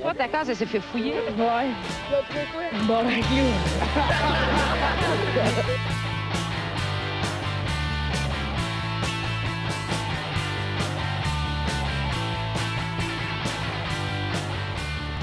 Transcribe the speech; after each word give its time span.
Toi, 0.00 0.14
ta 0.14 0.28
case, 0.28 0.50
elle 0.50 0.56
s'est 0.56 0.66
fait 0.66 0.80
fouiller. 0.80 1.14
Ouais. 1.36 1.70
Bon. 2.86 3.04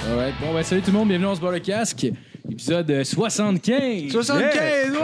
Alright. 0.09 0.35
Bon, 0.39 0.53
ben, 0.53 0.63
salut 0.63 0.81
tout 0.81 0.91
le 0.91 0.97
monde, 0.97 1.07
bienvenue 1.07 1.25
dans 1.27 1.35
ce 1.35 1.41
bar 1.41 1.51
le 1.51 1.59
casque. 1.59 2.05
Épisode 2.49 2.89
euh, 2.91 3.03
75. 3.03 4.11
75, 4.11 4.91
ouais! 4.91 4.97
Oh 4.99 5.01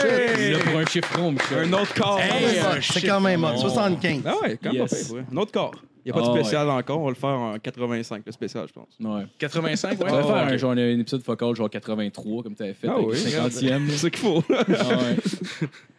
shit! 0.00 0.52
Là 0.52 0.58
pour 0.58 0.80
un 0.80 0.84
chiffre 0.86 1.18
rond, 1.20 1.30
Michel. 1.32 1.68
Un 1.68 1.72
autre 1.74 1.94
corps. 1.94 2.20
Hey, 2.20 2.60
C'est 2.82 3.02
quand 3.06 3.20
même 3.20 3.44
hot. 3.44 3.48
rond. 3.52 3.56
75. 3.58 4.22
Ah 4.26 4.34
ouais, 4.42 4.58
quand 4.62 4.72
même 4.72 4.82
Yes. 4.82 4.90
pas 4.90 4.96
fait, 4.96 5.14
ouais. 5.14 5.24
Un 5.32 5.36
autre 5.36 5.52
corps. 5.52 5.74
Il 6.04 6.10
n'y 6.12 6.18
a 6.18 6.20
pas 6.20 6.26
Ah 6.28 6.32
de 6.34 6.40
spécial 6.40 6.68
encore, 6.70 7.00
on 7.00 7.04
va 7.04 7.10
le 7.10 7.14
faire 7.14 7.28
en 7.30 7.58
85, 7.58 8.22
le 8.26 8.32
spécial, 8.32 8.66
je 8.66 8.72
pense. 8.72 8.88
Ouais. 9.00 9.22
85, 9.38 9.90
ouais. 10.00 10.06
On 10.08 10.12
va 10.12 10.20
Oh, 10.24 10.26
faire 10.26 10.36
un, 10.36 10.52
ok. 10.52 10.56
genre, 10.58 10.70
un 10.72 10.98
épisode 10.98 11.22
focal, 11.22 11.54
genre 11.54 11.70
83, 11.70 12.42
comme 12.42 12.54
tu 12.56 12.62
avais 12.64 12.74
fait, 12.74 12.88
Ah 12.88 12.94
avec 12.94 13.06
oui, 13.06 13.12
le 13.12 13.30
50e. 13.30 13.80
C'est 13.90 13.96
ce 13.98 14.06
qu'il 14.08 14.18
faut. 14.18 14.42
Ah. 14.50 14.54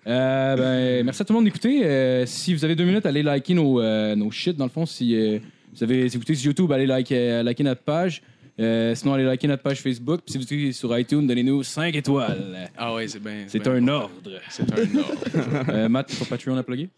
Euh, 0.06 0.56
ben, 0.58 1.06
merci 1.06 1.22
à 1.22 1.26
tout 1.26 1.32
le 1.34 1.38
monde 1.38 1.46
d'écouter. 1.46 1.86
Euh, 1.86 2.26
si 2.26 2.54
vous 2.54 2.66
avez 2.66 2.76
deux 2.76 2.84
minutes, 2.84 3.06
allez 3.06 3.24
liker 3.24 3.54
nos, 3.54 3.80
euh, 3.80 4.16
nos 4.16 4.32
shit. 4.32 4.58
Dans 4.58 4.66
le 4.66 4.70
fond, 4.72 4.86
si 4.86 5.16
euh, 5.16 5.40
vous 5.74 5.84
avez 5.84 6.06
écouté 6.06 6.36
sur 6.36 6.48
YouTube, 6.48 6.72
allez 6.72 6.86
liker, 6.86 7.16
euh, 7.18 7.44
liker 7.44 7.64
notre 7.64 7.82
page. 7.84 8.22
Euh, 8.60 8.94
sinon, 8.96 9.14
allez 9.14 9.24
liker 9.24 9.48
notre 9.48 9.64
page 9.64 9.82
Facebook. 9.82 10.22
Puis 10.26 10.34
si 10.34 10.38
vous 10.38 10.44
écoutez 10.44 10.72
sur 10.74 10.98
iTunes, 11.00 11.26
donnez-nous 11.26 11.64
5 11.64 11.96
étoiles. 11.96 12.70
Ah 12.78 12.94
ouais, 12.94 13.08
c'est 13.08 13.20
bien. 13.24 13.46
C'est 13.48 13.66
un 13.66 13.80
bon. 13.82 13.90
ordre. 13.90 14.12
C'est 14.50 14.64
un 14.72 14.98
ordre. 14.98 15.70
Euh, 15.70 15.88
Matt, 15.90 16.14
ton 16.20 16.26
Patreon 16.26 16.58
à 16.58 16.64
plugger? 16.64 16.90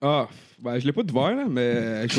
Ah, 0.00 0.28
ben, 0.62 0.78
je 0.78 0.86
l'ai 0.86 0.92
pas 0.92 1.02
ouvert, 1.02 1.34
là, 1.36 1.44
mais. 1.48 2.06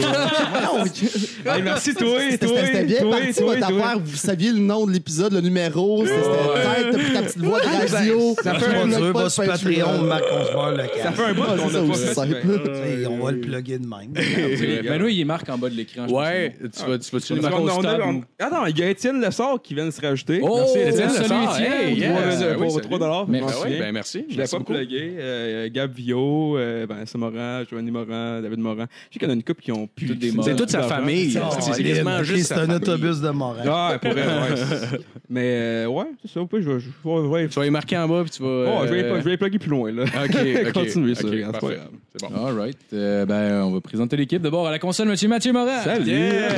Hey, 1.45 1.61
merci, 1.61 1.93
toi, 1.93 2.19
C'était 2.31 2.45
toi, 2.47 2.57
c'était 2.65 2.83
bien 2.85 2.99
toi, 3.01 3.11
parti, 3.17 3.33
toi, 3.33 3.45
votre 3.55 3.67
toi. 3.67 3.79
affaire. 3.85 3.99
Vous 4.03 4.15
saviez 4.15 4.51
le 4.51 4.59
nom 4.59 4.85
de 4.87 4.91
l'épisode, 4.93 5.33
le 5.33 5.41
numéro. 5.41 6.05
C'était 6.05 6.17
tête, 6.21 6.91
t'as 6.91 6.97
pris 6.97 7.13
ta 7.13 7.21
petite 7.23 7.37
voix 7.39 7.59
de 7.59 7.91
radio. 7.95 8.35
Ça 8.41 8.53
fait 8.55 8.65
un- 8.77 9.11
pas 9.13 9.23
va 9.23 9.29
sur 9.29 9.45
Patreon. 9.45 9.79
Patreon, 9.85 10.03
Marc, 10.03 10.23
on 10.31 10.45
se 10.45 10.53
barre 10.53 10.71
le 10.71 10.77
Ça 10.77 10.87
casque. 10.87 11.15
fait 11.15 11.23
un 11.23 11.33
bout 11.33 11.41
Ah, 11.43 11.55
qu'on 11.57 11.67
c'est 11.93 12.13
ça 12.13 12.21
a 12.21 12.25
pas 12.25 12.31
fait. 12.33 13.05
On 13.07 13.23
va 13.23 13.31
le 13.31 13.39
plugger 13.41 13.77
de 13.79 13.87
même. 13.87 14.13
Ben 14.93 15.01
oui, 15.03 15.15
il 15.15 15.21
est 15.21 15.25
marqué 15.25 15.51
en 15.51 15.57
bas 15.57 15.69
de 15.69 15.75
l'écran. 15.75 16.05
je 16.07 16.13
Ouais, 16.13 16.55
pense. 16.61 16.71
tu 16.71 16.89
vas, 16.89 16.97
tu 16.97 17.11
vas 17.11 17.19
tu 17.19 17.33
On- 17.33 17.35
le 17.35 17.41
mettre 17.41 17.55
au 17.55 17.69
on- 17.69 18.63
on- 18.63 18.65
il 18.67 18.79
y 18.79 18.83
a 18.83 18.89
Étienne 18.89 19.21
Lessard 19.21 19.61
qui 19.61 19.73
vient 19.75 19.85
de 19.85 19.91
se 19.91 20.01
rajouter. 20.01 20.39
Oh, 20.43 20.57
Merci, 20.57 20.77
Étienne 20.79 21.09
Étienne. 21.09 21.21
Lessard, 21.21 21.59
hey, 21.61 21.89
Pour 21.89 21.97
yes. 21.97 22.09
trois- 22.09 22.21
Ah 22.23 22.51
oui, 22.51 22.57
Pour 22.57 22.71
salut. 22.71 22.83
3 22.85 22.99
dollars. 22.99 23.21
Ah 23.21 23.25
merci 23.27 23.63
ben 23.79 23.91
merci. 23.91 24.25
Je 24.27 24.31
l'ai 24.31 24.37
Merci 24.37 24.53
pas 24.55 24.59
beaucoup. 24.59 24.73
plugué. 24.73 25.13
Euh, 25.17 25.69
Gab 25.71 25.93
Vio, 25.93 26.57
euh, 26.57 26.85
Vincent 26.89 27.17
Morin, 27.19 27.63
Joanny 27.69 27.91
Morin, 27.91 28.32
David 28.41 28.59
Morin. 28.59 28.87
Je 29.09 29.13
sais 29.15 29.19
qu'il 29.19 29.23
y 29.23 29.25
en 29.25 29.29
a 29.31 29.33
une 29.35 29.43
couple 29.43 29.61
qui 29.61 29.71
ont 29.71 29.87
pu. 29.87 30.15
Des. 30.15 30.31
C'est 30.43 30.55
toute 30.55 30.69
sa 30.69 30.83
famille. 30.83 31.31
C'est 31.31 31.83
quasiment 31.83 32.23
juste 32.23 32.47
C'est 32.47 32.53
un 32.55 32.57
famille. 32.67 32.75
autobus 32.75 33.19
de 33.21 33.29
Morin. 33.29 33.63
Ah, 33.67 33.97
pour 34.01 34.11
vrai, 34.11 34.21
ouais. 34.25 34.99
Mais 35.29 35.41
euh, 35.45 35.87
ouais, 35.87 36.05
c'est 36.21 36.31
ça. 36.31 36.41
Je 36.51 36.57
vais, 36.57 36.79
je 36.79 37.47
Tu 37.47 37.55
vas 37.59 37.63
les 37.63 37.69
marquer 37.69 37.97
en 37.97 38.07
bas, 38.07 38.21
puis 38.23 38.31
tu 38.31 38.41
vas. 38.43 38.47
oh, 38.49 38.81
je 38.85 38.89
vais, 38.93 39.03
les- 39.03 39.09
euh, 39.09 39.21
les 39.25 39.37
plugger 39.37 39.59
plus 39.59 39.69
loin, 39.69 39.91
là. 39.91 40.03
Ok, 40.03 40.35
ok. 40.35 40.71
Continuez 40.73 41.15
ça, 41.15 41.21
c'est 41.29 41.41
parfait. 41.41 41.59
pas 41.59 41.73
grave. 41.73 41.89
C'est 42.15 42.29
bon. 42.29 42.45
All 42.47 42.57
right. 42.59 42.77
Euh, 42.93 43.25
ben, 43.25 43.63
on 43.63 43.71
va 43.71 43.81
présenter 43.81 44.15
l'équipe. 44.17 44.41
D'abord, 44.41 44.67
à 44.67 44.71
la 44.71 44.79
console, 44.79 45.07
Monsieur 45.09 45.27
Mathieu 45.29 45.51
Morin. 45.53 45.81
Salut! 45.81 46.09
Yeah! 46.11 46.49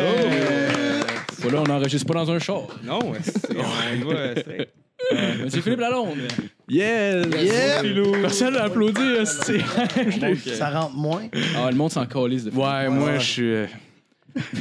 Oh. 1.45 1.49
Là, 1.51 1.61
on 1.61 1.63
n'enregistre 1.67 2.07
pas 2.07 2.15
dans 2.15 2.31
un 2.31 2.39
char. 2.39 2.61
Non, 2.83 2.99
c'est- 3.21 3.53
Monsieur 5.43 5.61
Philippe 5.61 5.79
Lalonde. 5.79 6.17
Yeah! 6.67 7.25
Yeah! 7.27 7.81
Personne 8.21 8.53
n'a 8.53 8.63
applaudi. 8.63 9.01
Ça 10.57 10.69
rentre 10.71 10.95
moins. 10.95 11.23
Ah, 11.57 11.69
le 11.69 11.75
monde 11.77 11.91
s'en 11.91 12.05
calisse 12.05 12.45
de 12.45 12.51
Ouais, 12.51 12.89
moi, 12.89 13.17
je 13.19 13.23
suis. 13.25 13.43
euh, 13.53 13.65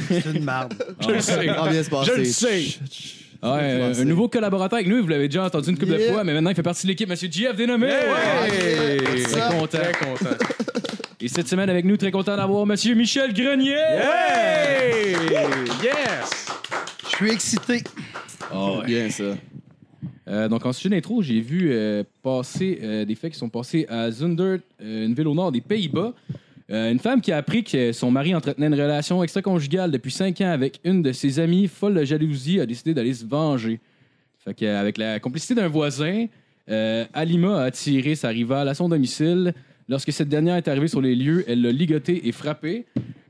C'est 0.07 0.25
une 0.35 0.43
marde. 0.43 0.73
Je 1.01 1.09
le 1.11 1.19
sais. 1.19 1.47
Ah, 1.49 1.67
bien 1.69 1.83
se 1.83 1.89
passer. 1.89 2.11
Je 2.13 2.17
le 2.19 2.25
sais. 2.25 2.63
Ah 3.41 3.55
ouais, 3.55 3.61
euh, 3.63 3.93
un 4.01 4.05
nouveau 4.05 4.27
collaborateur 4.29 4.77
avec 4.77 4.87
nous, 4.87 5.01
vous 5.03 5.07
l'avez 5.07 5.27
déjà 5.27 5.43
entendu 5.45 5.69
une 5.69 5.77
couple 5.77 5.91
de 5.93 5.99
fois, 6.11 6.23
mais 6.23 6.33
maintenant 6.33 6.49
il 6.49 6.55
fait 6.55 6.63
partie 6.63 6.83
de 6.83 6.87
l'équipe, 6.87 7.07
Monsieur 7.09 7.29
JF 7.31 7.55
Dénommé. 7.55 7.87
Ouais! 7.87 8.97
Très 9.23 9.41
content. 9.51 9.77
Très 9.77 9.91
content. 9.93 10.35
Et 11.21 11.27
cette 11.27 11.47
semaine 11.47 11.69
avec 11.69 11.85
nous, 11.85 11.97
très 11.97 12.11
content 12.11 12.35
d'avoir 12.37 12.65
Monsieur 12.65 12.95
Michel 12.95 13.33
Grenier. 13.33 13.73
Hey! 13.75 15.15
Yes! 15.83 16.47
Je 17.09 17.15
suis 17.17 17.31
excité. 17.31 17.83
Ah 18.51 18.71
ouais. 18.79 18.85
Bien, 18.85 19.09
ça. 19.11 19.23
Euh, 20.27 20.47
donc 20.47 20.65
en 20.65 20.73
sujet 20.73 20.89
d'intro, 20.89 21.21
j'ai 21.21 21.39
vu 21.39 21.69
euh, 21.71 22.03
passer 22.23 22.79
euh, 22.81 23.05
des 23.05 23.15
faits 23.15 23.33
qui 23.33 23.37
sont 23.37 23.49
passés 23.49 23.85
à 23.89 24.09
Zundert, 24.09 24.59
une 24.79 25.13
ville 25.13 25.27
au 25.27 25.35
nord 25.35 25.51
des 25.51 25.61
Pays-Bas. 25.61 26.13
Une 26.67 26.97
femme 26.97 27.21
qui 27.21 27.31
a 27.31 27.37
appris 27.37 27.63
que 27.63 27.91
son 27.91 28.09
mari 28.09 28.33
entretenait 28.33 28.65
une 28.65 28.73
relation 28.73 29.21
extra-conjugale 29.21 29.91
depuis 29.91 30.11
cinq 30.11 30.41
ans 30.41 30.49
avec 30.49 30.79
une 30.83 31.03
de 31.03 31.11
ses 31.11 31.39
amies, 31.39 31.67
folle 31.67 31.93
de 31.93 32.03
jalousie, 32.03 32.59
a 32.59 32.65
décidé 32.65 32.95
d'aller 32.95 33.13
se 33.13 33.23
venger. 33.23 33.79
Fait 34.39 34.55
que, 34.55 34.65
euh, 34.65 34.79
avec 34.79 34.97
la 34.97 35.19
complicité 35.19 35.53
d'un 35.53 35.67
voisin, 35.67 36.25
Alima 37.13 37.61
a 37.61 37.65
attiré 37.65 38.15
sa 38.15 38.29
rivale 38.29 38.67
à 38.67 38.73
son 38.73 38.89
domicile. 38.89 39.53
Lorsque 39.87 40.11
cette 40.11 40.29
dernière 40.29 40.55
est 40.55 40.67
arrivée 40.67 40.87
sur 40.87 41.01
les 41.01 41.13
lieux, 41.13 41.45
elle 41.47 41.61
l'a 41.61 41.71
ligoté 41.71 42.27
et 42.27 42.31
frappé. 42.31 42.85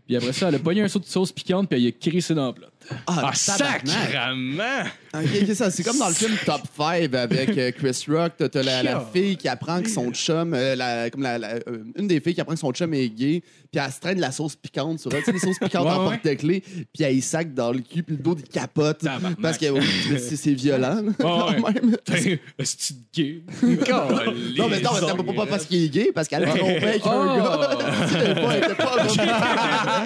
Puis 0.06 0.16
après 0.16 0.32
ça, 0.32 0.48
elle 0.48 0.56
a 0.56 0.60
pogné 0.60 0.82
un 0.82 0.88
saut 0.88 1.00
de 1.00 1.06
sauce 1.06 1.34
piquante 1.34 1.68
puis 1.68 1.82
elle 1.82 1.90
a 1.90 1.92
crissé 1.92 2.34
dans 2.34 2.48
le 2.48 2.54
plat. 2.54 2.70
Ah, 3.08 3.32
tabarnak. 3.34 3.88
sacrament! 3.88 4.86
Ok, 5.14 5.24
ok, 5.48 5.56
ça, 5.56 5.72
c'est 5.72 5.84
comme 5.84 5.98
dans 5.98 6.10
le 6.10 6.14
film 6.14 6.34
Top 6.46 6.62
5 6.78 7.14
avec 7.16 7.58
euh, 7.58 7.72
Chris 7.72 8.06
Rock. 8.10 8.34
T'as 8.38 8.50
t'as 8.50 8.64
la, 8.64 8.84
la 8.84 9.08
fille 9.14 9.38
qui 9.38 9.48
apprend 9.48 9.82
que 9.82 9.90
son 9.90 10.12
chum, 10.12 10.54
euh, 10.54 10.76
la- 10.76 11.10
comme 11.10 11.22
la, 11.24 11.38
la- 11.38 11.54
euh, 11.56 11.84
une 11.98 12.08
des 12.08 12.20
filles 12.20 12.34
qui 12.36 12.42
apprend 12.42 12.54
que 12.54 12.60
son 12.60 12.72
chum 12.74 12.94
est 12.94 13.10
gay, 13.10 13.42
puis 13.72 13.82
elle 13.84 13.92
se 13.92 14.00
traîne 14.00 14.18
de 14.18 14.22
la 14.22 14.32
sauce 14.32 14.56
piquante 14.58 15.00
sur 15.00 15.12
elle. 15.14 15.20
Tu 15.20 15.26
sais, 15.26 15.32
les 15.32 15.40
sauces 15.40 15.60
piquantes 15.60 15.86
Ouais, 15.86 15.92
en 15.92 16.10
ouais. 16.10 16.18
porte-clés, 16.22 16.62
puis 16.62 17.04
elle 17.04 17.16
y 17.16 17.22
sac 17.22 17.54
dans 17.54 17.72
le 17.72 17.80
cul, 17.80 18.04
puis 18.04 18.16
le 18.18 18.22
dos, 18.24 18.36
il 18.38 18.44
capote. 18.50 19.00
Tabarnak. 19.00 19.40
Parce 19.42 19.58
que 19.58 19.68
oh, 19.72 19.80
c'est 20.20 20.36
c'est 20.36 20.54
violent, 20.54 21.02
quand 21.20 21.52
ouais. 21.54 21.62
même. 21.74 21.96
Est-ce 22.60 22.76
que 22.76 22.82
tu 22.82 22.94
gay? 23.14 23.42
Non, 23.64 23.70
mais 23.70 24.56
non, 24.58 24.68
mais 24.70 24.76
c'est 24.78 25.16
pas, 25.26 25.34
pas 25.34 25.46
parce 25.46 25.66
qu'il 25.66 25.84
est 25.86 25.90
gay, 25.90 26.12
parce 26.14 26.28
qu'elle 26.28 26.44
a 26.44 26.48
trompé 26.48 26.76
avec 26.78 27.06
un 27.06 27.12
Oh. 27.16 27.38
gars. 27.38 27.70
Elle 28.52 28.58
était 28.64 28.76
pas- 28.76 28.98
pas 28.98 30.06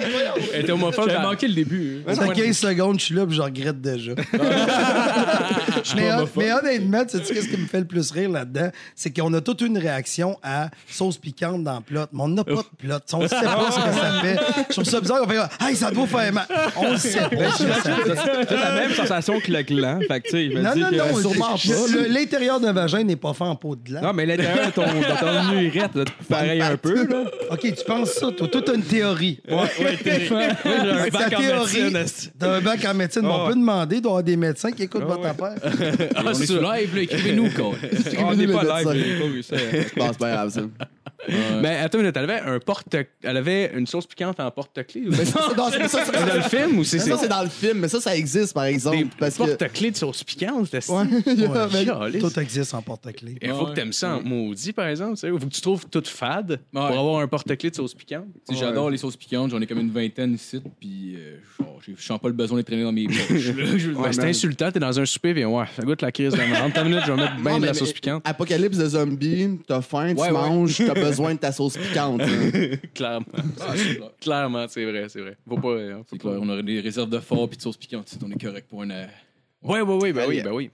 Elle 0.54 0.60
était 0.62 0.72
homophobe. 0.72 1.08
Dans- 1.12 1.22
manqué 1.22 1.48
le 1.48 1.54
début. 1.54 2.02
Ça 2.14 2.28
15 2.28 2.56
secondes, 2.70 2.98
je 3.00 3.04
suis 3.06 3.14
là, 3.14 3.26
puis 3.26 3.36
je 3.36 3.42
regrette 3.42 3.80
déjà. 3.80 4.12
mais, 5.96 6.12
hon- 6.12 6.28
mais 6.36 6.52
honnêtement, 6.52 7.04
tu 7.04 7.18
sais 7.18 7.34
qu'est-ce 7.34 7.48
qui 7.48 7.56
me 7.56 7.66
fait 7.66 7.80
le 7.80 7.86
plus 7.86 8.10
rire 8.10 8.30
là-dedans? 8.30 8.70
C'est 8.94 9.10
qu'on 9.14 9.32
a 9.34 9.40
toute 9.40 9.60
une 9.62 9.78
réaction 9.78 10.38
à 10.42 10.68
sauce 10.88 11.16
piquante 11.18 11.64
dans 11.64 11.76
le 11.76 11.80
plot, 11.82 12.06
mais 12.12 12.22
on 12.22 12.28
n'a 12.28 12.44
pas 12.44 12.52
de 12.54 12.62
plot. 12.78 12.94
On 13.12 13.22
ne 13.22 13.28
sait 13.28 13.40
pas 13.40 13.70
ce 13.70 13.76
que 13.76 13.92
ça 13.98 14.12
fait. 14.22 14.38
Je 14.68 14.72
trouve 14.74 14.84
ça 14.84 15.00
bizarre. 15.00 15.20
On 15.24 15.28
fait 15.28 15.40
Hey, 15.68 15.76
ça 15.76 15.90
doit 15.90 16.06
faire 16.06 16.32
mal. 16.32 16.46
On 16.76 16.92
ne 16.92 16.96
sait 16.96 17.18
pas 17.20 17.50
ce 17.52 17.62
que 17.64 17.72
ça 17.72 17.94
fait. 17.94 18.46
T'as 18.46 18.74
la 18.74 18.80
même 18.80 18.92
sensation 18.92 19.40
que 19.40 19.50
le 19.52 19.62
gland. 19.62 20.00
Fait 20.06 20.20
que, 20.20 20.26
tu 20.28 20.30
sais, 20.32 20.50
je 20.50 20.56
me 20.56 20.62
Non, 20.62 20.74
non, 20.76 20.90
que- 20.90 20.94
non. 20.96 21.20
sûrement 21.20 21.54
le- 21.54 21.74
pas. 21.74 21.92
le- 22.08 22.08
L'intérieur 22.14 22.60
d'un 22.60 22.72
vagin 22.72 23.02
n'est 23.04 23.16
pas 23.16 23.32
fait 23.34 23.44
en 23.44 23.56
peau 23.56 23.76
de 23.76 23.82
gland. 23.82 24.02
Non, 24.02 24.12
mais 24.12 24.26
l'intérieur 24.26 24.66
de 24.66 24.72
ton, 24.72 24.82
de 24.82 25.20
ton 25.20 25.60
urètre, 25.60 25.98
là, 25.98 26.04
pareil 26.28 26.60
un 26.60 26.76
peu, 26.76 27.06
là. 27.06 27.24
OK, 27.50 27.60
tu 27.62 27.84
penses 27.86 28.10
ça, 28.12 28.30
toi. 28.32 28.48
Toi, 28.48 28.62
t'as 28.64 28.74
une 28.74 28.82
théorie. 28.82 29.40
Ouais, 29.48 29.56
ouais, 29.80 29.96
t'es- 29.96 30.28
Moi, 30.30 30.42
j'ai 30.64 30.70
un 30.90 30.96
Avec 30.98 31.12
ta 31.12 31.18
bac 31.18 31.32
en 31.34 31.40
théorie, 31.40 31.82
médecine, 31.82 31.96
esti. 31.96 32.30
t'as 32.38 32.59
un 32.60 32.64
bac 32.64 32.84
en 32.84 32.94
médecine. 32.94 33.22
mais 33.22 33.28
Ah 33.30 33.36
on 33.36 33.42
ouais. 33.46 33.52
peut 33.52 33.58
demander, 33.58 33.96
il 33.96 34.02
doit 34.02 34.10
y 34.10 34.12
avoir 34.12 34.22
des 34.24 34.36
médecins 34.36 34.70
qui 34.72 34.82
écoutent 34.84 35.02
Ah 35.04 35.16
votre 35.16 35.22
ouais. 35.22 35.28
affaire. 35.28 36.08
on 36.24 36.30
est 36.30 36.46
sur 36.46 36.62
live, 36.72 36.94
là, 36.96 37.02
écrivez-nous, 37.02 37.50
quoi. 37.56 37.72
Ah, 37.82 38.24
on 38.26 38.34
n'est 38.34 38.46
pas 38.46 38.82
live, 38.82 39.04
j'ai 39.04 39.18
pas 39.20 39.26
vu 39.26 39.42
ça. 39.42 39.56
C'est 39.58 39.94
pas 40.18 40.30
grave, 40.32 40.50
ça. 40.50 40.62
Mais 41.60 41.76
attends 41.76 41.98
une 41.98 42.04
minute, 42.04 42.16
elle 42.16 42.30
avait 42.30 42.40
un 42.40 42.58
porte... 42.58 42.86
Elle 43.22 43.36
avait 43.36 43.72
une 43.76 43.86
sauce 43.86 44.06
piquante 44.06 44.40
en 44.40 44.50
porte-clés. 44.50 45.02
ou- 45.06 45.10
Mais 45.10 45.26
ça, 45.26 45.48
c'est 45.50 45.54
dans, 45.54 45.68
le 46.34 46.40
film 46.42 46.78
ou 46.78 46.84
c'est 46.84 46.98
ça, 46.98 47.18
c'est 47.18 47.28
dans 47.28 47.42
le 47.42 47.50
film, 47.50 47.78
mais 47.80 47.88
ça, 47.88 48.00
ça 48.00 48.16
existe, 48.16 48.54
par 48.54 48.64
exemple. 48.64 48.96
des 48.96 49.06
parce 49.18 49.36
que. 49.36 49.44
porte-clés 49.44 49.90
de 49.90 49.96
sauce 49.96 50.24
piquante? 50.24 50.66
c'est- 50.70 50.88
Ouais, 50.90 51.04
Calisse. 51.84 52.22
Tout 52.22 52.40
existe 52.40 52.72
en 52.74 52.80
porte-clés. 52.82 53.36
Il 53.42 53.50
faut 53.50 53.64
Ouais. 53.64 53.70
que 53.70 53.74
t'aimes 53.74 53.92
ça 53.92 54.16
en 54.16 54.22
maudit, 54.22 54.72
par 54.72 54.86
exemple. 54.86 55.18
Il 55.22 55.30
faut 55.38 55.46
que 55.46 55.52
tu 55.52 55.60
trouves 55.60 55.86
toute 55.90 56.08
fade 56.08 56.58
pour 56.72 56.82
avoir 56.82 57.20
un 57.20 57.28
porte-clés 57.28 57.70
de 57.70 57.76
sauce 57.76 57.94
piquante. 57.94 58.24
Tu 58.48 58.56
J'adore 58.56 58.88
les 58.90 58.96
sauces 58.96 59.16
piquantes, 59.16 59.50
j'en 59.50 59.60
ai 59.60 59.66
comme 59.66 59.78
une 59.80 59.92
vingtaine 59.92 60.32
ici, 60.34 60.60
puis 60.80 61.16
euh, 61.16 61.36
genre, 61.58 61.78
j'ai- 61.86 61.94
je 61.96 62.02
sens 62.02 62.18
pas 62.18 62.28
le 62.28 62.34
besoin 62.34 62.49
de 62.54 62.60
les 62.60 62.64
traîner 62.64 62.82
dans 62.84 62.92
mes. 62.92 63.06
Je- 63.10 63.90
Ouais, 63.92 64.12
c'est 64.12 64.18
man. 64.20 64.28
insultant, 64.28 64.70
t'es 64.70 64.78
dans 64.80 64.98
un 65.00 65.04
souper, 65.04 65.32
puis 65.34 65.44
ouais, 65.44 65.64
ça 65.76 65.82
goûte 65.82 66.02
la 66.02 66.12
crise 66.12 66.32
de 66.32 66.36
merde. 66.38 66.72
ta 66.72 66.84
minute, 66.84 67.00
je 67.06 67.12
vais 67.12 67.16
mettre 67.22 67.36
bien 67.36 67.44
Non, 67.52 67.56
de 67.56 67.60
mais- 67.62 67.66
la 67.68 67.74
sauce 67.74 67.88
mais 67.88 67.94
piquante. 67.94 68.22
Apocalypse 68.24 68.78
de 68.78 68.86
zombies, 68.88 69.58
t'as 69.66 69.80
faim, 69.82 70.14
tu 70.14 70.20
Ouais, 70.20 70.26
ouais. 70.28 70.32
manges, 70.32 70.76
t'as 70.78 70.94
besoin 70.94 71.34
de 71.34 71.38
ta 71.38 71.52
sauce 71.52 71.76
piquante. 71.76 72.20
hein. 72.22 72.26
Clairement. 72.94 73.26
Ah, 73.60 73.72
c'est 73.76 73.96
clair. 73.96 74.10
Clairement, 74.20 74.66
c'est 74.68 74.84
vrai, 74.84 75.06
c'est 75.08 75.20
vrai. 75.20 75.36
Faut 75.48 75.56
pas. 75.58 75.68
euh, 75.68 75.96
faut 75.98 76.04
C'est 76.12 76.22
pas- 76.22 76.28
clair, 76.30 76.40
on 76.42 76.48
aurait 76.48 76.62
des 76.62 76.80
réserves 76.80 77.10
de 77.10 77.18
fort 77.18 77.48
puis 77.48 77.56
de 77.56 77.62
sauces 77.62 77.76
piquantes, 77.76 78.08
si 78.08 78.18
on 78.24 78.30
est 78.30 78.40
correct 78.40 78.66
pour 78.68 78.82
une. 78.82 78.92
euh, 78.92 79.06
Ouais, 79.62 79.80
ouais, 79.82 79.94
ouais, 79.96 80.12
ben 80.12 80.24
oui, 80.28 80.40
ben 80.42 80.52
oui. 80.52 80.70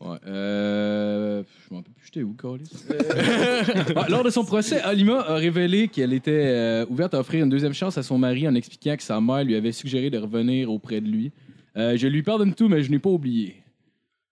Ouais, 0.00 0.16
euh. 0.26 1.42
Je 1.68 1.72
m'en 1.74 1.78
rappelle 1.80 1.92
plus, 1.94 2.04
j'étais 2.06 2.22
où, 2.22 2.34
Carlis? 2.34 2.70
Ah, 3.96 4.06
lors 4.08 4.22
de 4.24 4.30
son 4.30 4.44
procès, 4.44 4.80
Alima 4.82 5.20
a 5.20 5.34
révélé 5.36 5.88
qu'elle 5.88 6.12
était 6.12 6.30
euh, 6.46 6.86
ouverte 6.90 7.14
à 7.14 7.20
offrir 7.20 7.42
une 7.44 7.50
deuxième 7.50 7.72
chance 7.74 7.96
à 7.98 8.02
son 8.02 8.18
mari 8.18 8.46
en 8.46 8.54
expliquant 8.54 8.96
que 8.96 9.02
sa 9.02 9.20
mère 9.20 9.42
lui 9.44 9.54
avait 9.56 9.72
suggéré 9.72 10.10
de 10.10 10.18
revenir 10.18 10.70
auprès 10.70 11.00
de 11.00 11.08
lui. 11.08 11.32
Euh, 11.76 11.96
je 11.96 12.06
lui 12.08 12.22
pardonne 12.22 12.54
tout, 12.54 12.68
mais 12.68 12.82
je 12.82 12.90
n'ai 12.90 12.98
pas 12.98 13.10
oublié. 13.10 13.56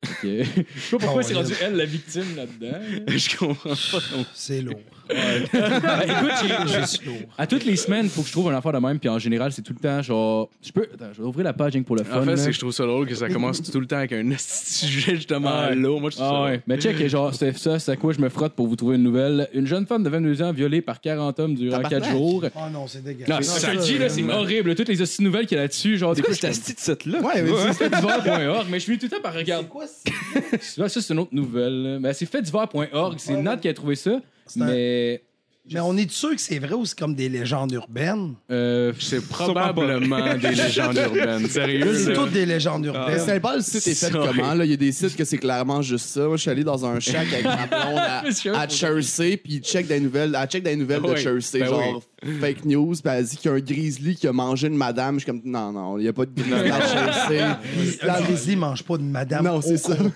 Que- 0.20 0.44
Je 0.44 0.80
sais 0.80 0.96
pas 0.98 1.04
pourquoi 1.06 1.22
Oh, 1.24 1.26
c'est 1.26 1.34
rendu 1.34 1.52
elle 1.62 1.76
la 1.76 1.86
victime 1.86 2.36
là-dedans. 2.36 2.78
Je 3.08 3.36
comprends 3.38 3.70
pas. 3.70 4.24
C'est 4.34 4.60
lourd. 4.60 4.78
Écoute, 6.04 6.32
j'ai- 6.42 7.06
lourd. 7.06 7.16
à 7.36 7.46
toutes 7.46 7.64
les 7.64 7.76
semaines, 7.76 8.08
faut 8.08 8.22
que 8.22 8.28
je 8.28 8.32
trouve 8.32 8.48
un 8.50 8.56
affaire 8.56 8.72
de 8.72 8.78
même, 8.78 8.98
puis 8.98 9.08
en 9.08 9.18
général, 9.18 9.52
c'est 9.52 9.62
tout 9.62 9.72
le 9.74 9.80
temps 9.80 10.00
genre. 10.02 10.48
Je 10.62 10.72
peux. 10.72 10.86
Attends, 10.94 11.12
je 11.12 11.20
vais 11.22 11.28
ouvrir 11.28 11.44
la 11.44 11.52
page 11.52 11.72
rien 11.72 11.82
que 11.82 11.86
pour 11.86 11.96
le 11.96 12.04
fun. 12.04 12.20
En 12.20 12.24
fait, 12.24 12.30
là. 12.30 12.36
c'est 12.36 12.46
que 12.46 12.52
je 12.52 12.58
trouve 12.60 12.72
ça 12.72 12.84
drôle 12.86 13.06
que 13.06 13.14
ça 13.14 13.28
commence 13.28 13.62
tout 13.62 13.80
le 13.80 13.86
temps 13.86 13.96
avec 13.96 14.12
un 14.12 14.30
esti 14.30 14.86
sujet 14.86 15.16
justement 15.16 15.64
Ouais. 15.68 15.74
lourd. 15.74 16.00
Moi, 16.00 16.10
je 16.10 16.16
trouve 16.16 16.28
Ah 16.30 16.34
ça. 16.34 16.42
ouais. 16.44 16.62
Mais 16.66 16.78
check, 16.78 17.06
genre, 17.08 17.34
c'est 17.34 17.56
ça, 17.58 17.78
c'est 17.78 17.92
à 17.92 17.96
quoi 17.96 18.12
je 18.12 18.20
me 18.20 18.28
frotte 18.28 18.54
pour 18.54 18.66
vous 18.66 18.76
trouver 18.76 18.96
une 18.96 19.02
nouvelle? 19.02 19.48
Une 19.52 19.66
jeune 19.66 19.86
femme 19.86 20.02
de 20.02 20.08
22 20.08 20.42
ans 20.42 20.52
violée 20.52 20.80
par 20.80 21.00
40 21.00 21.38
hommes 21.40 21.54
durant 21.54 21.76
Tabarnak. 21.76 22.02
4 22.02 22.10
jours. 22.12 22.44
Oh 22.54 22.58
non, 22.72 22.86
c'est 22.86 22.98
Non, 22.98 23.04
dégueulasse. 23.04 23.46
ça, 23.46 23.72
je 23.72 23.78
te 23.78 23.82
dis, 23.84 23.98
là, 23.98 24.08
c'est 24.08 24.22
horrible. 24.30 24.74
Toutes 24.74 24.88
les 24.88 25.00
hosties 25.02 25.22
nouvelles 25.22 25.46
qu'il 25.46 25.56
y 25.56 25.58
a 25.58 25.62
là-dessus, 25.64 25.98
genre, 25.98 26.14
des 26.14 26.22
fois, 26.22 26.32
je 26.34 26.40
c'est 26.40 26.52
cette 26.54 26.80
site-là? 26.80 27.20
Ouais, 27.20 27.42
mais 27.42 27.50
c'est 27.72 27.88
faitdivers.org, 27.90 28.66
mais 28.70 28.78
je 28.78 28.84
suis 28.84 28.98
tout 28.98 29.06
le 29.06 29.10
temps 29.10 29.22
par 29.22 29.34
regarde. 29.34 29.68
quoi 29.68 29.84
Ça, 29.86 30.88
ça, 30.88 31.00
c'est 31.00 31.12
une 31.12 31.20
autre 31.20 31.34
nouvelle. 31.34 31.82
là. 31.82 31.98
Ben, 31.98 32.12
c'est 32.12 32.26
faitdivers.org. 32.26 33.14
C'est 33.18 33.36
Nat 33.40 33.56
qui 33.58 33.68
a 33.68 33.74
trouvé 33.74 33.94
ça. 33.96 34.20
C'est 34.46 34.62
un- 34.62 34.66
Mais. 34.66 35.22
Mais 35.72 35.80
on 35.80 35.96
est 35.96 36.10
sûr 36.10 36.30
que 36.34 36.40
c'est 36.40 36.58
vrai 36.58 36.74
ou 36.74 36.84
c'est 36.84 36.98
comme 36.98 37.14
des 37.14 37.28
légendes 37.30 37.72
urbaines? 37.72 38.34
Euh, 38.50 38.92
C'est 39.00 39.24
probablement 39.28 40.36
des 40.36 40.50
légendes 40.54 40.96
urbaines. 40.96 41.46
Sérieux? 41.48 41.94
C'est 42.04 42.12
toutes 42.12 42.32
des 42.32 42.44
légendes 42.44 42.82
Mais 42.82 42.88
urbaines. 42.88 43.18
ça 43.18 43.32
dépend 43.32 43.54
le 43.54 43.62
site 43.62 43.76
est 43.76 43.94
fait 43.94 43.94
C'est 43.94 44.10
comment. 44.12 44.54
Là? 44.54 44.64
Il 44.64 44.70
y 44.70 44.74
a 44.74 44.76
des 44.76 44.92
sites 44.92 45.16
que 45.16 45.24
c'est 45.24 45.38
clairement 45.38 45.80
juste 45.80 46.06
ça. 46.06 46.26
Moi, 46.26 46.36
je 46.36 46.42
suis 46.42 46.50
allé 46.50 46.64
dans 46.64 46.84
un 46.84 47.00
shack 47.00 47.32
avec 47.32 47.44
ma 47.44 47.66
blonde 47.66 47.98
à, 47.98 48.22
à 48.60 48.68
Chelsea, 48.68 49.36
puis 49.42 49.54
il 49.54 49.60
check 49.60 49.86
des 49.86 50.00
nouvelles, 50.00 50.36
elle 50.38 50.48
check 50.48 50.62
des 50.62 50.76
nouvelles 50.76 51.00
de. 51.02 51.14
Chelsea, 51.16 51.60
Ben 51.60 51.66
genre 51.66 52.02
fake 52.40 52.64
news, 52.64 52.92
puis 52.92 53.12
elle 53.12 53.24
dit 53.24 53.36
qu'il 53.36 53.50
y 53.50 53.54
a 53.54 53.56
un 53.56 53.60
grizzly 53.60 54.16
qui 54.16 54.26
a 54.26 54.32
mangé 54.32 54.66
une 54.68 54.76
madame. 54.76 55.16
Je 55.18 55.24
suis 55.24 55.26
comme, 55.32 55.42
non, 55.44 55.72
non, 55.72 55.98
il 55.98 56.02
n'y 56.02 56.08
a 56.08 56.12
pas 56.12 56.24
de 56.24 56.30
grizzly 56.34 56.70
à 56.70 56.80
Chelsea. 56.80 57.58
La 58.02 58.20
Grizzly 58.22 58.56
mange 58.56 58.82
pas 58.82 58.96
de 58.96 59.02
madame 59.02 59.44
Non, 59.44 59.60
c'est 59.62 59.76
ça. 59.76 59.94
non, 59.94 60.10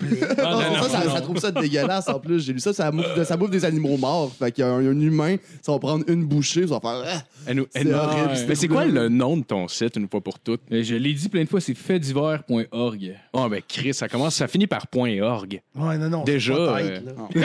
ça, 0.89 1.03
ça, 1.09 1.21
trouve 1.21 1.37
ça 1.37 1.51
dégueulasse 1.51 2.07
en 2.07 2.19
plus. 2.19 2.43
J'ai 2.45 2.53
lu 2.53 2.59
ça, 2.59 2.73
ça 2.73 2.89
bouffe, 2.91 3.23
ça 3.23 3.37
bouffe 3.37 3.51
des 3.51 3.63
animaux 3.65 3.97
morts. 3.97 4.31
Fait 4.37 4.51
qu'il 4.51 4.63
y 4.63 4.67
a 4.67 4.71
un, 4.71 4.79
un 4.85 4.99
humain, 4.99 5.35
ça 5.61 5.71
va 5.71 5.79
prendre 5.79 6.03
une 6.07 6.25
bouchée, 6.25 6.67
ça 6.67 6.75
va 6.75 6.79
faire. 6.81 7.03
Ah, 7.05 7.23
Elle 7.47 7.57
nous- 7.57 7.67
elle 7.73 7.87
c'est 7.87 7.93
horrible. 7.93 8.29
Mais 8.47 8.55
c'est 8.55 8.67
quoi 8.67 8.85
le 8.85 9.09
nom 9.09 9.37
de 9.37 9.43
ton 9.43 9.67
site 9.67 9.95
une 9.97 10.07
fois 10.09 10.21
pour 10.21 10.39
toutes? 10.39 10.61
mais 10.69 10.83
je 10.83 10.95
l'ai 10.95 11.13
dit 11.13 11.29
plein 11.29 11.43
de 11.43 11.49
fois, 11.49 11.61
c'est 11.61 11.73
faitdivers.org. 11.75 13.15
Oh, 13.33 13.47
ben, 13.49 13.61
Chris, 13.67 13.93
ça 13.93 14.07
commence, 14.07 14.35
ça 14.35 14.47
finit 14.47 14.67
par 14.67 14.85
.org. 14.95 15.61
Ouais, 15.75 15.97
non, 15.97 16.09
non. 16.09 16.23
Déjà, 16.23 16.53
euh, 16.53 16.99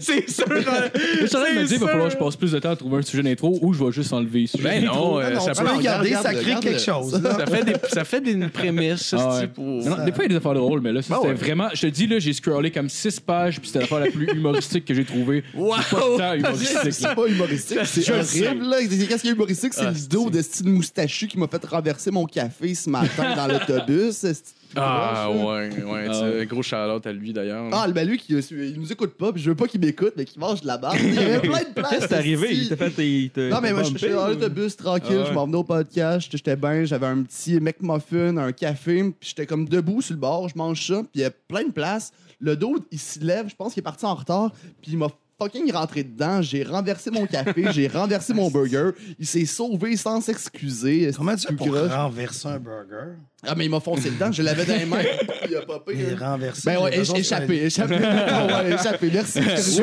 c'est 0.00 0.28
sûr! 0.30 0.44
Je 0.48 1.26
suis 1.26 1.36
en 1.36 1.40
train 1.40 1.54
de 1.54 1.60
me 1.60 1.64
dire, 1.66 1.76
il 1.76 1.78
va 1.80 1.88
falloir 1.88 2.08
que 2.08 2.14
je 2.14 2.18
passe 2.18 2.36
plus 2.36 2.52
de 2.52 2.58
temps 2.58 2.70
à 2.70 2.76
trouver 2.76 2.98
un 2.98 3.02
sujet 3.02 3.22
d'intro 3.22 3.58
ou 3.62 3.72
je 3.72 3.82
vais 3.84 3.92
juste 3.92 4.12
enlever 4.12 4.42
le 4.42 4.46
sujet. 4.46 4.62
Ben 4.64 4.84
non, 4.84 5.18
euh, 5.20 5.30
Non, 5.34 5.40
ça 5.40 5.52
peut 5.54 5.70
regarder, 5.76 6.08
regarde, 6.08 6.24
ça 6.26 6.32
crée 6.34 6.42
regarde, 6.44 6.62
quelque 6.64 6.80
chose. 6.80 7.20
Ça 7.22 7.46
fait, 7.46 7.64
des, 7.64 7.74
ça 7.88 8.04
fait 8.04 8.20
des 8.20 8.34
prémices, 8.52 9.02
ça, 9.02 9.16
Ah 9.20 9.28
ouais. 9.34 9.40
c'est 9.40 9.52
pour... 9.52 9.64
Non, 9.64 9.96
non, 9.96 10.04
des 10.04 10.12
fois, 10.12 10.24
il 10.24 10.26
y 10.26 10.26
a 10.26 10.28
des 10.28 10.36
affaires 10.36 10.54
drôles, 10.54 10.80
mais 10.80 10.92
là, 10.92 11.02
ça, 11.02 11.14
Ben 11.14 11.20
c'était 11.20 11.28
ouais. 11.28 11.34
vraiment. 11.34 11.68
Je 11.74 11.80
te 11.82 11.86
dis, 11.86 12.06
là, 12.06 12.18
j'ai 12.18 12.32
scrollé 12.32 12.70
comme 12.70 12.88
6 12.88 13.20
pages, 13.20 13.58
puis 13.60 13.68
c'était 13.68 13.80
l'affaire 13.80 14.00
la 14.00 14.10
plus 14.10 14.26
humoristique 14.32 14.84
que 14.84 14.94
j'ai 14.94 15.04
trouvée. 15.04 15.42
Wow! 15.54 15.74
Pas 15.90 16.36
humoristique. 16.50 16.92
C'est 16.92 17.14
pas 17.14 17.26
humoristique, 17.26 17.78
c'est 17.84 18.02
Je 18.02 18.12
horrible. 18.12 18.64
là. 18.66 18.76
Qu'est-ce 18.82 19.22
qui 19.22 19.28
est 19.28 19.32
humoristique? 19.32 19.74
C'est 19.74 19.86
Ah, 19.86 19.90
le 19.90 20.08
dos 20.08 20.30
de 20.30 20.42
style 20.42 20.68
moustachu 20.68 21.26
qui 21.26 21.38
m'a 21.38 21.48
fait 21.48 21.64
renverser 21.64 22.10
mon 22.10 22.24
café 22.26 22.74
ce 22.74 22.88
matin 22.90 23.34
dans 23.36 23.46
l'autobus. 23.46 24.24
Ah, 24.76 25.30
ouais, 25.30 25.70
ouais. 25.84 26.06
Ah. 26.10 26.44
Gros 26.46 26.60
shout-out 26.60 27.06
à 27.06 27.12
lui, 27.12 27.32
d'ailleurs. 27.32 27.68
Ah, 27.70 27.86
ben 27.86 28.08
lui, 28.08 28.18
qui, 28.18 28.32
il 28.32 28.74
nous 28.80 28.90
écoute 28.90 29.12
pas, 29.14 29.32
puis 29.32 29.40
je 29.40 29.50
veux 29.50 29.54
pas 29.54 29.68
qu'il 29.68 29.80
m'écoute, 29.80 30.14
mais 30.16 30.24
qu'il 30.24 30.40
mange 30.40 30.62
de 30.62 30.66
la 30.66 30.78
barbe. 30.78 30.96
Il 31.00 31.14
y 31.14 31.18
avait 31.20 31.38
plein 31.38 31.60
de 31.60 31.72
places. 31.72 31.90
Qu'est-ce 31.90 32.06
qui 32.08 32.12
est 32.12 32.16
arrivé? 32.16 32.48
Il 32.50 32.68
t'a 32.70 32.76
fait. 32.90 33.08
il 33.08 33.30
t'a- 33.30 33.50
Non, 33.50 33.60
mais 33.62 33.72
moi, 33.72 33.84
j'étais 33.84 34.08
bumpé, 34.08 34.14
dans 34.14 34.26
l'autobus 34.26 34.76
tranquille, 34.76 35.14
Ah 35.16 35.20
ouais. 35.20 35.26
je 35.28 35.32
m'en 35.32 35.46
venais 35.46 35.58
au 35.58 35.62
podcast, 35.62 36.22
j'étais- 36.24 36.38
j'étais 36.38 36.56
bien, 36.56 36.84
j'avais 36.86 37.06
un 37.06 37.22
petit 37.22 37.60
McMuffin, 37.60 38.36
un 38.36 38.50
café, 38.50 39.00
puis 39.20 39.28
j'étais 39.28 39.46
comme 39.46 39.68
debout 39.68 40.02
sur 40.02 40.14
le 40.14 40.18
bord, 40.20 40.48
je 40.48 40.58
mange 40.58 40.84
ça, 40.84 41.02
puis 41.02 41.08
il 41.14 41.20
y 41.20 41.24
a 41.24 41.30
plein 41.30 41.62
de 41.62 41.70
places. 41.72 42.12
Le 42.40 42.56
dos, 42.56 42.76
il 42.90 42.98
se 42.98 43.20
lève, 43.20 43.48
je 43.48 43.54
pense 43.54 43.74
qu'il 43.74 43.80
est 43.80 43.84
parti 43.84 44.04
en 44.04 44.16
retard, 44.16 44.50
puis 44.82 44.90
il 44.90 44.98
m'a 44.98 45.06
fucking 45.38 45.72
rentré 45.72 46.04
dedans, 46.04 46.42
j'ai 46.42 46.62
renversé 46.62 47.10
mon 47.10 47.26
café, 47.26 47.64
j'ai 47.72 47.88
renversé 47.88 48.32
mon 48.34 48.50
burger, 48.50 48.90
il 49.18 49.26
s'est 49.26 49.46
sauvé 49.46 49.96
sans 49.96 50.20
s'excuser. 50.20 51.10
Comment 51.16 51.36
tu 51.36 51.46
fais 51.46 51.54
pour 51.54 51.68
renverser 51.68 52.48
un 52.48 52.58
burger? 52.58 53.16
Ah, 53.46 53.54
mais 53.54 53.66
il 53.66 53.70
m'a 53.70 53.80
foncé 53.80 54.10
dedans, 54.10 54.32
je 54.32 54.42
l'avais 54.42 54.64
dans 54.64 54.76
les 54.76 54.86
mains, 54.86 55.02
il 55.48 55.56
a 55.56 55.62
popé. 55.62 55.98
Et 55.98 56.12
hein. 56.12 56.16
renverser. 56.18 56.62
Ben 56.64 56.82
ouais, 56.82 56.98
échappé, 56.98 57.64
échappé. 57.64 57.98
Ah 58.02 58.46
ouais, 58.46 58.74
échappé, 58.74 59.10
merci. 59.12 59.42
Français. 59.42 59.82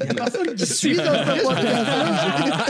il 0.00 0.06
y 0.06 0.10
a 0.10 0.14
personne 0.14 0.54
qui 0.54 0.66
suit 0.66 0.96
dans 0.96 1.04
ce 1.04 1.42
podcast-là. 1.42 2.64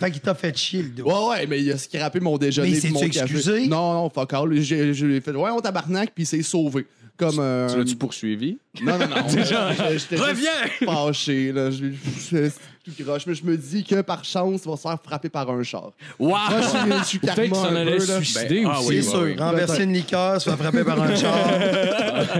Fait 0.00 0.10
qu'il 0.10 0.20
t'a- 0.20 0.34
Fait 0.34 0.56
chier 0.56 0.82
le 0.82 0.88
dos. 0.90 1.04
Ouais, 1.04 1.28
ouais, 1.28 1.46
mais 1.46 1.60
il 1.62 1.72
a 1.72 1.78
scrappé 1.78 2.20
mon 2.20 2.36
déjeuner. 2.36 2.70
Mais 2.70 2.78
il 2.78 3.10
café. 3.10 3.22
excusé? 3.22 3.66
Non, 3.68 3.94
non, 3.94 4.10
fuck 4.10 4.32
all. 4.32 4.60
Je 4.60 5.04
lui 5.04 5.16
ai 5.16 5.20
fait, 5.20 5.32
ouais, 5.32 5.50
on 5.50 5.60
tabarnak, 5.60 6.12
puis 6.14 6.24
il 6.24 6.26
s'est 6.26 6.42
sauvé. 6.42 6.86
Comme 7.16 7.38
un. 7.40 7.66
Tu 7.68 7.78
l'as-tu 7.78 7.96
poursuivi? 7.96 8.58
Non, 8.82 8.98
non, 8.98 9.08
non. 9.08 9.16
euh, 9.26 9.28
J'étais 9.28 9.92
juste 9.92 10.10
Reviens! 10.18 10.50
fâché, 10.84 11.52
là. 11.52 11.70
Je, 11.70 11.86
je- 11.86 12.36
je- 12.46 12.50
tout 12.86 13.04
croche. 13.04 13.26
Mais 13.26 13.34
je 13.34 13.44
me 13.44 13.56
dis 13.56 13.84
que 13.84 14.00
par 14.02 14.24
chance, 14.24 14.62
il 14.64 14.70
va 14.70 14.76
se 14.76 14.82
faire 14.82 14.98
frapper 15.02 15.28
par 15.28 15.50
un 15.50 15.62
char. 15.62 15.92
Wow! 16.18 16.28
Moi, 16.28 16.40
je 16.60 16.66
suis, 16.68 16.78
je 16.98 17.04
suis 17.04 17.18
Peut-être 17.18 17.42
qu'il 17.42 17.54
s'en 17.54 17.74
allait 17.74 18.00
se 18.00 18.16
suicider 18.16 18.62
Ben, 18.62 18.70
ah 18.72 18.80
aussi. 18.80 18.88
oui, 18.88 19.02
C'est 19.02 19.16
ouais, 19.16 19.34
sûr, 19.34 19.44
renverser 19.44 19.82
une 19.84 19.92
liqueur, 19.92 20.40
se 20.40 20.48
faire 20.50 20.58
frapper 20.58 20.84
par 20.84 21.02
un 21.02 21.14
char. 21.16 21.36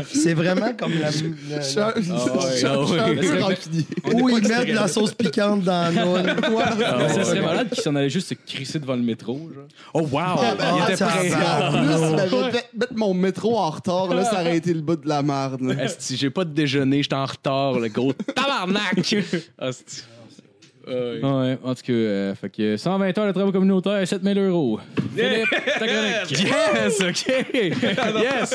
C'est 0.13 0.35
vraiment 0.35 0.73
comme 0.79 0.93
la. 0.99 1.11
La- 1.11 1.63
Ah 1.87 1.93
peu 3.21 3.43
rancunier. 3.43 3.87
Où 4.13 4.29
ils 4.29 4.49
mettent 4.49 4.69
de 4.69 4.75
la 4.75 4.89
sauce 4.89 5.13
piquante 5.13 5.63
dans 5.63 5.95
la 5.95 6.05
noune. 6.05 6.37
Mais 6.99 7.09
ça 7.09 7.25
serait 7.25 7.41
malade 7.41 7.69
qu'il 7.71 7.83
s'en 7.83 7.95
allait 7.95 8.11
juste 8.11 8.29
se 8.29 8.35
crisser 8.35 8.79
devant 8.79 8.97
le 8.97 9.03
métro. 9.03 9.51
Genre. 9.55 9.65
Oh, 9.95 10.01
wow! 10.01 10.21
Ah, 10.39 10.55
il 10.89 10.93
était 10.93 11.05
prêt. 11.05 11.33
En 11.35 12.39
plus, 12.39 12.79
mettre 12.79 12.95
mon 12.95 13.15
métro 13.15 13.59
en 13.59 13.71
retard. 13.71 14.15
Là, 14.15 14.25
ça 14.25 14.41
aurait 14.41 14.57
été 14.57 14.73
le 14.73 14.81
bout 14.81 14.97
de 14.97 15.09
la 15.09 15.23
merde. 15.23 15.77
Esti, 15.81 16.17
j'ai 16.17 16.31
pas 16.31 16.45
de 16.45 16.51
déjeuner, 16.53 17.03
j'étais 17.03 17.15
en 17.15 17.27
retard, 17.27 17.79
le 17.79 17.89
gros 17.89 18.13
tabarnak! 18.13 19.15
Esti. 20.87 21.25
Ouais. 21.25 21.31
Ouais, 21.33 21.59
en 21.65 21.75
tout 21.75 21.83
cas, 21.83 21.93
euh, 21.93 22.35
fait 22.35 22.49
que 22.51 22.77
120 22.77 23.19
heures 23.19 23.27
de 23.27 23.33
travaux 23.33 23.53
communautaires, 23.53 24.07
7000 24.07 24.39
euros. 24.39 24.81
Philippe, 25.17 25.49
ta 25.51 25.87
chronique. 25.87 26.47
Yes, 26.77 27.01
OK! 27.01 27.53
Yes! 28.23 28.55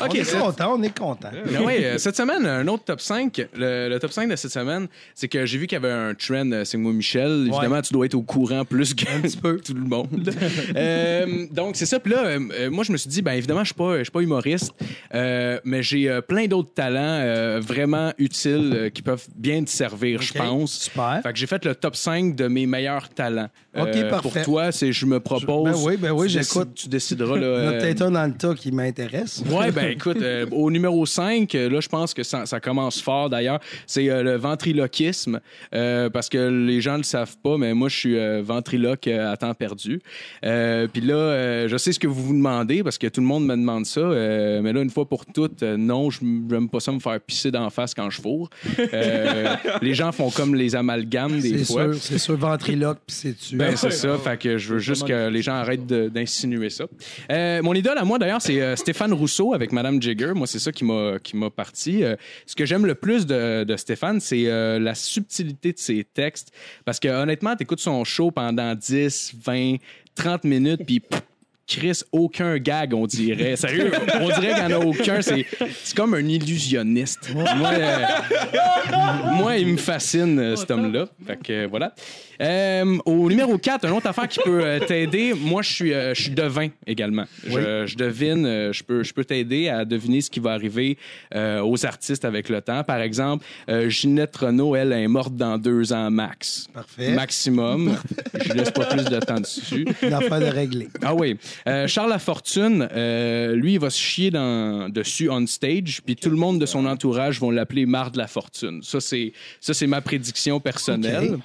On 0.00 0.04
OK, 0.06 0.14
est 0.14 0.24
c'est- 0.24 0.38
content, 0.38 0.74
on 0.78 0.82
est 0.82 0.96
content. 0.98 1.30
Mais 1.50 1.58
oui, 1.58 1.72
euh, 1.84 1.98
cette 1.98 2.16
semaine, 2.16 2.44
un 2.46 2.66
autre 2.68 2.84
top 2.84 3.00
5. 3.00 3.46
Le, 3.56 3.88
le 3.88 3.98
top 3.98 4.12
5 4.12 4.28
de 4.28 4.36
cette 4.36 4.50
semaine, 4.52 4.86
c'est 5.14 5.28
que 5.28 5.46
j'ai 5.46 5.58
vu 5.58 5.66
qu'il 5.66 5.76
y 5.76 5.84
avait 5.84 5.90
un 5.92 6.14
trend, 6.14 6.50
euh, 6.52 6.64
c'est 6.64 6.76
moi 6.76 6.92
Michel. 6.92 7.46
Évidemment, 7.48 7.80
tu 7.82 7.92
dois 7.92 8.06
être 8.06 8.14
au 8.14 8.22
courant 8.22 8.64
plus 8.64 8.94
que 8.94 9.04
tout 9.64 9.74
le 9.74 9.80
monde. 9.80 10.30
Euh, 10.76 11.46
donc, 11.50 11.76
c'est 11.76 11.86
ça. 11.86 11.98
Puis 12.00 12.12
là, 12.12 12.24
euh, 12.24 12.40
euh, 12.58 12.70
moi, 12.70 12.84
je 12.84 12.92
me 12.92 12.96
suis 12.96 13.08
dit, 13.08 13.22
ben 13.22 13.32
évidemment, 13.32 13.60
je 13.60 13.66
suis 13.66 13.74
pas, 13.74 13.98
je 13.98 14.04
suis 14.04 14.10
pas 14.12 14.20
humoriste, 14.20 14.72
euh, 15.14 15.58
mais 15.64 15.82
j'ai 15.82 16.08
euh, 16.10 16.20
plein 16.20 16.46
d'autres 16.46 16.72
talents 16.74 16.96
euh, 17.22 17.60
vraiment 17.62 18.12
utiles 18.18 18.72
euh, 18.74 18.90
qui 18.90 19.02
peuvent 19.02 19.26
bien 19.34 19.62
te 19.64 19.70
servir, 19.70 20.22
je 20.22 20.32
pense. 20.34 20.72
super. 20.72 21.20
Fait 21.22 21.32
que 21.32 21.38
j'ai 21.38 21.46
fait 21.46 21.55
le 21.64 21.74
top 21.74 21.96
5 21.96 22.34
de 22.36 22.48
mes 22.48 22.66
meilleurs 22.66 23.08
talents. 23.08 23.48
Euh, 23.76 23.82
OK, 23.82 24.08
parfait. 24.10 24.28
Pour 24.30 24.42
toi, 24.42 24.72
c'est 24.72 24.92
je 24.92 25.06
me 25.06 25.20
propose. 25.20 25.64
Ben 25.70 25.76
oui, 25.84 25.96
ben 25.96 26.12
oui, 26.12 26.28
j'écoute. 26.28 26.70
Tu 26.74 26.88
décideras. 26.88 27.36
Là, 27.36 27.46
Il 27.60 27.64
y 27.64 27.68
en 27.68 27.70
a 27.70 27.74
euh, 27.74 27.80
peut-être 27.80 28.02
un 28.02 28.10
dans 28.10 28.24
le 28.26 28.32
tas 28.34 28.54
qui 28.54 28.72
m'intéresse. 28.72 29.42
Ouais, 29.50 29.70
ben 29.72 29.90
écoute, 29.90 30.18
euh, 30.22 30.46
au 30.52 30.70
numéro 30.70 31.04
5, 31.06 31.54
euh, 31.54 31.68
là, 31.68 31.80
je 31.80 31.88
pense 31.88 32.14
que 32.14 32.22
ça, 32.22 32.46
ça 32.46 32.60
commence 32.60 33.00
fort 33.02 33.28
d'ailleurs. 33.30 33.60
C'est 33.86 34.08
euh, 34.10 34.22
le 34.22 34.36
ventriloquisme. 34.36 35.40
euh, 35.74 36.10
parce 36.10 36.28
que 36.28 36.48
les 36.66 36.80
gens 36.80 36.92
ne 36.94 36.98
le 36.98 37.02
savent 37.04 37.36
pas, 37.42 37.56
mais 37.58 37.74
moi, 37.74 37.88
je 37.88 37.96
suis 37.96 38.18
euh, 38.18 38.42
ventriloque 38.42 39.06
euh, 39.08 39.32
à 39.32 39.36
temps 39.36 39.54
perdu. 39.54 40.00
Euh, 40.44 40.86
Puis 40.92 41.02
là, 41.02 41.14
euh, 41.14 41.68
je 41.68 41.76
sais 41.76 41.92
ce 41.92 41.98
que 41.98 42.06
vous 42.06 42.22
vous 42.22 42.32
demandez, 42.34 42.82
parce 42.82 42.98
que 42.98 43.06
tout 43.06 43.20
le 43.20 43.26
monde 43.26 43.44
me 43.46 43.56
demande 43.56 43.86
ça. 43.86 44.00
euh, 44.00 44.60
mais 44.62 44.72
là, 44.72 44.82
une 44.82 44.90
fois 44.90 45.08
pour 45.08 45.26
toutes, 45.26 45.62
euh, 45.62 45.76
non, 45.76 46.10
je 46.10 46.20
n'aime 46.22 46.68
pas 46.68 46.80
ça 46.80 46.92
me 46.92 47.00
faire 47.00 47.20
pisser 47.20 47.50
d'en 47.50 47.70
face 47.70 47.94
quand 47.94 48.10
je 48.10 48.20
fourre. 48.20 48.48
Euh, 48.92 49.54
les 49.82 49.94
gens 49.94 50.12
font 50.12 50.30
comme 50.30 50.54
les 50.54 50.74
amalgames 50.76 51.40
des 51.50 51.64
C'est 51.64 51.72
fois. 51.72 51.92
sûr, 51.92 52.02
c'est 52.02 52.18
sûr, 52.18 52.36
ventriloque, 52.36 52.98
puis 53.06 53.16
c'est 53.16 53.34
tu. 53.38 53.56
Ben, 53.56 53.76
c'est 53.76 53.90
ça. 53.90 54.16
Fait 54.18 54.38
que 54.38 54.58
je 54.58 54.74
veux 54.74 54.78
juste 54.78 55.06
que 55.06 55.28
les 55.28 55.42
gens 55.42 55.54
arrêtent 55.54 55.86
d'insinuer 55.86 56.70
ça. 56.70 56.84
Euh, 57.30 57.62
mon 57.62 57.74
idole 57.74 57.98
à 57.98 58.04
moi, 58.04 58.18
d'ailleurs, 58.18 58.42
c'est 58.42 58.60
euh, 58.60 58.76
Stéphane 58.76 59.12
Rousseau 59.12 59.54
avec 59.54 59.72
Madame 59.72 60.00
Jigger. 60.00 60.32
Moi, 60.34 60.46
c'est 60.46 60.58
ça 60.58 60.72
qui 60.72 60.84
m'a 60.84 61.18
qui 61.22 61.36
m'a 61.36 61.50
parti. 61.50 62.04
Euh, 62.04 62.16
ce 62.46 62.54
que 62.56 62.64
j'aime 62.66 62.86
le 62.86 62.94
plus 62.94 63.26
de, 63.26 63.64
de 63.64 63.76
Stéphane, 63.76 64.20
c'est 64.20 64.46
euh, 64.46 64.78
la 64.78 64.94
subtilité 64.94 65.72
de 65.72 65.78
ses 65.78 66.04
textes. 66.04 66.52
Parce 66.84 67.00
que 67.00 67.08
honnêtement, 67.08 67.56
t'écoutes 67.56 67.80
son 67.80 68.04
show 68.04 68.30
pendant 68.30 68.74
10, 68.74 69.34
20, 69.44 69.76
30 70.14 70.44
minutes, 70.44 70.80
puis 70.86 71.02
Chris, 71.66 72.02
aucun 72.12 72.58
gag, 72.58 72.94
on 72.94 73.06
dirait. 73.06 73.56
Sérieux, 73.56 73.90
on 74.20 74.26
dirait 74.26 74.54
qu'il 74.54 74.66
n'y 74.66 74.74
en 74.74 74.80
a 74.80 74.84
aucun. 74.84 75.20
C'est 75.20 75.44
c'est 75.82 75.96
comme 75.96 76.14
un 76.14 76.26
illusionniste. 76.26 77.34
Moi, 77.34 77.70
euh, 77.72 78.04
moi, 79.32 79.56
il 79.56 79.66
me 79.68 79.76
fascine, 79.76 80.38
euh, 80.38 80.56
cet 80.56 80.70
homme-là. 80.70 81.06
Fait 81.26 81.36
que 81.36 81.52
euh, 81.52 81.66
voilà. 81.68 81.94
Euh, 82.40 82.98
au 83.04 83.28
numéro 83.28 83.56
4, 83.56 83.86
une 83.86 83.92
autre 83.92 84.06
affaire 84.06 84.28
qui 84.28 84.38
peut 84.44 84.78
t'aider. 84.86 85.34
Moi, 85.34 85.62
je 85.62 85.72
suis, 85.72 85.92
je 85.92 86.14
suis 86.14 86.30
devin 86.30 86.68
également. 86.86 87.24
Je, 87.46 87.86
je 87.86 87.96
devine, 87.96 88.72
je 88.72 88.82
peux, 88.82 89.02
je 89.02 89.14
peux 89.14 89.24
t'aider 89.24 89.68
à 89.68 89.84
deviner 89.84 90.20
ce 90.20 90.30
qui 90.30 90.38
va 90.38 90.52
arriver 90.52 90.98
aux 91.34 91.86
artistes 91.86 92.26
avec 92.26 92.50
le 92.50 92.60
temps. 92.60 92.84
Par 92.84 93.00
exemple, 93.00 93.44
Ginette 93.88 94.36
Renault, 94.36 94.76
elle, 94.76 94.92
est 94.92 95.08
morte 95.08 95.34
dans 95.34 95.56
deux 95.56 95.94
ans 95.94 96.10
max. 96.10 96.68
Parfait. 96.74 97.12
Maximum. 97.12 97.96
Je 98.44 98.52
laisse 98.52 98.70
pas 98.70 98.84
plus 98.84 99.04
de 99.04 99.18
temps 99.18 99.40
dessus. 99.40 99.86
Une 100.02 100.12
affaire 100.12 100.40
de 100.40 100.46
régler. 100.46 100.88
Ah 101.02 101.14
oui. 101.14 101.38
Euh, 101.66 101.86
Charles 101.86 102.10
Lafortune, 102.10 102.88
euh, 102.92 103.54
lui, 103.54 103.74
il 103.74 103.80
va 103.80 103.90
se 103.90 103.98
chier 103.98 104.30
dans, 104.30 104.88
dessus 104.88 105.28
on 105.30 105.46
stage, 105.46 106.00
puis 106.04 106.16
tout 106.16 106.30
le 106.30 106.36
monde 106.36 106.58
de 106.60 106.66
son 106.66 106.86
entourage 106.86 107.40
vont 107.40 107.50
l'appeler 107.50 107.86
Marde 107.86 108.16
la 108.16 108.26
Fortune. 108.26 108.80
Ça, 108.82 109.00
c'est 109.00 109.32
ça, 109.60 109.74
c'est 109.74 109.86
ma 109.86 110.00
prédiction 110.00 110.60
personnelle. 110.60 111.38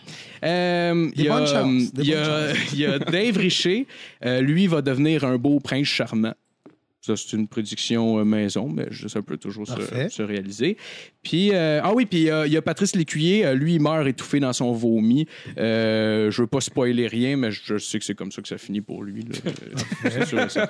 Euh, 0.44 1.10
il 1.16 1.24
y 1.24 1.30
a, 1.30 1.40
il 1.98 2.06
y 2.06 2.14
a- 2.16 2.54
y 2.76 2.86
a 2.86 3.00
Dave 3.00 3.38
Richer. 3.38 3.88
Euh, 4.26 4.42
lui 4.42 4.68
va 4.68 4.82
devenir 4.82 5.24
un 5.24 5.38
beau 5.38 5.60
prince 5.60 5.88
charmant. 5.88 6.34
Ça, 7.02 7.16
c'est 7.16 7.36
une 7.36 7.48
prédiction 7.48 8.20
euh, 8.20 8.24
maison, 8.24 8.70
mais 8.70 8.88
ça 9.08 9.24
peut 9.24 9.38
toujours 9.38 9.66
se, 9.68 10.22
réaliser. 10.22 10.78
Puis, 11.24 11.50
euh, 11.52 11.82
ah 11.84 11.94
oui, 11.96 12.06
puis 12.06 12.30
euh, 12.30 12.46
il 12.46 12.54
y 12.54 12.58
a 12.58 12.62
Patrice 12.62 12.96
Lécuyer. 12.96 13.56
Lui, 13.56 13.76
il 13.76 13.82
meurt 13.82 14.08
étouffé 14.08 14.40
dans 14.40 14.54
son 14.54 14.72
vomi. 14.72 15.28
Euh, 15.58 16.30
je 16.30 16.42
veux 16.44 16.48
pas 16.48 16.62
spoiler 16.62 17.08
rien, 17.08 17.38
mais 17.38 17.50
je, 17.50 17.80
sais 17.80 17.98
que 17.98 18.06
c'est 18.06 18.14
comme 18.14 18.32
ça 18.32 18.44
que 18.44 18.48
ça 18.48 18.60
finit 18.60 18.82
pour 18.82 19.04
lui. 19.04 19.24
là. 19.24 20.26
Sûr. 20.26 20.68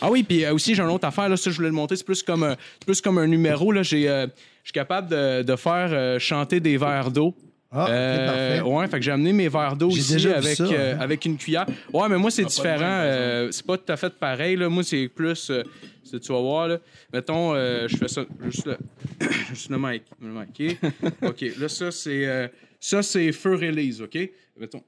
Ah 0.00 0.10
oui, 0.10 0.24
puis 0.24 0.44
aussi, 0.48 0.74
j'ai 0.74 0.82
une 0.82 0.88
autre 0.88 1.06
affaire. 1.06 1.28
Là, 1.28 1.36
ça, 1.36 1.52
je 1.52 1.56
voulais 1.56 1.68
le 1.68 1.74
montrer. 1.74 1.94
C'est 1.94 2.04
plus 2.04 2.24
comme 2.24 2.42
un, 2.42 2.56
plus 2.84 3.00
comme 3.00 3.18
un 3.18 3.28
numéro. 3.28 3.70
Là. 3.70 3.84
J'ai, 3.84 4.02
je 4.02 4.28
suis 4.64 4.72
capable 4.72 5.08
de, 5.08 5.42
de 5.42 5.56
faire 5.56 6.20
chanter 6.20 6.58
des 6.58 6.76
verres 6.76 7.12
d'eau. 7.12 7.36
Ah, 7.76 7.88
Euh, 7.90 8.26
parfait. 8.26 8.60
ouais, 8.70 8.86
fait 8.88 8.98
que 8.98 9.04
j'ai 9.04 9.10
amené 9.10 9.32
mes 9.32 9.48
verres 9.48 9.74
d'eau 9.76 9.90
ici 9.90 10.12
déjà 10.12 10.36
avec, 10.36 10.56
ça, 10.56 10.62
euh, 10.64 10.94
hein. 10.94 11.00
avec 11.00 11.24
une 11.24 11.36
cuillère. 11.36 11.66
Ouais, 11.92 12.08
mais 12.08 12.16
moi, 12.18 12.30
c'est 12.30 12.44
Ah, 12.44 12.48
différent. 12.48 12.78
euh, 12.84 13.48
c'est 13.50 13.66
pas 13.66 13.76
tout 13.76 13.90
à 13.92 13.96
fait 13.96 14.14
pareil. 14.14 14.54
Là. 14.54 14.68
Moi, 14.68 14.84
c'est 14.84 15.08
plus. 15.08 15.50
euh, 15.50 15.62
c'est- 16.04 16.20
tu 16.20 16.32
vas 16.32 16.40
voir, 16.40 16.68
là. 16.68 16.78
Mettons, 17.12 17.52
euh, 17.54 17.88
je 17.88 17.96
fais 17.96 18.06
ça 18.06 18.24
juste 18.44 18.66
là. 18.66 18.76
juste 19.48 19.70
le 19.70 19.78
mic. 19.78 20.04
Le 20.22 20.28
mic, 20.28 20.48
OK? 20.50 20.92
OK, 21.30 21.44
là, 21.58 21.68
ça, 21.68 21.90
c'est. 21.90 22.26
euh, 22.28 22.46
ça, 22.78 23.02
c'est 23.02 23.32
feu 23.32 23.56
release, 23.56 24.00
OK? 24.00 24.18
Mettons. 24.56 24.84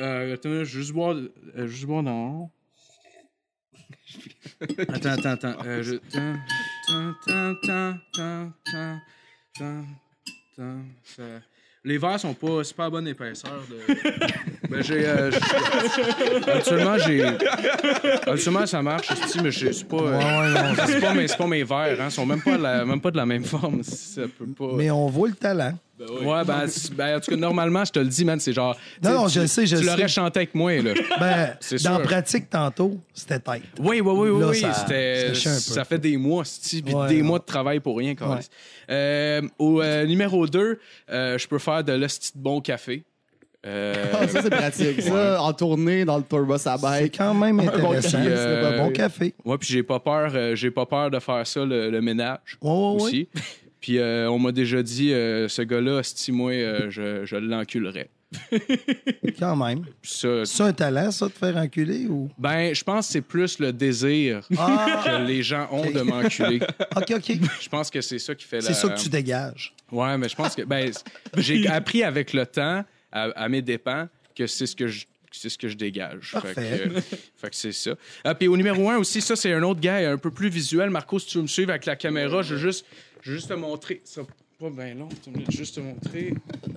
Euh, 0.00 0.34
attends, 0.34 0.48
je 0.50 0.58
vais 0.58 0.64
juste 0.66 0.92
boire. 0.92 1.16
euh, 1.16 1.66
juste 1.66 1.84
boire 1.86 2.02
dans. 2.04 2.50
Attends, 4.88 5.10
attends, 5.10 5.30
attends. 5.30 5.56
Euh, 5.66 5.82
je... 5.82 5.94
Ça- 10.56 11.22
Les 11.84 11.96
verres 11.96 12.20
sont 12.20 12.34
pas 12.34 12.62
super 12.62 12.90
bonne 12.90 13.08
épaisseur. 13.08 13.62
De... 13.70 14.68
ben, 14.68 14.82
j'ai. 14.82 15.06
euh, 15.06 15.30
j'ai- 15.30 16.50
Actuellement, 16.52 16.98
j'ai. 16.98 17.24
Actuellement, 18.26 18.66
ça 18.66 18.82
marche, 18.82 19.08
mais 19.42 19.50
c'est 19.50 19.88
pas. 19.88 19.96
euh, 19.96 20.18
Ouais, 20.18 20.24
ouais, 20.24 20.62
non. 20.62 20.74
c'est 20.86 21.00
pas, 21.00 21.14
mes, 21.14 21.26
pas 21.26 21.46
mes 21.46 21.64
verres, 21.64 22.00
hein. 22.00 22.06
Ils 22.06 22.10
sont 22.10 22.26
même 22.26 22.42
pas, 22.42 22.58
de 22.58 22.62
la, 22.62 22.84
même 22.84 23.00
pas 23.00 23.10
de 23.10 23.16
la 23.16 23.24
même 23.26 23.44
forme. 23.44 23.82
Ça 23.82 24.22
peut 24.38 24.46
pas. 24.46 24.74
Mais 24.76 24.90
on 24.90 25.06
voit 25.06 25.28
le 25.28 25.34
talent. 25.34 25.72
Ouais, 26.22 26.44
ben, 26.44 26.66
c'est- 26.68 26.94
ben, 26.94 27.16
en 27.16 27.20
tout 27.20 27.30
cas, 27.30 27.36
normalement, 27.36 27.84
je 27.84 27.92
te 27.92 27.98
le 27.98 28.06
dis, 28.06 28.24
man, 28.24 28.40
c'est 28.40 28.52
genre. 28.52 28.76
Non, 29.02 29.10
tu 29.10 29.16
non, 29.16 29.26
tu- 29.26 29.32
je 29.34 29.40
le 29.40 29.46
sais, 29.46 29.66
je 29.66 29.76
Tu 29.76 29.82
le 29.82 29.86
l'aurais 29.88 30.02
sais. 30.02 30.08
chanté 30.08 30.38
avec 30.40 30.54
moi, 30.54 30.80
là. 30.80 30.94
Ben, 31.20 31.56
C'est 31.60 31.82
dans 31.82 31.96
sûr. 31.96 32.02
pratique, 32.06 32.48
tantôt, 32.50 32.98
c'était 33.12 33.38
tête. 33.38 33.62
Oui, 33.78 34.00
oui, 34.00 34.12
oui, 34.14 34.28
oui, 34.30 34.40
Là, 34.40 34.48
oui. 34.48 34.60
ça- 34.60 34.72
C'était, 34.72 35.28
ça 35.28 35.34
chie 35.34 35.48
un 35.48 35.52
peu. 35.54 35.58
ça 35.60 35.84
fait 35.84 35.98
des 35.98 36.16
mois, 36.16 36.44
c'ti, 36.44 36.82
puis 36.82 36.94
Ouais, 36.94 37.08
des 37.08 37.16
ouais. 37.16 37.22
mois 37.22 37.38
de 37.38 37.44
travail 37.44 37.80
pour 37.80 37.98
rien, 37.98 38.14
quand 38.14 38.38
euh, 38.90 39.42
Au 39.58 39.80
euh, 39.82 40.04
numéro 40.06 40.46
2, 40.46 40.78
je 41.08 41.46
peux 41.46 41.58
faire 41.58 41.84
de 41.84 41.92
l'hostie 41.92 42.32
de 42.34 42.42
bon 42.42 42.60
café. 42.60 43.04
Euh, 43.66 43.92
Ah, 44.14 44.26
ça, 44.26 44.40
c'est 44.40 44.48
pratique. 44.48 45.02
Ça, 45.02 45.42
en 45.42 45.52
tournée 45.52 46.06
dans 46.06 46.16
le 46.16 46.22
tourbus 46.22 46.54
à 46.66 46.78
C'est 46.78 46.80
bike. 46.80 47.18
quand 47.18 47.34
même 47.34 47.58
bon 47.58 47.68
intéressant. 47.68 48.12
café, 48.12 48.24
C'est 48.24 48.38
euh, 48.38 48.72
un 48.80 48.84
bon 48.86 48.90
café. 48.90 49.34
ouais, 49.44 49.58
puis 49.58 49.68
j'ai 49.68 49.82
pas 49.82 50.00
peur, 50.00 50.32
euh, 50.34 50.54
j'ai 50.56 50.70
pas 50.70 50.86
peur 50.86 51.10
de 51.10 51.18
faire 51.18 51.46
ça, 51.46 51.62
le, 51.66 51.90
le 51.90 52.00
ménage 52.00 52.38
Ouais, 52.62 52.70
ouais, 52.70 52.76
ouais. 52.94 53.02
aussi. 53.02 53.28
Puis 53.80 53.98
euh, 53.98 54.30
on 54.30 54.38
m'a 54.38 54.52
déjà 54.52 54.82
dit, 54.82 55.12
euh, 55.12 55.48
ce 55.48 55.62
gars-là, 55.62 55.98
hostie, 55.98 56.32
moi, 56.32 56.52
euh, 56.52 56.90
je, 56.90 57.24
je 57.24 57.36
l'enculerais. 57.36 58.10
Quand 59.38 59.56
même. 59.56 59.84
Ça, 60.02 60.44
C'est 60.44 60.62
un 60.62 60.72
talent, 60.72 61.10
ça, 61.10 61.26
de 61.26 61.32
faire 61.32 61.56
enculer 61.56 62.06
ou? 62.06 62.28
ben, 62.38 62.74
je 62.74 62.84
pense 62.84 63.06
que 63.08 63.12
c'est 63.14 63.20
plus 63.22 63.58
le 63.58 63.72
désir 63.72 64.42
Ah! 64.56 65.02
que 65.04 65.26
les 65.26 65.42
gens 65.42 65.66
ont 65.72 65.90
de 65.90 66.00
m'enculer. 66.02 66.60
OK, 66.96 67.10
OK. 67.16 67.32
Je 67.60 67.68
pense 67.68 67.90
que 67.90 68.00
c'est 68.00 68.18
ça 68.18 68.34
qui 68.34 68.44
fait 68.46 68.56
la... 68.58 68.62
C'est 68.62 68.74
ça 68.74 68.88
que 68.90 69.00
tu 69.00 69.08
dégages. 69.08 69.74
Ouais, 69.90 70.16
mais 70.18 70.28
je 70.28 70.36
pense 70.36 70.54
que 70.54 70.62
ben, 70.62 70.92
j'ai 71.36 71.66
appris 71.66 72.04
avec 72.04 72.32
le 72.32 72.46
temps, 72.46 72.84
à, 73.10 73.22
à 73.30 73.48
mes 73.48 73.62
dépens, 73.62 74.08
que 74.36 74.46
c'est 74.46 74.66
ce 74.66 74.76
que 74.76 74.86
je 74.86 75.06
c'est 75.38 75.48
ce 75.48 75.58
que 75.58 75.68
je 75.68 75.76
dégage. 75.76 76.30
Fait 76.32 76.38
que, 76.40 76.42
Parfait. 76.42 76.88
euh, 76.88 77.00
fait 77.36 77.50
que 77.50 77.56
c'est 77.56 77.72
ça. 77.72 77.94
Ah, 78.24 78.34
puis 78.34 78.48
au 78.48 78.56
numéro 78.56 78.88
un 78.90 78.98
aussi, 78.98 79.20
ça, 79.20 79.36
c'est 79.36 79.52
un 79.52 79.62
autre 79.62 79.80
gars 79.80 80.10
un 80.10 80.18
peu 80.18 80.30
plus 80.30 80.48
visuel. 80.48 80.90
Marco, 80.90 81.18
si 81.18 81.26
tu 81.26 81.36
veux 81.38 81.42
me 81.42 81.48
suivre 81.48 81.70
avec 81.70 81.86
la 81.86 81.96
caméra, 81.96 82.42
je 82.42 82.54
veux 82.54 82.60
juste, 82.60 82.84
je 83.22 83.30
veux 83.30 83.36
juste 83.36 83.48
te 83.48 83.54
montrer. 83.54 84.00
Ça 84.04 84.22
pas 84.58 84.68
bien 84.68 84.94
long, 84.94 85.08
tu 85.24 85.30
me 85.30 85.42
juste 85.50 85.76
te 85.76 85.80
montrer. 85.80 86.34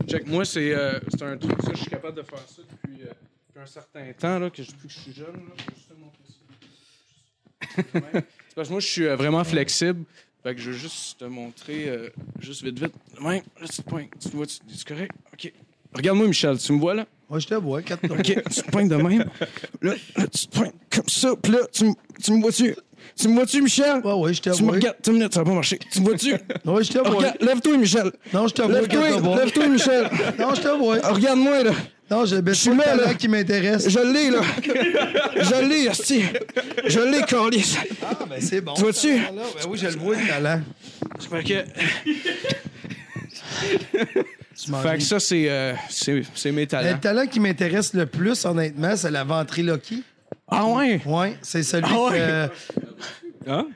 Check, 0.07 0.25
moi, 0.27 0.45
c'est 0.45 0.73
euh, 0.73 0.99
c'est 1.09 1.23
un 1.23 1.35
truc, 1.37 1.51
ça, 1.61 1.71
je 1.73 1.81
suis 1.81 1.89
capable 1.89 2.15
de 2.15 2.23
faire 2.23 2.39
ça 2.47 2.61
depuis, 2.61 3.01
euh, 3.03 3.07
depuis 3.49 3.61
un 3.61 3.65
certain 3.65 4.13
temps, 4.13 4.39
là, 4.39 4.49
que 4.49 4.63
je- 4.63 4.71
depuis 4.71 4.87
que 4.87 4.93
je 4.93 4.99
suis 4.99 5.13
jeune. 5.13 5.33
Là, 5.35 5.53
je 5.57 5.63
veux 5.63 5.75
juste 5.75 5.89
te 5.89 5.93
montrer 5.95 6.23
ça. 6.29 8.21
C'est 8.49 8.55
parce 8.55 8.67
que 8.69 8.73
moi, 8.73 8.79
je 8.79 8.87
suis 8.87 9.05
euh, 9.05 9.15
vraiment 9.15 9.43
flexible. 9.43 10.05
Fait 10.43 10.55
que 10.55 10.61
je 10.61 10.71
veux 10.71 10.77
juste 10.77 11.19
te 11.19 11.25
montrer, 11.25 11.89
juste 12.39 12.63
vite, 12.63 12.77
vite. 12.79 12.93
Ouais, 13.21 13.41
là, 13.61 13.67
tu 13.67 13.81
te 13.81 13.89
pointes. 13.89 14.09
Tu 14.19 14.27
me 14.29 14.33
vois, 14.33 14.45
c'est 14.47 14.87
correct? 14.87 15.11
OK. 15.33 15.53
Regarde-moi, 15.93 16.27
Michel, 16.27 16.57
tu 16.57 16.71
me 16.73 16.79
vois 16.79 16.93
là? 16.93 17.07
Moi, 17.29 17.39
je 17.39 17.47
te 17.47 17.55
vois, 17.55 17.81
quatre 17.81 18.03
OK, 18.11 18.23
tu 18.23 18.33
te 18.61 18.71
pointes 18.71 18.89
de 18.89 18.95
même. 18.95 19.25
Là, 19.81 19.93
là, 20.17 20.27
tu 20.27 20.47
te 20.47 20.55
pointes 20.55 20.73
comme 20.91 21.07
ça. 21.07 21.29
Puis 21.41 21.51
là, 21.51 21.59
tu, 21.71 21.85
me- 21.85 21.93
tu 22.23 22.31
me 22.31 22.41
vois-tu? 22.41 22.75
Tu 23.19 23.27
me 23.27 23.33
vois-tu, 23.35 23.61
Michel? 23.61 24.01
Ouais, 24.03 24.13
ouais, 24.13 24.33
je 24.33 24.41
te 24.41 24.49
Tu 24.51 24.61
me 24.63 24.67
vois. 24.69 24.75
regardes. 24.77 24.95
Attends 24.99 25.11
une 25.11 25.17
minute, 25.17 25.33
ça 25.33 25.39
va 25.41 25.45
pas 25.45 25.53
marcher. 25.55 25.79
Tu 25.91 25.99
me 25.99 26.05
vois-tu? 26.05 26.31
Ouais, 26.33 26.83
je 26.83 26.91
te 26.91 26.97
vois. 26.99 27.09
Regarde, 27.09 27.37
lève-toi, 27.41 27.77
Michel. 27.77 28.11
Non, 28.33 28.47
je 28.47 28.53
te 28.53 28.61
vois, 28.61 28.71
Lève-toi, 28.73 29.17
vois. 29.19 29.37
lève-toi, 29.37 29.67
Michel. 29.67 30.09
Non, 30.39 30.53
je 30.55 30.61
te 30.61 30.67
vois. 30.77 30.97
Ah, 31.03 31.11
Regarde-moi, 31.13 31.63
là. 31.63 31.71
Non, 32.11 32.25
je 32.25 32.35
suis 32.53 32.69
pas 32.69 32.75
le 32.75 32.77
là, 32.77 32.83
talent 32.83 33.03
là. 33.07 33.13
qui 33.15 33.27
m'intéresse. 33.27 33.89
Je 33.89 33.99
l'ai, 33.99 34.29
là. 34.29 34.41
Je 35.41 35.67
l'ai, 35.67 35.89
hostie. 35.89 36.23
Je 36.85 36.99
l'ai, 36.99 37.21
Carlis. 37.23 37.77
Ah, 38.03 38.19
ben 38.29 38.39
c'est 38.39 38.61
bon. 38.61 38.73
Tu 38.73 38.81
vois-tu? 38.81 39.15
Ben 39.17 39.31
oui, 39.69 39.77
je 39.81 39.87
le 39.87 39.95
vois, 39.97 40.15
le 40.15 40.27
talent. 40.27 40.61
Fait 41.29 41.43
que, 41.43 41.63
Tu 43.91 43.97
m'en 43.97 44.42
fait 44.55 44.97
que 44.97 45.03
ça, 45.03 45.19
c'est 45.19 45.49
euh, 45.49 45.73
c'est 45.89 46.23
c'est 46.35 46.51
mes 46.51 46.61
Le 46.61 46.67
talents. 46.67 46.97
talent 46.99 47.25
qui 47.27 47.39
m'intéresse 47.39 47.93
le 47.93 48.05
plus, 48.05 48.45
honnêtement, 48.45 48.95
c'est 48.95 49.11
la 49.11 49.23
ventriloquie. 49.23 50.03
Ah 50.47 50.65
ouais? 50.67 51.01
Ouais, 51.05 51.37
c'est 51.41 51.63
celui 51.63 51.85
Ah 51.89 51.99
ouais? 52.03 52.17
que... 52.17 52.49
Hein? 53.51 53.67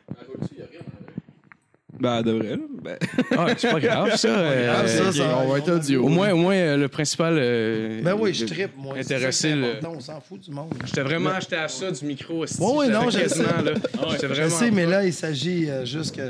Ben, 2.00 2.22
devrait, 2.22 2.52
là. 2.52 2.58
Ben, 2.84 2.98
Ah, 3.38 3.48
c'est 3.58 3.72
pas 3.72 3.80
grave, 3.80 4.16
ça. 4.16 4.28
euh, 4.38 4.76
Ah, 4.84 4.88
ça, 4.88 5.12
ça, 5.12 5.38
On 5.44 5.52
va 5.52 5.58
être 5.58 5.72
audio. 5.72 6.04
Au 6.06 6.10
moins, 6.10 6.32
au 6.32 6.38
moins 6.38 6.56
euh, 6.56 6.78
le 6.78 6.88
principal. 6.88 7.36
euh, 7.38 8.02
Ben 8.04 8.16
oui, 8.20 8.34
je 8.34 8.44
euh, 8.44 8.48
trippe, 8.48 8.72
moi. 8.78 8.96
C'est 9.02 9.16
Intéressé, 9.16 9.54
le- 9.56 9.72
important, 9.72 9.94
On 9.98 10.00
s'en 10.00 10.20
fout 10.22 10.40
du 10.40 10.52
monde. 10.52 10.74
J'étais 10.86 11.02
vraiment 11.02 11.32
acheté 11.32 11.56
à 11.56 11.68
ça 11.68 11.92
du 11.92 12.06
micro. 12.06 12.44
hostie. 12.44 12.62
Ouais, 12.62 12.72
ouais, 12.74 12.86
J'étais 12.88 12.98
non, 13.00 13.10
je 13.10 13.20
quasiment, 13.20 13.48
sais. 13.48 13.64
là. 13.64 13.72
J'étais 14.12 14.28
Je 14.28 14.34
vraiment. 14.34 14.50
sais, 14.56 14.72
mais 14.72 14.86
là, 14.86 15.06
il 15.06 15.14
s'agit 15.14 15.70
euh, 15.70 15.86
juste 15.86 16.16
que... 16.16 16.22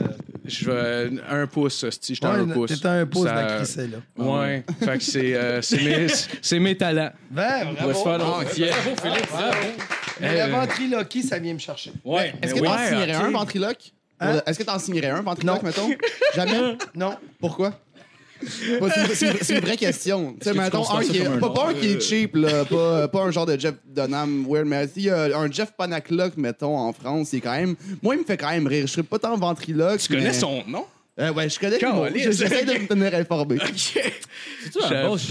Je 0.46 0.66
vais 0.66 0.72
euh, 0.74 1.10
un 1.30 1.46
pouce, 1.48 1.84
hostie. 1.84 2.16
J'étais 2.16 2.26
à 2.28 2.32
un 2.32 2.48
Ouais, 2.48 2.54
pouce. 2.54 2.72
t'étais 2.72 2.88
à 2.88 2.92
un 2.94 3.06
pouce 3.06 3.24
de 3.24 3.28
Ça- 3.28 3.36
la 3.36 3.56
crissée, 3.58 3.88
là. 3.88 3.98
Ouais. 4.24 4.64
fait 4.80 4.98
que 4.98 5.04
c'est 5.04 5.36
euh, 5.36 5.62
c'est 5.62 5.84
mes, 5.84 6.08
c'est 6.42 6.60
mes 6.60 6.78
talents. 6.78 7.12
Ben, 7.30 7.68
On 7.82 7.86
va 7.88 7.94
se 7.94 8.02
faire 8.04 8.18
bravo. 8.18 8.44
donc. 8.46 8.58
Yeah. 8.58 8.74
Mais 10.22 10.36
la 10.38 10.48
ventriloquie, 10.48 11.24
ça 11.24 11.38
vient 11.40 11.54
me 11.54 11.60
chercher. 11.60 11.92
Ouais. 12.04 12.34
Est-ce 12.42 12.54
que 12.56 12.60
t'en 12.60 12.72
ouais, 12.72 12.88
signerais 12.88 13.16
ok. 13.18 13.24
un 13.24 13.32
ventriloque? 13.32 13.92
Hein? 14.20 14.42
Est-ce 14.46 14.60
que 14.60 14.64
t'en 14.64 14.80
signerais 14.80 15.10
un 15.10 15.22
ventriloque, 15.22 15.64
mettons? 15.64 15.90
Jamais? 16.36 16.76
Non. 16.96 17.16
Pourquoi? 17.40 17.74
Bah, 18.80 18.88
c'est 18.94 19.02
une- 19.02 19.16
c'est 19.16 19.28
une, 19.32 19.38
c'est 19.42 19.54
une 19.56 19.62
vraie 19.66 19.78
question. 19.78 20.34
Tu 20.40 20.44
sais, 20.48 20.54
mettons, 20.54 20.88
un 20.92 21.02
qui 21.04 21.18
est, 21.18 21.26
un 21.26 21.40
pas, 21.40 21.70
un 21.70 21.74
qui 21.74 21.88
est 21.88 22.00
cheap, 22.00 22.36
là, 22.36 22.66
pas, 22.66 23.08
pas 23.08 23.22
un 23.24 23.32
genre 23.32 23.48
de 23.48 23.60
Jeff 23.60 23.74
Dunham 23.86 24.46
weird, 24.48 24.68
mais 24.68 24.88
a 25.10 25.38
un 25.40 25.52
Jeff 25.52 25.72
Panaclock, 25.76 26.38
mettons, 26.38 26.78
en 26.78 26.94
France, 26.94 27.30
c'est 27.32 27.40
quand 27.42 27.54
même. 27.54 27.76
Moi, 28.04 28.14
il 28.16 28.20
me 28.22 28.26
fait 28.26 28.38
quand 28.38 28.52
même 28.52 28.68
rire. 28.68 28.86
Je 28.86 28.92
serais 28.92 29.04
pas 29.04 29.18
tant 29.18 29.36
ventriloque. 29.38 30.00
Tu 30.00 30.10
connais 30.10 30.34
son 30.34 30.64
nom? 30.68 30.86
Euh, 31.20 31.34
ouais, 31.34 31.50
je 31.50 31.60
connais 31.60 31.80
le 31.80 31.92
mot. 31.92 32.04
Caliste. 32.04 32.32
J'essaie 32.34 32.64
de 32.64 32.74
me 32.74 32.88
tenir 32.88 33.16
informé. 33.16 33.58
C'est-tu 33.76 34.80
Je- 34.84 34.94
base? 34.94 35.22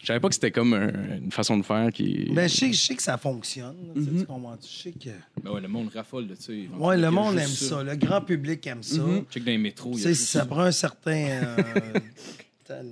Je 0.00 0.06
savais 0.06 0.20
pas 0.20 0.28
que 0.28 0.34
c'était 0.34 0.50
comme 0.52 0.74
un- 0.74 1.16
une 1.18 1.32
façon 1.32 1.58
de 1.58 1.62
faire 1.64 1.90
qui. 1.92 2.30
Ben, 2.32 2.48
je 2.48 2.54
sais, 2.56 2.72
je 2.72 2.80
sais 2.80 2.94
que 2.94 3.02
ça 3.02 3.18
fonctionne. 3.18 3.74
là, 3.88 3.92
tu 3.96 4.04
sais. 4.04 4.10
Tu 4.20 4.26
comprends? 4.26 4.56
Je 4.62 4.66
sais 4.82 4.92
que... 4.92 5.10
Ben 5.42 5.50
ouais, 5.50 5.60
le 5.60 5.68
monde 5.68 5.90
raffole, 5.94 6.28
tu 6.28 6.36
sais. 6.42 6.68
Ouais, 6.78 6.96
le 6.96 7.10
monde 7.10 7.36
aime 7.36 7.48
ça. 7.48 7.82
Le 7.82 7.96
grand 7.96 8.20
public 8.20 8.64
aime 8.68 8.82
ça. 8.82 9.02
Check 9.30 9.44
dans 9.44 9.50
les 9.50 9.58
métros. 9.58 9.90
Tu 9.92 9.96
il 9.98 10.02
y 10.02 10.04
a 10.04 10.08
sais, 10.08 10.14
juste 10.14 10.28
ça 10.30 10.46
prend 10.46 10.60
un 10.62 10.70
certain 10.72 11.10
euh, 11.16 11.92
talent. 12.64 12.90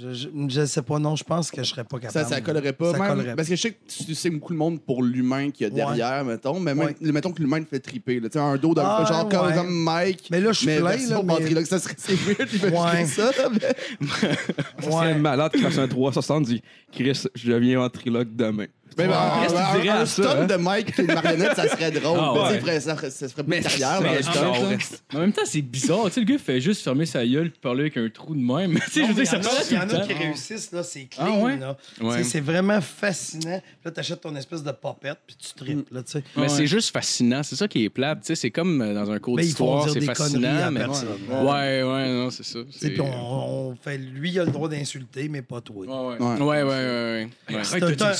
Je, 0.00 0.12
je, 0.14 0.28
je 0.48 0.64
sais 0.64 0.82
pas, 0.82 0.98
non, 0.98 1.14
je 1.16 1.24
pense 1.24 1.50
que 1.50 1.62
je 1.62 1.68
serais 1.68 1.84
pas 1.84 1.98
Ça, 2.00 2.06
capable. 2.08 2.28
ça 2.34 2.40
collerait 2.40 2.72
pas. 2.72 2.92
Ça 2.92 2.98
même- 2.98 3.08
collerait 3.08 3.36
Parce 3.36 3.48
que 3.48 3.56
je 3.56 3.60
sais 3.60 3.70
que 3.72 3.76
tu 4.06 4.14
sais 4.14 4.30
beaucoup 4.30 4.52
le 4.52 4.58
monde 4.58 4.80
pour 4.80 5.02
l'humain 5.02 5.50
qu'il 5.50 5.64
y 5.66 5.70
a 5.70 5.70
derrière, 5.70 6.24
mettons. 6.24 6.58
Mais 6.60 6.74
même- 6.74 6.86
Ouais. 6.86 7.12
mettons 7.12 7.32
que 7.32 7.40
l'humain 7.42 7.58
le 7.58 7.66
fait 7.66 7.80
triper. 7.80 8.20
là. 8.20 8.28
Un 8.40 8.56
dos 8.56 8.72
d'un 8.74 8.82
Ah, 8.84 9.04
genre 9.06 9.28
comme, 9.28 9.46
ouais. 9.48 9.54
comme 9.54 9.70
Mike. 9.84 10.28
Mais 10.30 10.40
là, 10.40 10.52
je 10.52 10.58
suis 10.58 10.66
plein, 10.66 10.80
là, 10.80 11.22
mais-. 11.22 11.64
Ça 11.64 11.78
serait 11.78 11.94
c'est 11.98 12.14
weird 12.14 12.48
d'imaginer 12.48 12.78
Ouais. 12.80 13.04
ça. 13.04 13.30
mais- 13.52 14.36
c'est 14.80 15.14
malade 15.14 15.52
qui 15.52 15.60
fasse 15.60 15.78
un 15.78 15.88
360 15.88 16.44
dit 16.46 16.62
Chris, 16.92 17.24
je 17.34 17.52
deviens 17.52 17.78
ventriloque 17.78 18.34
demain. 18.34 18.66
Mais 19.02 19.08
ben, 19.08 19.30
Qu'est-ce 19.42 19.52
que 19.54 19.58
tu 19.58 19.62
un- 19.64 19.80
dirais 19.80 19.88
un 19.88 20.00
à 20.00 20.06
ça, 20.06 20.22
stunt 20.22 20.40
hein? 20.42 20.46
de 20.46 20.54
Mike 20.56 20.98
et 20.98 21.02
une 21.02 21.06
marionnette, 21.14 21.56
ça 21.56 21.68
serait 21.68 21.90
drôle. 21.90 22.18
Ah, 22.20 22.32
Mais 22.34 22.40
tu 22.40 22.46
sais, 22.46 22.52
ouais. 22.54 22.60
ferait- 22.60 22.80
ça, 22.80 22.96
ferait- 22.96 23.10
ça 23.10 23.28
serait 23.28 23.42
pas 23.42 23.48
Mais- 23.48 23.56
une 23.58 23.62
carrière 23.64 24.00
dans 24.00 24.02
mais- 24.02 24.22
stunt. 24.22 24.32
là. 24.40 24.76
Mais 25.12 25.16
en 25.16 25.20
même 25.20 25.32
temps, 25.32 25.42
c'est 25.44 25.62
bizarre. 25.62 26.04
Tu 26.06 26.10
sais, 26.12 26.20
le 26.20 26.26
gars 26.26 26.38
fait 26.38 26.60
juste 26.60 26.82
fermer 26.82 27.06
sa 27.06 27.26
gueule 27.26 27.46
et 27.46 27.50
parler 27.50 27.80
avec 27.82 27.96
un 27.96 28.08
trou 28.08 28.34
de 28.34 28.40
même. 28.40 28.78
tu 28.84 28.90
sais, 28.90 29.02
je 29.02 29.06
veux 29.08 29.14
dire, 29.14 29.26
ça 29.26 29.36
Il 29.38 29.74
y 29.76 29.78
en 29.78 29.80
a- 29.82 29.84
il 29.86 29.94
y 29.98 30.02
en 30.02 30.06
qui 30.06 30.12
réussissent, 30.14 30.72
là, 30.72 30.82
c'est 30.82 31.08
Ah 31.18 31.24
clean. 31.24 31.42
ouais? 31.44 31.56
là. 31.58 31.76
C'est 32.22 32.40
vraiment 32.40 32.80
fascinant. 32.80 33.60
Puis 33.60 33.80
Là, 33.84 33.90
t'achètes 33.90 34.20
ton 34.20 34.34
espèce 34.36 34.62
de 34.62 34.72
popette, 34.72 35.18
puis 35.26 35.36
tu 35.36 35.54
tripes, 35.54 35.88
là, 35.90 36.02
tu 36.02 36.12
sais. 36.12 36.22
Mais 36.36 36.42
Ouais. 36.42 36.48
c'est 36.48 36.66
juste 36.66 36.92
fascinant. 36.92 37.42
C'est 37.42 37.56
ça 37.56 37.66
qui 37.68 37.84
est 37.84 37.90
plate. 37.90 38.20
Tu 38.20 38.26
sais, 38.28 38.34
c'est 38.34 38.50
comme 38.50 38.80
euh, 38.82 38.94
dans 38.94 39.10
un 39.10 39.18
cours 39.18 39.36
Mais 39.36 39.42
font 39.42 39.46
d'histoire, 39.46 39.88
c'est 39.90 40.00
fascinant. 40.02 40.70
Mais... 40.70 40.84
Ouais, 40.84 41.82
ouais, 41.82 42.08
non, 42.12 42.30
c'est 42.30 42.44
ça. 42.44 42.58
C'est- 42.70 42.90
Puis 42.90 43.00
on, 43.00 43.76
fait, 43.82 43.98
lui, 43.98 44.30
il 44.30 44.40
a 44.40 44.44
le 44.44 44.50
droit 44.50 44.68
d'insulter, 44.68 45.28
mais 45.28 45.42
pas 45.42 45.60
toi. 45.60 45.86
Ouais, 45.86 46.16
ouais. 46.18 46.24
Ouais. 46.26 46.40
Ouais, 46.40 46.62
ouais, 46.62 46.62
ouais, 46.62 47.28
ouais. 47.48 47.54
ouais. 47.56 47.60
C'est 47.64 47.80
tout, 47.80 47.86
le 47.86 47.96
temps- 47.96 48.12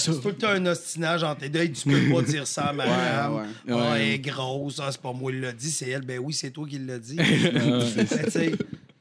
ostinage 0.70 1.22
entre 1.22 1.42
les 1.42 1.48
deux. 1.48 1.68
Tu 1.70 1.88
peux 1.88 2.12
pas 2.14 2.22
dire 2.22 2.46
ça 2.46 2.66
à 2.66 2.72
madame. 2.74 3.34
Ouais, 3.34 3.42
Ah, 3.68 3.74
ouais. 3.92 4.00
elle 4.02 4.08
est 4.14 4.18
grosse. 4.18 4.80
Ah, 4.82 4.88
c'est 4.90 5.00
pas 5.00 5.12
moi 5.12 5.30
qui 5.32 5.40
l'a 5.40 5.52
dit, 5.52 5.70
c'est 5.70 5.88
elle. 5.90 6.02
Ben 6.02 6.18
oui, 6.18 6.32
c'est 6.32 6.50
toi 6.50 6.66
qui 6.68 6.78
l'as 6.78 6.98
dit. 6.98 7.16
Sais, 8.30 8.52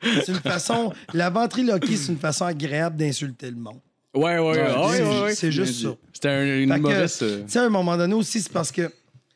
c'est 0.01 0.27
une 0.31 0.35
façon. 0.39 0.93
La 1.13 1.29
ventriloquie, 1.29 1.97
c'est 1.97 2.11
une 2.11 2.17
façon 2.19 2.45
agréable 2.45 2.95
d'insulter 2.97 3.49
le 3.51 3.57
monde. 3.57 3.79
Ouais, 4.13 4.39
ouais, 4.39 5.21
ouais. 5.23 5.35
C'est- 5.35 5.51
juste 5.51 5.81
ça. 5.83 5.89
C'était 6.13 6.29
un- 6.29 6.59
une 6.59 6.71
Fait 6.71 6.77
humoriste. 6.77 7.21
euh, 7.23 7.43
Tu 7.43 7.51
sais, 7.51 7.59
à 7.59 7.63
un 7.65 7.69
moment 7.69 7.95
donné 7.97 8.13
aussi, 8.13 8.41
c'est 8.41 8.51
parce 8.51 8.71
que 8.71 8.91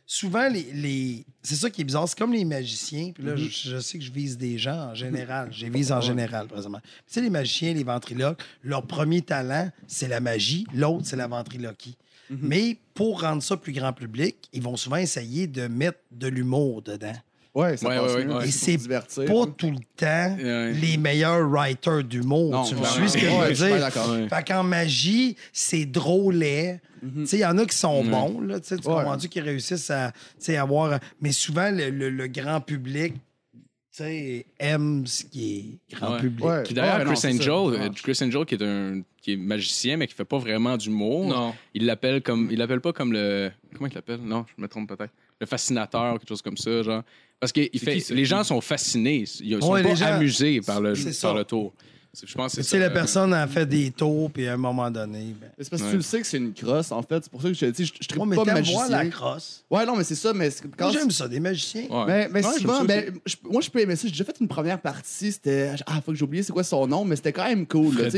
souvent, 0.06 0.48
les, 0.50 0.66
les- 0.74 1.26
c'est 1.44 1.56
ça 1.56 1.70
qui 1.70 1.82
est 1.82 1.84
bizarre. 1.84 2.08
C'est 2.08 2.18
comme 2.18 2.34
les 2.34 2.46
magiciens. 2.46 3.12
Puis 3.14 3.24
là, 3.24 3.36
je, 3.36 3.46
je 3.50 3.80
sais 3.80 4.00
que 4.00 4.04
je 4.04 4.12
vise 4.12 4.38
des 4.38 4.58
gens 4.58 4.90
en 4.92 4.96
général. 4.96 5.50
Je 5.52 5.66
vise 5.68 5.92
en 5.92 6.02
général, 6.02 6.48
présentement. 6.48 6.80
Tu 6.84 6.92
sais, 7.14 7.22
les 7.22 7.30
magiciens, 7.30 7.74
les 7.74 7.84
ventriloques, 7.84 8.40
leur 8.64 8.88
premier 8.88 9.22
talent, 9.22 9.70
c'est 9.88 10.08
la 10.08 10.22
magie. 10.22 10.66
L'autre, 10.74 11.04
c'est 11.06 11.18
la 11.18 11.28
ventriloquie. 11.28 11.98
Mais 12.42 12.78
pour 12.94 13.22
rendre 13.22 13.42
ça 13.44 13.58
plus 13.58 13.74
grand 13.74 13.94
public, 13.94 14.36
ils 14.54 14.62
vont 14.62 14.76
souvent 14.78 14.98
essayer 14.98 15.48
de 15.48 15.68
mettre 15.68 16.00
de 16.12 16.28
l'humour 16.28 16.82
dedans. 16.82 17.14
Ouais, 17.56 17.78
ça 17.78 17.88
Ouais, 17.88 17.98
passe 18.00 18.14
ouais, 18.16 18.26
mieux. 18.26 18.36
ouais. 18.36 18.48
Et 18.48 18.52
c'est. 18.52 18.78
Pas 18.88 19.46
tout 19.56 19.70
le 19.70 19.78
temps 19.96 20.36
Ouais. 20.38 20.74
les 20.74 20.98
meilleurs 20.98 21.48
writers 21.48 22.04
d'humour. 22.04 22.50
Non, 22.52 22.64
Tu 22.64 22.74
me 22.76 22.84
suis 22.84 23.10
ce 23.10 23.18
que 23.18 23.26
Ouais, 23.26 23.54
je 23.54 23.66
veux 23.66 23.78
dire? 23.78 24.28
Fait 24.30 24.44
qu'en 24.48 24.64
magie, 24.64 25.36
c'est 25.52 25.86
drôlet. 25.86 26.82
Tu 27.02 27.28
sais, 27.28 27.38
il 27.38 27.42
y 27.42 27.46
en 27.46 27.58
a 27.60 27.66
qui 27.66 27.78
sont 27.78 28.04
bons, 28.06 28.42
là, 28.42 28.60
tu 28.60 28.70
sais, 28.70 28.78
tu 28.78 28.88
Ouais. 28.88 28.96
comprends-tu, 28.96 29.28
qui 29.30 29.40
réussissent 29.42 29.92
à 29.92 30.12
avoir... 30.58 31.00
Mais 31.22 31.32
souvent, 31.32 31.70
le, 31.70 31.90
le- 31.90 32.10
le 32.10 32.28
grand 32.28 32.60
public, 32.62 33.14
sais, 33.98 34.46
aime 34.60 35.06
ce 35.06 35.24
qui 35.24 35.80
est 35.92 35.96
grand 35.96 36.14
Ouais. 36.16 36.20
public. 36.22 36.46
Ouais. 36.46 36.64
Puis 36.64 36.74
d'ailleurs, 36.74 37.08
Ouais, 37.08 37.14
Chris. 37.16 37.28
Angel, 37.34 37.82
euh, 37.82 37.90
Chris 37.90 38.20
Angel 38.22 38.46
qui 38.46 38.56
est 38.56 38.64
un 38.64 39.02
qui 39.22 39.34
est 39.34 39.38
magicien 39.38 39.96
mais 39.98 40.08
qui 40.08 40.14
fait 40.14 40.26
pas 40.26 40.38
vraiment 40.38 40.76
d'humour. 40.78 41.28
Non. 41.28 41.54
Il 41.74 41.86
l'appelle 41.86 42.22
comme 42.22 42.50
il 42.52 42.58
l'appelle 42.58 42.82
pas 42.82 42.92
comme 42.94 43.14
le 43.14 43.52
comment 43.74 43.88
il 43.88 43.94
l'appelle? 43.94 44.20
Non, 44.22 44.46
je 44.56 44.62
me 44.62 44.68
trompe 44.68 44.90
peut-être. 44.90 45.14
Le 45.40 45.46
fascinateur 45.46 46.20
quelque 46.20 46.28
chose 46.30 46.42
comme 46.42 46.58
ça 46.58 46.82
genre 46.84 47.04
parce 47.40 47.52
que 47.52 47.62
il 47.72 47.80
fait 47.80 48.00
qui, 48.00 48.14
les 48.14 48.26
gens 48.26 48.44
sont 48.44 48.62
fascinés, 48.62 49.26
ils 49.42 49.62
sont 49.62 49.72
Ouais, 49.72 49.84
pas 49.84 49.96
gens- 49.96 50.06
amusés 50.08 50.60
par 50.62 50.82
le 50.82 50.94
par 51.22 51.34
le 51.36 51.44
tour. 51.46 51.74
C'est- 52.16 52.28
Je 52.28 52.36
pense 52.36 52.62
c'est 52.62 52.78
la 52.78 52.92
personne 52.92 53.34
a 53.34 53.48
fait 53.48 53.66
des 53.66 53.90
tours, 53.90 54.30
puis 54.30 54.48
à 54.48 54.54
un 54.54 54.58
moment 54.58 54.92
donné... 54.92 55.34
Ben... 55.42 55.48
Mais 55.58 55.64
C'est 55.64 55.70
parce 55.72 55.82
que 55.82 55.88
Ouais. 55.88 55.92
tu 55.94 55.98
le 55.98 56.04
sais 56.04 56.22
que 56.22 56.28
c'est 56.28 56.38
une 56.38 56.54
crosse, 56.54 56.92
en 56.92 57.02
fait. 57.02 57.24
C'est 57.24 57.32
pour 57.32 57.42
ça 57.42 57.48
que 57.48 57.56
je 57.56 57.60
te 57.62 57.66
dis, 57.72 57.86
je, 57.86 57.94
je 58.00 58.08
tripe 58.08 58.18
Moi, 58.18 58.28
mais 58.28 58.36
pas 58.36 58.46
magicien. 58.54 58.78
voir 58.86 58.90
la 58.92 59.06
crosse. 59.08 59.64
Ouais, 59.72 59.84
non, 59.84 59.96
mais 59.96 60.04
c'est 60.04 60.14
ça, 60.14 60.32
mais 60.32 60.50
quand 60.78 60.86
Moi, 60.86 60.94
j'aime 60.94 61.10
ça, 61.10 61.28
des 61.28 61.40
magiciens. 61.40 61.86
Ouais. 61.90 62.06
Mais, 62.06 62.30
mais 62.32 62.46
Ouais, 62.46 62.60
souvent, 62.60 62.84
ben, 62.86 63.12
je- 63.26 63.36
moi, 63.50 63.62
je 63.62 63.70
peux 63.72 63.80
aimer 63.80 63.96
ça. 63.96 64.04
J'ai 64.04 64.12
déjà 64.12 64.26
fait 64.26 64.36
une 64.40 64.48
première 64.48 64.80
partie. 64.80 65.32
C'était. 65.32 65.72
Ah, 65.88 66.02
faut 66.06 66.12
que 66.12 66.18
j'ai 66.18 66.24
oublié 66.24 66.44
c'est 66.44 66.54
quoi 66.54 66.64
son 66.64 66.86
nom, 66.86 67.04
mais 67.04 67.16
c'était 67.16 67.34
quand 67.34 67.46
même 67.48 67.66
cool. 67.66 67.96
là, 67.98 68.10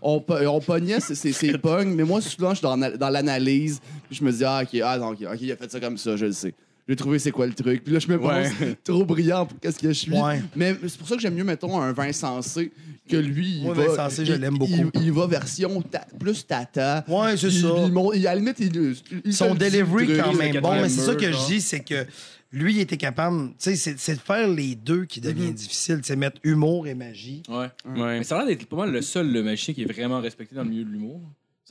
on, 0.00 0.18
po- 0.20 0.34
on 0.46 0.60
pognait 0.60 1.00
ses, 1.00 1.58
pognes, 1.58 1.94
mais 1.94 2.04
moi, 2.04 2.22
souvent, 2.22 2.50
je 2.50 2.54
suis 2.56 2.62
dans, 2.62 2.78
dans 2.78 3.10
l'analyse. 3.10 3.80
Puis 4.08 4.16
je 4.18 4.24
me 4.24 4.32
dis, 4.32 4.44
ah, 4.46 4.62
ok, 4.62 4.80
ah, 4.82 4.96
non, 4.96 5.08
ok, 5.10 5.18
ok, 5.30 5.38
il 5.42 5.52
a 5.52 5.56
fait 5.56 5.70
ça 5.70 5.78
comme 5.78 5.98
ça, 5.98 6.16
je 6.16 6.24
le 6.24 6.32
sais. 6.32 6.54
J'ai 6.88 6.96
trouvé 6.96 7.18
c'est 7.20 7.30
quoi 7.30 7.46
le 7.46 7.52
truc. 7.54 7.84
Puis 7.84 7.92
là, 7.92 7.98
je 8.00 8.08
me 8.08 8.18
pense 8.18 8.30
Ouais. 8.60 8.76
trop 8.84 9.04
brillant 9.04 9.46
pour 9.46 9.58
qu'est-ce 9.60 9.78
que 9.78 9.88
je 9.88 9.92
suis. 9.92 10.12
Ouais. 10.12 10.42
Mais 10.56 10.76
c'est 10.88 10.98
pour 10.98 11.06
ça 11.08 11.14
que 11.16 11.22
j'aime 11.22 11.34
mieux, 11.34 11.44
mettons, 11.44 11.80
un 11.80 11.92
vin 11.92 12.12
sensé 12.12 12.72
que 13.08 13.16
lui. 13.16 13.58
Il 13.58 13.62
Moi, 13.64 13.74
va, 13.74 13.86
Vincent 13.94 14.24
je 14.24 14.32
il- 14.32 14.40
l'aime 14.40 14.58
beaucoup. 14.58 14.72
Il, 14.94 15.02
il 15.02 15.12
va 15.12 15.26
version 15.26 15.80
ta- 15.82 16.06
plus 16.18 16.44
tata. 16.46 17.04
Ouais, 17.08 17.36
c'est 17.36 17.48
Il- 17.48 17.60
ça. 17.62 17.68
il 17.86 17.92
monte- 17.92 18.16
il- 18.16 18.26
à 18.26 18.34
la 18.34 18.40
limite, 18.40 18.56
il, 18.58 18.94
il 19.24 19.32
Son 19.34 19.52
le 19.52 19.58
delivery, 19.58 20.06
truc. 20.06 20.20
quand 20.20 20.32
même 20.34 20.60
bon. 20.60 20.72
Mais 20.82 20.88
c'est 20.88 21.00
ça 21.02 21.14
que 21.14 21.30
je 21.30 21.46
dis, 21.46 21.60
c'est 21.60 21.80
que 21.80 22.04
lui, 22.52 22.74
il 22.74 22.80
était 22.80 22.96
capable. 22.96 23.48
Tu 23.50 23.54
sais, 23.58 23.76
c'est 23.76 23.98
c'est 23.98 24.14
de 24.16 24.20
faire 24.20 24.48
les 24.48 24.74
deux 24.74 25.04
qui 25.04 25.20
devient 25.20 25.52
difficile. 25.52 25.98
Tu 25.98 26.08
sais, 26.08 26.16
mettre 26.16 26.40
humour 26.42 26.86
et 26.88 26.94
magie. 26.94 27.42
Ouais. 27.48 27.68
Ouais. 27.86 28.18
Mais 28.18 28.24
ça 28.24 28.34
a 28.34 28.38
l'air 28.38 28.48
d'être 28.48 28.66
pas 28.66 28.76
mal 28.76 28.90
le 28.90 29.02
seul 29.02 29.30
le 29.32 29.42
magicien 29.42 29.72
qui 29.72 29.82
est 29.82 29.92
vraiment 29.92 30.20
respecté 30.20 30.54
dans 30.56 30.64
le 30.64 30.70
milieu 30.70 30.84
de 30.84 30.90
l'humour. 30.90 31.20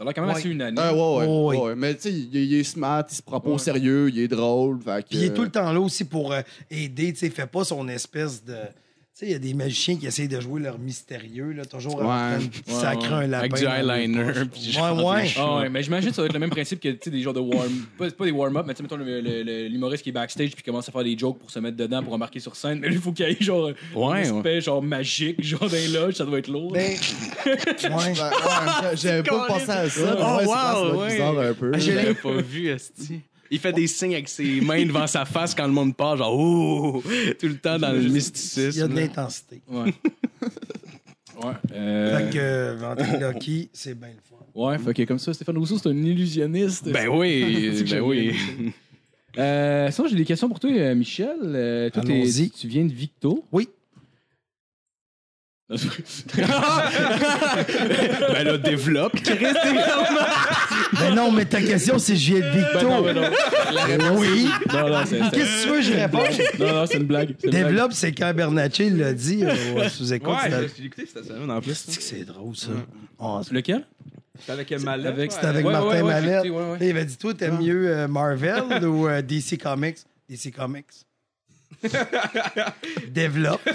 Ça 0.01 0.03
a 0.03 0.05
l'air 0.05 0.13
quand 0.15 0.21
même 0.21 0.31
Ouais. 0.31 0.39
assez 0.39 0.49
unanime. 0.49 0.79
Ah, 0.79 0.93
ouais, 0.95 0.99
ouais, 0.99 1.25
Oh, 1.29 1.67
ouais. 1.67 1.75
Mais 1.75 1.93
tu 1.93 2.01
sais, 2.01 2.11
il, 2.11 2.35
il 2.35 2.53
est 2.55 2.63
smart, 2.63 3.05
il 3.07 3.13
se 3.15 3.21
prend 3.21 3.39
pas 3.39 3.51
au 3.51 3.59
sérieux, 3.59 4.09
il 4.09 4.17
est 4.19 4.27
drôle. 4.27 4.79
Fait 4.81 5.03
que, 5.03 5.09
Puis 5.09 5.17
il 5.19 5.23
est 5.25 5.33
tout 5.33 5.43
le 5.43 5.51
temps 5.51 5.71
là 5.71 5.79
aussi 5.79 6.05
pour 6.05 6.31
euh, 6.33 6.41
aider. 6.71 7.13
Tu 7.13 7.19
sais, 7.19 7.25
il 7.27 7.31
fait 7.31 7.45
pas 7.45 7.63
son 7.63 7.87
espèce 7.87 8.43
de. 8.43 8.55
Tu 9.13 9.25
sais, 9.25 9.25
il 9.25 9.31
y 9.33 9.35
a 9.35 9.39
des 9.39 9.53
magiciens 9.53 9.97
qui 9.97 10.07
essayent 10.07 10.29
de 10.29 10.39
jouer 10.39 10.61
leur 10.61 10.79
mystérieux, 10.79 11.51
là, 11.51 11.65
toujours 11.65 11.95
en 11.97 12.05
train 12.05 12.37
de 12.37 12.43
Ouais, 12.43 12.49
sacrer 12.79 13.09
ouais. 13.09 13.23
un 13.25 13.27
lapin. 13.27 13.39
Avec 13.39 13.53
du 13.55 13.65
eyeliner, 13.65 14.31
puis 14.49 14.77
Ouais, 14.77 15.27
Ah 15.37 15.57
ouais, 15.57 15.69
mais 15.69 15.83
j'imagine 15.83 16.09
que 16.11 16.15
ça 16.15 16.21
va 16.21 16.27
être 16.27 16.33
le 16.33 16.39
même 16.39 16.49
principe 16.49 16.79
que 16.79 16.87
tu 16.87 16.97
sais, 17.03 17.09
des 17.09 17.21
genres 17.21 17.33
de 17.33 17.41
warm. 17.41 17.69
Pas, 17.97 18.09
pas 18.09 18.23
des 18.25 18.31
warm-up, 18.31 18.63
mais 18.65 18.73
tu 18.73 18.77
sais, 18.77 18.83
mettons 18.83 18.95
l'humoriste 18.95 20.03
qui 20.03 20.09
est 20.09 20.13
backstage 20.13 20.51
puis 20.51 20.63
commence 20.63 20.87
à 20.87 20.93
faire 20.93 21.03
des 21.03 21.17
jokes 21.17 21.39
pour 21.39 21.51
se 21.51 21.59
mettre 21.59 21.75
dedans 21.75 22.01
pour 22.01 22.13
embarquer 22.13 22.39
sur 22.39 22.55
scène. 22.55 22.79
Mais 22.79 22.87
lui, 22.87 22.95
il 22.95 23.01
faut 23.01 23.11
qu'il 23.11 23.27
y 23.27 23.31
ait 23.31 23.37
genre 23.41 23.71
Ouais, 23.93 24.27
un 24.29 24.37
aspect 24.37 24.61
genre 24.61 24.81
magique, 24.81 25.43
genre 25.43 25.59
dans 25.59 25.67
les 25.67 25.87
loges, 25.89 26.13
ça 26.13 26.23
doit 26.23 26.39
être 26.39 26.47
lourd. 26.47 26.71
Ben, 26.71 26.91
ouais. 27.45 28.13
J'avais 28.95 29.23
pas 29.23 29.45
pensé 29.45 29.69
à 29.71 29.89
ça. 29.89 30.15
Oh, 30.17 30.39
wow, 30.45 30.93
doit 30.93 31.07
bizarre 31.07 31.39
un 31.39 31.53
peu. 31.53 31.77
Je 31.77 31.91
l'avais 31.91 32.13
pas 32.13 32.31
vu, 32.41 32.69
Esti. 32.69 33.19
Il 33.53 33.59
fait 33.59 33.73
des 33.73 33.85
signes 33.85 34.13
avec 34.13 34.29
ses 34.29 34.61
mains 34.61 34.85
devant 34.85 35.05
sa 35.07 35.25
face 35.25 35.53
quand 35.53 35.67
le 35.67 35.73
monde 35.73 35.95
part, 35.95 36.15
genre, 36.17 36.39
ouh, 36.39 37.03
tout 37.37 37.47
le 37.47 37.57
temps 37.57 37.77
dans 37.77 37.91
le 37.91 37.97
Il 37.99 38.03
y 38.07 38.09
a 38.09 38.13
mysticisme. 38.13 38.87
de 38.87 38.95
l'intensité. 38.95 39.61
Ouais. 39.67 39.93
ouais. 41.43 41.53
Euh, 41.73 42.17
Fait 42.17 42.33
que 42.33 42.39
euh, 42.39 42.75
ventriloquie, 42.77 43.69
c'est 43.73 43.99
bien 43.99 44.07
le 44.09 44.13
fun. 44.23 44.37
Ouais, 44.55 44.77
fait 44.77 44.93
que 44.93 45.03
comme 45.03 45.19
ça, 45.19 45.33
Stéphane 45.33 45.57
Rousseau, 45.57 45.77
c'est 45.77 45.89
un 45.89 45.95
illusionniste. 46.03 46.89
Ben 46.89 47.07
oui, 47.09 47.83
ben 47.91 48.01
oui. 48.01 48.33
Euh, 49.37 49.89
sinon, 49.91 50.07
j'ai 50.07 50.15
des 50.15 50.25
questions 50.25 50.47
pour 50.49 50.59
toi, 50.59 50.95
Michel. 50.95 51.35
Euh, 51.43 51.89
toi, 51.89 52.03
tu 52.03 52.67
viens 52.67 52.85
de 52.85 52.93
Victo. 52.93 53.45
Oui. 53.51 53.67
ben 58.33 58.43
là, 58.43 58.57
développe, 58.57 59.13
Chris, 59.23 59.37
Ben 60.99 61.15
non, 61.15 61.31
mais 61.31 61.45
ta 61.45 61.61
question, 61.61 61.97
c'est 61.99 62.13
de 62.13 62.19
Victo. 62.19 62.87
non, 62.89 63.01
ben 63.01 63.15
non. 63.15 64.17
Oui. 64.17 64.49
Non, 64.73 64.89
non, 64.89 65.01
c'est. 65.05 65.19
c'est- 65.23 65.29
Qu'est-ce 65.31 65.45
que 65.45 65.63
tu 65.63 65.69
veux 65.69 65.75
que 65.77 65.81
je 65.81 65.93
réponde? 65.93 66.21
Non, 66.59 66.73
non, 66.73 66.85
c'est 66.85 66.97
une 66.97 67.03
blague. 67.05 67.35
c'est 67.39 67.45
une 67.47 67.51
blague. 67.51 67.63
Développe, 67.67 67.93
c'est 67.93 68.11
quand 68.11 68.33
Bernatchez 68.33 68.89
l'a 68.89 69.13
dit 69.13 69.43
euh, 69.45 69.87
sous 69.89 70.13
écoute. 70.13 70.29
Ouais, 70.33 70.67
j'ai 70.77 70.85
écouté 70.85 71.07
cette 71.11 71.25
semaine 71.25 71.49
en 71.51 71.61
plus. 71.61 71.73
c'est 71.87 72.25
drôle, 72.25 72.55
ça? 72.55 72.69
Ah, 73.19 73.41
Lequel? 73.51 73.83
C'était 74.39 74.51
avec 74.53 74.71
Mallet. 74.83 75.07
Avec- 75.07 75.31
C'était 75.31 75.45
avec 75.47 75.65
Ouais, 75.65 75.71
Martin 75.71 75.87
ouais, 76.03 76.49
ouais, 76.49 76.49
ouais. 76.49 76.77
Il 76.81 76.89
avait 76.89 77.05
dit 77.05 77.17
Toi, 77.17 77.33
t'aimes 77.33 77.59
mieux 77.59 77.87
euh, 77.89 78.07
Marvel 78.07 78.85
ou 78.85 79.07
euh, 79.07 79.21
DC 79.21 79.57
Comics? 79.61 79.97
DC 80.29 80.51
Comics. 80.55 80.85
Développe. 83.09 83.61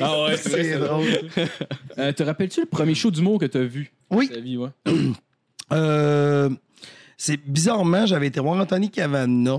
Ah 0.00 0.24
ouais, 0.24 0.36
c'est 0.36 0.78
drôle. 0.78 1.06
Euh, 1.98 2.12
te 2.12 2.22
rappelles-tu 2.22 2.60
le 2.60 2.66
premier 2.66 2.94
show 2.94 3.10
d'humour 3.10 3.38
que 3.38 3.46
t'as 3.46 3.62
vu? 3.62 3.92
Oui. 4.10 4.28
Ta 4.28 4.40
vie, 4.40 4.56
ouais. 4.56 4.70
Euh, 5.72 6.50
c'est 7.16 7.38
bizarrement, 7.38 8.04
j'avais 8.04 8.26
été 8.26 8.40
voir 8.40 8.60
Anthony 8.60 8.90
Cavana 8.90 9.58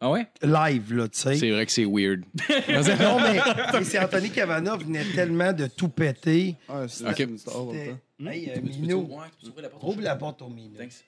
Ah 0.00 0.10
ouais? 0.12 0.28
live, 0.40 0.94
là, 0.94 1.08
tu 1.08 1.18
sais. 1.18 1.34
C'est 1.36 1.50
vrai 1.50 1.66
que 1.66 1.72
c'est 1.72 1.84
weird. 1.84 2.20
Non, 2.48 3.18
mais, 3.18 3.40
mais 3.72 3.82
c'est 3.84 3.98
Anthony 3.98 4.30
Cavana 4.30 4.76
venait 4.76 5.04
tellement 5.16 5.52
de 5.52 5.66
tout 5.66 5.88
péter. 5.88 6.54
Ouais, 6.68 6.84
c'est 6.86 7.08
Ok. 7.08 7.18
une 7.20 7.38
star, 7.38 7.56
en 7.60 7.72
C'était- 7.72 7.86
même 7.86 7.96
temps. 7.96 8.30
Hey, 8.30 8.50
euh, 8.50 8.60
tu 8.60 8.94
ouvrir 8.94 9.28
la 9.62 9.68
porte. 9.68 9.82
ouvre 9.82 10.00
la 10.02 10.14
porte 10.16 10.42
au 10.42 10.48
Minou. 10.48 10.76
Thanks. 10.78 11.04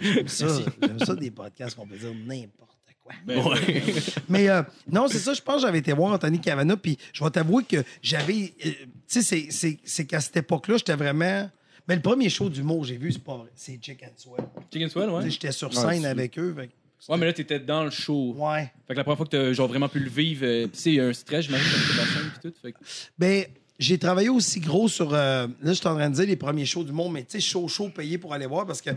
J'aime 0.00 0.28
ça, 0.28 0.46
j'aime 0.82 0.98
ça 0.98 1.14
des 1.14 1.30
podcasts 1.30 1.76
qu'on 1.76 1.86
peut 1.86 1.96
dire 1.96 2.12
n'importe 2.26 2.73
quoi. 3.04 3.14
Ben, 3.26 3.38
Ouais. 3.44 3.82
Mais 4.28 4.48
euh, 4.48 4.62
non, 4.90 5.06
c'est 5.08 5.18
ça, 5.18 5.34
je 5.34 5.40
pense 5.42 5.56
que 5.56 5.62
j'avais 5.62 5.78
été 5.78 5.92
voir 5.92 6.12
Anthony 6.12 6.40
Cavana, 6.40 6.76
puis 6.76 6.98
je 7.12 7.22
vais 7.22 7.30
t'avouer 7.30 7.62
que 7.64 7.84
j'avais. 8.02 8.52
euh, 8.66 8.70
tu 8.70 8.76
sais, 9.06 9.22
c'est- 9.22 9.46
c'est- 9.50 9.78
c'est 9.84 10.04
qu'à 10.06 10.20
cette 10.20 10.36
époque-là, 10.38 10.78
j'étais 10.78 10.94
vraiment. 10.96 11.48
Mais 11.86 11.96
le 11.96 12.00
premier 12.02 12.30
show 12.30 12.48
d'humour 12.48 12.80
que 12.80 12.88
j'ai 12.88 12.96
vu, 12.96 13.12
c'est 13.12 13.22
pas 13.22 13.36
vrai. 13.36 13.50
C'est 13.54 13.78
Chicken 13.82 14.08
Swell. 14.16 14.44
Chicken 14.72 14.88
Swell, 14.88 15.10
ouais. 15.10 15.30
J'étais 15.30 15.52
sur 15.52 15.72
scène 15.72 16.06
avec 16.06 16.38
eux. 16.38 16.54
fait 16.56 16.70
Ouais, 17.06 17.18
mais 17.18 17.26
là, 17.26 17.32
t'étais 17.34 17.60
dans 17.60 17.84
le 17.84 17.90
show. 17.90 18.34
Ouais. 18.38 18.72
Fait 18.88 18.94
que 18.94 18.98
la 18.98 19.04
première 19.04 19.18
fois 19.18 19.26
que 19.26 19.32
t'as 19.36 19.52
genre 19.52 19.68
vraiment 19.68 19.90
pu 19.90 19.98
le 19.98 20.08
vivre, 20.08 20.46
euh, 20.46 20.64
pis 20.66 20.72
tu 20.72 20.78
sais, 20.78 20.90
il 20.92 20.94
y 20.94 21.00
a 21.00 21.04
un 21.08 21.12
stress, 21.12 21.44
j'imagine, 21.44 21.66
quand 21.70 21.78
tu 21.78 21.86
fais 21.92 22.00
la 22.00 22.06
scène 22.06 22.30
pis 22.32 22.40
tout. 22.48 22.54
Fait 22.62 22.72
que... 22.72 22.78
Ben, 23.18 23.44
j'ai 23.78 23.98
travaillé 23.98 24.28
aussi 24.28 24.60
gros 24.60 24.88
sur. 24.88 25.12
euh, 25.14 25.46
là, 25.46 25.72
je 25.72 25.72
suis 25.72 25.86
en 25.88 25.94
train 25.96 26.08
de 26.10 26.14
dire 26.14 26.26
les 26.26 26.36
premiers 26.36 26.64
shows 26.64 26.84
du 26.84 26.92
monde, 26.92 27.12
mais 27.12 27.22
tu 27.22 27.32
sais, 27.32 27.40
show, 27.40 27.66
show 27.68 27.88
payé 27.88 28.18
pour 28.18 28.32
aller 28.32 28.46
voir 28.46 28.66
parce 28.66 28.80
qu'à 28.80 28.94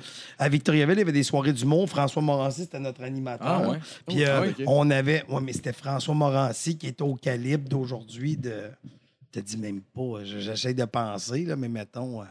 Victoriaville, 0.49 0.95
il 0.95 0.99
y 0.99 1.01
avait 1.01 1.11
des 1.11 1.23
soirées 1.23 1.53
du 1.53 1.65
monde. 1.65 1.87
François 1.89 2.21
Morancy, 2.21 2.61
c'était 2.61 2.79
notre 2.79 3.01
animateur. 3.03 3.47
Ah, 3.47 3.69
ouais. 3.69 3.79
Puis 4.07 4.23
euh, 4.23 4.41
Ah, 4.43 4.47
ok. 4.47 4.63
on 4.67 4.89
avait. 4.91 5.23
Ouais, 5.29 5.41
mais 5.41 5.53
c'était 5.53 5.73
François 5.73 6.13
Morancy 6.13 6.77
qui 6.77 6.87
est 6.87 7.01
au 7.01 7.15
calibre 7.15 7.67
d'aujourd'hui 7.67 8.37
de. 8.37 8.53
Je 9.33 9.39
te 9.41 9.45
dis 9.45 9.57
même 9.57 9.81
pas, 9.81 10.23
je- 10.23 10.39
j'essaie 10.39 10.73
de 10.73 10.85
penser, 10.85 11.43
là, 11.45 11.55
mais 11.55 11.69
mettons. 11.69 12.21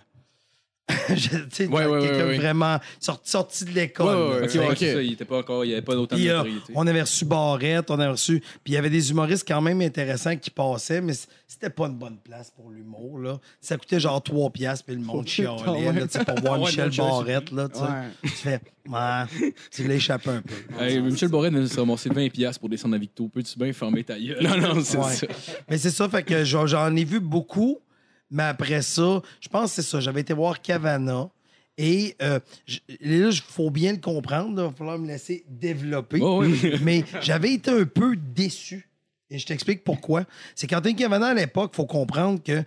Je- 1.08 1.14
tu 1.14 1.38
sais, 1.50 1.66
Ouais, 1.66 1.84
ouais, 1.86 2.00
quelqu'un 2.00 2.16
ouais, 2.18 2.24
ouais. 2.30 2.36
vraiment 2.38 2.78
sorti, 3.00 3.30
sorti 3.30 3.64
de 3.64 3.70
l'école. 3.72 4.48
Ça, 4.48 5.02
il 5.02 5.12
était 5.14 5.24
pas 5.24 5.38
encore, 5.38 5.64
il 5.64 5.68
n'y 5.68 5.72
avait 5.74 5.82
pas 5.82 5.94
d'autant 5.94 6.16
de 6.16 6.22
euh, 6.28 6.44
on 6.76 6.86
avait 6.86 7.00
reçu 7.00 7.24
Barrette, 7.24 7.90
on 7.90 7.98
avait 7.98 8.10
reçu. 8.12 8.38
Puis 8.62 8.72
il 8.72 8.74
y 8.74 8.76
avait 8.76 8.90
des 8.90 9.10
humoristes 9.10 9.44
quand 9.48 9.60
même 9.60 9.80
intéressants 9.80 10.36
qui 10.36 10.50
passaient, 10.50 11.00
mais 11.00 11.12
c'était 11.48 11.70
pas 11.70 11.86
une 11.86 11.96
bonne 11.96 12.18
place 12.18 12.52
pour 12.54 12.70
l'humour. 12.70 13.18
Là. 13.18 13.40
Ça 13.60 13.76
coûtait 13.76 13.98
genre 13.98 14.22
3 14.22 14.50
piastres, 14.50 14.84
puis 14.84 14.94
le 14.94 15.00
monde 15.02 15.26
chialait 15.26 15.92
là, 15.92 16.06
tu 16.06 16.18
sais, 16.18 16.24
pour 16.24 16.40
voir 16.40 16.58
Michel. 16.60 16.90
Barrette. 16.96 17.50
Là, 17.50 17.68
tu 17.68 17.78
sais. 17.78 17.84
Ouais. 17.84 18.08
Tu 18.22 18.28
fais, 18.28 18.60
ouais, 18.88 19.52
tu 19.72 19.88
l'échappes 19.88 20.28
un 20.28 20.40
peu. 20.42 20.82
Hey, 20.84 21.00
Michel 21.00 21.30
de 21.30 21.66
se 21.66 21.80
ramasser 21.80 22.10
20$ 22.10 22.30
piastres 22.30 22.60
pour 22.60 22.68
descendre 22.68 22.94
à 22.94 22.98
Victo. 22.98 23.28
Peux-tu 23.28 23.58
bien 23.58 23.72
fermer 23.72 24.04
ta 24.04 24.16
gueule? 24.18 24.38
Non, 24.42 24.56
non, 24.56 24.80
c'est 24.84 24.98
Ouais. 24.98 25.12
ça. 25.12 25.26
Mais 25.68 25.78
c'est 25.78 25.90
ça, 25.90 26.08
fait 26.08 26.22
que 26.22 26.44
j'en 26.44 26.94
ai 26.94 27.04
vu 27.04 27.18
beaucoup, 27.18 27.80
mais 28.30 28.44
après 28.44 28.82
ça, 28.82 29.22
je 29.40 29.48
pense 29.48 29.70
que 29.70 29.82
c'est 29.82 29.88
ça. 29.88 30.00
J'avais 30.00 30.20
été 30.22 30.32
voir 30.34 30.60
Cavana. 30.60 31.28
Et 31.78 32.16
euh, 32.22 32.40
je- 32.66 32.78
là, 33.00 33.28
il 33.30 33.36
faut 33.40 33.70
bien 33.70 33.92
le 33.92 33.98
comprendre. 33.98 34.50
Il 34.62 34.64
va 34.68 34.72
falloir 34.72 34.98
me 34.98 35.06
laisser 35.06 35.44
développer. 35.48 36.20
Oh, 36.22 36.42
oui. 36.42 36.72
mais 36.82 37.04
j'avais 37.20 37.52
été 37.52 37.70
un 37.70 37.84
peu 37.84 38.16
déçu. 38.16 38.88
Et 39.28 39.38
je 39.38 39.46
t'explique 39.46 39.84
pourquoi. 39.84 40.24
C'est 40.54 40.66
qu'Anthony 40.68 40.94
Cavana, 40.96 41.26
à 41.28 41.34
l'époque, 41.34 41.72
il 41.74 41.76
faut 41.76 41.84
comprendre 41.86 42.40
que 42.42 42.62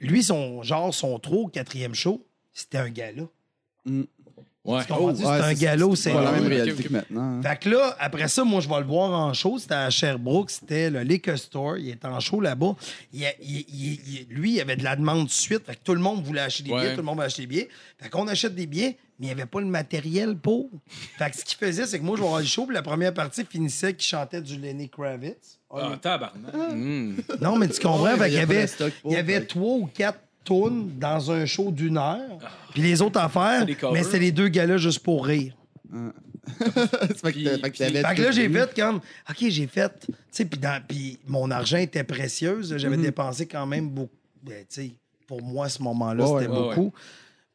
lui, 0.00 0.22
son 0.22 0.62
genre, 0.62 0.94
son 0.94 1.18
trop 1.18 1.48
quatrième 1.48 1.94
show, 1.94 2.24
c'était 2.52 2.78
un 2.78 2.90
gala. 2.90 3.24
Ouais. 4.64 4.80
Comprends? 4.86 5.06
Ouais, 5.06 5.14
c'était 5.16 5.26
un 5.28 5.48
c'est- 5.48 5.54
galop, 5.60 5.96
C'est 5.96 6.10
c'est 6.10 6.14
pas 6.14 6.22
la 6.22 6.32
même 6.32 6.46
réalité 6.46 6.84
que 6.84 6.92
maintenant. 6.92 7.20
hein. 7.38 7.42
fait 7.42 7.58
que 7.58 7.68
là, 7.68 7.96
après 7.98 8.28
ça, 8.28 8.44
moi, 8.44 8.60
je 8.60 8.68
vais 8.68 8.78
le 8.78 8.86
voir 8.86 9.10
en 9.10 9.32
show. 9.34 9.58
C'était 9.58 9.74
à 9.74 9.90
Sherbrooke. 9.90 10.50
C'était 10.52 10.88
le 10.88 11.00
Liquor 11.02 11.36
Store. 11.36 11.78
Il 11.78 11.88
était 11.88 12.06
en 12.06 12.20
show 12.20 12.40
là-bas. 12.40 12.76
Il, 13.12 13.26
il- 13.40 14.26
lui, 14.30 14.54
il 14.54 14.60
avait 14.60 14.76
de 14.76 14.84
la 14.84 14.94
demande 14.94 15.26
de 15.26 15.30
suite. 15.32 15.66
Fait 15.66 15.74
que 15.74 15.80
tout 15.82 15.94
le 15.94 16.00
monde 16.00 16.22
voulait 16.22 16.42
acheter 16.42 16.62
des 16.62 16.70
Ouais. 16.70 16.80
billets. 16.80 16.90
Tout 16.92 16.98
le 16.98 17.02
monde 17.02 17.16
voulait 17.16 17.26
acheter 17.26 17.42
des 17.42 17.48
billets. 17.48 17.68
Fait 17.98 18.08
qu'on 18.08 18.28
achète 18.28 18.54
des 18.54 18.66
billets, 18.68 18.96
mais 19.18 19.26
il 19.26 19.26
n'y 19.26 19.32
avait 19.32 19.46
pas 19.46 19.58
le 19.60 19.66
matériel 19.66 20.36
pour. 20.36 20.70
Fait 21.18 21.30
que 21.30 21.36
ce 21.38 21.44
qu'il 21.44 21.58
faisait, 21.58 21.86
c'est 21.86 21.98
que 21.98 22.04
moi, 22.04 22.16
je 22.16 22.22
vais 22.22 22.28
voir 22.28 22.38
le 22.40 22.46
show. 22.46 22.64
Puis 22.64 22.74
la 22.74 22.82
première 22.82 23.12
partie 23.14 23.44
finissait 23.44 23.94
qu'il 23.94 24.06
chantait 24.06 24.40
du 24.42 24.56
Lenny 24.58 24.88
Kravitz. 24.88 25.58
Ah, 25.74 25.90
tabarnak. 26.00 26.54
Hmm. 26.72 27.14
Non, 27.40 27.56
mais 27.56 27.66
tu 27.68 27.80
comprends? 27.80 28.02
Ouais, 28.04 28.12
fait 28.12 28.18
mais 28.20 28.24
qu'il 28.26 28.34
y 28.34 28.36
il 28.36 28.38
y 28.38 28.42
avait, 28.42 28.66
il 29.06 29.12
y 29.12 29.16
avait 29.16 29.40
trois 29.44 29.74
ou 29.78 29.86
quatre 29.92 30.20
tunes 30.44 30.98
dans 30.98 31.30
un 31.30 31.46
show 31.46 31.70
d'une 31.70 31.98
heure. 31.98 32.38
Puis 32.72 32.82
les 32.82 33.00
autres 33.02 33.20
affaires, 33.20 33.60
C'est 33.60 33.66
des 33.66 33.74
covers. 33.74 33.92
mais 33.94 34.02
c'était 34.02 34.18
les 34.18 34.32
deux 34.32 34.48
gars-là 34.48 34.76
juste 34.76 35.00
pour 35.00 35.24
rire. 35.26 35.54
fait 37.16 37.32
que, 37.32 37.38
fait 37.58 37.70
que 37.70 37.78
t'avais 37.78 38.02
Fait 38.02 38.14
que 38.14 38.22
là, 38.22 38.28
tout 38.28 38.32
j'ai 38.34 38.48
vu. 38.48 38.58
fait 38.58 38.74
comme, 38.80 38.96
OK, 39.28 39.36
j'ai 39.48 39.66
fait, 39.66 39.92
tu 40.06 40.12
sais, 40.30 40.44
puis 40.44 40.58
dans- 40.58 40.82
puis 40.86 41.18
mon 41.26 41.50
argent 41.50 41.76
était 41.78 42.04
précieuse. 42.04 42.74
J'avais 42.78 42.96
Mhm. 42.96 43.02
dépensé 43.04 43.46
quand 43.46 43.66
même 43.66 43.88
beaucoup. 43.90 44.10
Ben, 44.42 44.64
tu 44.68 44.82
sais, 44.82 44.90
pour 45.26 45.42
moi, 45.42 45.66
à 45.66 45.68
ce 45.68 45.82
moment-là, 45.82 46.24
Ouais, 46.28 46.42
c'était 46.42 46.52
ouais, 46.52 46.58
beaucoup. 46.74 46.92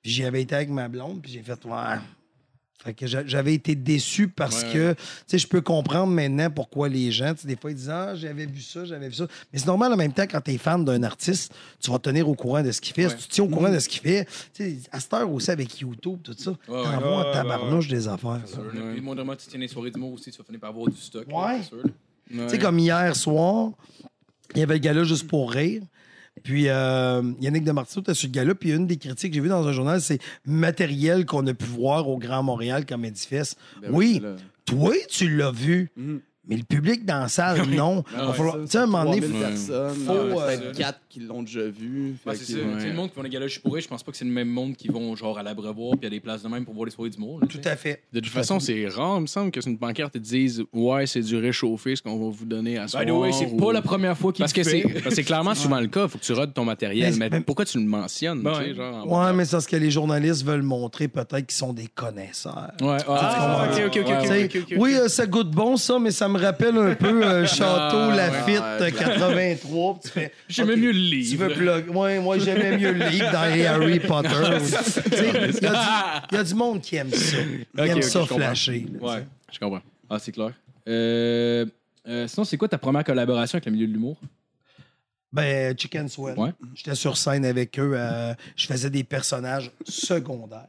Puis 0.01 0.11
j'y 0.11 0.23
avais 0.23 0.41
été 0.43 0.55
avec 0.55 0.69
ma 0.69 0.87
blonde, 0.87 1.21
puis 1.21 1.31
j'ai 1.31 1.41
fait, 1.41 1.63
ouais. 1.65 1.97
Fait 2.83 2.93
que 2.93 3.07
j'a- 3.07 3.25
j'avais 3.25 3.55
été 3.55 3.73
déçu 3.75 4.27
parce 4.27 4.61
Ouais. 4.63 4.71
que, 4.71 4.93
tu 4.93 4.99
sais, 5.25 5.37
je 5.39 5.47
peux 5.47 5.61
comprendre 5.61 6.13
maintenant 6.13 6.49
pourquoi 6.51 6.87
les 6.89 7.11
gens, 7.11 7.33
tu 7.33 7.41
sais, 7.41 7.47
des 7.47 7.55
fois, 7.55 7.71
ils 7.71 7.75
disent, 7.75 7.89
ah, 7.89 8.13
j'avais 8.15 8.45
vu 8.45 8.61
ça, 8.61 8.85
j'avais 8.85 9.07
vu 9.09 9.15
ça. 9.15 9.25
Mais 9.51 9.57
c'est 9.57 9.65
normal 9.65 9.91
en 9.93 9.97
même 9.97 10.13
temps, 10.13 10.27
quand 10.29 10.39
tu 10.41 10.51
es 10.51 10.57
fan 10.59 10.85
d'un 10.85 11.01
artiste, 11.01 11.51
tu 11.79 11.89
vas 11.89 11.97
te 11.97 12.03
tenir 12.03 12.29
au 12.29 12.35
courant 12.35 12.61
de 12.61 12.71
ce 12.71 12.79
qu'il 12.79 12.93
fait. 12.93 13.09
Si 13.09 13.15
tu 13.17 13.27
te 13.27 13.33
tiens 13.33 13.43
au 13.45 13.47
courant 13.49 13.71
de 13.71 13.79
ce 13.79 13.89
qu'il 13.89 14.01
fait, 14.01 14.25
tu 14.53 14.63
sais, 14.63 14.77
à 14.91 14.99
cette 14.99 15.11
heure 15.13 15.31
aussi 15.31 15.49
avec 15.49 15.79
YouTube, 15.79 16.19
tout 16.23 16.35
ça, 16.37 16.51
ouais. 16.51 16.57
t'envoies 16.67 16.99
Ouais, 16.99 17.15
en 17.15 17.25
ouais, 17.25 17.33
tabarnouche 17.33 17.87
des 17.87 18.07
affaires. 18.07 18.41
Sûr. 18.45 18.63
Puis, 18.93 19.01
moindrement, 19.01 19.35
tu 19.35 19.47
tiens 19.47 19.59
les 19.59 19.67
soirées 19.67 19.89
d'humour 19.91 20.13
aussi, 20.13 20.29
tu 20.31 20.37
vas 20.37 20.43
finir 20.43 20.59
par 20.59 20.69
avoir 20.69 20.87
du 20.87 20.97
stock. 20.97 21.25
Ouais. 21.29 21.61
c'est. 21.63 22.37
Tu 22.43 22.49
sais, 22.49 22.59
comme 22.59 22.77
hier 22.77 23.15
soir, 23.15 23.71
il 24.53 24.59
y 24.59 24.63
avait 24.63 24.75
le 24.75 24.79
gala 24.79 25.03
juste 25.03 25.27
pour 25.27 25.51
rire. 25.51 25.81
Puis 26.43 26.65
euh, 26.69 27.21
Yannick 27.41 27.63
Demartino 27.63 28.01
était 28.01 28.13
sur 28.13 28.27
le 28.27 28.33
gala. 28.33 28.55
Puis 28.55 28.71
une 28.71 28.87
des 28.87 28.97
critiques 28.97 29.31
que 29.31 29.35
j'ai 29.35 29.41
vues 29.41 29.49
dans 29.49 29.67
un 29.67 29.71
journal, 29.73 30.01
c'est 30.01 30.19
matériel 30.45 31.25
qu'on 31.25 31.45
a 31.47 31.53
pu 31.53 31.65
voir 31.65 32.07
au 32.09 32.17
Grand 32.17 32.43
Montréal 32.43 32.85
comme 32.85 33.05
édifice. 33.05 33.55
Ben 33.81 33.89
oui, 33.91 34.21
toi, 34.65 34.93
tu 35.09 35.29
l'as 35.35 35.51
vu. 35.51 35.89
Mhm. 35.95 36.21
Mais 36.49 36.55
le 36.55 36.63
public 36.63 37.03
dans 37.05 37.19
la 37.19 37.27
salle, 37.27 37.61
non. 37.69 38.05
Ah 38.17 38.27
Va 38.27 38.33
falloir- 38.33 38.59
Tu 38.61 38.67
sais, 38.67 38.77
à 38.77 38.83
un 38.83 38.85
moment 38.85 39.03
donné, 39.03 39.19
3000 39.27 39.57
faut- 39.57 39.65
faut, 40.05 40.11
euh, 40.13 40.33
euh, 40.39 40.57
peut-être 40.57 40.77
4 40.77 40.99
qui 41.19 41.25
l'ont 41.25 41.43
déjà 41.43 41.61
vu. 41.67 42.15
Ouais, 42.25 42.35
c'est 42.35 42.53
que- 42.53 42.59
ça. 42.59 42.65
ouais. 42.65 42.73
Tu 42.75 42.81
sais, 42.81 42.87
le 42.89 42.93
monde 42.95 43.09
qui 43.09 43.15
vont 43.15 43.23
les 43.23 43.29
galas, 43.29 43.47
je 43.47 43.53
suis 43.53 43.61
je 43.81 43.87
pense 43.87 44.03
pas 44.03 44.11
que 44.11 44.17
c'est 44.17 44.25
le 44.25 44.31
même 44.31 44.49
monde 44.49 44.75
qui 44.75 44.87
vont 44.87 45.15
genre 45.15 45.37
à 45.37 45.43
l'abreuvoir 45.43 45.97
puis 45.97 46.07
à 46.07 46.09
des 46.09 46.19
places 46.19 46.43
de 46.43 46.47
même 46.49 46.65
pour 46.65 46.73
voir 46.73 46.85
les 46.85 46.91
soirées 46.91 47.09
là, 47.09 47.47
tu 47.49 47.57
tout 47.57 47.63
sais. 47.63 47.69
à 47.69 47.75
fait. 47.75 48.03
De 48.13 48.19
toute 48.19 48.31
façon, 48.31 48.59
c'est 48.59 48.87
rare, 48.87 49.17
il 49.17 49.21
me 49.21 49.27
semble, 49.27 49.51
que 49.51 49.61
c'est 49.61 49.69
une 49.69 49.77
pancarte 49.77 50.15
et 50.15 50.19
te 50.19 50.23
dise 50.23 50.63
Ouais, 50.73 51.05
c'est 51.07 51.21
du 51.21 51.37
réchauffé, 51.37 51.95
ce 51.95 52.01
qu'on 52.01 52.17
va 52.17 52.29
vous 52.29 52.45
donner 52.45 52.77
à 52.77 52.87
soir. 52.87 53.03
By 53.03 53.09
the 53.09 53.13
way, 53.13 53.31
c'est 53.31 53.45
ou- 53.51 53.57
pas 53.57 53.71
la 53.73 53.81
première 53.81 54.17
fois 54.17 54.31
qu'il 54.31 54.43
Parce 54.43 54.53
que 54.53 54.63
c'est 54.63 54.81
fait. 54.81 54.89
parce 54.89 55.05
que 55.05 55.15
c'est 55.15 55.23
clairement 55.23 55.55
souvent 55.55 55.79
le 55.79 55.87
cas. 55.87 56.03
Il 56.03 56.09
faut 56.09 56.17
que 56.17 56.23
tu 56.23 56.33
rodes 56.33 56.53
ton 56.53 56.65
matériel. 56.65 57.13
Mais- 57.17 57.29
pourquoi 57.41 57.65
tu 57.65 57.77
le 57.79 57.85
mentionnes? 57.85 58.41
Ben 58.41 58.51
tu 58.53 58.57
sais, 58.61 58.67
ouais. 58.69 58.75
genre, 58.75 59.11
en 59.11 59.25
Ouais, 59.27 59.33
mais 59.33 59.45
c'est 59.45 59.51
parce 59.51 59.67
que 59.67 59.75
les 59.75 59.91
journalistes 59.91 60.43
veulent 60.45 60.61
montrer 60.63 61.07
peut-être 61.07 61.45
qu'ils 61.47 61.51
sont 61.57 61.73
des 61.73 61.87
connaisseurs. 61.87 62.71
Ouais, 62.81 62.97
Ah, 63.07 63.69
ok, 63.71 63.81
ok, 63.87 63.87
ok, 63.87 63.95
ouais, 63.95 64.01
ok, 64.01 64.05
Tu 64.05 64.11
ouais. 64.11 64.27
sais, 64.27 64.45
ok, 64.59 64.65
ok. 64.71 64.77
Oui, 64.79 64.93
euh, 64.95 65.07
ça 65.07 65.25
goûte 65.25 65.51
bon, 65.51 65.77
ça, 65.77 65.99
mais 65.99 66.11
ça 66.11 66.27
me 66.27 66.39
rappelle 66.39 66.77
un 66.77 66.95
peu 66.95 67.23
euh, 67.25 67.45
Château 67.45 67.97
Ah, 68.11 68.15
Lafitte 68.15 68.59
ouais. 68.59 68.87
euh, 68.87 68.91
83. 68.91 69.93
puis 69.93 70.01
tu 70.03 70.09
fais, 70.09 70.31
J'aimais 70.49 70.73
OK, 70.73 70.79
mieux 70.79 70.91
le 70.91 70.99
Tu 71.09 71.35
veux 71.37 71.49
plug. 71.49 71.89
Ouais, 71.95 72.19
moi, 72.19 72.37
j'aimais 72.39 72.77
mieux 72.77 72.91
le 72.93 73.07
livre 73.09 73.31
dans 73.31 73.53
les 73.53 73.65
Harry 73.65 73.99
Potter. 74.07 74.29
Il 74.29 75.23
y, 75.23 75.27
a 75.29 75.47
du- 75.47 75.57
il 76.31 76.35
y 76.35 76.39
a 76.39 76.43
du 76.43 76.53
monde 76.55 76.81
qui 76.81 76.95
aime 76.95 77.11
ça. 77.11 77.37
Ils 77.37 77.61
Ok, 77.81 77.87
aiment 77.87 77.97
ok, 77.97 78.03
ça 78.03 78.25
flasher. 78.25 78.85
là, 78.99 79.07
Ouais. 79.07 79.25
Je 79.51 79.59
comprends. 79.59 79.81
Ah, 80.09 80.19
c'est 80.19 80.31
clair. 80.31 80.53
Euh, 80.87 81.65
euh, 82.07 82.27
sinon, 82.27 82.43
c'est 82.45 82.57
quoi 82.57 82.67
ta 82.67 82.77
première 82.77 83.03
collaboration 83.03 83.57
avec 83.57 83.65
le 83.65 83.71
milieu 83.71 83.87
de 83.87 83.91
l'humour? 83.93 84.17
Ben, 85.33 85.77
Chicken 85.77 86.07
Sweat. 86.07 86.37
Ouais. 86.37 86.51
J'étais 86.73 86.95
sur 86.95 87.17
scène 87.17 87.45
avec 87.45 87.77
eux. 87.79 87.91
euh, 87.95 88.33
je 88.55 88.65
faisais 88.67 88.89
des 88.89 89.03
personnages 89.03 89.71
secondaires. 89.87 90.67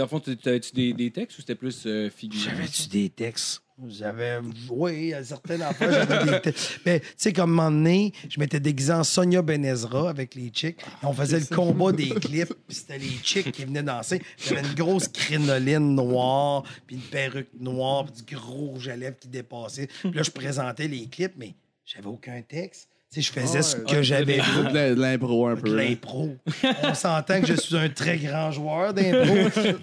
En 0.00 0.06
fond, 0.06 0.20
t'avais-tu 0.20 0.72
des, 0.74 0.92
des 0.92 1.10
textes 1.10 1.38
ou 1.38 1.40
c'était 1.42 1.54
plus 1.54 1.86
figurant? 2.14 2.44
J'avais-tu 2.50 2.88
des 2.88 3.08
textes? 3.10 3.62
J'avais. 3.88 4.38
Oui, 4.70 5.12
à 5.12 5.22
certaines 5.22 5.60
affaires, 5.60 5.92
j'avais 5.92 6.40
des. 6.40 6.52
Mais, 6.86 7.00
tu 7.00 7.06
sais, 7.18 7.32
comme 7.34 7.50
un 7.60 7.64
moment 7.64 7.70
donné, 7.70 8.12
je 8.28 8.40
m'étais 8.40 8.58
déguisé 8.58 8.90
en 8.92 9.04
Sonia 9.04 9.42
Benezra 9.42 10.08
avec 10.08 10.34
les 10.34 10.48
chicks. 10.48 10.80
Et 10.80 11.06
on 11.06 11.12
faisait 11.12 11.40
le 11.40 11.54
combat 11.54 11.92
des 11.92 12.08
clips, 12.20 12.54
puis 12.66 12.74
c'était 12.74 12.96
les 12.98 13.18
chicks 13.22 13.52
qui 13.52 13.64
venaient 13.66 13.82
danser. 13.82 14.22
J'avais 14.38 14.62
une 14.66 14.74
grosse 14.74 15.08
crinoline 15.08 15.94
noire, 15.94 16.62
puis 16.86 16.96
une 16.96 17.02
perruque 17.02 17.50
noire, 17.60 18.06
puis 18.06 18.22
du 18.24 18.34
gros 18.34 18.54
rouge 18.68 18.88
à 18.88 18.96
lèvres 18.96 19.18
qui 19.20 19.28
dépassait. 19.28 19.88
Puis 20.00 20.10
là, 20.12 20.22
je 20.22 20.30
présentais 20.30 20.88
les 20.88 21.06
clips, 21.06 21.34
mais 21.36 21.54
j'avais 21.84 22.06
aucun 22.08 22.40
texte. 22.40 22.88
Tu 23.12 23.22
sais, 23.22 23.28
je 23.28 23.40
faisais 23.40 23.58
Ah 23.58 23.62
ce 23.62 23.76
que 23.76 24.02
j'avais 24.02 24.40
vu. 24.40 24.64
De 24.72 24.94
de 24.94 25.00
l'impro 25.00 25.46
un 25.48 25.54
De 25.54 25.60
peu. 25.60 25.76
là. 25.76 25.84
l'impro. 25.84 26.34
On 26.82 26.94
s'entend 26.94 27.42
que 27.42 27.46
je 27.46 27.54
suis 27.54 27.76
un 27.76 27.88
très 27.90 28.16
grand 28.16 28.50
joueur 28.50 28.94
d'impro, 28.94 29.34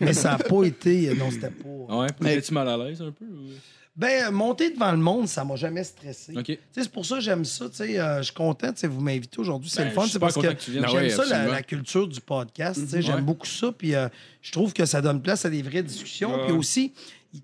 mais 0.02 0.14
ça 0.14 0.32
n'a 0.32 0.38
pas 0.40 0.64
été. 0.64 1.14
Non, 1.14 1.30
c'était 1.30 1.52
pas. 1.52 1.96
Ouais, 1.96 2.08
étais-tu 2.22 2.54
mal 2.56 2.68
à 2.68 2.76
l'aise 2.78 3.02
un 3.04 3.12
peu? 3.12 3.26
ou- 3.26 3.52
Ben, 3.96 4.32
monter 4.32 4.72
devant 4.72 4.92
le 4.92 4.98
monde, 4.98 5.28
ça 5.28 5.44
m'a 5.46 5.56
jamais 5.56 5.84
stressé. 5.84 6.34
Ok. 6.36 6.46
Tu 6.46 6.54
sais, 6.54 6.82
C'est 6.84 6.92
pour 6.92 7.06
ça 7.06 7.16
que 7.16 7.22
j'aime 7.22 7.46
ça. 7.46 7.70
tu 7.70 7.76
sais, 7.76 8.00
euh, 8.00 8.18
je 8.18 8.24
suis 8.24 8.34
content. 8.34 8.72
tu 8.74 8.80
sais, 8.80 8.88
Vous 8.88 9.02
m'invitez 9.02 9.40
aujourd'hui. 9.40 9.70
C'est 9.70 9.84
Ben, 9.84 9.90
le 9.90 9.94
fun. 9.94 10.08
C'est 10.08 10.18
parce 10.18 10.34
que, 10.36 10.42
que. 10.42 10.48
Ah 10.48 10.88
j'aime 10.88 10.94
ouais, 10.96 11.10
ça, 11.12 11.26
la, 11.48 11.62
culture 11.62 12.08
du 12.08 12.20
podcast. 12.20 12.80
tu 12.82 12.88
sais, 12.88 13.02
J'aime 13.04 13.16
Ouais. 13.18 13.22
beaucoup 13.22 13.46
ça. 13.46 13.72
Puis 13.72 13.94
euh, 13.94 14.08
je 14.42 14.52
trouve 14.52 14.74
que 14.74 14.86
ça 14.86 15.00
donne 15.02 15.22
place 15.22 15.46
à 15.46 15.50
des 15.52 15.62
vraies 15.62 15.84
discussions. 15.84 16.40
Puis 16.46 16.54
aussi, 16.54 16.94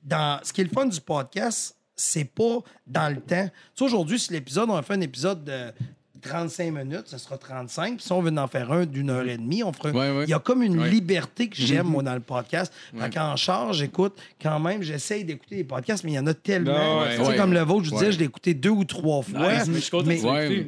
dans, 0.03 0.39
ce 0.43 0.51
qui 0.51 0.61
est 0.61 0.63
le 0.63 0.71
fun 0.71 0.87
du 0.87 0.99
podcast, 1.01 1.75
c'est 1.95 2.25
pas 2.25 2.59
dans 2.87 3.09
le 3.13 3.21
temps. 3.21 3.45
Tu 3.47 3.51
sais, 3.75 3.83
aujourd'hui, 3.85 4.17
si 4.17 4.33
l'épisode, 4.33 4.69
on 4.71 4.75
a 4.75 4.81
fait 4.81 4.93
un 4.95 5.01
épisode 5.01 5.43
de 5.43 5.71
35 6.21 6.71
minutes, 6.73 7.03
ce 7.07 7.17
sera 7.17 7.37
35. 7.37 7.97
Puis 7.97 8.05
si 8.05 8.11
on 8.11 8.21
veut 8.21 8.35
en 8.37 8.47
faire 8.47 8.71
un 8.71 8.85
d'une 8.85 9.09
heure 9.09 9.27
et 9.27 9.37
demie, 9.37 9.63
on 9.63 9.71
fera. 9.73 9.89
Ouais, 9.91 10.11
ouais. 10.17 10.23
Il 10.25 10.29
y 10.29 10.33
a 10.33 10.39
comme 10.39 10.61
une 10.63 10.79
Ouais. 10.79 10.89
liberté 10.89 11.47
que 11.47 11.55
j'aime, 11.55 11.87
moi, 11.87 12.03
dans 12.03 12.13
le 12.13 12.19
podcast. 12.19 12.71
Ouais. 12.93 13.01
Fait 13.03 13.09
qu'en 13.15 13.35
charge, 13.35 13.77
j'écoute 13.77 14.17
quand 14.41 14.59
même, 14.59 14.81
j'essaye 14.83 15.23
d'écouter 15.23 15.55
les 15.57 15.63
podcasts, 15.63 16.03
mais 16.03 16.11
il 16.11 16.15
y 16.15 16.19
en 16.19 16.27
a 16.27 16.33
tellement. 16.33 17.01
Ouais, 17.01 17.15
Tu 17.17 17.23
sais, 17.23 17.27
ouais. 17.29 17.35
comme 17.35 17.53
le 17.53 17.61
vôtre, 17.61 17.85
je 17.85 17.89
vous 17.91 17.97
disais, 17.97 18.11
je 18.11 18.19
l'ai 18.19 18.25
écouté 18.25 18.53
deux 18.53 18.69
ou 18.69 18.83
trois 18.85 19.21
fois. 19.21 19.49
Mais 19.65 20.19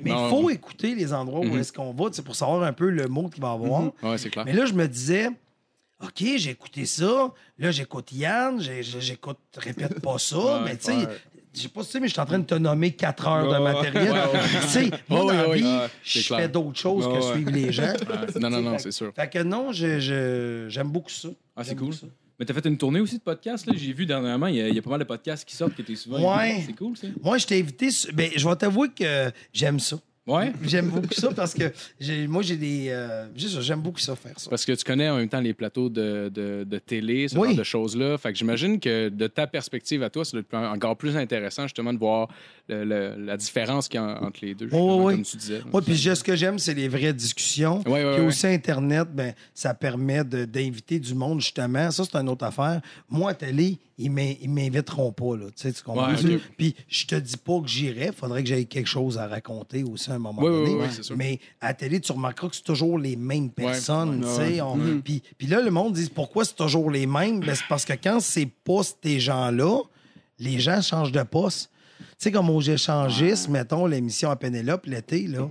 il 0.06 0.30
faut 0.30 0.50
écouter 0.50 0.96
les 0.96 1.14
endroits 1.14 1.42
où 1.42 1.46
Mhm. 1.46 1.60
est-ce 1.60 1.74
qu'on 1.74 1.94
va, 1.94 2.10
tu 2.10 2.16
sais, 2.18 2.22
pour 2.22 2.36
savoir 2.36 2.64
un 2.64 2.74
peu 2.74 2.90
le 2.90 3.08
mot 3.08 3.30
qu'il 3.30 3.42
va 3.42 3.52
avoir. 3.52 3.84
Ouais, 4.04 4.18
c'est 4.18 4.30
clair. 4.30 4.46
Mais 4.46 4.54
là, 4.54 4.66
je 4.66 4.74
me 4.74 4.88
disais, 4.88 5.30
OK, 6.04 6.24
j'ai 6.38 6.50
écouté 6.50 6.86
ça. 6.86 7.32
Là, 7.60 7.70
j'écoute 7.72 8.12
Yann. 8.12 8.60
J'écoute, 8.60 9.38
répète 9.56 10.00
pas 10.02 10.18
ça. 10.18 10.38
Ouais, 10.38 10.60
mais 10.66 10.78
tu 10.78 10.86
sais, 10.86 10.96
ouais. 10.96 11.08
Je 11.54 11.62
sais 11.62 11.68
pas 11.70 11.82
si 11.82 11.88
tu 11.88 11.92
sais, 11.94 12.00
mais 12.00 12.08
je 12.08 12.14
suis 12.14 12.22
en 12.22 12.26
train 12.26 12.40
de 12.40 12.46
te 12.46 12.56
nommer 12.56 12.92
quatre 12.92 13.28
heures 13.28 13.52
de 13.52 13.58
matériel. 13.64 14.14
Tu 14.62 14.68
sais, 14.68 14.92
moi, 15.10 15.20
dans 15.22 15.28
la 15.50 15.54
vie, 15.56 15.90
je 16.04 16.20
fais 16.22 16.48
d'autres 16.48 16.80
choses 16.80 17.08
que 17.08 17.22
suivre 17.22 17.52
les 17.52 17.72
gens. 17.72 17.94
Non, 18.40 18.50
non, 18.50 18.62
non, 18.62 18.78
c'est 18.78 18.92
sûr. 18.92 19.12
Fait 19.16 19.30
que 19.30 19.44
non, 19.44 19.72
j'aime 19.72 20.90
beaucoup 20.92 21.10
ça. 21.10 21.30
Ah, 21.56 21.64
c'est 21.64 21.76
cool. 21.76 21.94
Mais 22.40 22.46
t'as 22.46 22.56
fait 22.56 22.66
une 22.66 22.78
tournée 22.78 23.00
aussi 23.00 23.18
de 23.20 23.22
podcasts, 23.24 23.68
là? 23.68 23.74
J'ai 23.78 23.94
vu 23.94 24.08
dernièrement, 24.08 24.48
il 24.48 24.56
y, 24.56 24.62
a- 24.62 24.68
il 24.68 24.74
y 24.76 24.80
a 24.80 24.82
pas 24.82 24.90
mal 24.90 24.98
de 25.00 25.04
podcasts 25.04 25.48
qui 25.48 25.56
sortent 25.56 25.76
que 25.76 25.84
t'es 25.84 25.96
souvent. 25.96 26.36
Ouais. 26.38 26.64
C'est 26.66 26.74
cool, 26.74 26.98
ça. 26.98 27.06
Moi, 27.22 27.38
je 27.38 27.46
t'ai 27.46 27.60
invité. 27.60 27.90
Ben, 28.14 28.32
je 28.36 28.48
vais 28.50 28.56
t'avouer 28.56 28.90
que 28.90 29.32
j'aime 29.54 29.80
ça. 29.80 29.98
Ouais. 30.28 30.54
J'aime 30.64 30.90
beaucoup 30.90 31.14
ça 31.14 31.30
parce 31.36 31.54
que 31.54 31.72
moi, 32.28 32.44
j'ai 32.44 32.56
des. 32.56 32.90
euh, 32.90 33.26
j'aime 33.36 33.82
beaucoup 33.82 34.00
ça, 34.00 34.16
faire 34.16 34.40
ça. 34.40 34.50
Parce 34.52 34.66
que 34.66 34.74
tu 34.74 34.84
connais 34.84 35.10
en 35.10 35.18
même 35.18 35.28
temps 35.30 35.40
les 35.42 35.54
plateaux 35.54 35.90
de, 35.90 36.30
de, 36.34 36.64
de 36.64 36.78
télé, 36.78 37.28
ce 37.28 37.38
Oui. 37.38 37.50
genre 37.50 37.58
de 37.58 37.64
choses-là. 37.64 38.18
Fait 38.20 38.32
que 38.32 38.38
j'imagine 38.38 38.80
que 38.80 39.10
de 39.10 39.28
ta 39.28 39.48
perspective 39.48 40.04
à 40.04 40.10
toi, 40.12 40.24
être 40.24 40.54
encore 40.56 40.96
plus 40.96 41.18
intéressant 41.18 41.64
justement 41.64 41.92
de 41.92 41.98
voir 41.98 42.28
le- 42.70 42.84
le- 42.84 43.16
la 43.26 43.36
différence 43.36 43.88
qu'il 43.90 44.00
y 44.00 44.04
a 44.04 44.24
entre 44.24 44.40
les 44.44 44.54
deux, 44.54 44.66
justement, 44.68 45.04
oui. 45.06 45.14
comme 45.16 45.24
tu 45.24 45.38
disais. 45.38 45.62
Oui, 45.74 45.82
puis 45.84 45.98
ce 45.98 46.24
que 46.24 46.36
j'aime, 46.36 46.60
c'est 46.60 46.76
les 46.76 46.88
vraies 46.88 47.14
discussions. 47.14 47.82
Ouais, 47.88 48.06
Puis 48.16 48.24
aussi, 48.26 48.46
Internet, 48.48 49.08
ben, 49.12 49.34
ça 49.56 49.74
permet 49.74 50.24
d'inviter 50.24 51.00
du 51.00 51.16
monde, 51.16 51.42
justement. 51.42 51.90
Ça, 51.90 52.04
c'est 52.04 52.16
une 52.18 52.30
autre 52.30 52.46
affaire. 52.46 52.80
Moi, 53.10 53.32
à 53.32 53.34
télé, 53.34 53.80
ils 54.02 54.38
ils 54.42 54.50
m'inviteront 54.50 55.12
pas, 55.12 55.36
là. 55.38 55.46
Tu 55.56 55.72
comprends? 55.86 56.14
Ouais. 56.14 56.40
Puis 56.58 56.76
je 56.88 57.06
te 57.06 57.16
dis 57.16 57.38
pas 57.38 57.60
que 57.62 57.68
j'irai. 57.68 58.12
Faudrait 58.12 58.44
que 58.44 58.50
j'aie 58.50 58.66
quelque 58.66 58.88
chose 58.88 59.18
à 59.18 59.28
raconter 59.28 59.84
aussi 59.84 60.12
à 60.12 60.16
un 60.16 60.20
moment 60.20 60.42
Oui, 60.42 60.50
donné. 60.50 60.76
oui, 60.76 60.88
oui. 61.10 61.16
Mais 61.18 61.40
à 61.60 61.68
la 61.68 61.74
télé, 61.74 62.00
tu 62.00 62.12
remarqueras 62.12 62.50
que 62.50 62.56
c'est 62.56 62.64
toujours 62.64 62.98
les 63.00 63.16
mêmes 63.16 63.50
personnes. 63.52 64.24
Ouais. 64.26 64.60
On- 64.62 65.02
Puis, 65.02 65.22
puis 65.38 65.48
là, 65.48 65.62
le 65.62 65.72
monde 65.72 65.94
dit 65.94 66.10
pourquoi 66.14 66.46
c'est 66.46 66.56
toujours 66.56 66.90
les 66.92 67.06
mêmes? 67.06 67.40
Ben, 67.42 67.56
c'est 67.56 67.68
parce 67.70 67.86
que 67.86 67.94
quand 67.94 68.20
c'est 68.20 68.50
pas 68.64 68.82
ces 69.04 69.20
gens-là, 69.20 69.82
les 70.40 70.60
gens 70.60 70.82
changent 70.82 71.12
de 71.12 71.24
poste. 71.24 71.70
Tu 72.00 72.06
sais, 72.18 72.32
comme 72.32 72.50
aux 72.50 72.62
échangistes, 72.62 73.48
mettons 73.50 73.86
l'émission 73.86 74.30
à 74.32 74.36
Pénélope 74.36 74.86
l'été, 74.86 75.28
là. 75.28 75.48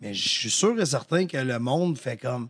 Mais 0.00 0.12
je 0.14 0.28
suis 0.28 0.50
sûr 0.50 0.80
et 0.80 0.86
certain 0.86 1.26
que 1.26 1.36
le 1.38 1.58
monde 1.58 1.96
fait 1.98 2.16
comme. 2.16 2.48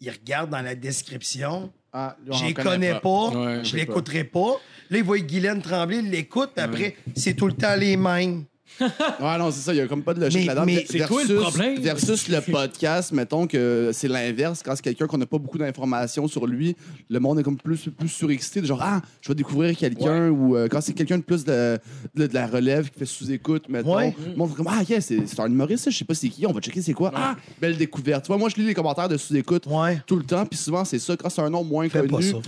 Il 0.00 0.10
regarde 0.10 0.50
dans 0.50 0.62
la 0.62 0.74
description. 0.74 1.70
Ah, 1.92 2.16
Je 2.24 2.44
les 2.46 2.54
connaît 2.54 2.64
connais 2.70 3.00
pas, 3.00 3.28
Ouais, 3.28 3.64
je 3.64 3.76
l'écouterai 3.76 4.24
pas. 4.24 4.56
Là, 4.90 4.98
il 4.98 5.04
voit 5.04 5.18
Guylaine 5.18 5.60
Tremblay, 5.60 5.98
il 5.98 6.10
l'écoute, 6.10 6.50
puis 6.54 6.64
après, 6.64 6.96
c'est 7.14 7.34
tout 7.34 7.46
le 7.46 7.52
temps 7.52 7.76
les 7.76 7.96
mêmes. 7.96 8.44
Ouais, 9.20 9.38
non, 9.38 9.50
c'est 9.50 9.60
ça. 9.60 9.72
Il 9.72 9.78
y 9.78 9.80
a 9.80 9.86
comme 9.86 10.02
pas 10.02 10.14
de 10.14 10.20
logique 10.20 10.40
Mais- 10.40 10.46
là-dedans. 10.46 10.66
mais 10.66 10.84
c'est 10.88 11.06
quoi 11.06 11.22
le 11.24 11.34
problème? 11.36 11.80
Versus 11.80 12.28
le 12.28 12.40
podcast, 12.52 13.12
mettons 13.12 13.46
que 13.46 13.90
c'est 13.92 14.08
l'inverse. 14.08 14.62
Quand 14.64 14.74
c'est 14.76 14.82
quelqu'un 14.82 15.06
qu'on 15.06 15.18
n'a 15.18 15.26
pas 15.26 15.38
beaucoup 15.38 15.58
d'informations 15.58 16.26
sur 16.28 16.46
lui, 16.46 16.76
le 17.08 17.20
monde 17.20 17.38
est 17.40 17.42
comme 17.42 17.56
plus, 17.56 17.88
plus 17.96 18.08
surexcité. 18.08 18.60
de 18.60 18.66
Genre, 18.66 18.80
ah, 18.82 19.00
je 19.20 19.28
vais 19.28 19.34
découvrir 19.34 19.76
quelqu'un. 19.76 20.28
Ou 20.30 20.56
euh, 20.56 20.68
quand 20.70 20.80
c'est 20.80 20.92
quelqu'un 20.94 21.18
de 21.18 21.22
plus 21.22 21.44
de, 21.44 21.78
de, 22.14 22.26
de 22.26 22.34
la 22.34 22.46
relève 22.46 22.90
qui 22.90 22.98
fait 22.98 23.06
sous-écoute, 23.06 23.68
mettons. 23.68 23.96
Ouais. 23.96 24.14
Le 24.26 24.36
monde 24.36 24.50
fait 24.50 24.56
comme, 24.56 24.68
ah, 24.70 24.82
yeah, 24.88 25.00
c'est 25.00 25.26
c'est 25.26 25.40
un 25.40 25.46
humoriste, 25.46 25.84
ça, 25.84 25.90
je 25.90 25.96
sais 25.98 26.04
pas 26.04 26.14
c'est 26.14 26.28
qui. 26.28 26.46
On 26.46 26.52
va 26.52 26.60
checker 26.60 26.82
c'est 26.82 26.92
quoi. 26.94 27.12
Ah, 27.14 27.36
belle 27.60 27.76
découverte. 27.76 28.24
Tu 28.24 28.28
vois, 28.28 28.38
moi, 28.38 28.48
je 28.48 28.56
lis 28.56 28.66
les 28.66 28.74
commentaires 28.74 29.08
de 29.08 29.16
sous-écoute 29.16 29.64
Ouais. 29.66 30.00
tout 30.06 30.16
le 30.16 30.24
temps. 30.24 30.44
Puis 30.46 30.58
souvent, 30.58 30.84
c'est 30.84 30.98
ça. 30.98 31.16
Quand 31.16 31.28
c'est 31.28 31.42
un 31.42 31.50
nom 31.50 31.64
moins 31.64 31.88
Fais 31.88 32.02
pas 32.02 32.08
connu. 32.16 32.30
ça. 32.30 32.38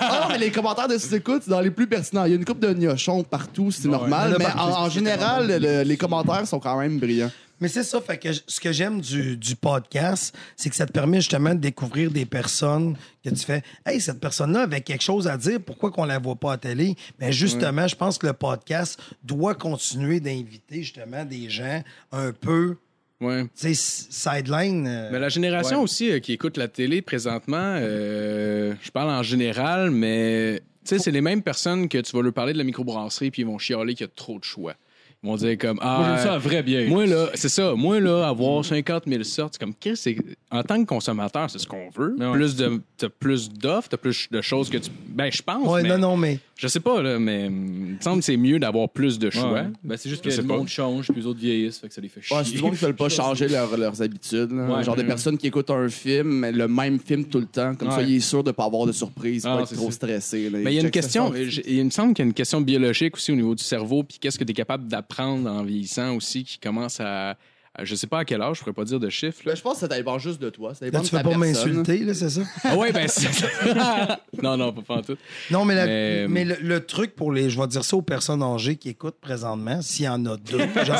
ah, 0.00 0.28
mais 0.30 0.38
les 0.38 0.50
commentaires 0.50 0.88
de 0.88 0.98
sous-écoute, 0.98 1.42
c'est 1.44 1.50
dans 1.50 1.60
les 1.60 1.70
plus 1.70 1.86
pertinents. 1.86 2.24
Il 2.24 2.30
y 2.30 2.32
a 2.32 2.36
une 2.36 2.44
coupe 2.44 2.60
de 2.60 2.72
gnochons 2.72 3.22
partout, 3.24 3.70
c'est 3.70 3.88
normal. 3.88 4.36
Mais 4.38 4.46
en, 4.56 4.84
en 4.84 4.88
général, 5.16 5.46
le- 5.62 5.82
les 5.82 5.96
commentaires 5.96 6.46
sont 6.46 6.60
quand 6.60 6.78
même 6.78 6.98
brillants. 6.98 7.30
Mais 7.60 7.66
c'est 7.66 7.82
ça, 7.82 8.00
fait 8.00 8.18
que 8.18 8.30
j- 8.32 8.40
ce 8.46 8.60
que 8.60 8.70
j'aime 8.70 9.00
du, 9.00 9.36
du 9.36 9.56
podcast, 9.56 10.32
c'est 10.54 10.70
que 10.70 10.76
ça 10.76 10.86
te 10.86 10.92
permet 10.92 11.16
justement 11.20 11.54
de 11.56 11.58
découvrir 11.60 12.08
des 12.12 12.24
personnes 12.24 12.96
que 13.24 13.30
tu 13.30 13.44
fais. 13.44 13.62
Hey, 13.84 14.00
cette 14.00 14.20
personne-là 14.20 14.60
avait 14.62 14.80
quelque 14.80 15.02
chose 15.02 15.26
à 15.26 15.36
dire, 15.36 15.58
pourquoi 15.60 15.90
qu'on 15.90 16.04
la 16.04 16.20
voit 16.20 16.36
pas 16.36 16.52
à 16.52 16.56
télé? 16.56 16.94
Mais 17.18 17.32
justement, 17.32 17.88
je 17.88 17.96
pense 17.96 18.16
que 18.16 18.28
le 18.28 18.32
podcast 18.32 19.00
doit 19.24 19.56
continuer 19.56 20.20
d'inviter 20.20 20.82
justement 20.84 21.24
des 21.24 21.50
gens 21.50 21.82
un 22.12 22.30
peu, 22.30 22.76
Ouais. 23.20 23.42
tu 23.42 23.48
sais, 23.56 23.70
s- 23.72 24.06
sideline. 24.08 24.86
euh, 24.86 25.08
Mais 25.10 25.18
la 25.18 25.28
génération 25.28 25.78
Ouais. 25.78 25.82
aussi 25.82 26.12
euh, 26.12 26.20
qui 26.20 26.34
écoute 26.34 26.56
la 26.58 26.68
télé 26.68 27.02
présentement, 27.02 27.74
euh, 28.02 28.72
je 28.80 28.90
parle 28.92 29.10
en 29.10 29.24
général, 29.24 29.90
mais 29.90 30.62
tu 30.84 30.90
sais, 30.96 31.00
c'est 31.00 31.10
les 31.10 31.20
mêmes 31.22 31.42
personnes 31.42 31.88
que 31.88 31.98
tu 31.98 32.16
vas 32.16 32.22
leur 32.22 32.32
parler 32.32 32.52
de 32.52 32.58
la 32.58 32.64
microbrasserie 32.64 33.32
puis 33.32 33.42
ils 33.42 33.46
vont 33.46 33.58
chialer 33.58 33.94
qu'il 33.94 34.06
y 34.06 34.08
a 34.08 34.12
trop 34.14 34.38
de 34.38 34.44
choix. 34.44 34.74
Ils 35.24 35.28
vont 35.30 35.34
dire 35.36 35.58
comme 35.58 35.76
Moi, 35.78 35.84
ah 35.84 36.16
j'aime 36.22 36.40
ça, 36.52 36.62
bière. 36.62 36.88
moi 36.88 37.04
là, 37.04 37.26
c'est 37.34 37.48
ça, 37.48 37.74
moi 37.74 37.98
là 37.98 38.28
avoir 38.28 38.64
50 38.64 39.02
000 39.08 39.24
sortes, 39.24 39.54
c'est 39.54 39.58
comme 39.64 39.74
Chris, 39.74 39.96
c'est 39.96 40.16
en 40.50 40.62
tant 40.62 40.78
que 40.80 40.86
consommateur, 40.88 41.50
c'est 41.50 41.58
ce 41.58 41.66
qu'on 41.66 41.90
veut. 41.90 42.14
Ouais. 42.18 42.32
Plus 42.32 42.54
de 42.54 42.80
t'as 42.96 43.08
plus 43.08 43.50
d'offres, 43.50 43.88
t'as 43.88 43.96
plus 43.96 44.28
de 44.30 44.40
choses 44.40 44.70
que 44.70 44.76
tu 44.78 44.90
ben 45.08 45.28
je 45.32 45.42
pense 45.42 45.66
ouais, 45.68 45.82
mais 45.82 45.88
non, 45.88 45.98
non, 45.98 46.16
mais. 46.16 46.38
je 46.54 46.68
sais 46.68 46.78
pas 46.78 47.02
là, 47.02 47.18
mais 47.18 47.48
hum, 47.48 47.66
il 47.88 47.94
me 47.96 48.00
semble 48.00 48.18
que 48.20 48.26
c'est 48.26 48.36
mieux 48.36 48.60
d'avoir 48.60 48.88
plus 48.88 49.18
de 49.18 49.28
choix. 49.30 49.52
Ouais. 49.54 49.66
Ben, 49.82 49.96
c'est 49.96 50.08
juste 50.08 50.22
Je 50.22 50.28
que 50.28 50.34
sais 50.36 50.42
le 50.42 50.46
pas. 50.46 50.56
monde 50.56 50.68
change, 50.68 51.08
puis 51.08 51.20
les 51.20 51.26
autres 51.26 51.40
vieillissent, 51.40 51.78
fait 51.80 51.88
que 51.88 51.94
ça 51.94 52.00
les 52.00 52.08
fait 52.08 52.22
chier. 52.22 52.36
Ouais, 52.36 52.44
c'est 52.44 52.52
du 52.54 52.62
monde 52.62 52.74
qui 52.76 52.84
veulent 52.84 52.94
pas 52.94 53.08
changer 53.08 53.48
leur- 53.48 53.76
leurs 53.76 54.00
habitudes. 54.00 54.52
là. 54.52 54.76
Ouais. 54.76 54.84
Genre 54.84 54.94
des 54.94 55.02
Mhm. 55.02 55.08
personnes 55.08 55.36
qui 55.38 55.48
écoutent 55.48 55.70
un 55.70 55.88
film, 55.88 56.28
mais 56.28 56.52
le 56.52 56.68
même 56.68 57.00
film 57.00 57.24
tout 57.24 57.40
le 57.40 57.46
temps. 57.46 57.74
Comme 57.74 57.90
ça, 57.90 57.98
Ouais. 57.98 58.04
il 58.08 58.14
est 58.16 58.20
sûr 58.20 58.44
de 58.44 58.52
pas 58.52 58.66
avoir 58.66 58.86
de 58.86 58.92
surprise, 58.92 59.44
Ah, 59.46 59.56
pas 59.56 59.62
être 59.62 59.68
c'est 59.70 59.74
trop 59.74 59.86
ça. 59.90 59.96
stressé. 59.96 60.48
là. 60.48 60.58
Mais 60.62 60.70
il 60.70 60.74
y 60.74 60.78
a 60.78 60.80
une 60.82 60.86
check 60.86 60.94
ça 60.94 61.00
question, 61.02 61.34
sur- 61.50 61.62
il 61.66 61.84
me 61.84 61.90
semble 61.90 62.14
qu'il 62.14 62.24
y 62.24 62.26
a 62.26 62.28
une 62.28 62.34
question 62.34 62.60
biologique 62.60 63.16
aussi 63.16 63.32
au 63.32 63.36
niveau 63.36 63.56
du 63.56 63.64
cerveau, 63.64 64.04
puis 64.04 64.18
qu'est-ce 64.20 64.38
que 64.38 64.44
tu 64.44 64.52
es 64.52 64.54
capable 64.54 64.86
d'apprendre 65.08 65.50
en 65.50 65.62
vieillissant 65.62 66.14
aussi, 66.14 66.44
qui 66.44 66.58
commence 66.58 67.00
à, 67.00 67.30
à- 67.74 67.84
je 67.84 67.94
sais 67.94 68.06
pas 68.06 68.20
à 68.20 68.24
quel 68.24 68.42
âge, 68.42 68.56
je 68.56 68.60
pourrais 68.60 68.72
pas 68.74 68.84
dire 68.84 69.00
de 69.00 69.08
chiffre. 69.08 69.38
là. 69.44 69.52
Ben, 69.52 69.56
je 69.56 69.62
pense 69.62 69.74
que 69.74 69.80
ça 69.80 69.88
dépend 69.88 70.18
juste 70.18 70.40
de 70.40 70.50
toi. 70.50 70.74
Ça 70.74 70.84
dépend 70.84 70.98
Là, 70.98 71.02
de 71.04 71.08
tu 71.08 71.14
veux 71.14 71.22
ta 71.22 71.28
pas 71.28 71.30
personne. 71.38 71.72
m'insulter, 71.72 71.98
là, 72.04 72.14
c'est 72.14 72.30
ça? 72.30 72.40
Ah 72.64 72.76
ouais, 72.76 72.92
ben 72.92 73.08
c'est 73.08 73.28
Non, 74.42 74.56
non, 74.56 74.72
pas, 74.72 74.82
pas 74.82 74.94
en 74.96 75.02
tout. 75.02 75.16
Non, 75.50 75.64
mais, 75.64 75.74
la- 75.74 75.86
Mais- 75.86 76.28
mais 76.28 76.44
le, 76.44 76.56
le 76.60 76.84
truc 76.84 77.14
pour 77.14 77.32
les. 77.32 77.48
Je 77.50 77.58
vais 77.60 77.66
dire 77.68 77.84
ça 77.84 77.96
aux 77.96 78.02
personnes 78.02 78.42
âgées 78.42 78.76
qui 78.76 78.90
écoutent 78.90 79.20
présentement, 79.20 79.80
s'il 79.82 80.04
y 80.04 80.08
en 80.08 80.24
a 80.26 80.36
deux. 80.36 80.58
genre, 80.84 80.98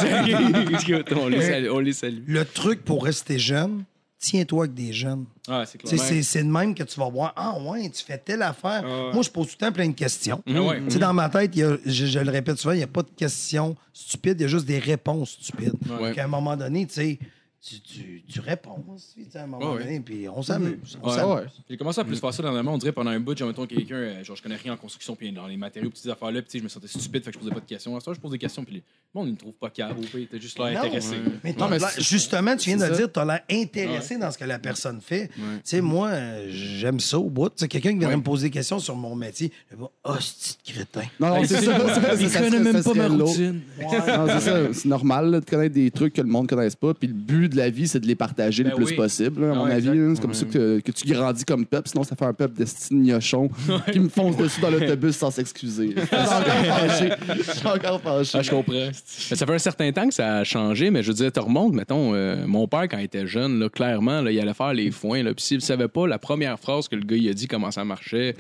on, 1.17 1.29
les 1.29 1.43
salue, 1.43 1.69
on 1.71 1.79
les 1.81 1.93
salue. 1.93 2.23
le 2.27 2.45
truc 2.45 2.85
pour 2.85 3.05
rester 3.05 3.39
jeune, 3.39 3.85
tiens-toi 4.19 4.65
avec 4.65 4.75
des 4.75 4.93
jeunes. 4.93 5.25
Ouais, 5.49 5.65
c'est 5.67 5.79
clair. 5.79 6.01
C'est 6.01 6.23
c'est 6.23 6.43
de 6.43 6.49
même 6.49 6.75
que 6.75 6.83
tu 6.83 6.99
vas 6.99 7.09
voir. 7.09 7.33
Ah, 7.37 7.57
ouais, 7.61 7.89
tu 7.91 8.05
fais 8.05 8.19
telle 8.19 8.43
affaire. 8.43 8.83
Moi, 9.13 9.23
je 9.23 9.31
pose 9.31 9.47
tout 9.49 9.57
le 9.61 9.67
temps 9.67 9.73
plein 9.73 9.89
de 9.89 9.95
questions. 9.95 10.43
Ah 10.47 10.63
ouais. 10.63 10.81
Dans 10.99 11.13
ma 11.15 11.29
tête, 11.29 11.51
il 11.55 11.59
y 11.61 11.63
a- 11.63 11.77
je, 11.87 12.07
je 12.07 12.19
le 12.19 12.31
répète 12.31 12.59
souvent, 12.59 12.75
il 12.75 12.79
n'y 12.79 12.83
a 12.83 12.87
pas 12.89 13.03
de 13.03 13.11
questions 13.17 13.77
stupides, 13.93 14.37
il 14.41 14.43
y 14.43 14.45
a 14.45 14.49
juste 14.49 14.67
des 14.67 14.79
réponses 14.79 15.39
stupides. 15.41 15.75
Ouais. 16.01 16.13
Qu'à 16.15 16.25
un 16.25 16.29
moment 16.29 16.57
donné, 16.57 16.87
tu 16.87 16.95
sais, 16.95 17.19
tu, 17.61 17.81
tu, 17.81 18.23
tu 18.29 18.39
réponds 18.41 18.85
aussi, 18.95 19.27
à 19.35 19.43
un 19.43 19.47
moment 19.47 19.73
Ouais, 19.73 19.83
donné, 19.83 20.01
puis 20.01 20.29
on 20.29 20.43
s'amuse. 20.43 20.97
on 21.03 21.09
Ouais. 21.09 21.17
s'amuse. 21.17 21.35
Ouais. 21.35 21.47
J'ai 21.69 21.77
commencé 21.77 22.01
à 22.01 22.05
plus 22.05 22.19
faire 22.21 22.33
ça 22.33 22.43
dernièrement. 22.43 22.75
On 22.75 22.79
dirait 22.79 22.93
pendant 22.93 23.11
un 23.11 23.19
bout, 23.19 23.37
j'ai 23.37 23.45
mettons 23.45 23.67
quelqu'un, 23.67 23.97
euh, 23.97 24.25
genre 24.25 24.37
je 24.37 24.43
connais 24.43 24.55
rien 24.57 24.75
en 24.75 24.77
construction, 24.77 25.17
puis 25.17 25.33
dans 25.33 25.47
les 25.49 25.57
matériaux, 25.57 25.91
petites 25.91 26.07
affaires-là, 26.07 26.41
puis 26.43 26.51
tu 26.51 26.53
sais, 26.53 26.59
je 26.61 26.65
me 26.65 26.69
sentais 26.69 26.87
stupide, 26.87 27.25
fait 27.25 27.31
que 27.33 27.35
je 27.35 27.39
posais 27.41 27.51
pas 27.53 27.61
de 27.61 27.67
questions. 27.67 27.97
À 27.97 28.01
je 28.01 28.21
pose 28.21 28.31
des 28.31 28.39
questions, 28.39 28.63
puis 28.65 28.77
le 28.77 28.83
monde, 29.13 29.27
il 29.29 29.33
me 29.33 29.37
trouve 29.37 29.55
pas 29.55 29.71
câble, 29.71 29.97
il 30.15 30.21
était 30.23 30.41
juste 30.41 30.57
là 30.59 30.71
Non, 30.73 30.79
intéressé. 30.81 31.17
Mais, 31.43 31.51
Non, 31.53 31.69
t'as 31.69 31.69
mais 31.69 31.79
justement, 31.99 32.57
tu 32.57 32.69
viens 32.71 32.77
de 32.77 32.83
ça. 32.83 32.97
dire, 32.97 33.13
tu 33.13 33.19
as 33.19 33.25
l'air 33.25 33.41
intéressé 33.51 34.17
dans 34.19 34.31
ce 34.31 34.39
que 34.39 34.45
la 34.45 34.59
personne 34.61 35.01
fait. 35.01 35.29
Tu 35.29 35.43
sais, 35.65 35.81
moi, 35.81 36.09
euh, 36.11 36.47
j'aime 36.51 37.01
ça 37.01 37.19
au 37.19 37.29
bout. 37.29 37.51
Quelqu'un 37.69 37.91
qui 37.93 37.99
viendrait 37.99 38.17
me 38.17 38.23
poser 38.23 38.49
des 38.49 38.53
questions 38.53 38.79
sur 38.79 38.95
mon 38.95 39.17
métier, 39.17 39.51
je 39.71 39.77
vais 39.77 39.83
oh, 40.05 40.15
c'est 40.21 40.63
crétin. 40.63 41.03
Non, 41.19 41.29
non, 41.37 41.45
c'est 41.45 41.61
ça. 41.61 42.15
Il 42.21 42.31
connaît 42.33 42.61
même 42.61 42.83
pas 42.85 42.95
ma 42.95 43.09
routine. 43.09 43.63
C'est 43.91 44.41
ça. 44.41 44.73
C'est 44.73 44.89
normal 44.89 45.33
de 45.33 45.41
connaître 45.41 45.75
des 45.75 45.91
trucs 45.91 46.15
que 46.15 46.21
le 46.23 46.29
monde 46.29 46.45
ne 46.45 46.49
connaisse 46.49 46.77
pas. 46.77 46.95
Puis 46.95 47.09
le 47.09 47.15
but 47.15 47.48
de 47.49 47.57
la 47.57 47.71
vie, 47.71 47.89
c'est 47.89 48.01
de 48.01 48.07
les 48.07 48.15
partager 48.15 48.63
Ben 48.63 48.71
le 48.71 48.77
plus 48.77 48.87
oui. 48.87 48.95
possible, 48.97 49.41
là, 49.43 49.49
à 49.49 49.53
Ah 49.53 49.55
mon 49.57 49.65
avis. 49.65 49.87
là. 49.89 50.13
C'est 50.15 50.21
comme 50.23 50.35
ça 50.35 50.47
que, 50.47 50.81
que 50.81 50.93
tu 50.93 51.07
grandis 51.09 51.45
comme 51.45 51.67
peuple. 51.67 51.89
Sinon, 51.89 52.05
ça 52.05 52.15
fait 52.17 52.25
un 52.25 52.33
peuple 52.33 52.59
de 52.61 52.67
gnochon 52.95 53.51
qui 53.93 54.01
me 54.01 54.09
fonce 54.09 54.37
dessus 54.37 54.61
dans 54.61 54.71
l'autobus 54.71 55.17
sans 55.17 55.31
s'excuser. 55.31 55.95
Je 55.97 56.05
suis 56.07 56.17
encore 56.17 56.41
fâché. 56.65 57.11
Je 57.37 57.43
suis 57.53 57.67
encore 57.67 58.01
fâché. 58.01 58.39
Ah, 58.39 58.43
je 58.43 58.51
comprends. 58.51 58.89
Ça 59.05 59.47
fait 59.47 59.55
un 59.55 59.59
certain 59.59 59.93
temps 59.93 60.09
que 60.09 60.15
ça 60.15 60.37
a 60.39 60.45
changé, 60.45 60.91
mais 60.91 61.03
je 61.03 61.09
veux 61.09 61.15
dire, 61.15 61.33
tu 61.33 61.41
remontes, 61.41 61.73
mettons, 61.75 62.15
euh, 62.15 62.47
mon 62.47 62.67
père, 62.69 62.89
quand 62.89 62.99
il 62.99 63.05
était 63.05 63.27
jeune, 63.27 63.59
là, 63.59 63.69
clairement, 63.69 64.21
là, 64.21 64.31
il 64.31 64.39
allait 64.41 64.55
faire 64.55 64.73
les 64.75 64.91
foins. 64.91 65.23
Là, 65.23 65.35
puis 65.35 65.45
s'il 65.45 65.59
ne 65.59 65.63
savait 65.63 65.89
pas, 65.89 66.07
la 66.07 66.19
première 66.19 66.59
phrase 66.59 66.89
que 66.89 66.97
le 66.97 67.03
gars 67.05 67.17
il 67.17 67.29
a 67.29 67.35
dit 67.35 67.47
comment 67.47 67.71
ça 67.71 67.85
marchait, 67.85 68.35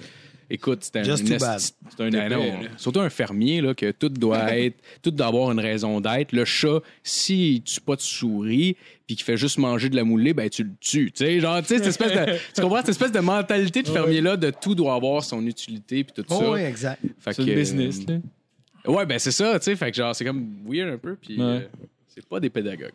écoute, 0.50 0.84
c'était 0.84 1.00
un, 1.00 1.04
Just 1.04 1.22
une 1.28 1.36
too 1.36 1.44
bad. 1.44 1.58
esti- 1.58 1.74
C'est 1.96 2.02
un 2.16 2.28
non, 2.28 2.60
surtout 2.76 3.00
un 3.00 3.10
fermier, 3.10 3.60
là, 3.60 3.74
que 3.74 3.90
tout 3.90 4.08
doit 4.08 4.52
être, 4.56 4.76
tout 5.02 5.10
doit 5.10 5.26
avoir 5.26 5.50
une 5.52 5.60
raison 5.60 6.00
d'être. 6.00 6.32
Le 6.32 6.44
chat, 6.44 6.80
s'il 7.02 7.62
tue 7.62 7.80
pas 7.80 7.96
de 7.96 8.00
souris, 8.00 8.76
puis 9.06 9.16
qu'il 9.16 9.24
fait 9.24 9.36
juste 9.36 9.58
manger 9.58 9.88
de 9.88 9.96
la 9.96 10.04
moulée, 10.04 10.34
ben 10.34 10.48
tu 10.50 10.64
le 10.64 10.70
tues. 10.80 11.10
Tu 11.12 11.24
sais, 11.24 11.40
genre, 11.40 11.60
tu 11.62 11.68
sais, 11.68 11.78
cette 11.78 11.86
espèce 11.86 12.12
de, 12.12 12.32
tu 12.54 12.60
comprends? 12.60 12.78
Cette 12.78 12.90
espèce 12.90 13.12
de 13.12 13.20
mentalité 13.20 13.82
de 13.82 13.88
fermier-là, 13.88 14.36
de 14.36 14.50
tout 14.50 14.74
doit 14.74 14.94
avoir 14.94 15.22
son 15.24 15.44
utilité, 15.46 16.04
puis 16.04 16.12
tout 16.14 16.24
Oh, 16.30 16.38
ça. 16.40 16.50
oui, 16.52 16.60
exact. 16.60 17.02
Fait 17.18 17.32
C'est 17.32 17.44
que, 17.44 17.50
le 17.50 17.54
business, 17.56 18.00
euh, 18.08 18.12
là. 18.14 18.90
Ouais, 18.92 19.04
ben 19.06 19.18
c'est 19.18 19.32
ça, 19.32 19.58
tu 19.58 19.64
sais, 19.64 19.76
fait 19.76 19.90
que 19.90 19.96
genre, 19.96 20.14
c'est 20.14 20.24
comme 20.24 20.46
weird 20.66 20.88
un 20.94 20.98
peu, 20.98 21.14
puis 21.16 21.36
Ouais. 21.36 21.42
euh, 21.44 21.60
c'est 22.08 22.26
pas 22.26 22.40
des 22.40 22.48
pédagogues. 22.50 22.92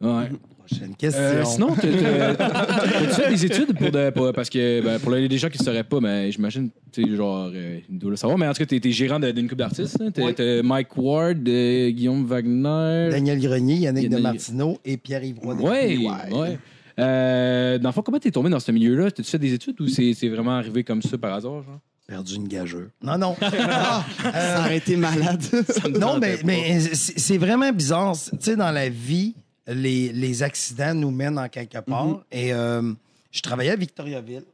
Ouais. 0.00 0.30
Prochaine 0.66 0.94
question. 0.96 1.22
Euh, 1.22 1.44
sinon, 1.44 1.68
t'as- 1.74 2.34
t'as- 2.34 3.00
tu 3.06 3.06
fait 3.14 3.28
des 3.30 3.44
études 3.46 3.76
pour, 3.78 3.90
de- 3.90 4.10
pour- 4.10 4.32
parce 4.32 4.50
que 4.50 4.80
ben, 4.82 4.98
pour 4.98 5.12
les 5.12 5.38
gens 5.38 5.48
qui 5.48 5.58
ne 5.58 5.64
sauraient 5.64 5.84
pas, 5.84 6.00
mais 6.00 6.30
j'imagine, 6.32 6.70
tu 6.92 7.02
sais, 7.04 7.16
genre, 7.16 7.50
euh, 7.54 7.78
ils 7.88 7.98
doivent 7.98 8.10
le 8.12 8.16
savoir, 8.16 8.38
mais 8.38 8.46
en 8.48 8.52
tout 8.52 8.58
cas, 8.58 8.66
t'es 8.66 8.80
t'es 8.80 8.90
gérant 8.92 9.18
de- 9.20 9.30
d'une 9.30 9.44
couple 9.48 9.60
d'artistes. 9.60 9.96
hein. 10.00 10.10
Oui. 10.18 10.34
t'as 10.34 10.62
Mike 10.62 10.96
Ward, 10.96 11.48
euh, 11.48 11.90
Guillaume 11.90 12.24
Wagner. 12.26 13.08
Daniel 13.10 13.40
Grenier, 13.40 13.74
Yannick 13.76 14.04
Yannick- 14.04 14.16
de 14.16 14.22
Martineau 14.22 14.78
et 14.84 14.96
Pierre-Yves 14.96 15.38
Roy. 15.40 15.54
Ouais, 15.54 15.98
ouais. 16.32 16.58
Euh, 16.98 17.78
dans 17.78 17.90
le 17.90 17.92
fond, 17.92 18.02
comment 18.02 18.18
t'es 18.18 18.30
tombé 18.30 18.48
dans 18.50 18.60
ce 18.60 18.72
milieu-là? 18.72 19.10
T'as-tu 19.10 19.30
fait 19.30 19.38
des 19.38 19.52
études 19.52 19.80
ou 19.80 19.86
c'est 19.88 20.14
c'est 20.14 20.28
vraiment 20.28 20.52
arrivé 20.56 20.82
comme 20.82 21.02
ça 21.02 21.18
par 21.18 21.34
hasard? 21.34 21.62
Genre? 21.62 21.78
Perdu 22.08 22.36
une 22.36 22.48
gageure. 22.48 22.86
Non, 23.02 23.18
non. 23.18 23.36
Ah, 23.42 24.04
Ça 24.22 24.60
aurait 24.60 24.76
été 24.78 24.96
malade. 24.96 25.42
non, 26.00 26.18
mais, 26.20 26.38
mais 26.44 26.80
c'est 26.80 27.18
c'est 27.18 27.36
vraiment 27.38 27.70
bizarre. 27.72 28.14
Tu 28.16 28.36
sais, 28.40 28.56
dans 28.56 28.70
la 28.70 28.88
vie, 28.88 29.34
les, 29.66 30.12
les 30.12 30.42
accidents 30.42 30.94
nous 30.94 31.10
mènent 31.10 31.38
en 31.38 31.48
quelque 31.48 31.78
part. 31.78 32.24
Et 32.30 32.52
euh, 32.52 32.92
je 33.32 33.40
travaillais 33.40 33.72
à 33.72 33.76
Victoriaville. 33.76 34.44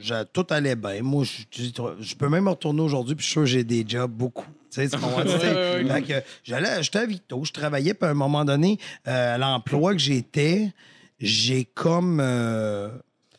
Je- 0.00 0.24
tout 0.24 0.46
allait 0.50 0.76
bien. 0.76 1.02
Moi, 1.02 1.24
je, 1.24 2.14
peux 2.14 2.28
même 2.28 2.48
retourner 2.48 2.80
aujourd'hui, 2.80 3.14
puis 3.14 3.22
je 3.22 3.26
suis 3.28 3.32
sûr 3.32 3.42
que 3.42 3.46
j'ai 3.46 3.64
des 3.64 3.84
jobs 3.86 4.10
beaucoup 4.10 4.46
j'allais, 6.44 6.82
j'étais 6.82 6.98
à 6.98 7.06
Victo, 7.06 7.42
je 7.44 7.52
travaillais, 7.52 7.94
puis 7.94 8.06
à 8.06 8.10
un 8.10 8.14
moment 8.14 8.44
donné, 8.44 8.78
euh, 9.06 9.34
à 9.34 9.38
l'emploi 9.38 9.92
que 9.92 9.98
j'étais, 9.98 10.72
j'ai 11.18 11.64
comme. 11.64 12.20
euh, 12.20 12.90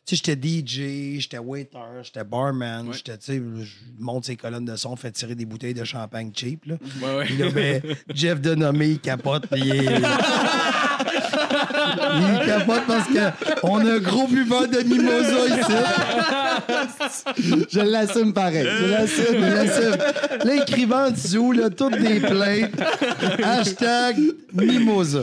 tu 0.05 0.15
sais, 0.15 0.23
j'étais 0.25 0.47
DJ, 0.65 1.19
j'étais 1.19 1.38
waiter, 1.38 1.77
j'étais 2.01 2.23
barman, 2.23 2.91
j'étais, 2.91 3.15
tu 3.19 3.25
sais, 3.25 3.36
je 3.62 3.75
monte 3.99 4.25
ses 4.25 4.36
colonnes 4.36 4.65
de 4.65 4.75
son, 4.75 4.95
fait 4.95 5.12
tirer 5.12 5.36
des 5.36 5.45
bouteilles 5.45 5.75
de 5.75 5.84
champagne 5.84 6.32
cheap, 6.36 6.65
là. 6.65 6.75
Ouais, 7.01 7.17
ouais. 7.17 7.25
Puis 7.25 7.38
là, 7.38 7.49
ben, 7.51 7.82
Jeff 8.15 8.41
Denomé, 8.41 8.88
il 8.88 8.99
capote, 8.99 9.45
puis 9.51 9.62
il 9.63 9.75
est... 9.75 9.86
il 11.61 12.45
capote 12.45 12.83
parce 12.87 13.07
qu'on 13.07 13.79
a 13.85 13.93
un 13.93 13.99
gros 13.99 14.27
buveur 14.27 14.67
de 14.67 14.79
mimosa 14.79 15.47
ici. 15.47 15.73
Je 17.69 17.79
l'assume 17.79 18.33
pareil. 18.33 18.65
Je 18.65 18.85
l'assume. 18.85 19.25
Je 19.33 19.53
l'assume. 19.53 19.95
Là, 20.45 20.55
là, 21.53 21.69
toutes 21.69 21.99
des 21.99 22.19
plaintes. 22.19 22.71
Hashtag 23.43 24.17
mimosa. 24.53 25.21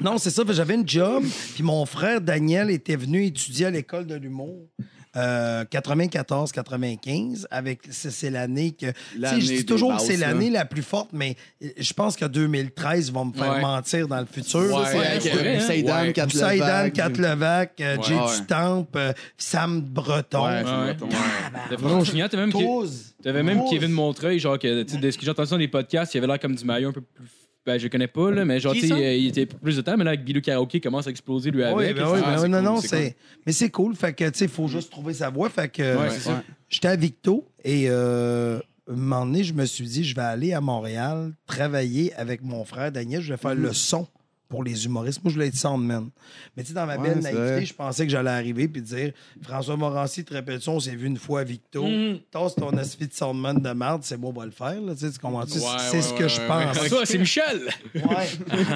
Non, 0.00 0.18
c'est 0.18 0.30
ça. 0.30 0.42
J'avais 0.48 0.74
une 0.74 0.88
job, 0.88 1.24
puis 1.54 1.62
mon 1.62 1.84
frère 1.86 2.20
Daniel 2.20 2.70
était 2.70 2.96
venu 2.96 3.24
étudier 3.26 3.66
à 3.66 3.70
l'école 3.70 4.06
de 4.06 4.14
l'humour. 4.14 4.68
Euh, 5.16 5.64
94-95, 5.64 7.46
avec 7.50 7.80
c'est 7.90 8.10
c'est 8.10 8.30
l'année 8.30 8.72
que. 8.72 8.86
Je 9.14 9.36
dis 9.38 9.64
toujours 9.66 9.96
que 9.96 10.02
c'est 10.02 10.16
l'année 10.16 10.50
la 10.50 10.64
plus 10.64 10.82
forte, 10.82 11.10
mais 11.12 11.36
euh, 11.62 11.68
je 11.78 11.92
pense 11.92 12.16
que 12.16 12.24
2013 12.24 13.12
va 13.12 13.24
me 13.24 13.32
faire 13.32 13.52
Ouais. 13.52 13.60
mentir 13.60 14.08
dans 14.08 14.20
le 14.20 14.26
futur. 14.26 14.60
Ouais, 14.60 14.68
là, 14.68 14.76
Ouais, 14.78 14.86
c'est- 14.90 14.98
avec 14.98 15.22
c'est 15.22 15.30
vrai, 15.30 15.56
hein? 15.56 15.58
Poseidon, 15.60 15.92
Ouais. 15.94 16.12
Kat 16.12 16.26
Poseidon, 16.26 16.64
Levac. 16.64 16.92
Kat 16.92 17.08
Levac, 17.08 17.80
euh, 17.80 17.96
Jay 18.02 18.14
Ouais. 18.14 18.20
Dutampe, 18.40 18.96
euh, 18.96 19.12
Sam 19.38 19.80
Breton. 19.80 20.44
Ouais, 20.46 20.62
Ouais. 20.64 21.76
vraiment 21.76 22.04
chiant. 22.04 22.28
T'avais 22.28 22.46
même, 22.46 22.52
t'avais 23.22 23.42
même. 23.42 23.62
Kevin 23.70 23.90
Montreuil, 23.92 24.38
genre, 24.38 24.58
que, 24.58 24.82
tu 24.82 24.94
sais, 24.94 24.98
de 25.00 25.10
ce 25.10 25.16
que 25.18 25.24
j'ai 25.24 25.30
entendu 25.30 25.50
dans 25.50 25.56
les 25.56 25.68
podcasts, 25.68 26.14
il 26.14 26.18
avait 26.18 26.26
l'air 26.26 26.40
comme 26.40 26.54
du 26.54 26.64
maillot 26.64 26.88
un 26.90 26.92
peu 26.92 27.00
plus. 27.00 27.24
Ben, 27.66 27.78
je 27.78 27.88
connais 27.88 28.06
pas, 28.06 28.30
là, 28.30 28.44
mais 28.44 28.60
genre, 28.60 28.74
tu 28.74 28.86
sais, 28.86 29.20
il 29.20 29.26
était 29.26 29.44
plus 29.44 29.74
de 29.76 29.80
temps, 29.82 29.96
mais 29.96 30.04
là, 30.04 30.10
avec 30.10 30.24
Bilou 30.24 30.40
Karaoke, 30.40 30.80
commence 30.80 31.08
à 31.08 31.10
exploser 31.10 31.50
lui 31.50 31.64
Oui, 31.64 31.84
avec. 31.84 31.96
ben 31.96 32.08
oui, 32.12 32.20
Ah, 32.24 32.30
ben 32.30 32.36
c'est 32.38 32.42
oui, 32.44 32.48
non, 32.48 32.58
cool, 32.58 32.64
non, 32.66 32.80
c'est. 32.80 33.16
Mais 33.44 33.52
c'est 33.52 33.70
cool. 33.70 33.96
Fait 33.96 34.12
que, 34.12 34.24
tu 34.30 34.38
sais, 34.38 34.44
il 34.44 34.50
faut 34.50 34.68
juste 34.68 34.90
trouver 34.90 35.14
sa 35.14 35.30
voie. 35.30 35.50
Fait 35.50 35.68
que. 35.68 35.96
Ouais, 35.96 36.10
c'est 36.10 36.20
ça. 36.20 36.44
J'étais 36.68 36.88
à 36.88 36.94
Victo 36.96 37.44
et 37.64 37.86
euh, 37.88 38.60
un 38.88 38.94
moment 38.94 39.26
donné, 39.26 39.42
je 39.42 39.52
me 39.52 39.64
suis 39.64 39.84
dit, 39.86 40.04
je 40.04 40.14
vais 40.14 40.22
aller 40.22 40.52
à 40.52 40.60
Montréal 40.60 41.32
travailler 41.46 42.14
avec 42.14 42.42
mon 42.42 42.64
frère 42.64 42.92
Daniel. 42.92 43.20
Je 43.20 43.32
vais 43.32 43.36
faire 43.36 43.54
le 43.56 43.72
son 43.72 44.06
pour 44.48 44.62
les 44.62 44.84
humoristes. 44.84 45.22
Moi, 45.24 45.30
je 45.30 45.34
voulais 45.34 45.48
être 45.48 45.56
soundman. 45.56 46.08
Mais 46.56 46.62
tu 46.62 46.68
sais, 46.68 46.74
dans 46.74 46.86
ma 46.86 46.96
Ouais, 46.96 47.08
belle 47.08 47.18
naïveté, 47.20 47.66
je 47.66 47.74
pensais 47.74 48.04
que 48.06 48.12
j'allais 48.12 48.30
arriver 48.30 48.68
puis 48.68 48.80
dire 48.80 49.12
François 49.42 49.76
Morancy, 49.76 50.24
te 50.24 50.32
rappelles-tu, 50.34 50.68
on 50.68 50.80
s'est 50.80 50.94
vu 50.94 51.06
une 51.06 51.18
fois 51.18 51.40
à 51.40 51.44
Victo. 51.44 51.84
Tasse 52.30 52.54
ton 52.54 52.70
aspect 52.76 53.06
de 53.06 53.12
soundman 53.12 53.58
de 53.58 53.70
merde, 53.70 54.02
c'est 54.04 54.16
moi, 54.16 54.30
on 54.34 54.38
va 54.38 54.46
le 54.46 54.52
faire. 54.52 54.80
Là, 54.80 54.94
tu 54.94 55.00
sais, 55.00 55.10
tu 55.10 55.18
comprends-tu? 55.18 55.58
Ouais, 55.58 55.64
c'est 55.90 55.96
ouais, 55.96 56.02
ce 56.02 56.14
que 56.14 56.22
ouais, 56.22 56.28
je 56.28 56.40
ouais, 56.40 56.88
pense. 56.88 57.04
C'est 57.04 57.18
Michel! 57.18 57.68
Ouais. 57.94 58.28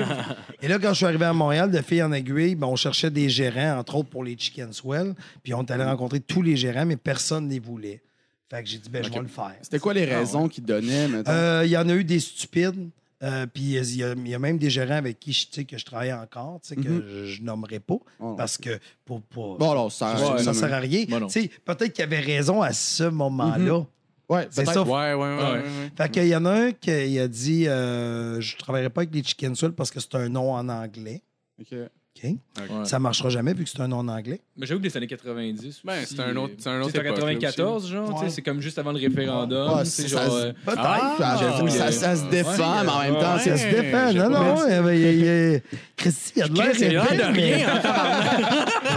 Et 0.62 0.68
là, 0.68 0.78
quand 0.78 0.90
je 0.90 0.94
suis 0.94 1.06
arrivé 1.06 1.24
à 1.24 1.32
Montréal, 1.32 1.70
de 1.70 1.80
fil 1.82 2.02
en 2.02 2.12
aiguille, 2.12 2.54
ben, 2.54 2.66
on 2.66 2.76
cherchait 2.76 3.10
des 3.10 3.28
gérants, 3.28 3.78
entre 3.78 3.96
autres 3.96 4.08
pour 4.10 4.24
les 4.24 4.36
Chicken 4.36 4.72
Swell. 4.72 5.14
Puis 5.42 5.54
on 5.54 5.62
est 5.62 5.70
allé 5.70 5.84
rencontrer 5.84 6.20
tous 6.20 6.42
les 6.42 6.56
gérants, 6.56 6.86
mais 6.86 6.96
personne 6.96 7.46
ne 7.46 7.50
les 7.52 7.60
voulait. 7.60 8.02
Fait 8.50 8.62
que 8.62 8.68
j'ai 8.68 8.78
dit, 8.78 8.90
ben, 8.90 9.04
je 9.04 9.10
vais 9.10 9.20
le 9.20 9.28
faire. 9.28 9.54
C'était 9.62 9.78
quoi 9.78 9.94
les 9.94 10.04
raisons 10.04 10.48
qu'ils 10.48 10.64
donnaient? 10.64 11.06
Euh, 11.28 11.62
Il 11.64 11.70
y 11.70 11.76
en 11.76 11.88
a 11.88 11.94
eu 11.94 12.02
des 12.02 12.18
stupides. 12.18 12.90
Euh, 13.22 13.46
puis 13.46 13.62
il 13.76 13.96
y, 13.96 14.02
a- 14.04 14.14
y 14.14 14.38
même 14.38 14.58
des 14.58 14.70
gérants 14.70 14.94
avec 14.96 15.18
qui 15.20 15.32
je, 15.32 15.62
que 15.62 15.76
je 15.78 15.84
travaille 15.84 16.12
encore, 16.12 16.60
que 16.74 16.82
je, 16.82 17.24
je 17.26 17.42
nommerai 17.42 17.80
pas, 17.80 17.98
Oh. 18.18 18.34
parce 18.36 18.56
que 18.58 18.78
pour, 19.04 19.20
pour- 19.22 19.58
Bon, 19.58 19.70
alors, 19.72 19.92
ça, 19.92 20.16
ça, 20.16 20.34
Ouais, 20.34 20.42
ça 20.42 20.54
sert 20.54 20.72
à 20.72 20.78
rien. 20.78 21.04
Bon, 21.08 21.26
Peut-être 21.26 21.92
qu'il 21.92 22.04
avait 22.04 22.20
raison 22.20 22.62
à 22.62 22.72
ce 22.72 23.04
moment-là. 23.04 23.84
Ouais, 24.28 24.46
C'est 24.50 24.64
ça. 24.64 24.82
Ouais. 24.84 25.62
Fait 25.96 26.08
qu'il 26.10 26.28
y 26.28 26.36
en 26.36 26.44
a 26.46 26.50
un 26.52 26.72
qui 26.72 27.18
a 27.18 27.26
dit 27.26 27.66
euh, 27.66 28.40
Je 28.40 28.56
travaillerai 28.56 28.88
pas 28.90 29.00
avec 29.00 29.12
les 29.14 29.24
Chicken 29.24 29.54
Swell 29.56 29.72
parce 29.72 29.90
que 29.90 29.98
c'est 29.98 30.14
un 30.14 30.28
nom 30.28 30.52
en 30.54 30.68
anglais. 30.68 31.20
Ok. 31.60 31.74
OK? 32.22 32.30
Ouais. 32.30 32.84
Ça 32.84 32.98
marchera 32.98 33.28
jamais 33.30 33.54
vu 33.54 33.64
que 33.64 33.70
c'est 33.70 33.80
un 33.80 33.88
nom 33.88 33.98
en 33.98 34.08
anglais. 34.08 34.40
Mais 34.56 34.66
j'avoue 34.66 34.80
que 34.80 34.86
des 34.88 34.96
années 34.96 35.06
90. 35.06 35.80
Ben, 35.84 35.94
c'est 36.04 36.20
un 36.20 36.36
autre- 36.36 36.54
c'est 36.58 36.68
un 36.68 36.80
autre 36.80 36.92
tu 36.92 36.98
sais, 36.98 36.98
en 37.00 37.12
époque, 37.14 37.18
là, 37.24 37.34
94, 37.34 37.88
genre, 37.88 38.22
Ouais. 38.22 38.28
c'est 38.30 38.42
comme 38.42 38.60
juste 38.60 38.78
avant 38.78 38.92
le 38.92 38.98
référendum. 38.98 39.72
Ouais, 39.78 39.84
ça 39.84 40.06
genre, 40.06 40.22
se- 40.24 40.52
Peut-être. 40.52 40.78
Ah, 40.82 41.36
j'avoue, 41.40 41.68
ça, 41.68 41.90
ça 41.92 42.16
se 42.16 42.24
défend, 42.26 42.50
ouais, 42.50 42.84
mais 42.84 42.90
en 42.90 43.00
même 43.00 43.14
temps, 43.14 43.38
Ça 43.38 43.56
se 43.56 43.66
défend. 43.66 44.12
Non, 44.12 44.30
non. 44.30 44.90
Y 44.92 45.56
y 45.56 45.62
Christy, 45.96 46.32
il 46.36 46.38
y 46.38 46.42
a 46.42 46.48
de 46.48 46.56
l'air 46.56 46.72
il 46.76 46.96
a 46.96 47.04
de 47.30 47.32
rien, 47.34 47.66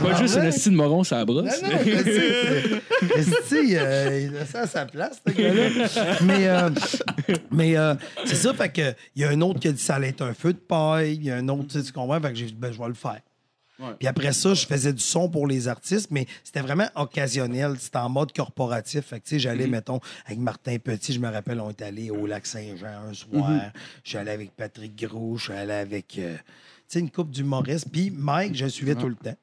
pas 0.01 0.15
juste 0.15 0.38
un 0.38 0.51
style 0.51 0.73
moron, 0.73 1.03
ça 1.03 1.23
brosse. 1.25 1.62
Non, 1.62 1.69
non, 1.69 1.77
euh, 3.53 4.29
il 4.29 4.38
a 4.38 4.45
ça 4.45 4.62
à 4.62 4.67
sa 4.67 4.86
place, 4.86 5.21
ce 5.25 5.34
gars-là. 5.34 6.17
Mais, 6.21 6.47
euh, 6.47 6.69
mais 7.51 7.77
euh, 7.77 7.95
c'est 8.25 8.36
ça, 8.36 8.53
fait 8.53 8.69
que 8.69 8.93
il 9.15 9.21
y 9.21 9.25
a 9.25 9.29
un 9.29 9.41
autre 9.41 9.60
qui 9.60 9.67
a 9.67 9.71
dit 9.71 9.82
ça 9.82 9.95
allait 9.95 10.10
être 10.10 10.21
un 10.21 10.34
feu 10.34 10.53
de 10.53 10.60
paille. 10.60 11.15
Il 11.15 11.23
y 11.23 11.32
a 11.32 11.36
un 11.36 11.47
autre, 11.49 11.67
tu 11.67 11.79
sais, 11.79 11.84
tu 11.84 11.91
comprends? 11.91 12.19
Fait 12.21 12.29
que 12.29 12.36
j'ai 12.36 12.45
dit, 12.45 12.56
ben, 12.58 12.71
je 12.71 12.79
vais 12.79 12.88
le 12.88 12.93
faire. 12.93 13.21
Puis 13.99 14.08
après 14.08 14.34
ça, 14.34 14.53
je 14.53 14.65
faisais 14.65 14.93
du 14.93 15.01
son 15.01 15.29
pour 15.29 15.47
les 15.47 15.67
artistes, 15.67 16.10
mais 16.12 16.25
c'était 16.43 16.62
vraiment 16.62 16.88
occasionnel. 16.95 17.75
C'était 17.79 17.97
en 17.97 18.10
mode 18.10 18.32
corporatif. 18.32 19.06
Fait 19.06 19.19
que, 19.19 19.25
tu 19.25 19.29
sais, 19.32 19.39
j'allais, 19.39 19.67
mettons, 19.67 19.99
avec 20.25 20.39
Martin 20.39 20.77
Petit, 20.77 21.13
je 21.13 21.19
me 21.19 21.29
rappelle, 21.29 21.60
on 21.60 21.69
est 21.69 21.82
allé 21.82 22.10
au 22.10 22.25
lac 22.25 22.45
Saint-Jean 22.45 23.10
un 23.10 23.13
soir. 23.13 23.71
Je 24.03 24.10
suis 24.10 24.17
allé 24.17 24.32
avec 24.32 24.56
Patrick 24.56 24.95
Gros, 24.95 25.38
je 25.38 25.45
suis 25.45 25.53
allé 25.53 25.73
avec, 25.73 26.17
euh, 26.17 26.36
tu 26.38 26.43
sais, 26.88 26.99
une 26.99 27.12
coupe 27.12 27.32
d'humoristes. 27.32 27.88
Puis 27.91 28.12
Mike, 28.12 28.56
je 28.56 28.65
le 28.65 28.69
suivais 28.69 28.95
tout 28.95 29.10
le 29.10 29.15
temps. 29.15 29.36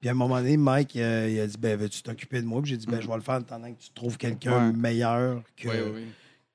Puis 0.00 0.08
à 0.08 0.12
un 0.12 0.14
moment 0.14 0.36
donné, 0.36 0.56
Mike, 0.56 0.96
euh, 0.96 1.28
il 1.30 1.40
a 1.40 1.46
dit, 1.46 1.56
ben, 1.58 1.78
veux-tu 1.78 2.02
t'occuper 2.02 2.40
de 2.42 2.46
moi? 2.46 2.60
Puis 2.60 2.70
j'ai 2.72 2.76
dit, 2.76 2.86
ben, 2.86 3.00
je 3.00 3.08
vais 3.08 3.14
le 3.14 3.20
faire 3.22 3.34
en 3.36 3.38
attendant 3.38 3.72
que 3.72 3.80
tu 3.80 3.90
trouves 3.90 4.18
quelqu'un 4.18 4.68
Ouais. 4.70 4.76
meilleur 4.76 5.42
que, 5.56 5.68
Ouais, 5.68 5.82
ouais. 5.82 6.04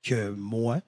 que 0.04 0.30
moi. 0.32 0.80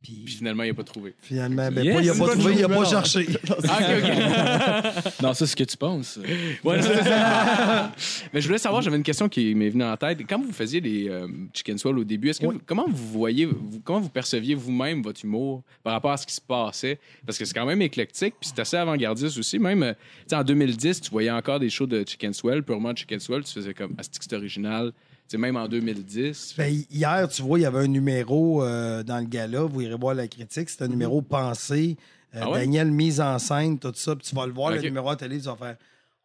Puis 0.00 0.22
Puis 0.24 0.34
finalement, 0.36 0.62
il 0.62 0.68
n'a 0.68 0.74
pas 0.74 0.84
trouvé. 0.84 1.12
finalement, 1.20 1.70
ben, 1.72 1.82
Yes, 1.84 1.94
pas, 1.96 2.02
il 2.02 2.10
a 2.10 2.12
c'est 2.14 2.18
pas 2.20 2.28
trouvé, 2.28 2.52
il 2.54 2.64
a 2.64 2.68
bonne 2.68 2.78
pas 2.78 2.84
cherché. 2.88 3.26
Ah, 3.68 3.78
ok, 3.80 4.04
ok. 4.04 5.12
Non, 5.22 5.34
ça, 5.34 5.34
c'est 5.34 5.46
ce 5.46 5.56
que 5.56 5.64
tu 5.64 5.76
penses. 5.76 6.20
Ouais, 6.64 6.80
c'est 6.80 7.02
ça. 7.02 7.92
Mais 8.32 8.40
je 8.40 8.46
voulais 8.46 8.58
savoir, 8.58 8.80
j'avais 8.80 8.96
une 8.96 9.02
question 9.02 9.28
qui 9.28 9.54
m'est 9.56 9.70
venue 9.70 9.82
en 9.82 9.96
tête. 9.96 10.20
Quand 10.28 10.40
vous 10.40 10.52
faisiez 10.52 10.80
les 10.80 11.08
euh, 11.08 11.26
Chicken 11.52 11.78
Swell 11.78 11.98
au 11.98 12.04
début, 12.04 12.28
est-ce 12.30 12.40
que 12.40 12.46
vous- 12.46 12.60
comment 12.64 12.86
vous 12.88 13.08
voyez, 13.18 13.44
vous- 13.46 13.80
comment 13.82 13.98
vous 14.00 14.08
perceviez 14.08 14.54
vous-même 14.54 15.02
votre 15.02 15.24
humour 15.24 15.62
par 15.82 15.94
rapport 15.94 16.12
à 16.12 16.16
ce 16.16 16.26
qui 16.26 16.34
se 16.34 16.40
passait? 16.40 17.00
Parce 17.26 17.36
que 17.36 17.44
c'est 17.44 17.54
quand 17.54 17.66
même 17.66 17.82
éclectique, 17.82 18.34
puis 18.40 18.48
c'est 18.54 18.60
assez 18.60 18.76
avant-gardiste 18.76 19.36
aussi. 19.36 19.58
Même, 19.58 19.82
euh, 19.82 19.92
tu 19.94 19.98
sais, 20.28 20.36
en 20.36 20.44
2010, 20.44 21.00
tu 21.00 21.10
voyais 21.10 21.30
encore 21.32 21.58
des 21.58 21.70
shows 21.70 21.86
de 21.86 22.04
Chicken 22.06 22.32
Swell, 22.32 22.62
purement 22.62 22.92
de 22.92 22.98
Chicken 22.98 23.18
Swell, 23.18 23.42
tu 23.42 23.52
faisais 23.52 23.74
comme 23.74 23.94
Astic, 23.98 24.22
c'est 24.22 24.34
original? 24.36 24.92
Même 25.36 25.56
en 25.56 25.68
2010. 25.68 26.54
Ben, 26.56 26.82
hier, 26.90 27.28
tu 27.28 27.42
vois, 27.42 27.58
il 27.58 27.62
y 27.62 27.66
avait 27.66 27.80
un 27.80 27.88
numéro 27.88 28.62
euh, 28.62 29.02
dans 29.02 29.18
le 29.18 29.26
gala, 29.26 29.62
vous 29.62 29.82
irez 29.82 29.94
voir 29.94 30.14
la 30.14 30.26
critique, 30.28 30.70
c'est 30.70 30.82
un 30.82 30.88
numéro 30.88 31.20
pensé, 31.20 31.96
euh, 32.34 32.40
Ah 32.42 32.50
ouais? 32.50 32.60
Daniel 32.60 32.90
mise 32.90 33.20
en 33.20 33.38
scène, 33.38 33.78
tout 33.78 33.92
ça, 33.94 34.16
puis 34.16 34.26
tu 34.26 34.34
vas 34.34 34.46
le 34.46 34.52
voir, 34.52 34.70
le 34.70 34.80
numéro 34.80 35.10
à 35.10 35.16
télé, 35.16 35.38
tu 35.38 35.44
vas 35.46 35.56
faire 35.56 35.76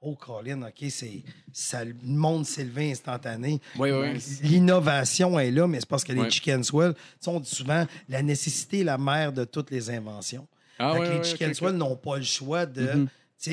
Oh, 0.05 0.15
Colin, 0.15 0.61
OK, 0.63 0.89
c'est 0.89 1.23
ça, 1.53 1.85
le 1.85 1.93
monde 2.03 2.45
s'est 2.45 2.65
levé 2.65 2.91
instantané. 2.91 3.61
Oui, 3.79 3.89
oui. 3.91 4.21
L'innovation 4.41 5.39
est 5.39 5.49
là, 5.49 5.65
mais 5.65 5.79
c'est 5.79 5.87
parce 5.87 6.03
que 6.03 6.11
les. 6.11 6.29
Chicken 6.29 6.61
Swell, 6.61 6.93
on 7.25 7.39
dit 7.39 7.49
souvent 7.49 7.85
la 8.09 8.21
nécessité 8.21 8.81
est 8.81 8.83
la 8.83 8.97
mère 8.97 9.31
de 9.31 9.45
toutes 9.45 9.71
les 9.71 9.89
inventions. 9.89 10.45
Ah, 10.77 10.93
que 10.97 11.03
les 11.03 11.23
Chicken 11.23 11.49
ok, 11.51 11.55
Swell 11.55 11.75
n'ont 11.75 11.95
pas 11.95 12.17
le 12.17 12.23
choix 12.23 12.65
de. 12.65 12.85
Tu 12.85 13.07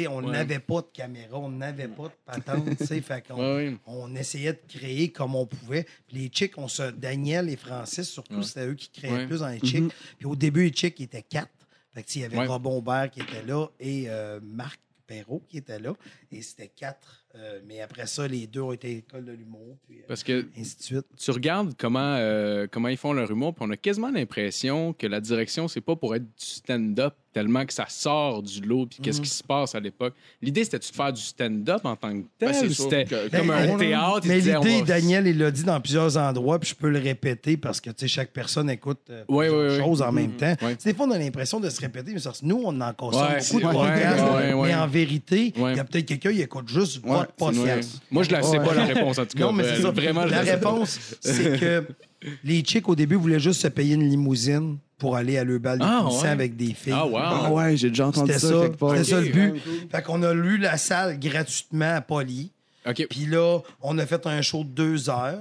on 0.09 0.23
Ouais. 0.25 0.33
n'avait 0.33 0.59
pas 0.59 0.81
de 0.83 0.89
caméra, 0.93 1.39
on 1.39 1.49
n'avait 1.51 1.89
pas 1.89 2.05
de 2.09 2.13
patente. 2.25 2.75
Fait 2.85 3.25
Ouais, 3.31 3.37
ouais. 3.41 3.77
on 3.87 4.15
essayait 4.15 4.53
de 4.53 4.61
créer 4.69 5.11
comme 5.11 5.35
on 5.35 5.47
pouvait. 5.47 5.85
Puis 6.07 6.17
les 6.19 6.29
chicks, 6.29 6.57
on 6.59 6.69
se. 6.69 6.91
Daniel 6.91 7.49
et 7.49 7.57
Francis, 7.57 8.09
surtout, 8.09 8.43
c'était 8.43 8.67
eux 8.67 8.75
qui 8.75 8.91
créaient 8.91 9.27
plus 9.27 9.41
dans 9.41 9.49
les 9.49 9.61
chicks. 9.61 9.93
Puis 10.19 10.27
au 10.27 10.37
début, 10.37 10.65
les 10.65 10.73
chicks 10.73 11.01
étaient 11.01 11.23
quatre. 11.23 11.51
Fait 11.93 12.03
que, 12.03 12.09
il 12.15 12.21
y 12.23 12.25
avait 12.25 12.39
Ouais. 12.39 12.47
Robin 12.47 12.71
Aubert 12.71 13.11
qui 13.11 13.21
était 13.21 13.43
là 13.45 13.67
et 13.81 14.05
euh, 14.09 14.39
Marc 14.43 14.79
Perrault 15.09 15.43
qui 15.49 15.59
était 15.59 15.81
là. 15.81 15.95
Et 16.31 16.41
c'était 16.41 16.69
quatre. 16.69 17.25
Euh, 17.37 17.61
mais 17.67 17.81
après 17.81 18.07
ça, 18.07 18.27
les 18.29 18.47
deux 18.49 18.61
ont 18.61 18.73
été 18.73 18.89
à 18.89 18.91
l'école 18.95 19.25
de 19.25 19.33
l'humour, 19.33 19.77
puis 19.87 19.99
euh, 20.01 20.05
Parce 20.09 20.25
que 20.25 20.49
ainsi 20.59 20.77
de 20.79 20.83
suite. 20.83 21.07
tu 21.17 21.31
regardes 21.31 21.75
comment, 21.79 22.15
euh, 22.17 22.67
comment 22.69 22.89
ils 22.89 22.97
font 22.97 23.13
leur 23.13 23.31
humour, 23.31 23.55
puis 23.55 23.65
on 23.69 23.71
a 23.71 23.77
quasiment 23.77 24.11
l'impression 24.11 24.93
que 24.93 25.07
la 25.07 25.21
direction, 25.21 25.69
c'est 25.69 25.81
pas 25.81 25.95
pour 25.95 26.17
être 26.17 26.25
du 26.25 26.45
stand-up, 26.45 27.15
tellement 27.33 27.65
que 27.65 27.73
ça 27.73 27.87
sort 27.89 28.43
du 28.43 28.61
lot, 28.61 28.87
puis 28.87 28.99
qu'est-ce 29.03 29.21
qui 29.21 29.29
se 29.29 29.43
passe 29.43 29.75
à 29.75 29.81
l'époque. 29.81 30.15
L'idée, 30.43 30.65
c'était-tu 30.65 30.91
de 30.91 30.97
faire 30.97 31.13
du 31.13 31.21
stand-up 31.21 31.81
en 31.85 31.95
tant 31.97 32.11
que 32.13 32.25
tel? 32.39 32.51
Ben, 32.53 32.69
c'était 32.73 33.05
que- 33.05 33.29
comme 33.37 33.47
Ben, 33.49 33.73
un 33.75 33.77
théâtre? 33.79 34.21
Mais 34.27 34.39
l'idée, 34.41 34.53
va- 34.81 34.85
Daniel, 34.85 35.27
il 35.29 35.39
l'a 35.39 35.51
dit 35.51 35.63
dans 35.65 35.81
plusieurs 35.81 36.17
endroits, 36.17 36.59
puis 36.59 36.71
je 36.71 36.75
peux 36.75 36.89
le 36.91 36.99
répéter 36.99 37.57
parce 37.57 37.81
que 37.81 37.91
tu 37.91 37.97
sais, 38.01 38.09
chaque 38.09 38.33
personne 38.33 38.69
écoute 38.71 38.99
euh, 39.11 39.25
Ouais, 39.29 39.47
plusieurs 39.47 39.61
ouais, 39.73 39.79
ouais. 39.79 39.85
choses 39.85 40.03
en 40.03 40.13
même 40.13 40.33
temps. 40.33 40.55
Ouais. 40.63 40.75
Tu 40.77 40.83
sais, 40.83 40.91
Des 40.93 40.97
fois, 40.97 41.07
on 41.07 41.11
a 41.13 41.19
l'impression 41.19 41.61
de 41.61 41.71
se 41.71 41.81
répéter, 41.81 42.13
mais 42.13 42.19
ça, 42.21 42.33
nous, 42.43 42.61
on 42.65 42.81
en 42.81 42.93
consomme 42.95 43.23
Ouais, 43.23 43.39
beaucoup 43.41 43.61
de 43.67 43.73
podcasts. 43.73 44.23
ouais, 44.25 44.53
ouais. 44.55 44.69
Mais 44.69 44.75
en 44.75 44.87
vérité, 44.89 45.53
il 45.57 45.63
Ouais. 45.63 45.77
y 45.77 45.79
a 45.81 45.85
peut-être 45.85 46.07
quelqu'un 46.07 46.33
qui 46.33 46.43
écoute 46.43 46.69
juste 46.69 47.05
Ouais, 47.05 47.11
votre 47.11 47.33
podcast. 47.33 48.01
Moi, 48.11 48.23
je 48.25 48.31
la 48.33 48.43
sais 48.43 48.57
pas, 48.59 48.75
la 48.75 48.85
réponse, 48.87 49.19
en 49.19 49.27
tout 49.27 49.37
cas. 49.39 49.45
Non, 49.45 49.53
mais 49.53 49.65
c'est 49.65 49.83
ça. 49.83 49.91
Vraiment, 49.91 50.25
la 50.25 50.41
réponse, 50.41 50.99
c'est 51.21 51.59
que 51.61 51.85
les 52.45 52.61
chicks, 52.63 52.89
au 52.89 52.95
début, 52.95 53.17
voulaient 53.17 53.41
juste 53.41 53.61
se 53.63 53.69
payer 53.69 53.95
une 53.95 54.09
limousine 54.09 54.79
pour 54.99 55.17
aller 55.17 55.39
à 55.39 55.45
leur 55.45 55.59
bal 55.61 55.79
de 55.79 55.85
Ah, 55.87 56.07
ouais? 56.09 56.29
avec 56.29 56.57
des 56.57 56.75
filles. 56.75 56.93
Ah, 56.95 57.07
wow. 57.07 57.17
Ah 57.19 57.53
ouais, 57.53 57.77
j'ai 57.77 57.89
déjà 57.89 58.09
entendu 58.09 58.33
C'était 58.33 58.47
ça, 58.47 58.49
ça, 58.53 58.61
quelque 58.67 58.77
part. 58.77 58.91
c'était 58.97 59.05
ça 59.11 59.21
le 59.21 59.29
but. 59.29 59.55
Fait 59.91 60.03
qu'on 60.03 60.23
a 60.23 60.35
lu 60.35 60.59
la 60.59 60.77
salle 60.77 61.19
gratuitement 61.19 61.95
à 61.95 62.01
Poly. 62.03 62.51
OK. 62.87 63.07
Puis 63.09 63.27
là, 63.27 63.61
on 63.81 63.97
a 63.99 64.05
fait 64.07 64.27
un 64.27 64.43
show 64.43 64.63
de 64.65 64.69
deux 64.71 65.09
heures. 65.11 65.39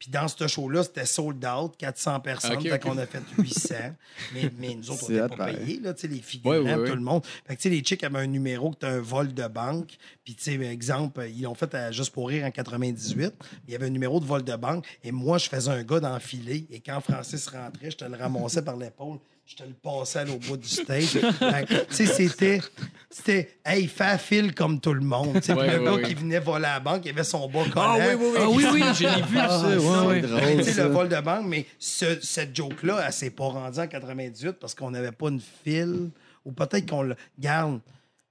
Puis 0.00 0.10
dans 0.10 0.26
ce 0.28 0.46
show-là, 0.46 0.82
c'était 0.82 1.04
sold 1.04 1.44
out, 1.44 1.74
400 1.76 2.20
personnes. 2.20 2.56
Ok, 2.56 2.62
fait 2.62 2.72
ok. 2.72 2.80
qu'on 2.80 2.96
a 2.96 3.04
fait 3.04 3.20
800. 3.36 3.74
mais, 4.34 4.50
mais 4.58 4.74
nous 4.74 4.90
autres, 4.90 5.04
on 5.06 5.12
n'était 5.12 5.36
pas 5.36 5.52
payés, 5.52 5.78
là, 5.78 5.92
tu 5.92 6.00
sais, 6.00 6.08
les 6.08 6.22
figurants, 6.22 6.54
Ouais, 6.56 6.58
ouais, 6.58 6.74
ouais. 6.74 6.88
tout 6.88 6.96
le 6.96 7.02
monde. 7.02 7.22
Fait 7.46 7.54
que, 7.54 7.60
tu 7.60 7.68
sais, 7.68 7.68
les 7.68 7.82
chicks 7.82 8.02
avaient 8.02 8.20
un 8.20 8.26
numéro 8.26 8.70
que 8.70 8.78
tu 8.78 8.86
un 8.86 8.98
vol 8.98 9.34
de 9.34 9.46
banque. 9.46 9.98
Puis, 10.24 10.34
tu 10.34 10.44
sais, 10.44 10.54
exemple, 10.54 11.22
ils 11.28 11.42
l'ont 11.42 11.54
fait 11.54 11.74
à 11.74 11.92
Juste 11.92 12.14
pour 12.14 12.28
rire 12.28 12.46
en 12.46 12.50
98. 12.50 13.34
Il 13.68 13.72
y 13.72 13.76
avait 13.76 13.86
un 13.86 13.90
numéro 13.90 14.20
de 14.20 14.24
vol 14.24 14.42
de 14.42 14.56
banque. 14.56 14.86
Et 15.04 15.12
moi, 15.12 15.36
je 15.36 15.50
faisais 15.50 15.70
un 15.70 15.82
gars 15.82 16.00
d'enfiler. 16.00 16.66
Et 16.70 16.80
quand 16.80 16.98
Francis 17.02 17.46
rentrait, 17.48 17.90
je 17.90 17.98
te 17.98 18.04
le 18.06 18.16
ramassais 18.16 18.62
par 18.62 18.78
l'épaule. 18.78 19.18
Je 19.50 19.56
te 19.56 19.62
le 19.64 19.72
passais 19.74 20.20
à 20.20 20.24
l'autre 20.24 20.46
bout 20.46 20.56
du 20.56 20.68
stage. 20.68 21.18
Tu 21.18 21.94
sais, 21.94 22.06
c'était, 22.06 22.60
c'était, 23.10 23.56
hey, 23.64 23.88
fais 23.88 24.16
fil 24.16 24.54
comme 24.54 24.78
tout 24.80 24.92
le 24.94 25.00
monde. 25.00 25.32
Tu 25.40 25.42
sais, 25.42 25.54
Ouais, 25.54 25.66
puis 25.66 25.76
le 25.76 25.80
ouais, 25.80 25.84
gars 25.86 25.94
ouais. 25.96 26.02
qui 26.04 26.14
venait 26.14 26.38
voler 26.38 26.66
à 26.66 26.74
la 26.74 26.80
banque, 26.80 27.02
il 27.04 27.08
avait 27.10 27.24
son 27.24 27.48
bas 27.48 27.64
collant. 27.72 27.98
Ah 27.98 28.46
oui, 28.48 28.64
oui, 28.72 28.84
je 28.94 29.02
l'ai 29.08 29.22
vu, 29.22 29.36
ça. 29.36 29.68
Ouais, 29.68 30.06
ouais. 30.06 30.20
C'est 30.22 30.28
drôle, 30.28 30.40
Mais 30.46 30.56
tu 30.58 30.64
sais, 30.64 30.72
ça. 30.74 30.84
le 30.84 30.90
vol 30.90 31.08
de 31.08 31.20
banque, 31.20 31.46
mais 31.46 31.66
ce- 31.80 32.20
cette 32.20 32.54
joke-là, 32.54 33.02
elle 33.04 33.12
s'est 33.12 33.30
pas 33.30 33.44
rendue 33.48 33.80
en 33.80 33.88
98 33.88 34.52
parce 34.52 34.74
qu'on 34.76 34.92
n'avait 34.92 35.10
pas 35.10 35.28
une 35.30 35.40
file. 35.64 36.10
Ou 36.44 36.52
peut-être 36.52 36.88
qu'on 36.88 37.02
le 37.02 37.16
garde. 37.38 37.80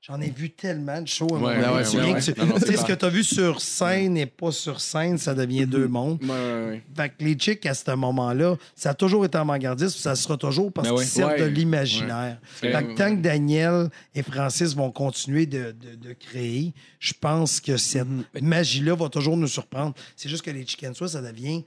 J'en 0.02 0.20
ai 0.22 0.30
vu 0.30 0.50
tellement 0.50 1.02
de 1.02 1.08
shows. 1.08 1.28
Ouais, 1.30 1.58
ouais, 1.58 1.68
ouais, 1.68 1.84
Tu 1.84 2.32
sais 2.66 2.78
ce 2.78 2.86
que 2.86 2.94
tu 2.94 3.06
as 3.06 3.10
vu 3.10 3.22
sur 3.24 3.60
scène 3.60 4.16
et 4.18 4.26
pas 4.26 4.52
sur 4.52 4.80
scène, 4.80 5.18
ça 5.18 5.34
devient 5.36 5.66
deux 5.68 5.90
mondes. 5.90 6.20
Ouais, 6.24 6.30
ouais. 6.30 6.84
Fait 6.96 7.10
que 7.10 7.16
les 7.24 7.34
chicks, 7.34 7.66
à 7.66 7.74
ce 7.74 7.92
moment-là, 7.92 8.56
ça 8.76 8.92
a 8.92 8.94
toujours 8.94 9.26
été 9.26 9.38
avant-gardiste, 9.38 9.96
puis 9.96 10.02
ça 10.02 10.16
sera 10.16 10.38
toujours 10.38 10.72
parce 10.72 10.88
Ben 10.88 10.96
qu'ils 10.96 11.06
servent 11.06 11.38
de 11.40 11.44
l'imaginaire. 11.46 12.38
Fait 12.46 12.72
que 12.72 12.96
tant 12.96 13.14
que 13.16 13.22
Daniel 13.22 13.90
et 14.16 14.24
Francis 14.24 14.74
vont 14.74 14.90
continuer 14.90 15.46
de, 15.46 15.74
de- 15.74 15.96
de 15.96 16.14
créer, 16.14 16.74
je 17.00 17.14
pense 17.20 17.60
que 17.60 17.76
cette 17.76 18.08
magie-là 18.42 18.96
va 18.96 19.10
toujours 19.10 19.36
nous 19.36 19.48
surprendre. 19.48 19.94
C'est 20.16 20.30
juste 20.30 20.44
que 20.44 20.52
les 20.52 20.66
Chicken 20.66 20.94
Swiss, 20.96 21.12
ça 21.12 21.22
devient... 21.22 21.66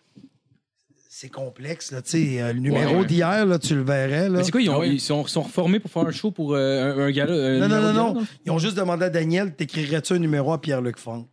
C'est 1.23 1.29
complexe, 1.29 1.93
là. 1.93 2.03
Tu 2.03 2.11
sais, 2.11 2.43
euh, 2.43 2.53
le 2.53 2.59
numéro 2.59 2.97
ouais. 2.99 3.05
d'hier, 3.07 3.47
là, 3.47 3.57
tu 3.57 3.77
le 3.77 3.83
verrais, 3.85 4.29
là. 4.29 4.39
Mais 4.39 4.43
c'est 4.43 4.51
quoi, 4.51 4.61
ils, 4.61 4.69
ont- 4.69 4.81
Ah 4.81 4.87
ils 4.87 5.01
sont, 5.01 5.25
sont 5.29 5.43
reformés 5.43 5.79
pour 5.79 5.89
faire 5.89 6.03
un 6.03 6.11
show 6.11 6.33
pour 6.33 6.53
euh, 6.57 6.97
un, 6.97 7.17
un 7.17 7.59
Non, 7.61 7.69
non, 7.69 7.81
non, 7.81 7.93
non. 7.93 8.13
gala, 8.15 8.27
Ils 8.45 8.51
ont 8.51 8.59
juste 8.59 8.77
demandé 8.77 9.05
à 9.05 9.09
Daniel, 9.09 9.55
t'écrirais-tu 9.55 10.15
un 10.15 10.19
numéro 10.19 10.53
à 10.53 10.61
Pierre-Luc 10.61 10.99
Funk? 10.99 11.29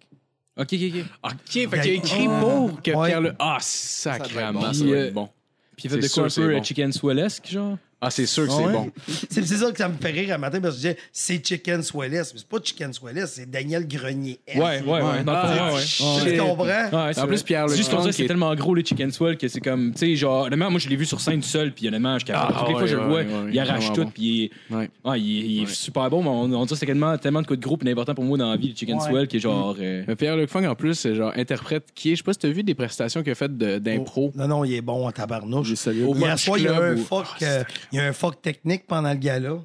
Ok, 0.59 0.67
ok, 0.73 0.79
ok. 0.83 1.05
OK, 1.23 1.31
fait 1.51 1.67
qu'il 1.81 1.91
a 1.91 1.93
écrit 1.95 2.27
pour 2.27 2.79
que 2.83 2.91
Ouais. 2.91 3.07
Pierre 3.07 3.21
le. 3.21 3.33
Ah, 3.39 3.57
sacrément, 3.61 4.61
ça 4.61 4.79
Puis, 4.83 4.91
va 4.91 4.95
euh, 4.95 5.07
être 5.07 5.13
bon. 5.15 5.29
Puis 5.75 5.85
il 5.85 5.89
fait 5.89 5.97
de 5.97 6.07
quoi 6.07 6.25
un 6.25 6.27
peu 6.27 6.41
euh, 6.51 6.57
bon. 6.57 6.63
chicken 6.63 6.91
swellesque, 6.91 7.47
genre? 7.47 7.77
Ah, 8.01 8.09
c'est 8.09 8.25
sûr 8.25 8.45
que 8.47 8.51
Ah 8.51 8.55
c'est 8.57 8.65
ouais? 8.65 8.71
bon. 8.71 8.91
C'est 9.29 9.45
c'est 9.45 9.57
ça 9.57 9.71
que 9.71 9.77
ça 9.77 9.89
me 9.89 9.95
fait 9.97 10.11
rire 10.11 10.33
un 10.35 10.37
matin 10.37 10.61
parce 10.61 10.75
que 10.75 10.81
je 10.81 10.87
disais, 10.87 10.97
c'est 11.11 11.45
Chicken 11.45 11.83
Swelless. 11.83 12.33
Mais 12.33 12.39
c'est 12.39 12.47
pas 12.47 12.57
Chicken 12.63 12.93
Swelless, 12.93 13.33
c'est 13.33 13.49
Daniel 13.49 13.85
Grenier. 13.87 14.39
S. 14.47 14.55
Ouais, 14.57 14.81
ouais, 14.81 15.01
ouais. 15.01 15.23
Dans 15.25 15.33
le 15.33 15.37
Ah, 15.37 15.67
ouais, 15.69 15.73
ouais. 15.75 15.81
shit. 15.81 16.05
Tu 16.33 16.37
comprends? 16.37 16.63
Ouais, 16.65 16.87
c'est 16.91 16.95
En 16.95 17.11
vrai. 17.23 17.27
plus, 17.27 17.43
Pierre 17.43 17.69
C'est 17.69 17.75
juste 17.77 17.89
qu'on 17.89 17.97
Leclerc 17.97 18.01
dirait 18.03 18.11
que 18.11 18.15
qui 18.15 18.17
c'est 18.17 18.23
est- 18.23 18.27
tellement 18.27 18.55
gros, 18.55 18.73
les 18.73 18.85
chicken 18.85 19.11
swell, 19.11 19.37
que 19.37 19.47
c'est 19.49 19.59
comme, 19.59 19.91
tu 19.93 19.99
sais, 19.99 20.15
genre, 20.15 20.45
honnêtement, 20.45 20.71
moi, 20.71 20.79
je 20.79 20.87
l'ai 20.87 20.95
vu 20.95 21.05
sur 21.05 21.19
scène 21.19 21.41
seul, 21.41 21.73
puis 21.73 21.87
honnêtement, 21.89 22.17
je 22.17 22.25
capote. 22.25 22.55
Ah, 22.55 22.59
Toutes 22.59 22.67
les 22.69 22.73
fois, 22.73 22.81
ouais, 22.83 22.87
je 22.87 22.95
le 22.95 23.01
ouais, 23.01 23.07
vois, 23.07 23.17
ouais, 23.39 23.45
ouais, 23.45 23.49
il 23.53 23.59
arrache 23.59 23.77
vraiment 23.83 23.95
tout, 23.95 24.03
bon. 24.05 24.11
puis 24.11 24.23
il 24.23 24.43
est, 24.45 24.73
Ouais. 24.75 24.89
ouais, 25.05 25.19
il 25.21 25.37
est, 25.37 25.47
il 25.49 25.57
est 25.57 25.65
Ouais. 25.65 25.73
super 25.73 26.09
bon, 26.09 26.23
mais 26.23 26.29
on, 26.29 26.41
on 26.43 26.47
dirait 26.47 26.65
que 26.67 26.75
c'est 26.75 26.85
tellement, 26.85 27.17
tellement 27.17 27.41
de 27.41 27.47
coups 27.47 27.59
de 27.59 27.63
groupe 27.65 27.85
et 27.85 27.91
important 27.91 28.15
pour 28.15 28.23
moi 28.23 28.37
dans 28.37 28.49
la 28.49 28.55
vie, 28.57 28.69
le 28.69 28.75
chicken 28.75 28.97
Ouais. 28.97 29.09
swell, 29.09 29.27
qui 29.27 29.37
est 29.37 29.41
genre, 29.41 29.75
euh, 29.79 30.03
Mais 30.07 30.15
Pierre-Luc 30.15 30.49
Funk, 30.49 30.65
en 30.65 30.75
plus, 30.75 30.93
c'est 30.95 31.15
genre 31.15 31.33
interprète 31.35 31.87
qui 31.93 32.09
est. 32.11 32.15
Je 32.15 32.17
sais 32.17 32.23
pas 32.23 32.33
si 32.33 32.39
t'as 32.39 32.49
vu 32.49 32.63
des 32.63 32.75
prestations 32.75 33.21
qu'il 33.23 33.31
a 33.31 33.35
faites 33.35 33.57
de- 33.57 33.77
d'impro. 33.77 34.31
Non, 34.35 34.47
non, 34.47 34.63
il 34.63 34.73
est 34.73 34.81
bon 34.81 35.05
en 35.07 35.11
tabarnouche. 35.11 35.69
Hier 35.69 36.39
soir, 36.39 36.57
il 36.57 36.63
y 36.63 36.67
a 36.67 36.73
Club 36.73 36.97
un 36.99 37.01
fuck, 37.03 37.25
Ah, 37.41 37.45
euh, 37.45 37.63
il 37.91 37.97
y 37.97 37.99
a 37.99 38.05
un 38.05 38.13
fuck 38.13 38.41
technique 38.41 38.85
pendant 38.87 39.11
le 39.11 39.17
gala. 39.17 39.57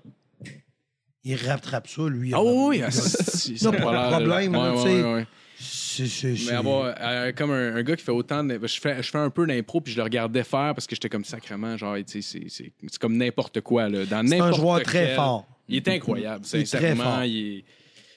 Il 1.27 1.37
rattrape 1.37 1.89
ça, 1.89 2.03
lui. 2.09 2.33
Ah 2.35 2.43
oui, 2.43 2.81
oui, 2.81 2.83
c'est 2.91 3.71
pas 3.71 3.73
problème, 3.73 4.55
Ouais, 4.55 4.69
ouais, 4.71 4.75
tu 4.77 4.83
sais. 4.91 5.03
ouais. 5.03 5.27
C'est, 5.57 6.07
c'est, 6.09 6.35
Mais 6.51 6.53
avoir 6.57 6.95
euh, 7.01 7.33
comme 7.33 7.53
un, 7.53 7.77
un 7.77 7.83
gars 7.83 7.97
qui 7.97 8.05
fait 8.05 8.11
autant 8.13 8.43
de. 8.45 8.59
Je 8.67 8.81
fais, 8.81 9.03
je 9.03 9.09
fais 9.11 9.19
un 9.19 9.31
peu 9.31 9.47
d'impro, 9.47 9.81
puis 9.81 9.93
je 9.93 9.97
le 9.97 10.03
regardais 10.03 10.43
faire 10.43 10.75
parce 10.75 10.87
que 10.87 10.95
j'étais 10.97 11.09
comme 11.09 11.25
sacrément, 11.25 11.77
genre, 11.77 11.97
c'est- 12.07 12.21
c'est 12.21 12.47
c'est 12.49 12.99
comme 12.99 13.17
n'importe 13.17 13.61
quoi, 13.63 13.89
là. 13.89 14.05
Dans 14.05 14.27
C'est 14.27 14.35
un 14.35 14.39
n'importe 14.39 14.61
joueur 14.61 14.83
très 14.83 15.15
fort. 15.15 15.47
Il 15.69 15.77
est 15.77 15.89
incroyable, 15.89 16.45
Il 16.53 16.61
est 16.61 16.65
très 16.65 16.79
sincèrement. 16.81 17.05
fort. 17.05 17.25
Il 17.25 17.59
est... 17.59 17.65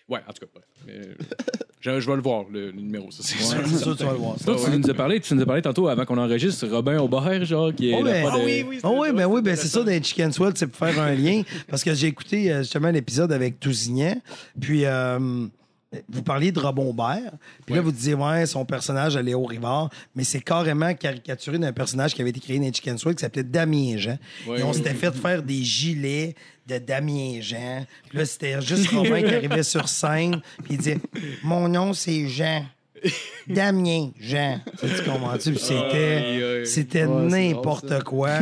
Ouais, 0.09 0.19
en 0.27 0.31
tout 0.33 0.45
cas, 0.45 0.51
bref. 0.53 0.65
Euh, 0.89 1.13
je, 1.81 1.99
je 1.99 2.09
vais 2.09 2.15
le 2.15 2.21
voir, 2.21 2.45
le, 2.51 2.71
le 2.71 2.81
numéro, 2.81 3.11
ça, 3.11 3.23
c'est 3.23 3.37
sûr, 3.37 3.95
tu 3.97 4.03
vas 4.05 4.11
le 4.13 4.17
voir. 4.17 4.35
Toi, 4.43 4.55
tu 4.63 4.77
nous 4.77 4.89
as 4.89 4.93
parlé, 4.93 5.19
tu 5.19 5.33
nous 5.35 5.41
as 5.41 5.45
parlé 5.45 5.61
tantôt 5.61 5.87
avant 5.89 6.05
qu'on 6.05 6.17
enregistre 6.17 6.65
Robin 6.67 6.97
Aubert, 6.99 7.43
genre, 7.45 7.73
qui 7.73 7.91
est 7.91 7.95
Oh, 7.99 8.03
ben, 8.03 8.21
fois 8.21 8.31
de- 8.39 8.79
Ah 8.83 8.89
oui, 8.91 9.07
ben 9.13 9.25
oui, 9.25 9.41
ben 9.41 9.55
c'est 9.55 9.67
ça 9.67 9.83
dans 9.83 10.03
Chicken 10.03 10.31
Swell, 10.31 10.53
c'est 10.55 10.67
pour 10.67 10.77
faire 10.87 10.99
un 11.01 11.13
lien. 11.13 11.41
Parce 11.67 11.83
que 11.83 11.93
j'ai 11.93 12.07
écouté 12.07 12.51
euh, 12.51 12.59
justement 12.59 12.89
l'épisode 12.89 13.31
avec 13.33 13.59
Tousignan. 13.59 14.15
Puis 14.59 14.85
euh, 14.85 15.45
vous 16.09 16.21
parliez 16.21 16.51
de 16.51 16.59
Robin 16.59 16.83
Aubert. 16.83 17.31
Puis 17.65 17.75
là, 17.75 17.81
vous 17.81 17.91
disiez, 17.91 18.13
ouais, 18.13 18.45
son 18.45 18.65
personnage, 18.65 19.17
Léo 19.17 19.43
Rivard. 19.45 19.89
Mais 20.15 20.23
c'est 20.23 20.41
carrément 20.41 20.93
caricaturé 20.93 21.57
d'un 21.57 21.71
personnage 21.71 22.13
qui 22.13 22.21
avait 22.21 22.31
été 22.31 22.39
créé 22.39 22.59
dans 22.59 22.71
Chicken 22.71 22.97
Swell 22.97 23.15
qui 23.15 23.21
s'appelait 23.21 23.43
Damien 23.43 23.97
Jean. 23.97 24.17
Ouais, 24.47 24.59
Et 24.59 24.63
on 24.63 24.67
ouais, 24.67 24.73
s'était 24.73 24.93
fait 24.93 25.15
faire 25.15 25.41
des 25.41 25.63
gilets 25.63 26.35
de 26.67 26.77
Damien 26.77 27.39
Jean. 27.39 27.85
Puis 28.09 28.17
là, 28.17 28.25
c'était 28.25 28.61
juste 28.61 28.89
Robin 28.91 29.21
qui 29.21 29.33
arrivait 29.33 29.63
sur 29.63 29.87
scène. 29.87 30.41
Puis 30.63 30.73
il 30.73 30.77
disait, 30.77 30.97
mon 31.43 31.69
nom, 31.69 31.93
c'est 31.93 32.27
Jean. 32.27 32.65
Damien 33.47 34.09
Jean. 34.19 34.59
Tu 34.79 35.03
comprends-tu? 35.09 35.51
Puis 35.51 35.59
c'était, 35.59 36.65
c'était 36.65 37.07
n'importe 37.07 38.03
quoi. 38.03 38.39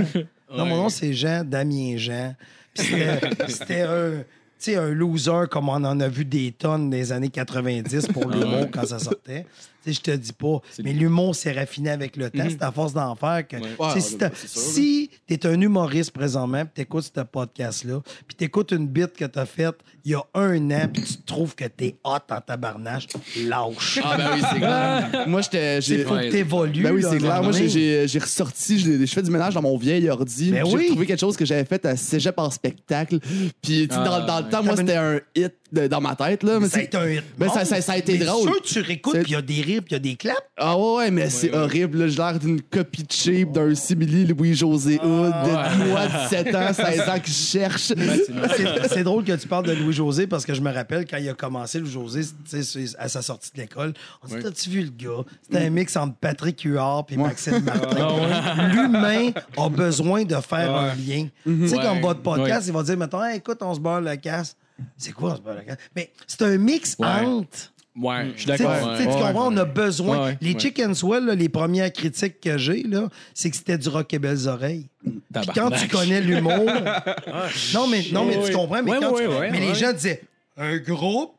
Non, 0.52 0.66
mon 0.66 0.78
nom, 0.78 0.90
c'est 0.90 1.14
Jean, 1.14 1.44
Damien 1.44 1.98
Jean. 1.98 2.36
Puis 2.74 2.88
c'était, 2.88 3.20
c'était 3.50 3.82
un, 3.82 4.24
sais, 4.58 4.76
un 4.76 4.90
loser 4.90 5.48
comme 5.50 5.70
on 5.70 5.74
en 5.74 6.00
a 6.00 6.08
vu 6.08 6.26
des 6.26 6.52
tonnes 6.52 6.90
des 6.90 7.12
années 7.12 7.30
90 7.30 8.08
pour 8.08 8.30
l'humour 8.30 8.68
quand 8.72 8.86
ça 8.86 9.00
sortait. 9.00 9.46
Tu 9.86 9.94
sais, 9.94 10.00
je 10.04 10.12
te 10.12 10.12
dis 10.18 10.34
pas. 10.34 10.62
Mais 10.84 10.94
l'humour 10.94 11.36
s'est 11.36 11.52
raffiné 11.52 11.92
avec 11.92 12.18
le 12.18 12.30
temps. 12.32 12.48
C'est 12.50 12.64
à 12.64 12.72
force 12.72 12.94
d'en 12.94 13.14
faire 13.16 13.48
que. 13.48 13.58
tu 13.58 13.62
Ouais, 13.64 14.00
si 14.00 14.18
ben, 14.18 14.32
c'est 14.34 14.48
sûr, 14.48 14.62
si 14.62 15.10
t'es 15.28 15.46
un 15.46 15.60
humoriste 15.62 16.12
présentement, 16.12 16.64
puis 16.66 16.72
t'écoutes 16.74 17.12
ce 17.16 17.22
podcast-là, 17.22 18.02
puis 18.28 18.36
t'écoutes 18.36 18.72
une 18.72 18.88
bite 18.88 19.14
que 19.14 19.26
t'as 19.26 19.46
faite 19.46 19.76
il 20.04 20.12
y 20.12 20.16
a 20.16 20.22
un 20.36 20.70
an, 20.72 20.88
puis 20.92 21.02
tu 21.02 21.18
trouves 21.26 21.56
que 21.56 21.66
t'es 21.66 21.96
hot 22.04 22.18
en 22.30 22.40
tabarnache, 22.42 23.08
lâche. 23.44 24.00
Ah, 24.04 24.18
ben 24.18 24.30
oui, 24.36 24.42
c'est 24.52 24.58
clair. 24.60 25.24
Moi, 25.28 25.42
j'étais. 25.42 25.78
Il 25.78 25.82
j'ai- 25.82 26.04
faut 26.04 26.16
que 26.16 26.30
t'évolues. 26.32 26.84
Ben 26.84 26.92
oui, 26.94 27.04
c'est 27.08 27.18
clair. 27.18 27.42
Moi, 27.44 27.52
j'ai- 27.52 28.06
ressorti, 28.20 28.80
j'ai- 28.80 29.06
je 29.06 29.14
fais 29.14 29.24
du 29.24 29.32
ménage 29.32 29.54
dans 29.56 29.62
mon 29.62 29.78
vieil 29.78 30.08
ordi. 30.10 30.52
Ben 30.52 30.64
j'ai 30.66 30.76
oui. 30.76 30.84
retrouvé 30.84 31.06
quelque 31.08 31.20
chose 31.20 31.36
que 31.36 31.46
j'avais 31.46 31.66
fait 31.66 31.84
à 31.86 31.96
Cégep 31.96 32.38
en 32.38 32.50
spectacle. 32.50 33.20
Puis, 33.62 33.88
tu 33.88 33.96
sais, 33.96 34.04
dans, 34.04 34.26
dans 34.26 34.40
le 34.42 34.50
temps, 34.50 34.64
moi, 34.64 34.76
c'était 34.78 34.96
un 34.96 35.20
hit 35.36 35.54
de- 35.72 35.88
dans 35.88 36.00
ma 36.02 36.16
tête. 36.16 36.44
Là, 36.44 36.60
mais 36.60 36.68
Ça 36.70 36.78
a 36.78 36.80
c'est- 36.80 36.86
été 36.86 36.98
un 36.98 37.08
hit. 37.10 37.24
Ben, 37.38 37.50
ça- 37.50 37.66
ça- 37.66 37.82
ça 37.82 37.94
a 37.94 37.98
été 37.98 38.18
Mais 38.18 38.26
drôle. 38.26 38.44
sûr, 38.50 38.62
tu 38.62 38.80
réécoutes, 38.82 39.14
C'est- 39.16 39.22
puis 39.24 39.32
il 39.32 39.36
y 39.36 39.38
a 39.38 39.42
des 39.42 39.62
rires, 39.62 39.82
puis 39.82 39.90
il 39.92 39.94
y 39.94 39.96
a 39.96 40.00
des 40.00 40.16
claps. 40.16 40.40
Ah 40.58 40.78
ouais, 40.78 40.96
ouais, 40.96 41.12
mais 41.12 41.30
c'est 41.30 41.54
horrible. 41.54 41.98
là. 42.00 42.08
J'ai 42.08 42.18
l'air 42.18 42.40
d'une 42.40 42.62
copie 42.62 43.04
de 43.04 43.12
shape 43.12 43.52
d'un 43.52 43.74
simili 43.76 44.26
Louis-José 44.26 45.00
Hood 45.04 45.32
de 45.32 45.88
moi, 45.90 46.02
17 46.30 46.54
ans, 46.56 46.72
16 46.74 47.02
ans 47.10 47.20
qui 47.20 47.32
cherche. 47.32 47.82
C'est- 47.88 48.88
C'est 48.90 49.04
drôle 49.04 49.24
que 49.24 49.34
tu 49.34 49.48
parles 49.48 49.66
de 49.66 49.74
Louis-José 49.74 50.28
parce 50.28 50.46
que 50.46 50.54
je 50.54 50.62
me 50.62 50.72
rappelle 50.72 51.06
quand 51.06 51.18
il 51.18 51.28
a 51.30 51.34
commencé, 51.34 51.80
Louis-José, 51.80 52.22
tu 52.22 52.32
sais, 52.46 52.64
c'est- 52.64 52.96
à 52.98 53.08
sa 53.10 53.22
sortie 53.22 53.52
de 53.56 53.62
l'école, 53.62 53.94
on 54.24 54.28
dit 54.28 54.36
T'as-tu 54.42 54.70
vu 54.70 54.82
le 54.84 54.90
gars? 54.92 55.24
C'était 55.44 55.66
un 55.66 55.70
mix 55.70 55.96
entre 55.98 56.16
Patrick 56.16 56.62
Huard 56.62 57.06
et 57.10 57.18
Maxime 57.18 57.60
Martin. 57.64 58.68
L'humain 58.74 59.32
a 59.58 59.70
besoin 59.70 60.24
de 60.24 60.36
faire 60.36 60.74
un 60.76 60.94
lien. 60.96 61.28
Tu 61.46 61.68
sais, 61.68 61.78
Ouais. 61.78 61.84
comme 61.84 62.02
votre 62.02 62.22
podcast, 62.22 62.68
il 62.68 62.74
va 62.74 62.84
dire 62.84 62.98
Mettons, 62.98 63.24
Hey, 63.24 63.38
écoute, 63.38 63.58
on 63.62 63.74
se 63.74 63.80
barre 63.80 64.02
le 64.02 64.16
casse. 64.16 64.56
C'est 64.98 65.12
quoi, 65.14 65.40
casse 65.66 65.78
Mais 65.96 66.12
c'est 66.28 66.42
un 66.44 66.58
mix 66.58 66.96
entre. 67.00 67.74
Ouais, 67.98 68.32
je 68.36 68.40
suis 68.40 68.48
d'accord. 68.48 68.76
tu 68.98 69.04
ouais. 69.04 69.14
comprends, 69.14 69.54
on 69.54 69.56
a 69.58 69.64
besoin. 69.64 70.18
Ouais, 70.18 70.26
ouais, 70.26 70.38
les 70.42 70.60
Chicken 70.60 70.94
Swell, 70.94 71.26
là, 71.26 71.34
les 71.36 71.48
premières 71.48 71.94
critiques 71.94 72.42
que 72.42 72.58
j'ai, 72.58 72.84
là, 72.84 73.08
c'est 73.34 73.50
que 73.50 73.56
c'était 73.56 73.78
du 73.78 73.88
rock 73.88 74.14
et 74.14 74.20
belles 74.20 74.50
oreilles. 74.50 74.88
Puis 75.02 75.48
quand 75.56 75.72
tu 75.72 75.88
connais 75.88 76.20
l'humour. 76.20 76.66
non, 77.74 77.88
mais, 77.88 78.04
non, 78.12 78.26
mais 78.26 78.44
tu 78.46 78.52
comprends, 78.52 78.84
mais 78.84 78.92
Ouais, 78.92 79.00
quand 79.00 79.14
ouais, 79.14 79.24
tu- 79.24 79.30
ouais, 79.30 79.52
Mais 79.52 79.60
ouais. 79.60 79.68
les 79.68 79.76
gens 79.76 79.94
disaient 79.94 80.22
un 80.58 80.78
groupe, 80.78 81.36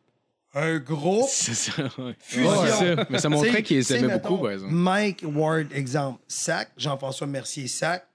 un 0.54 0.78
groupe. 0.78 1.28
C'est 1.28 1.52
ça, 1.54 1.82
ouais. 1.98 2.16
Fusion. 2.20 2.62
Ouais, 2.62 2.70
ça. 2.70 3.06
Mais 3.10 3.18
ça 3.18 3.28
montrait 3.28 3.62
qu'ils 3.62 3.92
aimaient 3.92 4.18
beaucoup, 4.18 4.38
par 4.38 4.52
exemple. 4.52 4.72
Mike 4.72 5.24
Ward, 5.26 5.66
exemple, 5.74 6.20
sac. 6.26 6.70
Jean-François 6.78 7.26
Mercier, 7.26 7.68
sac. 7.68 8.06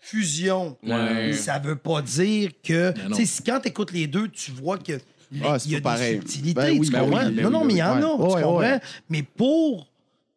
Fusion. 0.00 0.76
Ouais. 0.82 1.32
Ça 1.32 1.58
veut 1.58 1.76
pas 1.76 2.02
dire 2.02 2.50
que. 2.62 2.92
non. 3.08 3.16
Tu 3.16 3.26
sais, 3.26 3.26
si 3.26 3.42
quand 3.42 3.60
tu 3.60 3.68
écoutes 3.68 3.92
les 3.92 4.06
deux, 4.06 4.28
tu 4.28 4.50
vois 4.52 4.78
que. 4.78 4.92
Ah, 5.44 5.58
il 5.64 5.72
y 5.72 5.74
a 5.74 5.78
des 5.78 5.82
pareil. 5.82 6.14
subtilités, 6.16 6.54
Ben 6.60 6.78
oui, 6.78 6.86
tu 6.86 6.92
ben 6.92 7.00
comprends? 7.00 7.26
oui, 7.26 7.32
ben 7.34 7.42
non, 7.42 7.50
non, 7.50 7.64
mais 7.64 7.74
il 7.74 7.78
y 7.78 7.82
en 7.82 7.96
ouais. 7.98 7.98
a, 7.98 8.00
tu 8.00 8.06
Ouais, 8.22 8.42
comprends? 8.42 8.58
ouais. 8.58 8.80
Mais 9.10 9.22
pour. 9.22 9.86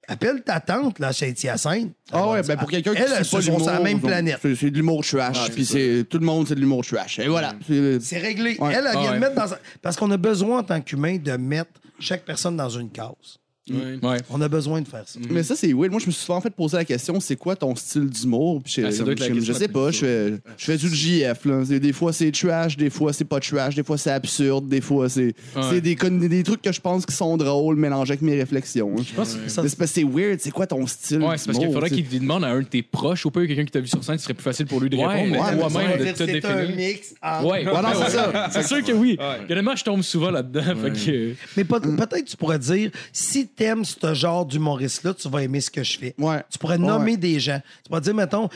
Appelle 0.07 0.41
ta 0.43 0.59
tante, 0.59 0.99
là, 0.99 1.13
chez 1.13 1.29
Hyacinthe. 1.41 1.93
Ah 2.11 2.27
ouais, 2.27 2.41
ben 2.41 2.57
pour 2.57 2.69
quelqu'un 2.69 2.93
qui 2.93 3.01
Elle, 3.01 3.09
pas 3.19 3.23
sont 3.23 3.39
sur 3.39 3.57
la 3.65 3.79
même 3.79 4.01
planète. 4.01 4.39
C'est 4.41 4.55
c'est 4.55 4.69
de 4.71 4.75
l'humour 4.75 5.05
trash. 5.05 5.51
puis 5.51 5.63
c'est 5.63 6.05
tout 6.09 6.17
le 6.17 6.25
monde, 6.25 6.47
c'est 6.49 6.55
de 6.55 6.59
l'humour 6.59 6.83
trash. 6.83 7.19
Et 7.19 7.27
voilà. 7.29 7.53
C'est- 7.65 7.99
C'est 8.01 8.17
réglé. 8.17 8.57
Ouais. 8.59 8.73
Elle, 8.75 8.87
elle 8.91 8.99
vient 8.99 9.11
Ah 9.11 9.13
de 9.13 9.19
mettre 9.19 9.35
dans. 9.35 9.53
un- 9.53 9.57
Parce 9.81 9.95
qu'on 9.95 10.11
a 10.11 10.17
besoin, 10.17 10.59
en 10.59 10.63
tant 10.63 10.81
qu'humain, 10.81 11.17
de 11.17 11.31
mettre 11.37 11.71
chaque 11.99 12.25
personne 12.25 12.57
dans 12.57 12.67
une 12.67 12.89
case. 12.89 13.37
Ouais. 13.69 14.17
On 14.31 14.41
a 14.41 14.47
besoin 14.47 14.81
de 14.81 14.87
faire 14.87 15.03
ça. 15.05 15.19
Mais 15.29 15.43
ça, 15.43 15.55
c'est 15.55 15.71
weird. 15.71 15.91
Moi, 15.91 15.99
je 15.99 16.07
me 16.07 16.11
suis 16.11 16.23
souvent 16.25 16.41
fait 16.41 16.49
poser 16.49 16.77
la 16.77 16.85
question 16.85 17.19
c'est 17.19 17.35
quoi 17.35 17.55
ton 17.55 17.75
style 17.75 18.09
d'humour? 18.09 18.61
Puis 18.63 18.73
je, 18.77 18.81
Ah, 18.87 18.91
ça 18.91 19.03
doit 19.03 19.13
être 19.13 19.19
la 19.19 19.27
je- 19.27 19.33
question 19.33 19.47
je 19.47 19.53
la 19.53 19.59
sais 19.59 19.67
plus 19.67 19.73
pas. 19.73 19.91
Je 19.91 19.97
fais, 19.99 20.33
je 20.57 20.65
fais 20.65 20.77
du 20.77 20.89
JF. 20.89 21.45
Là. 21.45 21.63
C'est- 21.65 21.79
Des 21.79 21.93
fois, 21.93 22.11
c'est 22.11 22.31
trash, 22.31 22.75
des 22.75 22.89
fois, 22.89 23.13
c'est 23.13 23.23
pas 23.25 23.39
trash, 23.39 23.75
des 23.75 23.83
fois, 23.83 23.97
c'est 23.99 24.09
absurde, 24.11 24.67
des 24.67 24.81
fois, 24.81 25.09
c'est 25.09 25.33
Ouais. 25.55 25.61
c'est 25.69 25.81
des, 25.81 25.95
con- 25.95 26.09
des 26.17 26.43
trucs 26.43 26.61
que 26.63 26.71
je 26.71 26.81
pense 26.81 27.05
qui 27.05 27.13
sont 27.15 27.37
drôles 27.37 27.75
mélangés 27.75 28.13
avec 28.13 28.21
mes 28.23 28.35
réflexions. 28.35 28.95
Je 28.97 29.13
pense 29.13 29.35
que 29.35 29.49
Ça, 29.49 29.61
Mais 29.61 29.69
c'est 29.69 29.77
parce 29.77 29.91
que 29.91 29.95
c'est 30.01 30.03
weird. 30.05 30.39
C'est 30.39 30.51
quoi 30.51 30.65
ton 30.67 30.85
style 30.87 31.19
Ouais, 31.21 31.37
c'est 31.37 31.45
parce 31.45 31.57
qu'il 31.57 31.67
d'humour, 31.67 31.73
faudrait 31.75 31.89
qu'il 31.91 32.19
demande 32.19 32.43
à 32.43 32.47
un 32.49 32.61
de 32.61 32.65
tes 32.65 32.81
proches, 32.81 33.25
ou 33.25 33.31
pas 33.31 33.45
quelqu'un 33.45 33.65
qui 33.65 33.71
t'a 33.71 33.79
vu 33.79 33.87
sur 33.87 34.03
scène, 34.03 34.17
ce 34.17 34.23
serait 34.23 34.33
plus 34.33 34.43
facile 34.43 34.65
pour 34.65 34.79
lui 34.81 34.89
de 34.89 34.97
Ouais, 34.97 35.05
répondre, 35.05 35.31
mais 35.31 35.39
ouais, 35.39 35.57
toi-même 35.69 35.89
mais 35.99 36.05
de 36.05 36.11
te 36.11 36.17
c'est 36.17 36.45
un 36.45 36.55
définir. 36.65 36.75
mix 36.75 37.13
entre- 37.21 37.45
Ouais, 37.45 37.65
Ouais, 37.67 37.81
non, 37.81 37.89
c'est 38.05 38.11
ça. 38.11 38.49
C'est 38.51 38.63
sûr 38.67 38.83
que 38.83 38.91
oui. 38.91 39.17
Honnêtement, 39.49 39.75
je 39.75 39.83
tombe 39.83 40.01
souvent 40.01 40.31
là-dedans. 40.31 40.61
fait 40.81 40.91
que- 40.91 41.33
Mais 41.57 41.63
peut- 41.63 41.79
peut-être 41.79 42.25
tu 42.25 42.37
pourrais 42.37 42.57
dire, 42.59 42.91
si 43.13 43.47
t'aimes 43.55 43.85
ce 43.85 44.13
genre 44.13 44.45
d'humoriste-là, 44.45 45.13
tu 45.13 45.29
vas 45.29 45.43
aimer 45.43 45.61
ce 45.61 45.69
que 45.71 45.83
je 45.83 45.97
fais. 45.97 46.15
Ouais. 46.17 46.43
Tu 46.49 46.57
pourrais 46.57 46.77
nommer 46.77 47.11
ouais. 47.11 47.17
des 47.17 47.39
gens. 47.39 47.61
Tu 47.83 47.89
pourrais 47.89 48.01
dire, 48.01 48.13
mettons, 48.15 48.49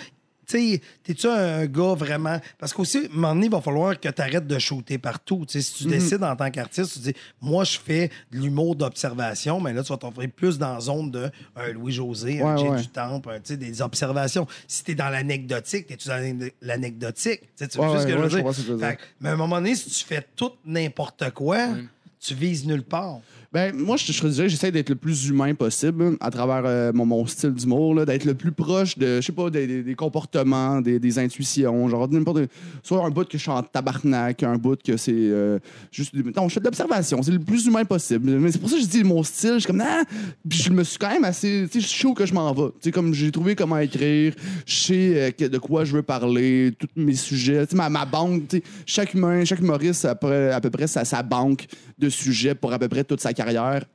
t'es-tu 0.47 1.25
un 1.27 1.65
gars 1.65 1.95
vraiment? 1.95 2.39
Parce 2.59 2.71
qu'aussi, 2.71 2.97
à 2.97 3.01
un 3.01 3.15
moment 3.15 3.33
donné, 3.33 3.45
il 3.47 3.51
va 3.51 3.61
falloir 3.61 3.99
que 3.99 4.07
tu 4.09 4.21
arrêtes 4.21 4.45
de 4.45 4.59
shooter 4.59 4.99
partout. 4.99 5.43
Si 5.47 5.57
Mhm. 5.57 5.63
tu 5.77 5.85
décides 5.85 6.23
en 6.23 6.35
tant 6.35 6.51
qu'artiste, 6.51 6.93
tu 6.93 6.99
dis, 6.99 7.13
moi, 7.41 7.63
je 7.63 7.79
fais 7.79 8.09
de 8.31 8.37
l'humour 8.37 8.75
d'observation, 8.75 9.59
mais 9.59 9.73
là, 9.73 9.81
tu 9.83 9.89
vas 9.91 9.97
t'offrir 9.97 10.29
plus 10.31 10.59
dans 10.59 10.75
la 10.75 10.79
zone 10.79 11.09
de 11.09 11.31
un 11.55 11.69
Louis-José, 11.71 12.41
un 12.43 12.57
Jay 12.57 12.69
ouais. 12.69 12.79
du 12.81 12.87
Temple, 12.89 13.29
un, 13.49 13.55
des 13.55 13.81
observations. 13.81 14.45
Si 14.67 14.83
t'es 14.83 14.93
dans 14.93 15.09
l'anecdotique, 15.09 15.87
t'es-tu 15.87 16.07
dans 16.09 16.17
l'ane- 16.17 16.51
l'anecdotique? 16.61 17.41
Tu 17.41 17.47
sais, 17.55 17.67
ce 17.71 17.77
que 17.77 17.83
je 17.83 18.17
veux 18.17 18.27
dire? 18.29 18.43
que 18.43 18.61
veux. 18.71 18.77
Fait 18.77 18.99
mais 19.19 19.29
à 19.29 19.33
un 19.33 19.37
moment 19.37 19.55
donné, 19.57 19.73
si 19.75 19.89
tu 19.89 20.05
fais 20.05 20.23
tout 20.35 20.51
n'importe 20.63 21.31
quoi, 21.31 21.69
tu 22.19 22.35
vises 22.35 22.65
nulle 22.67 22.83
part. 22.83 23.19
Ben, 23.56 23.74
moi, 23.74 23.95
je, 23.95 24.12
je 24.12 24.28
dirais, 24.28 24.49
j'essaie 24.49 24.70
d'être 24.70 24.89
le 24.89 24.97
plus 24.97 25.30
humain 25.30 25.56
possible 25.56 26.18
à 26.20 26.30
travers 26.30 26.64
euh, 26.66 26.91
mon, 26.93 27.06
mon 27.06 27.26
style 27.26 27.51
d'humour, 27.53 28.06
d'être 28.06 28.26
le 28.26 28.34
plus 28.34 28.51
proche 28.51 28.97
de, 28.97 29.22
je 29.22 29.28
sais 29.28 29.32
pas, 29.32 29.49
des, 29.49 29.95
comportements, 29.95 30.82
des, 30.82 30.99
des 30.99 31.20
intuitions. 31.20 31.88
Genre, 31.88 32.10
n'importe. 32.10 32.49
Soit 32.84 33.06
un 33.06 33.10
bout 33.10 33.24
que 33.24 33.38
je 33.38 33.43
suis 33.43 33.51
en 33.51 33.64
tabarnak, 33.64 34.43
un 34.43 34.58
bout 34.58 34.84
que 34.84 34.97
c'est 34.97 35.14
euh, 35.16 35.60
juste. 35.89 36.14
Non, 36.36 36.49
je 36.49 36.56
fais 36.56 36.60
de 36.60 36.66
l'observation. 36.66 37.24
C'est 37.24 37.32
le 37.32 37.39
plus 37.39 37.66
humain 37.66 37.86
possible. 37.86 38.30
Mais 38.30 38.51
c'est 38.51 38.60
pour 38.60 38.70
ça 38.70 38.76
que 38.76 38.82
je 38.82 38.88
dis 38.88 39.06
mon 39.06 39.24
style. 39.24 39.53
Je 39.53 39.60
suis 39.60 39.68
comme, 39.68 39.80
ah! 39.80 40.03
Puis 40.49 40.60
je 40.60 40.72
me 40.72 40.84
suis 40.84 40.97
quand 40.97 41.12
même 41.12 41.24
assez. 41.24 41.66
Tu 41.72 41.80
sais, 41.80 41.88
je 41.88 41.93
suis 41.93 42.14
que 42.14 42.26
je 42.26 42.34
m'en 42.34 42.53
vais. 42.53 42.72
Tu 42.72 42.76
sais, 42.82 42.91
comme 42.91 43.14
j'ai 43.14 43.32
trouvé 43.32 43.56
comment 43.56 43.78
écrire, 43.78 44.34
je 44.66 44.76
sais 44.76 45.34
euh, 45.41 45.47
de 45.47 45.58
quoi 45.60 45.86
je 45.86 45.93
veux 45.93 46.03
parler, 46.03 46.74
tous 46.78 46.89
mes 46.97 47.16
sujets. 47.16 47.66
Tu 47.68 47.72
sais, 47.72 47.78
ma, 47.78 47.89
ma 47.89 48.03
banque, 48.03 48.49
tu 48.49 48.58
sais, 48.58 48.64
chaque 48.86 49.14
humain, 49.14 49.45
chaque 49.45 49.60
humoriste 49.60 50.03
a 50.03 50.12
à 50.12 50.60
peu 50.60 50.70
près 50.70 50.88
sa, 50.88 51.06
sa 51.06 51.24
banque 51.24 51.68
de 51.97 52.10
sujets 52.10 52.53
pour 52.53 52.74
à 52.74 52.80
peu 52.80 52.89
près 52.89 53.06
toute 53.06 53.22
sa 53.22 53.32
carrière 53.32 53.44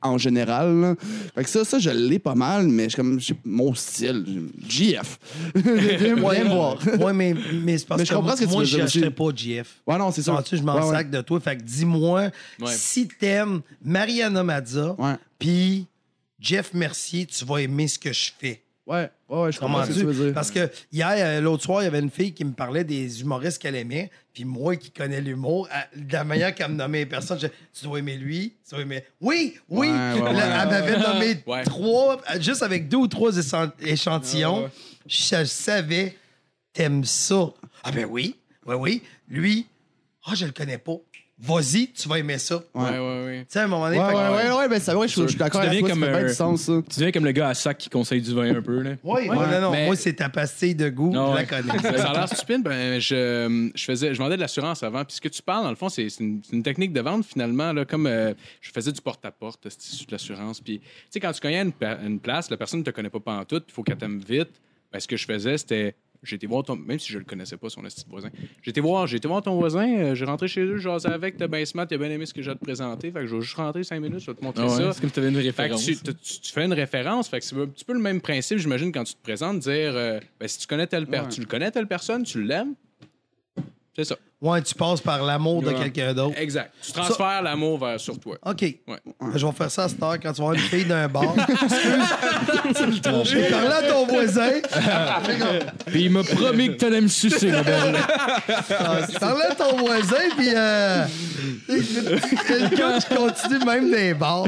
en 0.01 0.17
général. 0.17 0.75
là. 0.81 0.95
Fait 1.35 1.43
que 1.43 1.49
ça, 1.49 1.63
ça, 1.65 1.79
je 1.79 1.89
l'ai 1.89 2.19
pas 2.19 2.35
mal, 2.35 2.67
mais 2.67 2.83
je 2.85 2.89
suis 2.89 2.95
comme, 2.97 3.19
je 3.19 3.25
sais, 3.27 3.35
mon 3.45 3.73
style, 3.73 4.49
JF. 4.67 5.19
Viens 5.55 6.15
viens 6.15 6.15
me 6.15 6.49
voir. 6.53 6.77
Ouais, 6.99 7.13
mais, 7.13 7.33
mais 7.63 7.77
c'est 7.77 7.87
parce 7.87 7.99
Mais 7.99 8.05
je 8.05 8.11
que 8.11 8.15
comprends 8.15 8.35
ce 8.35 8.41
que 8.41 8.45
tu 8.45 8.51
moi 8.51 8.61
veux 8.61 8.67
dire 8.67 8.77
je 8.77 8.83
n'achèterais 8.83 9.11
pas 9.11 9.29
GF. 9.35 9.75
Ouais, 9.87 9.97
non, 9.97 10.11
c'est 10.11 10.21
ça. 10.21 10.35
Sens-tu, 10.37 10.57
je 10.57 10.63
m'en 10.63 10.75
Ouais, 10.75 10.83
ouais. 10.85 10.91
sac 10.95 11.09
de 11.09 11.21
toi? 11.21 11.39
Fait 11.39 11.57
que 11.57 11.63
dis-moi, 11.63 12.29
Ouais. 12.59 12.67
si 12.71 13.07
t'aimes 13.07 13.61
Mariana 13.83 14.43
Mazza, 14.43 14.95
Ouais. 14.97 15.15
puis 15.39 15.85
Jeff 16.39 16.73
Mercier, 16.73 17.25
tu 17.25 17.45
vas 17.45 17.57
aimer 17.59 17.87
ce 17.87 17.99
que 17.99 18.11
je 18.11 18.31
fais. 18.39 18.61
Ouais, 18.91 19.09
ouais, 19.29 19.41
ouais, 19.43 19.51
je 19.53 19.59
comprends 19.59 19.83
ce 19.85 19.89
que 19.91 19.93
tu 19.99 20.05
veux 20.05 20.25
dire. 20.25 20.33
Parce 20.33 20.51
que 20.51 20.69
hier, 20.91 21.13
euh, 21.15 21.39
l'autre 21.39 21.63
soir, 21.63 21.81
il 21.81 21.85
y 21.85 21.87
avait 21.87 21.99
une 21.99 22.09
fille 22.09 22.33
qui 22.33 22.43
me 22.43 22.51
parlait 22.51 22.83
des 22.83 23.21
humoristes 23.21 23.61
qu'elle 23.61 23.75
aimait. 23.75 24.11
Puis 24.33 24.43
moi 24.43 24.75
qui 24.75 24.91
connais 24.91 25.21
l'humour, 25.21 25.69
elle- 25.93 26.07
de 26.07 26.13
la 26.13 26.23
manière 26.25 26.53
qu'elle 26.53 26.71
me 26.71 26.75
nommait 26.75 26.99
les 26.99 27.05
personnes, 27.05 27.39
je, 27.39 27.47
tu 27.47 27.85
dois 27.85 27.99
aimer 27.99 28.17
lui, 28.17 28.53
tu 28.67 28.75
dois 28.75 28.81
aimer. 28.83 29.03
Oui, 29.21 29.55
oui! 29.69 29.87
Ouais, 29.87 29.93
ouais, 29.93 30.19
Là, 30.19 30.31
ouais. 30.33 30.57
elle 30.63 30.69
m'avait 30.69 30.97
nommé 30.99 31.43
Ouais. 31.47 31.63
trois, 31.63 32.19
juste 32.39 32.63
avec 32.63 32.89
deux 32.89 32.97
ou 32.97 33.07
trois 33.07 33.31
échan- 33.37 33.71
échantillons. 33.81 34.57
Ouais, 34.57 34.63
ouais. 34.65 34.69
Je, 35.07 35.45
savais, 35.45 36.17
t'aimes 36.73 37.05
ça. 37.05 37.49
Ah 37.83 37.91
ben 37.91 38.05
oui, 38.09 38.35
oui, 38.65 38.75
oui. 38.75 39.03
Lui, 39.29 39.67
ah, 40.25 40.35
je 40.35 40.45
le 40.45 40.51
connais 40.51 40.77
pas. 40.77 40.97
Vas-y, 41.43 41.91
tu 41.91 42.07
vas 42.07 42.19
aimer 42.19 42.37
ça. 42.37 42.59
Tu 42.59 42.79
Ouais, 42.79 42.89
ouais, 42.91 42.99
ouais. 43.25 43.45
sais, 43.49 43.59
à 43.59 43.63
un 43.63 43.67
moment 43.67 43.85
donné, 43.87 43.99
Ouais, 43.99 44.05
fait 44.09 44.13
ouais, 44.15 44.49
ouais, 44.51 44.57
ouais, 44.57 44.69
ben 44.69 44.79
c'est 44.79 44.93
vrai, 44.93 45.07
je, 45.07 45.21
je 45.21 45.27
suis 45.27 45.37
d'accord 45.37 45.61
Tu 45.61 45.67
avec 45.67 45.79
toi, 45.79 45.89
ça 45.89 45.93
comme 45.95 46.03
fait 46.03 46.09
bien 46.11 46.19
un- 46.19 46.27
du 46.27 46.33
sens, 46.33 46.61
ça. 46.61 46.73
Tu 46.87 46.99
deviens 46.99 47.11
comme 47.11 47.25
le 47.25 47.31
gars 47.31 47.49
à 47.49 47.53
sac 47.55 47.77
qui 47.79 47.89
conseille 47.89 48.21
du 48.21 48.33
vin 48.33 48.55
un 48.55 48.61
peu. 48.61 48.79
Là. 48.81 48.91
Oui, 49.03 49.21
Ouais. 49.27 49.35
non, 49.35 49.61
non, 49.61 49.71
Mais- 49.71 49.85
moi, 49.87 49.95
c'est 49.95 50.13
ta 50.13 50.29
pastille 50.29 50.75
de 50.75 50.89
goût, 50.89 51.11
je 51.13 51.17
ouais. 51.19 51.33
la 51.35 51.45
connais. 51.45 51.97
Ça 51.97 52.09
a 52.11 52.13
l'air 52.13 52.27
stupide. 52.27 52.61
Ben, 52.63 52.99
je, 53.01 53.71
je, 53.73 53.83
faisais, 53.83 54.13
je 54.13 54.19
vendais 54.19 54.35
de 54.35 54.41
l'assurance 54.41 54.83
avant. 54.83 55.03
Puis 55.03 55.15
ce 55.15 55.21
que 55.21 55.29
tu 55.29 55.41
parles, 55.41 55.63
dans 55.63 55.69
le 55.71 55.75
fond, 55.75 55.89
c'est 55.89 56.07
c'est 56.09 56.23
une, 56.23 56.41
c'est 56.47 56.55
une 56.55 56.63
technique 56.63 56.93
de 56.93 57.01
vente, 57.01 57.25
finalement. 57.25 57.73
Là, 57.73 57.85
comme 57.85 58.05
euh, 58.05 58.33
je 58.61 58.69
faisais 58.71 58.91
du 58.91 59.01
porte-à-porte, 59.01 59.67
c'était 59.67 59.83
sur 59.95 60.05
de 60.05 60.11
l'assurance. 60.11 60.61
Puis, 60.61 60.79
tu 60.79 60.85
sais, 61.09 61.19
quand 61.19 61.31
tu 61.31 61.41
connais 61.41 61.61
une, 61.61 62.19
place, 62.19 62.49
la 62.51 62.57
personne 62.57 62.81
ne 62.81 62.85
te 62.85 62.91
connaît 62.91 63.09
pas 63.09 63.19
pantoute, 63.19 63.65
il 63.67 63.71
faut 63.73 63.81
qu'elle 63.81 63.97
t'aime 63.97 64.19
vite. 64.19 64.49
Ben, 64.93 64.99
ce 64.99 65.07
que 65.07 65.17
je 65.17 65.25
faisais, 65.25 65.57
c'était. 65.57 65.95
J'ai 66.23 66.35
été 66.35 66.45
voir 66.45 66.63
ton. 66.63 66.75
Même 66.75 66.99
si 66.99 67.11
je 67.11 67.17
le 67.17 67.23
connaissais 67.25 67.57
pas, 67.57 67.67
son 67.69 67.81
petit 67.81 68.05
voisin. 68.07 68.29
J'ai 68.61 68.69
été 68.69 68.79
voir, 68.79 69.07
j'ai 69.07 69.17
été 69.17 69.27
voir 69.27 69.41
ton 69.41 69.55
voisin, 69.55 69.87
euh, 69.91 70.13
j'ai 70.15 70.25
rentré 70.25 70.47
chez 70.47 70.61
eux, 70.61 70.77
jasé 70.77 71.07
avec, 71.09 71.35
t'as 71.37 71.47
bien 71.47 71.65
smart, 71.65 71.87
t'as 71.87 71.97
bien 71.97 72.11
aimé 72.11 72.27
ce 72.27 72.33
que 72.33 72.43
j'ai 72.43 72.51
à 72.51 72.55
te 72.55 72.63
présenter. 72.63 73.11
Fait 73.11 73.21
que 73.21 73.25
je 73.27 73.35
vais 73.35 73.41
juste 73.41 73.55
rentrer 73.55 73.83
cinq 73.83 73.99
minutes, 74.01 74.19
je 74.19 74.27
vais 74.29 74.37
te 74.37 74.43
montrer 74.43 74.63
Ah 74.63 74.69
ouais, 74.71 74.77
ça. 74.77 74.93
c'est 74.93 75.01
comme 75.01 75.09
tu 75.09 75.19
une 75.19 75.33
Fait 75.33 75.41
que 75.41 75.45
référence. 75.47 75.83
tu, 75.83 75.95
tu- 75.97 76.13
tu- 76.13 76.39
tu 76.41 76.51
fais 76.53 76.63
une 76.63 76.73
référence, 76.73 77.27
fait 77.27 77.39
que 77.39 77.45
c'est 77.45 77.55
un 77.59 77.65
petit 77.65 77.83
peu 77.85 77.93
le 77.93 77.99
même 77.99 78.21
principe, 78.21 78.59
j'imagine, 78.59 78.91
quand 78.91 79.03
tu 79.03 79.15
te 79.15 79.23
présentes, 79.23 79.59
dire 79.61 79.95
euh, 79.95 80.19
ben, 80.39 80.47
si 80.47 80.59
tu 80.59 80.67
connais 80.67 80.85
telle 80.85 81.07
personne, 81.07 81.27
Ouais. 81.29 81.33
tu 81.35 81.41
le 81.41 81.47
connais 81.47 81.71
telle 81.71 81.87
personne, 81.87 82.21
tu 82.23 82.43
l'aimes. 82.43 82.75
C'est 83.95 84.03
ça. 84.03 84.15
Ouais, 84.41 84.59
tu 84.63 84.73
passes 84.73 85.01
par 85.01 85.23
l'amour 85.23 85.61
de 85.61 85.71
quelqu'un 85.71 86.13
d'autre. 86.15 86.35
Exact. 86.39 86.73
Tu 86.81 86.91
transfères 86.91 87.43
l'amour 87.43 87.77
vers 87.77 87.99
sur 87.99 88.19
toi. 88.19 88.37
OK. 88.43 88.61
Ouais. 88.61 88.77
Je 89.35 89.45
vais 89.45 89.51
faire 89.51 89.69
ça 89.69 89.83
à 89.83 89.89
cette 89.89 90.01
heure 90.01 90.19
quand 90.19 90.33
tu 90.33 90.41
vas 90.41 90.47
avoir 90.49 90.53
une 90.53 90.59
fille 90.61 90.85
d'un 90.85 91.07
bar. 91.07 91.35
Excuse. 91.47 93.21
J'ai 93.25 93.49
parlé 93.51 93.67
à 93.67 93.83
ton 93.83 94.07
voisin. 94.07 94.49
Puis 95.85 96.01
il 96.05 96.09
m'a 96.11 96.23
promis 96.23 96.69
que 96.69 96.73
t'allais 96.73 97.01
me 97.01 97.07
sucer, 97.07 97.51
ma 97.51 97.61
belle. 97.61 97.95
J'ai 99.11 99.19
parlé 99.19 99.43
à 99.43 99.53
ton 99.55 99.77
voisin, 99.77 100.15
puis 100.35 100.49
euh, 100.55 101.05
quelqu'un 102.47 102.99
qui 102.99 103.15
continue 103.15 103.65
même 103.65 103.91
des 103.91 104.13
bars. 104.15 104.45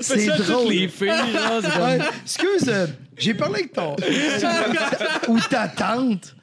C'est 0.00 0.28
drôle. 0.28 0.72
les 0.72 0.88
filles, 0.88 1.08
là, 1.08 1.60
c'est 1.62 1.70
comme- 1.72 1.82
Ouais, 1.82 1.98
excuse, 2.24 2.68
euh, 2.68 2.86
j'ai 3.18 3.34
parlé 3.34 3.54
avec 3.60 3.72
ton. 3.74 3.96
ou 5.28 5.38
ta 5.40 5.68
tante. 5.68 6.34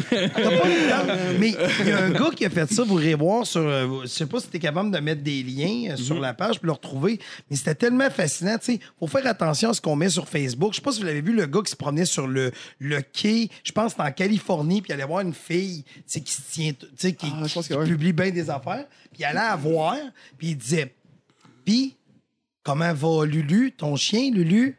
Pas. 0.00 1.04
Mais 1.38 1.54
il 1.80 1.86
y 1.88 1.92
a 1.92 2.04
un 2.04 2.10
gars 2.10 2.30
qui 2.34 2.44
a 2.44 2.50
fait 2.50 2.70
ça, 2.72 2.82
vous 2.84 3.00
irez 3.00 3.14
voir 3.14 3.46
sur. 3.46 3.60
euh, 3.60 4.02
je 4.02 4.06
sais 4.08 4.26
pas 4.26 4.40
si 4.40 4.48
t'es 4.48 4.58
capable 4.58 4.90
de 4.90 4.98
mettre 4.98 5.22
des 5.22 5.42
liens 5.42 5.92
euh, 5.92 5.96
sur 5.96 6.18
la 6.20 6.34
page 6.34 6.56
pour 6.58 6.66
le 6.66 6.72
retrouver. 6.72 7.18
Mais 7.50 7.56
c'était 7.56 7.74
tellement 7.74 8.10
fascinant. 8.10 8.58
Tu 8.58 8.74
sais, 8.74 8.80
faut 8.98 9.06
faire 9.06 9.26
attention 9.26 9.70
à 9.70 9.74
ce 9.74 9.80
qu'on 9.80 9.96
met 9.96 10.08
sur 10.10 10.28
Facebook. 10.28 10.72
Je 10.72 10.76
sais 10.76 10.82
pas 10.82 10.92
si 10.92 11.00
vous 11.00 11.06
l'avez 11.06 11.20
vu, 11.20 11.32
le 11.32 11.46
gars 11.46 11.60
qui 11.64 11.70
se 11.70 11.76
promenait 11.76 12.04
sur 12.04 12.26
le, 12.26 12.50
le 12.78 13.00
quai, 13.02 13.48
je 13.64 13.72
pense 13.72 13.94
que 13.94 14.02
c'est 14.02 14.08
en 14.08 14.12
Californie, 14.12 14.82
puis 14.82 14.90
il 14.90 14.94
allait 14.94 15.04
voir 15.04 15.20
une 15.20 15.34
fille 15.34 15.84
tu 15.84 16.02
sais, 16.06 16.20
qui 16.20 16.32
se 16.32 16.42
tient, 16.50 16.72
tu 16.72 16.86
sais, 16.96 17.12
qui, 17.12 17.26
Ah, 17.32 17.46
je 17.46 17.54
pense 17.54 17.68
que 17.68 17.74
qui 17.74 17.78
ouais. 17.80 17.86
publie 17.86 18.12
bien 18.12 18.30
des 18.30 18.50
affaires. 18.50 18.86
Puis 19.12 19.20
il 19.20 19.24
allait 19.24 19.34
la 19.38 19.56
voir, 19.56 19.96
puis 20.36 20.48
il 20.48 20.56
disait 20.56 20.92
Puis, 21.64 21.96
comment 22.62 22.92
va 22.92 23.24
Lulu, 23.26 23.72
ton 23.76 23.96
chien, 23.96 24.30
Lulu? 24.32 24.76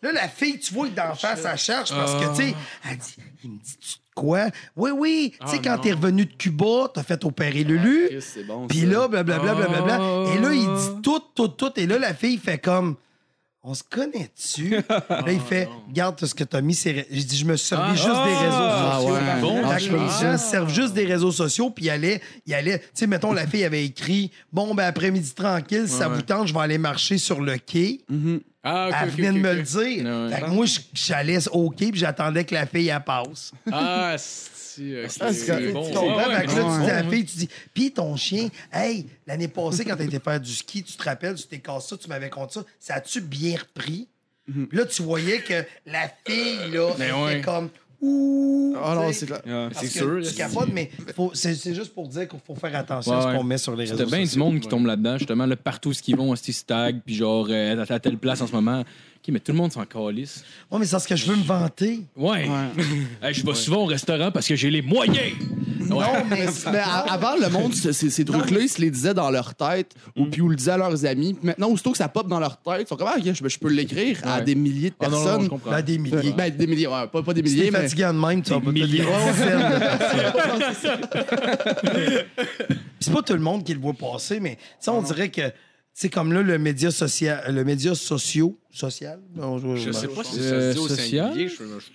Là, 0.00 0.12
la 0.12 0.28
fille, 0.28 0.60
tu 0.60 0.72
vois 0.74 0.88
que 0.88 0.94
d'en 0.94 1.12
face, 1.14 1.44
elle 1.44 1.58
cherche 1.58 1.90
parce 1.90 2.14
que, 2.14 2.30
tu 2.36 2.48
sais, 2.50 2.54
elle 2.88 2.96
dit 2.98 3.16
Il 3.42 3.50
me 3.50 3.56
dit 3.58 3.76
tu 3.80 3.96
quoi? 4.18 4.46
Oui, 4.76 4.90
oui. 4.90 5.32
Tu 5.40 5.48
sais, 5.48 5.58
quand 5.62 5.78
t'es 5.78 5.92
revenu 5.92 6.26
de 6.26 6.32
Cuba, 6.32 6.90
t'as 6.92 7.02
fait 7.02 7.24
opérer 7.24 7.64
Lulu. 7.64 8.08
Chris, 8.10 8.22
c'est 8.22 8.44
bon. 8.44 8.66
Puis 8.66 8.80
là, 8.86 9.06
blablabla, 9.08 9.54
blablabla. 9.54 9.98
Oh. 10.00 10.26
Et 10.34 10.40
là, 10.40 10.52
il 10.52 10.66
dit 10.66 11.02
tout, 11.02 11.20
tout, 11.34 11.48
tout. 11.48 11.70
Et 11.76 11.86
là, 11.86 11.98
la 11.98 12.14
fille 12.14 12.38
fait 12.38 12.58
comme. 12.58 12.96
On 13.64 13.74
se 13.74 13.82
connaît-tu? 13.82 14.70
là, 15.10 15.24
il 15.32 15.40
fait, 15.40 15.68
regarde 15.88 16.16
tout 16.16 16.26
ce 16.26 16.34
que 16.34 16.44
t'as 16.44 16.60
mis. 16.60 16.74
J'ai 16.74 17.04
dit, 17.10 17.36
je 17.36 17.44
me 17.44 17.56
suis 17.56 17.68
servi 17.68 17.90
juste 17.96 18.06
des 18.06 18.12
réseaux 18.12 18.56
Ah, 18.56 18.98
sociaux. 19.00 19.14
ouais. 19.14 19.40
Bon, 19.40 19.60
Ah, 19.64 19.78
les 19.78 19.86
gens 19.88 20.38
se 20.38 20.50
servent 20.50 20.72
juste 20.72 20.94
des 20.94 21.04
réseaux 21.04 21.32
sociaux, 21.32 21.68
puis 21.68 21.86
il 21.86 21.90
allait, 21.90 22.20
il 22.46 22.54
allait, 22.54 22.78
tu 22.78 22.84
sais, 22.94 23.06
mettons, 23.06 23.32
la 23.32 23.46
fille 23.46 23.64
avait 23.64 23.84
écrit, 23.84 24.30
bon, 24.52 24.74
ben, 24.74 24.84
après-midi 24.84 25.32
tranquille, 25.34 25.86
si 25.88 25.94
ça 25.96 26.08
vous 26.08 26.22
tente, 26.22 26.46
je 26.46 26.54
vais 26.54 26.60
aller 26.60 26.78
marcher 26.78 27.18
sur 27.18 27.40
le 27.40 27.58
quai. 27.58 28.00
Ah, 28.70 28.88
ok, 28.88 28.96
Elle 29.00 29.08
ok, 29.08 29.14
venait 29.14 29.32
de 29.32 29.38
ok, 29.38 29.42
me 29.44 29.50
ok. 29.50 29.56
le 29.56 29.62
dire. 29.62 30.34
Fait 30.36 30.40
que 30.42 30.50
moi, 30.50 30.66
je- 30.66 30.80
j'allais 30.92 31.38
quai, 31.70 31.90
puis 31.90 32.00
j'attendais 32.00 32.44
que 32.44 32.54
la 32.54 32.66
fille, 32.66 32.88
elle 32.88 33.00
passe. 33.02 33.52
Ah, 33.72 34.16
si, 34.18 34.94
ok. 35.02 35.10
Ah, 35.20 35.32
c'est- 35.32 35.72
bon. 35.72 35.86
Tu 35.88 35.94
comprends? 35.94 36.16
Ouais, 36.16 36.26
ouais, 36.28 36.40
Fait 36.40 36.46
que 36.46 36.52
là, 36.52 36.76
tu 36.78 36.84
dis 36.84 36.90
à 36.90 37.02
la 37.02 37.10
fille, 37.10 37.24
tu 37.24 37.36
dis, 37.38 37.48
pis 37.72 37.90
ton 37.92 38.16
chien, 38.16 38.48
hey, 38.72 39.06
l'année 39.26 39.48
passée, 39.48 39.84
quand 39.84 39.96
t'étais 39.96 40.20
faire 40.20 40.40
du 40.40 40.52
ski, 40.52 40.82
tu 40.82 40.92
te 40.96 41.02
rappelles, 41.02 41.34
tu 41.36 41.46
t'es 41.46 41.58
cassé 41.60 41.88
ça, 41.90 41.96
tu 41.96 42.08
m'avais 42.08 42.28
conté 42.30 42.54
ça, 42.54 42.64
ça 42.78 42.94
a-tu 42.96 43.20
bien 43.22 43.56
repris? 43.58 44.06
Puis 44.46 44.78
là, 44.78 44.84
tu 44.86 45.02
voyais 45.02 45.40
que 45.40 45.64
la 45.86 46.10
fille, 46.26 46.70
là, 46.72 46.92
Mais 46.98 47.06
était 47.08 47.14
ouais. 47.22 47.40
comme, 47.42 47.70
ouh. 48.00 48.74
Ah 48.82 48.94
non, 48.94 49.12
c'est 49.12 49.26
clair. 49.26 49.70
C'est 49.72 49.86
sûr. 49.88 50.20
Tu 50.22 50.34
capotes, 50.34 50.70
mais 50.72 50.90
c'est 51.34 51.74
juste 51.74 51.94
pour 51.94 52.08
dire 52.08 52.28
qu'il 52.28 52.38
faut 52.46 52.54
faire 52.54 52.74
attention 52.76 53.12
à 53.12 53.22
ce 53.32 53.36
qu'on 53.36 53.44
met 53.44 53.58
sur 53.58 53.74
les 53.74 53.84
réseaux 53.84 53.96
T'as 53.96 54.04
bien 54.06 54.20
du 54.20 54.26
sociaux. 54.26 54.44
monde 54.44 54.60
qui 54.60 54.68
tombe 54.68 54.86
là-dedans, 54.86 55.18
justement, 55.18 55.46
là, 55.46 55.56
partout 55.56 55.90
où 55.90 55.94
ils 56.06 56.16
vont, 56.16 56.34
c'est 56.36 56.52
stag, 56.52 57.00
puis 57.04 57.14
genre, 57.14 57.46
euh, 57.50 57.84
à 57.84 57.92
à 57.92 57.98
telle 57.98 58.18
place 58.18 58.40
en 58.40 58.46
ce 58.46 58.52
moment. 58.52 58.84
OK, 59.20 59.32
mais 59.32 59.40
tout 59.40 59.52
le 59.52 59.58
monde 59.58 59.72
s'en 59.72 59.84
calisse. 59.84 60.44
Ouais, 60.70 60.78
mais 60.78 60.84
c'est 60.84 60.92
parce 60.92 61.06
que 61.06 61.16
je 61.16 61.26
veux 61.26 61.36
me 61.36 61.42
vanter. 61.42 62.04
Ouais. 62.16 62.48
Hey, 63.22 63.34
je 63.34 63.44
vais 63.44 63.54
souvent 63.54 63.78
au 63.82 63.86
restaurant 63.86 64.30
parce 64.30 64.46
que 64.46 64.54
j'ai 64.54 64.70
les 64.70 64.80
moyens. 64.82 65.32
Non, 65.80 66.00
mais, 66.30 66.46
mais 66.72 66.78
a- 66.78 67.12
avant, 67.12 67.34
le 67.36 67.48
monde, 67.48 67.74
ce- 67.74 67.90
ces, 67.92 68.10
ces 68.10 68.24
trucs-là, 68.24 68.60
ils 68.60 68.68
se 68.68 68.80
les 68.80 68.90
disaient 68.90 69.14
dans 69.14 69.30
leur 69.30 69.54
tête 69.56 69.94
ou 70.16 70.26
puis 70.26 70.40
ou 70.40 70.48
le 70.48 70.54
disaient 70.56 70.72
à 70.72 70.76
leurs 70.76 71.04
amis. 71.04 71.34
Puis 71.34 71.46
maintenant, 71.46 71.68
aussitôt 71.70 71.90
que 71.92 71.98
ça 71.98 72.08
pop 72.08 72.28
dans 72.28 72.38
leur 72.38 72.58
tête, 72.60 72.82
ils 72.82 72.86
sont 72.86 72.96
comme, 72.96 73.08
ah, 73.10 73.16
ok, 73.18 73.24
je, 73.32 73.48
je 73.48 73.58
peux 73.58 73.68
l'écrire 73.70 74.20
à 74.24 74.38
Ouais. 74.38 74.44
des 74.44 74.54
milliers 74.54 74.90
de 74.90 74.94
Ah, 75.00 75.08
non, 75.08 75.18
non, 75.18 75.24
personnes. 75.24 75.48
comprends. 75.48 75.70
Là, 75.72 75.82
des 75.82 75.98
milliers. 75.98 76.32
Ben, 76.36 76.54
des 76.56 76.66
milliers, 76.66 76.86
ouais, 76.86 77.06
pas, 77.10 77.22
pas 77.22 77.34
des 77.34 77.44
Si 77.48 77.54
milliers, 77.56 77.70
mais. 77.72 77.80
fatigué 77.82 78.04
de 78.04 78.10
même, 78.12 78.42
tu 78.42 78.50
vas 78.50 78.60
pas 78.60 78.70
milliers. 78.70 79.02
c'est 83.00 83.12
pas 83.12 83.22
tout 83.22 83.32
le 83.34 83.40
monde 83.40 83.64
qui 83.64 83.74
le 83.74 83.80
voit 83.80 83.94
passer, 83.94 84.40
mais 84.40 84.56
tu 84.56 84.62
sais, 84.80 84.90
on 84.90 85.02
dirait 85.02 85.30
que 85.30 85.42
c'est 85.92 86.08
comme 86.10 86.32
là 86.32 86.42
le 86.42 86.58
média 86.58 86.90
social, 86.90 87.42
le 87.52 87.64
média 87.64 87.94
socio, 87.94 88.58
social? 88.78 89.18
Non, 89.36 89.58
Je 89.76 89.92
sais 89.92 90.08
pas 90.08 90.24
si 90.24 90.36
ça 90.36 90.40
Euh, 90.54 90.70
se 90.72 90.76
dit 90.78 90.84
au 90.84 90.88
social? 90.88 91.26
singulier, 91.28 91.48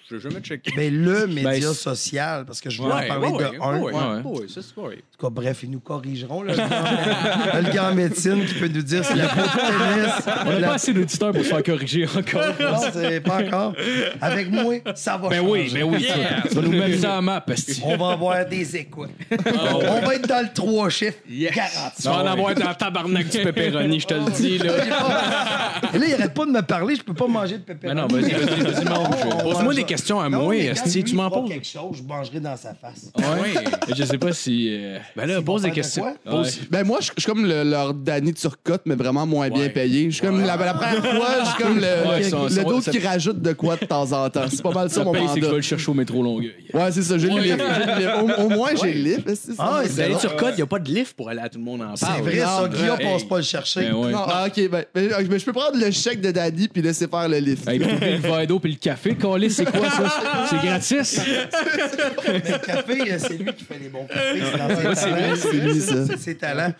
je 0.10 0.16
n'ai 0.16 0.22
jamais 0.22 0.40
checké. 0.42 0.72
Mais 0.76 0.90
le 0.90 1.28
média 1.28 1.52
Ben, 1.70 1.74
social, 1.74 2.46
parce 2.46 2.62
que 2.62 2.70
je 2.70 2.82
voulais 2.82 2.94
Ouais, 2.94 3.06
en 3.06 3.08
parler 3.08 3.28
ouais, 3.30 3.44
de 3.44 3.50
ouais, 3.50 3.94
un. 3.96 4.22
ouais, 4.22 4.48
ça, 4.48 4.62
c'est. 4.62 4.80
En 4.80 4.90
tout 4.90 5.28
cas, 5.28 5.30
bref, 5.30 5.60
ils 5.64 5.72
nous 5.72 5.80
corrigeront. 5.80 6.44
là, 6.44 6.54
le, 6.54 6.58
gars, 6.58 7.62
le 7.62 7.74
gars 7.74 7.90
en 7.92 7.96
médecine 7.96 8.46
qui 8.46 8.54
peut 8.56 8.68
nous 8.68 8.82
dire 8.82 9.04
si 9.06 9.16
la 9.16 9.28
peau 9.28 9.42
de. 9.42 10.48
On 10.48 10.52
n'a 10.54 10.60
la- 10.60 10.68
pas 10.70 10.74
assez 10.76 10.94
d'auditeurs 10.94 11.32
pour 11.32 11.44
se 11.44 11.48
faire 11.50 11.64
corriger 11.64 12.06
encore. 12.06 12.42
Non, 12.60 12.78
c'est 12.94 13.20
pas 13.22 13.44
encore. 13.44 13.74
Avec 14.22 14.52
moi, 14.52 14.76
ça 14.96 15.18
va 15.18 15.30
Ben 15.30 15.38
changer. 15.42 15.50
oui, 15.52 15.72
ben 15.74 15.84
oui. 15.84 16.08
Tu 16.50 16.56
vas 16.56 16.62
nous 16.62 16.72
mettre 16.72 17.00
ça 17.00 17.18
en 17.18 17.22
map, 17.22 17.44
esti. 17.48 17.82
On 17.86 17.98
va 17.98 18.12
avoir 18.14 18.46
des 18.46 18.76
écoutes. 18.78 19.10
Ah 19.32 19.76
On 19.76 20.06
va 20.06 20.16
être 20.16 20.28
dans 20.28 20.42
le 20.42 20.54
trois 20.54 20.90
chiffres. 20.90 21.18
Garanti. 21.30 22.02
Tu 22.02 22.08
vas 22.08 22.24
en 22.24 22.26
avoir 22.26 22.56
dans 22.56 22.74
tabarnak 22.74 23.30
du 23.30 23.38
pepperoni, 23.40 24.00
je 24.00 24.08
te 24.08 24.14
le 24.14 24.32
dis. 24.32 24.58
Là. 24.58 24.74
Et 25.94 25.98
là, 26.00 26.06
il 26.08 26.14
arrête 26.14 26.34
pas 26.34 26.46
de 26.46 26.52
me 26.52 26.62
parler, 26.78 26.96
je 26.96 27.04
peux 27.04 27.14
pas 27.14 27.28
manger 27.28 27.58
de 27.58 27.64
pépé. 27.64 27.94
Non, 27.94 28.08
vas-y, 28.08 28.32
vas-y, 28.32 28.62
vas-y, 28.62 28.86
mange. 28.86 29.44
Pose-moi 29.44 29.74
des 29.74 29.84
questions 29.84 30.20
à 30.20 30.30
moi, 30.30 30.56
esti, 30.56 31.04
tu 31.04 31.16
m'en 31.16 31.30
poses? 31.30 31.50
quelque 31.50 31.68
chose, 31.68 31.98
je 31.98 32.04
mangerai 32.04 32.40
dans 32.40 32.58
sa 32.58 32.74
face. 32.74 33.12
Ouais. 33.18 33.54
Je 33.96 34.04
sais 34.04 34.18
pas 34.18 34.34
si. 34.34 34.70
euh, 34.72 34.98
Ben 35.16 35.26
là, 35.28 35.42
pose 35.42 35.62
des 35.64 35.70
de 35.70 35.76
questions. 35.76 36.04
quoi? 36.04 36.14
Pose- 36.26 36.60
Ben 36.72 36.84
moi, 36.86 37.00
je 37.02 37.12
je 37.16 37.22
suis 37.22 37.32
comme 37.32 37.46
le, 37.46 37.64
leur 37.64 37.94
Danny 37.94 38.34
Turcotte, 38.34 38.82
mais 38.86 38.96
vraiment 38.96 39.26
moins 39.28 39.50
bien 39.50 39.70
payé. 39.70 40.06
Je 40.10 40.16
suis 40.16 40.26
comme 40.26 40.42
la, 40.42 40.56
la 40.58 40.74
première 40.74 41.04
fois, 41.06 41.28
je 41.44 41.46
suis 41.50 41.64
comme 41.64 41.76
le, 41.78 42.10
Ouais, 42.10 42.20
le, 42.20 42.30
son- 42.30 42.44
le 42.46 42.50
son- 42.50 42.64
d'autre 42.64 42.82
ça- 42.86 42.92
qui 42.92 43.00
rajoute 43.00 43.42
de 43.42 43.54
quoi 43.54 43.76
de 43.78 43.86
temps 43.86 44.12
en 44.12 44.30
temps. 44.30 44.46
C'est 44.50 44.62
pas 44.64 44.72
mal 44.72 44.90
ça, 44.90 44.96
Ça 44.96 45.04
mon 45.04 45.12
paye, 45.12 45.22
c'est 45.28 45.36
que 45.36 45.40
je 45.40 45.40
mandat. 45.42 45.50
vais 45.52 45.56
le 45.58 45.62
chercher 45.62 45.92
au 45.92 45.94
métro 45.94 46.24
Longueuil. 46.24 46.54
Ouais, 46.74 46.92
c'est 46.92 47.02
ça, 47.04 47.18
j'ai 47.18 47.30
le 47.30 47.40
livre. 47.40 47.58
j'ai 47.78 47.86
le 47.86 48.00
livre. 48.00 48.40
Au, 48.40 48.44
au 48.46 48.50
moins, 48.50 48.70
j'ai 48.82 48.94
le 48.94 49.00
livre. 49.02 49.22
c'est 49.28 49.54
ça. 49.54 49.54
Ah, 49.60 49.82
c'est 49.88 50.20
sur 50.20 50.36
code, 50.36 50.54
il 50.54 50.58
n'y 50.58 50.62
a 50.64 50.66
pas 50.68 50.80
de 50.80 50.90
lift 50.92 51.16
pour 51.16 51.30
aller 51.30 51.42
à 51.42 51.50
tout 51.50 51.60
le 51.60 51.64
monde 51.64 51.82
en 51.82 51.96
C'est 51.96 52.06
parle. 52.06 52.22
vrai, 52.22 52.40
ça. 52.40 52.68
Guillaume 52.74 52.98
passe 53.00 53.24
pas 53.24 53.38
le 53.38 53.44
chercher. 53.44 53.82
Ben 53.82 53.94
ouais. 53.94 54.12
Non, 54.12 54.24
ah, 54.26 54.46
ok, 54.48 54.70
ben, 54.70 54.86
ben, 54.94 55.10
mais 55.30 55.40
je 55.40 55.46
peux 55.46 55.54
prendre 55.54 55.78
le 55.78 55.92
chèque 55.92 56.22
de 56.22 56.32
Danny 56.32 56.53
puis 56.54 56.82
laisser 56.82 57.08
faire 57.08 57.28
le 57.28 57.38
livre. 57.38 57.68
Hey, 57.70 57.80
puis 57.80 58.12
le 58.12 58.18
verre 58.18 58.48
d'eau 58.48 58.60
puis 58.60 58.72
le 58.72 58.78
café, 58.78 59.16
Calais, 59.16 59.50
c'est 59.50 59.66
quoi 59.66 59.90
ça? 59.90 60.48
C'est 60.50 60.58
gratis? 60.58 61.22
Mais 62.28 62.34
le 62.40 62.66
café, 62.66 63.20
c'est 63.20 63.38
lui 63.38 63.54
qui 63.54 63.64
fait 63.64 63.80
les 63.80 63.90
bons 63.90 64.06
cafés. 64.06 64.42
C'est 64.42 64.84
Ouais, 64.84 65.36
c'est 65.36 65.36
c'est 65.36 65.58
lui, 65.58 65.80
ça. 65.80 66.06
C'est 66.08 66.18
ses 66.18 66.36
talents. 66.36 66.74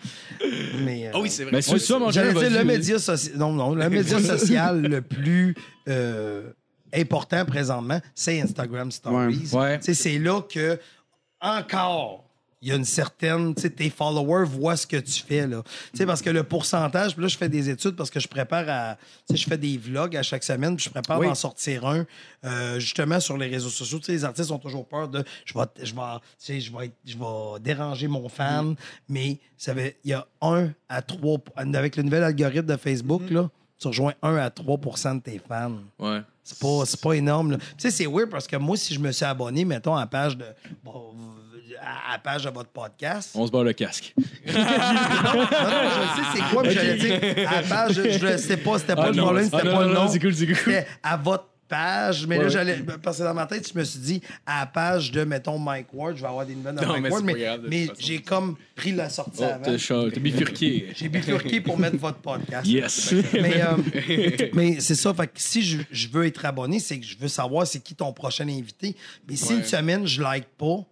Mais, 0.84 1.06
euh, 1.06 1.10
Ah 1.14 1.20
oui, 1.20 1.30
c'est 1.30 1.44
vrai. 1.44 1.60
Tu 1.62 1.70
veux 1.70 1.78
ça, 1.78 1.96
un 1.96 2.10
dire 2.10 2.50
le 2.50 2.64
média 2.64 2.98
social. 2.98 3.36
Non, 3.36 3.52
non, 3.52 3.74
le 3.74 3.88
média 3.88 4.20
social 4.20 4.80
le 4.82 5.00
plus 5.02 5.54
euh, 5.88 6.50
important 6.94 7.44
présentement, 7.44 8.00
c'est 8.14 8.40
Instagram 8.40 8.90
Stories. 8.90 9.50
Ouais. 9.52 9.58
Ouais. 9.58 9.78
C'est 9.82 10.18
là 10.18 10.42
que, 10.42 10.78
encore, 11.40 12.23
il 12.64 12.68
y 12.68 12.72
a 12.72 12.76
une 12.76 12.84
certaine. 12.86 13.54
Tu 13.54 13.62
sais, 13.62 13.70
tes 13.70 13.90
followers 13.90 14.46
voient 14.46 14.76
ce 14.76 14.86
que 14.86 14.96
tu 14.96 15.22
fais, 15.22 15.46
là. 15.46 15.62
Tu 15.92 15.98
sais, 15.98 16.06
parce 16.06 16.22
que 16.22 16.30
le 16.30 16.42
pourcentage, 16.44 17.12
puis 17.12 17.22
là, 17.22 17.28
je 17.28 17.36
fais 17.36 17.48
des 17.50 17.68
études 17.68 17.94
parce 17.94 18.08
que 18.10 18.18
je 18.20 18.26
prépare 18.26 18.64
à. 18.68 18.96
Tu 19.28 19.36
sais, 19.36 19.42
je 19.42 19.46
fais 19.48 19.58
des 19.58 19.76
vlogs 19.76 20.16
à 20.16 20.22
chaque 20.22 20.42
semaine, 20.42 20.74
puis 20.76 20.84
je 20.86 20.90
prépare 20.90 21.18
Oui. 21.18 21.26
d'en 21.26 21.34
sortir 21.34 21.86
un, 21.86 22.06
euh, 22.44 22.80
justement, 22.80 23.20
sur 23.20 23.36
les 23.36 23.48
réseaux 23.48 23.68
sociaux. 23.68 23.98
Tu 23.98 24.06
sais, 24.06 24.12
les 24.12 24.24
artistes 24.24 24.50
ont 24.50 24.58
toujours 24.58 24.86
peur 24.86 25.08
de. 25.08 25.22
Je 25.44 25.52
vais, 25.52 25.64
je 25.82 25.94
vais, 25.94 26.00
tu 26.18 26.20
sais, 26.38 26.60
je 26.60 26.76
vais, 26.76 26.86
être- 26.86 26.96
je 27.04 27.18
vais 27.18 27.60
déranger 27.60 28.08
mon 28.08 28.28
fan, 28.30 28.74
mais 29.08 29.38
ça 29.58 29.74
veut- 29.74 29.92
il 30.02 30.10
y 30.10 30.14
a 30.14 30.26
1 30.40 30.70
à 30.88 31.02
3. 31.02 31.40
Avec 31.56 31.96
le 31.96 32.02
nouvel 32.02 32.22
algorithme 32.24 32.66
de 32.66 32.76
Facebook, 32.78 33.28
là, 33.30 33.50
tu 33.78 33.88
rejoins 33.88 34.14
1 34.22 34.36
à 34.36 34.48
3% 34.50 35.16
de 35.16 35.20
tes 35.20 35.38
fans. 35.46 35.80
Ouais. 35.98 36.20
C'est 36.42 36.58
pas, 36.58 36.82
c'est 36.86 37.00
pas 37.00 37.12
énorme. 37.12 37.56
Tu 37.58 37.64
sais, 37.78 37.90
c'est 37.90 38.06
weird 38.06 38.30
parce 38.30 38.46
que 38.46 38.56
moi, 38.56 38.76
si 38.76 38.94
je 38.94 39.00
me 39.00 39.12
suis 39.12 39.24
abonné, 39.24 39.64
mettons, 39.64 39.94
à 39.96 40.00
la 40.00 40.06
page 40.06 40.36
de. 40.36 40.44
bon, 40.82 41.14
à 41.84 42.12
la 42.12 42.18
page 42.18 42.44
de 42.44 42.50
votre 42.50 42.70
podcast. 42.70 43.30
On 43.34 43.46
se 43.46 43.52
barre 43.52 43.64
le 43.64 43.72
casque. 43.72 44.14
Non, 44.46 44.60
non, 44.60 45.46
je 45.90 46.22
sais 46.22 46.28
c'est 46.36 46.54
quoi, 46.54 46.62
mais 46.62 46.70
j'allais 46.72 46.96
dire 46.96 47.48
à 47.48 47.60
la 47.60 47.62
page, 47.62 47.92
je, 47.94 48.26
le 48.26 48.38
sais 48.38 48.56
pas, 48.56 48.78
c'était 48.78 48.94
pas 48.94 49.04
Ah, 49.06 49.10
le 49.10 49.16
non. 49.16 49.24
problème, 49.24 49.48
Ah, 49.52 49.56
c'était 49.58 49.68
non, 49.70 49.74
pas 49.76 49.82
non, 49.82 49.88
le 49.88 49.94
non, 49.94 50.04
nom. 50.04 50.08
c'est 50.10 50.18
cool, 50.20 50.34
c'est 50.34 50.46
cool. 50.46 50.56
C'était 50.56 50.86
à 51.02 51.16
votre 51.16 51.46
page, 51.68 52.26
mais 52.26 52.38
là, 52.38 52.48
j'allais. 52.48 52.78
Parce 53.02 53.18
que 53.18 53.22
dans 53.22 53.34
ma 53.34 53.46
tête, 53.46 53.70
je 53.72 53.78
me 53.78 53.84
suis 53.84 53.98
dit, 53.98 54.20
à 54.46 54.60
la 54.60 54.66
page 54.66 55.10
de, 55.12 55.24
mettons, 55.24 55.58
Mike 55.58 55.86
Ward, 55.94 56.16
je 56.16 56.22
vais 56.22 56.28
avoir 56.28 56.44
des 56.46 56.54
nouvelles 56.54 56.74
de 56.76 56.80
Non, 56.82 56.88
Mike 57.00 57.02
mais 57.02 57.10
Ward, 57.10 57.24
mais, 57.24 57.86
grave, 57.86 57.96
j'ai 57.98 58.20
comme 58.20 58.56
pris 58.76 58.92
la 58.92 59.08
sortie 59.08 59.40
Oh, 59.40 59.44
avant. 59.44 59.62
t'as 60.10 60.20
bifurqué. 60.20 60.88
J'ai 60.94 61.08
bifurqué 61.08 61.60
pour 61.60 61.78
mettre 61.78 61.96
votre 61.96 62.18
podcast. 62.18 62.66
Yes. 62.66 63.14
Mais, 63.32 63.62
euh, 63.62 64.48
mais 64.52 64.78
c'est 64.80 64.94
ça. 64.94 65.12
Fait 65.14 65.26
que 65.26 65.32
si 65.36 65.62
je, 65.62 65.78
je 65.90 66.08
veux 66.08 66.26
être 66.26 66.44
abonné, 66.44 66.78
c'est 66.80 66.98
que 67.00 67.06
je 67.06 67.16
veux 67.18 67.28
savoir 67.28 67.66
c'est 67.66 67.80
qui 67.80 67.94
ton 67.94 68.12
prochain 68.12 68.46
invité. 68.48 68.94
Mais 69.28 69.36
si 69.36 69.52
Ouais. 69.54 69.58
une 69.60 69.64
semaine, 69.64 70.06
je 70.06 70.22
like 70.22 70.46
pas, 70.58 70.84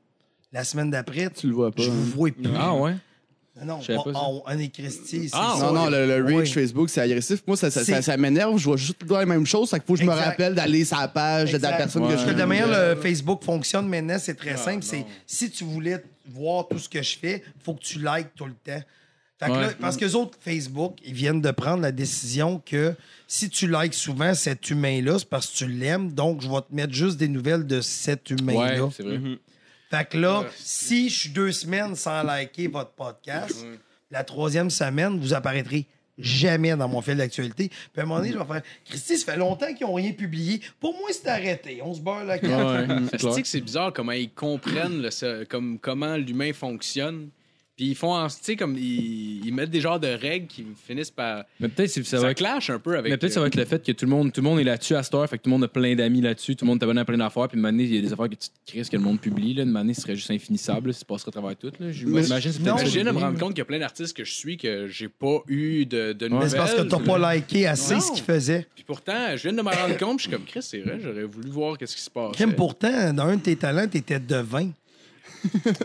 la 0.52 0.64
semaine 0.64 0.90
d'après, 0.90 1.30
Tu 1.30 1.46
le 1.48 1.54
vois 1.54 1.70
pas. 1.70 1.82
je 1.82 1.88
hein. 1.88 1.92
vous 1.94 2.04
vois 2.12 2.30
plus. 2.30 2.44
Ah 2.56 2.74
ouais? 2.74 2.94
Non, 3.64 3.80
on, 3.86 4.12
on, 4.14 4.42
on 4.46 4.58
est 4.58 4.68
Christy. 4.70 5.28
Ah, 5.32 5.54
ça. 5.58 5.66
Non, 5.66 5.72
non, 5.74 5.90
le, 5.90 6.06
le 6.06 6.24
reach 6.24 6.48
Oui. 6.48 6.52
Facebook, 6.62 6.88
c'est 6.88 7.02
agressif. 7.02 7.42
Moi, 7.46 7.56
ça, 7.56 7.70
ça, 7.70 7.84
C'est- 7.84 7.92
ça, 7.92 8.02
ça 8.02 8.16
m'énerve. 8.16 8.56
Je 8.56 8.64
vois 8.64 8.78
juste 8.78 9.02
la 9.08 9.26
même 9.26 9.44
chose. 9.46 9.68
Ça 9.68 9.78
qu'il 9.78 9.86
faut 9.86 9.92
que 9.92 10.00
je 10.00 10.04
me 10.06 10.10
rappelle 10.10 10.54
d'aller 10.54 10.84
sur 10.86 10.96
la 10.96 11.06
page 11.08 11.52
de 11.52 11.58
la 11.58 11.72
personne 11.72 12.02
Ouais. 12.04 12.08
que 12.08 12.12
je 12.14 12.16
Parce 12.16 12.24
que 12.24 12.30
suis. 12.30 12.34
de 12.34 12.40
la 12.40 12.46
manière 12.46 12.94
le 12.94 13.00
Facebook 13.00 13.44
fonctionne 13.44 13.86
maintenant, 13.88 14.16
c'est 14.18 14.34
très 14.34 14.56
simple. 14.56 14.76
non. 14.76 14.80
C'est 14.82 15.04
si 15.26 15.50
tu 15.50 15.64
voulais 15.64 16.02
voir 16.30 16.66
tout 16.66 16.78
ce 16.78 16.88
que 16.88 17.02
je 17.02 17.16
fais, 17.18 17.42
faut 17.62 17.74
que 17.74 17.82
tu 17.82 17.98
likes 17.98 18.34
tout 18.34 18.46
le 18.46 18.52
temps. 18.54 18.82
Fait 19.38 19.46
que 19.48 19.52
Ouais. 19.52 19.60
là, 19.60 19.68
parce 19.80 19.96
que 19.98 20.04
les 20.06 20.14
autres 20.14 20.38
Facebook, 20.40 20.96
ils 21.04 21.12
viennent 21.14 21.42
de 21.42 21.50
prendre 21.50 21.82
la 21.82 21.92
décision 21.92 22.62
que 22.64 22.94
si 23.28 23.50
tu 23.50 23.68
likes 23.70 23.92
souvent 23.94 24.32
cet 24.34 24.70
humain-là, 24.70 25.18
c'est 25.18 25.28
parce 25.28 25.48
que 25.48 25.56
tu 25.58 25.66
l'aimes. 25.66 26.12
Donc, 26.12 26.40
je 26.42 26.48
vais 26.48 26.60
te 26.60 26.74
mettre 26.74 26.94
juste 26.94 27.18
des 27.18 27.28
nouvelles 27.28 27.66
de 27.66 27.80
cet 27.82 28.30
Ouais, 28.30 28.36
humain-là. 28.40 28.88
c'est 28.96 29.02
vrai. 29.02 29.20
Fait 29.92 30.08
que 30.08 30.16
là, 30.18 30.44
si 30.56 31.08
je 31.10 31.18
suis 31.20 31.28
deux 31.30 31.52
semaines 31.52 31.94
sans 31.94 32.22
liker 32.22 32.66
votre 32.68 32.92
podcast, 32.92 33.66
la 34.10 34.24
troisième 34.24 34.70
semaine, 34.70 35.18
vous 35.20 35.34
apparaîtrez 35.34 35.86
jamais 36.18 36.74
dans 36.76 36.88
mon 36.88 37.00
fil 37.02 37.16
d'actualité. 37.16 37.68
Puis 37.68 38.00
à 38.00 38.02
un 38.02 38.06
moment 38.06 38.20
donné, 38.20 38.32
je 38.32 38.38
vais 38.38 38.44
faire 38.44 38.62
Christy, 38.84 39.18
ça 39.18 39.32
fait 39.32 39.38
longtemps 39.38 39.72
qu'ils 39.74 39.86
n'ont 39.86 39.94
rien 39.94 40.12
publié. 40.12 40.60
Pour 40.80 40.94
moi, 40.94 41.08
c'est 41.10 41.28
arrêté. 41.28 41.80
On 41.82 41.92
se 41.94 42.00
beurre 42.00 42.24
la 42.24 42.38
gueule. 42.38 42.52
Ouais, 43.22 43.42
c'est 43.44 43.60
bizarre 43.60 43.92
comment 43.92 44.12
ils 44.12 44.30
comprennent 44.30 45.02
le- 45.02 45.44
comme, 45.44 45.78
comment 45.78 46.16
l'humain 46.16 46.52
fonctionne? 46.52 47.28
Puis 47.82 47.90
ils 47.90 47.94
font, 47.96 48.28
tu 48.28 48.34
sais, 48.42 48.54
comme 48.54 48.76
ils, 48.78 49.44
ils 49.44 49.52
mettent 49.52 49.70
des 49.70 49.80
genres 49.80 49.98
de 49.98 50.06
règles 50.06 50.46
qui 50.46 50.64
finissent 50.86 51.10
par. 51.10 51.42
Mais 51.58 51.66
peut-être 51.66 51.90
ça 51.90 52.04
Ça, 52.04 52.20
va 52.20 52.30
être 52.30 52.36
clash 52.36 52.70
un 52.70 52.78
peu 52.78 52.96
avec. 52.96 53.10
Mais 53.10 53.18
peut-être 53.18 53.32
ça 53.32 53.40
va 53.40 53.48
être 53.48 53.56
le 53.56 53.64
fait 53.64 53.84
que 53.84 53.90
tout 53.90 54.04
le 54.04 54.10
monde, 54.12 54.32
tout 54.32 54.40
le 54.40 54.44
monde 54.48 54.60
est 54.60 54.64
là-dessus 54.64 54.94
à 54.94 55.02
cette 55.02 55.12
heure, 55.16 55.28
fait 55.28 55.36
que 55.36 55.42
tout 55.42 55.50
le 55.50 55.54
monde 55.56 55.64
a 55.64 55.68
plein 55.68 55.96
d'amis 55.96 56.20
là-dessus, 56.20 56.54
tout 56.54 56.64
le 56.64 56.68
monde 56.68 56.78
t'abonne 56.78 56.98
à 56.98 57.04
plein 57.04 57.18
d'affaires, 57.18 57.48
puis 57.48 57.58
une 57.58 57.66
année, 57.66 57.82
il 57.82 57.96
y 57.96 57.98
a 57.98 58.00
des 58.00 58.12
affaires 58.12 58.28
que 58.28 58.36
tu 58.36 58.50
te 58.50 58.70
crises 58.70 58.88
que 58.88 58.96
le 58.96 59.02
monde 59.02 59.20
publie, 59.20 59.54
là, 59.54 59.64
une 59.64 59.76
année, 59.76 59.94
ce 59.94 60.02
serait 60.02 60.14
juste 60.14 60.30
infinissable, 60.30 60.90
là, 60.90 60.92
ça 60.92 61.04
passerait 61.04 61.30
à 61.30 61.32
travers 61.32 61.56
tout. 61.56 61.72
J'imagine 61.90 62.52
c'est 62.52 62.60
Non, 62.60 62.76
peut-être 62.76 62.86
Je 62.86 62.94
viens 62.94 63.04
de 63.04 63.10
me 63.10 63.18
rendre 63.18 63.36
compte 63.40 63.48
qu'il 63.50 63.58
y 63.58 63.62
a 63.62 63.64
plein 63.64 63.80
d'artistes 63.80 64.16
que 64.16 64.22
je 64.22 64.32
suis 64.32 64.56
que 64.56 64.86
j'ai 64.86 65.08
pas 65.08 65.38
eu 65.48 65.84
de, 65.84 66.12
de 66.12 66.28
nouvelles. 66.28 66.44
Mais 66.44 66.50
c'est 66.50 66.56
parce 66.58 66.74
que 66.74 66.82
t'as 66.82 67.00
pas 67.00 67.34
liké 67.34 67.66
assez 67.66 67.94
Non. 67.94 68.00
ce 68.00 68.12
qu'il 68.12 68.22
faisait. 68.22 68.64
Puis 68.76 68.84
pourtant, 68.84 69.36
je 69.36 69.42
viens 69.42 69.54
de 69.54 69.60
me 69.60 69.74
rendre 69.74 69.98
compte, 69.98 70.20
je 70.20 70.28
suis 70.28 70.30
comme 70.30 70.44
Chris, 70.44 70.62
c'est 70.62 70.82
vrai, 70.82 71.00
j'aurais 71.02 71.24
voulu 71.24 71.50
voir 71.50 71.76
qu'est-ce 71.76 71.96
qui 71.96 72.02
se 72.02 72.10
passe. 72.10 72.36
Kim, 72.36 72.52
pourtant, 72.54 73.12
dans 73.12 73.24
un 73.24 73.38
de 73.38 73.42
tes 73.42 73.56
talents, 73.56 73.88
t'étais 73.88 74.20
devin. 74.20 74.70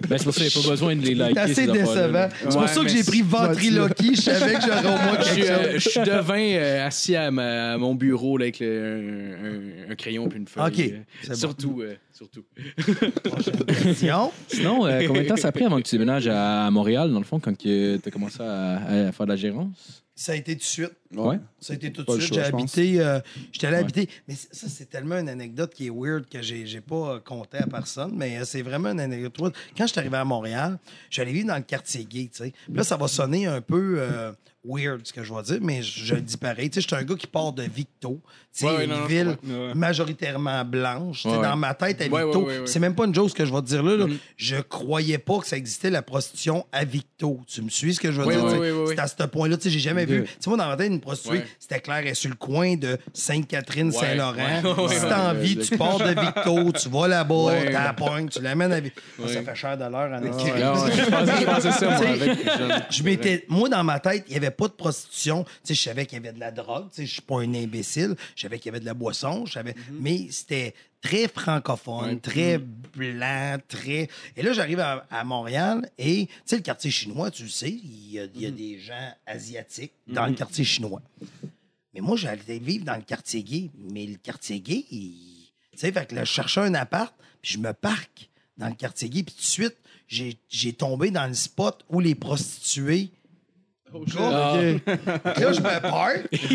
Ben, 0.07 0.17
c'est 0.17 0.23
pour 0.23 0.33
ça 0.33 0.41
qu'il 0.45 0.59
n'y 0.59 0.59
a 0.59 0.63
pas 0.63 0.69
besoin 0.69 0.95
de 0.95 1.01
les 1.01 1.07
C'est 1.07 1.13
liker. 1.15 1.39
assez 1.39 1.53
ces 1.55 1.69
affaires-là, 1.69 2.27
décevant. 2.27 2.29
C'est 2.39 2.47
pour 2.49 2.61
Ouais, 2.61 2.67
ça 2.67 2.73
que 2.75 2.83
mais 2.85 2.89
j'ai 2.89 3.03
pris 3.03 3.21
ventriloquie. 3.21 4.15
Je 4.15 4.21
savais 4.21 4.53
que 4.55 4.61
j'aurais 4.61 4.79
au 4.79 4.97
moins 4.97 5.17
Je 5.19 5.25
suis, 5.25 5.41
quelque 5.41 5.51
euh, 5.51 5.71
chose. 5.71 5.81
je 5.83 5.89
suis 5.89 5.99
devin 6.01 6.39
euh, 6.39 6.87
assis 6.87 7.15
à, 7.15 7.31
ma- 7.31 7.73
à 7.73 7.77
mon 7.77 7.95
bureau 7.95 8.37
là, 8.37 8.43
avec 8.45 8.59
le- 8.59 9.35
un, 9.87 9.89
un- 9.89 9.91
un 9.91 9.95
crayon 9.95 10.27
puis 10.29 10.39
une 10.39 10.47
feuille. 10.47 10.63
OK, 10.67 10.79
euh, 10.79 10.97
c'est 11.21 11.29
bon. 11.29 11.35
surtout, 11.35 11.81
euh, 11.81 11.95
surtout. 12.17 12.43
Prochaine 13.23 13.63
question. 13.65 14.31
Sinon, 14.47 14.85
euh, 14.85 15.03
combien 15.07 15.23
de 15.23 15.27
temps 15.27 15.37
ça 15.37 15.49
a 15.49 15.51
pris 15.51 15.63
avant 15.65 15.77
que 15.77 15.83
tu 15.87 15.95
déménages 15.95 16.27
à 16.27 16.69
Montréal, 16.71 17.11
dans 17.11 17.19
le 17.19 17.25
fond, 17.25 17.39
quand 17.39 17.55
tu 17.57 17.99
as 18.05 18.11
commencé 18.11 18.41
à, 18.41 19.07
à 19.07 19.11
faire 19.11 19.25
de 19.25 19.31
la 19.31 19.35
gérance? 19.37 20.03
Ça 20.19 20.31
a 20.31 20.35
été 20.35 20.53
tout 20.53 20.61
de 20.61 20.63
suite. 20.63 20.93
Ouais. 21.15 21.37
Ça 21.59 21.73
a 21.73 21.75
été 21.75 21.91
tout 21.93 22.03
de 22.03 22.11
suite. 22.19 22.33
J'ai 22.33 22.41
habité. 22.41 22.99
euh, 23.01 23.19
J'étais 23.51 23.67
allé 23.67 23.77
habiter. 23.77 24.09
Mais 24.27 24.33
ça, 24.33 24.67
c'est 24.67 24.89
tellement 24.89 25.15
une 25.19 25.29
anecdote 25.29 25.71
qui 25.75 25.85
est 25.85 25.91
weird 25.91 26.27
que 26.27 26.41
j'ai 26.41 26.65
j'ai 26.65 26.81
pas 26.81 26.95
euh, 27.13 27.19
conté 27.19 27.59
à 27.59 27.67
personne. 27.67 28.13
Mais 28.15 28.39
euh, 28.39 28.43
c'est 28.43 28.63
vraiment 28.63 28.89
une 28.89 28.99
anecdote. 28.99 29.39
weird. 29.39 29.53
Quand 29.77 29.85
je 29.85 29.91
suis 29.91 29.99
arrivé 29.99 30.17
à 30.17 30.25
Montréal, 30.25 30.79
j'allais 31.11 31.31
vivre 31.33 31.47
dans 31.49 31.55
le 31.57 31.61
quartier 31.61 32.03
gay. 32.03 32.29
tu 32.33 32.43
sais. 32.45 32.51
Puis 32.65 32.73
Là, 32.75 32.83
ça 32.83 32.97
va 32.97 33.07
sonner 33.07 33.45
un 33.45 33.61
peu 33.61 33.97
euh, 33.99 34.31
weird, 34.65 35.05
ce 35.07 35.13
que 35.13 35.23
je 35.23 35.33
vais 35.33 35.41
dire, 35.43 35.59
mais 35.61 35.81
je, 35.81 36.03
je 36.05 36.15
le 36.15 36.21
dis 36.21 36.35
pareil. 36.37 36.69
Tu 36.69 36.75
sais, 36.75 36.81
Je 36.81 36.87
suis 36.87 36.95
un 36.95 37.03
gars 37.07 37.15
qui 37.15 37.27
part 37.27 37.53
de 37.53 37.63
Victo. 37.63 38.21
Tu 38.53 38.59
sais, 38.61 38.65
Ouais, 38.65 38.75
ouais, 38.77 38.85
une 38.85 38.91
non, 38.91 39.05
ville. 39.05 39.37
Ouais. 39.45 39.73
majoritairement 39.75 40.65
blanche. 40.65 41.25
Ouais, 41.25 41.41
Dans 41.41 41.55
ma 41.55 41.73
tête, 41.73 42.01
à 42.01 42.03
Victo, 42.05 42.49
c'est 42.65 42.79
même 42.79 42.95
pas 42.95 43.05
une 43.05 43.15
chose 43.15 43.33
que 43.33 43.45
je 43.45 43.53
vais 43.53 43.61
te 43.61 43.67
dire 43.67 43.83
là. 43.83 43.95
là. 43.97 44.07
Mhm. 44.07 44.17
Je 44.35 44.55
croyais 44.57 45.19
pas 45.19 45.39
que 45.39 45.47
ça 45.47 45.55
existait 45.57 45.89
la 45.89 46.01
prostitution 46.01 46.65
à 46.71 46.83
Victo. 46.83 47.39
Tu 47.47 47.61
me 47.61 47.69
suis 47.69 47.93
ce 47.95 47.99
que 47.99 48.11
je 48.11 48.21
veux 48.21 48.27
dire? 48.33 48.87
C'est 48.87 48.99
à 48.99 49.07
ce 49.07 49.23
point-là. 49.23 49.57
Tu 49.57 49.63
sais, 49.63 49.69
J'ai 49.69 49.79
jamais 49.79 50.05
vu. 50.05 50.23
Tu 50.23 50.29
sais, 50.39 50.49
moi, 50.49 50.57
dans 50.57 50.67
ma 50.67 50.75
tête, 50.75 50.91
une 50.91 50.99
prostituée, 50.99 51.43
c'était 51.59 51.79
clair, 51.79 51.97
elle 51.97 52.07
est 52.07 52.13
sur 52.13 52.29
le 52.29 52.35
coin 52.35 52.75
de 52.75 52.97
Sainte-Catherine, 53.13 53.91
Saint-Laurent. 53.91 54.33
Ouais, 54.35 54.83
ouais, 54.83 54.95
si 54.95 55.01
t'as 55.01 55.31
envie, 55.31 55.57
tu 55.57 55.77
pars 55.77 55.99
de 55.99 56.19
Victo, 56.19 56.71
tu 56.73 56.89
vas 56.89 57.07
là-bas, 57.07 57.35
Ouais. 57.35 57.71
t'as 57.71 57.83
la 57.85 57.93
pogne, 57.93 58.27
tu 58.29 58.41
l'amènes 58.41 58.71
à 58.73 58.79
Victo. 58.79 59.01
Ça 59.19 59.23
Ouais. 59.39 59.43
fait 59.43 59.55
cher 59.55 59.77
de 59.77 59.83
l'heure 59.83 60.11
en. 60.11 60.21
Ah 61.09 61.59
je 62.89 62.97
ça, 62.97 63.03
m'étais, 63.03 63.45
moi, 63.47 63.69
dans 63.69 63.83
ma 63.83 63.99
tête, 63.99 64.23
il 64.27 64.31
n'y 64.31 64.37
avait 64.37 64.46
pas 64.51 64.67
de 64.67 64.73
prostitution. 64.73 65.43
Tu 65.43 65.49
sais, 65.63 65.73
je 65.75 65.81
savais 65.81 66.05
qu'il 66.05 66.15
y 66.17 66.19
avait 66.19 66.33
de 66.33 66.39
la 66.39 66.51
drogue. 66.51 66.89
Tu 66.89 66.97
sais, 66.97 67.05
je 67.05 67.13
suis 67.13 67.21
pas 67.21 67.39
un 67.41 67.53
imbécile. 67.53 68.15
Je 68.35 68.41
savais 68.43 68.57
qu'il 68.59 68.67
y 68.67 68.69
avait 68.69 68.79
de 68.79 68.85
la 68.85 68.93
boisson. 68.93 69.45
Je 69.45 69.53
savais, 69.53 69.75
mais 69.91 70.27
c'était 70.31 70.73
très 71.01 71.27
francophone, 71.27 72.19
très 72.19 72.57
blanc, 72.57 73.57
très. 73.67 74.09
Et 74.35 74.41
là, 74.41 74.53
j'arrive 74.53 74.79
à, 74.79 75.05
à 75.11 75.23
Montréal 75.23 75.89
et, 75.97 76.25
tu 76.27 76.33
sais, 76.45 76.55
le 76.57 76.61
quartier 76.63 76.91
chinois, 76.91 77.29
tu 77.31 77.43
le 77.43 77.49
sais, 77.49 77.69
il 77.69 78.11
y 78.11 78.19
a, 78.19 78.25
il 78.33 78.41
y 78.41 78.45
a 78.45 78.51
des 78.51 78.79
gens 78.79 79.13
asiatiques 79.25 79.93
dans 80.07 80.25
le 80.25 80.33
quartier 80.33 80.63
chinois. 80.65 81.01
Mais 81.93 82.01
moi, 82.01 82.15
j'allais 82.17 82.59
vivre 82.59 82.85
dans 82.85 82.95
le 82.95 83.01
quartier 83.03 83.43
gay. 83.43 83.69
Mais 83.77 84.05
le 84.05 84.17
quartier 84.17 84.59
gay, 84.59 84.85
il- 84.91 85.49
tu 85.71 85.77
sais, 85.79 85.91
fait 85.91 86.07
que 86.07 86.15
là, 86.15 86.23
je 86.23 86.31
cherchais 86.31 86.61
un 86.61 86.73
appart, 86.73 87.13
puis 87.41 87.53
je 87.53 87.57
me 87.59 87.71
parque 87.73 88.29
dans 88.57 88.67
le 88.67 88.73
quartier 88.75 89.09
gay, 89.09 89.21
puis 89.23 89.33
tout 89.35 89.41
de 89.41 89.45
suite, 89.45 89.75
j'ai 90.07 90.37
j'ai 90.49 90.73
tombé 90.73 91.11
dans 91.11 91.27
le 91.27 91.33
spot 91.33 91.85
où 91.89 91.99
les 91.99 92.15
prostituées. 92.15 93.09
Puis 93.91 95.43
Là, 95.43 95.51
je 95.53 95.61
me. 95.61 96.27
Puis 96.31 96.53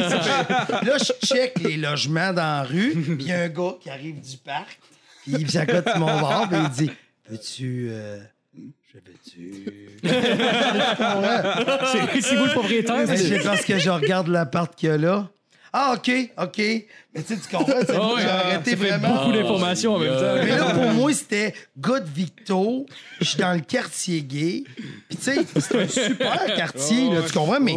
là, 0.89 0.97
je 0.99 1.27
check 1.27 1.59
les 1.61 1.77
logements 1.77 2.33
dans 2.33 2.43
la 2.43 2.63
rue, 2.63 2.93
puis 2.93 3.17
il 3.21 3.27
y 3.29 3.33
a 3.33 3.43
un 3.43 3.49
gars 3.49 3.75
qui 3.81 3.91
arrive 3.91 4.21
du 4.21 4.37
parc, 4.37 4.79
puis 5.23 5.33
il 5.39 5.47
vient 5.47 5.63
à 5.63 5.67
côté 5.67 5.93
de 5.95 5.99
mon 5.99 6.21
bar, 6.21 6.49
puis 6.49 6.59
il 6.63 6.69
dit 6.71 6.91
Veux-tu. 7.29 7.89
euh, 7.91 8.19
Je 8.55 8.99
veux-tu? 8.99 9.65
C'est 12.13 12.21
c'est 12.21 12.37
vous 12.37 12.45
le 12.47 12.53
propriétaire? 12.53 13.07
C'est 13.17 13.43
parce 13.43 13.65
que 13.65 13.79
je 13.79 13.91
regarde 13.91 14.29
l'appart 14.29 14.75
qu'il 14.75 14.89
y 14.91 14.93
a 14.93 14.99
là. 14.99 15.29
Ah, 15.73 15.95
OK, 15.97 16.11
OK. 16.37 16.59
Mais 16.59 17.23
tu 17.23 17.35
sais, 17.35 17.41
tu 17.41 17.57
comprends, 17.57 17.81
j'ai 18.19 18.27
arrêté 18.27 18.75
vraiment. 18.75 19.17
beaucoup 19.17 19.33
d'informations 19.33 19.95
en 19.95 19.99
même 19.99 20.13
temps. 20.13 20.35
Mais 20.37 20.57
là, 20.57 20.71
pour 20.75 20.93
moi, 20.93 21.13
c'était 21.15 21.55
gars 21.79 22.01
de 22.01 22.09
Victo. 22.11 22.87
Je 23.21 23.25
suis 23.25 23.39
dans 23.39 23.55
le 23.55 23.61
quartier 23.61 24.23
gay. 24.23 24.65
Puis, 25.09 25.17
tu 25.17 25.23
sais, 25.23 25.37
c'est 25.59 25.83
un 25.83 25.89
super 25.89 26.45
quartier, 26.57 27.09
là, 27.11 27.23
tu 27.27 27.33
comprends? 27.33 27.61
Mais 27.61 27.75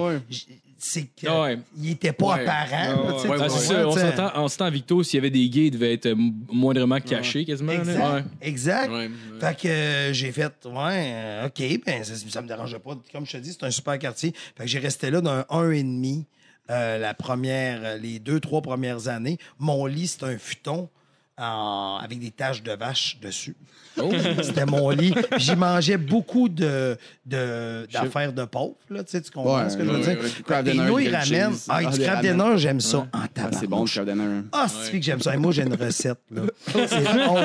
c'est 0.78 1.08
qu'il 1.16 1.30
ouais. 1.30 1.58
était 1.86 2.12
pas 2.12 2.36
Ouais. 2.36 2.42
apparent. 2.48 3.06
là, 3.08 3.14
tu 3.16 3.22
sais, 3.22 3.28
Ouais, 3.30 3.50
ça, 3.50 3.88
on 3.88 3.92
s'entend, 3.92 4.32
on 4.36 4.48
s'entend, 4.48 4.70
Victo, 4.70 5.02
s'il 5.02 5.18
y 5.18 5.20
avait 5.20 5.32
des 5.32 5.50
gays, 5.50 5.68
ils 5.68 5.72
devaient 5.72 5.94
être 5.94 6.06
euh, 6.08 6.16
moindrement 6.52 7.00
cachés 7.00 7.44
quasiment. 7.44 7.72
Exact. 7.72 8.14
Ouais. 8.14 8.24
Exact. 8.42 8.92
Ouais, 8.92 8.98
ouais. 9.08 9.10
Fait 9.40 9.58
que 9.60 9.68
euh, 9.68 10.14
j'ai 10.14 10.32
fait, 10.32 10.54
ouais, 10.66 10.74
euh, 10.76 11.48
OK, 11.48 11.64
ben 11.86 12.04
ça, 12.04 12.14
ça 12.30 12.42
me 12.42 12.48
dérangeait 12.48 12.78
pas. 12.78 12.96
Comme 13.12 13.26
je 13.26 13.32
te 13.32 13.38
dis, 13.38 13.54
c'est 13.54 13.66
un 13.66 13.72
super 13.72 13.98
quartier. 13.98 14.34
Fait 14.56 14.66
que 14.66 14.70
j'ai 14.70 14.80
resté 14.80 15.10
là 15.10 15.22
d'un 15.22 15.44
un 15.50 15.72
et 15.72 15.82
demi 15.82 16.26
euh, 16.28 16.45
la 16.70 17.14
première, 17.14 17.84
euh, 17.84 17.98
les 17.98 18.20
deux, 18.20 18.40
trois 18.40 18.62
premières 18.62 19.08
années. 19.08 19.38
Mon 19.60 19.86
lit, 19.86 20.08
c'est 20.08 20.24
un 20.24 20.38
futon 20.38 20.90
en- 21.38 22.00
avec 22.04 22.20
des 22.20 22.32
taches 22.32 22.64
de 22.64 22.72
vache 22.72 23.18
dessus. 23.22 23.56
Oh. 23.98 24.12
C'était 24.42 24.66
mon 24.66 24.90
lit. 24.90 25.12
Puis 25.32 25.40
J'y 25.40 25.56
mangeais 25.56 25.96
beaucoup 25.98 26.50
de, 26.50 26.98
de, 27.26 27.88
d'affaires 27.92 28.34
de 28.34 28.44
pauvres, 28.44 28.76
là, 28.90 29.04
tu 29.06 29.12
sais, 29.12 29.22
tu 29.22 29.32
comprends 29.32 29.64
Ouais, 29.64 29.70
ce 29.70 29.78
que 29.78 29.86
je 29.86 29.90
veux 29.90 29.96
ouais, 29.98 30.02
dire? 30.16 30.22
ouais. 30.22 30.28
Fait 30.30 30.44
que 30.44 30.62
dinner, 30.64 30.86
nouilles 30.88 31.06
grilled 31.06 31.16
ramènent. 31.16 31.52
cheese. 31.54 31.66
Ah, 31.70 31.76
Ah, 31.78 31.90
du 31.92 31.98
des 32.00 32.04
crab 32.06 32.16
ramen. 32.18 32.32
dinner, 32.38 32.58
j'aime 32.58 32.82
ça 32.82 32.98
en 32.98 33.08
Ah, 33.14 33.28
tabac. 33.34 33.58
c'est 33.58 33.68
bon, 33.68 33.84
le 33.84 33.88
crab 33.90 34.06
dinner. 34.10 34.42
Ah, 34.52 34.68
c'est 34.68 34.92
que 35.00 35.02
j'aime 35.06 35.22
ça. 35.22 35.34
Et 35.34 35.38
moi, 35.38 35.52
j'ai 35.54 35.62
une 35.64 35.76
recette. 35.76 36.20
Là. 36.32 36.42
C'est 36.68 37.04
bon. 37.26 37.38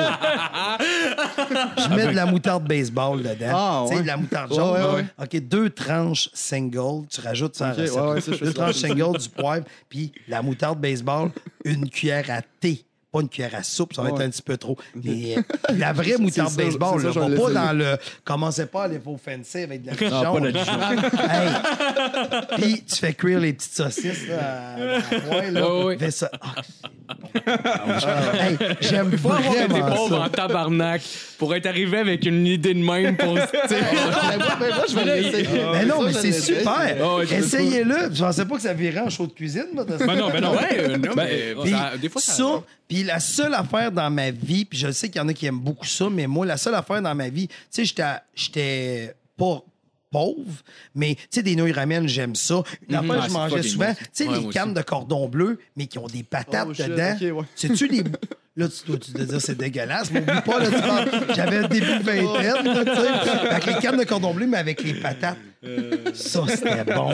Je 1.77 1.95
mets 1.95 2.07
de 2.07 2.15
la 2.15 2.25
moutarde 2.25 2.67
baseball 2.67 3.21
dedans. 3.23 3.47
Ah, 3.53 3.83
Tu 3.87 3.89
sais, 3.89 3.95
ouais. 3.97 4.01
de 4.03 4.07
la 4.07 4.17
moutarde 4.17 4.53
jaune. 4.53 4.71
ouais, 4.73 4.79
là. 4.79 4.93
ouais. 4.95 5.05
OK, 5.21 5.39
deux 5.47 5.69
tranches 5.69 6.29
single. 6.33 7.07
Tu 7.09 7.21
rajoutes 7.21 7.55
ça 7.55 7.67
en 7.67 7.71
Ok, 7.71 7.77
recette. 7.77 7.95
ouais, 7.95 8.01
ouais, 8.11 8.21
ça, 8.21 8.31
je 8.31 8.37
fais 8.37 8.45
deux 8.45 8.51
ça. 8.51 8.61
tranches 8.63 8.75
single, 8.75 9.17
du 9.17 9.29
poivre, 9.29 9.65
puis 9.89 10.11
la 10.27 10.41
moutarde 10.41 10.79
baseball, 10.79 11.31
une 11.65 11.89
cuillère 11.89 12.29
à 12.29 12.41
thé. 12.41 12.83
Pas 13.11 13.19
une 13.21 13.27
cuillère 13.29 13.55
à 13.55 13.63
soupe, 13.63 13.93
ça 13.93 14.01
va 14.03 14.09
être 14.09 14.21
un 14.21 14.29
petit 14.29 14.41
peu 14.41 14.55
trop. 14.55 14.77
Mais 14.95 15.35
euh, 15.37 15.41
la 15.75 15.91
vraie 15.91 16.17
moutarde 16.17 16.49
ça, 16.49 16.55
baseball, 16.63 16.99
ça, 17.01 17.07
là, 17.07 17.11
je 17.13 17.19
va 17.19 17.27
vais 17.27 17.37
pas 17.37 17.51
dans 17.51 17.73
le. 17.77 17.97
Commencez 18.23 18.65
pas 18.67 18.81
à 18.81 18.85
aller 18.85 19.01
au 19.05 19.17
fancy 19.17 19.57
avec 19.59 19.81
de 19.81 19.87
la 19.87 19.93
Dijon. 19.95 20.33
pas 20.33 20.39
de 20.39 20.47
la 20.47 20.63
Hey. 21.33 22.57
Puis 22.57 22.83
tu 22.83 22.95
fais 22.95 23.13
cuire 23.13 23.39
les 23.41 23.51
petites 23.53 23.73
saucisses 23.73 24.27
là, 24.29 24.37
à- 24.39 24.73
à 24.75 24.85
la 24.85 25.01
poêle, 25.19 25.53
là. 25.53 25.95
Fais 25.99 26.11
ça. 26.11 26.31
Ah, 26.41 27.15
bon. 27.19 27.29
Hey, 28.33 28.57
J'aime 28.81 29.17
Faut 29.17 29.31
avoir 29.31 29.53
été 29.55 29.65
vraiment 29.67 29.95
pauvre 29.95 30.17
ça. 30.17 30.21
en 30.25 30.29
tabarnak 30.29 31.01
pour 31.41 31.55
être 31.55 31.65
arrivé 31.65 31.97
avec 31.97 32.23
une 32.27 32.45
idée 32.45 32.75
de 32.75 32.83
même 32.83 33.17
pour. 33.17 33.33
Ben, 33.33 33.47
moi, 34.59 34.85
je 34.87 34.95
vais 34.95 35.21
l'essayer. 35.21 35.47
Mais 35.73 35.85
non, 35.87 36.03
mais 36.03 36.13
c'est 36.13 36.33
super. 36.33 36.95
Ah 37.03 37.17
Essayez-le. 37.35 38.13
Je 38.13 38.23
pensais 38.23 38.45
pas 38.45 38.57
que 38.57 38.61
ça 38.61 38.75
virait 38.75 38.99
en 38.99 39.09
show 39.09 39.25
de 39.25 39.31
cuisine. 39.31 39.65
Ben 39.73 40.15
non, 40.15 40.29
ben 40.29 40.39
non. 40.39 40.53
Mais 41.17 41.55
des 41.99 42.09
fois, 42.09 42.21
ça. 42.21 42.33
ça, 42.33 42.63
puis 42.87 43.01
la 43.03 43.19
seule 43.19 43.55
affaire 43.55 43.91
dans 43.91 44.11
ma 44.11 44.29
vie, 44.29 44.65
puis 44.65 44.77
je 44.77 44.91
sais 44.91 45.09
qu'il 45.09 45.19
y 45.19 45.25
en 45.25 45.27
a 45.29 45.33
qui 45.33 45.47
aiment 45.47 45.57
beaucoup 45.57 45.87
ça, 45.87 46.11
mais 46.11 46.27
moi, 46.27 46.45
la 46.45 46.57
seule 46.57 46.75
affaire 46.75 47.01
dans 47.01 47.15
ma 47.15 47.29
vie, 47.29 47.47
tu 47.47 47.55
sais, 47.71 47.85
j'étais, 47.85 48.03
j'étais 48.35 49.15
pas 49.35 49.63
pauvre, 50.11 50.61
mais 50.93 51.15
tu 51.15 51.21
sais, 51.31 51.41
des 51.41 51.55
nouilles 51.55 51.71
ramen, 51.71 52.07
j'aime 52.07 52.35
ça. 52.35 52.61
Une 52.87 52.93
affaire 52.97 53.15
Ah, 53.17 53.23
que 53.23 53.29
je 53.29 53.33
mangeais 53.33 53.63
souvent, 53.63 53.93
tu 53.95 54.05
sais, 54.13 54.27
Ouais, 54.27 54.37
les 54.41 54.45
cannes 54.49 54.65
aussi. 54.65 54.75
de 54.75 54.81
cordon 54.83 55.27
bleu, 55.27 55.57
mais 55.75 55.87
qui 55.87 55.97
ont 55.97 56.05
des 56.05 56.21
patates 56.21 56.67
Oh, 56.69 56.73
dedans. 56.73 57.39
ouais. 57.39 57.45
Sais-tu 57.55 57.87
les. 57.87 58.03
Là, 58.57 58.67
tu 58.67 58.85
dois 58.85 58.97
dois 59.15 59.25
dire 59.25 59.39
c'est 59.41 59.57
dégueulasse, 59.57 60.11
mais 60.11 60.19
oublie 60.19 60.41
pas, 60.45 60.59
là, 60.59 60.65
tu 60.65 60.81
parles- 60.81 61.09
j'avais 61.35 61.57
un 61.59 61.67
début 61.69 61.85
de 61.99 62.03
vingtaine, 62.03 62.65
là, 62.65 62.83
tu 62.85 63.01
sais, 63.01 63.47
avec 63.47 63.65
les 63.65 63.73
cannes 63.75 63.97
de 63.97 64.03
cordon 64.03 64.33
bleu, 64.33 64.45
mais 64.45 64.57
avec 64.57 64.83
les 64.83 64.93
patates. 64.95 65.37
Ça, 66.13 66.41
c'était 66.47 66.83
bon. 66.83 67.11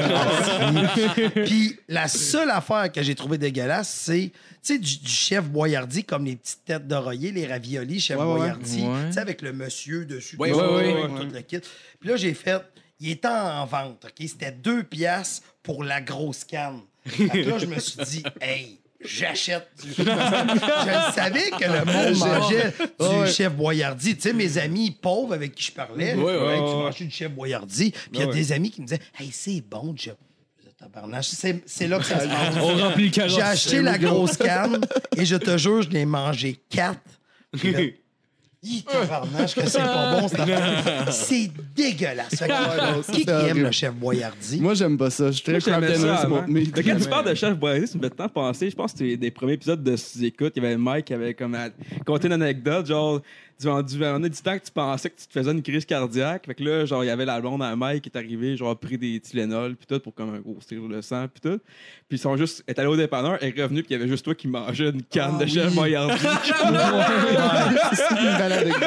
Puis 1.46 1.78
la 1.88 2.08
seule 2.08 2.50
affaire 2.50 2.92
que 2.92 3.02
j'ai 3.04 3.16
trouvé 3.16 3.38
dégueulasse, 3.38 3.90
c'est 3.90 4.32
tu 4.64 4.74
sais, 4.74 4.80
du, 4.80 4.98
du 5.00 5.10
chef 5.12 5.46
Boyardi, 5.46 6.04
comme 6.04 6.26
les 6.26 6.36
petites 6.36 6.66
têtes 6.66 6.88
d'oreiller, 6.88 7.32
les 7.32 7.46
raviolis 7.46 8.00
chef 8.00 8.18
Ouais. 8.18 8.26
Boyardi, 8.26 8.82
Ouais. 8.84 9.08
tu 9.08 9.14
sais, 9.14 9.20
avec 9.20 9.42
le 9.42 9.54
monsieur 9.54 10.06
dessus, 10.06 10.36
Ouais, 10.38 10.52
tout, 10.52 10.58
ouais, 10.58 10.64
ça, 10.64 10.72
ouais, 10.74 11.08
tout 11.22 11.34
le 11.34 11.42
kit. 11.42 11.60
Puis 12.00 12.10
là, 12.10 12.16
j'ai 12.18 12.34
fait, 12.34 12.62
il 13.00 13.12
était 13.12 13.28
en 13.28 13.66
vente, 13.66 14.06
OK? 14.06 14.28
C'était 14.28 14.52
deux 14.52 14.84
piastres 14.84 15.44
pour 15.64 15.84
la 15.84 16.02
grosse 16.02 16.44
canne. 16.44 16.80
Fait 17.06 17.28
que 17.30 17.50
là, 17.50 17.58
je 17.60 17.66
me 17.68 17.80
suis 17.80 18.04
dit, 18.04 18.24
hey, 18.42 18.80
j'achète 19.04 19.68
du... 19.84 19.89
je 19.98 20.04
savais 20.04 21.50
que 21.52 21.64
le 21.64 21.86
monde 21.86 22.18
mangeait 22.18 22.74
du 23.00 23.06
Ouais. 23.20 23.32
chef 23.32 23.54
Boyardi. 23.54 24.16
Tu 24.16 24.22
sais, 24.22 24.34
mes 24.34 24.58
amis 24.58 24.91
pauvres 24.91 25.34
avec 25.34 25.54
qui 25.56 25.64
je 25.66 25.72
parlais, 25.72 26.16
Ouais, 26.16 26.24
ouais, 26.24 26.38
ouais. 26.48 26.60
manges 26.60 26.98
du 26.98 27.10
chef 27.12 27.32
Boyardi. 27.32 27.91
Puis 27.91 28.02
il 28.14 28.20
y 28.20 28.24
a 28.24 28.28
Ouais. 28.28 28.34
des 28.34 28.52
amis 28.52 28.72
qui 28.72 28.82
me 28.82 28.88
disaient, 28.88 29.02
hey, 29.20 29.30
c'est 29.32 29.62
bon, 29.62 29.95
chef. 29.98 30.16
Je 30.80 31.58
C'est 31.66 31.88
là 31.88 31.98
que 32.00 32.06
ça 32.06 32.20
se 32.20 32.28
passe. 32.28 32.56
On 32.62 32.76
remplit. 32.78 33.12
J'ai 33.14 33.41
acheté 33.41 33.82
la 33.82 33.98
grosse 33.98 34.38
canne 34.38 34.80
et 35.16 35.26
je 35.26 35.36
te 35.36 35.58
jure, 35.58 35.82
je 35.82 35.89
l'ai 35.89 36.06
mangé 36.06 36.60
quatre. 36.70 37.00
Puis 37.58 37.95
Hi, 38.64 38.84
tabarnache, 38.84 39.53
que 39.53 39.70
c'est 39.70 39.78
pas 39.78 40.20
bon, 40.20 40.28
cette. 40.28 40.39
C'est 41.12 41.51
dégueulasse. 41.76 42.36
Fait 42.36 42.47
que, 42.47 42.51
non, 42.95 43.03
ça, 43.03 43.14
qui 43.14 43.30
aime 43.30 43.60
le 43.64 43.72
chef 43.72 43.93
Boyardi? 43.93 44.60
Moi, 44.60 44.74
j'aime 44.74 44.97
pas 44.97 45.12
ça. 45.12 45.28
Je 45.28 45.34
suis 45.34 45.43
très 45.43 45.70
avant. 45.70 46.28
bon. 46.28 46.43
Mais 46.47 46.64
Mais 46.76 46.84
quand 46.84 46.97
tu 46.97 47.08
parles 47.08 47.30
de 47.30 47.36
Chef 47.36 47.55
Boisé, 47.55 47.86
ça 47.86 47.97
me 47.99 48.03
fait 48.03 48.10
tant 48.10 48.28
penser. 48.28 48.70
Je 48.72 48.76
pense 48.76 48.93
que 48.93 48.97
c'était 48.99 49.16
des 49.18 49.30
premiers 49.32 49.53
épisodes 49.53 49.84
de 49.84 49.95
sous-écoute. 49.95 50.53
Il 50.55 50.64
y 50.64 50.66
avait 50.66 50.76
Mike 50.78 51.05
qui 51.05 51.14
avait 51.14 51.36
comme 51.36 51.53
à- 51.53 51.70
conté 52.05 52.28
une 52.28 52.34
anecdote, 52.34 52.88
genre, 52.88 53.22
a 53.66 53.82
du 53.84 53.97
temps 54.41 54.58
que 54.60 54.64
tu 54.66 54.72
pensais 54.72 55.10
que 55.10 55.20
tu 55.20 55.28
te 55.28 55.34
faisais 55.34 55.51
une 55.51 55.64
crise 55.64 55.86
cardiaque. 55.86 56.45
Fait 56.45 56.53
que 56.55 56.64
là, 56.64 56.86
genre, 56.86 57.03
il 57.03 57.08
y 57.08 57.10
avait 57.10 57.26
la 57.26 57.39
blonde 57.41 57.64
à 57.64 57.76
Mike 57.76 58.03
qui 58.03 58.10
est 58.10 58.18
arrivée, 58.18 58.55
genre, 58.55 58.70
a 58.70 58.76
pris 58.80 58.97
des 58.97 59.20
Tylenol, 59.20 59.76
puis 59.76 59.88
tout, 59.88 59.99
pour 59.99 60.14
comme 60.14 60.36
un 60.36 60.39
gros 60.39 60.58
style 60.62 60.80
le 60.88 61.01
sang, 61.01 61.28
puis 61.28 61.41
tout. 61.41 61.60
Puis 62.08 62.18
ils 62.18 62.20
sont 62.20 62.38
juste, 62.38 62.64
elle 62.68 62.76
est 62.76 62.80
allée 62.80 62.89
au 62.89 62.95
dépanneur, 62.95 63.38
elle 63.41 63.58
est 63.58 63.64
revenue, 63.64 63.82
puis 63.84 63.93
il 63.95 63.97
y 63.97 64.01
avait 64.01 64.10
juste 64.10 64.24
toi 64.26 64.36
qui 64.36 64.47
mangeais 64.47 64.89
une 64.89 65.01
canne 65.03 65.32
Ah 65.32 65.38
Oh, 65.39 65.43
de 65.43 65.47
Chef 65.49 65.70
oui. 65.70 65.76
Boyardee. 65.76 66.14
c'est 67.93 68.16
une 68.16 68.38
belle 68.38 68.53
anecdote. 68.53 68.82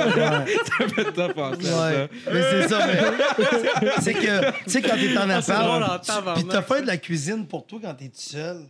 ça 0.78 0.88
fait 0.88 1.18
Ouais. 1.60 1.62
ça. 1.62 2.08
Mais 2.32 2.42
c'est 2.50 2.68
ça, 2.68 2.86
mais 2.86 3.90
c'est 4.00 4.14
que, 4.14 4.50
tu 4.64 4.70
sais, 4.70 4.82
quand 4.82 4.96
t'es 4.96 5.16
en 5.18 5.24
en 5.24 5.30
appart, 5.30 6.34
puis 6.36 6.44
t'as 6.44 6.62
fait 6.62 6.82
de 6.82 6.86
la 6.86 6.96
cuisine 6.96 7.46
pour 7.46 7.66
toi 7.66 7.78
quand 7.82 7.94
t'es 7.94 8.06
tout 8.06 8.12
seul. 8.14 8.62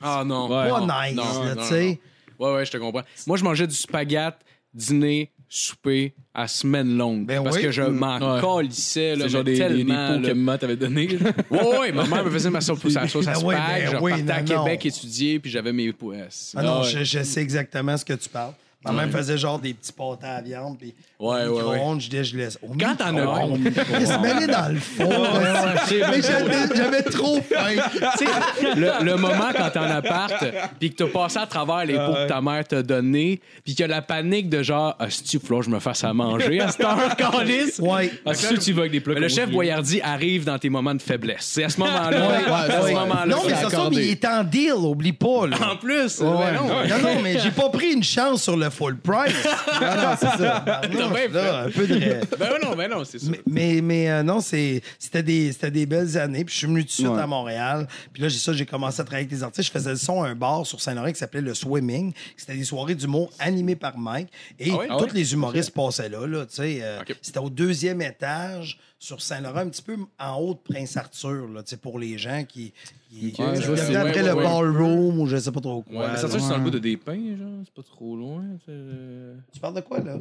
Ah 0.00 0.22
non. 0.26 0.48
Ouais. 0.48 0.68
Pas 0.68 0.80
non, 0.80 0.86
nice, 0.86 1.56
tu 1.58 1.64
sais. 1.64 2.00
Ouais, 2.38 2.54
ouais, 2.54 2.64
je 2.64 2.70
te 2.70 2.76
comprends. 2.76 3.02
Moi, 3.26 3.36
je 3.36 3.44
mangeais 3.44 3.66
du 3.66 3.74
spaghette, 3.74 4.36
dîner, 4.72 5.30
souper 5.48 6.14
à 6.34 6.46
semaine 6.46 6.96
longue. 6.96 7.26
Ben 7.26 7.42
parce 7.42 7.56
oui. 7.56 7.62
que 7.62 7.70
je 7.70 7.82
m'en 7.82 8.18
Ouais. 8.18 8.40
calissais, 8.40 9.16
là, 9.16 9.24
C'est 9.24 9.28
genre 9.30 9.44
des, 9.44 9.52
des, 9.52 9.58
des 9.58 9.64
tellement, 9.84 10.06
pots 10.14 10.20
là. 10.20 10.28
que 10.28 10.34
maman 10.34 10.58
t'avait 10.58 10.76
donné. 10.76 11.08
Ouais, 11.50 11.78
ouais, 11.78 11.92
ma 11.92 12.06
mère 12.06 12.24
me 12.24 12.30
faisait 12.30 12.50
ma 12.50 12.60
sauce, 12.60 12.86
sa 12.88 13.08
sauce 13.08 13.26
à 13.26 13.32
Ben 13.32 13.38
spag. 13.40 13.46
oui, 13.48 13.54
ben 13.56 13.90
je 13.90 13.96
oui, 13.96 14.12
repartais 14.12 14.32
à 14.32 14.42
non, 14.42 14.54
non. 14.56 14.64
Québec 14.64 14.86
étudier, 14.86 15.38
puis 15.40 15.50
j'avais 15.50 15.72
mes 15.72 15.92
poisses. 15.92 16.52
Ah 16.56 16.62
non, 16.62 16.72
Ah 16.76 16.80
ouais. 16.82 16.88
je, 16.88 17.04
je 17.04 17.22
sais 17.22 17.40
exactement 17.40 17.96
ce 17.96 18.04
que 18.04 18.12
tu 18.14 18.28
parles. 18.28 18.52
Ma 18.84 18.92
mère 18.92 19.06
me 19.08 19.12
faisait 19.12 19.36
genre 19.36 19.58
des 19.58 19.74
petits 19.74 19.92
pâtés 19.92 20.26
à 20.26 20.40
viande, 20.40 20.78
puis 20.78 20.94
Ouais, 21.18 21.46
au 21.46 21.56
ouais, 21.56 21.62
ouais. 21.62 21.72
micro-ondes, 21.74 22.00
je 22.00 22.08
disais, 22.08 22.22
je 22.24 22.36
laisse. 22.36 22.58
Au 22.62 22.68
Quand 22.78 22.94
t'en 22.94 23.16
as 23.16 23.24
bon. 23.24 23.58
Chris, 23.74 24.18
mets-les 24.22 24.46
dans 24.46 24.72
le 24.72 24.78
four. 24.78 25.08
Mais 25.08 26.22
j'avais- 26.22 26.76
J'avais 26.76 27.02
trop 27.02 27.40
faim. 27.42 27.74
Tu 28.18 28.24
sais, 28.24 28.74
le, 28.76 29.04
le 29.04 29.16
moment 29.16 29.48
quand 29.56 29.68
t'es 29.70 29.78
en 29.80 29.90
appart, 29.90 30.44
puis 30.78 30.90
que 30.92 31.02
t'as 31.02 31.10
passé 31.10 31.38
à 31.38 31.46
travers 31.46 31.84
les 31.86 31.94
pots 31.94 32.12
que 32.14 32.28
ta 32.28 32.40
mère 32.40 32.64
t'a 32.66 32.82
donné, 32.84 33.40
puis 33.64 33.74
qu'il 33.74 33.80
y 33.80 33.84
a 33.84 33.88
la 33.88 34.00
panique 34.00 34.48
de 34.48 34.62
genre, 34.62 34.94
ah, 35.00 35.10
si 35.10 35.24
tu 35.24 35.40
que 35.40 35.62
je 35.62 35.70
me 35.70 35.80
fasse 35.80 36.04
à 36.04 36.12
manger 36.14 36.60
à 36.60 36.68
cette 36.68 36.84
heure, 36.84 37.16
calice. 37.16 37.80
Ouais. 37.80 38.12
Ah, 38.24 38.32
c'est 38.34 38.46
sûr 38.46 38.58
que 38.58 38.62
tu 38.62 38.72
vas 38.72 38.80
avec 38.82 38.92
des 38.92 39.00
plats 39.00 39.14
Mais 39.14 39.20
le 39.20 39.28
chef 39.28 39.50
Boyardi 39.50 40.00
arrive 40.02 40.44
dans 40.44 40.58
tes 40.58 40.68
moments 40.70 40.94
de 40.94 41.02
faiblesse. 41.02 41.38
C'est 41.40 41.64
à 41.64 41.68
ce 41.68 41.80
moment-là. 41.80 42.10
Ouais, 42.10 42.44
à 42.76 42.80
ce 42.80 42.84
ouais. 42.86 42.94
moment-là. 42.94 43.26
Non, 43.26 43.38
mais 43.44 43.54
ça, 43.54 43.66
accordé. 43.66 43.96
mais 43.96 44.02
il 44.06 44.10
est 44.12 44.24
en 44.24 44.44
deal, 44.44 44.72
oublie 44.74 45.12
pas. 45.12 45.48
Là. 45.48 45.56
En 45.72 45.76
plus, 45.76 46.20
Ouais. 46.20 46.28
ouais, 46.28 46.52
non. 46.54 46.68
non, 46.68 47.02
non, 47.14 47.22
mais 47.22 47.38
j'ai 47.40 47.50
pas 47.50 47.68
pris 47.70 47.92
une 47.92 48.04
chance 48.04 48.42
sur 48.44 48.56
le 48.56 48.67
full 48.70 48.96
price. 48.98 49.34
Non, 49.80 49.94
non, 49.96 50.16
c'est 50.18 50.42
ça. 50.42 50.80
Bien 50.90 51.28
là, 51.30 51.62
un 51.64 51.70
peu 51.70 51.86
de. 51.86 51.98
Ben 52.38 52.50
non, 52.62 52.74
ben 52.76 52.90
non, 52.90 53.04
c'est 53.04 53.18
ça. 53.20 53.30
Mais, 53.30 53.40
mais, 53.46 53.80
mais, 53.80 54.10
euh, 54.10 54.22
non, 54.22 54.40
c'est- 54.40 54.82
c'était 54.98 55.22
des, 55.22 55.52
c'était 55.52 55.70
des 55.70 55.86
belles 55.86 56.18
années. 56.18 56.44
Puis 56.44 56.52
je 56.54 56.58
suis 56.58 56.66
venu 56.66 56.80
tout 56.82 56.86
de 56.88 56.92
suite 56.92 57.06
Ouais. 57.08 57.20
à 57.20 57.26
Montréal. 57.26 57.86
Puis 58.12 58.22
là, 58.22 58.28
j'ai 58.28 58.38
ça, 58.38 58.52
j'ai 58.52 58.66
commencé 58.66 59.00
à 59.00 59.04
travailler 59.04 59.26
avec 59.26 59.30
des 59.36 59.42
artistes. 59.42 59.66
Je 59.68 59.72
faisais 59.72 59.90
le 59.90 59.96
son 59.96 60.22
à 60.22 60.28
un 60.28 60.34
bar 60.34 60.66
sur 60.66 60.80
Saint-Laurent 60.80 61.12
qui 61.12 61.18
s'appelait 61.18 61.40
Le 61.40 61.54
Swimming. 61.54 62.12
C'était 62.36 62.54
des 62.56 62.64
soirées 62.64 62.94
d'humour 62.94 63.30
animées 63.38 63.76
par 63.76 63.96
Mike. 63.98 64.28
Et 64.58 64.70
Ah 64.72 64.76
ouais? 64.78 64.88
tous 64.98 65.14
les 65.14 65.32
humoristes 65.32 65.70
passaient 65.72 66.08
là. 66.08 66.26
là 66.26 66.44
tu 66.46 66.56
sais, 66.56 66.78
euh, 66.82 67.00
Ok. 67.02 67.16
C'était 67.22 67.38
au 67.40 67.50
deuxième 67.50 68.02
étage 68.02 68.78
sur 68.98 69.22
Saint-Laurent, 69.22 69.60
un 69.60 69.68
petit 69.68 69.82
peu 69.82 69.96
en 70.18 70.36
haut 70.36 70.54
de 70.54 70.58
Prince-Arthur, 70.74 71.48
pour 71.80 71.98
les 71.98 72.18
gens 72.18 72.44
qui. 72.48 72.72
qui 73.10 73.32
Ouais, 73.38 73.54
venaient 73.54 73.76
c'est- 73.76 73.96
après 73.96 74.20
ouais, 74.22 74.26
le 74.28 74.34
ouais, 74.34 74.42
ballroom 74.44 75.20
ou 75.20 75.26
je 75.26 75.36
sais 75.36 75.52
pas 75.52 75.60
trop 75.60 75.82
quoi. 75.82 76.00
Ouais, 76.00 76.06
mais 76.12 76.16
ça, 76.16 76.22
là. 76.26 76.28
ça, 76.32 76.38
c'est 76.40 76.48
dans 76.48 76.56
le 76.58 76.62
bout 76.64 76.70
de 76.70 76.78
des 76.78 76.96
genre. 77.36 77.48
C'est 77.64 77.74
pas 77.74 77.82
trop 77.82 78.16
loin. 78.16 78.42
c'est- 78.66 78.72
euh, 78.72 79.34
Tu 79.52 79.60
parles 79.60 79.74
de 79.74 79.80
quoi, 79.82 80.00
là? 80.00 80.16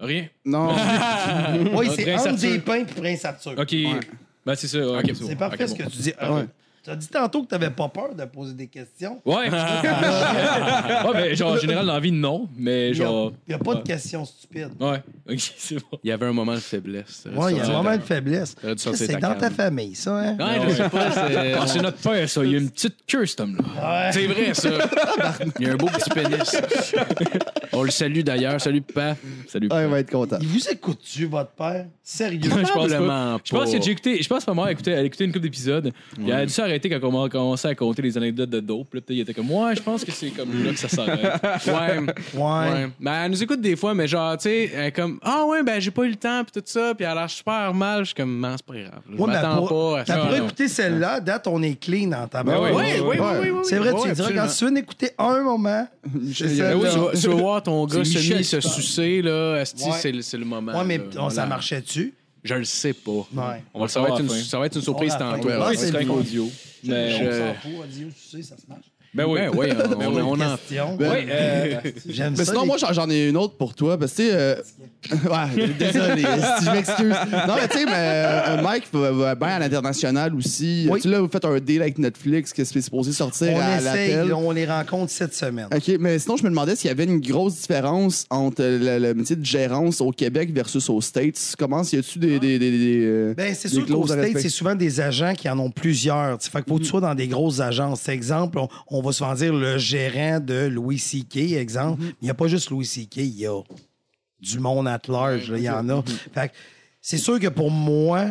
Rien. 0.00 0.28
Non. 0.44 0.68
Oui, 1.74 1.86
Ah, 1.90 1.92
c'est 1.96 2.02
Prince 2.04 2.20
entre 2.20 2.28
Arthur. 2.30 2.50
des 2.50 2.58
pins 2.60 2.74
et 2.76 2.84
Prince-Arthur. 2.84 3.54
Ok. 3.58 3.74
Ben, 4.46 4.54
c'est 4.54 4.68
ça. 4.68 4.78
C'est 5.04 5.14
bon. 5.34 5.36
parfait 5.36 5.66
ce 5.66 5.72
bon. 5.74 5.84
que 5.84 5.90
tu 5.90 5.98
dis. 5.98 6.12
Ah, 6.18 6.42
Tu 6.88 6.92
as 6.92 6.96
dit 6.96 7.08
tantôt 7.08 7.42
que 7.42 7.48
tu 7.48 7.54
n'avais 7.54 7.68
pas 7.70 7.88
peur 7.88 8.14
de 8.14 8.24
poser 8.24 8.54
des 8.54 8.66
questions. 8.66 9.20
Ouais. 9.26 9.50
ouais, 9.50 9.50
mais 11.14 11.36
genre, 11.36 11.52
en 11.52 11.56
général, 11.58 11.84
dans 11.84 11.92
la 11.92 12.00
vie, 12.00 12.12
non. 12.12 12.48
Mais 12.56 12.88
Il 12.90 12.94
n'y 12.94 13.00
a, 13.02 13.04
genre. 13.04 13.32
il 13.46 13.50
y 13.50 13.54
a 13.54 13.58
pas 13.58 13.74
de 13.74 13.82
questions 13.82 14.24
stupides. 14.24 14.70
Ouais. 14.80 15.02
Ok, 15.30 15.36
c'est 15.58 15.74
bon. 15.74 15.98
Il 16.02 16.08
y 16.08 16.12
avait 16.12 16.24
un 16.24 16.32
moment 16.32 16.54
de 16.54 16.60
faiblesse. 16.60 17.24
Oui, 17.36 17.52
il 17.52 17.58
y 17.58 17.60
a 17.60 17.64
un 17.66 17.72
moment 17.82 17.94
de 17.94 18.00
faiblesse. 18.02 18.54
C'est 18.94 19.20
dans 19.20 19.34
ta 19.34 19.50
famille, 19.50 19.94
ça, 19.94 20.16
hein? 20.16 20.36
Ouais, 20.38 20.70
je 20.70 20.74
sais 20.76 20.88
pas. 20.88 21.10
c'est- 21.10 21.52
Ah, 21.58 21.66
c'est 21.66 21.82
notre 21.82 21.98
père, 21.98 22.26
ça. 22.30 22.42
Il 22.44 22.52
y 22.52 22.54
a 22.54 22.58
une 22.58 22.70
petite 22.70 22.96
queue, 23.06 23.26
cet 23.26 23.40
homme-là. 23.40 24.10
C'est 24.12 24.26
vrai, 24.26 24.54
ça. 24.54 24.70
Il 25.60 25.66
y 25.66 25.68
a 25.70 25.74
un 25.74 25.76
beau 25.76 25.88
petit 25.88 26.08
pénis. 26.08 26.56
On 27.74 27.82
le 27.82 27.90
salue 27.90 28.20
d'ailleurs. 28.20 28.58
Salut, 28.58 28.80
papa. 28.80 29.16
Salut. 29.48 29.68
Ah, 29.70 29.82
il 29.82 29.88
va 29.88 29.98
être 30.00 30.10
content. 30.10 30.38
Il 30.40 30.46
vous 30.48 30.66
écoute-tu, 30.70 31.26
votre 31.26 31.50
père? 31.50 31.84
Sérieux? 32.02 32.40
Je 32.44 32.48
pense 32.72 32.90
pas. 32.92 33.38
Je 33.44 33.50
pense 33.54 33.70
que 33.70 33.82
j'ai 33.82 33.90
écouté. 33.90 34.22
Je 34.22 34.28
pense 34.30 34.46
que 34.46 34.50
ma 34.50 34.54
mère 34.54 34.64
a 34.64 34.72
écouté, 34.72 34.92
elle 34.92 35.00
a 35.00 35.02
écouté 35.02 35.24
une 35.24 35.30
couple 35.32 35.42
d'épisodes. 35.44 35.92
Il 36.18 36.32
a 36.32 36.46
dû 36.46 36.52
s'arrêter 36.52 36.77
quand 36.88 36.98
on 37.02 37.24
a 37.24 37.28
commencé 37.28 37.66
à 37.68 37.74
compter 37.74 38.02
les 38.02 38.16
anecdotes 38.16 38.50
de 38.50 38.60
dope. 38.60 38.94
Là, 38.94 39.00
il 39.08 39.20
était 39.20 39.34
comme, 39.34 39.50
ouais, 39.50 39.74
je 39.74 39.82
pense 39.82 40.04
que 40.04 40.12
c'est 40.12 40.30
comme 40.30 40.64
là 40.64 40.70
que 40.72 40.78
ça 40.78 40.88
s'arrête. 40.88 41.18
Ouais. 41.66 41.98
Ouais. 41.98 42.08
Ouais. 42.42 42.88
Ben, 43.00 43.24
elle 43.24 43.30
nous 43.30 43.42
écoute 43.42 43.60
des 43.60 43.74
fois, 43.76 43.94
mais 43.94 44.06
genre, 44.06 44.36
tu 44.36 44.44
sais, 44.44 44.70
elle 44.74 44.86
est 44.86 44.92
comme, 44.92 45.18
ah 45.22 45.44
ouais, 45.46 45.62
ben, 45.62 45.80
j'ai 45.80 45.90
pas 45.90 46.04
eu 46.04 46.10
le 46.10 46.16
temps, 46.16 46.42
pis 46.44 46.52
tout 46.52 46.62
ça, 46.64 46.94
pis 46.94 47.02
elle 47.04 47.10
a 47.10 47.14
l'air 47.16 47.30
super 47.30 47.72
mal. 47.74 48.00
Je 48.00 48.06
suis 48.06 48.14
comme, 48.14 48.38
non, 48.40 48.54
c'est 48.56 48.64
pas 48.66 48.74
grave. 48.80 49.00
Je 49.10 49.16
Ouais, 49.16 49.26
mais 49.26 49.32
m'attends 49.34 49.66
pour- 49.66 49.92
pas 49.92 50.00
à 50.00 50.04
T'as 50.04 50.14
ça. 50.14 50.20
pour 50.20 50.30
non. 50.30 50.44
écouter 50.44 50.68
celle-là, 50.68 51.20
date, 51.20 51.46
on 51.46 51.62
est 51.62 51.74
clean 51.80 52.12
en 52.12 52.26
tabac. 52.28 52.52
Ben 52.52 52.60
Oui, 52.62 52.70
oui, 52.74 52.84
oui, 53.02 53.16
oui, 53.42 53.50
oui, 53.50 53.60
C'est 53.64 53.76
vrai, 53.78 53.92
tu 54.02 54.12
diras, 54.12 54.30
quand 54.32 54.46
tu 54.56 54.64
veux 54.64 54.78
écouter 54.78 55.10
un 55.18 55.42
moment, 55.42 55.88
c'est 56.34 56.44
Ben 56.44 56.56
ça. 56.56 56.74
Ben 56.74 57.10
tu 57.20 57.28
vas, 57.28 57.34
voir 57.34 57.62
ton 57.62 57.84
gars 57.86 58.04
se 58.04 58.60
sucer, 58.60 59.22
là. 59.22 59.62
Ouais. 59.62 59.64
c'est 60.22 60.38
le- 60.38 60.44
moment. 60.44 60.78
Ouais, 60.78 60.84
mais 60.84 61.00
ça 61.30 61.46
marchait-tu? 61.46 62.14
Je 62.44 62.54
le 62.54 62.64
sais 62.64 62.92
pas. 62.92 63.10
Ouais. 63.12 63.62
On 63.74 63.80
va, 63.80 63.88
ça, 63.88 64.00
va 64.00 64.08
être 64.08 64.20
une, 64.20 64.28
ça 64.28 64.58
va 64.58 64.66
être 64.66 64.76
une 64.76 64.82
surprise 64.82 65.16
tantôt. 65.18 65.48
Ouais, 65.48 65.76
c'est 65.76 65.94
un 65.96 66.08
audio. 66.08 66.48
Mais. 66.84 67.14
On 67.14 67.18
je- 67.18 67.38
s'en 67.38 67.54
fout, 67.54 67.84
Adieu, 67.84 68.08
tu 68.08 68.36
sais, 68.36 68.42
ça 68.42 68.56
se 68.56 68.62
marche. 68.68 68.86
Ben 69.14 69.24
oui. 69.26 69.40
Ben 69.40 69.50
oui, 69.54 69.68
on, 70.06 70.16
on, 70.18 70.36
on 70.36 70.40
en 70.40 70.56
Question. 70.56 70.96
Ouais, 70.98 71.26
euh, 71.30 71.80
J'aime 72.08 72.34
Mais 72.36 72.44
ça. 72.44 72.52
sinon, 72.52 72.60
les- 72.60 72.66
moi, 72.66 72.76
j'en- 72.76 72.92
j'en 72.92 73.08
ai 73.10 73.28
une 73.28 73.36
autre 73.38 73.56
pour 73.56 73.74
toi. 73.74 73.98
Parce 73.98 74.12
que, 74.12 74.16
tu 74.22 74.28
sais. 74.28 74.34
euh, 74.34 74.56
ouais, 75.12 75.68
désolé, 75.78 76.22
si 76.58 76.64
je 76.64 76.70
m'excuse. 76.70 77.14
Non, 77.46 77.54
mais 77.56 77.68
tu 77.68 77.78
sais, 77.78 77.84
mais, 77.86 77.92
euh, 77.94 78.62
Mike 78.62 78.84
va, 78.92 79.12
va 79.12 79.34
bien 79.34 79.48
à 79.48 79.58
l'international 79.60 80.34
aussi. 80.34 80.86
Oui. 80.90 81.00
Tu 81.00 81.02
sais, 81.02 81.08
là, 81.08 81.20
vous 81.20 81.28
faites 81.28 81.44
un 81.44 81.58
deal 81.60 81.82
avec 81.82 81.98
Netflix 81.98 82.52
qui 82.52 82.62
est 82.62 82.80
supposé 82.80 83.12
sortir 83.12 83.52
on 83.54 83.60
à 83.60 83.80
l'appel? 83.80 84.32
on 84.32 84.50
les 84.50 84.66
rencontre 84.66 85.10
cette 85.10 85.34
semaine. 85.34 85.68
OK, 85.74 85.96
mais 86.00 86.18
sinon, 86.18 86.36
je 86.36 86.44
me 86.44 86.50
demandais 86.50 86.76
s'il 86.76 86.88
y 86.88 86.90
avait 86.90 87.04
une 87.04 87.20
grosse 87.20 87.60
différence 87.60 88.26
entre 88.30 88.62
le, 88.62 88.98
le 88.98 89.14
métier 89.14 89.36
de 89.36 89.44
gérance 89.44 90.00
au 90.00 90.10
Québec 90.10 90.52
versus 90.52 90.88
aux 90.90 91.00
States. 91.00 91.54
Comment, 91.58 91.82
y 91.82 91.96
a-tu 91.96 92.18
des. 92.18 92.38
des, 92.38 92.58
des, 92.58 92.70
des, 92.70 93.04
euh, 93.04 93.34
Ben, 93.36 93.54
c'est 93.54 93.68
sûr 93.68 93.86
qu'au 93.86 94.00
clauses 94.02 94.12
à 94.12 94.22
States, 94.22 94.40
c'est 94.40 94.48
souvent 94.48 94.74
des 94.74 95.00
agents 95.00 95.34
qui 95.34 95.48
en 95.48 95.58
ont 95.58 95.70
plusieurs. 95.70 96.38
Tu 96.38 96.46
sais, 96.46 96.50
Fait 96.50 96.58
qu'il 96.62 96.68
faut 96.68 96.78
que 96.78 96.82
tu 96.84 96.88
sois 96.88 97.00
dans 97.00 97.14
des 97.14 97.28
grosses 97.28 97.60
agences. 97.60 98.08
Exemple, 98.08 98.58
on, 98.58 98.68
on 98.90 99.00
va 99.00 99.12
souvent 99.12 99.34
dire 99.34 99.54
le 99.54 99.78
gérant 99.78 100.40
de 100.40 100.66
Louis 100.66 100.98
C.K., 100.98 101.36
exemple. 101.54 102.02
Mais 102.02 102.12
il 102.22 102.24
n'y 102.24 102.30
a 102.30 102.34
pas 102.34 102.48
juste 102.48 102.70
Louis 102.70 102.86
C.K., 102.86 103.16
il 103.18 103.38
y 103.38 103.46
a 103.46 103.60
du 104.40 104.58
monde 104.60 104.88
at 104.88 105.00
large. 105.08 105.52
Il 105.56 105.62
y 105.62 105.70
en 105.70 105.88
a. 105.88 106.02
Fait 106.34 106.48
que 106.48 106.54
c'est 107.00 107.18
sûr 107.18 107.38
que 107.40 107.48
pour 107.48 107.70
moi, 107.70 108.26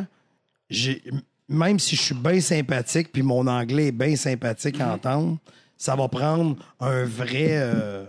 j'ai- 0.70 1.02
même 1.50 1.80
si 1.80 1.96
je 1.96 2.02
suis 2.02 2.16
bien 2.16 2.40
sympathique, 2.42 3.12
puis 3.12 3.22
mon 3.24 3.48
anglais 3.48 3.88
est 3.88 3.92
bien 3.92 4.16
sympathique 4.16 4.80
à 4.82 4.94
entendre, 4.94 5.38
ça 5.78 5.96
va 5.96 6.08
prendre 6.08 6.56
un 6.80 7.04
vrai. 7.06 7.48
euh, 7.52 8.06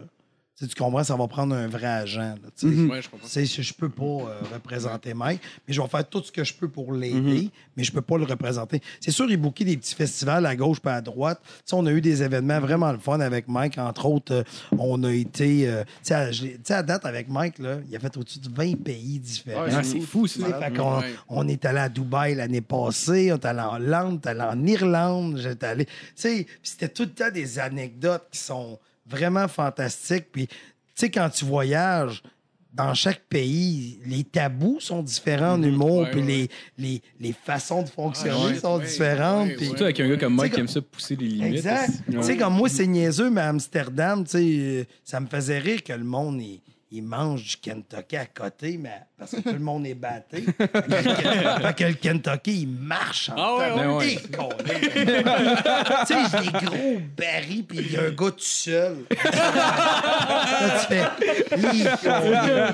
tu 0.59 0.65
sais, 0.65 0.71
tu 0.75 0.75
comprends, 0.83 1.05
ça 1.05 1.15
va 1.15 1.29
prendre 1.29 1.55
un 1.55 1.69
vrai 1.69 1.87
agent. 1.87 2.21
là, 2.21 2.35
tu 2.57 2.69
sais. 2.69 2.91
Ouais, 2.91 3.01
je 3.01 3.09
comprends. 3.09 3.27
Tu 3.29 3.47
sais, 3.47 3.63
je, 3.63 3.73
peux 3.75 3.89
pas 3.89 4.03
euh, 4.03 4.41
représenter 4.53 5.15
Mike, 5.15 5.41
mais 5.67 5.73
je 5.75 5.81
vais 5.81 5.87
faire 5.89 6.09
tout 6.09 6.21
ce 6.23 6.33
que 6.33 6.43
je 6.43 6.53
peux 6.53 6.69
pour 6.69 6.93
l'aider, 6.93 7.51
mais 7.77 7.85
je 7.85 7.93
peux 7.93 8.01
pas 8.03 8.19
le 8.19 8.25
représenter. 8.25 8.81
C'est 9.01 9.13
sûr, 9.13 9.31
il 9.31 9.37
booké 9.37 9.65
des 9.65 9.77
petits 9.77 9.95
festivals 9.95 10.45
à 10.47 10.57
gauche 10.57 10.81
pas 10.81 10.95
à 10.95 11.01
droite. 11.01 11.41
Tu 11.45 11.53
sais, 11.67 11.75
on 11.77 11.87
a 11.87 11.93
eu 11.93 12.01
des 12.01 12.23
événements 12.25 12.59
vraiment 12.59 12.91
le 12.91 12.99
fun 12.99 13.21
avec 13.21 13.47
Mike. 13.47 13.79
Entre 13.79 14.07
autres, 14.07 14.33
euh, 14.35 14.43
on 14.77 15.05
a 15.05 15.13
été... 15.13 15.69
euh, 15.69 15.85
tu 15.85 15.91
sais, 16.03 16.15
à, 16.15 16.33
je 16.33 16.43
l'ai- 16.43 16.55
tu 16.55 16.61
sais, 16.65 16.75
à 16.75 16.83
date, 16.83 17.07
avec 17.07 17.29
Mike, 17.29 17.59
là, 17.61 17.77
il 17.89 17.95
a 17.95 18.01
fait 18.01 18.17
au-dessus 18.17 18.41
de 18.41 18.49
20 18.53 18.83
pays 18.83 19.21
différents. 19.21 19.67
c'est 19.85 20.01
fou, 20.01 20.27
qu'on- 20.77 20.99
Ouais. 20.99 21.15
on 21.29 21.47
est 21.47 21.65
allé 21.65 21.79
à 21.79 21.89
Dubaï 21.89 22.35
l'année 22.35 22.61
passée, 22.63 23.31
on 23.33 23.37
est 23.37 23.45
allé 23.45 23.61
en 23.61 23.77
Hollande, 23.77 24.21
on 24.25 24.29
est 24.29 24.31
allé 24.31 24.41
en 24.41 24.67
Irlande, 24.67 25.39
j'étais 25.41 25.67
allé. 25.67 25.85
Tu 25.85 25.93
sais, 26.17 26.47
c'était 26.63 26.89
tout 26.89 27.03
le 27.05 27.11
temps 27.11 27.31
des 27.31 27.59
anecdotes 27.61 28.25
qui 28.33 28.39
sont 28.41 28.79
vraiment 29.09 29.49
fantastiques. 29.49 30.27
Puis, 30.33 30.47
tu 30.47 30.55
sais, 30.95 31.11
quand 31.11 31.29
tu 31.31 31.45
voyages, 31.45 32.23
dans 32.73 32.93
chaque 32.95 33.23
pays, 33.29 33.99
les 34.07 34.23
tabous 34.25 34.79
sont 34.79 35.03
différents 35.03 35.55
en 35.55 35.63
humour, 35.63 36.01
Ouais, 36.03 36.11
puis 36.11 36.21
ouais. 36.21 36.27
Les, 36.27 36.49
les, 36.79 37.03
les 37.19 37.33
façons 37.33 37.83
de 37.83 37.89
fonctionner 37.89 38.37
Ah, 38.41 38.47
ouais, 38.47 38.59
sont 38.59 38.79
ouais, 38.79 38.85
différentes. 38.87 39.49
ouais, 39.49 39.55
puis- 39.57 39.67
Surtout 39.67 39.85
avec 39.85 39.99
un 40.01 40.09
gars 40.09 40.17
comme 40.19 40.39
sais, 40.39 40.51
qui 40.51 40.61
aime 40.61 40.69
ça 40.69 40.81
pousser 40.83 41.17
les 41.17 41.27
limites. 41.29 41.55
Exact. 41.57 41.91
Tu 42.11 42.23
sais, 42.23 42.37
comme 42.37 42.55
moi, 42.55 42.69
c'est 42.69 42.87
niaiseux, 42.87 43.31
mais 43.31 43.41
à 43.41 43.49
Amsterdam, 43.49 44.23
tu 44.23 44.31
sais, 44.31 44.45
euh, 44.61 44.85
ça 45.03 45.19
me 45.19 45.27
faisait 45.27 45.59
rire 45.59 45.83
que 45.83 45.95
le 45.95 46.05
monde, 46.05 46.41
il, 46.43 46.61
il 46.93 47.03
mange 47.03 47.43
du 47.45 47.57
Kentucky 47.57 48.17
à 48.17 48.27
côté, 48.27 48.77
mais 48.79 49.01
parce 49.19 49.33
que 49.33 49.41
tout 49.41 49.53
le 49.53 49.59
monde 49.59 49.87
est 49.87 49.95
batté. 49.95 50.43
fait, 50.43 50.69
que, 50.69 50.81
fait 50.81 51.77
que 51.77 51.85
le 51.85 51.95
Kentucky, 51.95 52.62
il 52.62 52.69
marche 52.69 53.31
en 53.31 53.35
Ah 53.37 53.97
ouais. 53.99 54.16
Tu 54.16 54.19
sais, 56.07 56.14
j'ai 56.33 56.51
des 56.51 56.66
gros 56.66 57.01
barils, 57.16 57.64
puis 57.64 57.79
il 57.79 57.93
y 57.93 57.97
a 57.97 58.03
un 58.03 58.11
gars 58.11 58.31
tout 58.31 58.35
seul. 58.39 58.97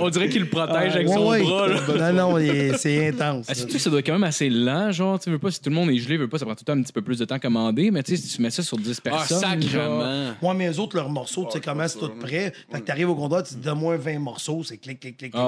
On 0.00 0.08
dirait 0.10 0.28
qu'il 0.28 0.42
le 0.42 0.48
protège 0.48 0.94
avec 0.94 1.08
Ouais, 1.08 1.14
son 1.14 1.28
ouais. 1.28 1.42
bras. 1.42 1.68
Là. 1.68 2.12
Non, 2.12 2.38
non, 2.38 2.74
c'est 2.76 3.08
intense. 3.08 3.46
Ah, 3.48 3.54
surtout, 3.54 3.78
ça 3.78 3.90
doit 3.90 4.00
être 4.00 4.06
quand 4.06 4.12
même 4.12 4.24
assez 4.24 4.48
lent, 4.50 4.90
genre, 4.92 5.18
tu 5.18 5.30
veux 5.30 5.38
pas, 5.38 5.50
si 5.50 5.60
tout 5.60 5.70
le 5.70 5.76
monde 5.76 5.90
est 5.90 5.98
gelé, 5.98 6.16
veux 6.16 6.28
pas, 6.28 6.38
ça 6.38 6.44
prend 6.44 6.54
tout 6.54 6.64
le 6.66 6.72
temps 6.72 6.78
un 6.78 6.82
petit 6.82 6.92
peu 6.92 7.02
plus 7.02 7.18
de 7.18 7.24
temps 7.24 7.36
à 7.36 7.38
commander, 7.38 7.90
mais 7.90 8.02
tu 8.02 8.16
sais, 8.16 8.22
si 8.22 8.36
tu 8.36 8.42
mets 8.42 8.50
ça 8.50 8.62
sur 8.62 8.76
10 8.78 9.00
Ah, 9.06 9.10
personnes. 9.10 9.62
genre- 9.62 9.82
sacrement. 9.82 10.32
Moi, 10.42 10.54
mais 10.54 10.70
eux 10.70 10.80
autres, 10.80 10.96
leurs 10.96 11.08
morceaux, 11.10 11.44
tu 11.46 11.52
sais 11.52 11.60
comment 11.60 11.86
c'est 11.88 11.98
tout 11.98 12.10
prêt. 12.20 12.52
Fait 12.70 12.80
que 12.80 12.84
t'arrives 12.86 13.10
au 13.10 13.14
comptoir, 13.14 13.42
tu 13.42 13.54
dis 13.54 13.60
donne-moi 13.60 13.96
20 13.96 14.18
morceaux, 14.18 14.62
c'est 14.64 14.76
clic, 14.78 15.00
clic, 15.00 15.16
clic, 15.16 15.32
clic. 15.32 15.42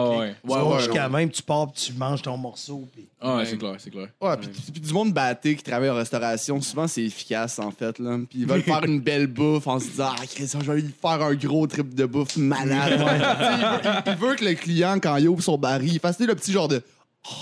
Jusqu'à 0.87 1.09
même, 1.09 1.30
tu 1.30 1.43
pars, 1.43 1.70
puis 1.72 1.82
tu 1.87 1.93
manges 1.95 2.22
ton 2.22 2.37
morceau. 2.37 2.89
Puis... 2.93 3.07
Ah, 3.20 3.37
ouais, 3.37 3.47
c'est 3.47 3.57
clair, 3.57 3.74
c'est 3.78 3.91
clair. 3.91 4.09
Ouais, 4.20 4.37
puis, 4.37 4.49
puis 4.49 4.80
du 4.80 4.93
monde 4.93 5.12
batté 5.12 5.55
qui 5.57 5.62
travaille 5.62 5.91
en 5.91 5.95
restauration, 5.95 6.61
souvent 6.61 6.87
c'est 6.87 7.03
efficace 7.03 7.59
en 7.59 7.70
fait. 7.70 7.99
Là. 7.99 8.18
Puis 8.28 8.41
ils 8.41 8.47
veulent 8.47 8.62
faire 8.64 8.84
une 8.84 9.01
belle 9.01 9.26
bouffe 9.26 9.66
en 9.66 9.78
se 9.80 9.87
disant 9.89 10.12
Ah, 10.18 10.26
Christian, 10.26 10.61
je 10.62 10.72
vais 10.72 10.80
lui 10.80 10.95
faire 11.01 11.22
un 11.22 11.34
gros 11.34 11.66
trip 11.66 11.95
de 11.95 12.05
bouffe 12.07 12.37
malade. 12.37 12.93
Il, 12.99 12.99
veut, 13.05 14.03
il- 14.07 14.16
veut 14.16 14.34
que 14.37 14.45
le 14.45 14.55
client, 14.55 14.99
quand 15.01 15.16
il 15.16 15.28
ouvre 15.28 15.43
son 15.43 15.59
baril, 15.59 15.93
il 15.93 16.01
fasse 16.01 16.18
le 16.18 16.34
petit 16.34 16.53
genre 16.53 16.68
de. 16.68 16.82
Oh. 17.28 17.32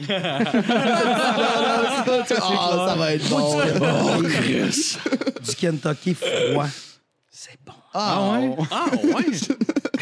Ah, 2.40 2.86
ça 2.88 2.94
va 2.96 3.14
être 3.14 3.28
bon. 3.28 3.60
Oh, 3.82 4.22
du 4.22 5.54
Kentucky 5.56 6.14
froid. 6.14 6.66
C'est 7.30 7.58
bon. 7.64 7.72
Ah, 7.94 8.38
ouais? 8.40 8.56
Ah, 8.70 8.86
ouais? 9.04 9.24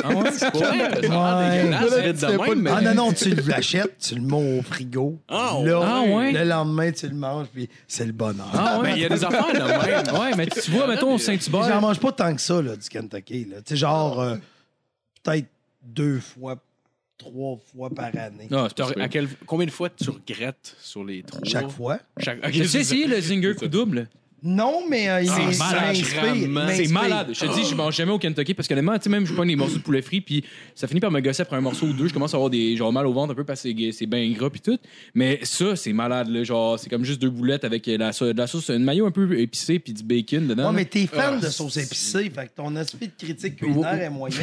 Ah, 0.04 0.14
ouais, 0.14 0.30
c'est 0.30 0.52
pas 0.52 0.58
vrai. 0.58 0.68
Ça 0.68 0.70
a 0.70 0.76
l'air 0.76 0.90
Ouais. 0.92 1.62
dégueulasse, 1.62 1.90
Là, 1.90 2.00
vite 2.06 2.16
tu 2.20 2.26
de 2.26 2.30
fais 2.30 2.36
pas 2.36 2.44
même, 2.44 2.54
le- 2.54 2.60
mais- 2.60 2.70
Ah 2.76 2.80
non, 2.82 2.94
non, 3.06 3.12
tu 3.12 3.34
l'achètes, 3.34 3.98
tu 3.98 4.14
le 4.14 4.20
mets 4.20 4.58
au 4.58 4.62
frigo. 4.62 5.18
Ah, 5.26 5.56
Là, 5.64 5.80
ah 5.82 6.02
ouais? 6.02 6.32
Le 6.32 6.44
lendemain, 6.44 6.92
tu 6.92 7.08
le 7.08 7.14
manges, 7.16 7.46
puis 7.52 7.68
c'est 7.88 8.04
le 8.04 8.12
bonheur. 8.12 8.46
Ah, 8.52 8.78
Mais 8.82 8.90
ouais. 8.90 8.96
il 8.98 9.02
y 9.02 9.04
a 9.06 9.08
des 9.08 9.24
affaires 9.24 9.46
de 9.52 9.58
même. 9.58 10.20
Ouais, 10.20 10.30
mais 10.36 10.46
tu 10.46 10.70
vois, 10.70 10.86
mettons, 10.86 11.14
au 11.14 11.18
J'en 11.18 11.24
Saint-Hubert. 11.24 11.80
mange 11.80 11.98
pas 11.98 12.12
tant 12.12 12.32
que 12.34 12.40
ça, 12.40 12.60
là, 12.62 12.76
du 12.76 12.88
Kentucky. 12.88 13.46
Là. 13.46 13.56
Tu 13.56 13.70
sais, 13.70 13.76
genre, 13.76 14.20
euh, 14.20 14.36
peut-être 15.24 15.46
deux 15.82 16.20
fois, 16.20 16.56
trois 17.18 17.56
fois 17.72 17.90
par 17.90 18.06
année. 18.16 18.48
Ah, 18.52 18.68
c'est 18.76 19.00
à 19.00 19.08
quel- 19.08 19.28
combien 19.46 19.66
de 19.66 19.72
fois 19.72 19.88
tu 19.90 20.08
regrettes 20.10 20.76
sur 20.78 21.02
les 21.04 21.22
trois? 21.22 21.40
Chaque 21.42 21.70
fois. 21.70 21.98
Chaque... 22.18 22.36
ok, 22.38 22.44
T'as-tu 22.44 22.58
c'est 22.64 22.68
ça. 22.68 22.78
essayé 22.80 23.06
le 23.06 23.20
Zinger 23.20 23.54
coup 23.54 23.66
double? 23.66 24.08
Non, 24.42 24.82
mais 24.88 25.08
euh, 25.08 25.22
il 25.22 25.28
C'est 25.30 25.58
malade, 25.58 25.82
m'inspire, 25.96 26.20
vraiment. 26.20 26.46
m'inspire. 26.64 26.86
C'est 26.86 26.92
malade. 26.92 27.28
Je 27.32 27.40
te 27.40 27.54
dis, 27.54 27.64
je 27.68 27.74
mange 27.74 27.96
jamais 27.96 28.12
au 28.12 28.18
Kentucky 28.18 28.52
parce 28.54 28.68
que 28.68 28.74
honnêtement, 28.74 28.94
tu 28.96 29.04
sais, 29.04 29.08
même 29.10 29.26
je 29.26 29.32
prends 29.32 29.46
des 29.46 29.56
morceaux 29.56 29.78
de 29.78 29.82
poulet 29.82 30.02
frit, 30.02 30.20
puis 30.20 30.44
ça 30.74 30.86
finit 30.86 31.00
par 31.00 31.10
me 31.10 31.20
gosser 31.20 31.42
après 31.42 31.56
un 31.56 31.60
morceau 31.62 31.86
ou 31.86 31.92
deux. 31.94 32.06
Je 32.08 32.12
commence 32.12 32.34
à 32.34 32.36
avoir 32.36 32.50
des 32.50 32.76
genre 32.76 32.92
mal 32.92 33.06
au 33.06 33.12
ventre 33.12 33.32
un 33.32 33.34
peu 33.34 33.44
parce 33.44 33.62
que 33.62 33.70
c'est- 33.70 33.92
c'est 33.92 34.06
bien 34.06 34.30
gras 34.32 34.50
puis 34.50 34.60
tout. 34.60 34.78
Mais 35.14 35.40
ça, 35.42 35.74
c'est 35.74 35.92
malade. 35.94 36.28
Là. 36.28 36.44
Genre, 36.44 36.78
c'est 36.78 36.90
comme 36.90 37.02
juste 37.02 37.20
deux 37.20 37.30
boulettes 37.30 37.64
avec 37.64 37.86
la, 37.86 38.12
sau- 38.12 38.32
de 38.32 38.38
la 38.38 38.46
sauce, 38.46 38.68
une 38.68 38.84
maillot 38.84 39.06
un 39.06 39.10
peu 39.10 39.38
épicé 39.38 39.78
puis 39.78 39.92
du 39.94 40.02
bacon 40.04 40.46
dedans. 40.46 40.68
Ouais, 40.68 40.74
mais 40.76 40.84
t'es 40.84 41.06
fan 41.06 41.36
Ah, 41.38 41.44
de 41.44 41.48
sauce 41.50 41.78
épicée, 41.78 42.30
fait 42.30 42.46
que 42.46 42.52
ton 42.56 42.76
aspect 42.76 43.06
de 43.06 43.24
critique 43.26 43.56
culinaire 43.56 43.94
est 44.02 44.10
moyenne. 44.10 44.42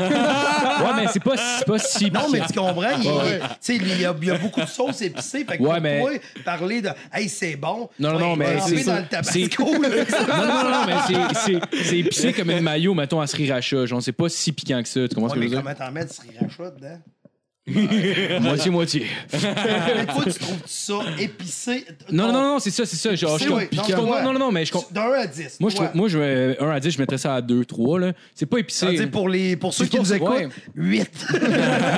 ouais, 0.00 0.92
mais 0.96 1.06
c'est 1.12 1.22
pas, 1.22 1.36
c'est 1.36 1.66
pas 1.66 1.78
si. 1.78 2.10
Non, 2.10 2.28
mais 2.32 2.40
tu 2.46 2.52
comprends, 2.58 2.82
il, 3.02 3.08
Ouais. 3.08 3.40
tu 3.40 3.46
sais, 3.60 3.76
il 3.76 4.00
y, 4.00 4.04
a, 4.04 4.14
il 4.20 4.28
y 4.28 4.30
a 4.30 4.38
beaucoup 4.38 4.60
de 4.60 4.66
sauces 4.66 5.02
épicées, 5.02 5.44
fait 5.44 5.58
que 5.58 5.62
Ouais, 5.62 5.68
pour 5.74 5.80
mais- 5.80 6.00
toi, 6.00 6.10
parler 6.44 6.80
de 6.80 6.88
«Hey, 7.12 7.28
c'est 7.28 7.56
bon», 7.56 7.88
Non, 7.98 8.18
non, 8.18 8.36
mais 8.36 8.58
c'est 8.60 8.84
dans 8.84 8.96
le 8.96 9.04
là. 9.40 9.48
Non, 9.48 10.46
non, 10.46 10.64
non, 10.64 10.70
non, 10.70 10.86
mais 10.86 10.94
c'est- 11.06 11.38
c'est- 11.40 11.84
c'est 11.84 11.98
épicé 11.98 12.32
comme 12.32 12.50
une 12.50 12.60
maillot, 12.60 12.94
mettons, 12.94 13.20
à 13.20 13.26
sriracha. 13.26 13.86
Genre, 13.86 14.02
c'est 14.02 14.12
pas 14.12 14.28
si 14.28 14.52
piquant 14.52 14.82
que 14.82 14.88
ça. 14.88 15.06
Tu 15.08 15.14
comprends 15.14 15.30
ce 15.30 15.34
que 15.34 15.40
je 15.40 15.44
veux 15.46 15.50
dire? 15.50 15.62
comment 15.62 15.74
t'en 15.74 15.92
mets 15.92 16.04
du 16.04 16.12
sriracha 16.12 16.70
dedans? 16.70 16.98
Moitié-moitié. 17.66 19.06
mais 19.32 20.06
toi, 20.06 20.24
tu 20.24 20.32
trouves 20.38 20.62
ça 20.66 20.94
épicé? 21.18 21.86
Non, 22.10 22.26
non, 22.26 22.32
non, 22.32 22.42
non, 22.54 22.58
c'est 22.58 22.70
ça, 22.70 22.84
c'est 22.84 22.96
ça. 22.96 23.14
Genre, 23.14 23.38
je 23.38 23.48
ouais. 23.48 23.68
Non, 23.72 23.82
non, 23.88 24.10
ouais. 24.12 24.22
non, 24.24 24.32
non, 24.32 24.50
mais 24.52 24.64
je. 24.64 24.72
De 24.72 24.98
1 24.98 25.02
à 25.12 25.26
10. 25.28 25.58
Moi, 25.60 25.70
je, 25.70 25.76
toi. 25.76 25.86
trouve- 25.86 25.96
moi, 25.96 26.08
je, 26.08 26.18
mets- 26.18 26.56
1 26.60 26.70
à 26.70 26.80
10, 26.80 26.90
je 26.90 26.98
mettrais 26.98 27.18
ça 27.18 27.36
à 27.36 27.40
2, 27.40 27.64
3. 27.64 28.00
Là. 28.00 28.12
C'est 28.34 28.46
pas 28.46 28.58
épicé. 28.58 28.80
Ça 28.80 28.86
veut 28.90 28.96
dire 28.98 29.10
pour, 29.10 29.28
les, 29.28 29.54
pour 29.56 29.72
ceux 29.72 29.86
qui 29.86 29.96
nous 29.98 30.12
écoutent, 30.12 30.30
ouais. 30.30 30.48
8. 30.74 31.10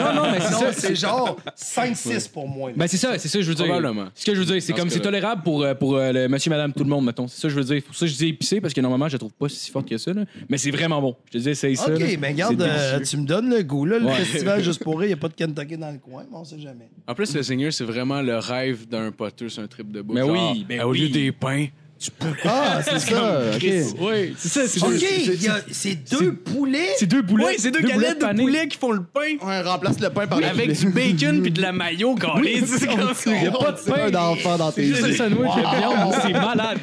Non, 0.05 0.23
non, 0.23 0.31
mais 0.31 0.41
c'est 0.41 0.51
Non, 0.53 0.59
ça. 0.61 0.73
c'est 0.75 0.95
genre 0.95 1.37
5-6 1.57 2.31
pour 2.31 2.47
moi. 2.47 2.69
là. 2.71 2.75
Ben 2.77 2.87
c'est 2.87 2.97
ça, 2.99 3.19
c'est 3.19 3.29
ça 3.29 3.39
que 3.39 3.45
je 3.45 3.49
veux 3.49 3.55
dire. 3.55 3.65
Probablement. 3.65 4.09
Ce 4.15 4.25
que 4.27 4.35
je 4.35 4.41
veux 4.41 4.47
dire, 4.47 4.61
c'est 4.61 4.73
Dans 4.73 4.79
comme 4.81 4.89
ce 4.89 4.95
c'est 4.95 5.01
cas-là. 5.01 5.11
tolérable 5.13 5.43
pour, 5.43 5.63
euh, 5.63 5.75
pour 5.75 5.97
euh, 5.97 6.13
le 6.13 6.29
monsieur, 6.29 6.51
madame, 6.51 6.73
tout 6.75 6.85
le 6.85 6.91
monde, 6.91 7.07
mettons. 7.07 7.27
C'est 7.27 7.41
ça 7.41 7.49
que 7.49 7.55
je 7.55 7.57
veux 7.59 7.65
dire. 7.65 7.83
Pour 7.83 7.95
ça, 7.95 8.07
je 8.07 8.13
dis 8.15 8.29
épicé 8.29 8.61
parce 8.61 8.75
que 8.75 8.81
normalement, 8.83 9.09
je 9.09 9.15
la 9.15 9.19
trouve 9.19 9.33
pas 9.33 9.49
si 9.49 9.71
forte 9.71 9.89
que 9.89 9.97
ça. 9.97 10.13
Là. 10.13 10.25
Mais 10.51 10.59
c'est 10.59 10.71
vraiment 10.71 11.01
bon. 11.01 11.17
Je 11.33 11.39
te 11.39 11.43
dis, 11.43 11.55
c'est 11.55 11.75
ça. 11.75 11.93
OK, 11.95 12.03
mais 12.21 12.29
regarde, 12.29 12.57
C'est 12.59 12.69
euh, 12.69 12.93
délicieux. 12.99 13.17
tu 13.19 13.23
me 13.23 13.27
donnes 13.27 13.49
le 13.51 13.63
goût. 13.63 13.87
Là, 13.87 13.99
le 13.99 14.05
Ouais. 14.07 14.15
festival 14.17 14.63
Juste 14.63 14.83
pour 14.83 14.99
rire, 14.99 15.05
il 15.07 15.09
n'y 15.09 15.15
a 15.15 15.17
pas 15.17 15.29
de 15.29 15.35
Dans 15.55 15.93
le 15.93 15.99
coin, 15.99 16.25
mais 16.31 16.37
on 16.37 16.45
sait 16.45 16.59
jamais. 16.59 16.91
En 17.07 17.15
plus, 17.15 17.35
le 17.35 17.43
Zinger, 17.43 17.71
c'est 17.71 17.85
vraiment 17.85 18.21
le 18.21 18.37
rêve 18.39 18.87
d'un 18.89 19.11
poteur 19.13 19.51
sur 19.51 19.63
un 19.63 19.67
trip 19.67 19.91
de 19.91 20.03
bouffe. 20.03 20.17
Ben 20.17 20.25
oui, 20.31 20.39
Genre, 20.39 20.55
ben 20.69 20.83
Au 20.83 20.91
oui. 20.91 21.01
lieu 21.01 21.09
des 21.09 21.33
pains, 21.33 21.67
du 22.05 22.11
poulet. 22.11 22.35
Ah, 22.45 22.81
c'est 22.85 22.99
ça. 22.99 23.41
OK. 23.55 23.65
Oui, 24.01 24.35
c'est 24.39 24.49
ça. 24.49 24.61
C'est 24.69 24.83
OK, 24.83 24.93
il 25.27 25.43
y 25.43 25.49
a- 25.49 25.61
c'est 25.71 25.95
deux 26.11 26.35
poulets. 26.35 26.91
C'est 26.99 27.07
deux 27.07 27.23
boulets. 27.23 27.45
Oui, 27.47 27.55
c'est 27.59 27.71
deux, 27.71 27.81
galettes 27.81 28.21
de 28.21 28.25
panées. 28.27 28.43
poulet 28.43 28.69
qui 28.69 28.79
font 28.79 28.93
le 28.93 29.03
pain. 29.03 29.37
Ouais, 29.47 29.61
remplace 29.63 29.99
le 30.01 30.11
pain 30.11 30.27
par 30.27 30.39
le 30.41 30.47
Avec 30.47 30.73
du 30.79 30.87
bacon 30.91 31.43
puis 31.43 31.51
de 31.51 31.63
la 31.63 31.73
mayo, 31.73 32.15
calé. 32.15 32.63
C'est 32.67 32.87
comme 32.87 33.15
ça. 33.15 33.31
Il 33.35 33.43
y 33.45 33.47
a 33.47 33.51
pas 33.51 33.73
de 33.73 33.79
C'est 33.79 33.91
pain. 33.93 34.07
un 34.13 34.15
enfant 34.15 34.57
dans 34.59 34.71
tes 34.73 34.83
C'est 34.83 34.89
juste 34.89 35.07
yeux. 35.09 35.15
un 35.15 35.17
sandwich 35.17 35.55
de 35.55 35.79
viande. 35.79 36.15
C'est 36.23 36.33
malade. 36.33 36.79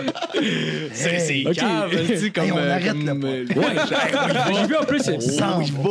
C'est 0.94 1.20
c'est 1.20 1.44
Ok. 1.48 1.56
cave, 1.56 2.32
comme... 2.34 2.44
Hey, 2.46 2.52
on 2.52 2.58
euh, 2.58 2.72
arrête 2.74 3.06
comme, 3.06 3.22
le 3.22 3.28
euh, 3.28 3.46
Ouais, 3.56 4.56
j'ai 4.62 4.68
vu 4.68 4.76
en 4.76 4.84
plus. 4.86 5.02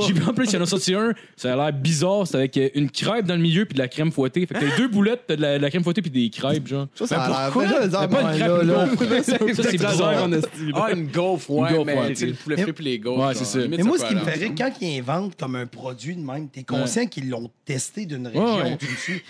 J'ai 0.07 0.13
vu 0.13 0.23
en 0.29 0.33
plus, 0.35 0.47
il 0.47 0.55
y 0.55 0.57
en 0.57 0.63
a 0.63 0.67
sorti 0.67 0.95
un. 0.95 1.13
Ça 1.37 1.53
a 1.53 1.57
l'air 1.57 1.73
bizarre. 1.73 2.27
C'est 2.27 2.37
avec 2.37 2.57
euh, 2.57 2.69
une 2.75 2.91
crêpe 2.91 3.27
dans 3.27 3.35
le 3.35 3.41
milieu 3.41 3.65
puis 3.65 3.75
de 3.75 3.79
la 3.79 3.89
crème 3.89 4.11
fouettée. 4.13 4.47
Fait 4.47 4.55
que 4.55 4.61
t'as 4.61 4.77
deux 4.77 4.89
boulettes, 4.89 5.23
t'as 5.27 5.37
de 5.37 5.43
la, 5.43 5.59
de 5.59 5.63
la 5.63 5.71
crème 5.71 5.83
fouettée 5.85 6.03
puis 6.03 6.11
des 6.11 6.31
crêpes, 6.31 6.67
genre. 6.67 6.87
Ça, 6.95 7.07
ça 7.07 7.23
a 7.23 7.29
l'air 7.29 7.51
pourquoi? 7.53 7.71
pas 8.09 8.21
une 8.21 8.27
Ouais, 8.27 8.39
crêpe, 8.39 8.63
là. 8.65 8.87
c'est 9.25 9.73
bizarre. 9.73 10.29
Ah, 10.75 10.93
une 10.93 11.07
gaufre, 11.09 11.51
ouais, 11.51 11.71
Une 11.71 11.77
gaufre, 11.77 11.87
mais 11.87 11.99
ouais, 11.99 12.09
tu 12.09 12.17
sais, 12.17 12.27
le 12.27 12.33
poulet 12.35 12.57
Et- 12.59 12.63
frit 12.63 12.73
puis 12.73 12.85
les 12.85 12.99
gaufres. 12.99 13.19
Ouais, 13.21 13.35
genre, 13.35 13.37
c'est 13.37 13.45
ça. 13.45 13.59
limite, 13.61 13.79
Mais 13.79 13.85
moi, 13.85 13.99
ce 13.99 14.05
qui 14.07 14.15
me 14.15 14.21
rire, 14.21 14.51
quand 14.57 14.71
ils 14.81 14.99
inventent 14.99 15.37
comme 15.39 15.57
un 15.57 15.67
produit 15.67 16.17
de 16.17 16.23
même, 16.23 16.49
t'es 16.49 16.63
conscient 16.65 17.07
qu'ils 17.07 17.29
l'ont 17.31 17.51
testé 17.65 18.07
d'une 18.07 18.27
région. 18.27 18.77
Tu 18.79 18.87
me 18.87 18.97
suis? 18.97 19.23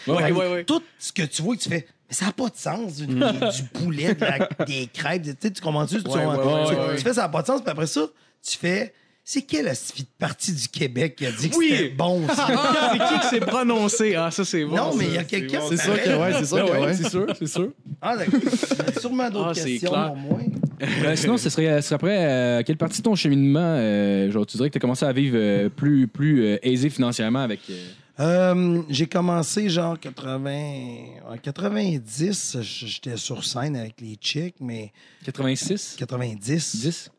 Tout 0.64 0.82
ce 0.98 1.12
que 1.12 1.22
tu 1.22 1.42
vois, 1.42 1.56
que 1.56 1.62
tu 1.62 1.68
fais, 1.68 1.86
mais 2.08 2.14
ça 2.14 2.26
n'a 2.26 2.32
pas 2.32 2.48
de 2.48 2.56
sens, 2.56 2.96
du, 2.96 3.06
du 3.06 3.62
poulet, 3.72 4.14
de 4.14 4.20
la- 4.24 4.64
des 4.64 4.88
crêpes. 4.92 5.22
Tu, 5.22 5.30
sais, 5.40 5.50
tu 5.52 5.60
comprends-tu? 5.62 6.02
Tu- 6.02 6.08
Ouais, 6.10 6.24
ouais, 6.26 6.36
tu, 6.42 6.48
ouais, 6.48 6.66
tu 6.68 6.74
ouais. 6.90 6.96
fais, 6.98 7.14
ça 7.14 7.22
n'a 7.22 7.28
pas 7.28 7.42
de 7.42 7.46
sens, 7.46 7.60
puis 7.62 7.70
après 7.70 7.86
ça, 7.86 8.02
tu 8.46 8.56
fais, 8.58 8.92
c'est 9.32 9.42
quelle 9.42 9.68
astuce 9.68 10.06
partie 10.18 10.52
du 10.52 10.66
Québec 10.68 11.14
qui 11.16 11.26
a 11.26 11.30
dit 11.32 11.50
que 11.50 11.56
Oui. 11.56 11.68
c'était 11.70 11.88
bon, 11.90 12.26
ça? 12.34 12.46
Ah, 12.48 12.90
c'est 12.92 12.98
qui 12.98 13.20
qui 13.20 13.26
s'est 13.28 13.40
prononcé? 13.46 14.14
Ah, 14.16 14.30
ça, 14.30 14.44
c'est 14.44 14.64
bon. 14.64 14.74
non, 14.76 14.94
mais 14.96 15.06
il 15.06 15.14
y 15.14 15.18
a 15.18 15.24
quelqu'un. 15.24 15.60
C'est 15.68 15.76
sûr 15.76 15.94
que 16.02 16.08
ouais, 16.20 16.32
c'est 16.38 16.46
sûr 16.46 16.56
Ben 16.56 16.66
que 16.66 16.72
ouais, 16.72 16.80
ouais. 16.86 16.94
c'est 16.94 17.08
sûr, 17.10 17.26
c'est 17.38 17.46
sûr. 17.46 17.68
Ah, 18.02 18.16
d'accord. 18.16 18.40
Il 18.42 18.94
y 18.94 18.96
a 18.96 19.00
sûrement 19.00 19.30
d'autres 19.30 19.48
Ah, 19.50 19.54
c'est 19.54 19.64
questions 19.72 19.90
clair. 19.90 20.06
pour 20.08 20.16
moi. 20.16 20.38
Euh, 21.04 21.14
sinon, 21.16 21.36
ce 21.36 21.50
serait, 21.50 21.80
ce 21.82 21.88
serait 21.88 21.94
après 21.94 22.24
euh, 22.26 22.62
quelle 22.64 22.76
partie 22.78 22.98
de 22.98 23.02
ton 23.04 23.14
cheminement, 23.14 23.60
euh, 23.76 24.30
genre, 24.30 24.46
tu 24.46 24.56
dirais 24.56 24.68
que 24.70 24.72
tu 24.72 24.78
as 24.78 24.80
commencé 24.80 25.04
à 25.04 25.12
vivre 25.12 25.36
euh, 25.38 25.68
plus, 25.68 26.08
plus 26.08 26.42
euh, 26.44 26.58
aisé 26.62 26.88
financièrement 26.90 27.40
avec. 27.40 27.60
euh, 27.70 27.74
Euh, 28.18 28.82
j'ai 28.90 29.06
commencé 29.06 29.68
genre 29.70 29.98
80... 29.98 30.50
En 31.30 31.36
90, 31.36 32.58
j- 32.60 32.86
j'étais 32.86 33.16
sur 33.16 33.44
scène 33.44 33.76
avec 33.76 34.00
les 34.00 34.16
chicks, 34.20 34.56
mais 34.60 34.92
86? 35.24 35.96
90. 35.98 36.76
10? 36.76 37.10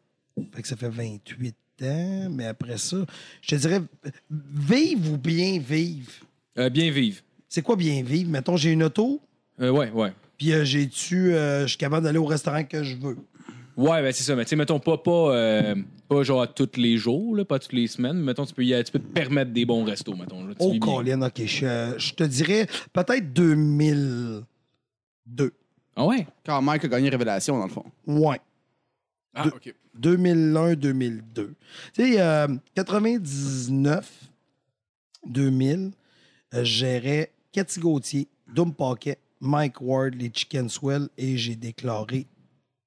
Fait 0.53 0.61
que 0.61 0.67
ça 0.67 0.75
fait 0.75 0.89
28 0.89 1.55
mais 1.85 2.45
après 2.45 2.77
ça, 2.77 2.97
je 3.41 3.47
te 3.49 3.55
dirais, 3.55 3.81
vivre 4.29 5.13
ou 5.13 5.17
bien 5.17 5.59
vivre? 5.59 6.11
Euh, 6.57 6.69
bien 6.69 6.91
vivre. 6.91 7.21
C'est 7.49 7.61
quoi 7.61 7.75
bien 7.75 8.01
vivre? 8.03 8.29
Mettons, 8.29 8.57
j'ai 8.57 8.71
une 8.71 8.83
auto, 8.83 9.21
Euh, 9.59 9.69
ouais, 9.71 9.89
ouais. 9.91 10.13
puis 10.37 10.53
euh, 10.53 10.63
j'ai 10.63 10.87
tu, 10.87 11.33
euh, 11.33 11.63
je 11.63 11.67
suis 11.69 11.77
capable 11.77 12.03
d'aller 12.05 12.17
au 12.19 12.25
restaurant 12.25 12.63
que 12.63 12.83
je 12.83 12.95
veux. 12.95 13.17
Ouais, 13.77 14.01
ben 14.01 14.11
c'est 14.11 14.23
ça. 14.23 14.35
Mais 14.35 14.43
tu 14.43 14.49
sais, 14.49 14.55
mettons 14.57 14.79
pas, 14.79 14.97
pas, 14.97 15.33
euh, 15.33 15.75
pas 16.09 16.23
genre 16.23 16.53
tous 16.53 16.71
les 16.75 16.97
jours, 16.97 17.35
là, 17.35 17.45
pas 17.45 17.57
toutes 17.57 17.71
les 17.73 17.87
semaines. 17.87 18.17
mais 18.17 18.25
Mettons, 18.25 18.45
tu 18.45 18.53
peux, 18.53 18.65
y 18.65 18.73
aller- 18.73 18.83
tu 18.83 18.91
peux 18.91 18.99
te 18.99 19.11
permettre 19.13 19.51
des 19.51 19.65
bons 19.65 19.83
restos, 19.85 20.13
mettons. 20.15 20.45
Là, 20.45 20.53
Oh. 20.59 20.73
Colin, 20.79 21.21
OK, 21.21 21.45
je, 21.45 21.93
je 21.97 22.13
te 22.13 22.23
dirais 22.25 22.67
peut-être 22.93 23.31
2002. 23.33 25.53
Ah 25.95 26.05
ouais? 26.05 26.27
Quand 26.45 26.61
Mike 26.61 26.85
a 26.85 26.87
gagné 26.89 27.09
Révélation, 27.09 27.57
dans 27.57 27.65
le 27.65 27.71
fond. 27.71 27.85
Ouais. 28.05 28.39
Ah, 29.33 29.47
OK. 29.47 29.73
2001-2002. 29.99 31.21
Tu 31.33 31.53
sais, 31.93 32.21
euh, 32.21 32.47
99, 32.75 34.09
2000, 35.25 35.91
euh, 36.53 36.59
je 36.59 36.63
gérais 36.63 37.31
Cathy 37.51 37.79
Gauthier, 37.79 38.27
Doom 38.47 38.73
Pocket, 38.73 39.19
Mike 39.39 39.81
Ward, 39.81 40.15
les 40.15 40.31
Chicken 40.33 40.69
Swell 40.69 41.09
et 41.17 41.37
j'ai 41.37 41.55
déclaré 41.55 42.27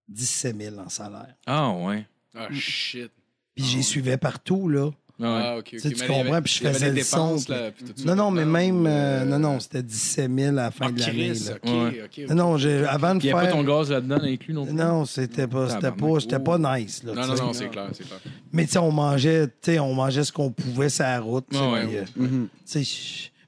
17 0.08 0.60
000 0.60 0.78
en 0.78 0.88
salaire. 0.88 1.34
Ah 1.46 1.72
ouais. 1.72 2.06
Ah, 2.34 2.48
shit. 2.52 3.10
Puis 3.54 3.64
j'y 3.64 3.82
suivais 3.82 4.16
partout, 4.16 4.68
là. 4.68 4.90
Ah 5.24 5.36
ouais. 5.36 5.42
Ah, 5.44 5.56
OK, 5.56 5.58
OK. 5.58 5.64
Tu 5.70 5.78
sais, 5.80 5.90
tu 5.90 6.02
avait- 6.02 6.12
comprends, 6.12 6.42
puis 6.42 6.52
je 6.60 6.64
avait 6.64 6.74
faisais 6.74 6.90
des 6.90 6.98
le 7.00 7.04
son, 7.04 7.36
là, 7.48 7.70
puis 7.70 7.84
tout. 7.84 8.04
Non, 8.06 8.14
non, 8.14 8.30
mais 8.30 8.44
même. 8.44 8.86
euh, 8.86 9.24
non, 9.24 9.38
non, 9.38 9.60
c'était 9.60 9.82
17 9.82 10.30
000 10.36 10.48
à 10.50 10.52
la 10.62 10.70
fin 10.70 10.86
Ah, 10.88 10.92
de 10.92 11.00
l'année. 11.00 11.12
Chris, 11.32 11.44
là. 11.48 11.54
OK, 11.62 11.70
Ouais. 11.70 12.02
OK. 12.04 12.28
Non, 12.30 12.34
non, 12.34 12.56
j'ai- 12.58 12.84
avant 12.84 13.14
de 13.14 13.18
Puis 13.20 13.28
il 13.28 13.32
n'y 13.32 13.38
a 13.38 13.40
pas 13.42 13.46
faire. 13.46 13.54
ton 13.56 13.62
gaz 13.64 13.90
là-dedans 13.90 14.18
inclus 14.22 14.54
non 14.54 14.66
plus? 14.66 14.74
Non, 14.74 15.04
c'était 15.06 15.46
pas, 15.46 15.68
c'était 15.70 15.90
pas, 15.92 16.20
c'était 16.20 16.38
pas 16.38 16.58
nice. 16.78 17.02
Là, 17.02 17.14
Non, 17.14 17.26
non, 17.26 17.34
non, 17.46 17.52
c'est 17.52 17.68
clair, 17.68 17.88
c'est 17.92 18.06
clair. 18.06 18.20
Mais 18.52 18.66
tu 18.66 18.72
sais, 18.72 18.78
on 18.78 18.92
mangeait, 18.92 19.46
tu 19.46 19.52
sais, 19.62 19.78
on 19.78 19.94
mangeait 19.94 20.24
ce 20.24 20.32
qu'on 20.32 20.50
pouvait 20.50 20.88
sur 20.90 21.04
la 21.04 21.20
route. 21.20 21.46
Ah 21.54 21.80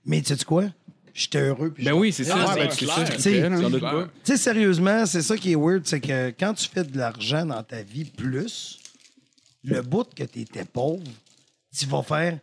mais 0.05 0.23
tu 0.23 0.35
sais 0.37 0.45
quoi? 0.45 0.65
J'étais 1.15 1.41
heureux. 1.41 1.71
puis 1.71 1.83
Ben 1.83 1.95
oui, 1.95 2.13
c'est 2.13 2.25
ça. 2.25 2.35
Ah. 2.47 2.67
Tu 2.69 2.87
sais, 4.25 4.37
sérieusement, 4.37 5.07
c'est 5.07 5.23
ça 5.23 5.37
qui 5.37 5.53
est 5.53 5.57
weird, 5.57 5.83
c'est 5.87 6.01
que 6.01 6.29
quand 6.39 6.53
tu 6.53 6.69
fais 6.69 6.85
de 6.85 6.97
l'argent 6.99 7.47
dans 7.47 7.63
ta 7.63 7.81
vie 7.83 8.05
plus, 8.05 8.79
le 9.65 9.81
bout 9.83 10.07
que 10.15 10.25
tu 10.25 10.41
étais 10.43 10.65
pauvre, 10.65 11.03
tu 11.77 11.87
vas 11.87 12.03
faire. 12.03 12.39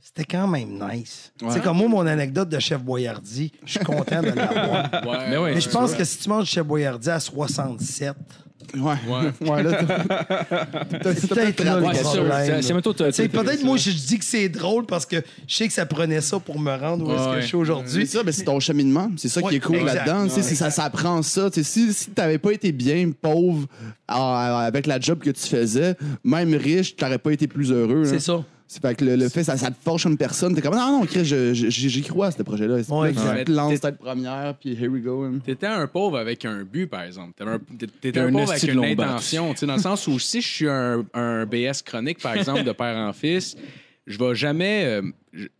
C'était 0.00 0.24
quand 0.24 0.46
même 0.46 0.78
nice. 0.92 1.32
C'est 1.50 1.62
comme 1.62 1.78
moi, 1.78 1.88
mon 1.88 2.06
anecdote 2.06 2.48
de 2.48 2.58
Chef 2.60 2.80
Boyardi, 2.80 3.50
je 3.64 3.70
suis 3.72 3.80
content 3.80 4.22
de 4.22 4.28
l'avoir. 4.30 4.90
Ouais, 5.06 5.30
Mais 5.30 5.36
ouais, 5.36 5.54
Mais 5.54 5.60
je 5.60 5.68
pense 5.68 5.94
que 5.94 6.04
si 6.04 6.18
tu 6.18 6.28
manges 6.28 6.46
Chef 6.48 6.64
Boyardi 6.64 7.10
à 7.10 7.18
67, 7.20 8.14
Ouais. 8.74 8.94
Ouais. 9.08 9.48
Ouais, 9.48 9.62
là, 9.62 9.84
t'as- 9.84 11.14
peut-être 11.14 11.64
là 11.64 11.78
Ouais. 11.78 11.94
C'est- 13.12 13.28
peut-être 13.28 13.62
moi, 13.64 13.76
je 13.76 13.90
dis 13.90 14.18
que 14.18 14.24
c'est 14.24 14.48
drôle 14.48 14.86
parce 14.86 15.06
que 15.06 15.22
je 15.46 15.54
sais 15.54 15.68
que 15.68 15.72
ça 15.72 15.86
prenait 15.86 16.20
ça 16.20 16.40
pour 16.40 16.58
me 16.58 16.74
rendre 16.74 17.06
où 17.06 17.12
est-ce 17.14 17.24
que 17.24 17.30
Ouais. 17.36 17.42
je 17.42 17.46
suis 17.46 17.56
aujourd'hui. 17.56 18.06
C'est 18.06 18.16
ça, 18.18 18.22
mais 18.24 18.32
c'est 18.32 18.44
ton 18.44 18.58
cheminement. 18.58 19.08
C'est 19.16 19.28
ça 19.28 19.40
Ouais, 19.40 19.50
qui 19.50 19.56
est 19.56 19.60
cool 19.60 19.78
là-dedans. 19.78 20.24
Tu 20.24 20.30
sais, 20.30 20.42
c'est- 20.42 20.56
Ça, 20.56 20.70
ça 20.70 20.90
prend 20.90 21.22
ça. 21.22 21.48
Si, 21.52 21.92
si 21.92 22.10
t'avais 22.10 22.38
pas 22.38 22.52
été 22.52 22.72
bien 22.72 23.10
pauvre 23.20 23.66
avec 24.08 24.86
la 24.86 24.98
job 25.00 25.20
que 25.20 25.30
tu 25.30 25.46
faisais, 25.46 25.94
même 26.24 26.52
riche, 26.54 26.96
t'aurais 26.96 27.18
pas 27.18 27.32
été 27.32 27.46
plus 27.46 27.70
heureux. 27.70 28.04
C'est 28.04 28.20
ça. 28.20 28.42
C'est 28.68 28.82
fait 28.82 28.96
que 28.96 29.04
le, 29.04 29.14
le 29.14 29.28
fait, 29.28 29.44
ça, 29.44 29.56
ça 29.56 29.70
te 29.70 29.76
forge 29.80 30.06
une 30.06 30.16
personne. 30.16 30.52
T'es 30.54 30.60
comme, 30.60 30.74
non, 30.74 30.98
non, 31.00 31.06
Chris, 31.06 31.24
je- 31.24 31.54
je- 31.54 31.68
j'y 31.70 32.02
crois 32.02 32.26
à 32.26 32.30
ce 32.32 32.42
projet-là. 32.42 32.82
C'est 32.82 32.92
Ouais, 32.92 33.10
exact. 33.10 33.38
tu 33.38 33.44
te 33.44 33.50
lances 33.52 33.80
tête 33.80 33.96
première, 33.98 34.54
puis 34.60 34.72
here 34.72 34.88
we 34.90 35.00
go. 35.02 35.22
hein. 35.22 35.38
T'étais 35.44 35.66
un 35.68 35.86
pauvre 35.86 36.18
avec 36.18 36.44
un 36.44 36.64
but, 36.64 36.88
par 36.88 37.02
exemple. 37.02 37.32
T'avais 37.36 37.52
un- 37.52 37.60
t'étais- 38.00 38.18
un 38.18 38.26
un 38.26 38.32
pauvre 38.32 38.50
avec 38.50 38.54
esti 38.64 38.66
de 38.66 38.72
une 38.72 38.84
intention. 38.84 39.52
tu 39.52 39.58
sais, 39.60 39.66
Dans 39.66 39.76
le 39.76 39.80
sens 39.80 40.08
où 40.08 40.18
si 40.18 40.40
je 40.40 40.48
suis 40.48 40.68
un, 40.68 41.04
un 41.14 41.46
BS 41.46 41.82
chronique, 41.84 42.20
par 42.20 42.34
exemple, 42.34 42.64
de 42.64 42.72
père 42.72 42.96
en 42.96 43.12
fils, 43.12 43.56
je 44.06 44.18
vais 44.18 44.34
jamais 44.34 44.84
euh, 44.84 45.02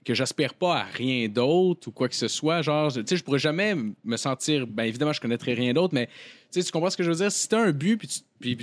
que 0.05 0.15
j'aspire 0.15 0.55
pas 0.55 0.77
à 0.79 0.83
rien 0.85 1.29
d'autre 1.29 1.89
ou 1.89 1.91
quoi 1.91 2.09
que 2.09 2.15
ce 2.15 2.29
soit. 2.29 2.63
Genre, 2.63 2.93
tu 2.93 3.03
sais, 3.07 3.17
je 3.17 3.25
pourrais 3.25 3.39
jamais 3.41 3.75
me 4.05 4.17
sentir. 4.17 4.67
Ben 4.67 4.85
évidemment, 4.85 5.13
je 5.13 5.21
connaîtrais 5.21 5.55
rien 5.55 5.73
d'autre, 5.73 5.95
mais 5.95 6.07
tu 6.07 6.61
sais, 6.61 6.63
tu 6.63 6.71
comprends 6.71 6.91
ce 6.91 6.97
que 6.97 7.03
je 7.03 7.11
veux 7.11 7.17
dire? 7.17 7.33
Si 7.33 7.49
t'as 7.49 7.59
un 7.61 7.73
but 7.73 7.97
puis 7.97 8.09
tu 8.09 8.21
puis, 8.39 8.55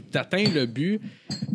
le 0.54 0.66
but, 0.68 1.02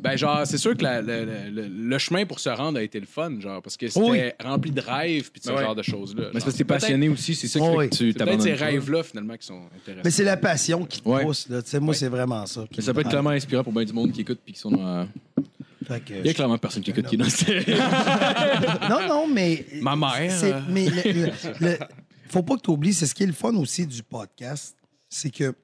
ben 0.03 0.17
genre, 0.17 0.45
c'est 0.45 0.59
sûr 0.59 0.77
que 0.77 0.83
la- 0.83 1.01
la- 1.01 1.25
la- 1.25 1.49
le, 1.51 1.99
chemin 1.99 2.27
pour 2.27 2.41
se 2.41 2.49
rendre 2.49 2.79
a 2.79 2.83
été 2.83 2.99
le 2.99 3.07
fun, 3.07 3.41
genre, 3.41 3.63
parce 3.63 3.77
que 3.77 3.87
c'était 3.89 4.05
Oui. 4.07 4.21
rempli 4.45 4.73
de 4.73 4.81
rêves 4.81 5.31
puis 5.31 5.41
de 5.41 5.47
ce 5.47 5.53
Ouais. 5.53 5.63
genre 5.63 5.75
de 5.77 5.83
choses-là. 5.83 6.25
Mais 6.35 6.41
c'est 6.41 6.45
parce 6.47 6.53
que 6.55 6.59
t'es 6.59 6.65
passionné 6.65 7.09
aussi, 7.09 7.35
c'est 7.37 7.47
ça 7.49 7.61
qui 7.61 7.65
Oh, 7.67 7.71
fait 7.73 7.77
oui. 7.79 7.89
que 7.91 7.95
tu 7.95 8.13
C'est 8.13 8.19
peut-être 8.25 8.43
ces 8.43 8.55
pas. 8.57 8.65
rêves-là, 8.67 9.03
finalement, 9.05 9.37
qui 9.37 9.47
sont 9.47 9.63
intéressants. 9.75 10.03
Mais 10.05 10.11
c'est 10.11 10.25
la 10.25 10.37
passion 10.37 10.85
qui 10.85 11.01
te 11.01 11.09
Ouais. 11.09 11.23
pousse. 11.23 11.49
Là. 11.49 11.63
Tu 11.63 11.71
sais, 11.71 11.79
Moi, 11.81 11.95
c'est 11.95 12.09
vraiment 12.09 12.45
ça. 12.47 12.67
Mais 12.77 12.83
ça 12.83 12.93
peut 12.93 13.01
être 13.01 13.09
clairement 13.09 13.31
inspirant 13.31 13.63
pour 13.65 13.73
bien 13.73 13.85
du 13.85 13.93
monde 13.93 14.11
qui 14.13 14.21
écoute 14.23 14.41
puis 14.45 14.53
qui 14.53 14.61
sont 14.61 14.73
dans. 14.73 15.09
Il 16.11 16.27
y 16.27 16.29
a 16.31 16.35
clairement 16.35 16.59
personne 16.59 16.83
qui 16.83 16.91
écoute 16.91 17.07
qui 17.07 17.15
est 17.15 17.19
dans 17.19 17.29
cette. 17.29 17.69
Non, 18.89 19.09
non, 19.09 19.27
mais. 19.33 19.65
Ma 19.81 19.97
mère, 19.97 20.31
euh. 20.45 20.61
Mais 20.69 20.87
le- 20.89 21.13
le- 21.13 21.31
le- 21.61 21.79
faut 22.29 22.43
pas 22.43 22.57
que 22.57 22.63
tu 22.63 22.71
oublies, 22.71 22.93
c'est 22.95 23.07
ce 23.07 23.15
qui 23.15 23.23
est 23.23 23.27
le 23.27 23.33
fun 23.33 23.55
aussi 23.57 23.87
du 23.87 24.03
podcast, 24.03 24.77
c'est 25.09 25.31
que 25.31 25.55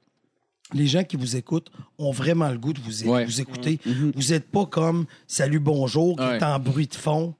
les 0.72 0.86
gens 0.86 1.04
qui 1.04 1.16
vous 1.16 1.36
écoutent 1.36 1.70
ont 1.98 2.10
vraiment 2.10 2.48
le 2.50 2.58
goût 2.58 2.72
de 2.72 2.80
vous, 2.80 3.04
é- 3.04 3.08
Ouais. 3.08 3.24
vous 3.26 3.40
écouter. 3.40 3.78
Vous 3.84 4.30
n'êtes 4.30 4.50
pas 4.50 4.64
comme 4.66 5.04
Salut, 5.26 5.60
bonjour, 5.60 6.16
qui 6.16 6.22
Ouais. 6.24 6.38
est 6.38 6.42
en 6.42 6.58
bruit 6.58 6.86
de 6.86 6.94
fond. 6.94 7.34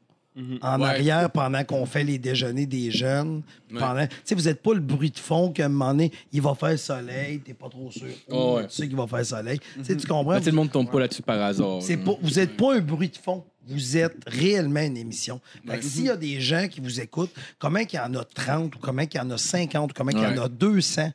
En 0.63 0.81
Ouais. 0.81 0.89
arrière, 0.89 1.31
pendant 1.31 1.63
qu'on 1.63 1.87
fait 1.87 2.03
les 2.03 2.19
déjeuners 2.19 2.67
des 2.67 2.91
jeunes. 2.91 3.43
Ouais. 3.71 3.79
Pendant... 3.79 4.07
Tu 4.07 4.15
sais, 4.25 4.35
vous 4.35 4.43
n'êtes 4.43 4.63
pas 4.63 4.75
le 4.75 4.81
bruit 4.81 5.11
de 5.11 5.19
fond 5.19 5.51
qu'à 5.53 5.67
un 5.67 5.69
moment 5.69 5.91
donné, 5.93 6.11
il 6.33 6.43
va 6.43 6.55
faire 6.57 6.77
soleil, 6.79 7.39
t'es 7.41 7.55
pas 7.55 7.69
trop 7.69 7.91
sûr. 7.93 8.09
Oh, 8.31 8.57
ouais. 8.57 8.67
Tu 8.67 8.75
sais 8.75 8.89
qu'il 8.89 8.97
va 8.97 9.07
faire 9.07 9.25
soleil. 9.25 9.61
Tu 9.87 9.97
tu 9.97 10.07
comprends? 10.07 10.33
Ben, 10.39 10.45
le 10.45 10.53
monde 10.53 10.73
tombe 10.73 10.91
pas 10.91 11.01
là-dessus 11.01 11.23
par 11.23 11.41
hasard. 11.41 11.81
C'est 11.83 11.97
pas, 11.99 12.17
vous 12.21 12.31
n'êtes 12.31 12.57
pas 12.57 12.75
un 12.75 12.81
bruit 12.81 13.09
de 13.11 13.17
fond. 13.17 13.45
Vous 13.67 13.97
êtes 13.97 14.19
réellement 14.27 14.81
une 14.83 14.97
émission. 14.99 15.41
Fait 15.67 15.79
que 15.79 15.85
s'il 15.85 16.05
y 16.05 16.11
a 16.11 16.17
des 16.17 16.39
gens 16.41 16.69
qui 16.69 16.81
vous 16.81 17.01
écoutent, 17.01 17.33
comment 17.59 17.83
qu'il 17.85 17.99
y 17.99 18.03
en 18.03 18.15
a 18.15 18.23
30 18.25 18.75
ou 18.77 18.79
comment 18.79 19.07
qu'il 19.07 19.19
y 19.21 19.23
en 19.25 19.31
a 19.31 19.39
50 19.39 19.91
ou 19.91 19.95
comment 19.95 20.11
qu'il 20.11 20.21
y 20.21 20.27
en 20.27 20.43
a 20.43 20.49
200, 20.49 21.11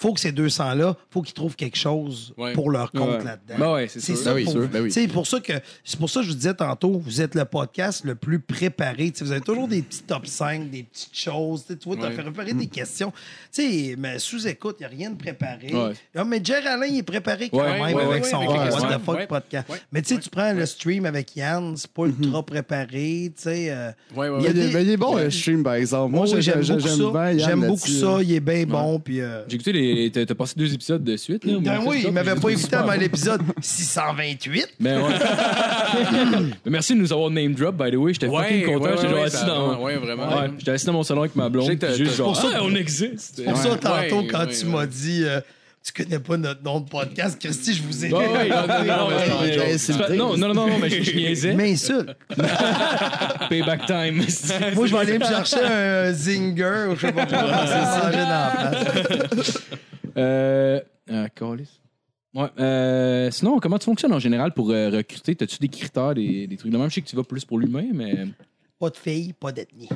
faut 0.00 0.14
que 0.14 0.20
ces 0.20 0.32
200-là, 0.32 0.96
faut 1.10 1.20
qu'ils 1.20 1.34
trouvent 1.34 1.56
quelque 1.56 1.76
chose 1.76 2.32
Ouais. 2.38 2.54
pour 2.54 2.70
leur 2.70 2.90
compte 2.90 3.18
Ouais. 3.18 3.24
là-dedans. 3.24 3.54
Ben 3.58 3.72
ouais, 3.74 3.86
c'est 3.88 4.00
ça 4.16 4.32
Ben 4.32 4.44
pour- 4.44 4.54
ben 4.54 4.82
oui. 4.82 5.08
Pour 5.08 5.26
ça 5.26 5.40
que 5.40 5.52
c'est 5.84 5.98
pour 5.98 6.08
ça 6.08 6.20
que 6.20 6.26
je 6.26 6.30
vous 6.30 6.36
disais 6.36 6.54
tantôt, 6.54 6.98
vous 7.04 7.20
êtes 7.20 7.34
le 7.34 7.44
podcast 7.44 8.02
le 8.04 8.14
plus 8.14 8.40
préparé. 8.40 9.12
Vous 9.20 9.30
avez 9.30 9.42
toujours 9.42 9.68
des 9.68 9.82
petits 9.82 10.02
top 10.04 10.26
5, 10.26 10.70
des 10.70 10.84
petites 10.84 11.14
choses. 11.16 11.64
Tu 11.68 11.76
vois, 11.84 11.96
tu 11.96 12.04
as 12.04 12.10
fait 12.12 12.22
préparer 12.22 12.54
des 12.54 12.66
questions. 12.66 13.12
Tu 13.52 13.62
sais, 13.62 13.94
mais 13.98 14.18
sous-écoute, 14.18 14.76
il 14.80 14.82
n'y 14.82 14.86
a 14.86 14.88
rien 14.88 15.10
de 15.10 15.16
préparé. 15.16 15.68
Ouais. 15.72 15.92
Ah, 16.16 16.24
mais 16.24 16.40
Jerry 16.42 16.66
Alain, 16.66 16.86
il 16.86 16.98
est 16.98 17.02
préparé 17.02 17.50
quand 17.50 17.58
Ouais, 17.58 17.72
même 17.80 17.94
ouais, 17.96 18.02
avec 18.02 18.22
ouais, 18.24 18.30
son 18.30 18.36
avec 18.38 18.48
What 18.50 18.66
the 18.68 18.70
questions. 18.70 19.00
fuck 19.04 19.16
Ouais. 19.16 19.26
podcast. 19.26 19.68
Ouais. 19.68 19.78
Mais 19.92 20.00
tu 20.02 20.14
sais, 20.14 20.20
tu 20.20 20.30
prends 20.30 20.52
le 20.54 20.64
stream 20.64 21.04
avec 21.04 21.36
Yann, 21.36 21.76
c'est 21.76 21.90
pas 21.92 22.06
ultra 22.06 22.42
préparé. 22.42 23.32
Tu 23.36 23.42
sais, 23.42 23.66
euh, 23.70 23.90
Ouais, 24.16 24.28
ouais, 24.28 24.38
Il 24.40 24.46
a. 24.46 24.50
Il 24.50 24.58
est, 24.58 24.68
des- 24.72 24.82
il 24.82 24.90
est 24.90 24.96
bon, 24.96 25.16
le 25.16 25.30
stream, 25.30 25.62
par 25.62 25.74
exemple. 25.74 26.14
moi, 26.14 26.24
j'aime 26.26 26.40
j'ai- 26.62 26.74
beaucoup 26.74 26.88
ça. 26.88 27.36
J'aime 27.36 27.66
beaucoup 27.66 27.88
ça. 27.88 28.18
Il 28.22 28.32
est 28.32 28.40
bien 28.40 28.64
bon. 28.64 28.98
Puis, 28.98 29.20
euh, 29.20 29.42
J'ai 29.48 29.56
écouté 29.56 29.72
les. 29.72 29.89
T'as 30.12 30.26
t'as 30.26 30.34
passé 30.34 30.54
deux 30.56 30.72
épisodes 30.72 31.02
de 31.04 31.16
suite, 31.16 31.44
là. 31.44 31.54
Ben 31.60 31.80
oui, 31.86 32.02
il 32.06 32.12
m'avait 32.12 32.34
pas 32.34 32.48
écouté 32.50 32.76
avant 32.76 32.92
l'épisode 32.94 33.42
628. 33.60 34.68
Ben 34.80 35.00
ouais. 35.02 35.14
Ben 36.64 36.70
merci 36.70 36.94
de 36.94 37.00
nous 37.00 37.12
avoir 37.12 37.30
name 37.30 37.54
drop, 37.54 37.76
by 37.76 37.90
the 37.90 37.96
way. 37.96 38.12
J'étais 38.12 38.26
Ouais, 38.28 38.42
fucking 38.44 38.66
content. 38.66 38.84
ouais, 38.84 38.96
J'étais 39.00 39.20
assis 39.22 39.36
ça- 39.36 39.46
dans. 39.46 39.82
ouais, 39.82 39.96
vraiment. 39.96 40.28
Ouais, 40.40 40.50
J'étais 40.58 40.70
assis 40.72 40.86
dans 40.86 40.92
mon 40.92 41.02
salon 41.02 41.20
avec 41.22 41.36
ma 41.36 41.48
blonde. 41.48 41.70
juste 41.96 42.16
genre, 42.16 42.28
pour 42.32 42.36
ça- 42.36 42.48
ah, 42.54 42.60
on 42.62 42.74
existe. 42.74 43.34
C'est 43.36 43.44
pour 43.44 43.56
ça, 43.56 43.76
tantôt, 43.76 44.24
quand 44.30 44.46
tu 44.46 44.66
m'as 44.66 44.86
dit 44.86 45.22
euh, 45.24 45.40
Tu 45.82 45.92
connais 45.94 46.18
pas 46.18 46.36
notre 46.36 46.62
nom 46.62 46.80
de 46.80 46.88
podcast, 46.90 47.38
Christy, 47.40 47.72
je 47.72 47.82
vous 47.82 48.04
ai 48.04 48.12
Ouais, 48.12 48.28
ouais, 48.28 48.48
non, 48.50 48.66
non, 48.66 48.84
non, 48.84 48.84
non, 48.84 49.08
mais- 49.10 50.16
non, 50.16 50.36
non, 50.36 50.54
non, 50.54 50.66
non, 50.68 50.78
mais 50.78 50.90
je 50.90 51.02
je 51.02 51.16
niaisais. 51.16 51.54
Mais 51.54 51.72
insulte. 51.72 52.10
Payback 53.48 53.86
time. 53.86 54.16
Moi, 54.74 54.86
je 54.86 54.92
vais 54.92 54.98
aller 54.98 55.18
me 55.18 55.24
chercher 55.24 55.64
un 55.64 56.12
zinger 56.12 56.88
ou 56.90 56.96
je 56.96 57.06
sais 57.06 57.12
pas 57.12 57.24
quoi. 57.24 57.38
C'est 57.66 58.10
dans 58.12 58.28
la 58.28 58.52
place. 59.30 59.58
Euh. 60.18 60.80
Ah. 61.10 61.26
Ouais. 62.34 62.48
Euh, 62.60 63.30
sinon, 63.30 63.58
comment 63.58 63.78
tu 63.78 63.86
fonctionnes 63.86 64.12
en 64.12 64.18
général 64.20 64.52
pour 64.52 64.70
euh, 64.70 64.90
recruter? 64.90 65.34
T'as-tu 65.34 65.56
des 65.58 65.68
critères, 65.68 66.14
des, 66.14 66.46
des 66.46 66.56
trucs 66.58 66.70
de 66.70 66.76
même? 66.76 66.90
Je 66.90 66.94
sais 66.96 67.00
que 67.00 67.08
tu 67.08 67.16
vas 67.16 67.24
plus 67.24 67.44
pour 67.44 67.58
l'humain, 67.58 67.86
mais. 67.94 68.26
Pas 68.78 68.90
de 68.90 68.96
filles, 68.96 69.32
pas 69.32 69.50
d'ethnie. 69.52 69.88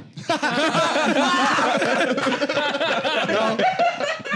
non, 3.28 3.56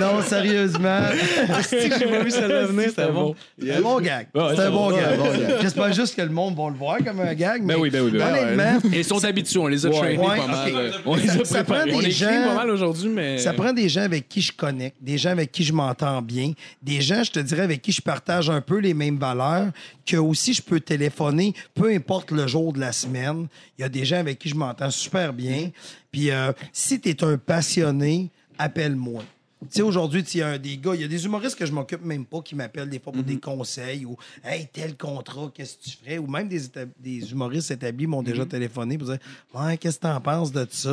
non, 0.00 0.22
sérieusement. 0.22 1.00
J'ai 1.70 1.88
pas 1.88 2.22
vu 2.22 2.30
celle-là 2.30 2.66
venir, 2.66 2.88
c'était 2.88 3.10
bon. 3.10 3.34
C'est 3.60 3.74
un 3.74 3.80
bon 3.80 4.00
gag. 4.00 4.28
Ouais, 4.34 4.42
c'est 4.54 4.62
un 4.62 4.70
bon 4.70 4.90
bon. 4.90 4.96
gag. 4.96 5.18
Bon 5.18 5.24
gag. 5.24 5.58
J'espère 5.62 5.92
juste 5.92 6.16
que 6.16 6.22
le 6.22 6.30
monde 6.30 6.56
va 6.56 6.68
le 6.70 6.76
voir 6.76 6.98
comme 7.04 7.20
un 7.20 7.34
gag. 7.34 7.62
Mais 7.62 7.74
Ben 7.74 7.80
oui, 7.80 7.90
ben 7.90 8.02
oui, 8.02 8.12
ben 8.12 8.32
oui. 8.32 8.38
Honnêtement, 8.40 8.90
Ils 8.92 9.04
sont 9.04 9.24
habitués, 9.24 9.58
on 9.58 9.66
les 9.66 9.84
a 9.86 9.90
trainés 9.90 10.18
Ouais, 10.18 10.36
pas 10.38 10.46
mal. 10.46 10.92
On 11.04 11.16
les 11.16 11.26
ça, 11.26 11.40
a 11.40 11.44
ça 11.44 11.64
prend 11.64 11.80
préparés. 11.80 12.06
On 12.06 12.10
gens. 12.10 12.26
pas 12.26 12.54
mal 12.54 12.70
aujourd'hui, 12.70 13.08
mais. 13.08 13.38
Ça 13.38 13.52
prend 13.52 13.72
des 13.72 13.88
gens 13.88 14.02
avec 14.02 14.28
qui 14.28 14.40
je 14.40 14.52
connecte, 14.52 14.96
des 15.00 15.18
gens 15.18 15.30
avec 15.30 15.52
qui 15.52 15.64
je 15.64 15.72
m'entends 15.72 16.22
bien, 16.22 16.52
des 16.82 17.00
gens, 17.00 17.22
je 17.22 17.32
te 17.32 17.40
dirais, 17.40 17.62
avec 17.62 17.82
qui 17.82 17.92
je 17.92 18.02
partage 18.02 18.50
un 18.50 18.60
peu 18.60 18.78
les 18.78 18.94
mêmes 18.94 19.18
valeurs, 19.18 19.68
que 20.06 20.16
aussi 20.16 20.54
je 20.54 20.62
peux 20.62 20.80
téléphoner, 20.80 21.54
peu 21.74 21.90
importe 21.90 22.30
le 22.30 22.46
jour 22.46 22.72
de 22.72 22.80
la 22.80 22.92
semaine. 22.92 23.46
Il 23.78 23.82
y 23.82 23.84
a 23.84 23.88
des 23.88 24.04
gens 24.04 24.18
avec 24.18 24.38
qui 24.38 24.48
je 24.48 24.54
m'entends 24.54 24.90
super 24.90 25.32
bien. 25.32 25.70
Puis 26.10 26.30
euh, 26.30 26.52
si 26.72 27.00
tu 27.00 27.10
es 27.10 27.24
un 27.24 27.36
passionné, 27.36 28.30
appelle-moi. 28.58 29.22
Tu 29.60 29.66
sais, 29.70 29.82
aujourd'hui, 29.82 30.22
il 30.34 30.38
y 30.38 30.42
a 30.42 30.56
des 30.56 30.76
gars, 30.76 30.92
il 30.94 31.00
y 31.00 31.04
a 31.04 31.08
des 31.08 31.24
humoristes 31.24 31.58
que 31.58 31.66
je 31.66 31.72
m'occupe 31.72 32.04
même 32.04 32.24
pas 32.24 32.40
qui 32.42 32.54
m'appellent 32.54 32.88
des 32.88 33.00
fois 33.00 33.12
pour 33.12 33.24
des 33.24 33.38
conseils 33.40 34.04
ou 34.04 34.16
Hey, 34.44 34.68
tel 34.72 34.96
contrat, 34.96 35.50
qu'est-ce 35.52 35.76
que 35.78 35.82
tu 35.82 35.96
ferais? 35.96 36.18
Ou 36.18 36.28
même 36.28 36.48
des, 36.48 36.60
des 37.00 37.32
humoristes 37.32 37.72
établis 37.72 38.06
m'ont 38.06 38.22
déjà 38.22 38.46
téléphoné 38.46 38.96
pour 38.96 39.08
dire 39.08 39.18
Ouais, 39.52 39.76
qu'est-ce 39.76 39.96
que 39.98 40.02
tu 40.06 40.12
en 40.12 40.20
penses 40.20 40.52
de 40.52 40.64
ça? 40.70 40.90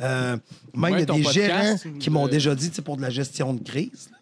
Euh, 0.00 0.36
même 0.74 0.94
il 0.94 1.00
y 1.00 1.02
a 1.02 1.04
des 1.04 1.22
gérants 1.22 1.76
qui 2.00 2.08
m'ont 2.08 2.28
déjà 2.28 2.54
dit, 2.54 2.70
pour 2.80 2.96
de 2.96 3.02
la 3.02 3.10
gestion 3.10 3.52
de 3.52 3.62
crise. 3.62 4.08
là, 4.10 4.18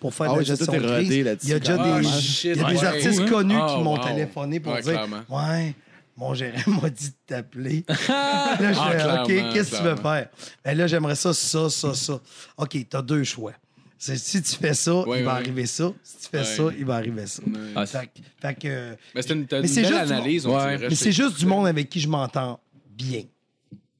Pour 0.00 0.12
faire 0.12 0.26
Ah 0.30 0.34
de 0.34 0.38
la 0.40 0.44
gestion 0.44 0.72
de 0.72 0.78
crise. 0.80 1.24
là-dessus, 1.24 1.46
Il 1.46 1.50
y 1.50 1.52
a 1.54 1.58
déjà 1.60 1.76
quand 1.78 1.82
des, 1.82 1.90
même. 1.92 2.04
Ah, 2.06 2.20
shit, 2.20 2.44
il 2.56 2.60
y 2.60 2.64
a 2.64 2.68
des 2.70 2.76
ouais. 2.78 2.84
artistes 2.84 3.20
Hein? 3.20 3.28
connus 3.30 3.56
Ah, 3.58 3.72
qui 3.74 3.82
m'ont 3.82 3.96
wow. 3.96 4.04
téléphoné 4.04 4.60
pour 4.60 4.72
Ouais, 4.74 4.82
dire 4.82 4.92
clairement. 4.92 5.22
Ouais, 5.30 5.74
mon 6.16 6.34
gérant 6.34 6.70
m'a 6.82 6.90
dit 6.90 7.08
de 7.10 7.14
t'appeler. 7.26 7.84
là, 7.88 8.72
je 8.72 8.78
Ah, 8.78 9.24
fais, 9.26 9.42
OK, 9.42 9.52
qu'est-ce 9.52 9.70
que 9.72 9.76
tu 9.78 9.82
veux 9.82 9.96
faire? 9.96 10.28
Ben 10.64 10.76
là, 10.78 10.86
j'aimerais 10.86 11.16
ça, 11.16 11.32
ça, 11.34 11.68
ça, 11.70 11.94
ça. 11.94 12.20
OK, 12.56 12.76
t'as 12.88 13.02
deux 13.02 13.24
choix. 13.24 13.52
C'est- 13.98 14.16
Si 14.16 14.42
tu 14.42 14.56
fais 14.56 14.74
ça, 14.74 14.94
Ouais, 15.06 15.20
il 15.20 15.24
va 15.24 15.32
ouais. 15.34 15.40
arriver 15.40 15.66
ça. 15.66 15.92
Si 16.02 16.16
tu 16.18 16.28
fais 16.30 16.38
Ouais. 16.38 16.44
ça, 16.44 16.62
il 16.78 16.84
va 16.84 16.96
arriver 16.96 17.26
ça. 17.26 17.42
Ah, 17.74 17.86
Fait, 17.86 18.06
que- 18.06 18.20
fait 18.40 18.54
que, 18.54 18.96
Mais 19.14 19.22
c'est 19.22 19.32
une, 19.32 19.46
Mais 19.50 19.66
c'est 19.66 19.82
belle 19.82 19.94
analyse, 19.94 20.46
monde. 20.46 20.56
Ouais. 20.62 20.78
mais 20.78 20.94
c'est 20.94 21.12
juste 21.12 21.38
du 21.38 21.46
monde 21.46 21.66
avec 21.66 21.88
qui 21.88 22.00
je 22.00 22.08
m'entends 22.08 22.60
bien. 22.90 23.22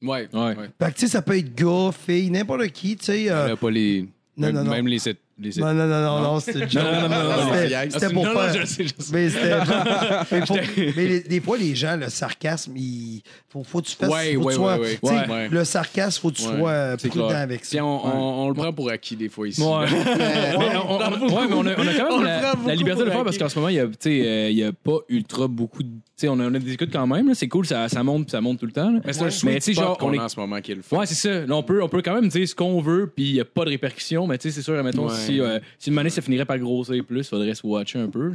Ouais. 0.01 0.29
Ouais. 0.31 0.39
ouais. 0.55 0.69
Fait 0.79 0.91
que, 0.91 0.93
tu 0.93 0.99
sais, 1.01 1.07
ça 1.07 1.21
peut 1.23 1.37
être 1.37 1.55
gars, 1.55 1.91
fille, 1.91 2.29
n'importe 2.29 2.67
qui, 2.67 2.95
tu 2.97 3.05
sais. 3.05 3.29
euh, 3.31 3.55
pas 3.55 3.71
les. 3.71 4.01
Non, 4.37 4.47
même, 4.47 4.55
non, 4.55 4.63
non. 4.65 4.71
même 4.71 4.87
les. 4.87 4.99
Les 5.37 5.49
Non, 5.59 5.73
non, 5.73 5.85
non, 5.87 6.01
non, 6.01 6.21
non, 6.21 6.39
c'était 6.39 6.59
une 6.63 6.69
joke. 6.69 6.83
non, 6.83 6.91
non, 6.93 7.09
non, 7.09 7.23
non, 7.23 7.89
C'était- 7.89 8.13
pour 8.13 8.23
non, 8.25 8.33
non, 8.33 8.39
faire. 8.39 8.61
je 8.61 8.65
sais, 8.65 8.83
je 8.83 8.89
sais. 9.03 9.11
Mais 9.13 9.29
c'était. 9.29 9.51
mais, 10.31 10.45
faut- 10.45 10.55
mais 10.95 11.07
les- 11.07 11.19
des 11.21 11.41
fois, 11.41 11.57
les 11.57 11.75
gens, 11.75 11.97
le 11.97 12.09
sarcasme, 12.09 12.71
il 12.77 13.21
faut, 13.49 13.63
faut 13.63 13.81
que 13.81 13.87
tu 13.87 13.95
fasses. 13.95 14.09
Ouais, 14.09 14.33
faut 14.35 14.39
que 14.41 14.45
ouais, 14.45 14.53
tu 14.53 14.59
sois- 14.59 14.77
ouais, 14.77 14.99
tu 15.01 15.07
sais, 15.07 15.13
ouais. 15.13 15.27
Ouais. 15.29 15.47
Le 15.49 15.63
sarcasme, 15.65 16.21
faut 16.21 16.31
que 16.31 16.35
tu 16.37 16.43
Ouais, 16.47 16.57
sois 16.59 16.97
prudent 16.97 17.27
clair. 17.27 17.39
avec 17.39 17.61
Puis 17.61 17.69
ça. 17.77 17.83
on, 17.83 18.05
on, 18.05 18.45
on 18.45 18.47
le 18.47 18.53
prend 18.53 18.71
pour 18.71 18.89
acquis 18.89 19.15
des 19.17 19.27
fois 19.29 19.47
ici. 19.47 19.61
Ouais. 19.61 19.85
Mais 20.17 20.75
on, 20.87 20.99
a, 20.99 21.09
on 21.11 21.87
a 21.87 21.93
quand 21.93 22.17
même 22.19 22.23
la, 22.65 22.75
liberté 22.75 23.01
de 23.01 23.05
le 23.05 23.11
faire 23.11 23.23
parce 23.23 23.37
qu'en 23.37 23.49
ce 23.49 23.55
moment, 23.59 23.69
il 23.69 23.75
y 23.75 23.79
a, 23.79 23.87
tu 23.87 23.93
sais, 23.99 24.21
euh, 24.25 24.49
il 24.49 24.57
y 24.57 24.63
a 24.63 24.71
pas 24.71 24.97
ultra 25.09 25.47
beaucoup 25.47 25.83
de. 25.83 25.89
tu 25.89 25.95
sais, 26.15 26.27
on, 26.29 26.39
a, 26.39 26.43
on 26.45 26.53
a 26.53 26.59
des 26.59 26.73
écoutes 26.73 26.91
quand 26.91 27.07
même, 27.07 27.27
là, 27.27 27.33
c'est 27.35 27.47
cool, 27.47 27.65
ça, 27.65 27.89
ça 27.89 28.03
monte 28.03 28.23
puis 28.25 28.31
ça 28.31 28.41
monte 28.41 28.59
tout 28.59 28.65
le 28.65 28.71
temps. 28.71 28.89
là. 28.91 28.99
Mais 29.05 29.13
c'est 29.13 29.21
un 29.21 29.25
Mais 29.25 29.31
sweet 29.31 29.55
tu 29.55 29.61
sais, 29.61 29.73
spot 29.73 29.83
genre, 29.85 29.97
qu'on 29.97 30.09
on 30.09 30.13
est- 30.13 30.17
a 30.19 30.23
en 30.23 30.29
ce 30.29 30.39
moment 30.39 30.61
qui 30.61 30.71
est 30.71 30.75
le 30.75 30.81
fun. 30.81 30.97
Ouais, 30.97 31.05
c'est 31.05 31.15
ça. 31.15 31.45
Là, 31.45 31.55
on, 31.55 31.63
peut, 31.63 31.81
on 31.83 31.89
peut 31.89 32.01
quand 32.01 32.15
même 32.15 32.29
dire 32.29 32.47
ce 32.47 32.55
qu'on 32.55 32.79
veut, 32.81 33.11
puis 33.13 33.25
il 33.29 33.33
n'y 33.33 33.39
a 33.41 33.45
pas 33.45 33.65
de 33.65 33.69
répercussions. 33.71 34.25
Mais 34.27 34.37
tu 34.37 34.49
sais, 34.49 34.55
c'est 34.55 34.61
sûr, 34.61 34.81
mettons, 34.83 35.07
Ouais. 35.07 35.13
Si, 35.25 35.39
euh, 35.41 35.59
si 35.79 35.89
une 35.89 35.97
année 35.97 36.09
ça 36.09 36.21
finirait 36.21 36.45
par 36.45 36.57
grossir 36.59 37.03
plus, 37.05 37.19
il 37.19 37.23
faudrait 37.23 37.53
se 37.55 37.65
watcher 37.65 37.99
un 37.99 38.07
peu. 38.09 38.33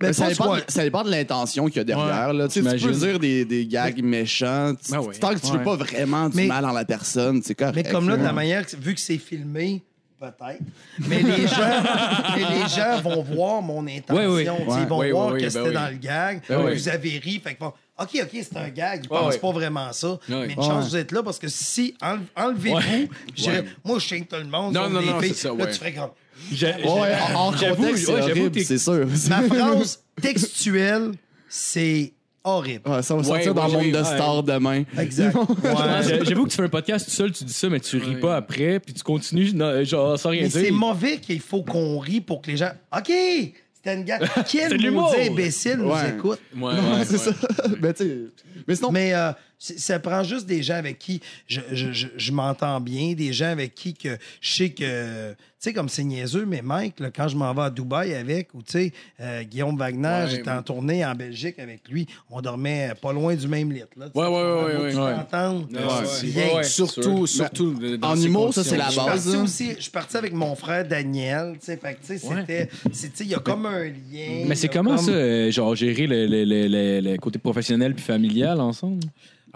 Ben, 0.00 0.12
ça, 0.12 0.24
pas 0.24 0.30
dépend, 0.30 0.56
de- 0.56 0.62
ça 0.68 0.82
dépend 0.82 1.04
de 1.04 1.10
l'intention 1.10 1.66
qu'il 1.66 1.76
y 1.76 1.80
a 1.80 1.84
derrière. 1.84 2.32
là. 2.32 2.48
Tu 2.48 2.54
sais, 2.54 2.60
tu 2.62 2.68
peux 2.70 2.76
j'imagine. 2.76 3.00
dire 3.08 3.18
des, 3.20 3.44
des 3.44 3.66
gags 3.66 4.02
méchants. 4.02 4.74
Tu- 4.74 4.90
Ben. 4.90 5.00
Tant 5.20 5.34
que 5.34 5.38
tu 5.40 5.46
Ouais. 5.52 5.58
veux 5.58 5.64
pas 5.64 5.76
vraiment 5.76 6.28
du 6.28 6.36
Mais- 6.36 6.46
mal 6.46 6.64
en 6.64 6.72
la 6.72 6.84
personne, 6.84 7.40
c'est 7.44 7.54
correct. 7.54 7.76
Mais 7.76 7.84
comme 7.90 8.08
là, 8.08 8.16
de 8.16 8.24
la 8.24 8.32
manière, 8.32 8.66
que- 8.66 8.76
vu 8.76 8.94
que 8.94 9.00
c'est 9.00 9.18
filmé, 9.18 9.82
peut-être. 10.18 10.60
Mais 11.08 11.22
les 11.22 11.46
gens, 11.46 11.82
mais 12.36 12.44
les 12.62 12.68
gens 12.68 13.00
vont 13.02 13.22
voir 13.22 13.62
mon 13.62 13.86
intention. 13.86 14.32
Ouais. 14.34 14.44
Ils 14.44 14.86
vont 14.88 14.98
Oui, 15.00 15.10
voir 15.10 15.32
oui, 15.32 15.40
que 15.42 15.48
c'était 15.48 15.64
ben 15.64 15.72
dans 15.72 15.88
le 15.90 15.96
gag. 15.96 16.42
Ben 16.48 16.64
oui. 16.64 16.74
Vous 16.74 16.88
avez 16.88 17.18
ri. 17.18 17.40
Fait 17.42 17.50
qu'ils 17.54 17.58
font 17.58 17.72
OK, 17.98 18.08
OK, 18.22 18.28
c'est 18.32 18.56
un 18.56 18.68
gag. 18.70 19.04
Ils 19.04 19.12
Ouais, 19.12 19.18
pensent 19.20 19.34
ouais. 19.34 19.40
pas 19.40 19.52
vraiment 19.52 19.92
ça. 19.92 20.08
Ouais. 20.10 20.18
Mais 20.28 20.52
une 20.54 20.58
Ouais. 20.58 20.64
chance, 20.66 20.88
vous 20.88 20.96
êtes 20.96 21.12
là 21.12 21.22
parce 21.22 21.38
que 21.38 21.48
si 21.48 21.94
enle- 22.02 22.20
enlevez-vous, 22.36 23.08
moi, 23.84 23.98
je 23.98 24.04
chante 24.06 24.28
tout 24.28 24.36
le 24.36 24.44
monde. 24.44 24.74
Non, 24.74 24.88
non, 24.90 25.00
non, 25.02 25.18
c'est 25.20 25.34
ça, 25.34 25.48
Là, 25.48 25.54
ouais. 25.54 25.70
tu 25.70 25.78
ferais 25.78 25.92
comme. 25.92 26.10
Ouais, 26.60 27.14
en, 27.34 27.38
en 27.38 27.56
J'avoue, 27.56 27.76
contexte, 27.76 28.06
c'est 28.06 28.12
ouais, 28.14 28.22
horrible, 28.22 28.60
c'est 28.64 28.78
sûr. 28.78 29.06
Ma 29.28 29.42
phrase 29.42 30.00
textuelle, 30.20 31.12
c'est 31.48 32.12
horrible. 32.44 32.88
Ouais, 32.88 33.02
ça 33.02 33.14
va 33.14 33.20
Ouais, 33.20 33.26
sortir 33.26 33.54
dans 33.54 33.66
ouais, 33.66 33.72
le 33.72 33.78
monde 33.78 33.92
de 33.92 33.96
ouais. 33.98 34.04
stars 34.04 34.42
demain. 34.42 34.82
Exact. 34.98 35.34
J'avoue 36.24 36.44
que 36.44 36.50
tu 36.50 36.56
fais 36.56 36.62
un 36.62 36.68
podcast 36.68 37.04
tout 37.06 37.10
seul, 37.10 37.32
tu 37.32 37.44
dis 37.44 37.52
ça, 37.52 37.68
mais 37.68 37.80
tu 37.80 37.96
ris 37.98 38.14
Ouais. 38.14 38.20
pas 38.20 38.36
après, 38.36 38.78
puis 38.80 38.94
tu 38.94 39.02
continues 39.02 39.52
non, 39.54 39.82
genre, 39.84 40.18
sans 40.18 40.30
rien 40.30 40.42
Mais 40.42 40.48
dire. 40.48 40.60
c'est 40.66 40.70
mauvais 40.70 41.16
qu'il 41.18 41.40
faut 41.40 41.62
qu'on 41.62 41.98
rie 41.98 42.20
pour 42.20 42.42
que 42.42 42.50
les 42.50 42.56
gens. 42.56 42.70
OK! 42.96 43.10
C'était 43.74 43.96
une 43.98 44.04
gars. 44.04 44.18
C'est 44.46 44.68
Quel 44.68 44.90
maudit 44.92 45.28
imbécile 45.30 45.76
nous 45.78 45.90
Ouais. 45.90 46.10
écoute? 46.16 46.38
Ouais, 46.56 46.60
Non, 46.74 46.94
ouais, 46.98 47.04
c'est 47.04 47.12
ouais. 47.14 47.18
ça. 47.18 47.32
Mais 47.82 47.92
tu 47.92 48.04
sais, 48.04 48.18
Mais 48.68 48.74
sinon, 48.76 48.90
Mais 48.92 49.14
euh, 49.14 49.32
ça 49.58 49.98
prend 49.98 50.22
juste 50.22 50.46
des 50.46 50.62
gens 50.62 50.74
avec 50.76 50.98
qui 50.98 51.20
je, 51.46 51.60
je, 51.72 51.92
je, 51.92 52.06
je 52.16 52.32
m'entends 52.32 52.80
bien, 52.80 53.12
des 53.14 53.32
gens 53.32 53.46
avec 53.50 53.74
qui 53.74 53.94
que 53.94 54.16
je 54.40 54.54
sais 54.54 54.70
que. 54.70 55.32
Tu 55.32 55.70
sais, 55.70 55.72
comme 55.74 55.88
c'est 55.88 56.04
niaiseux, 56.04 56.44
mais 56.44 56.60
Mike, 56.60 57.00
là, 57.00 57.10
quand 57.10 57.26
je 57.26 57.36
m'en 57.38 57.54
vais 57.54 57.62
à 57.62 57.70
Dubaï 57.70 58.12
avec, 58.14 58.52
ou 58.52 58.60
tu 58.62 58.72
sais, 58.72 58.92
euh, 59.18 59.42
Guillaume 59.44 59.78
Wagner, 59.78 60.06
Ouais, 60.24 60.26
j'étais 60.28 60.50
ouais. 60.50 60.56
en 60.58 60.62
tournée 60.62 61.06
en 61.06 61.14
Belgique 61.14 61.58
avec 61.58 61.88
lui, 61.88 62.06
on 62.30 62.42
dormait 62.42 62.92
pas 63.00 63.14
loin 63.14 63.34
du 63.34 63.48
même 63.48 63.72
lit. 63.72 63.80
Là. 63.96 64.08
Ouais, 64.14 64.26
ouais, 64.26 64.30
ouais, 64.30 64.82
ouais, 64.82 64.90
Tu 64.92 64.98
ouais. 64.98 65.14
t'entends? 65.14 65.60
Ouais. 65.72 66.64
Surtout, 66.64 67.26
surtout 67.26 67.72
dans 67.96 68.10
en 68.10 68.16
humour, 68.20 68.52
ça, 68.52 68.62
c'est 68.62 68.76
la 68.76 68.86
Je 68.86 68.90
suis 68.90 69.00
base. 69.00 69.24
parti 69.24 69.36
hein. 69.38 69.42
aussi, 69.42 69.70
je 69.76 69.80
suis 69.82 69.90
parti 69.90 70.16
avec 70.18 70.34
mon 70.34 70.54
frère 70.54 70.86
Daniel, 70.86 71.54
tu 71.58 71.64
sais, 71.64 71.78
fait 71.78 71.94
que, 71.94 72.00
tu 72.06 72.18
sais, 72.18 72.68
c'était, 72.92 73.24
il 73.24 73.30
y 73.30 73.34
a 73.34 73.38
comme 73.38 73.64
un 73.64 73.84
lien. 73.84 74.44
Mais 74.46 74.56
c'est 74.56 74.68
comment 74.68 74.96
comme- 74.96 75.04
ça, 75.06 75.12
euh, 75.12 75.50
genre 75.50 75.74
gérer 75.74 76.06
le, 76.06 76.26
le- 76.26 76.44
le- 76.44 76.68
le- 77.00 77.10
le 77.12 77.16
côté 77.16 77.38
professionnel 77.38 77.94
puis 77.94 78.04
familial? 78.04 78.43
Ensemble? 78.52 79.00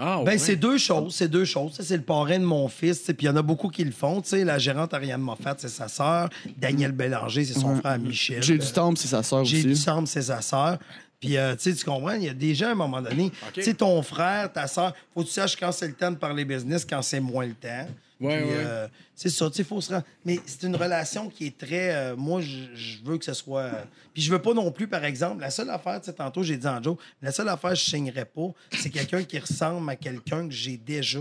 Ah, 0.01 0.21
Ben, 0.25 0.31
ouais. 0.33 0.39
c'est 0.39 0.55
deux 0.57 0.79
choses, 0.79 1.15
c'est 1.17 1.27
deux 1.29 1.45
choses. 1.45 1.73
Ça, 1.73 1.83
c'est 1.83 1.97
le 1.97 2.03
parrain 2.05 2.39
de 2.39 2.45
mon 2.45 2.69
fils, 2.69 3.01
puis 3.03 3.17
il 3.23 3.25
y 3.27 3.29
en 3.29 3.37
a 3.37 3.43
beaucoup 3.43 3.69
qui 3.69 3.83
le 3.85 3.91
font. 3.91 4.21
tu 4.21 4.29
sais. 4.29 4.45
La 4.45 4.57
gérante 4.59 4.95
Ariane 4.95 5.21
Moffat, 5.21 5.57
c'est 5.59 5.69
sa 5.69 5.89
sœur. 5.89 6.29
Daniel 6.57 6.93
Bélanger, 6.93 7.45
c'est 7.45 7.59
son 7.59 7.75
frère 7.77 7.99
Michel. 7.99 8.41
J'ai 8.43 8.59
du 8.59 8.67
temps, 8.71 8.95
c'est 8.95 9.09
sa 9.09 9.23
sœur 9.25 9.45
J'ai 9.45 9.63
du 9.63 9.73
aussi. 9.73 9.83
semble, 9.83 10.07
c'est 10.07 10.23
sa 10.23 10.41
sœur. 10.41 10.79
Puis, 11.19 11.37
euh, 11.37 11.57
tu 11.57 11.63
sais, 11.73 11.75
tu 11.75 11.85
comprends, 11.85 12.13
il 12.13 12.23
y 12.23 12.29
a 12.29 12.35
déjà 12.35 12.71
un 12.71 12.75
moment 12.77 13.03
donné, 13.03 13.33
tu 13.53 13.61
sais, 13.61 13.75
ton 13.75 14.01
frère, 14.03 14.53
ta 14.53 14.69
sœur, 14.69 14.95
faut 15.13 15.23
que 15.23 15.27
tu 15.27 15.33
saches 15.33 15.57
quand 15.57 15.73
c'est 15.73 15.89
le 15.89 15.95
temps 15.95 16.13
de 16.13 16.17
parler 16.17 16.45
business, 16.45 16.85
quand 16.89 17.03
c'est 17.03 17.19
moins 17.19 17.47
le 17.47 17.55
temps. 17.55 17.89
Ouais, 18.21 18.41
Puis, 18.41 18.49
ouais. 18.51 18.57
euh, 18.57 18.89
c'est 19.15 19.29
ça, 19.29 19.49
tu 19.49 19.57
sais, 19.57 19.65
faut 19.65 19.81
se 19.81 19.91
rendre. 19.93 20.05
Mais 20.25 20.41
c'est 20.45 20.67
une 20.67 20.75
relation 20.75 21.29
qui 21.29 21.47
est 21.47 21.57
très. 21.57 21.95
euh, 21.95 22.17
moi, 22.17 22.41
je, 22.41 23.03
veux 23.05 23.17
que 23.17 23.25
ce 23.25 23.33
soit. 23.35 23.61
euh, 23.63 23.83
Puis 24.13 24.23
je 24.23 24.31
veux 24.33 24.41
pas 24.43 24.55
non 24.55 24.73
plus, 24.73 24.89
par 24.89 25.05
exemple, 25.05 25.41
la 25.41 25.51
seule 25.51 25.71
affaire, 25.71 26.01
tu 26.01 26.07
sais, 26.07 26.13
tantôt, 26.15 26.43
j'ai 26.43 26.57
dit 26.57 26.67
en 26.67 26.83
Joe, 26.83 26.97
la 27.23 27.31
seule 27.31 27.49
affaire 27.49 27.71
que 27.71 27.77
je 27.77 27.85
signerais 27.85 28.25
pas, 28.25 28.49
c'est 28.73 28.91
quelqu'un 28.91 29.23
qui 29.23 29.39
ressemble 29.39 29.89
à 29.89 29.95
quelqu'un 29.97 30.49
que 30.49 30.55
j'ai 30.55 30.77
déjà. 30.77 31.21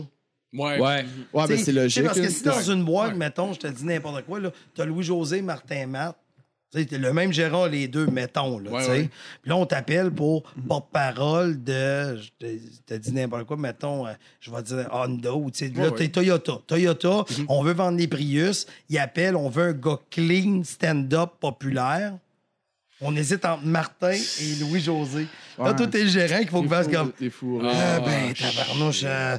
Ouais. 0.54 0.80
Ouais. 0.80 0.80
Ouais, 0.80 1.06
ben 1.34 1.46
T'sais, 1.46 1.58
c'est 1.58 1.64
t'sais, 1.64 1.72
logique. 1.74 2.04
Parce 2.06 2.20
que 2.20 2.26
hein. 2.26 2.30
si 2.30 2.44
dans 2.44 2.62
une 2.72 2.84
boîte, 2.84 3.16
mettons, 3.16 3.54
je 3.54 3.60
te 3.60 3.68
dis 3.68 3.84
n'importe 3.86 4.26
quoi, 4.26 4.40
là, 4.40 4.52
t'as 4.74 4.86
Louis-José, 4.86 5.42
Martin 5.44 5.86
Matt, 5.86 6.18
t'sais, 6.72 6.88
le 6.98 7.14
même 7.14 7.32
gérant, 7.32 7.66
les 7.66 7.88
deux, 7.88 8.08
mettons, 8.08 8.60
là, 8.60 8.72
Ouais, 8.72 8.82
t'sais. 8.84 8.92
ouais. 8.92 9.10
Puis 9.42 9.50
là, 9.50 9.56
on 9.58 9.66
t'appelle 9.66 10.12
pour 10.12 10.44
porte-parole 10.68 11.64
de, 11.64 12.18
je 12.18 12.30
te- 12.86 12.94
dis 12.98 13.12
n'importe 13.14 13.46
quoi, 13.46 13.58
mettons, 13.58 14.06
euh, 14.08 14.14
je 14.40 14.52
vais 14.52 14.62
dire 14.64 14.88
Honda, 14.92 15.34
ou 15.34 15.52
tu 15.52 15.68
sais, 15.68 15.74
là, 15.76 15.92
t'es. 15.92 16.10
Toyota. 16.10 16.60
Toyota, 16.68 17.24
on 17.50 17.64
veut 17.64 17.74
vendre 17.74 17.98
des 17.98 18.08
Prius, 18.08 18.66
ils 18.90 18.98
appellent, 19.00 19.36
on 19.36 19.50
veut 19.50 19.64
un 19.70 19.74
gars 19.74 20.00
clean, 20.10 20.64
stand-up, 20.64 21.32
populaire. 21.40 22.14
On 23.00 23.16
hésite 23.16 23.46
entre 23.46 23.64
Martin 23.64 24.12
et 24.12 24.56
Louis-José. 24.60 25.28
Là, 25.60 25.66
Ouais. 25.66 25.76
toi, 25.76 25.88
t'es 25.88 26.04
le 26.04 26.10
gérant 26.10 26.38
qu'il 26.40 26.50
faut 26.50 26.62
que 26.64 26.68
fasse 26.68 26.88
comme... 26.88 27.12
T'es 27.12 27.30
fou. 27.32 27.60
Ah, 27.64 28.00
ben, 28.00 28.34
tabarnouche. 28.34 29.02
euh, 29.06 29.38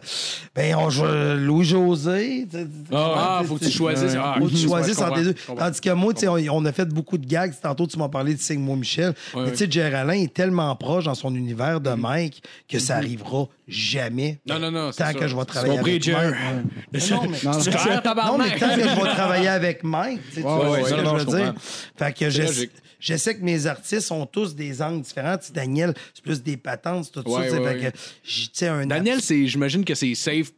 ben, 0.55 0.74
on 0.76 0.90
joue 0.90 1.05
euh, 1.05 1.36
Louis-José. 1.36 2.47
tu 2.51 2.56
sais, 2.56 2.66
Ah, 2.93 3.39
tu 3.43 3.47
faut 3.48 3.55
que 3.56 3.64
tu 3.64 3.70
choisisses. 3.70 4.16
Ah, 4.16 4.35
faut 4.39 4.47
que 4.47 4.51
tu 4.51 4.56
ouais, 4.62 4.68
choisisses 4.68 4.98
je 4.98 5.02
entre 5.05 5.16
les 5.18 5.24
deux. 5.24 5.32
comprends, 5.32 5.43
je 5.43 5.47
comprends. 5.48 5.64
Tandis 5.66 5.80
que 5.80 5.90
moi, 5.90 6.14
tu 6.14 6.20
sais, 6.20 6.28
on, 6.28 6.35
on 6.56 6.64
a 6.64 6.72
fait 6.72 6.86
beaucoup 6.89 7.18
de 7.18 7.26
gags. 7.26 7.52
Tantôt, 7.60 7.86
tu 7.86 7.98
m'as 7.98 8.09
parlé 8.09 8.35
de 8.35 8.40
Signe-moi 8.40 8.76
Michel. 8.76 9.14
Ouais, 9.35 9.43
mais 9.44 9.51
tu 9.52 9.56
sais, 9.59 9.70
Jerry 9.70 9.94
Alain 9.94 10.12
est 10.22 10.32
tellement 10.32 10.74
proche 10.76 11.05
dans 11.05 11.14
son 11.14 11.35
univers 11.35 11.80
de 11.80 11.90
Mike 11.90 12.43
que 12.68 12.78
ça 12.78 12.97
arrivera 12.97 13.47
jamais. 13.68 14.39
Non, 14.47 14.59
non, 14.59 14.70
non, 14.72 14.90
c'est 14.93 14.98
Tant 15.05 15.12
ça. 15.12 15.14
que 15.14 15.26
je 15.28 15.36
vais 15.36 15.44
travailler 15.44 15.74
compris, 15.76 15.90
avec 15.93 16.02
Jer. 16.05 16.16
Mike. 16.16 16.36
Mais 16.93 16.98
Non, 17.10 17.22
mais, 17.22 17.39
Non, 17.44 17.60
C'est 17.60 17.70
clair, 17.70 17.94
non, 17.97 18.01
tabarnak. 18.02 18.52
mais 18.52 18.59
tant 18.59 18.74
que 18.74 18.80
je 18.80 18.86
vais 19.05 19.10
travailler 19.14 19.48
avec 19.48 19.85
Mike, 19.85 20.20
tu 20.30 20.35
sais, 20.35 20.40
tu 20.40 20.47
Ouais, 20.47 20.55
vois 20.55 20.70
ouais, 20.70 20.85
ce 20.85 20.94
que 20.94 21.01
non, 21.01 21.18
je 21.18 21.24
veux 21.24 21.36
dire. 21.36 21.47
comprends. 21.48 21.60
Fait 21.97 22.12
que 22.12 22.30
je, 22.30 22.43
logique. 22.43 22.70
Je 22.99 23.16
sais 23.16 23.37
que 23.37 23.43
mes 23.45 23.66
artistes 23.66 24.11
ont 24.11 24.27
tous 24.27 24.55
des 24.55 24.83
angles 24.83 25.03
différents. 25.03 25.39
Tu 25.39 25.47
sais, 25.47 25.53
Daniel, 25.53 25.95
c'est 26.15 26.23
plus 26.23 26.43
des 26.43 26.57
patentes, 26.57 27.05
c'est 27.07 27.23
tout 27.23 27.31
Ouais, 27.31 27.49
ça. 27.49 27.61
ouais, 27.61 27.66
ouais. 27.83 27.93
que, 27.93 28.65
un 28.66 28.87
Daniel, 28.87 29.20
c'est, 29.20 29.47
j'imagine 29.47 29.85
que 29.85 29.95
c'est 29.95 30.15
safe. 30.15 30.53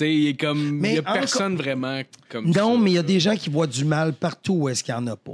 Il 0.00 0.28
est 0.28 0.34
comme. 0.38 0.72
Mais 0.72 0.90
il 0.90 0.94
y 0.96 0.98
a 0.98 1.02
personne 1.02 1.56
vraiment 1.56 2.02
comme 2.28 2.52
ça. 2.52 2.60
Non, 2.60 2.76
mais 2.76 2.90
il 2.90 2.94
y 2.94 2.98
a 2.98 3.02
des 3.02 3.18
gens 3.18 3.34
qui 3.34 3.48
voient 3.48 3.66
du 3.66 3.84
mal 3.84 4.12
partout 4.12 4.52
où 4.54 4.68
est-ce 4.68 4.84
qu'il 4.84 4.94
n'y 4.94 5.00
en 5.00 5.06
a 5.06 5.16
pas. 5.16 5.32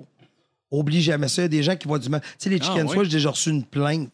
Oublie 0.71 1.03
jamais 1.03 1.27
ça. 1.29 1.43
Il 1.43 1.45
y 1.45 1.47
a 1.47 1.49
des 1.49 1.63
gens 1.65 1.75
qui 1.77 1.89
voient 1.89 1.99
du 1.99 2.09
mal. 2.09 2.21
Tu 2.21 2.29
sais, 2.39 2.51
les 2.51 2.59
Ah, 2.61 2.65
Chicken? 2.67 2.89
Swell, 2.89 3.05
j'ai 3.07 3.11
déjà 3.17 3.31
reçu 3.31 3.51
une 3.51 3.65
plainte. 3.65 4.13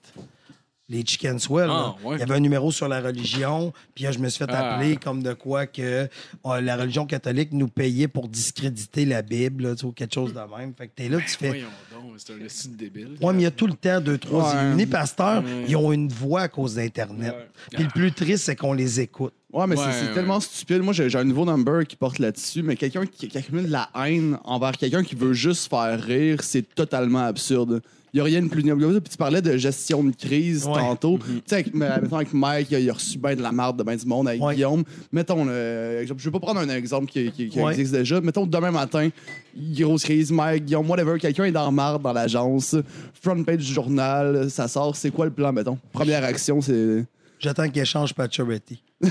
Les 0.90 1.04
Chicken 1.04 1.38
Swell, 1.38 1.68
Ah, 1.70 1.94
ouais. 2.02 2.16
il 2.16 2.20
y 2.20 2.22
avait 2.22 2.34
un 2.36 2.40
numéro 2.40 2.72
sur 2.72 2.88
la 2.88 3.00
religion, 3.02 3.74
puis 3.94 4.04
là, 4.04 4.10
je 4.12 4.18
me 4.18 4.28
suis 4.30 4.38
fait 4.44 4.50
Ah. 4.50 4.76
appeler 4.76 4.96
comme 4.96 5.22
de 5.22 5.34
quoi 5.34 5.66
que 5.66 6.08
euh, 6.46 6.60
la 6.62 6.76
religion 6.76 7.04
catholique 7.04 7.52
nous 7.52 7.68
payait 7.68 8.08
pour 8.08 8.26
discréditer 8.28 9.04
la 9.04 9.20
Bible, 9.20 9.64
là, 9.68 9.74
tu 9.74 9.84
ou 9.84 9.92
quelque 9.92 10.14
chose 10.14 10.32
de 10.32 10.40
même. 10.58 10.72
Fait 10.74 10.86
que 10.88 10.92
t'es 10.96 11.08
là, 11.10 11.18
tu 11.18 11.28
fais... 11.36 11.48
Voyons 11.48 11.66
donc, 11.92 12.12
c'est 12.16 12.32
un 12.32 12.48
site 12.48 12.76
débile. 12.76 13.16
Ouais, 13.20 13.32
mais 13.34 13.40
il 13.40 13.44
y 13.44 13.46
a 13.46 13.50
tout 13.50 13.66
le 13.66 13.74
temps 13.74 14.00
deux, 14.00 14.16
trois 14.16 14.50
Ouais. 14.54 14.60
illuminés 14.62 14.86
pasteurs, 14.86 15.42
ils 15.68 15.76
ont 15.76 15.92
une 15.92 16.08
voix 16.08 16.42
à 16.42 16.48
cause 16.48 16.76
d'Internet. 16.76 17.34
Puis 17.70 17.82
le 17.84 17.90
plus 17.90 18.12
triste, 18.12 18.44
c'est 18.44 18.56
qu'on 18.56 18.72
les 18.72 19.00
écoute. 19.00 19.34
Ouais, 19.52 19.66
mais 19.66 19.76
c'est- 19.76 19.82
Ouais, 19.82 19.88
c'est 19.92 20.08
ouais. 20.08 20.14
tellement 20.14 20.40
stupide. 20.40 20.82
Moi, 20.82 20.92
j'ai 20.92 21.14
un 21.16 21.24
nouveau 21.24 21.46
number 21.46 21.86
qui 21.86 21.96
porte 21.96 22.18
là-dessus, 22.18 22.62
mais 22.62 22.76
quelqu'un 22.76 23.06
qui, 23.06 23.28
qui 23.28 23.38
accumule 23.38 23.66
de 23.66 23.72
la 23.72 23.88
haine 24.04 24.36
envers 24.44 24.72
quelqu'un 24.72 25.02
qui 25.02 25.14
veut 25.14 25.32
juste 25.32 25.70
faire 25.70 25.98
rire, 26.02 26.42
c'est 26.42 26.74
totalement 26.74 27.24
absurde. 27.24 27.80
Il 28.12 28.16
n'y 28.16 28.20
a 28.20 28.24
rien 28.24 28.42
de 28.42 28.48
plus 28.48 28.62
noble 28.64 28.82
que 28.86 28.92
ça. 28.94 29.00
Puis 29.00 29.10
tu 29.10 29.16
parlais 29.16 29.40
de 29.42 29.56
gestion 29.56 30.02
de 30.04 30.14
crise 30.14 30.66
Ouais. 30.66 30.74
tantôt. 30.80 31.18
Tu 31.18 31.42
sais, 31.46 31.54
avec, 31.56 31.74
mettons 31.74 32.16
avec 32.16 32.32
Mike, 32.34 32.68
il 32.70 32.88
a, 32.90 32.92
reçu 32.92 33.18
bien 33.18 33.36
de 33.36 33.42
la 33.42 33.52
marde 33.52 33.78
de 33.78 33.82
ben 33.82 33.96
du 33.96 34.06
monde. 34.06 34.28
Avec 34.28 34.42
Ouais. 34.42 34.54
Guillaume, 34.54 34.82
mettons, 35.12 35.46
euh, 35.48 36.00
exemple, 36.02 36.20
je 36.20 36.28
vais 36.28 36.32
pas 36.32 36.40
prendre 36.40 36.60
un 36.60 36.68
exemple 36.70 37.06
qui, 37.10 37.30
qui- 37.32 37.48
qui 37.48 37.60
Ouais. 37.60 37.72
existe 37.72 37.92
déjà. 37.92 38.20
Mettons, 38.20 38.46
demain 38.46 38.70
matin, 38.70 39.08
grosse 39.56 40.04
crise, 40.04 40.30
Mike, 40.30 40.64
Guillaume, 40.66 40.88
whatever, 40.88 41.18
quelqu'un 41.18 41.44
est 41.44 41.52
dans 41.52 41.64
la 41.66 41.70
marde 41.70 42.02
dans 42.02 42.12
l'agence, 42.14 42.76
front 43.22 43.42
page 43.44 43.58
du 43.66 43.72
journal, 43.74 44.50
ça 44.50 44.68
sort. 44.68 44.96
C'est 44.96 45.10
quoi 45.10 45.26
le 45.26 45.30
plan, 45.32 45.52
mettons? 45.52 45.78
Première 45.92 46.24
action, 46.24 46.60
c'est. 46.62 47.04
J'attends 47.38 47.68
qu'ils 47.70 47.82
échangent 47.82 48.14
Paturity. 48.14 48.82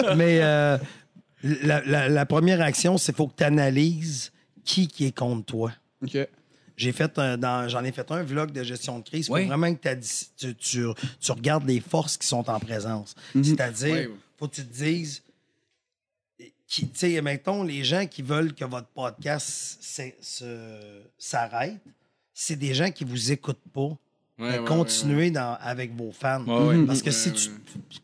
Ah. 0.00 0.14
Mais 0.16 0.40
euh, 0.42 0.78
la, 1.42 1.82
la- 1.84 2.08
la 2.08 2.26
première 2.26 2.60
action, 2.60 2.98
c'est 2.98 3.14
faut 3.14 3.26
que 3.28 3.36
tu 3.36 3.44
analyses 3.44 4.32
qui, 4.64 4.88
qui 4.88 5.06
est 5.06 5.16
contre 5.16 5.44
toi. 5.46 5.72
OK. 6.02 6.16
J'ai 6.76 6.92
fait 6.92 7.18
un- 7.18 7.36
dans- 7.36 7.68
j'en 7.68 7.82
ai 7.84 7.92
fait 7.92 8.10
un 8.10 8.22
vlog 8.22 8.52
de 8.52 8.62
gestion 8.62 8.98
de 9.00 9.04
crise. 9.04 9.26
Il 9.26 9.42
faut 9.42 9.46
vraiment 9.48 9.74
que 9.74 9.94
tu, 10.36 10.54
tu, 10.54 10.84
tu 11.20 11.32
regardes 11.32 11.66
les 11.66 11.80
forces 11.80 12.16
qui 12.16 12.26
sont 12.26 12.48
en 12.48 12.58
présence. 12.60 13.14
C'est-à-dire, 13.34 13.92
Ouais. 13.94 14.10
faut 14.38 14.48
que 14.48 14.54
tu 14.56 14.64
te 14.66 14.72
dises, 14.72 15.22
qui- 16.66 16.88
tu 16.88 16.98
sais, 16.98 17.20
mettons, 17.20 17.62
les 17.62 17.82
gens 17.84 18.06
qui 18.06 18.22
veulent 18.22 18.54
que 18.54 18.64
votre 18.64 18.88
podcast 18.88 19.78
s'arrête, 21.18 21.80
c'est 22.32 22.56
des 22.56 22.74
gens 22.74 22.90
qui 22.90 23.04
vous 23.04 23.32
écoutent 23.32 23.58
pas. 23.72 23.96
Ouais, 24.38 24.60
continuez 24.66 25.30
dans- 25.30 25.56
avec 25.60 25.94
vos 25.96 26.12
fans. 26.12 26.44
Parce 26.86 27.02
que 27.02 27.10
si 27.10 27.32
tu 27.32 27.50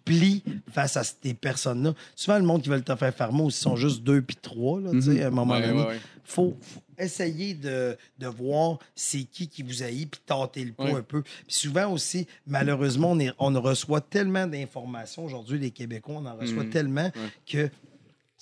plies 0.04 0.42
face 0.72 0.96
à 0.96 1.04
ces 1.04 1.34
personnes-là, 1.34 1.94
souvent 2.16 2.38
le 2.38 2.44
monde 2.44 2.62
qui 2.62 2.68
veulent 2.68 2.82
te 2.82 2.94
faire 2.96 3.14
faire 3.14 3.32
mot, 3.32 3.48
ils 3.48 3.52
sont 3.52 3.76
juste 3.76 4.02
deux 4.02 4.20
puis 4.22 4.36
trois, 4.40 4.80
là, 4.80 4.90
à 4.90 5.26
un 5.26 5.30
moment 5.30 5.54
Ouais, 5.54 5.66
donné. 5.66 5.84
Faut, 6.24 6.56
faut 6.60 6.80
essayer 6.98 7.54
de, 7.54 7.96
de 8.18 8.26
voir 8.26 8.78
c'est 8.94 9.24
qui 9.24 9.46
qui 9.48 9.62
vous 9.62 9.82
haït 9.82 10.06
puis 10.06 10.20
tâter 10.24 10.64
le 10.64 10.72
Ouais. 10.84 10.92
un 10.94 11.02
peu. 11.02 11.22
Puis 11.22 11.32
souvent 11.48 11.92
aussi, 11.92 12.26
malheureusement, 12.46 13.10
on, 13.12 13.18
est- 13.20 13.32
on 13.38 13.52
reçoit 13.60 14.00
tellement 14.00 14.46
d'informations 14.46 15.24
aujourd'hui, 15.24 15.58
les 15.58 15.70
Québécois, 15.70 16.16
on 16.18 16.26
en 16.26 16.36
reçoit 16.36 16.64
Mhm. 16.64 16.70
tellement 16.70 17.10
que 17.46 17.68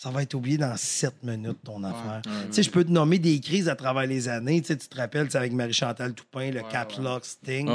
ça 0.03 0.11
va 0.11 0.23
être 0.23 0.35
oublié 0.35 0.59
dans 0.59 0.77
sept 0.77 1.15
minutes, 1.23 1.59
ton 1.62 1.85
affaire. 1.85 2.23
Tu 2.24 2.55
sais, 2.55 2.65
je 2.65 2.70
peux 2.73 2.83
te 2.83 2.91
nommer 2.91 3.20
des 3.20 3.39
crises 3.39 3.69
à 3.69 3.77
travers 3.77 4.05
les 4.05 4.29
années. 4.29 4.61
Tu 4.61 4.66
sais, 4.66 4.77
tu 4.77 4.89
te 4.89 4.97
rappelles, 4.97 5.27
tu 5.27 5.33
sais, 5.33 5.39
avec 5.39 5.53
Marie-Chantal 5.53 6.12
Toupin, 6.12 6.51
le 6.51 6.61
Lock 7.01 7.24
Sting. 7.24 7.69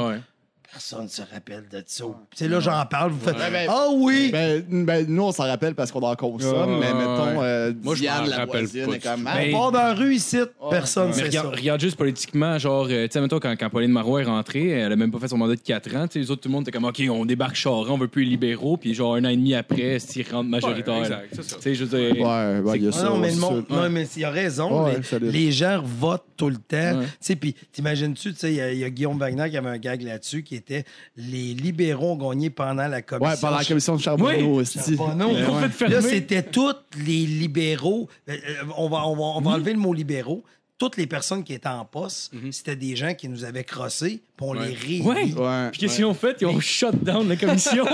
Personne 0.70 1.04
ne 1.04 1.08
se 1.08 1.22
rappelle 1.22 1.64
de 1.72 1.82
ça. 1.86 2.04
Tu 2.04 2.36
sais, 2.36 2.46
là, 2.48 2.60
j'en 2.60 2.84
parle, 2.84 3.12
vous 3.12 3.20
faites 3.24 3.36
ben, 3.38 3.66
Ah 3.70 3.86
oui! 3.90 4.28
Ben, 4.30 4.62
ben, 4.68 5.06
nous, 5.08 5.22
on 5.22 5.32
s'en 5.32 5.44
rappelle 5.44 5.74
parce 5.74 5.90
qu'on 5.90 6.02
en 6.02 6.14
consomme, 6.14 6.78
mais 6.78 6.92
mettons, 6.92 7.38
ouais. 7.40 7.46
euh, 7.46 7.72
Moi, 7.82 7.94
je 7.94 8.00
Diane, 8.02 8.24
m'en 8.24 8.26
la 8.28 8.36
rappelle 8.36 8.66
voisine, 8.66 8.86
pas 8.86 8.92
est 8.96 9.02
comme, 9.02 9.20
du 9.20 9.26
ah, 9.28 9.34
Ben, 9.38 9.54
On 9.54 9.58
part 9.58 9.72
dans 9.72 9.78
la 9.78 9.94
rue 9.94 10.14
ici, 10.14 10.36
personne 10.70 11.04
ne 11.04 11.08
Mais 11.14 11.14
sait 11.20 11.24
regarde, 11.28 11.54
ça. 11.54 11.56
regarde 11.60 11.80
juste 11.80 11.96
politiquement, 11.96 12.58
genre, 12.58 12.86
euh, 12.90 13.06
tu 13.06 13.12
sais, 13.12 13.20
mettons, 13.22 13.40
quand, 13.40 13.54
quand 13.58 13.70
Pauline 13.70 13.90
Marois 13.92 14.20
est 14.20 14.24
rentrée, 14.26 14.68
elle 14.68 14.92
a 14.92 14.96
même 14.96 15.10
pas 15.10 15.18
fait 15.18 15.28
son 15.28 15.38
mandat 15.38 15.54
de 15.56 15.60
4 15.60 15.96
ans. 15.96 16.06
Tu 16.06 16.12
sais, 16.12 16.18
les 16.18 16.30
autres, 16.30 16.42
tout 16.42 16.48
le 16.50 16.52
monde 16.52 16.64
était 16.68 16.72
comme, 16.72 16.84
OK, 16.84 17.02
on 17.10 17.24
débarque 17.24 17.56
Charon, 17.56 17.94
on 17.94 17.98
veut 17.98 18.08
plus 18.08 18.24
les 18.24 18.30
libéraux, 18.30 18.76
puis 18.76 18.92
genre, 18.92 19.14
un 19.14 19.24
an 19.24 19.28
et 19.30 19.36
demi 19.36 19.54
après, 19.54 19.98
s'ils 20.00 20.26
rentrent 20.30 20.50
majoritaire? 20.50 20.94
Là. 21.00 21.00
exact, 21.00 21.28
c'est 21.32 21.44
ça. 21.44 21.56
Tu 21.56 21.62
sais, 21.62 21.74
je 21.76 21.84
veux 21.84 21.98
dire. 21.98 22.20
Ouais, 22.20 22.60
ouais, 22.60 22.76
il 22.78 22.84
y 22.84 22.86
a 22.86 22.90
Ah 22.92 22.98
ça. 22.98 23.04
non, 23.04 23.16
mais 23.16 23.28
le 23.28 23.34
c'est 23.36 23.70
non, 23.70 23.88
mais 23.90 24.06
il 24.16 24.24
a 24.24 24.30
raison. 24.30 24.84
Ouais, 24.84 25.00
les, 25.22 25.50
gens 25.50 25.80
votent 25.82 26.26
tout 26.36 26.50
le 26.50 26.56
temps. 26.56 27.00
Tu 27.00 27.08
sais, 27.20 27.36
puis 27.36 27.54
t'imagines-tu, 27.72 28.32
tu 28.34 28.38
sais, 28.38 28.50
il 28.52 28.56
y 28.56 28.60
a- 28.60 28.72
il 28.72 28.78
y, 28.80 28.84
a 28.84 28.90
Guillaume 28.90 29.18
Wagner 29.18 29.48
qui 29.48 29.56
avait 29.56 29.70
un 29.70 29.78
gag 29.78 30.02
là-dessus 30.02 30.42
qui 30.42 30.57
était 30.58 30.84
les 31.16 31.54
libéraux 31.54 32.12
ont 32.12 32.16
gagné 32.30 32.50
pendant 32.50 32.86
la 32.86 33.02
commission. 33.02 33.30
Ouais, 33.34 33.40
pendant 33.40 33.58
la 33.58 33.64
commission 33.64 33.96
de 33.96 34.00
Charbonneau 34.02 34.56
Oui. 34.56 34.60
aussi. 34.62 34.78
Charbonneau. 34.78 35.34
Fermer. 35.70 35.94
Là, 35.94 36.02
c'était 36.02 36.42
tous 36.42 36.74
les 37.04 37.24
libéraux. 37.26 38.08
euh, 38.28 38.32
euh, 38.32 38.64
on 38.76 38.88
va, 38.88 39.06
on 39.06 39.14
va, 39.16 39.22
on 39.22 39.40
va 39.40 39.50
enlever 39.52 39.72
le 39.72 39.78
mot 39.78 39.94
libéraux. 39.94 40.44
Toutes 40.76 40.96
les 40.96 41.08
personnes 41.08 41.42
qui 41.42 41.54
étaient 41.54 41.66
en 41.68 41.84
poste, 41.84 42.30
c'était 42.52 42.76
des 42.76 42.94
gens 42.94 43.12
qui 43.12 43.28
nous 43.28 43.44
avaient 43.44 43.64
crossés, 43.64 44.20
puis 44.36 44.46
on 44.46 44.50
Ouais. 44.52 44.68
les 44.68 44.74
réélit. 44.76 45.02
Ouais. 45.02 45.32
Ouais. 45.34 45.70
Puis 45.72 45.80
qu'est-ce 45.80 45.96
qu'ils 45.96 46.04
ont 46.04 46.14
fait? 46.14 46.36
Ils 46.40 46.46
ont 46.46 46.60
shut 46.60 46.94
down 47.02 47.28
la 47.28 47.34
commission. 47.34 47.84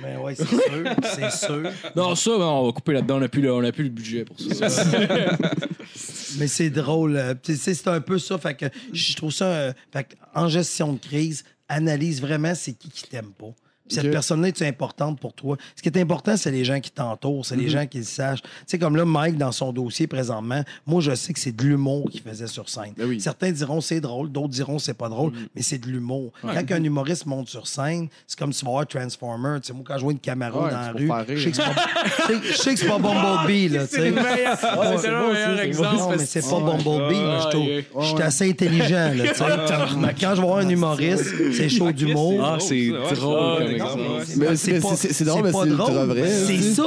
Mais 0.00 0.16
ouais, 0.22 0.36
c'est 0.36 0.46
sûr, 0.46 0.60
c'est 1.02 1.32
sûr. 1.32 1.62
non, 1.96 2.14
ça, 2.14 2.30
ben, 2.38 2.44
on 2.44 2.66
va 2.66 2.72
couper 2.72 2.92
là-dedans. 2.92 3.16
On 3.16 3.20
n'a 3.20 3.28
plus, 3.28 3.42
le- 3.42 3.52
on 3.52 3.64
a 3.64 3.72
plus 3.72 3.82
le 3.82 3.90
budget 3.90 4.24
pour 4.24 4.38
ça. 4.38 4.68
Mais 6.38 6.46
c'est 6.46 6.70
drôle. 6.70 7.16
euh, 7.16 7.34
C'est 7.42 7.88
un 7.88 8.00
peu 8.00 8.18
ça. 8.18 8.38
Fait 8.38 8.54
que 8.54 8.66
je 8.92 9.16
trouve 9.16 9.32
ça. 9.32 9.74
fait 9.92 10.04
que 10.04 10.14
en 10.34 10.48
gestion 10.48 10.92
de 10.92 10.98
crise, 10.98 11.44
analyse 11.72 12.20
vraiment 12.20 12.54
c'est 12.54 12.74
qui 12.74 12.90
qui 12.90 13.08
t'aime 13.08 13.32
pas. 13.32 13.54
Cette 13.88 14.10
personne-là 14.10 14.48
est 14.48 14.62
importante 14.62 15.18
pour 15.20 15.32
toi. 15.34 15.56
Ce 15.76 15.82
qui 15.82 15.88
est 15.88 15.98
important, 16.00 16.36
c'est 16.36 16.50
les 16.50 16.64
gens 16.64 16.80
qui 16.80 16.90
t'entourent, 16.90 17.44
c'est 17.44 17.56
les 17.56 17.64
Mhm. 17.64 17.68
gens 17.70 17.86
qui 17.86 17.98
le 17.98 18.04
sachent. 18.04 18.42
Tu 18.42 18.48
sais, 18.66 18.78
comme 18.78 18.96
là, 18.96 19.04
Mike, 19.04 19.36
dans 19.36 19.52
son 19.52 19.72
dossier 19.72 20.06
présentement, 20.06 20.62
moi, 20.86 21.00
je 21.00 21.14
sais 21.14 21.32
que 21.32 21.38
c'est 21.40 21.52
de 21.54 21.62
l'humour 21.64 22.08
qu'il 22.10 22.20
faisait 22.22 22.46
sur 22.46 22.68
scène. 22.68 22.92
Ben 22.96 23.06
oui. 23.08 23.20
Certains 23.20 23.50
diront 23.50 23.80
c'est 23.80 24.00
drôle, 24.00 24.30
d'autres 24.30 24.48
diront 24.48 24.78
c'est 24.78 24.94
pas 24.94 25.08
drôle, 25.08 25.32
Mhm. 25.32 25.48
mais 25.54 25.62
c'est 25.62 25.78
de 25.78 25.86
l'humour. 25.88 26.32
Quand 26.42 26.70
un 26.72 26.82
humoriste 26.84 27.26
monte 27.26 27.48
sur 27.48 27.66
scène, 27.66 28.08
c'est 28.26 28.38
comme 28.38 28.52
si 28.52 28.60
tu 28.60 28.64
vas 28.66 28.70
voir 28.72 28.86
Transformer. 28.86 29.58
Tu 29.60 29.68
sais, 29.68 29.72
moi, 29.72 29.82
quand 29.86 29.96
je 29.98 30.02
vois 30.02 30.12
une 30.12 30.18
caméra 30.18 30.64
Ouais, 30.64 30.70
dans 30.70 30.80
la 30.80 30.92
rue, 30.92 31.08
je 31.36 31.50
sais 31.50 31.50
que 32.74 32.76
c'est 32.80 32.86
pas, 32.86 32.98
Bumblebee, 32.98 33.68
là, 33.68 33.86
tu 33.86 33.96
sais. 33.96 34.00
C'est 34.02 34.10
le 34.10 34.12
meilleur, 34.14 34.58
c'est 35.00 35.10
le 35.10 35.32
meilleur 35.32 35.60
exemple. 35.60 35.96
Non, 35.96 36.10
mais 36.10 36.18
c'est 36.18 36.40
pas 36.40 36.60
Bumblebee, 36.60 37.84
je 38.00 38.06
suis 38.06 38.22
assez 38.22 38.48
intelligent, 38.50 39.12
là, 39.14 40.12
Quand 40.20 40.34
je 40.36 40.40
voir 40.40 40.58
un 40.58 40.68
humoriste, 40.68 41.52
c'est 41.52 41.68
chaud 41.68 41.90
d'humour. 41.92 42.40
Ah, 42.44 42.56
c'est 42.60 42.88
drôle 43.14 43.81
c'est 44.56 45.24
drôle, 45.24 45.42
mais 45.44 45.52
c'est 45.52 45.66
ultra 45.68 46.04
vrai, 46.06 46.28
C'est 46.28 46.62
ça. 46.62 46.84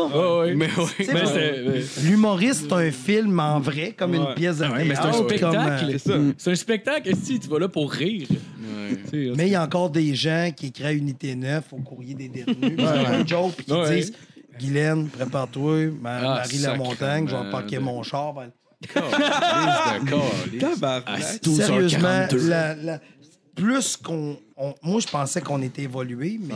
L'humoriste, 2.04 2.66
c'est 2.70 2.74
un 2.74 2.92
film 2.92 3.40
en 3.40 3.60
vrai, 3.60 3.94
comme 3.98 4.14
une 4.16 4.34
pièce 4.36 4.58
de 4.60 4.66
Ouais, 4.66 4.86
mais 4.86 4.96
c'est 4.96 5.02
un 5.02 5.12
théâtre, 5.12 5.26
spectacle. 5.28 5.98
euh, 6.10 6.32
C'est 6.38 6.52
un 6.52 6.56
spectacle, 6.56 7.12
si 7.22 7.40
tu 7.40 7.48
vas 7.48 7.60
là 7.60 7.68
pour 7.70 7.92
rire. 7.92 8.28
Mais 9.14 9.48
il 9.48 9.52
y 9.52 9.56
a 9.56 9.64
encore 9.64 9.90
des 9.90 10.14
gens 10.16 10.52
qui 10.56 10.68
écrivent 10.68 10.86
à 10.88 10.94
Unité 10.94 11.36
9 11.36 11.64
au 11.72 11.78
courrier 11.78 12.14
des 12.14 12.28
détenus. 12.30 12.78
Un 12.80 13.26
joke, 13.26 13.54
puis 13.58 13.66
qui 13.66 13.74
Ouais. 13.74 13.96
disent 13.96 14.14
Guylaine, 14.60 15.08
prépare-toi, 15.08 15.88
Ma- 16.02 16.18
Ah, 16.18 16.22
Marie 16.38 16.58
Lamontagne, 16.60 17.28
je 17.28 17.36
vais 17.36 17.52
parquer 17.52 17.80
mon 17.80 18.04
char. 18.04 18.34
Ben. 18.34 18.52
Sérieusement, 21.44 22.28
la- 22.48 22.76
la- 22.76 23.00
plus 23.56 23.98
qu'on. 23.98 24.38
on- 24.58 24.74
moi, 24.84 25.00
je 25.00 25.08
pensais 25.08 25.42
qu'on 25.42 25.62
était 25.62 25.84
évolué, 25.84 26.40
mais 26.42 26.54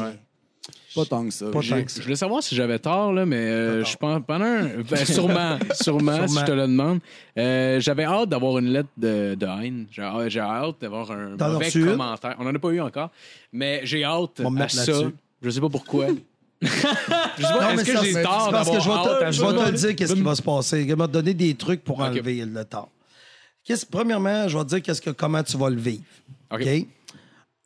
Pas 0.95 1.05
tant 1.05 1.23
que 1.25 1.31
ça. 1.31 1.45
pas 1.45 1.51
tant 1.61 1.83
que 1.83 1.91
ça. 1.91 1.97
Je 1.99 2.01
voulais 2.03 2.15
savoir 2.15 2.41
si 2.41 2.55
j'avais 2.55 2.79
tort, 2.79 3.13
là, 3.13 3.25
mais 3.25 3.35
euh, 3.37 3.83
je 3.85 3.95
pense 3.95 4.21
pendant 4.25 4.45
un. 4.45 4.67
Ben, 4.89 5.05
sûrement, 5.05 5.59
sûrement, 5.73 6.27
si 6.27 6.39
je 6.39 6.45
te 6.45 6.51
le 6.51 6.61
demande. 6.63 6.99
Euh, 7.37 7.79
j'avais 7.79 8.05
hâte 8.05 8.29
d'avoir 8.29 8.57
une 8.57 8.69
lettre 8.71 8.89
de, 8.97 9.35
de 9.35 9.45
haine. 9.45 9.85
J'ai 9.91 10.01
hâte, 10.01 10.29
j'ai 10.29 10.39
hâte 10.39 10.75
d'avoir 10.81 11.11
un 11.11 11.37
T'en 11.37 11.49
mauvais 11.51 11.65
reçu 11.65 11.81
une? 11.81 11.91
commentaire. 11.91 12.35
On 12.39 12.47
en 12.47 12.55
a 12.55 12.59
pas 12.59 12.69
eu 12.69 12.81
encore, 12.81 13.11
mais 13.53 13.81
j'ai 13.83 14.03
hâte 14.03 14.39
On 14.39 14.43
va 14.45 14.49
me 14.49 14.55
à 14.57 14.59
mettre 14.61 14.73
ça. 14.73 14.91
là-dessus. 14.91 15.15
Je 15.41 15.49
sais 15.51 15.61
pas 15.61 15.69
pourquoi. 15.69 16.07
je 16.61 16.67
sais 16.67 16.81
pas, 16.81 17.61
Non, 17.61 17.75
mais 17.75 17.81
est-ce 17.81 17.83
que 17.85 17.97
ça, 17.97 18.03
j'ai 18.03 18.13
c'est- 18.13 18.23
tort 18.23 18.43
c'est 18.45 18.51
parce 18.51 18.69
que 18.69 18.79
je 18.79 18.79
vais 18.79 18.85
d'avoir 18.89 19.07
hâte? 19.07 19.19
te, 19.19 19.23
à 19.25 19.31
je 19.31 19.41
vais 19.41 19.47
ça? 19.47 19.53
te 19.65 19.71
le 19.71 19.77
dire 19.77 19.95
qu'est-ce 19.95 20.13
qui 20.13 20.21
va 20.21 20.35
se 20.35 20.41
passer. 20.41 20.81
Il 20.81 20.95
va 20.95 21.07
te 21.07 21.13
donner 21.13 21.33
des 21.33 21.53
trucs 21.55 21.83
pour 21.83 21.99
enlever 22.01 22.43
le 22.45 22.65
tort. 22.65 22.89
Qu'est-ce- 23.63 23.85
premièrement, 23.85 24.47
je 24.47 24.57
vais 24.57 24.63
te 24.63 24.69
dire 24.69 24.81
qu'est-ce 24.81 25.01
que, 25.01 25.11
comment 25.11 25.43
tu 25.43 25.55
vas 25.55 25.69
le 25.69 25.75
vivre. 25.79 26.03
OK. 26.51 26.61
OK? 26.61 26.87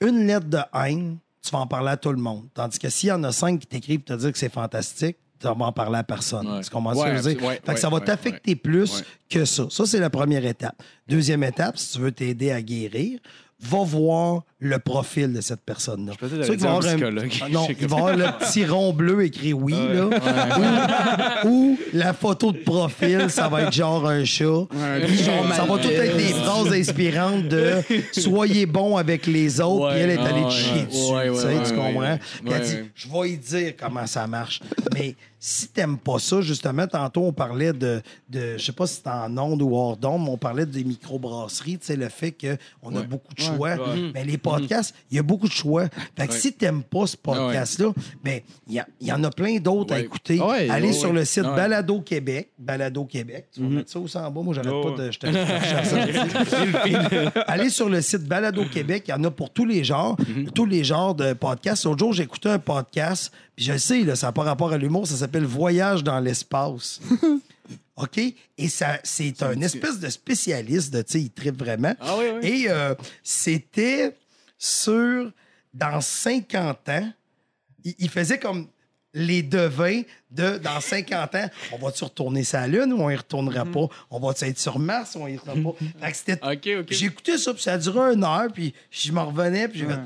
Une 0.02 0.28
lettre 0.28 0.48
de 0.48 0.60
haine, 0.76 1.18
tu 1.44 1.52
vas 1.52 1.60
en 1.60 1.68
parler 1.68 1.92
à 1.92 1.98
tout 1.98 2.12
le 2.12 2.18
monde. 2.18 2.46
Tandis 2.54 2.80
que 2.80 2.90
s'il 2.90 3.10
y 3.10 3.12
en 3.12 3.24
a 3.24 3.32
cinq 3.32 3.60
qui 3.60 3.68
t'écrivent 3.68 4.00
pour 4.00 4.16
te 4.16 4.22
dire 4.22 4.32
que 4.32 4.38
c'est 4.38 4.52
fantastique, 4.52 5.18
tu 5.40 5.48
vas 5.48 5.54
en 5.54 5.72
parler 5.74 5.98
à 5.98 6.04
personne. 6.04 6.48
Ouais. 6.48 6.62
Tu 6.62 6.70
Ouais, 6.74 7.10
je 7.10 7.16
veux 7.16 7.22
dire? 7.22 7.32
absolument. 7.32 7.48
Ouais, 7.50 7.62
fait 7.66 7.74
que 7.74 7.80
ça 7.80 7.90
va 7.90 8.00
t'affecter 8.00 8.56
plus 8.56 9.04
que 9.30 9.44
ça. 9.44 9.66
Ça, 9.70 9.86
c'est 9.86 10.00
la 10.00 10.10
première 10.10 10.46
étape. 10.46 10.82
Deuxième 11.08 11.44
étape, 11.44 11.78
si 11.78 11.94
tu 11.94 12.00
veux 12.00 12.12
t'aider 12.14 12.52
à 12.52 12.62
guérir, 12.62 13.20
va 13.60 13.84
voir 13.84 14.44
le 14.64 14.80
profil 14.80 15.34
de 15.34 15.42
cette 15.42 15.62
personne-là. 15.62 16.14
pensais 16.18 16.38
que 16.38 16.44
C'est 16.44 16.58
t'allais 16.58 16.80
sûr 16.80 16.88
qu'il 16.88 16.98
va 16.98 16.98
dire 16.98 16.98
un 16.98 16.98
y 16.98 17.04
avoir 17.04 17.22
psychologue. 17.22 17.34
Ah 17.42 17.50
non, 17.52 17.62
Je 17.64 17.68
sais 17.68 17.78
il 17.82 17.88
va 17.88 17.96
y 17.96 18.00
avoir 18.00 18.18
le 18.18 18.46
petit 18.46 18.66
rond 18.66 18.94
bleu 18.94 19.24
écrit 19.26 19.54
oui, 19.54 19.74
là. 19.74 20.10
Ou, 21.46 21.50
ou 21.50 21.80
la 21.94 22.14
photo 22.14 22.52
de 22.52 22.60
profil, 22.60 23.30
ça 23.30 23.48
va 23.50 23.64
être 23.64 23.74
genre 23.74 24.08
un 24.08 24.24
chat. 24.24 24.68
Puis 25.06 25.18
ça 25.18 25.66
va 25.66 25.78
tout 25.78 25.90
être 25.90 26.18
des 26.18 26.34
phrases 26.34 26.72
inspirantes 26.74 27.48
de 27.48 27.82
soyez 28.12 28.66
bon 28.66 28.98
avec 28.98 29.28
les 29.28 29.60
autres, 29.60 29.92
puis 29.92 30.00
elle 30.00 30.12
est 30.12 30.18
allée 30.18 30.44
te 30.44 30.50
chier 30.50 30.84
dessus. 30.86 31.14
tu 31.34 31.40
sais, 31.40 31.70
tu 31.70 31.76
comprends? 31.76 32.18
Puis 32.44 32.54
elle 32.54 32.62
dit 32.62 32.92
je 32.96 33.08
vais 33.10 33.30
y 33.32 33.38
dire 33.38 33.74
comment 33.80 34.06
ça 34.08 34.28
marche. 34.28 34.62
Mais 34.94 35.16
si 35.46 35.68
t'aimes 35.68 35.98
pas 35.98 36.20
ça, 36.20 36.40
justement, 36.40 36.88
tantôt 36.88 37.24
on 37.24 37.34
parlait 37.34 37.74
de, 37.74 38.02
de 38.30 38.58
je 38.58 38.64
sais 38.64 38.72
pas 38.72 38.88
si 38.88 38.96
c'était 38.96 39.10
en 39.10 39.38
onde 39.38 39.62
ou 39.62 39.76
hors 39.76 39.98
d'onde, 39.98 40.24
mais 40.24 40.30
on 40.30 40.38
parlait 40.38 40.66
des 40.66 40.86
microbrasseries, 40.86 41.80
tu 41.80 41.88
sais, 41.88 41.96
le 41.98 42.08
fait 42.08 42.32
qu'on 42.32 42.96
a 42.96 43.02
beaucoup 43.02 43.34
de 43.34 43.42
choix. 43.42 43.76
Mais 44.14 44.24
les 44.24 44.38
podcasts, 44.58 44.96
il 45.12 45.18
y 45.18 45.20
a 45.20 45.24
beaucoup 45.24 45.48
de 45.48 45.54
choix. 45.54 45.88
Fait 46.18 46.28
que 46.28 46.34
si 46.34 46.54
t'aimes 46.54 46.84
pas 46.84 47.08
ce 47.08 47.18
podcast-là, 47.18 47.92
ben, 48.24 48.42
il 48.68 48.84
y, 49.02 49.12
en 49.12 49.24
a 49.24 49.30
plein 49.30 49.58
d'autres 49.60 49.94
à 49.94 50.00
écouter. 50.00 50.40
Allez 50.70 50.94
sur 50.94 51.14
le 51.14 51.26
site. 51.26 51.44
Balado 51.44 52.02
Québec. 52.02 52.50
Balado 52.58 53.06
Québec. 53.06 53.48
Tu 53.54 53.62
vas 53.62 53.68
mettre 53.68 53.92
ça 53.92 54.00
aussi 54.00 54.18
en 54.18 54.32
bas. 54.32 54.42
Moi, 54.42 54.56
j'arrête 54.56 54.84
pas 54.84 54.92
de. 55.04 55.12
Je. 55.12 55.20
Allez 57.48 57.70
sur 57.70 57.90
le 57.90 58.02
site 58.02 58.24
Balado 58.24 58.66
Québec. 58.66 59.04
Il 59.08 59.12
y 59.12 59.14
en 59.14 59.24
a 59.24 59.32
pour 59.32 59.50
tous 59.50 59.66
les 59.66 59.84
genres. 59.84 60.18
Tous 60.54 60.66
les 60.66 60.84
genres 60.84 61.16
de 61.16 61.34
podcasts. 61.34 61.86
L'autre 61.86 62.00
jour, 62.00 62.14
j'écoutais 62.14 62.50
un 62.50 62.60
podcast. 62.60 63.32
Puis 63.56 63.66
je 63.66 63.78
sais, 63.78 64.02
là, 64.02 64.16
ça 64.16 64.28
n'a 64.28 64.32
pas 64.32 64.44
rapport 64.44 64.72
à 64.72 64.78
l'humour. 64.78 65.08
Ça 65.08 65.16
s'appelle 65.16 65.46
Voyage 65.46 66.04
dans 66.04 66.20
l'espace. 66.20 67.02
OK? 67.96 68.20
Et 68.58 68.70
ça, 68.70 69.00
c'est 69.04 69.44
un 69.44 69.60
espèce 69.62 70.00
de 70.00 70.10
spécialiste 70.10 70.94
de, 70.94 71.02
tu 71.02 71.12
sais, 71.14 71.22
il 71.22 71.30
tripe 71.30 71.58
vraiment. 71.58 71.94
Ah 72.00 72.16
oui, 72.18 72.26
oui. 72.36 72.50
Et 72.50 72.70
euh, 72.70 72.96
c'était 73.22 74.16
sur, 74.64 75.32
dans 75.74 76.00
50 76.00 76.90
ans, 76.90 77.12
il, 77.84 77.96
il 78.00 78.10
faisait 78.10 78.40
comme 78.40 78.68
les 79.14 79.44
devins 79.44 80.02
de, 80.32 80.58
dans 80.58 80.80
50 80.80 81.36
ans, 81.36 81.50
on 81.72 81.78
va-tu 81.78 82.04
retourner 82.04 82.44
sur 82.44 82.60
la 82.60 82.68
Lune 82.68 82.94
ou 82.94 83.02
on 83.02 83.10
y 83.10 83.16
retournera 83.16 83.66
pas? 83.66 83.88
On 84.10 84.20
va-tu 84.20 84.46
être 84.46 84.58
sur 84.58 84.80
Mars 84.80 85.16
ou 85.16 85.20
on 85.20 85.28
y 85.28 85.38
retournera 85.38 85.74
pas? 85.74 85.86
OK. 86.80 86.86
J'ai 86.90 87.06
écouté 87.08 87.38
ça, 87.38 87.54
puis 87.54 87.62
ça 87.62 87.74
a 87.74 87.78
duré 87.78 88.14
une 88.14 88.24
heure, 88.24 88.48
puis 88.52 88.74
je 88.90 89.12
m'en 89.12 89.26
revenais, 89.26 89.68
puis 89.68 89.80
j'ai 89.80 89.86
fait... 89.88 90.00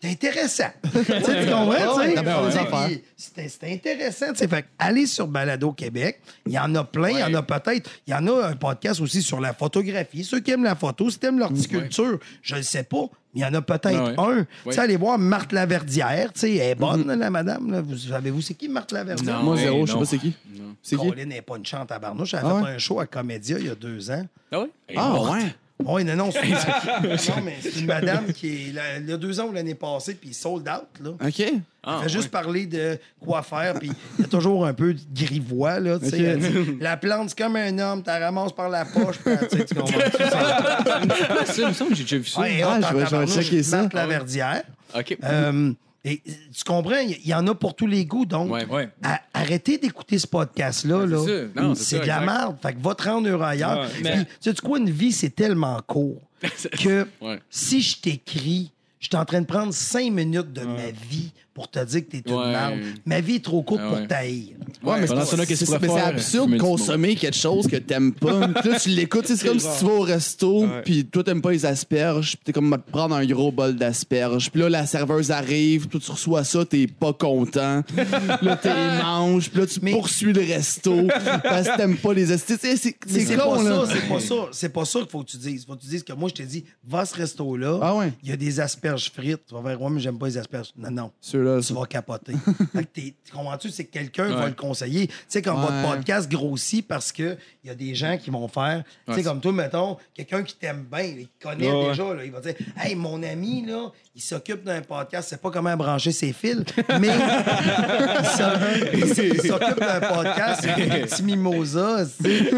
C'est 0.00 0.10
intéressant. 0.10 0.68
tu 0.92 1.04
comprends? 1.04 2.86
C'était 3.16 3.48
c'était 3.48 3.72
intéressant. 3.72 4.26
tu 4.32 4.36
sais. 4.38 4.48
Fait 4.48 4.62
que 4.62 4.68
allez 4.78 5.06
sur 5.06 5.26
Balado 5.26 5.72
Québec. 5.72 6.20
Il 6.46 6.52
y 6.52 6.58
en 6.58 6.72
a 6.76 6.84
plein. 6.84 7.10
Il 7.10 7.18
y 7.18 7.24
en 7.24 7.34
a 7.34 7.42
peut-être. 7.42 7.90
Il 8.06 8.12
y 8.12 8.14
en 8.14 8.26
a 8.28 8.46
un 8.48 8.54
podcast 8.56 9.00
aussi 9.00 9.22
sur 9.22 9.40
la 9.40 9.52
photographie. 9.52 10.22
Ceux 10.22 10.38
qui 10.40 10.52
aiment 10.52 10.62
la 10.62 10.76
photo, 10.76 11.10
si 11.10 11.18
tu 11.18 11.26
aimes 11.26 11.40
l'horticulture, 11.40 12.20
je 12.42 12.54
ne 12.56 12.62
sais 12.62 12.84
pas. 12.84 13.06
mais 13.34 13.40
Il 13.40 13.42
y 13.42 13.44
en 13.44 13.54
a 13.54 13.60
peut-être 13.60 14.14
Ah 14.16 14.28
ouais. 14.28 14.38
un. 14.40 14.44
Tu 14.64 14.72
sais, 14.72 14.78
allez 14.80 14.96
voir 14.96 15.18
Marthe 15.18 15.50
Laverdière. 15.52 16.32
Tu 16.32 16.40
sais, 16.40 16.54
elle 16.54 16.70
est 16.70 16.74
bonne, 16.76 17.12
la 17.12 17.30
madame. 17.30 17.72
là. 17.72 17.80
Vous 17.80 17.96
savez-vous, 17.98 18.40
c'est 18.40 18.54
qui 18.54 18.68
Marthe 18.68 18.92
Laverdière? 18.92 19.38
Non. 19.38 19.42
Moi, 19.42 19.56
zéro, 19.56 19.84
je 19.84 19.92
sais 19.92 19.98
pas 19.98 20.04
c'est 20.04 20.18
qui. 20.18 20.32
C'est 20.80 20.96
qui? 20.96 21.08
Colin 21.08 21.24
n'est 21.24 21.42
pas 21.42 21.56
une 21.56 21.66
chante 21.66 21.90
à 21.90 21.98
barnouche. 21.98 22.34
Elle 22.34 22.40
a 22.40 22.42
Ah 22.48 22.58
fait 22.60 22.64
ouais? 22.66 22.70
un 22.70 22.78
show 22.78 23.00
à 23.00 23.06
Comédia 23.06 23.58
il 23.58 23.66
y 23.66 23.70
a 23.70 23.74
deux 23.74 24.10
ans. 24.12 24.24
Ah 24.52 24.60
oui? 24.60 24.68
Ah, 24.96 25.20
ouais? 25.22 25.54
Oui, 25.84 26.02
non, 26.04 26.16
non, 26.16 26.30
c'est 26.32 26.42
une, 26.44 26.54
non, 27.34 27.42
mais 27.44 27.56
c'est 27.62 27.78
une 27.78 27.86
madame 27.86 28.32
qui 28.32 28.68
est 28.68 28.72
là, 28.72 28.82
il 28.98 29.08
y 29.08 29.12
a 29.12 29.16
deux 29.16 29.38
ans 29.38 29.44
ou 29.46 29.52
l'année 29.52 29.76
passée, 29.76 30.14
puis 30.14 30.34
sold 30.34 30.68
out. 30.68 30.88
Là. 31.04 31.10
OK. 31.10 31.40
Elle 31.40 31.60
Ah, 31.84 32.00
fait 32.02 32.08
juste 32.08 32.30
parler 32.30 32.66
de 32.66 32.98
quoi 33.20 33.42
faire, 33.42 33.74
puis 33.74 33.90
il 34.18 34.22
y 34.22 34.24
a 34.24 34.28
toujours 34.28 34.66
un 34.66 34.74
peu 34.74 34.92
de 34.92 35.00
grivois. 35.14 35.78
Là, 35.78 35.98
tu 36.00 36.10
sais. 36.10 36.18
Elle 36.20 36.38
dit, 36.40 36.78
la 36.80 36.96
plante, 36.96 37.30
c'est 37.30 37.38
comme 37.38 37.54
un 37.56 37.78
homme, 37.78 38.02
tu 38.02 38.08
la 38.08 38.18
ramasses 38.18 38.52
par 38.52 38.68
la 38.68 38.84
poche, 38.84 39.18
puis 39.24 39.34
tu 39.50 39.56
sais, 39.58 39.64
tu 39.64 39.74
comprends. 39.76 40.00
Ah, 40.32 41.44
ça, 41.46 41.62
il 41.62 41.68
me 41.68 41.72
semble 41.72 41.90
que 41.90 41.96
j'ai 41.96 42.02
déjà 42.02 42.18
vu 42.18 42.24
ça. 42.26 42.40
Ouais, 42.40 42.62
Ah, 42.62 42.80
je 42.80 42.80
vais- 42.80 42.86
en 42.86 42.90
je 42.90 42.96
vais 42.96 43.04
tabarnouche, 43.04 43.34
checker 43.34 43.62
ça. 43.62 43.76
Marthe 43.82 43.94
Laverdière. 43.94 44.62
OK. 44.98 45.16
Euh, 45.22 45.72
et, 46.12 46.22
tu 46.54 46.64
comprends, 46.64 46.96
il 46.98 47.10
y, 47.24 47.28
y 47.30 47.34
en 47.34 47.46
a 47.46 47.54
pour 47.54 47.74
tous 47.74 47.86
les 47.86 48.04
goûts, 48.04 48.24
donc 48.26 48.50
Ouais. 48.52 48.64
Ouais. 48.66 48.88
a- 49.02 49.20
arrêtez 49.34 49.78
d'écouter 49.78 50.18
ce 50.18 50.26
podcast-là. 50.26 51.06
là. 51.06 51.74
c'est 51.74 52.00
de 52.00 52.06
la 52.06 52.20
merde. 52.20 52.56
Fait 52.62 52.74
que 52.74 52.80
va 52.80 52.94
te 52.94 53.02
rendre 53.04 53.28
heureux 53.28 53.42
ailleurs. 53.44 53.80
Ouais, 53.82 53.88
mais- 54.02 54.24
tu 54.40 54.50
sais 54.50 54.54
quoi, 54.62 54.78
une 54.78 54.90
vie, 54.90 55.12
c'est 55.12 55.30
tellement 55.34 55.80
court 55.86 56.20
que 56.80 57.06
si 57.50 57.80
je 57.82 58.00
t'écris, 58.00 58.70
je 59.00 59.06
suis 59.08 59.16
en 59.16 59.24
train 59.24 59.40
de 59.40 59.46
prendre 59.46 59.72
cinq 59.72 60.12
minutes 60.12 60.52
de 60.52 60.62
ma 60.62 60.90
vie 61.08 61.32
pour 61.58 61.68
te 61.68 61.84
dire 61.84 62.06
que 62.06 62.10
t'es 62.12 62.22
une 62.24 62.34
Ouais. 62.34 62.52
merde. 62.52 62.78
Ma 63.04 63.20
vie 63.20 63.34
est 63.36 63.44
trop 63.44 63.62
courte 63.62 63.80
Ah 63.84 63.88
pour 63.88 63.98
ouais. 63.98 64.06
t'haïr. 64.06 64.44
Ouais, 64.84 65.00
mais 65.00 65.06
pendant 65.06 65.20
c'est 65.22 65.26
ce 65.26 65.30
temps-là, 65.32 65.42
pas- 65.42 65.46
qu'est-ce 65.46 65.60
que 65.64 65.66
c'est- 65.66 65.78
tu 65.78 65.86
mais 65.86 65.88
c'est 65.92 66.00
absurde 66.06 66.44
Fumer 66.44 66.56
de 66.58 66.62
du 66.62 66.68
consommer 66.68 67.16
quelque 67.16 67.36
chose 67.36 67.66
que 67.66 67.76
t'aimes 67.76 68.12
pas. 68.12 68.48
Puis 68.60 68.70
là, 68.70 68.78
tu 68.78 68.88
l'écoutes. 68.90 69.22
tu 69.22 69.28
sais, 69.32 69.36
C'est 69.38 69.48
comme 69.48 69.58
si 69.58 69.66
tu 69.80 69.84
vas 69.84 69.92
au 69.92 70.00
resto, 70.02 70.60
Ouais. 70.62 70.82
puis 70.84 71.04
toi, 71.06 71.24
t'aimes 71.24 71.42
pas 71.42 71.50
les 71.50 71.66
asperges, 71.66 72.36
puis 72.36 72.44
t'es 72.44 72.52
comme 72.52 72.70
te 72.86 72.90
prendre 72.92 73.14
un 73.16 73.26
gros 73.26 73.50
bol 73.50 73.74
d'asperges. 73.74 74.50
Puis 74.52 74.60
là, 74.60 74.68
la 74.68 74.86
serveuse 74.86 75.30
arrive, 75.32 75.88
toi, 75.88 75.98
tu 76.04 76.10
reçois 76.12 76.44
ça, 76.44 76.64
t'es 76.64 76.86
pas 76.86 77.12
content. 77.12 77.82
là, 78.42 78.56
t'es 78.56 79.02
manges, 79.02 79.50
puis 79.50 79.60
là, 79.60 79.66
tu 79.66 79.80
poursuis 79.80 80.32
le 80.32 80.42
resto 80.42 81.06
parce 81.42 81.68
que 81.68 81.76
t'aimes 81.76 81.96
pas 81.96 82.12
les 82.14 82.30
asperges. 82.30 82.60
C'est 82.62 82.76
c'est- 82.76 82.96
Mais 83.10 83.24
c'est 83.24 83.36
con, 83.36 83.56
pas 83.56 83.62
là. 83.64 83.86
ça, 83.86 83.94
c'est 83.94 84.08
pas 84.08 84.20
ça. 84.20 84.34
C'est 84.52 84.68
pas 84.68 84.84
ça 84.84 84.98
qu'il 85.00 85.08
faut 85.08 85.22
que 85.24 85.30
tu 85.30 85.36
dises. 85.38 85.64
Faut 85.66 85.74
que 85.74 85.80
tu 85.82 85.88
dises 85.88 86.02
que 86.04 86.12
moi, 86.12 86.28
je 86.28 86.34
te 86.34 86.42
dis, 86.42 86.64
va 86.86 87.00
à 87.00 87.04
ce 87.06 87.14
resto-là. 87.16 87.78
Ah 87.82 87.94
ouais? 87.96 88.12
Il 88.22 88.28
y 88.28 88.32
a 88.32 88.36
des 88.36 88.60
asperges 88.60 89.10
frites. 89.10 89.40
Tu 89.48 89.54
vas 89.54 89.62
faire, 89.62 89.80
ouais, 89.82 89.90
mais 89.90 90.00
j'aime 90.00 90.18
pas 90.18 90.26
les 90.26 90.38
asperges. 90.38 90.68
Non, 90.76 90.90
non. 90.90 91.10
Ceux-là, 91.20 91.47
tu 91.66 91.72
vas 91.74 91.86
capoter. 91.86 92.32
fait 92.72 92.84
que 92.84 93.00
tu 93.00 93.14
comprends-tu? 93.32 93.70
C'est 93.70 93.84
que 93.84 93.92
quelqu'un 93.92 94.28
va 94.34 94.46
le 94.48 94.54
conseiller. 94.54 95.06
Tu 95.08 95.14
sais, 95.28 95.42
quand 95.42 95.58
Ouais. 95.58 95.62
votre 95.66 95.82
podcast 95.96 96.30
grossit 96.30 96.86
parce 96.86 97.10
qu'il 97.12 97.36
y 97.64 97.70
a 97.70 97.74
des 97.74 97.94
gens 97.94 98.16
qui 98.18 98.30
vont 98.30 98.46
faire. 98.48 98.82
Tu 99.08 99.14
sais, 99.14 99.22
comme 99.22 99.40
toi, 99.40 99.52
mettons, 99.52 99.96
quelqu'un 100.14 100.42
qui 100.42 100.54
t'aime 100.56 100.86
bien, 100.90 101.02
il 101.02 101.28
connaît 101.42 101.70
déjà. 101.88 102.14
là, 102.14 102.24
il 102.24 102.30
va 102.30 102.40
dire 102.40 102.54
Hey, 102.76 102.94
mon 102.94 103.22
ami, 103.22 103.64
là, 103.66 103.90
il 104.14 104.22
s'occupe 104.22 104.64
d'un 104.64 104.80
podcast, 104.82 105.28
c'est 105.30 105.40
pas 105.40 105.50
comment 105.50 105.76
brancher 105.76 106.12
ses 106.12 106.32
fils, 106.32 106.64
mais 107.00 107.08
il 108.94 109.40
s'occupe 109.40 109.80
d'un 109.80 110.00
podcast, 110.00 110.60
c'est 110.62 110.70
un 110.70 111.06
petit 111.06 111.22
mimosa. 111.22 112.04
tu 112.22 112.24
sais. 112.24 112.50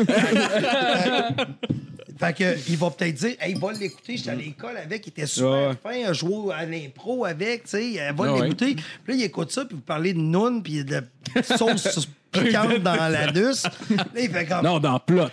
Fait 2.21 2.37
que, 2.37 2.57
il 2.69 2.77
va 2.77 2.91
peut-être 2.91 3.15
dire, 3.15 3.35
hey, 3.41 3.55
va 3.55 3.73
l'écouter, 3.73 4.17
j'étais 4.17 4.31
à 4.31 4.35
l'école 4.35 4.77
avec, 4.77 5.07
il 5.07 5.11
était 5.11 5.27
super 5.27 5.71
Ouais. 5.83 6.05
fin, 6.05 6.13
joué 6.13 6.53
à 6.55 6.67
l'impro 6.67 7.25
avec, 7.25 7.65
tu 7.65 7.71
sais, 7.71 8.13
va 8.15 8.33
ouais. 8.33 8.43
l'écouter. 8.43 8.75
Puis 8.75 8.85
là, 9.09 9.15
il 9.15 9.23
écoute 9.23 9.51
ça, 9.51 9.65
puis 9.65 9.77
vous 9.77 9.81
parlez 9.83 10.13
de 10.13 10.19
noun, 10.21 10.63
puis 10.63 10.85
de 10.85 11.03
la 11.35 11.43
sauce 11.43 12.07
piquante 12.33 12.79
dans 12.83 13.09
la 13.09 13.29
douce. 13.33 13.63
Là, 13.65 14.05
il 14.21 14.31
fait 14.31 14.45
comme. 14.47 14.65
Non, 14.65 14.79
dans 14.79 14.99
plot. 15.01 15.29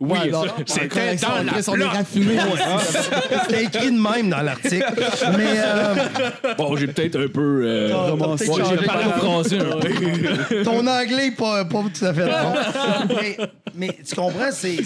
Oui, 0.00 0.18
alors, 0.18 0.46
c'était 0.66 1.16
dans 1.16 1.44
la 1.44 1.52
Chris, 1.52 1.64
on 1.68 1.74
est 1.74 1.76
plot. 1.76 1.86
raffiné. 1.88 2.38
C'était 3.44 3.64
écrit 3.64 3.92
de 3.92 4.00
même 4.00 4.30
dans 4.30 4.40
l'article. 4.42 4.84
Mais. 5.38 5.54
euh, 5.58 5.94
Bon, 6.58 6.76
j'ai 6.76 6.88
peut-être 6.88 7.20
un 7.24 7.28
peu. 7.28 7.62
euh, 7.64 7.94
romancé. 8.10 8.48
Ouais, 8.48 8.62
j'ai 8.68 8.84
parlé 8.84 9.04
français 9.12 9.58
un 9.60 9.78
peu. 9.78 10.64
Ton 10.64 10.84
anglais 10.88 11.28
n'est 11.28 11.36
pas, 11.36 11.64
pas 11.66 11.84
tout 11.94 12.04
à 12.04 12.14
fait 12.14 12.26
bon. 12.26 13.14
mais, 13.14 13.36
mais 13.76 13.96
tu 14.04 14.14
comprends, 14.16 14.50
c'est, 14.50 14.78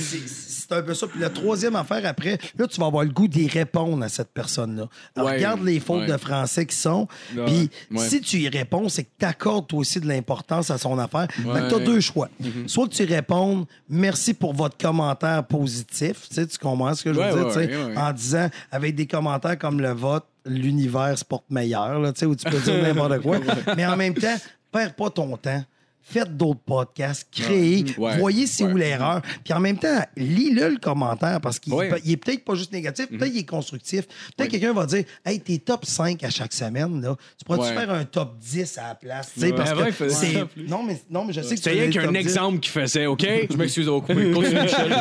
c'est, 0.68 0.74
un 0.74 0.82
peu 0.82 0.94
ça. 0.94 1.06
Puis 1.06 1.20
la 1.20 1.30
troisième 1.30 1.76
affaire 1.76 2.05
après, 2.05 2.38
là, 2.59 2.66
tu 2.66 2.80
vas 2.80 2.86
avoir 2.86 3.05
le 3.05 3.10
goût 3.10 3.28
d'y 3.28 3.47
répondre 3.48 4.02
à 4.05 4.09
cette 4.09 4.30
personne-là. 4.32 4.88
Ouais. 5.16 5.36
regarde 5.36 5.62
les 5.64 5.80
fautes 5.80 5.97
Ouais. 6.02 6.06
de 6.06 6.16
français 6.16 6.66
qui 6.66 6.76
sont. 6.76 7.09
Puis 7.47 7.70
si 7.97 8.20
tu 8.20 8.38
y 8.38 8.48
réponds, 8.48 8.88
c'est 8.88 9.05
que 9.05 9.10
tu 9.18 9.24
accordes 9.24 9.66
toi 9.66 9.78
aussi 9.80 10.01
de 10.01 10.06
l'importance 10.06 10.70
à 10.70 10.78
son 10.78 10.98
affaire. 10.98 11.26
Fait 11.30 11.43
que 11.43 11.68
tu 11.68 11.74
as 11.74 11.78
deux 11.78 12.01
choix. 12.01 12.28
Soit 12.66 12.88
que 12.88 12.94
tu 12.94 13.05
répondes 13.05 13.66
merci 13.88 14.34
pour 14.34 14.52
votre 14.55 14.76
commentaire 14.76 15.44
positif. 15.44 16.28
Tu, 16.28 16.34
sais, 16.34 16.47
tu 16.47 16.59
comprends 16.59 16.94
ce 16.94 17.05
que 17.05 17.12
je 17.12 17.20
veux 17.20 17.66
dire? 17.66 17.90
En 17.97 18.12
disant 18.12 18.48
avec 18.70 18.94
des 18.94 19.06
commentaires 19.06 19.59
comme 19.59 19.80
le 19.80 19.93
vote, 19.93 20.24
l'univers 20.44 21.18
se 21.18 21.24
porte 21.24 21.44
meilleur, 21.51 21.98
là, 21.98 22.12
tu 22.12 22.20
sais, 22.20 22.26
où 22.26 22.34
tu 22.36 22.48
peux 22.48 22.59
dire 22.59 22.82
n'importe 22.82 23.20
quoi. 23.20 23.38
Mais 23.76 23.86
en 23.86 23.97
même 23.97 24.14
temps, 24.14 24.36
perds 24.70 24.94
pas 24.94 25.10
ton 25.10 25.36
temps. 25.36 25.62
Faites 26.08 26.36
d'autres 26.36 26.60
podcasts, 26.64 27.26
créez, 27.32 27.84
Ouais. 27.98 28.16
voyez 28.18 28.46
c'est 28.46 28.62
Ouais. 28.62 28.72
où 28.72 28.76
l'erreur. 28.76 29.22
Puis 29.42 29.52
en 29.52 29.58
même 29.58 29.76
temps, 29.76 30.00
lis-le 30.16 30.68
le 30.68 30.76
commentaire 30.78 31.40
parce 31.40 31.58
qu'il 31.58 31.72
Ouais. 31.72 31.90
est 32.06 32.16
peut-être 32.16 32.44
pas 32.44 32.54
juste 32.54 32.72
négatif, 32.72 33.06
peut-être 33.08 33.32
il 33.34 33.38
est 33.38 33.44
constructif. 33.44 34.06
Peut-être 34.36 34.50
quelqu'un 34.52 34.72
va 34.72 34.86
dire 34.86 35.02
Hey, 35.24 35.40
t'es 35.40 35.58
top 35.58 35.84
5 35.84 36.22
à 36.22 36.30
chaque 36.30 36.52
semaine, 36.52 37.02
là. 37.02 37.16
Tu 37.36 37.44
pourrais-tu 37.44 37.74
Ouais. 37.76 37.84
faire 37.84 37.90
un 37.92 38.04
top 38.04 38.38
10 38.38 38.78
à 38.78 38.88
la 38.88 38.94
place? 38.94 39.32
Tu 39.34 39.40
sais, 39.40 39.52
parce 39.52 39.70
il 39.76 39.94
que 39.96 40.08
c'est. 40.08 40.34
Non 40.68 40.84
mais, 40.84 40.96
non, 41.10 41.24
mais 41.24 41.32
je 41.32 41.40
sais 41.40 41.56
que 41.56 41.60
tu 41.60 41.70
C'est 41.70 41.74
le 41.86 41.92
qu'un 41.92 42.02
top 42.04 42.12
10. 42.12 42.18
exemple 42.20 42.60
qu'il 42.60 42.70
faisait, 42.72 43.06
OK? 43.06 43.26
Je 43.50 43.56
m'excuse 43.56 43.88
au 43.88 44.00
couper. 44.00 44.30
Continue, 44.30 44.60
Michel. 44.62 44.94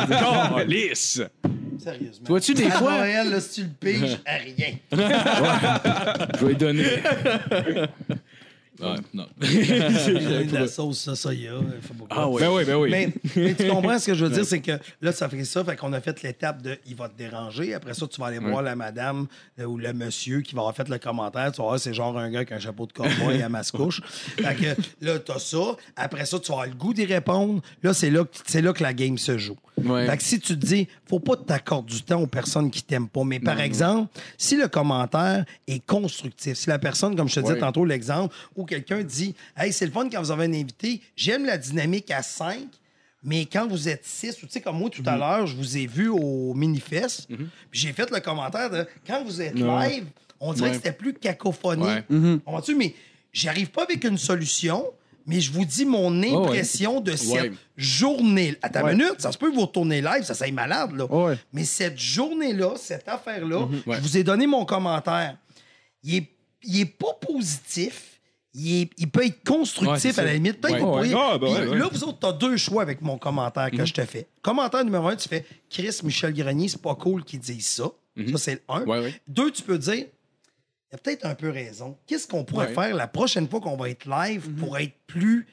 Calice! 0.56 1.22
Sérieusement. 1.78 2.26
Vois-tu, 2.26 2.54
des 2.54 2.66
à 2.66 2.70
fois- 2.72 2.98
Noël, 2.98 3.30
là, 3.30 3.40
si 3.40 3.60
tu 3.60 3.62
le 3.62 3.68
piges, 3.78 4.18
à 4.26 4.36
rien. 4.38 4.74
Je 6.40 6.44
vais 6.44 6.48
lui 6.48 6.56
donner. 6.56 6.84
Ouais, 8.80 8.96
non. 9.14 9.26
de 9.40 10.54
la 10.54 10.68
sauce, 10.68 10.98
ça, 11.00 11.16
ça 11.16 11.32
y 11.32 11.48
a. 11.48 11.52
il 11.54 11.82
faut 11.82 11.94
beaucoup. 11.94 12.08
Ah 12.14 12.28
oui. 12.28 12.40
Ben 12.42 12.50
oui, 12.52 12.64
ben 12.64 12.76
oui. 12.76 12.90
Mais, 12.90 13.12
mais 13.36 13.54
tu 13.54 13.68
comprends 13.68 13.98
ce 13.98 14.06
que 14.06 14.14
je 14.14 14.24
veux 14.24 14.30
dire, 14.30 14.44
c'est 14.44 14.60
que 14.60 14.72
là, 15.00 15.12
ça 15.12 15.28
fait 15.28 15.44
ça, 15.44 15.64
fait 15.64 15.76
qu'on 15.76 15.92
a 15.92 16.00
fait 16.00 16.22
l'étape 16.22 16.62
de 16.62 16.78
il 16.86 16.94
va 16.94 17.08
te 17.08 17.16
déranger. 17.16 17.74
Après 17.74 17.94
ça, 17.94 18.06
tu 18.06 18.20
vas 18.20 18.26
aller 18.28 18.38
voir 18.38 18.62
la 18.62 18.76
madame 18.76 19.26
euh, 19.58 19.64
ou 19.64 19.78
le 19.78 19.92
monsieur 19.92 20.40
qui 20.42 20.54
va 20.54 20.60
avoir 20.62 20.74
fait 20.76 20.88
le 20.88 20.98
commentaire. 20.98 21.50
Tu 21.52 21.58
vas 21.58 21.68
voir, 21.68 21.80
c'est 21.80 21.94
genre 21.94 22.16
un 22.18 22.30
gars 22.30 22.38
avec 22.38 22.52
un 22.52 22.58
chapeau 22.58 22.86
de 22.86 22.92
cowboy 22.92 23.42
à 23.42 23.48
mascouche. 23.48 24.00
Fait 24.36 24.54
que 24.54 25.04
là, 25.04 25.18
t'as 25.18 25.38
ça. 25.38 25.76
Après 25.96 26.26
ça, 26.26 26.38
tu 26.38 26.48
vas 26.48 26.54
avoir 26.54 26.66
le 26.68 26.74
goût 26.74 26.92
d'y 26.94 27.04
répondre. 27.04 27.62
Là, 27.82 27.94
c'est 27.94 28.10
là, 28.10 28.24
que- 28.24 28.30
c'est 28.46 28.62
là 28.62 28.72
que 28.72 28.82
la 28.82 28.92
game 28.92 29.16
se 29.18 29.38
joue. 29.38 29.56
Ouais. 29.82 30.06
Fait 30.06 30.16
que 30.16 30.22
si 30.22 30.40
tu 30.40 30.58
te 30.58 30.64
dis, 30.66 30.88
faut 31.06 31.20
pas 31.20 31.36
t'accorder 31.36 31.92
du 31.94 32.02
temps 32.02 32.20
aux 32.22 32.26
personnes 32.26 32.70
qui 32.70 32.82
t'aiment 32.82 33.08
pas. 33.08 33.24
Mais 33.24 33.40
par 33.40 33.60
exemple, 33.60 34.10
si 34.38 34.56
le 34.56 34.68
commentaire 34.68 35.44
est 35.66 35.84
constructif, 35.84 36.54
si 36.56 36.68
la 36.70 36.78
personne, 36.78 37.14
comme 37.14 37.28
je 37.28 37.34
te 37.34 37.40
disais 37.40 37.58
tantôt, 37.58 37.84
l'exemple, 37.84 38.34
où 38.56 38.64
quelqu'un 38.64 39.02
dit, 39.02 39.34
hey, 39.56 39.72
c'est 39.72 39.84
le 39.86 39.92
fun 39.92 40.08
quand 40.10 40.20
vous 40.22 40.30
avez 40.30 40.44
un 40.46 40.54
invité, 40.54 41.02
j'aime 41.14 41.44
la 41.44 41.58
dynamique 41.58 42.10
à 42.10 42.22
5, 42.22 42.58
mais 43.22 43.44
quand 43.44 43.66
vous 43.68 43.88
êtes 43.88 44.04
6, 44.04 44.42
ou 44.42 44.46
tu 44.46 44.52
sais, 44.52 44.60
comme 44.62 44.78
moi 44.78 44.88
tout 44.88 45.02
Mhm. 45.02 45.08
à 45.08 45.16
l'heure, 45.18 45.46
je 45.46 45.56
vous 45.56 45.76
ai 45.76 45.86
vu 45.86 46.08
au 46.08 46.54
Minifest, 46.54 47.26
puis 47.28 47.38
j'ai 47.72 47.92
fait 47.92 48.10
le 48.10 48.20
commentaire 48.20 48.70
de, 48.70 48.86
quand 49.06 49.22
vous 49.24 49.42
êtes 49.42 49.54
live, 49.58 50.04
on 50.40 50.52
dirait 50.54 50.68
Ouais. 50.68 50.70
que 50.70 50.76
c'était 50.76 50.92
plus 50.96 51.12
cacophonique. 51.12 51.84
Ouais. 52.08 52.38
Comprends-tu? 52.44 52.74
Mais 52.76 52.94
j'arrive 53.32 53.70
pas 53.70 53.82
avec 53.82 54.04
une 54.04 54.16
solution, 54.18 54.84
mais 55.26 55.40
je 55.40 55.50
vous 55.52 55.64
dis 55.64 55.84
mon 55.84 56.22
impression 56.22 57.00
de 57.00 57.14
cette 57.16 57.30
Ouais. 57.42 57.52
journée. 57.76 58.54
À 58.62 58.68
ta 58.70 58.82
minute, 58.82 59.16
ça 59.18 59.32
se 59.32 59.38
peut 59.38 59.50
que 59.50 59.54
vous 59.54 59.62
retournez 59.62 60.00
live, 60.00 60.22
ça 60.22 60.34
c'est 60.34 60.50
malade, 60.50 60.92
là. 60.92 61.04
Ouais. 61.06 61.34
Mais 61.52 61.64
cette 61.64 61.98
journée-là, 61.98 62.74
cette 62.76 63.08
affaire-là, 63.08 63.66
Ouais. 63.86 63.96
je 63.96 64.00
vous 64.00 64.16
ai 64.16 64.22
donné 64.24 64.46
mon 64.46 64.64
commentaire. 64.64 65.36
Il 66.02 66.14
est, 66.16 66.28
il 66.62 66.80
est 66.80 66.84
pas 66.86 67.12
positif. 67.20 68.12
Il, 68.58 68.82
est- 68.82 68.90
il 68.96 69.10
peut 69.10 69.26
être 69.26 69.44
constructif 69.44 70.18
à 70.18 70.22
la 70.24 70.32
limite. 70.32 70.60
Peut-être. 70.62 70.82
Ah, 71.14 71.36
ben. 71.38 71.74
Là, 71.74 71.88
vous 71.92 72.04
autres, 72.04 72.18
t'as 72.20 72.32
deux 72.32 72.56
choix 72.56 72.80
avec 72.80 73.02
mon 73.02 73.18
commentaire 73.18 73.70
que 73.70 73.84
je 73.84 73.92
te 73.92 74.02
fais. 74.06 74.26
Commentaire 74.40 74.82
numéro 74.82 75.08
un, 75.08 75.16
tu 75.16 75.28
fais 75.28 75.44
Chris 75.68 75.98
Michel 76.02 76.32
Grenier, 76.32 76.68
c'est 76.68 76.80
pas 76.80 76.94
cool 76.94 77.22
qu'il 77.22 77.40
dise 77.40 77.66
ça. 77.66 77.84
Ça, 78.32 78.38
c'est 78.38 78.54
le 78.54 78.60
un. 78.70 78.82
Ouais, 78.84 79.00
ouais. 79.00 79.20
Deux, 79.28 79.50
tu 79.50 79.62
peux 79.62 79.76
dire 79.76 80.06
peut-être 80.96 81.24
un 81.26 81.34
peu 81.34 81.50
raison. 81.50 81.96
Qu'est-ce 82.06 82.26
qu'on 82.26 82.44
pourrait 82.44 82.68
Ouais. 82.68 82.74
faire 82.74 82.94
la 82.96 83.06
prochaine 83.06 83.48
fois 83.48 83.60
qu'on 83.60 83.76
va 83.76 83.88
être 83.90 84.04
live 84.06 84.48
pour 84.58 84.76
être 84.78 84.94
plus. 85.06 85.46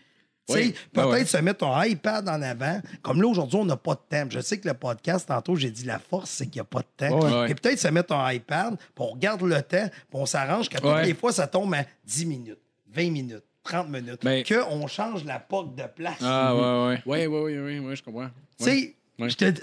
Tu 0.46 0.54
sais, 0.56 0.60
Ouais. 0.60 0.70
peut-être 0.92 1.06
Ah 1.06 1.08
ouais. 1.10 1.26
se 1.26 1.38
mettre 1.38 1.64
un 1.66 1.86
iPad 1.86 2.28
en 2.28 2.42
avant? 2.42 2.82
Comme 3.02 3.22
là, 3.22 3.28
aujourd'hui, 3.30 3.58
on 3.62 3.66
n'a 3.66 3.78
pas 3.78 3.94
de 3.96 4.02
temps. 4.10 4.26
Je 4.30 4.42
sais 4.42 4.58
que 4.60 4.68
le 4.68 4.74
podcast, 4.74 5.28
tantôt, 5.30 5.56
j'ai 5.56 5.72
dit 5.72 5.86
la 5.86 6.00
force, 6.00 6.30
c'est 6.32 6.46
qu'il 6.48 6.56
n'y 6.56 6.62
a 6.62 6.64
pas 6.66 6.80
de 6.82 7.08
temps. 7.08 7.20
Ouais. 7.44 7.52
Et 7.52 7.56
peut-être 7.56 7.80
se 7.80 7.88
mettre 7.88 8.14
un 8.14 8.30
iPad, 8.34 8.76
puis 8.78 8.86
on 8.98 9.12
regarde 9.12 9.42
le 9.42 9.62
temps, 9.62 9.88
puis 9.90 10.00
on 10.20 10.26
s'arrange 10.26 10.68
qu'à 10.68 10.80
toutes 10.80 11.06
les 11.06 11.14
fois, 11.14 11.32
ça 11.32 11.48
tombe 11.48 11.74
à 11.74 11.86
10 12.06 12.26
minutes, 12.26 12.60
20 12.92 13.10
minutes, 13.12 13.44
30 13.64 13.88
minutes. 13.90 14.22
Mais- 14.26 14.44
Qu'on 14.44 14.86
change 14.88 15.24
la 15.24 15.40
POC 15.40 15.76
de 15.76 15.84
place. 15.96 16.18
Ah, 16.22 16.54
ouais, 16.54 16.62
ouais. 16.62 17.02
Ouais, 17.06 17.28
ouais, 17.28 17.42
ouais, 17.42 17.60
ouais, 17.62 17.80
ouais, 17.80 17.96
je 17.96 18.04
comprends. 18.04 18.30
Tu 18.60 18.66
sais, 18.66 18.96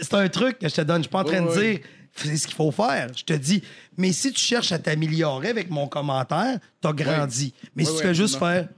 c'est 0.00 0.14
un 0.14 0.28
truc 0.30 0.58
que 0.60 0.68
je 0.68 0.74
te 0.74 0.80
donne. 0.80 0.98
Je 0.98 1.02
suis 1.02 1.10
pas 1.10 1.20
en 1.20 1.24
train 1.24 1.42
de 1.42 1.52
dire 1.60 1.80
c'est 2.28 2.36
ce 2.36 2.46
qu'il 2.46 2.56
faut 2.56 2.70
faire. 2.70 3.08
Je 3.16 3.24
te 3.24 3.32
dis, 3.32 3.62
mais 3.96 4.12
si 4.12 4.32
tu 4.32 4.40
cherches 4.40 4.72
à 4.72 4.78
t'améliorer 4.78 5.48
avec 5.48 5.70
mon 5.70 5.88
commentaire, 5.88 6.58
t'as 6.80 6.92
grandi. 6.92 7.54
Mais 7.76 7.84
si 7.84 7.90
Ouais, 7.92 7.96
tu 7.98 8.02
fais 8.04 8.14
juste 8.14 8.38
faire 8.38 8.68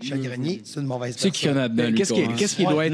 Michel 0.00 0.20
Grenier, 0.20 0.60
c'est 0.64 0.80
une 0.80 0.86
mauvaise 0.86 1.14
Tu 1.16 1.22
sais 1.22 1.30
qui 1.30 1.44
personne. 1.46 1.68
dedans, 1.74 1.92
Qu'est-ce 1.96 2.12
qui, 2.12 2.22
toi, 2.22 2.32
hein? 2.32 2.36
qu'est-ce 2.36 2.56
qui 2.56 2.64
doit 2.66 2.86
être, 2.86 2.92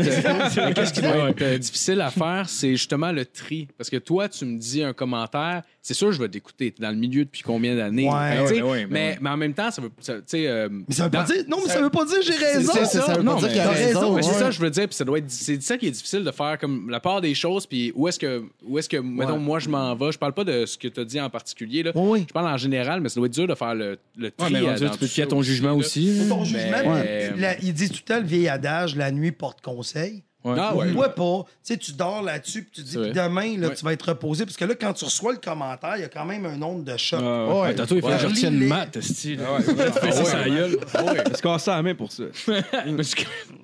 mais 0.67 0.75
qu'est-ce 0.75 0.93
qui 0.93 1.01
doit 1.01 1.31
être 1.31 1.43
euh, 1.43 1.59
difficile 1.59 2.01
à 2.01 2.11
faire, 2.11 2.49
c'est 2.49 2.71
justement 2.73 3.13
le 3.13 3.25
tri. 3.25 3.69
Parce 3.79 3.89
que 3.91 3.97
toi, 3.97 4.29
tu 4.29 4.45
me 4.45 4.59
dis 4.59 4.83
un 4.83 4.93
commentaire, 4.93 5.63
c'est 5.83 5.95
sûr, 5.95 6.13
je 6.13 6.19
vais 6.21 6.29
t'écouter. 6.29 6.71
T'es 6.73 6.83
dans 6.83 6.91
le 6.91 6.97
milieu 6.97 7.25
depuis 7.25 7.43
combien 7.43 7.75
d'années? 7.75 8.09
Ouais. 8.09 8.37
Fait 8.37 8.43
que, 8.45 8.49
tu 8.49 8.55
sais, 8.57 8.63
Ouais, 8.63 8.71
ouais, 8.71 8.87
mais, 8.91 9.09
ouais. 9.13 9.19
mais 9.21 9.31
en 9.31 9.37
même 9.37 9.55
temps, 9.55 9.71
ça 9.71 9.81
veut, 9.81 9.91
ça- 10.01 10.17
tu 10.17 10.23
sais, 10.27 10.47
euh, 10.47 10.69
Mais 10.71 10.95
ça 10.95 11.05
veut 11.05 11.11
pas 11.11 11.25
dire. 11.25 11.45
Non, 11.49 11.59
mais 11.65 11.71
ça, 11.73 11.81
veut 11.81 11.91
pas 11.91 12.05
dire 12.05 12.17
j'ai 12.23 12.35
raison. 12.35 12.73
c'est 12.75 12.85
ça, 12.85 13.01
ça 13.07 13.15
veut 13.15 13.23
non, 13.23 13.35
pas 13.35 13.41
dire 13.41 13.49
qu'il 13.51 13.61
a 13.61 13.71
raison. 13.71 14.01
c'est 14.21 14.29
ouais. 14.29 14.35
ça 14.35 14.45
que 14.47 14.53
je 14.53 14.61
veux 14.61 14.71
dire, 14.71 14.87
puis 14.87 14.95
ça 14.95 15.05
doit 15.05 15.19
être 15.19 15.31
c'est 15.31 15.63
ça 15.63 15.79
qui 15.79 15.87
est 15.87 15.91
difficile 15.91 16.23
de 16.25 16.31
faire 16.31 16.59
comme 16.59 16.91
la 16.91 17.01
part 17.01 17.21
des 17.21 17.35
choses 17.35 17.67
puis 17.67 17.93
où 17.95 18.07
est-ce 18.09 18.19
que 18.19 18.43
où 18.67 18.79
est-ce 18.79 18.89
que 18.89 18.99
mettons 18.99 19.39
moi 19.39 19.59
je 19.59 19.69
m'en 19.69 19.95
vais, 19.97 20.13
je 20.13 20.19
parle 20.19 20.35
pas 20.35 20.45
de 20.45 20.67
ce 20.67 20.77
que 20.77 20.89
tu 20.89 21.01
as 21.01 21.05
dit 21.05 21.21
en 21.21 21.31
particulier 21.31 21.83
là. 21.83 21.93
Je 21.95 22.33
parle 22.33 22.49
en 22.49 22.57
général, 22.57 23.01
mais 23.01 23.09
ça 23.09 23.17
doit 23.21 23.27
être 23.27 23.33
dur 23.33 23.47
de 23.47 23.55
faire 23.55 23.75
le 23.75 23.99
le 24.17 24.31
tri. 24.31 24.53
Ouais, 24.53 24.61
mais 24.61 24.69
euh, 24.69 24.89
tu 24.91 24.99
peux 24.99 25.07
fier 25.07 25.23
à 25.25 25.27
ça 25.27 25.31
ton 25.31 25.43
jugement 25.43 25.73
aussi. 25.73 26.19
C'est 26.19 26.29
ton 26.29 26.45
jugement. 26.45 26.61
Mais- 26.95 27.31
puis 27.33 27.41
la- 27.41 27.59
il 27.61 27.73
dit 27.75 27.89
tout 27.89 27.97
le 28.07 28.15
temps 28.15 28.21
le 28.21 28.27
vieil 28.27 28.49
adage 28.49 28.97
la 28.97 29.11
nuit 29.11 29.33
porte 29.33 29.61
conseil. 29.61 30.23
Ouais. 30.43 30.55
Ah 30.59 30.75
ouais. 30.75 30.87
pas. 31.15 31.45
Tu 31.63 31.75
sais, 31.75 31.77
tu 31.77 31.93
dors 31.93 32.23
là-dessus, 32.23 32.63
puis 32.63 32.71
tu 32.73 32.81
dis, 32.81 32.93
C'est 32.93 32.99
puis 33.03 33.11
vrai. 33.11 33.29
demain, 33.29 33.59
là, 33.59 33.69
Ouais. 33.69 33.75
tu 33.75 33.85
vas 33.85 33.93
être 33.93 34.09
reposé. 34.09 34.47
Parce 34.47 34.57
que 34.57 34.65
là, 34.65 34.75
quand 34.75 34.95
tu 34.95 35.05
reçois 35.05 35.33
le 35.33 35.39
commentaire, 35.39 35.97
il 35.97 36.01
y 36.01 36.05
a 36.05 36.09
quand 36.09 36.25
même 36.25 36.47
un 36.47 36.57
nombre 36.57 36.83
de 36.83 36.97
chocs. 36.97 37.21
Ouais, 37.21 37.61
ouais, 37.61 37.75
tantôt, 37.75 37.97
il 37.97 38.01
fallait 38.01 38.15
que 38.15 38.21
je 38.23 38.27
Ouais. 38.27 38.33
retienne 38.33 38.55
Lis-les. 38.55 38.67
maths, 38.67 38.97
esti, 38.97 39.37
là. 39.37 39.45
Ah 39.49 39.57
ouais, 39.57 39.63
Fais 40.01 40.13
ça, 40.25 40.49
gueule. 40.49 40.79
On 40.95 41.35
se 41.37 41.43
casse 41.43 41.67
la 41.67 41.83
main 41.83 41.95
pour 41.95 42.11
ça. 42.11 42.23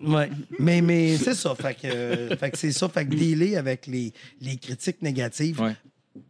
Ouais. 0.02 0.30
Mais, 0.58 0.80
mais 0.82 1.16
c'est 1.16 1.34
ça. 1.34 1.54
Fait 1.54 1.74
que, 1.74 1.86
euh, 1.86 2.36
fait 2.36 2.50
que 2.50 2.58
c'est 2.58 2.72
ça. 2.72 2.88
Fait 2.88 3.06
que 3.06 3.14
dealer 3.14 3.56
avec 3.56 3.86
les, 3.86 4.12
les 4.40 4.56
critiques 4.56 5.00
négatives. 5.02 5.60
Ouais. 5.60 5.76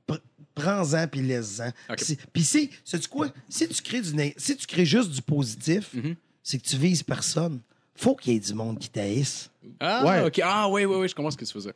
pr- 0.09 0.21
Prends-en 0.55 1.07
puis 1.07 1.21
laisse-en. 1.21 1.71
Si- 1.99 2.17
Puis 2.33 2.43
si, 2.45 2.71
sais-tu 2.85 3.09
quoi? 3.09 3.29
Si 3.49 3.69
tu 3.69 3.83
crées 3.83 4.01
du 4.01 4.15
né- 4.15 4.35
si 4.39 4.57
tu 4.57 4.67
crées 4.67 4.87
juste 4.87 5.11
du 5.11 5.21
positif, 5.21 5.91
Mhm. 5.93 6.15
C'est 6.49 6.59
que 6.59 6.65
tu 6.69 6.77
vises 6.77 7.03
personne. 7.03 7.59
Faut 7.97 8.15
qu'il 8.15 8.35
y 8.35 8.37
ait 8.37 8.41
du 8.41 8.55
monde 8.55 8.79
qui 8.79 8.89
t'haïsse. 8.89 9.51
Ah 9.81 10.05
Ouais. 10.05 10.21
OK. 10.27 10.41
Ah 10.45 10.69
oui 10.69 10.85
oui 10.85 10.95
oui, 10.97 11.09
je 11.09 11.15
comprends 11.15 11.33
ce 11.33 11.37
que 11.37 11.45
tu 11.45 11.53
faisais. 11.53 11.73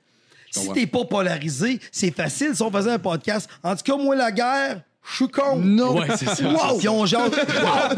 Si 0.53 0.69
t'es 0.73 0.87
pas 0.87 1.05
polarisé, 1.05 1.81
c'est 1.91 2.15
facile. 2.15 2.55
Si 2.55 2.63
on 2.63 2.71
faisait 2.71 2.93
un 2.93 2.99
podcast, 3.01 3.49
en 3.65 3.75
tout 3.75 3.83
cas, 3.83 3.97
moi, 3.97 4.15
la 4.15 4.31
guerre, 4.31 4.83
je 5.09 5.15
suis 5.17 5.29
con. 5.29 5.57
Non. 5.57 5.99
Ouais, 5.99 6.07
c'est 6.17 6.27
ça. 6.29 6.45
Wow! 6.49 6.79
Puis 6.79 6.89
on 6.89 7.05
jase. 7.07 7.31
Wow! 7.31 7.95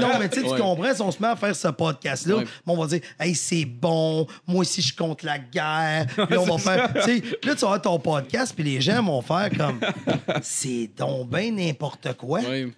Non, 0.00 0.18
mais 0.18 0.28
tu 0.28 0.40
sais, 0.40 0.46
tu 0.46 0.52
Ouais. 0.52 0.60
comprends, 0.60 0.94
si 0.94 1.02
on 1.02 1.10
se 1.10 1.20
met 1.22 1.28
à 1.28 1.36
faire 1.36 1.54
ce 1.56 1.68
podcast-là, 1.68 2.36
Ouais. 2.36 2.44
on 2.66 2.76
va 2.76 2.86
dire, 2.86 3.00
hey, 3.20 3.34
c'est 3.34 3.64
bon, 3.64 4.26
moi 4.46 4.60
aussi, 4.62 4.82
je 4.82 4.94
compte 4.94 5.22
la 5.22 5.38
guerre. 5.38 6.06
Puis 6.28 6.36
on 6.38 6.44
va 6.44 6.58
faire, 6.58 6.92
tu 6.94 7.00
sais, 7.02 7.22
là, 7.44 7.54
tu 7.54 7.60
vas 7.60 7.68
avoir 7.68 7.82
ton 7.82 7.98
podcast, 7.98 8.52
puis 8.54 8.64
les 8.64 8.80
gens 8.80 9.02
vont 9.02 9.22
faire 9.22 9.50
comme, 9.56 9.80
c'est 10.42 10.90
donc 10.96 11.28
ben 11.30 11.54
n'importe 11.54 12.12
quoi. 12.14 12.40
Ouais. 12.40 12.68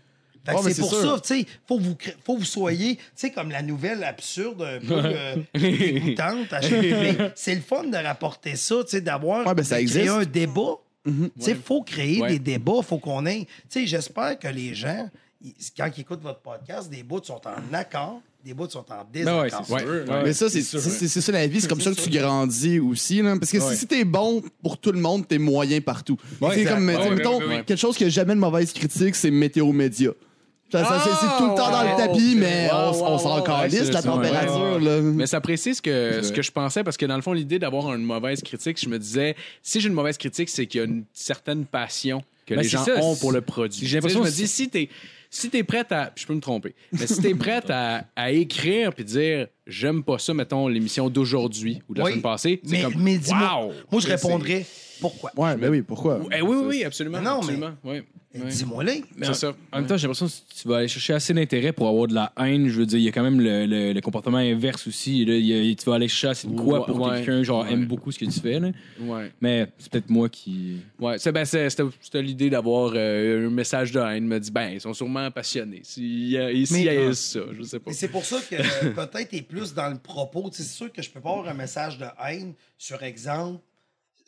Fait 0.44 0.52
que 0.52 0.56
Ouais, 0.58 0.62
mais 0.66 0.72
c'est 0.74 0.80
pour 0.80 0.90
sûr. 0.94 1.02
ça, 1.16 1.20
tu 1.20 1.40
sais, 1.40 1.46
faut 1.66 1.78
vous, 1.78 1.96
faut 2.24 2.36
vous 2.38 2.44
soyez, 2.44 2.96
tu 2.96 3.02
sais, 3.16 3.30
comme 3.30 3.50
la 3.50 3.62
nouvelle 3.62 4.02
absurde, 4.04 4.62
un 4.62 4.78
peu 4.86 4.94
euh, 5.04 5.36
dégoûtante. 5.54 6.52
à 6.52 6.60
chaque- 6.60 6.72
Mais 6.82 7.32
c'est 7.34 7.54
le 7.54 7.60
fun 7.60 7.84
de 7.84 7.96
rapporter 7.96 8.56
ça, 8.56 8.76
tu 8.84 8.90
sais, 8.90 9.00
d'avoir 9.00 9.46
Ouais, 9.46 9.54
ben, 9.54 9.62
ça 9.64 9.80
existe. 9.80 10.08
un 10.08 10.24
débat. 10.24 10.76
Tu 11.06 11.12
sais, 11.38 11.54
faut 11.54 11.82
créer 11.82 12.20
Ouais. 12.20 12.28
des 12.30 12.38
débats, 12.38 12.82
faut 12.82 12.98
qu'on 12.98 13.24
ait. 13.26 13.46
Tu 13.70 13.80
sais, 13.80 13.86
j'espère 13.86 14.38
que 14.38 14.48
les 14.48 14.74
gens 14.74 15.08
ils- 15.42 15.54
quand 15.76 15.88
ils 15.96 16.00
écoutent 16.00 16.20
votre 16.22 16.40
podcast, 16.40 16.90
des 16.90 17.02
bouts 17.02 17.22
sont 17.22 17.40
en 17.46 17.72
accord, 17.74 18.20
des 18.44 18.52
bouts 18.52 18.68
sont 18.68 18.80
en 18.90 19.04
Ben 19.10 19.26
ouais, 19.26 19.44
désaccord. 19.44 19.64
c'est 19.66 19.78
sûr. 19.78 19.88
Ouais. 20.08 20.22
Mais 20.24 20.32
ça, 20.34 20.50
c'est 20.50 20.60
c'est- 20.62 20.80
c'est- 20.80 21.08
c'est 21.08 21.20
ça 21.20 21.32
la 21.32 21.46
vie, 21.46 21.60
c'est 21.60 21.68
comme 21.68 21.80
ça 21.80 21.92
que 21.92 22.00
tu 22.00 22.10
grandis 22.10 22.78
aussi. 22.80 23.22
Là. 23.22 23.36
Parce 23.38 23.52
que 23.52 23.58
Ouais. 23.58 23.74
si 23.76 23.86
t'es 23.86 24.04
bon 24.04 24.42
pour 24.62 24.76
tout 24.78 24.92
le 24.92 24.98
monde, 25.00 25.26
t'es 25.28 25.38
moyen 25.38 25.80
partout. 25.80 26.18
Ouais, 26.40 26.56
c'est 26.56 26.64
comme, 26.64 26.84
mettons, 26.84 27.38
ouais, 27.38 27.46
ouais. 27.46 27.64
quelque 27.64 27.76
chose 27.78 27.96
qui 27.96 28.04
a 28.04 28.08
jamais 28.08 28.34
de 28.34 28.40
mauvaise 28.40 28.72
critique, 28.72 29.14
c'est 29.14 29.30
Météo 29.30 29.72
Média. 29.72 30.10
Ça, 30.70 30.84
ça, 30.84 31.00
c'est- 31.02 31.10
c'est 31.26 31.38
tout 31.38 31.48
le 31.50 31.56
temps 31.56 31.70
dans 31.70 31.82
le 31.82 31.88
Oh, 31.94 31.96
tapis, 31.96 32.34
mais 32.36 32.68
on, 32.70 32.90
Wow, 32.90 33.02
on 33.04 33.12
wow, 33.12 33.18
s'en 33.18 33.36
wow. 33.38 33.42
calisse, 33.42 33.90
la 33.90 34.02
c'est 34.02 34.08
température. 34.08 34.76
ouais, 34.76 34.80
Là. 34.84 35.00
Mais 35.00 35.26
ça 35.26 35.40
précise 35.40 35.80
que, 35.80 36.20
ce 36.22 36.30
que 36.32 36.42
je 36.42 36.50
pensais, 36.50 36.84
parce 36.84 36.96
que 36.98 37.06
dans 37.06 37.16
le 37.16 37.22
fond, 37.22 37.32
l'idée 37.32 37.58
d'avoir 37.58 37.94
une 37.94 38.02
mauvaise 38.04 38.42
critique, 38.42 38.78
je 38.78 38.88
me 38.88 38.98
disais, 38.98 39.34
si 39.62 39.80
j'ai 39.80 39.88
une 39.88 39.94
mauvaise 39.94 40.18
critique, 40.18 40.48
c'est 40.50 40.66
qu'il 40.66 40.80
y 40.80 40.82
a 40.82 40.86
une 40.86 41.04
certaine 41.14 41.64
passion 41.64 42.22
que 42.46 42.54
Ben, 42.54 42.60
les 42.60 42.68
c'est 42.68 42.76
gens 42.76 42.84
ça, 42.84 42.96
ont 43.02 43.14
c'est- 43.14 43.20
pour 43.20 43.32
le 43.32 43.40
produit. 43.40 43.86
j'ai 43.86 43.96
l'impression 43.96 44.20
Tu 44.22 44.26
sais, 44.26 44.30
je 44.36 44.40
me 44.42 44.46
que 44.46 44.46
dis, 44.46 44.52
si 44.54 44.68
t'es 44.68 44.88
si 45.30 45.50
t'es 45.50 45.62
prête 45.62 45.92
à. 45.92 46.10
Je 46.16 46.24
peux 46.26 46.32
me 46.34 46.40
tromper. 46.40 46.74
Mais 46.92 47.06
si 47.06 47.20
t'es 47.20 47.34
prête 47.34 47.68
à, 47.68 48.04
à 48.16 48.30
écrire 48.30 48.94
puis 48.94 49.04
dire 49.04 49.46
j'aime 49.66 50.02
pas 50.02 50.18
ça, 50.18 50.32
mettons, 50.32 50.68
l'émission 50.68 51.10
d'aujourd'hui 51.10 51.82
ou 51.88 51.92
de 51.94 51.98
la 51.98 52.04
Oui. 52.06 52.10
semaine 52.12 52.22
passée, 52.22 52.60
c'est 52.64 52.70
Mais, 52.72 52.82
comme. 52.84 52.94
mais 53.02 53.18
dis-moi, 53.18 53.64
wow! 53.66 53.72
moi, 53.92 54.00
je 54.00 54.06
répondrais 54.08 54.64
pourquoi? 55.00 55.30
Ouais, 55.36 55.56
ben 55.56 55.70
oui, 55.70 55.82
pourquoi? 55.82 56.20
Eh 56.36 56.40
oui, 56.42 56.56
oui, 56.56 56.64
oui, 56.66 56.84
absolument. 56.84 57.18
Non, 57.20 57.34
mais- 57.34 57.38
absolument. 57.38 57.70
Oui, 57.84 58.02
Eh, 58.34 58.40
oui. 58.42 58.50
Dis-moi 58.50 58.84
là. 58.84 58.92
Mais 59.16 59.24
C'est 59.24 59.30
en- 59.30 59.34
ça. 59.34 59.54
En 59.72 59.78
même 59.78 59.86
temps, 59.86 59.96
j'ai 59.96 60.06
l'impression 60.06 60.26
que 60.26 60.54
tu 60.60 60.68
vas 60.68 60.76
aller 60.76 60.88
chercher 60.88 61.14
assez 61.14 61.32
d'intérêt 61.32 61.72
pour 61.72 61.88
avoir 61.88 62.06
de 62.08 62.14
la 62.14 62.30
haine. 62.38 62.68
Je 62.68 62.78
veux 62.80 62.84
dire, 62.84 62.98
il 62.98 63.04
y 63.04 63.08
a 63.08 63.10
quand 63.12 63.22
même 63.22 63.40
le, 63.40 63.64
le- 63.64 63.94
le 63.94 64.00
comportement 64.02 64.36
inverse 64.36 64.86
aussi. 64.86 65.24
Là. 65.24 65.34
Il 65.34 65.74
tu 65.76 65.86
vas 65.88 65.94
aller 65.96 66.08
chercher 66.08 66.28
assez 66.28 66.46
de 66.48 66.54
quoi 66.60 66.84
pour 66.84 67.00
Ouais, 67.00 67.16
quelqu'un 67.16 67.42
genre, 67.42 67.64
ouais. 67.64 67.72
aime 67.72 67.86
beaucoup 67.86 68.12
ce 68.12 68.18
que 68.18 68.26
tu 68.26 68.38
fais. 68.38 68.60
Là. 68.60 68.68
Ouais. 69.00 69.32
Mais 69.40 69.66
c'est 69.78 69.90
peut-être 69.90 70.10
moi 70.10 70.28
qui. 70.28 70.76
Ouais, 71.00 71.16
c'est, 71.18 71.32
ben, 71.32 71.46
c'est- 71.46 71.70
c'était, 71.70 71.84
c'était 72.02 72.20
l'idée 72.22 72.50
d'avoir 72.50 72.92
euh, 72.94 73.46
un 73.46 73.50
message 73.50 73.92
de 73.92 73.98
haine. 74.00 74.26
me 74.26 74.38
dit, 74.38 74.50
ben, 74.50 74.72
ils 74.74 74.80
sont 74.82 74.92
sûrement 74.92 75.30
passionnés. 75.30 75.80
S'ils 75.82 76.34
ici, 76.54 76.72
Mais- 76.74 76.80
il 76.80 76.84
y 76.84 76.88
a 76.90 77.14
ça, 77.14 77.40
je 77.58 77.62
sais 77.62 77.78
pas. 77.78 77.90
Et 77.90 77.94
c'est 77.94 78.08
pour 78.08 78.26
ça 78.26 78.36
que 78.48 78.56
euh, 78.56 78.60
peut-être 78.94 79.30
t'es 79.30 79.40
plus 79.42 79.72
dans 79.72 79.88
le 79.88 79.96
propos. 79.98 80.50
Tu 80.50 80.58
sais, 80.58 80.64
C'est 80.64 80.76
sûr 80.76 80.92
que 80.92 81.00
je 81.00 81.08
peux 81.08 81.20
pas 81.20 81.30
avoir 81.30 81.48
un 81.48 81.54
message 81.54 81.96
de 81.96 82.04
haine 82.28 82.52
sur 82.76 83.02
exemple. 83.02 83.60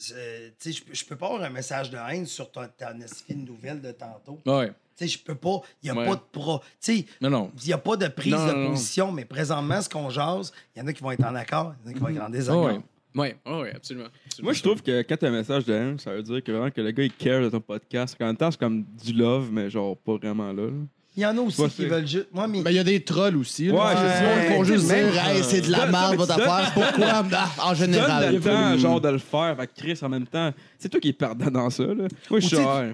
Je 0.00 0.82
peux, 0.82 0.94
je 0.94 1.04
peux 1.04 1.16
pas 1.16 1.26
avoir 1.26 1.42
un 1.42 1.50
message 1.50 1.90
de 1.90 1.96
haine 1.98 2.26
sur 2.26 2.50
ta, 2.50 2.66
ta 2.68 2.94
nouvelle 3.34 3.80
de 3.80 3.92
tantôt. 3.92 4.38
Ouais. 4.46 4.68
Tu 4.96 5.06
sais, 5.06 5.08
Je 5.08 5.18
peux 5.18 5.34
pas. 5.34 5.60
Il 5.82 5.90
n'y 5.92 5.98
a 5.98 6.00
Ouais. 6.00 6.06
pas 6.06 6.14
de 6.16 6.20
pro. 6.32 6.60
Il 6.88 7.04
n'y 7.66 7.72
a 7.72 7.78
pas 7.78 7.96
de 7.96 8.08
prise 8.08 8.32
Non, 8.32 8.46
de 8.46 8.52
non, 8.52 8.58
non. 8.58 8.70
position, 8.70 9.12
mais 9.12 9.24
présentement, 9.24 9.80
ce 9.82 9.88
qu'on 9.88 10.08
jase, 10.10 10.52
il 10.74 10.78
y 10.78 10.82
en 10.82 10.86
a 10.86 10.92
qui 10.92 11.02
vont 11.02 11.10
être 11.10 11.24
en 11.24 11.34
accord, 11.34 11.74
il 11.84 11.86
y 11.86 11.88
en 11.88 11.90
a 11.90 11.94
qui 11.94 12.00
vont 12.00 12.08
être 12.08 12.22
en 12.22 12.30
désaccord. 12.30 12.64
Ouais. 12.64 12.80
Ouais, 13.16 13.36
ouais, 13.44 13.60
ouais, 13.62 13.74
absolument. 13.74 14.06
absolument. 14.06 14.44
Moi, 14.44 14.52
je 14.52 14.62
trouve 14.62 14.82
que 14.82 15.02
quand 15.02 15.16
tu 15.16 15.24
as 15.26 15.28
un 15.28 15.32
message 15.32 15.64
de 15.64 15.74
haine, 15.74 15.98
ça 15.98 16.12
veut 16.14 16.22
dire 16.22 16.44
que 16.44 16.52
vraiment 16.52 16.70
que 16.70 16.80
le 16.80 16.92
gars, 16.92 17.02
il 17.02 17.12
care 17.12 17.42
de 17.42 17.50
ton 17.50 17.60
podcast. 17.60 18.16
En 18.20 18.26
même 18.26 18.36
temps, 18.36 18.50
c'est 18.52 18.60
comme 18.60 18.84
du 18.84 19.12
love, 19.12 19.50
mais 19.50 19.68
genre 19.68 19.96
pas 19.96 20.16
vraiment 20.16 20.52
là. 20.52 20.62
là. 20.66 20.70
Il 21.16 21.22
y 21.24 21.26
en 21.26 21.36
a 21.36 21.40
aussi 21.40 21.60
Ouais, 21.60 21.68
qui 21.68 21.86
veulent 21.86 22.06
juste. 22.06 22.28
Moi, 22.32 22.46
mais. 22.46 22.62
Ben, 22.62 22.70
il 22.70 22.76
y 22.76 22.78
a 22.78 22.84
des 22.84 23.02
trolls 23.02 23.36
aussi. 23.36 23.66
là. 23.66 23.74
Ouais, 23.74 23.94
c'est 24.48 24.54
font 24.54 24.64
juste 24.64 24.86
Même- 24.88 25.10
dire, 25.10 25.26
hey, 25.26 25.42
c'est 25.42 25.60
de 25.60 25.70
la 25.70 25.78
Donne- 25.80 25.90
merde, 25.90 26.10
mais 26.12 26.16
votre 26.16 26.32
affaire. 26.32 26.70
Pourquoi? 26.72 27.24
Ah, 27.32 27.70
en 27.70 27.74
général. 27.74 28.34
le 28.34 28.40
temps, 28.40 28.78
genre, 28.78 29.00
de 29.00 29.08
le 29.08 29.18
faire. 29.18 29.56
Fait 29.58 29.70
Chris, 29.76 29.98
en 30.02 30.08
même 30.08 30.26
temps, 30.26 30.52
c'est 30.78 30.88
toi 30.88 31.00
qui 31.00 31.08
es 31.08 31.12
perdant 31.12 31.50
dans 31.50 31.68
ça. 31.70 31.82
Là. 31.82 31.94
Moi, 31.94 32.08
je 32.30 32.34
Ou 32.36 32.40
suis 32.40 32.48
tu 32.50 32.56
sais, 32.56 32.62
genre, 32.62 32.84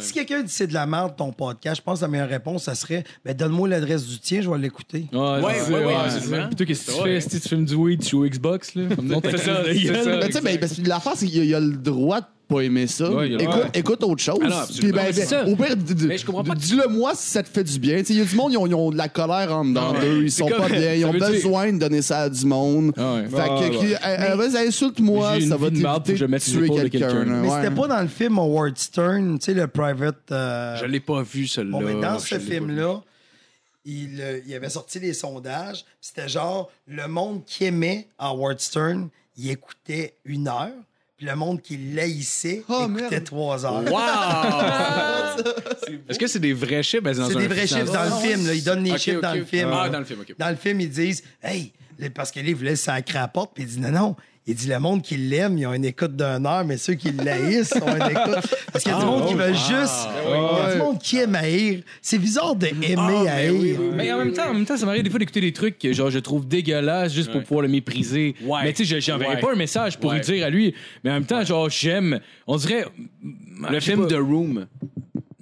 Si 0.00 0.12
quelqu'un 0.12 0.42
dit 0.42 0.52
c'est 0.52 0.66
de 0.66 0.74
la 0.74 0.86
merde 0.86 1.14
ton 1.16 1.32
podcast, 1.32 1.76
je 1.78 1.82
pense 1.82 1.98
que 2.00 2.04
la 2.04 2.08
meilleure 2.08 2.28
réponse, 2.28 2.64
ça 2.64 2.74
serait 2.74 3.04
ben, 3.24 3.34
donne-moi 3.36 3.68
l'adresse 3.68 4.06
du 4.06 4.18
tien, 4.18 4.40
je 4.40 4.50
vais 4.50 4.58
l'écouter. 4.58 5.06
Ouais, 5.12 5.18
Ouais, 5.18 5.40
ouais, 5.40 5.70
ouais, 5.70 5.84
ouais. 5.84 5.94
absolument. 5.94 6.46
Puis 6.48 6.56
toi, 6.56 6.66
qu'est-ce 6.66 6.86
que 6.86 6.92
tu 6.92 7.00
Ouais. 7.02 7.20
fais? 7.20 7.28
Si 7.28 7.40
tu 7.40 7.48
filmes 7.48 7.64
du 7.64 7.74
weed, 7.74 8.00
tu 8.02 8.10
joues 8.10 8.26
Xbox, 8.28 8.74
là? 8.74 8.84
Comme 8.96 9.06
non, 9.06 9.20
t'as 9.20 9.30
C'est 9.32 9.38
ça, 9.38 9.62
c'est 9.64 9.86
ça. 9.86 10.04
Ben, 10.18 10.26
tu 10.26 10.32
sais, 10.32 10.40
ben, 10.40 10.58
parce 10.58 10.74
que 10.74 10.88
l'affaire, 10.88 11.12
c'est 11.16 11.26
qu'il 11.26 11.44
y 11.44 11.54
a 11.54 11.60
le 11.60 11.76
droit 11.76 12.20
de 12.20 12.26
pas 12.52 12.60
aimer 12.62 12.86
ça. 12.86 13.10
Ouais, 13.10 13.26
il 13.28 13.32
y 13.32 13.34
a 13.34 13.38
le 13.38 13.78
écoute, 13.78 14.02
autre 14.04 14.22
chose. 14.22 14.38
Ah 14.42 14.48
non, 14.48 14.56
absolument. 14.56 14.80
Puis, 14.80 14.92
ben, 14.92 15.06
Ouais, 15.06 15.12
c'est 15.12 15.20
ben, 15.20 15.46
ça. 15.46 15.48
au 15.48 15.56
pire, 15.56 15.76
dis- 15.76 15.94
dis- 15.94 16.06
Mais 16.06 16.18
je 16.18 16.26
comprends 16.26 16.44
pas 16.44 16.54
que- 16.54 16.58
dis-le 16.60 16.88
moi 16.88 17.12
si 17.14 17.30
ça 17.30 17.42
te 17.42 17.48
fait 17.48 17.64
du 17.64 17.78
bien. 17.78 17.98
Tu 17.98 18.06
sais, 18.06 18.12
Il 18.14 18.18
y 18.18 18.22
a 18.22 18.24
du 18.24 18.36
monde, 18.36 18.52
ils 18.52 18.56
ont, 18.58 18.66
ils 18.66 18.74
ont 18.74 18.90
de 18.90 18.96
la 18.96 19.08
colère 19.08 19.56
en 19.56 19.64
dedans 19.64 19.92
Ouais. 19.92 20.00
d'eux. 20.00 20.22
Ils 20.24 20.30
C'est 20.32 20.42
sont 20.42 20.48
comme- 20.48 20.58
pas 20.58 20.68
bien. 20.68 20.94
Ils 20.94 21.00
ça 21.02 21.08
ont 21.08 21.12
veut 21.12 21.18
dire- 21.18 21.28
besoin 21.30 21.72
de 21.72 21.78
donner 21.78 22.02
ça 22.02 22.20
à 22.20 22.28
du 22.28 22.44
monde. 22.46 22.92
Ah 22.96 23.14
ouais. 23.14 23.22
Fait 23.28 23.36
que, 23.36 23.60
ouais. 23.60 23.70
qui- 23.78 23.92
eh, 23.92 24.16
eh, 24.32 24.36
vas-y, 24.36 24.66
insulte-moi, 24.68 25.34
J'ai 25.38 25.44
une 25.44 25.48
ça 25.50 25.56
va 25.56 25.68
vie 25.68 25.76
de 25.78 25.82
marde, 25.82 26.04
t'éviter 26.04 26.12
faut 26.12 26.12
que 26.12 26.18
je 26.18 26.24
de 26.24 26.30
mette 26.30 26.46
les 26.46 26.52
tuer 26.52 26.68
de 26.68 26.88
quelqu'un. 26.90 27.08
quelqu'un. 27.08 27.24
là, 27.24 27.36
Mais 27.42 27.48
ouais. 27.48 27.62
c'était 27.62 27.74
pas 27.74 27.88
dans 27.88 28.00
le 28.02 28.08
film 28.08 28.38
Howard 28.38 28.78
Stern, 28.78 29.38
tu 29.38 29.44
sais, 29.46 29.54
le 29.54 29.66
private. 29.66 30.16
euh, 30.30 30.76
Je 30.80 30.84
l'ai 30.86 31.00
pas 31.00 31.22
vu, 31.22 31.46
celui-là. 31.46 31.78
Bon, 31.78 31.84
mais 31.84 32.00
dans 32.00 32.18
Je 32.18 32.26
ce 32.26 32.34
l'ai 32.34 32.38
pas 32.40 32.44
vu. 32.46 32.50
film-là, 32.52 33.00
il, 33.84 34.20
euh, 34.20 34.40
il 34.46 34.54
avait 34.54 34.68
sorti 34.70 35.00
les 35.00 35.12
sondages. 35.12 35.84
C'était 36.00 36.28
genre 36.28 36.70
le 36.86 37.08
monde 37.08 37.42
qui 37.46 37.64
aimait 37.64 38.08
Howard 38.18 38.60
Stern, 38.60 39.08
il 39.36 39.50
écoutait 39.50 40.14
une 40.24 40.48
heure. 40.48 40.70
Puis 41.22 41.30
le 41.30 41.36
monde 41.36 41.62
qui 41.62 41.76
l'haïssait 41.76 42.64
Oh, 42.68 42.86
écoutait 42.88 43.10
merde. 43.10 43.24
trois 43.24 43.64
heures. 43.64 43.84
Wow! 43.84 45.44
Est-ce 46.08 46.18
que 46.18 46.26
c'est 46.26 46.40
des 46.40 46.52
vrais 46.52 46.82
chiffres? 46.82 47.04
Ben, 47.04 47.14
dans 47.14 47.28
C'est 47.28 47.36
des 47.36 47.46
vrais 47.46 47.64
chiffres 47.64 47.92
dans 47.92 48.02
le 48.02 48.28
film. 48.28 48.44
Là. 48.44 48.54
Ils 48.54 48.64
donnent 48.64 48.82
les 48.82 48.98
chiffres 48.98 49.20
dans 49.20 49.30
ok. 49.30 49.36
le 49.38 49.44
film. 49.44 49.70
Ah, 49.72 49.88
dans 49.88 50.00
le 50.00 50.04
film, 50.04 50.18
ok. 50.22 50.34
Dans 50.36 50.48
le 50.50 50.56
film, 50.56 50.80
ils 50.80 50.90
disent 50.90 51.22
Hey, 51.40 51.72
parce 52.12 52.32
que 52.32 52.40
là, 52.40 52.46
il 52.48 52.56
voulait 52.56 52.74
sacrer 52.74 53.18
à 53.18 53.22
la 53.22 53.28
porte, 53.28 53.52
puis 53.54 53.62
il 53.62 53.68
dit 53.68 53.78
Non, 53.78 53.90
non. 53.92 54.16
Il 54.44 54.56
dit 54.56 54.66
Le 54.66 54.80
monde 54.80 55.02
qui 55.02 55.16
l'aime, 55.16 55.56
ils 55.56 55.66
ont 55.66 55.72
une 55.72 55.84
écoute 55.84 56.16
d'une 56.16 56.46
heure, 56.46 56.64
mais 56.64 56.76
ceux 56.76 56.94
qui 56.94 57.12
l'haïssent 57.12 57.74
ont 57.80 57.94
une 57.94 58.10
écoute. 58.10 58.44
Parce 58.72 58.82
qu'il 58.82 58.90
y 58.92 58.94
a 58.94 58.98
du 58.98 59.04
Ah, 59.04 59.06
monde 59.06 59.26
qui 59.28 59.34
oh, 59.34 59.38
veut 59.38 59.52
juste. 59.52 60.08
Ah, 60.08 60.10
Il 60.26 60.30
y 60.32 60.70
a 60.70 60.72
du 60.72 60.78
monde 60.78 60.98
qui 60.98 61.18
aime 61.18 61.34
haïr. 61.36 61.80
C'est 62.00 62.18
bizarre 62.18 62.56
de 62.56 62.66
aimer 62.66 62.94
Ah, 62.98 63.08
mais 63.22 63.28
haïr. 63.28 63.52
oui, 63.54 63.76
oui, 63.78 63.86
Mais 63.94 64.12
en 64.12 64.18
même 64.18 64.32
temps, 64.32 64.48
en 64.50 64.54
même 64.54 64.64
temps, 64.66 64.76
ça 64.76 64.84
m'arrive 64.84 65.04
des 65.04 65.10
fois 65.10 65.20
d'écouter 65.20 65.40
des 65.40 65.52
trucs 65.52 65.78
que 65.78 65.92
genre 65.92 66.10
je 66.10 66.18
trouve 66.18 66.46
dégueulasses 66.48 67.12
juste 67.14 67.28
pour 67.30 67.36
Ouais. 67.36 67.44
pouvoir 67.46 67.62
le 67.62 67.68
mépriser. 67.68 68.34
Ouais. 68.42 68.60
Mais 68.64 68.72
tu 68.72 68.84
sais, 68.84 68.96
je- 68.96 69.04
j'enverrais 69.04 69.36
Ouais. 69.36 69.40
pas 69.40 69.52
un 69.52 69.56
message 69.56 69.98
pour 69.98 70.10
Ouais. 70.10 70.16
lui 70.16 70.24
dire 70.24 70.44
à 70.44 70.50
lui. 70.50 70.74
Mais 71.04 71.10
en 71.10 71.14
même 71.14 71.24
temps, 71.24 71.44
genre 71.44 71.70
j'aime. 71.70 72.18
On 72.48 72.56
dirait 72.56 72.84
Le 73.70 73.78
film 73.80 74.08
The 74.08 74.14
Room. 74.14 74.66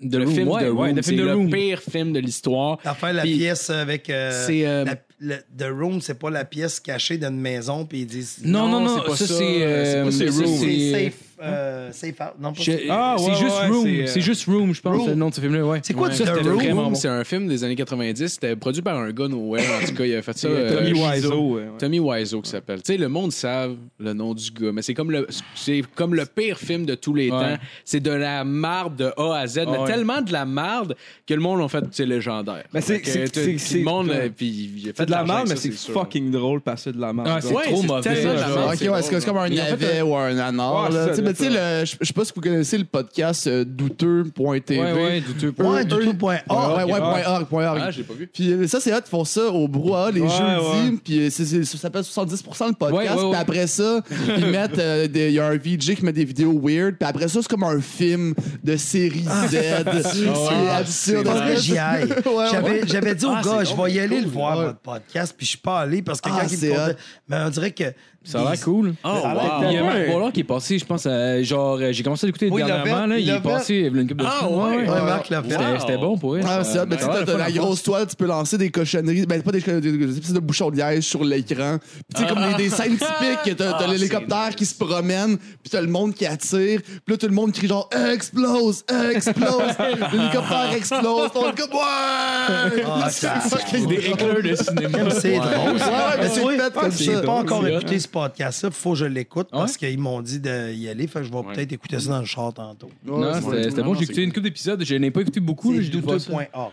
de 0.02 0.18
Le 0.18 0.26
film 0.26 0.48
ouais, 0.48 0.60
The 0.60 0.64
ouais, 0.64 0.68
Room. 0.88 0.96
le 0.96 1.02
C'est 1.02 1.10
film 1.10 1.20
de 1.22 1.26
le 1.26 1.34
Room. 1.34 1.50
pire 1.50 1.80
film 1.80 2.12
de 2.12 2.20
l'histoire. 2.20 2.78
T'as 2.82 2.94
fait 2.94 3.12
la 3.14 3.22
Puis- 3.22 3.36
pièce 3.38 3.70
avec. 3.70 4.08
euh, 4.10 4.44
C'est, 4.46 4.66
euh, 4.66 4.84
la- 4.84 4.96
le- 5.20 5.42
The 5.56 5.70
Room, 5.70 6.00
c'est 6.00 6.14
pas 6.18 6.30
la 6.30 6.44
pièce 6.44 6.80
cachée 6.80 7.18
d'une 7.18 7.38
maison, 7.40 7.84
puis 7.84 8.00
ils 8.00 8.06
disent. 8.06 8.38
Non, 8.42 8.68
non, 8.68 8.80
non, 8.80 8.96
c'est 8.98 9.06
pas 9.06 9.16
ça, 9.16 9.26
ça. 9.26 9.34
c'est, 9.38 9.62
euh, 9.62 10.02
Room. 10.02 10.10
C'est 10.12 10.30
c'est- 10.32 10.90
safe, 11.10 11.14
euh, 11.42 11.92
safe 11.92 12.14
Out. 12.20 12.34
Non, 12.40 12.52
pas 12.52 12.60
Je- 12.62 12.70
Safe- 12.72 12.80
Ah, 12.90 13.16
c'est 13.18 13.24
ouais, 13.30 13.34
juste 13.36 13.56
ouais, 13.60 13.68
Room. 13.68 13.82
c'est, 13.84 14.02
euh, 14.02 14.06
C'est 14.06 14.20
juste 14.20 14.44
Room, 14.46 14.74
je 14.74 14.80
pense, 14.80 14.96
Room. 14.98 15.08
le 15.08 15.14
nom 15.14 15.28
de 15.30 15.34
ce 15.34 15.40
film-là. 15.40 15.64
Ouais. 15.64 15.80
C'est 15.82 15.94
quoi 15.94 16.08
Ouais. 16.08 16.14
The 16.14 16.18
Ça, 16.18 16.34
c'était 16.34 16.48
Room? 16.48 16.58
vraiment 16.58 16.88
bon. 16.90 16.94
C'est 16.94 17.08
un 17.08 17.24
film 17.24 17.48
des 17.48 17.64
années 17.64 17.76
90. 17.76 18.28
C'était 18.28 18.56
produit 18.56 18.82
par 18.82 18.96
un 18.98 19.10
gars 19.12 19.28
nowhere. 19.28 19.62
En 19.82 19.86
tout 19.86 19.94
cas, 19.94 20.04
il 20.04 20.14
a 20.14 20.22
fait 20.22 20.36
ça. 20.38 20.48
Tommy 20.48 20.90
euh, 21.00 21.12
Wiseau. 21.12 21.40
ouais, 21.54 21.62
ouais. 21.62 21.68
Tommy 21.78 21.98
Wiseau 22.00 22.40
qui 22.42 22.50
s'appelle. 22.50 22.82
Tu 22.82 22.92
sais, 22.92 22.98
le 22.98 23.08
monde 23.08 23.32
savent 23.32 23.76
le 23.98 24.12
nom 24.12 24.34
du 24.34 24.50
gars, 24.50 24.70
mais 24.72 24.82
c'est 24.82 24.94
comme 24.94 25.10
le 25.10 25.26
c'est 25.54 25.82
comme 25.94 26.14
le 26.14 26.24
pire 26.26 26.58
film 26.58 26.84
de 26.86 26.94
tous 26.94 27.14
les 27.14 27.30
Ouais. 27.30 27.38
temps. 27.56 27.62
C'est 27.84 28.00
de 28.00 28.10
la 28.10 28.44
marde 28.44 28.96
de 28.96 29.12
A 29.16 29.34
à 29.40 29.46
Z, 29.46 29.60
mais 29.70 29.78
ouais. 29.78 29.86
tellement 29.86 30.20
de 30.22 30.32
la 30.32 30.44
marde 30.44 30.96
que 31.26 31.34
le 31.34 31.40
monde 31.40 31.60
en 31.60 31.68
fait 31.68 31.84
c'est 31.90 32.06
légendaire. 32.06 32.64
Mais 32.72 32.80
c'est- 32.80 32.94
Fait 32.94 33.00
que 33.00 33.08
c'est- 33.08 33.28
t'as- 33.28 33.40
c'est- 33.40 33.46
puis 33.48 33.58
c'est- 33.58 33.78
le 33.78 33.84
monde 33.84 34.10
euh, 34.10 34.28
puis 34.34 34.46
il 34.76 34.82
a 34.82 34.92
fait 34.92 34.94
C'est 34.98 35.06
de 35.06 35.10
la 35.10 35.18
l'argent 35.18 35.34
merde, 35.34 35.46
mais 35.46 35.52
avec 35.52 35.62
ça, 35.62 35.70
c'est 35.70 35.76
sûr. 35.76 35.94
fucking 35.94 36.30
drôle 36.30 36.60
parce 36.60 36.84
que 36.84 36.90
c'est 36.90 36.96
de 36.96 37.00
la 37.00 37.12
merde. 37.12 37.28
Ah, 37.30 37.40
c'est 37.40 37.54
Ouais, 37.54 37.64
trop 37.64 37.80
c'est 37.80 37.86
mauvais. 37.86 38.00
tellement 38.02 38.34
de 38.34 38.38
la 38.40 38.46
merde. 38.48 38.58
Ok, 38.70 38.76
c'est 38.78 38.88
ouais, 38.88 39.02
c'est 39.02 39.20
c'est 39.20 39.26
comme 39.26 39.36
un 39.38 39.48
Mais 39.48 39.54
navet 39.56 40.02
ou 40.02 40.16
un. 40.16 40.28
Ouais, 40.30 40.34
là. 40.34 40.90
c'est 40.90 41.08
Tu 41.10 41.16
sais, 41.16 41.22
ça, 41.26 41.29
mais 41.30 41.34
tu 41.34 41.44
sais, 41.52 41.86
je 41.86 41.96
je 42.00 42.06
sais 42.06 42.12
pas 42.12 42.24
si 42.24 42.32
vous 42.34 42.40
connaissez 42.40 42.78
le 42.78 42.84
podcast 42.84 43.46
euh, 43.46 43.64
douteux.tv. 43.64 44.80
Ouais, 44.80 44.92
ouais, 44.92 45.20
douteux. 45.20 45.54
Ouais, 45.58 45.82
Eux- 45.82 45.84
du 45.84 45.94
eux- 45.94 46.04
tout 46.04 46.14
point 46.14 46.38
Ah, 46.48 46.54
org. 46.54 46.76
ouais, 46.76 46.84
ouais, 46.92 46.98
point 47.00 47.22
org, 47.26 47.46
point 47.46 47.66
org. 47.68 47.80
Ah, 47.82 47.90
j'ai 47.90 48.02
pas 48.02 48.14
vu. 48.14 48.26
Puis 48.26 48.52
euh, 48.52 48.66
ça, 48.66 48.80
c'est 48.80 48.92
hot, 48.92 48.98
ils 49.06 49.08
font 49.10 49.24
ça 49.24 49.46
au 49.48 49.68
brouhaha 49.68 50.10
les 50.10 50.20
Ouais, 50.20 50.28
jeudis. 50.28 50.90
ouais. 50.90 50.98
Puis 51.04 51.20
euh, 51.26 51.30
ça 51.64 51.78
s'appelle 51.78 52.02
70% 52.02 52.68
le 52.68 52.72
podcast. 52.74 52.92
Ouais, 52.92 53.08
ouais, 53.08 53.22
ouais. 53.24 53.30
Puis 53.30 53.40
après 53.40 53.66
ça, 53.66 54.00
ils 54.36 54.46
mettent. 54.50 54.78
euh, 54.78 55.06
des- 55.08 55.28
Il 55.28 55.34
y 55.34 55.38
a 55.40 55.46
un 55.46 55.56
VJ 55.56 55.94
qui 55.96 56.04
met 56.04 56.12
des 56.12 56.24
vidéos 56.24 56.58
weird. 56.62 56.96
Puis 56.96 57.08
après 57.08 57.28
ça, 57.28 57.40
c'est 57.42 57.48
comme 57.48 57.62
un 57.64 57.80
film 57.80 58.34
de 58.64 58.76
série 58.76 59.24
Z. 59.24 59.50
c'est 59.50 60.68
absurde. 60.70 61.28
J'y 61.56 61.78
aille. 61.78 62.08
J'avais, 62.50 62.86
j'avais 62.86 63.14
dit 63.14 63.24
au 63.26 63.30
Ah, 63.34 63.42
gars, 63.44 63.64
je 63.64 63.74
vais 63.74 63.92
y 63.92 64.00
aller 64.00 64.20
le 64.20 64.28
voir, 64.28 64.56
votre 64.60 64.78
podcast, 64.78 65.34
puis 65.36 65.46
je 65.46 65.50
suis 65.50 65.58
pas 65.58 65.80
allé 65.80 66.02
parce 66.02 66.20
que 66.20 66.28
Ah, 66.32 66.40
quand 66.42 66.48
il 66.50 66.68
me. 66.70 66.94
Mais 67.28 67.36
on 67.46 67.50
dirait 67.50 67.70
que. 67.72 67.84
Ça 68.22 68.42
a 68.46 68.50
l'air 68.52 68.60
cool. 68.62 68.94
Oh, 69.02 69.08
Il 69.14 69.72
y 69.72 69.76
a. 69.78 69.82
Marc 69.82 69.94
ouais. 69.96 70.10
Boilard 70.10 70.32
qui 70.32 70.40
est 70.40 70.44
passé, 70.44 70.78
je 70.78 70.84
pense, 70.84 71.06
à, 71.06 71.42
genre, 71.42 71.78
euh, 71.80 71.88
j'ai 71.90 72.02
commencé 72.02 72.26
à 72.26 72.28
l'écouter 72.28 72.50
Oui, 72.52 72.62
dernièrement, 72.62 73.06
là, 73.06 73.18
il 73.18 73.28
est 73.28 73.40
passé 73.40 73.74
il 73.76 73.80
y 73.80 73.84
a 73.84 73.88
une 74.02 74.06
couple 74.08 74.22
de 74.22 74.26
Ah, 74.28 74.40
semaines, 74.46 74.58
ouais. 74.58 74.90
Ouais, 74.90 75.00
Marc 75.02 75.30
l'a 75.30 75.42
fait. 75.42 75.56
C'était- 75.80 75.96
bon 75.96 76.18
pour 76.18 76.34
eux. 76.34 76.40
Ah, 76.44 76.62
c'est 76.62 76.78
hot. 76.80 76.84
Mais 76.86 76.96
tu 76.98 77.04
sais, 77.04 77.08
t'as- 77.24 77.38
la 77.38 77.50
grosse 77.50 77.82
toile, 77.82 78.06
tu 78.06 78.16
peux 78.16 78.26
lancer 78.26 78.58
des 78.58 78.70
cochonneries. 78.70 79.24
Ben, 79.24 79.40
pas 79.42 79.52
des 79.52 79.62
cochonneries, 79.62 79.96
des 79.96 80.12
espèces 80.12 80.34
de 80.34 80.38
bouchons 80.40 80.70
de 80.70 80.76
liège 80.76 81.04
sur 81.04 81.24
l'écran. 81.24 81.78
Puis, 81.80 82.02
tu 82.14 82.22
sais, 82.22 82.28
comme 82.28 82.46
des, 82.56 82.62
des 82.64 82.68
scènes 82.68 82.92
typiques, 82.98 83.56
t'as, 83.56 83.72
t'as 83.72 83.76
Ah, 83.80 83.86
l'hélicoptère 83.90 84.50
qui 84.54 84.66
se 84.66 84.74
promène, 84.74 85.38
puis 85.38 85.70
t'as 85.70 85.80
le 85.80 85.88
monde 85.88 86.12
qui 86.14 86.26
attire. 86.26 86.80
Puis 86.82 87.00
là, 87.08 87.16
tout 87.16 87.26
le 87.26 87.32
monde 87.34 87.52
crie 87.52 87.68
genre 87.68 87.88
explose, 88.12 88.84
explose. 89.14 89.48
L'hélicoptère 90.12 90.72
explose. 90.76 91.32
Ton 91.32 91.40
comme 91.40 91.72
ouais! 91.72 92.84
Ah, 92.86 93.08
ça- 93.10 93.40
Des 93.72 93.80
drôle. 93.80 93.94
éclairs 93.94 94.42
de 94.42 94.54
cinéma. 94.56 95.10
C'est 95.10 95.36
drôle. 95.36 95.48
Ouais, 95.74 95.80
ouais, 95.80 96.16
mais 96.20 96.28
c'est 96.28 96.40
fait 96.40 96.72
comme 96.74 96.90
ça. 96.92 97.20
pas 97.22 97.32
encore 97.32 97.66
écouté 97.66 97.98
ce 97.98 98.08
podcast-là, 98.10 98.68
il 98.70 98.74
faut 98.74 98.90
que 98.90 98.96
je 98.98 99.04
l'écoute 99.06 99.48
ouais? 99.52 99.58
parce 99.58 99.76
qu'ils 99.76 99.98
m'ont 99.98 100.20
dit 100.22 100.40
d'y 100.40 100.88
aller. 100.88 101.06
Fait 101.06 101.20
que 101.20 101.26
je 101.26 101.32
vais 101.32 101.42
peut-être 101.42 101.72
écouter 101.72 101.98
ça 101.98 102.10
dans 102.10 102.18
le 102.20 102.24
char 102.26 102.52
tantôt. 102.52 102.90
Non, 103.04 103.32
c'était 103.34 103.82
bon. 103.82 103.94
J'ai 103.94 104.04
écouté 104.04 104.22
une 104.22 104.30
couple 104.30 104.42
d'épisodes. 104.44 104.82
Je 104.84 104.94
n'ai 104.96 105.10
pas 105.10 105.20
écouté 105.20 105.40
beaucoup. 105.40 105.74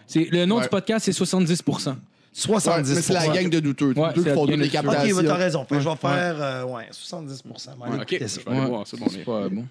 C'est 0.07 0.29
Le 0.31 0.45
nom 0.45 0.57
Ouais. 0.57 0.63
du 0.63 0.69
podcast, 0.69 1.05
c'est 1.05 1.13
70 1.13 1.63
70 2.37 2.93
mais 2.95 3.01
c'est 3.01 3.13
la 3.13 3.27
gang 3.27 3.49
de 3.49 3.59
douteux. 3.59 3.87
Ouais, 3.87 4.13
Douteux 4.13 4.21
c'est 4.23 4.29
qui 4.29 4.35
font 4.35 4.45
la 4.45 4.47
toutes 4.47 4.49
gang 4.49 4.59
les 4.59 4.67
de 4.67 4.71
douteux. 4.71 4.77
OK, 4.79 4.85
captations. 4.85 5.17
ouais, 5.17 5.23
t'as 5.25 5.33
raison. 5.35 5.65
Je 5.71 5.75
vais 5.75 5.95
faire 5.95 6.35
euh, 6.39 6.63
ouais, 6.65 6.83
70 6.91 7.43
Allez, 7.83 7.95
OK, 7.95 8.13
écoutez 8.13 8.27
ça. 8.27 8.41
je 8.45 8.49
vais 8.51 8.57
aller 8.57 8.69
voir 8.69 8.85
ça. 8.87 8.97
Bon, 8.97 9.05
C'est 9.09 9.25
pas 9.25 9.49
bon. 9.49 9.65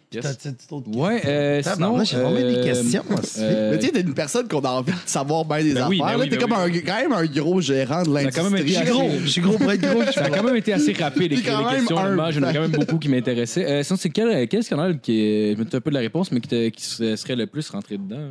Ouais, 1.00 1.22
euh, 1.26 1.62
sinon. 1.62 2.04
J'ai 2.04 2.16
vraiment 2.16 2.36
des 2.36 2.56
euh, 2.56 2.64
questions, 2.64 3.04
euh, 3.38 3.70
Mais 3.70 3.78
tu 3.78 3.86
sais, 3.86 3.92
t'es 3.92 4.00
une 4.00 4.14
personne 4.14 4.48
qu'on 4.48 4.60
a 4.60 4.70
envie 4.70 4.92
de 4.92 4.96
savoir 5.06 5.44
bien 5.44 5.62
des 5.62 5.74
Ben 5.74 5.76
affaires. 5.76 5.88
oui, 5.90 5.98
ben 6.00 6.06
là. 6.06 6.18
oui, 6.18 6.28
T'es 6.28 6.36
ben 6.36 6.48
comme 6.48 6.80
quand 6.84 6.96
même 6.96 7.12
un 7.12 7.24
gros 7.26 7.60
gérant 7.60 8.02
de 8.02 8.12
l'industrie. 8.12 8.66
Je 8.66 8.72
suis 8.74 8.84
gros. 8.84 9.10
Je 9.22 9.26
suis 9.28 9.40
gros 9.40 9.58
pour 9.58 9.70
être 9.70 9.80
gros. 9.80 10.02
Ça 10.12 10.24
a 10.24 10.30
quand 10.30 10.42
même 10.42 10.56
été 10.56 10.72
assez 10.72 10.92
rapide 10.92 11.30
les 11.32 11.42
questions. 11.42 11.96
J'en 12.30 12.48
ai 12.48 12.52
quand 12.52 12.60
même 12.60 12.72
beaucoup 12.72 12.98
qui 12.98 13.08
m'intéressaient. 13.08 13.64
Euh, 13.64 13.82
sinon, 13.82 13.96
c'est 13.96 14.10
quel, 14.10 14.62
scandale 14.62 15.00
qui 15.00 15.20
est. 15.20 15.54
Je 15.56 15.62
me 15.62 15.66
un 15.66 15.80
peu 15.80 15.90
de 15.90 15.94
la 15.94 16.00
réponse, 16.00 16.32
mais 16.32 16.40
qui, 16.40 16.84
serait 16.84 17.36
le 17.36 17.46
plus 17.46 17.68
rentré 17.70 17.96
dedans? 17.98 18.30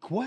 Quoi? 0.00 0.26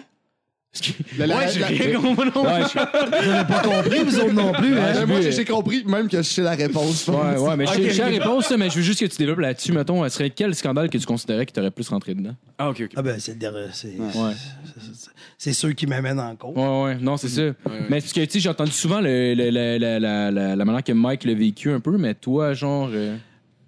La- 1.20 1.28
la- 1.28 1.38
Ouais, 1.38 1.48
j'ai 1.54 1.60
la- 1.60 1.68
rien 1.68 2.00
compris. 2.02 2.26
Ouais, 2.30 2.32
je- 2.34 3.24
Vous 3.26 3.32
n'avez 3.32 3.48
pas 3.48 3.60
compris, 3.60 4.04
vous 4.04 4.16
autres 4.20 4.34
non 4.34 4.52
plus. 4.54 4.74
Ouais, 4.74 4.80
hein? 4.82 5.06
moi, 5.06 5.18
vu, 5.18 5.22
j'ai 5.24 5.30
euh, 5.30 5.32
j'ai 5.32 5.46
compris 5.46 5.84
même 5.86 6.08
que 6.08 6.18
je 6.18 6.22
sais 6.24 6.42
la 6.42 6.56
réponse. 6.56 7.06
je 7.06 7.12
pense. 7.12 7.24
Ouais, 7.24 7.38
ouais, 7.50 7.56
mais 7.58 7.66
je 7.68 7.72
sais- 7.74 7.78
Ok. 7.82 7.88
je 7.90 7.94
sais 7.94 8.02
la 8.02 8.08
réponse, 8.08 8.52
mais 8.58 8.70
je 8.72 8.76
veux 8.78 8.82
juste 8.82 9.00
que 9.00 9.06
tu 9.06 9.18
développes 9.18 9.40
là-dessus. 9.40 9.72
Mettons, 9.72 10.04
ce 10.04 10.10
serait 10.10 10.32
quel 10.32 10.56
scandale 10.56 10.90
que 10.90 10.98
tu 10.98 11.06
considérais 11.06 11.46
qui 11.46 11.54
t'aurait 11.54 11.70
plus 11.70 11.88
rentré 11.90 12.16
dedans? 12.16 12.36
Ah, 12.58 12.70
OK, 12.72 12.82
OK. 12.86 12.92
Ah 12.96 13.02
ben, 13.04 13.20
c'est 13.20 13.34
le 13.34 13.38
dernier- 13.38 13.68
c'est- 13.72 13.88
Ouais. 14.00 14.34
c'est- 14.34 15.10
c'est 15.38 15.54
ceux 15.54 15.74
qui 15.74 15.86
m'amènent 15.86 16.20
en 16.20 16.36
cause. 16.36 16.56
Ouais, 16.56 16.84
ouais, 16.84 16.96
non, 17.00 17.18
c'est 17.18 17.30
ça. 17.30 17.42
ouais. 17.44 17.54
Mais 17.90 18.00
parce 18.02 18.12
que, 18.14 18.22
tu 18.22 18.32
sais, 18.32 18.40
j'ai 18.40 18.50
entendu 18.50 18.72
souvent 18.72 19.00
le, 19.00 19.36
le- 19.36 19.52
le- 19.52 19.78
la, 19.78 20.00
la, 20.00 20.32
la, 20.32 20.56
la 20.56 20.66
manière 20.66 20.84
que 20.84 20.92
Mike 20.94 21.24
l'a 21.26 21.36
vécu 21.36 21.70
un 21.72 21.80
peu, 21.80 21.98
mais 21.98 22.16
toi, 22.16 22.54
genre. 22.54 22.90
euh, 22.92 23.16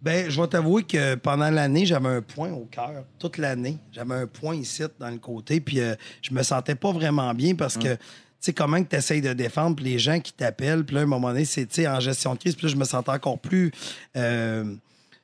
Ben, 0.05 0.29
je 0.29 0.39
vais 0.39 0.47
t'avouer 0.47 0.83
que 0.83 1.15
pendant 1.15 1.49
l'année, 1.49 1.83
j'avais 1.87 2.09
un 2.09 2.21
point 2.21 2.51
au 2.51 2.65
cœur. 2.65 3.03
Toute 3.17 3.39
l'année. 3.39 3.79
J'avais 3.91 4.13
un 4.13 4.27
point 4.27 4.55
ici, 4.55 4.83
dans 4.99 5.09
le 5.09 5.17
côté. 5.17 5.59
Puis 5.59 5.79
euh, 5.79 5.95
je 6.21 6.31
me 6.31 6.43
sentais 6.43 6.75
pas 6.75 6.91
vraiment 6.91 7.33
bien 7.33 7.55
parce 7.55 7.75
que, 7.75 7.95
tu 7.95 7.99
sais, 8.39 8.53
comment 8.53 8.83
que 8.83 8.87
tu 8.89 8.95
essayes 8.95 9.21
de 9.21 9.33
défendre, 9.33 9.75
puis 9.75 9.85
les 9.85 9.97
gens 9.97 10.19
qui 10.19 10.31
t'appellent, 10.31 10.85
puis 10.85 10.93
là, 10.93 11.01
à 11.01 11.03
un 11.05 11.07
moment 11.07 11.29
donné, 11.29 11.43
c'est, 11.43 11.65
tu 11.65 11.81
sais, 11.81 11.87
en 11.87 11.99
gestion 11.99 12.35
de 12.35 12.39
crise, 12.39 12.53
puis 12.55 12.67
là, 12.67 12.71
je 12.73 12.77
me 12.77 12.85
sentais 12.85 13.09
encore 13.09 13.39
plus. 13.39 13.71
euh, 14.15 14.63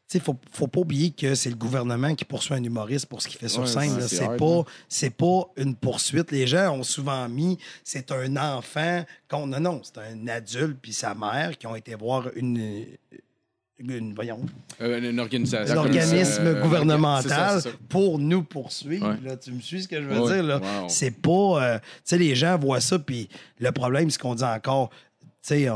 tu 0.09 0.17
sais, 0.17 0.19
faut, 0.25 0.35
faut 0.51 0.67
pas 0.67 0.79
oublier 0.79 1.11
que 1.11 1.35
c'est 1.35 1.51
le 1.51 1.55
gouvernement 1.55 2.15
qui 2.15 2.25
poursuit 2.25 2.55
un 2.55 2.63
humoriste 2.63 3.05
pour 3.05 3.21
ce 3.21 3.27
qu'il 3.29 3.37
fait 3.39 3.47
sur 3.47 3.61
Ouais, 3.61 3.67
scène. 3.67 4.01
c'est 4.07 4.35
pas, 4.35 4.57
hein. 4.57 4.65
c'est 4.89 5.11
pas 5.11 5.43
une 5.57 5.75
poursuite. 5.75 6.31
Les 6.31 6.47
gens 6.47 6.75
ont 6.75 6.83
souvent 6.83 7.29
mis, 7.29 7.59
c'est 7.83 8.11
un 8.11 8.35
enfant. 8.35 9.05
qu'on 9.29 9.45
non, 9.45 9.59
non, 9.59 9.81
c'est 9.83 9.99
un 9.99 10.27
adulte 10.27 10.79
puis 10.81 10.91
sa 10.91 11.13
mère 11.13 11.57
qui 11.57 11.65
ont 11.67 11.75
été 11.77 11.93
voir 11.95 12.27
une, 12.35 12.85
une 13.89 14.13
voyons, 14.13 14.39
Euh, 14.81 15.11
un 15.11 15.17
organisme 15.17 15.57
Euh, 16.45 16.61
gouvernemental 16.61 17.61
ça, 17.61 17.69
pour 17.89 18.19
nous 18.19 18.43
poursuivre. 18.43 19.09
Ouais. 19.09 19.17
Là, 19.23 19.37
tu 19.37 19.51
me 19.51 19.59
suis 19.61 19.83
ce 19.83 19.87
que 19.87 20.01
je 20.01 20.07
veux 20.07 20.19
Ouais. 20.19 20.33
dire? 20.33 20.43
Là? 20.43 20.57
Wow. 20.59 20.89
C'est 20.89 21.11
pas. 21.11 21.31
euh, 21.63 21.79
tu 21.79 21.85
sais, 22.03 22.17
les 22.17 22.35
gens 22.35 22.57
voient 22.57 22.81
ça, 22.81 22.99
puis 22.99 23.29
le 23.59 23.71
problème, 23.71 24.09
c'est 24.09 24.19
qu'on 24.21 24.35
dit 24.35 24.43
encore. 24.43 24.89
Tu 25.45 25.65
sais, 25.65 25.67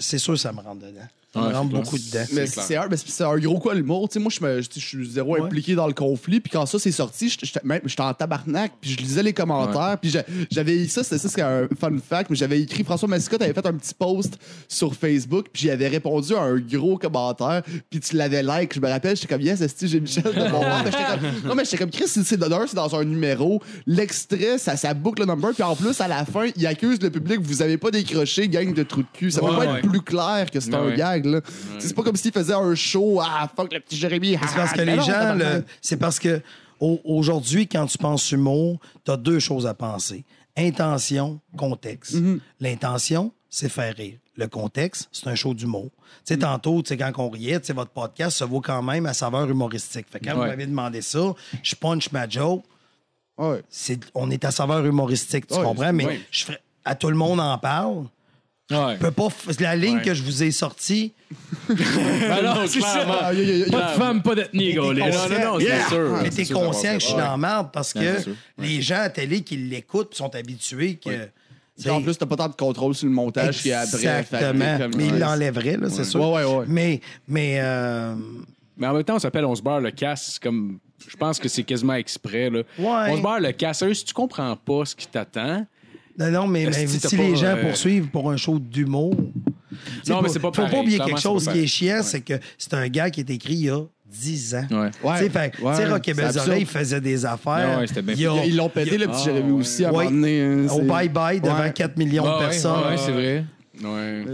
c'est 0.00 0.18
sûr 0.18 0.34
que 0.34 0.40
ça 0.40 0.52
me 0.52 0.60
rentre 0.60 0.86
dedans. 0.86 1.06
C'est 1.34 1.68
beaucoup 1.68 1.98
dedans. 1.98 2.24
Mais 2.32 2.46
c'est 2.46 2.76
un, 2.76 2.88
mais 2.88 2.96
c'est 2.96 3.24
un 3.24 3.36
gros 3.38 3.58
quoi 3.58 3.74
l'humour. 3.74 4.08
Tu 4.08 4.14
sais, 4.14 4.18
moi, 4.20 4.30
je 4.30 4.44
me- 4.44 4.60
je 4.62 4.68
je 4.74 4.80
suis 4.80 5.10
zéro 5.10 5.34
Ouais. 5.34 5.40
impliqué 5.42 5.74
dans 5.74 5.86
le 5.86 5.92
conflit. 5.92 6.40
Puis 6.40 6.50
quand 6.50 6.64
ça 6.66 6.78
s'est 6.78 6.92
sorti, 6.92 7.28
j'étais- 7.28 7.60
en 8.02 8.14
tabarnak. 8.14 8.72
Puis 8.80 8.90
je 8.92 8.98
lisais 8.98 9.22
les 9.22 9.32
commentaires. 9.32 9.98
Puis 10.00 10.10
j'a- 10.10 10.24
j'avais 10.50 10.86
ça, 10.86 11.02
c'était 11.02 11.18
ça, 11.18 11.28
c'est 11.28 11.42
un 11.42 11.66
fun 11.78 11.92
fact. 12.08 12.30
Mais 12.30 12.36
j'avais 12.36 12.60
écrit, 12.60 12.84
François 12.84 13.08
Massicotte 13.08 13.42
avait 13.42 13.52
fait 13.54 13.66
un 13.66 13.72
petit 13.74 13.94
post 13.94 14.38
sur 14.68 14.94
Facebook. 14.94 15.46
Puis 15.52 15.64
j'avais 15.66 15.88
répondu 15.88 16.34
à 16.34 16.42
un 16.42 16.58
gros 16.58 16.98
commentaire. 16.98 17.62
Puis 17.90 18.00
tu 18.00 18.16
l'avais 18.16 18.42
like. 18.42 18.74
Je 18.74 18.80
me 18.80 18.88
rappelle, 18.88 19.16
j'étais 19.16 19.28
comme, 19.34 19.42
yes, 19.42 19.60
est 19.60 19.86
j'ai 19.86 20.00
Michel 20.00 20.22
de 20.24 20.38
mon 20.40 20.50
bord. 20.50 20.64
Mais 20.84 20.90
j'étais 20.90 21.04
comme, 21.04 21.20
non, 21.50 21.54
mais 21.54 21.64
j'étais 21.64 21.78
comme, 21.78 21.90
Chris, 21.90 22.04
c'est- 22.08 22.22
c'est 22.24 22.36
d'honneur, 22.36 22.62
c'est 22.68 22.76
dans 22.76 22.94
un 22.94 23.04
numéro. 23.04 23.60
L'extrait, 23.86 24.58
ça, 24.58 24.76
ça 24.76 24.92
boucle 24.94 25.22
le 25.22 25.26
number. 25.26 25.52
Puis 25.54 25.62
en 25.62 25.74
plus, 25.76 26.00
à 26.00 26.08
la 26.08 26.24
fin, 26.24 26.46
il 26.56 26.66
accuse 26.66 27.00
le 27.00 27.10
public, 27.10 27.38
vous 27.40 27.62
avez 27.62 27.78
pas 27.78 27.90
décroché, 27.90 28.48
gang 28.48 28.72
de 28.74 28.82
trous 28.82 29.02
de 29.02 29.06
cul. 29.12 29.30
Ça 29.30 29.42
Ouais, 29.42 29.50
peut 29.50 29.56
pas 29.56 29.72
ouais. 29.72 29.78
être 29.78 29.88
plus 29.88 30.02
clair 30.02 30.50
que 30.52 30.60
c'est 30.60 30.74
un 30.74 30.86
ouais. 30.86 30.96
Là. 31.24 31.40
C'est 31.78 31.94
pas 31.94 32.02
comme 32.02 32.16
s'il 32.16 32.32
faisait 32.32 32.54
un 32.54 32.74
show, 32.74 33.20
ah, 33.22 33.50
fuck 33.54 33.72
le 33.72 33.80
petit 33.80 33.96
Jérémy. 33.96 34.32
C'est 34.32 34.56
parce 34.56 34.72
que 34.72 34.80
Ah, 34.80 34.84
les 34.84 34.96
non, 34.96 35.02
gens, 35.02 35.34
le- 35.34 35.64
c'est 35.80 35.96
parce 35.96 36.18
que 36.18 36.40
au- 36.80 37.00
aujourd'hui, 37.04 37.66
quand 37.66 37.86
tu 37.86 37.98
penses 37.98 38.30
humour, 38.32 38.78
tu 39.04 39.10
as 39.10 39.16
deux 39.16 39.38
choses 39.38 39.66
à 39.66 39.74
penser 39.74 40.24
intention, 40.56 41.40
contexte. 41.56 42.14
Mhm. 42.14 42.40
L'intention, 42.60 43.32
c'est 43.50 43.68
faire 43.68 43.94
rire. 43.96 44.18
Le 44.36 44.46
contexte, 44.48 45.08
c'est 45.12 45.26
un 45.28 45.34
show 45.34 45.52
d'humour. 45.52 45.90
Tu 46.24 46.34
sais, 46.34 46.38
tantôt, 46.38 46.80
tu 46.82 46.88
sais, 46.88 46.96
quand 46.96 47.12
on 47.18 47.28
riait, 47.30 47.58
tu 47.60 47.66
sais, 47.66 47.72
votre 47.72 47.90
podcast 47.90 48.36
se 48.38 48.44
vaut 48.44 48.60
quand 48.60 48.82
même 48.82 49.06
à 49.06 49.14
saveur 49.14 49.48
humoristique. 49.50 50.06
Fait 50.10 50.18
que 50.20 50.24
quand 50.26 50.34
vous 50.34 50.40
m'avez 50.42 50.66
demandé 50.66 51.02
ça, 51.02 51.34
je 51.62 51.74
punch 51.74 52.10
ma 52.12 52.28
joke. 52.28 52.62
Ouais. 53.36 53.62
on 54.14 54.30
est 54.30 54.44
à 54.44 54.52
saveur 54.52 54.84
humoristique, 54.86 55.48
tu 55.48 55.54
Ouais, 55.56 55.62
comprends? 55.64 55.92
Mais 55.92 56.20
je 56.30 56.44
ferais, 56.44 56.60
à 56.84 56.94
tout 56.94 57.08
le 57.08 57.16
monde 57.16 57.40
en 57.40 57.58
parle. 57.58 58.04
Ouais. 58.70 58.94
Je 58.94 58.98
peux 59.00 59.10
pas, 59.10 59.26
f- 59.28 59.60
la 59.60 59.76
ligne 59.76 59.96
Ouais. 59.96 60.02
que 60.02 60.14
je 60.14 60.22
vous 60.22 60.42
ai 60.42 60.50
sortie, 60.50 61.12
Ben 61.68 62.42
non, 62.42 62.54
c'est 62.66 62.80
ça. 62.80 63.04
Ah, 63.22 63.34
y 63.34 63.40
a- 63.40 63.42
y 63.42 63.50
a- 63.50 63.56
y 63.56 63.62
a- 63.64 63.70
Pas 63.70 63.92
de 63.92 63.98
femme, 63.98 64.22
pas 64.22 64.34
d'ethnie, 64.34 64.72
là. 64.72 64.82
Non, 64.82 64.92
non, 64.94 65.52
non, 65.52 65.58
c'est 65.60 65.88
sûr. 65.94 66.18
mais 66.22 66.30
C'est 66.30 66.36
t'es 66.36 66.44
sûr, 66.44 66.58
conscient 66.60 66.94
que 66.94 67.00
je 67.00 67.04
suis 67.06 67.14
dans 67.14 67.30
la 67.32 67.36
merde 67.36 67.68
parce 67.72 67.92
que 67.92 68.00
les 68.58 68.80
gens 68.80 69.00
à 69.00 69.10
télé 69.10 69.42
qui 69.42 69.56
l'écoutent 69.56 70.14
sont 70.14 70.34
habitués 70.34 70.96
que. 70.96 71.28
Puis 71.78 71.90
En 71.90 72.00
plus, 72.00 72.16
t'as 72.16 72.24
pas 72.26 72.36
tant 72.36 72.48
de 72.48 72.54
contrôle 72.54 72.94
sur 72.94 73.06
le 73.08 73.12
montage 73.12 73.60
qui 73.60 73.70
est 73.70 73.72
après. 73.72 73.96
Exactement. 73.96 74.78
comme- 74.78 74.94
mais 74.96 75.06
il 75.08 75.18
l'enlèverait, 75.18 75.76
là, 75.76 75.90
c'est 75.90 76.04
sûr. 76.04 76.20
Ouais, 76.20 76.44
ouais, 76.44 76.54
ouais. 76.58 76.64
Mais, 76.68 77.00
mais 77.28 77.58
euh, 77.60 78.14
Mais 78.76 78.86
en 78.86 78.92
même 78.94 79.04
temps, 79.04 79.16
on 79.16 79.18
s'appelle 79.18 79.44
On 79.44 79.54
se 79.54 79.62
barre 79.62 79.80
le 79.80 79.90
casse 79.90 80.38
comme. 80.38 80.78
Je 81.06 81.16
pense 81.16 81.38
que 81.38 81.48
c'est 81.48 81.64
quasiment 81.64 81.94
exprès. 81.94 82.48
Là. 82.48 82.60
Ouais. 82.78 83.10
On 83.12 83.16
se 83.18 83.22
barre 83.22 83.40
le 83.40 83.52
casse. 83.52 83.84
Si 83.92 84.04
tu 84.04 84.14
comprends 84.14 84.56
pas 84.56 84.84
ce 84.86 84.94
qui 84.96 85.06
t'attend. 85.06 85.66
Non, 86.18 86.30
non, 86.30 86.46
mais, 86.46 86.70
si 86.72 87.16
les 87.16 87.36
gens 87.36 87.46
euh, 87.56 87.62
poursuivent 87.68 88.08
pour 88.08 88.30
un 88.30 88.36
show 88.36 88.58
d'humour. 88.58 89.14
Non, 90.08 90.22
mais 90.22 90.28
c'est 90.28 90.38
pas 90.38 90.48
Faut 90.48 90.52
pareil. 90.52 90.70
pas 90.72 90.80
oublier 90.80 90.98
quelque 90.98 91.20
chose 91.20 91.48
qui 91.48 91.58
est 91.60 91.66
chiant, 91.66 91.96
Ouais. 91.96 92.02
c'est 92.02 92.20
que 92.20 92.34
c'est 92.58 92.74
un 92.74 92.88
gars 92.88 93.10
qui 93.10 93.20
est 93.20 93.30
écrit 93.30 93.54
il 93.54 93.64
y 93.66 93.70
a 93.70 93.80
10 94.06 94.54
ans. 94.54 94.66
Ouais. 94.70 94.90
Ouais. 95.02 95.26
Tu 95.28 95.32
sais, 95.32 95.86
Rock 95.86 96.08
et. 96.08 96.14
Oreilles 96.38 96.64
faisait 96.66 97.00
des 97.00 97.26
affaires. 97.26 97.80
Ouais, 97.80 98.02
bien 98.02 98.42
Ils 98.46 98.56
l'ont 98.56 98.68
pété, 98.68 98.96
le 98.96 99.08
petit 99.08 99.24
Jérémy 99.24 99.50
aussi, 99.52 99.84
à 99.84 99.88
un 99.88 99.92
Ouais. 99.92 100.04
moment 100.04 100.16
donné. 100.16 100.40
hein, 100.42 100.66
au 100.72 100.82
bye-bye 100.82 101.40
devant 101.40 101.58
Ouais. 101.58 101.72
4 101.72 101.96
millions 101.96 102.22
de 102.24 102.38
personnes. 102.38 102.72
ouais, 102.90 102.96
c'est 102.96 103.12
vrai. 103.12 103.44
Ouais. 103.82 104.24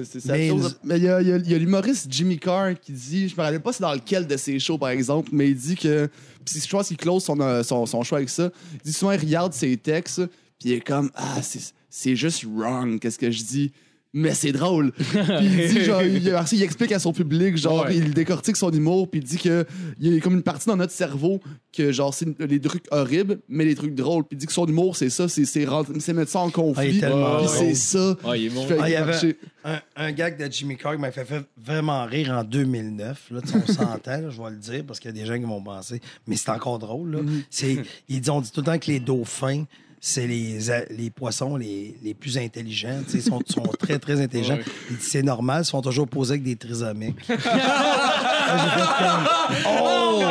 Mais 0.84 0.98
y 1.00 1.08
a, 1.08 1.20
il 1.22 1.48
y 1.50 1.54
a 1.54 1.58
l'humoriste 1.58 2.08
Jimmy 2.10 2.38
Carr 2.38 2.74
qui 2.78 2.92
dit, 2.92 3.26
je 3.28 3.34
me 3.36 3.40
rappelle 3.40 3.60
pas 3.60 3.72
c'est 3.72 3.80
dans 3.82 3.94
lequel 3.94 4.26
de 4.26 4.36
ses 4.36 4.58
shows 4.58 4.76
par 4.76 4.90
exemple, 4.90 5.30
mais 5.32 5.48
il 5.48 5.56
dit 5.56 5.76
que, 5.76 6.10
puis 6.44 6.60
je 6.62 6.68
pense 6.68 6.88
qu'il 6.88 6.98
close 6.98 7.24
son, 7.24 7.40
euh, 7.40 7.62
son, 7.62 7.86
son 7.86 8.02
show 8.02 8.16
avec 8.16 8.28
ça, 8.28 8.50
il 8.74 8.80
dit 8.84 8.92
souvent 8.92 9.12
il 9.12 9.20
regarde 9.20 9.54
ses 9.54 9.78
textes, 9.78 10.20
puis 10.60 10.68
il 10.68 10.72
est 10.74 10.80
comme, 10.80 11.10
ah, 11.14 11.42
c'est 11.42 11.72
c'est 11.92 12.14
juste 12.14 12.44
wrong, 12.44 13.00
qu'est-ce 13.00 13.18
que 13.18 13.30
je 13.32 13.42
dis. 13.42 13.72
Mais 14.12 14.34
c'est 14.34 14.50
drôle. 14.50 14.90
puis 14.98 15.18
il 15.40 15.68
dit, 15.68 15.84
genre, 15.84 16.02
il, 16.02 16.62
explique 16.64 16.90
à 16.90 16.98
son 16.98 17.12
public, 17.12 17.56
genre, 17.56 17.84
Ouais. 17.84 17.96
il 17.96 18.12
décortique 18.12 18.56
son 18.56 18.72
humour, 18.72 19.08
puis 19.08 19.20
il 19.20 19.24
dit 19.24 19.38
que 19.38 19.64
il 20.00 20.14
y 20.14 20.16
a 20.16 20.20
comme 20.20 20.34
une 20.34 20.42
partie 20.42 20.66
dans 20.66 20.76
notre 20.76 20.92
cerveau 20.92 21.40
que, 21.72 21.92
genre, 21.92 22.12
c'est 22.12 22.26
les 22.40 22.60
trucs 22.60 22.86
horribles, 22.90 23.38
mais 23.48 23.64
les 23.64 23.76
trucs 23.76 23.94
drôles. 23.94 24.24
Puis 24.24 24.36
il 24.36 24.38
dit 24.38 24.46
que 24.46 24.52
son 24.52 24.66
humour, 24.66 24.96
c'est 24.96 25.10
ça, 25.10 25.28
c'est 25.28 25.44
c'est 25.44 26.12
mettre 26.12 26.30
ça 26.30 26.40
en 26.40 26.48
Ah, 26.48 26.50
conflit. 26.50 26.98
tellement 26.98 27.38
puis 27.38 27.48
c'est 27.56 27.74
ça. 27.74 28.16
Ah, 28.24 28.36
il 28.36 28.46
est 28.46 28.48
bon. 28.50 28.66
Ah, 28.80 28.88
il 28.88 28.92
y 28.92 28.96
avait 28.96 29.36
un, 29.64 29.80
un 29.94 30.10
gag 30.12 30.36
de 30.44 30.52
Jimmy 30.52 30.76
Carr 30.76 30.94
qui 30.96 31.00
m'a 31.00 31.12
fait, 31.12 31.24
fait 31.24 31.44
vraiment 31.56 32.04
rire 32.04 32.30
en 32.30 32.42
2009. 32.42 33.30
Là, 33.30 33.40
on 33.54 33.66
s'entend, 33.72 34.28
je 34.30 34.42
vais 34.42 34.50
le 34.50 34.56
dire, 34.56 34.84
parce 34.86 34.98
qu'il 34.98 35.10
y 35.14 35.18
a 35.18 35.22
des 35.22 35.26
gens 35.26 35.38
qui 35.38 35.44
vont 35.46 35.62
penser. 35.62 36.00
Mais 36.26 36.34
c'est 36.34 36.50
encore 36.50 36.80
drôle. 36.80 37.12
Là. 37.12 37.18
C'est, 37.48 37.78
il 38.08 38.20
dit, 38.20 38.30
on 38.30 38.40
dit 38.40 38.50
tout 38.50 38.60
le 38.60 38.66
temps 38.66 38.78
que 38.78 38.90
les 38.90 38.98
dauphins, 38.98 39.64
c'est 40.00 40.26
les, 40.26 40.58
les 40.96 41.10
poissons 41.10 41.56
les, 41.56 41.94
les 42.02 42.14
plus 42.14 42.38
intelligents. 42.38 43.00
Tu 43.04 43.12
sais, 43.12 43.18
Ils 43.18 43.22
sont, 43.30 43.40
sont 43.48 43.62
très, 43.78 43.98
très 43.98 44.20
intelligents. 44.20 44.54
Ouais. 44.56 44.64
Il 44.90 44.96
dit, 44.96 45.04
c'est 45.04 45.22
normal, 45.22 45.62
ils 45.62 45.66
sont 45.66 45.82
toujours 45.82 46.08
posés 46.08 46.32
avec 46.32 46.42
des 46.42 46.56
trisomiques. 46.56 47.16
Là, 47.28 48.56
j'ai 48.56 48.80
fait 48.80 49.04
comme, 49.04 49.28
oh! 49.68 50.22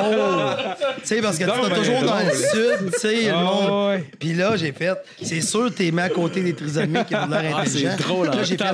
Oh! 0.00 0.74
Tu 1.00 1.06
sais, 1.06 1.20
parce 1.22 1.38
que 1.38 1.44
tu 1.44 1.50
es 1.50 1.74
toujours 1.76 2.02
dans 2.02 2.18
le 2.18 2.34
sud, 2.34 2.92
tu 2.92 2.98
sais, 2.98 3.22
le 3.28 3.32
monde. 3.34 4.00
Puis 4.18 4.34
là, 4.34 4.56
j'ai 4.56 4.72
fait, 4.72 4.96
c'est 5.22 5.40
sûr, 5.40 5.72
t'es 5.74 5.90
mis 5.90 6.00
à 6.00 6.08
côté 6.08 6.42
des 6.42 6.54
trisomiques 6.54 7.06
qui 7.06 7.14
ont 7.14 7.26
l'air 7.28 7.56
Ah, 7.58 7.64
c'est 7.66 7.86
intelligents. 7.86 7.96
drôle, 7.98 8.26
Là, 8.28 8.32
en 8.36 8.44
j'ai 8.44 8.56
fait, 8.56 8.64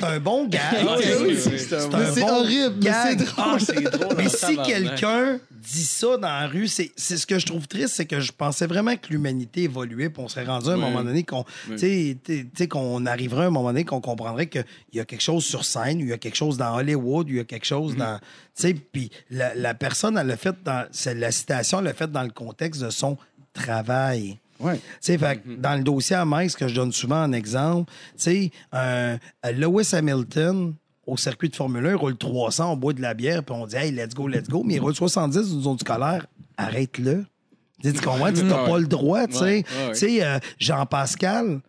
c'est 0.00 0.04
un 0.04 0.20
bon 0.20 0.46
gag. 0.46 0.60
Ah, 0.88 0.96
C'est 0.98 1.58
c'est 1.58 1.74
un 1.74 1.88
Mais 1.98 2.04
c'est 2.14 2.20
bon 2.20 2.28
horrible, 2.28 2.74
mais 2.82 2.90
c'est 3.04 3.16
drôle. 3.16 3.44
Ah, 3.46 3.56
c'est 3.58 3.80
drôle. 3.82 4.14
Mais 4.16 4.28
si 4.28 4.56
quelqu'un 4.58 5.38
dit 5.50 5.84
ça 5.84 6.16
dans 6.16 6.28
la 6.28 6.46
rue, 6.46 6.68
c'est 6.68 6.92
c'est 6.96 7.16
ce 7.16 7.26
que 7.26 7.38
je 7.38 7.46
trouve 7.46 7.66
triste, 7.66 7.94
c'est 7.96 8.06
que 8.06 8.20
je 8.20 8.30
pensais 8.32 8.66
vraiment 8.66 8.94
que 8.96 9.08
l'humanité 9.10 9.45
évoluait, 9.54 10.10
puis 10.10 10.22
on 10.22 10.28
serait 10.28 10.44
rendu 10.44 10.68
à 10.68 10.72
un 10.72 10.76
moment 10.76 11.02
donné 11.02 11.24
qu'on, 11.24 11.44
sais, 11.76 12.16
qu'on 12.68 13.06
arriverait 13.06 13.44
à 13.44 13.46
un 13.46 13.50
moment 13.50 13.68
donné 13.68 13.84
qu'on 13.84 14.00
comprendrait 14.00 14.48
qu'il 14.48 14.64
y 14.92 15.00
a 15.00 15.04
quelque 15.04 15.22
chose 15.22 15.44
sur 15.44 15.64
scène, 15.64 16.00
il 16.00 16.08
y 16.08 16.12
a 16.12 16.18
quelque 16.18 16.36
chose 16.36 16.56
dans 16.56 16.76
Hollywood, 16.76 17.28
il 17.28 17.36
y 17.36 17.40
a 17.40 17.44
quelque 17.44 17.64
chose 17.64 17.86
Mm-hmm. 17.96 17.98
dans, 18.62 18.72
puis 18.92 19.10
la, 19.30 19.54
la 19.54 19.74
personne 19.74 20.16
elle 20.18 20.26
l'a 20.26 20.36
fait 20.36 20.56
dans, 20.64 20.86
la 21.14 21.32
citation, 21.32 21.78
elle 21.78 21.84
l'a 21.84 21.94
fait 21.94 22.10
dans 22.10 22.22
le 22.22 22.30
contexte 22.30 22.82
de 22.82 22.90
son 22.90 23.16
travail. 23.52 24.38
Ouais. 24.58 24.80
Que 25.06 25.56
dans 25.56 25.74
le 25.74 25.82
dossier 25.82 26.16
à 26.16 26.24
Mike, 26.24 26.52
ce 26.52 26.56
que 26.56 26.68
je 26.68 26.74
donne 26.74 26.92
souvent 26.92 27.24
en 27.24 27.32
exemple, 27.32 27.92
un 28.72 29.18
Lewis 29.52 29.90
Hamilton, 29.92 30.74
au 31.06 31.16
circuit 31.16 31.48
de 31.48 31.56
Formule 31.56 31.86
1, 31.86 31.90
il 31.90 31.94
roule 31.94 32.16
300, 32.16 32.72
on 32.72 32.76
boit 32.76 32.92
de 32.92 33.02
la 33.02 33.14
bière, 33.14 33.44
puis 33.44 33.54
on 33.54 33.66
dit, 33.66 33.76
hey, 33.76 33.92
let's 33.92 34.14
go, 34.14 34.26
let's 34.26 34.48
go. 34.48 34.62
Mais 34.64 34.74
il 34.74 34.80
roule 34.80 34.94
70 34.94 35.36
dans 35.36 35.42
une 35.42 35.62
zone 35.62 35.78
scolaire, 35.78 36.26
arrête-le. 36.56 37.26
Tu 37.82 37.92
comprends? 37.92 38.32
Tu 38.32 38.42
n'as 38.44 38.66
pas 38.66 38.78
le 38.78 38.86
droit, 38.86 39.26
tu 39.26 39.36
sais. 39.36 39.64
Tu 39.88 39.94
sais, 39.94 40.24
euh, 40.24 40.38
Jean-Pascal, 40.58 41.60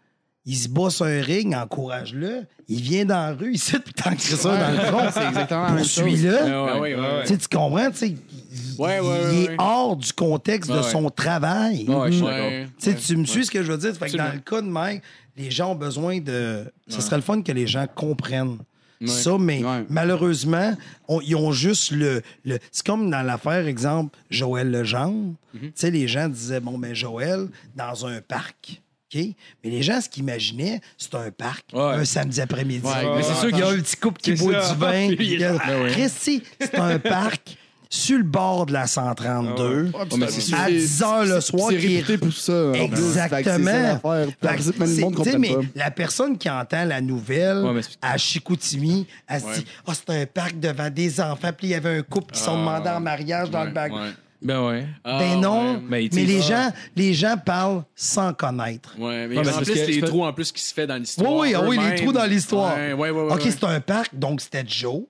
il 0.46 0.56
se 0.56 0.70
bat 0.70 0.90
sur 0.90 1.06
un 1.06 1.22
ring, 1.22 1.54
encourage-le. 1.54 2.46
Il 2.70 2.82
vient 2.82 3.06
dans 3.06 3.16
la 3.16 3.34
rue, 3.34 3.54
il 3.54 3.60
sait 3.60 3.80
tout 3.80 3.92
le 3.96 4.02
temps 4.02 4.16
que 4.16 4.22
ça 4.22 4.58
dans 4.58 4.72
le 4.72 4.80
front. 4.88 5.10
C'est 5.14 5.28
exactement. 5.28 5.76
Poursuis-le. 5.76 6.38
Ah 6.38 6.80
ouais, 6.80 6.96
ouais, 6.96 7.02
ouais. 7.02 7.24
Tu 7.26 7.48
comprends? 7.50 7.92
Tu 7.92 7.98
sais, 7.98 8.08
il, 8.10 9.44
est 9.44 9.56
hors 9.58 9.98
du 9.98 10.14
contexte 10.14 10.72
de 10.72 10.82
son 10.82 11.10
travail. 11.10 11.86
Je. 11.86 12.94
Tu 12.94 13.18
me 13.18 13.26
suis 13.26 13.46
ce 13.46 13.52
que 13.52 13.62
je 13.62 13.72
veux 13.72 13.78
dire? 13.78 13.94
Fait 13.94 14.10
que 14.10 14.18
dans 14.18 14.34
le 14.34 14.40
cas 14.40 14.62
de 14.62 14.68
Mike, 14.68 15.02
les 15.36 15.52
gens 15.52 15.72
ont 15.72 15.76
besoin 15.76 16.20
de. 16.20 16.72
Ce 16.88 17.02
serait 17.02 17.18
le 17.18 17.22
fun 17.22 17.42
que 17.42 17.52
les 17.52 17.68
gens 17.68 17.86
comprennent. 17.94 18.58
Ça, 19.06 19.38
mais 19.40 19.62
malheureusement, 19.90 20.76
on- 21.08 21.22
ils 21.22 21.36
ont 21.36 21.52
juste 21.52 21.92
le. 21.92 22.22
le- 22.46 22.60
c'est 22.72 22.86
comme 22.86 23.10
dans 23.12 23.22
l'affaire, 23.22 23.68
exemple, 23.68 24.18
Joël 24.30 24.72
Legendre. 24.72 25.34
Mhm. 25.54 25.60
Tu 25.62 25.72
sais, 25.76 25.92
les 25.92 26.08
gens 26.08 26.28
disaient, 26.30 26.60
bon, 26.60 26.78
ben, 26.78 26.94
Joël, 26.94 27.48
dans 27.76 28.06
un 28.06 28.22
parc. 28.22 28.82
OK? 29.14 29.22
Mais 29.64 29.70
les 29.70 29.82
gens, 29.84 30.02
ce 30.02 30.10
qu'ils 30.10 30.24
imaginaient, 30.24 30.82
c'est 30.98 31.16
un 31.16 31.32
parc, 31.32 31.66
Ouais. 31.74 31.80
un 31.82 32.04
samedi 32.06 32.42
après-midi. 32.42 32.86
Ouais, 32.86 33.16
mais 33.16 33.24
c'est 33.24 33.36
sûr 33.36 33.50
Il 33.52 33.58
y 33.58 33.62
a 33.62 33.70
un 33.70 33.78
petit 33.80 33.96
couple 33.96 34.20
qui 34.20 34.34
boit 34.34 34.62
ça. 34.62 34.74
du 34.74 34.80
vin. 34.80 35.10
A- 35.12 35.68
Ben. 35.68 35.92
Christy, 35.92 36.44
c'est 36.60 36.76
un 36.78 37.00
parc 37.00 37.58
sur 37.90 38.18
le 38.18 38.24
bord 38.24 38.66
de 38.66 38.74
la 38.74 38.88
132. 38.88 39.84
Ouais, 39.86 39.92
puis 40.10 40.20
mais 40.20 40.28
c'est- 40.28 40.42
c'est- 40.42 40.54
à 40.56 40.66
c'est- 40.66 40.72
10 40.74 41.02
heures 41.04 41.26
le 41.26 41.42
soir, 41.42 41.68
C'est 41.70 41.78
qui 41.78 41.96
est 41.96 41.98
réputé 42.00 42.18
pour 42.18 42.34
ça. 42.34 42.54
en 42.70 42.72
plus. 42.72 42.80
Fait 42.80 42.90
que 42.90 42.96
c'est 42.98 43.02
ça 43.14 43.26
Exactement. 43.40 43.66
l'affaire. 43.72 44.26
Fait 44.28 44.36
Par 44.42 44.52
que 44.52 44.58
exemple, 44.58 44.80
même 44.80 44.90
le 44.90 44.96
c'est- 44.96 45.02
monde 45.02 45.16
tu 45.16 45.24
sais, 45.24 45.32
comprend 45.32 45.40
mais 45.40 45.54
pas. 45.56 45.62
la 45.76 45.92
personne 45.92 46.38
qui 46.38 46.50
entend 46.50 46.86
la 46.86 47.02
nouvelle 47.02 47.58
Ouais, 47.64 47.74
mais 47.74 47.82
c'est- 47.84 47.98
à 48.02 48.18
Chicoutimi, 48.18 49.08
elle 49.28 49.42
se 49.42 49.60
dit 49.60 49.66
Ah, 49.86 49.92
c'est 49.94 50.22
un 50.22 50.26
parc 50.26 50.60
devant 50.60 50.90
des 50.90 51.20
enfants, 51.22 51.52
puis 51.58 51.68
il 51.68 51.70
y 51.72 51.76
avait 51.76 51.98
un 52.00 52.02
couple 52.02 52.34
qui 52.34 52.40
sont 52.42 52.58
demandés 52.58 52.90
en 52.90 53.00
mariage 53.00 53.50
dans 53.50 53.60
Ouais, 53.62 53.66
le 53.68 53.72
bac. 53.72 53.92
ouais. 53.94 54.10
Ben 54.40 54.64
ouais. 54.68 54.86
Ah, 55.04 55.18
Ben 55.18 55.40
non, 55.42 55.74
ouais. 55.74 55.80
Mais 55.90 56.10
mais, 56.14 56.24
les, 56.26 56.42
gens, 56.42 56.72
les 56.96 57.14
gens 57.16 57.36
parlent 57.44 57.82
sans 57.96 58.34
connaître. 58.34 58.94
Ouais, 59.00 59.28
mais 59.28 59.36
Ouais, 59.36 59.42
mais 59.42 59.44
c'est 59.46 59.50
en 59.50 59.54
parce 59.54 59.64
plus, 59.72 59.74
que- 59.82 59.88
les 59.88 60.02
trous 60.02 60.24
en 60.24 60.32
plus 60.32 60.52
qui 60.52 60.62
se 60.62 60.72
fait 60.74 60.86
dans 60.86 60.96
l'histoire. 60.98 61.32
Oui, 61.34 61.48
oui, 61.50 61.54
ah 61.56 61.62
oui, 61.68 61.78
les 61.78 61.84
eux-mêmes. 61.84 61.96
trous 61.96 62.12
dans 62.14 62.26
l'histoire. 62.26 62.76
Ouais, 62.76 62.94
ouais, 62.94 63.10
ouais, 63.10 63.22
ouais, 63.24 63.34
OK, 63.34 63.44
ouais. 63.44 63.50
c'est 63.52 63.64
un 63.64 63.80
parc, 63.80 64.12
donc 64.14 64.42
c'était 64.42 64.64
Joe. 64.68 65.02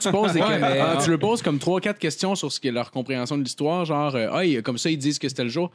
Tu 0.00 0.10
poses 0.10 0.32
des 0.32 0.40
Ouais, 0.40 0.58
mais- 0.58 0.78
ah, 0.80 0.98
tu 1.02 1.10
leur 1.10 1.18
poses 1.18 1.42
comme 1.42 1.58
trois, 1.58 1.80
quatre 1.80 1.98
questions 1.98 2.34
sur 2.34 2.52
ce 2.52 2.60
qui 2.60 2.68
est 2.68 2.72
leur 2.72 2.90
compréhension 2.90 3.36
de 3.38 3.42
l'histoire, 3.42 3.84
genre, 3.84 4.14
euh, 4.14 4.28
ah, 4.32 4.44
il- 4.44 4.62
comme 4.62 4.78
ça, 4.78 4.90
ils 4.90 4.98
disent 4.98 5.18
que 5.18 5.28
c'était 5.28 5.44
le 5.44 5.50
jour. 5.50 5.70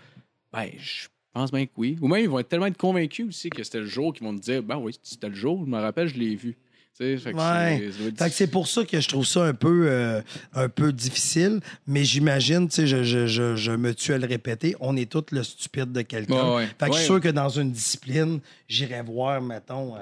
Ben, 0.54 0.70
je 0.78 1.08
pense 1.34 1.52
bien 1.52 1.66
que 1.66 1.72
oui. 1.78 1.98
Ou 2.02 2.08
même, 2.08 2.22
ils 2.24 2.30
vont 2.30 2.40
être 2.40 2.50
tellement 2.50 2.66
être 2.68 2.78
convaincus 2.78 3.28
aussi 3.28 3.50
que 3.50 3.64
c'était 3.64 3.80
le 3.80 3.86
jour 3.88 4.14
qu'ils 4.14 4.26
vont 4.28 4.36
te 4.36 4.42
dire, 4.42 4.62
ben 4.64 4.78
oui, 4.78 4.94
c'était 5.04 5.30
le 5.30 5.36
jour, 5.36 5.62
je 5.66 5.70
me 5.70 5.80
rappelle, 5.80 6.08
je 6.08 6.16
l'ai 6.16 6.36
vu. 6.36 6.58
Tu 6.98 7.06
sais, 7.06 7.18
fait 7.18 7.32
que 7.32 7.38
Ouais. 7.38 7.90
c'est- 8.30 8.48
pour 8.52 8.68
ça 8.68 8.84
que 8.84 9.00
je 9.00 9.08
trouve 9.08 9.26
ça 9.26 9.46
un 9.46 9.54
peu, 9.54 9.86
euh, 9.88 10.22
un 10.54 10.68
peu 10.68 10.92
difficile, 10.92 11.62
mais 11.88 12.04
j'imagine, 12.04 12.68
tu 12.68 12.76
sais, 12.76 12.88
je, 12.88 13.04
je, 13.04 13.28
je, 13.28 13.56
je 13.56 13.72
me 13.72 13.96
tue 13.96 14.12
à 14.14 14.18
le 14.18 14.28
répéter, 14.28 14.76
on 14.82 14.98
est 14.98 15.10
tous 15.10 15.24
le 15.32 15.42
stupide 15.44 15.94
de 15.94 16.02
quelqu'un. 16.02 16.50
Ouais, 16.50 16.56
ouais. 16.56 16.68
Fait 16.78 16.88
que 16.88 16.92
je 16.94 16.98
suis 16.98 17.06
sûr 17.06 17.22
que 17.22 17.30
dans 17.30 17.48
une 17.48 17.72
discipline, 17.72 18.42
j'irais 18.68 19.04
voir, 19.04 19.42
mettons, 19.42 19.96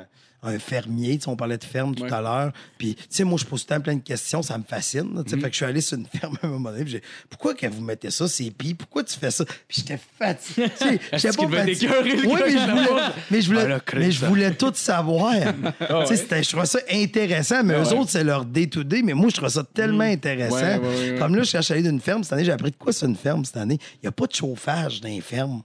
un, 0.43 0.59
fermier, 0.59 1.17
tu 1.17 1.23
sais, 1.23 1.29
on 1.29 1.35
parlait 1.35 1.57
de 1.57 1.63
ferme 1.63 1.95
tout 1.95 2.03
Ouais. 2.03 2.13
à 2.13 2.21
l'heure, 2.21 2.51
puis, 2.77 2.95
tu 2.95 3.03
sais, 3.09 3.23
moi, 3.23 3.37
je 3.39 3.45
pose 3.45 3.65
tout 3.65 3.73
le 3.73 3.77
temps 3.77 3.83
plein 3.83 3.95
de 3.95 4.01
questions, 4.03 4.41
ça 4.41 4.57
me 4.57 4.63
fascine, 4.63 5.13
là, 5.15 5.23
tu 5.23 5.29
sais, 5.31 5.35
Mm-hmm. 5.35 5.41
fait 5.41 5.47
que 5.47 5.51
je 5.53 5.55
suis 5.57 5.65
allé 5.65 5.81
sur 5.81 5.97
une 5.97 6.05
ferme 6.19 6.37
à 6.41 6.47
un 6.47 6.49
moment 6.49 6.71
donné, 6.71 6.83
puis 6.83 6.93
j'ai 6.93 7.01
pourquoi 7.29 7.53
que 7.53 7.67
vous 7.67 7.81
mettez 7.81 8.09
ça, 8.11 8.27
c'est 8.27 8.49
pis, 8.51 8.73
pourquoi 8.73 9.03
tu 9.03 9.17
fais 9.17 9.31
ça? 9.31 9.45
Puis 9.45 9.77
j'étais 9.77 9.99
fatigué, 10.17 10.69
tu 10.77 10.85
sais, 10.85 10.99
j'étais 11.13 11.37
pas 11.37 11.47
fatigué. 11.49 11.89
Oui, 12.25 12.39
mais 12.45 12.51
je 12.51 12.57
la 12.57 12.73
voulais, 12.75 13.01
mais 13.31 13.41
je 13.41 13.47
voulais, 13.47 13.61
Ah, 13.63 13.67
là, 13.67 13.79
crée 13.79 13.99
mais 13.99 14.11
je 14.11 14.25
voulais 14.25 14.53
tout 14.53 14.71
savoir. 14.73 15.33
Tu 16.07 16.15
sais, 16.15 16.43
je 16.43 16.49
trouvais 16.49 16.65
ça 16.65 16.79
intéressant, 16.91 17.63
mais 17.63 17.73
eux 17.75 17.93
autres, 17.93 18.09
c'est 18.11 18.23
leur 18.23 18.45
day-to-day, 18.45 19.01
mais 19.03 19.13
moi, 19.13 19.29
je 19.29 19.35
trouvais 19.35 19.51
ça 19.51 19.63
tellement 19.73 20.03
intéressant. 20.03 20.55
Ouais, 20.55 20.77
ouais, 20.79 21.11
ouais. 21.11 21.15
Comme 21.19 21.35
là, 21.35 21.43
je 21.43 21.57
à 21.57 21.61
aller 21.73 21.83
d'une 21.83 21.99
ferme 21.99 22.23
cette 22.23 22.33
année, 22.33 22.45
j'ai 22.45 22.51
appris 22.51 22.71
de 22.71 22.75
quoi 22.75 22.93
c'est 22.93 23.05
une 23.05 23.15
ferme 23.15 23.43
cette 23.45 23.57
année. 23.57 23.77
Il 23.95 23.99
n'y 24.03 24.07
a 24.07 24.11
pas 24.11 24.25
de 24.25 24.33
chauffage 24.33 25.01
dans 25.01 25.09
les 25.09 25.21
fermes. 25.21 25.61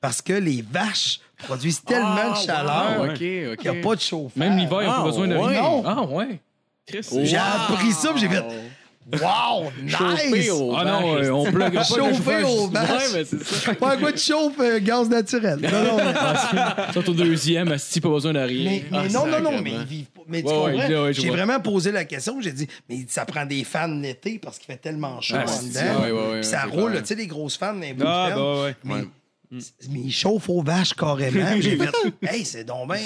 Parce 0.00 0.20
que 0.22 0.32
les 0.32 0.62
vaches 0.62 1.20
produisent 1.42 1.82
tellement 1.84 2.16
Ah, 2.16 2.30
de 2.30 2.46
chaleur 2.46 3.00
OK, 3.00 3.08
OK. 3.10 3.16
qu'il 3.18 3.70
n'y 3.70 3.78
a 3.78 3.82
pas 3.82 3.94
de 3.96 4.00
chauffage. 4.00 4.36
Même 4.36 4.56
l'hiver, 4.56 4.78
ils 4.82 4.86
n'ont 4.86 4.92
Ah, 4.92 4.96
pas 4.98 5.04
besoin 5.04 5.28
de 5.28 5.36
ouais. 5.36 5.60
Non. 5.60 5.82
Ah 5.86 6.02
ouais. 6.02 6.40
J'ai 6.90 7.36
appris 7.36 7.92
ça, 7.92 8.10
puis 8.12 8.20
j'ai 8.20 8.28
fait 8.28 8.42
Wow, 9.14 9.64
nice! 9.82 9.96
Chauffer 9.96 10.50
au 10.52 10.74
Ah 10.76 10.84
non, 10.84 11.16
euh, 11.16 11.30
on 11.30 11.42
plug 11.50 11.74
pas 11.74 11.82
le 11.96 12.02
aux 12.04 12.68
vaches. 12.68 12.88
Ouais, 12.88 13.08
mais 13.14 13.24
c'est 13.24 13.42
ça. 13.42 13.74
Pas 13.74 13.96
quoi 13.96 14.12
de 14.12 14.16
chauffe, 14.16 14.54
euh, 14.60 14.78
gaz 14.78 15.08
naturel. 15.08 15.58
Non, 15.60 15.70
non, 15.70 15.96
mais- 15.96 16.92
Surtout 16.92 17.10
au 17.10 17.14
deuxième, 17.14 17.72
Asti, 17.72 18.00
pas 18.00 18.08
besoin 18.10 18.32
de 18.32 18.38
rien. 18.38 18.70
Mais, 18.70 18.84
mais 18.92 18.98
Ah, 18.98 19.08
non, 19.12 19.26
non, 19.26 19.26
non, 19.26 19.32
sacrément. 19.50 19.62
mais 19.62 19.70
ils 19.72 19.84
vivent 19.84 20.04
pas. 20.06 20.20
Mais 20.28 20.42
tu 20.42 20.48
Ouais, 20.48 20.54
ouais, 20.54 20.72
comprends? 20.72 20.88
ouais, 20.88 21.00
ouais, 21.02 21.12
je 21.14 21.20
J'ai 21.20 21.26
vois. 21.28 21.36
vraiment 21.36 21.58
posé 21.60 21.90
la 21.90 22.04
question. 22.04 22.36
J'ai 22.40 22.52
dit, 22.52 22.68
mais 22.88 23.04
ça 23.08 23.24
prend 23.24 23.44
des 23.44 23.64
fans 23.64 23.88
l'été 23.88 24.38
parce 24.38 24.58
qu'il 24.58 24.66
fait 24.72 24.80
tellement 24.80 25.20
chaud 25.20 25.34
Ah, 25.36 25.44
en 25.44 25.46
c'est- 25.48 25.68
dedans. 25.68 26.00
ouais, 26.04 26.10
ouais, 26.12 26.20
ouais, 26.30 26.40
Puis 26.40 26.44
ça 26.44 26.60
c'est 26.70 26.70
roule, 26.80 26.90
clair. 26.92 27.02
tu 27.02 27.08
sais, 27.08 27.14
les 27.16 27.26
grosses 27.26 27.56
fans 27.56 27.72
les 27.74 27.96
Ah, 28.00 28.30
bah 28.32 28.62
ouais. 28.62 28.76
Mais, 28.84 28.94
mais 29.90 30.00
ils 30.00 30.12
chauffent 30.12 30.48
aux 30.48 30.62
vaches 30.62 30.94
carrément. 30.94 31.46
J'ai 31.60 31.76
fait, 31.76 31.90
hey, 32.22 32.44
c'est 32.44 32.64
donc 32.64 32.90
bien. 32.92 32.98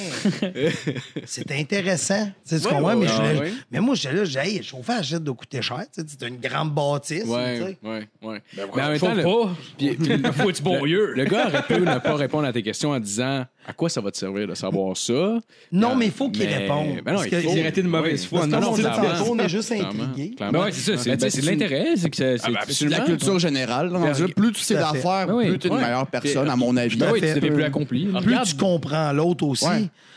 C'est 1.24 1.51
intéressant. 1.52 2.31
Tu 2.48 2.59
sais, 2.59 2.66
Ouais, 2.68 2.81
ouais, 2.81 2.97
mais, 2.97 3.06
ouais, 3.40 3.52
mais 3.70 3.81
moi, 3.81 3.94
j'étais 3.94 4.14
là, 4.14 4.24
j'ai 4.24 4.40
dit, 4.43 4.48
hey, 4.48 4.56
le 4.59 4.62
chauffage 4.64 5.10
ça 5.10 5.18
doit 5.18 5.35
coûter 5.35 5.60
cher. 5.62 5.85
Tu 5.93 6.01
sais, 6.02 6.06
C'est 6.09 6.27
une 6.28 6.36
grande 6.39 6.73
bâtisse. 6.74 7.24
Ouais, 7.24 7.77
ouais, 7.82 8.09
ouais. 8.23 8.43
mais 8.55 8.82
en 8.82 8.89
même 8.90 8.98
Faut 8.98 9.06
temps, 9.06 9.14
le- 9.14 9.23
pas. 9.23 9.56
puis- 9.77 9.94
puis- 9.97 10.23
Faut 10.32 10.51
être 10.51 10.62
bon 10.62 10.85
le, 10.85 10.90
lieu. 10.90 11.12
le 11.14 11.24
gars 11.24 11.48
aurait 11.48 11.62
pu 11.62 11.74
ne 11.81 11.98
pas 11.98 12.14
répondre 12.14 12.47
à 12.47 12.52
tes 12.52 12.62
questions 12.62 12.90
en 12.90 13.01
disant 13.01 13.44
à 13.68 13.72
quoi 13.72 13.88
ça 13.88 14.01
va 14.01 14.10
te 14.10 14.16
servir 14.16 14.47
de 14.47 14.55
savoir 14.55 14.97
ça? 14.97 15.38
Non, 15.72 15.97
mais 15.97 16.06
il 16.06 16.12
faut 16.12 16.30
qu'il 16.30 16.44
Mais- 16.47 16.56
réponde. 16.59 17.01
Ben 17.05 17.12
non, 17.12 17.18
Parce 17.18 17.26
il 17.32 17.40
faut. 17.43 17.51
Arrêté 17.51 17.82
de 17.82 17.88
mauvaise 17.88 18.22
Oui. 18.22 18.28
foi 18.28 18.40
que 18.43 18.47
non, 18.47 18.74
on 19.30 19.38
est 19.40 19.48
juste 19.48 19.72
intrigué. 19.72 20.36
Ben 20.38 20.51
ouais, 20.52 20.70
c'est 20.72 20.93
ça. 20.97 21.02
C'est 21.02 21.16
Ben, 21.20 21.30
c'est 21.30 21.40
de 21.40 21.47
l'intérêt. 21.47 21.86
C'est 21.97 22.10
que 22.10 22.16
c'est- 22.16 22.36
Ah, 22.44 22.51
la 22.88 23.01
culture 23.01 23.38
générale. 23.38 23.90
Plus 24.36 24.52
tu 24.52 24.60
sais 24.62 24.74
d'affaires, 24.74 25.26
Ben 25.26 25.34
oui. 25.34 25.48
plus 25.48 25.59
tu 25.59 25.66
es 25.66 25.70
une 25.70 25.76
meilleure 25.76 26.06
personne, 26.06 26.48
à 26.48 26.56
mon 26.56 26.76
avis. 26.76 26.97
Oui, 27.12 27.20
tu 27.20 27.26
deviens 27.34 27.52
plus 27.52 27.62
accompli. 27.64 28.06
Plus 28.22 28.38
tu 28.51 28.56
comprends 28.56 29.12
l'autre 29.12 29.44
aussi. 29.47 29.66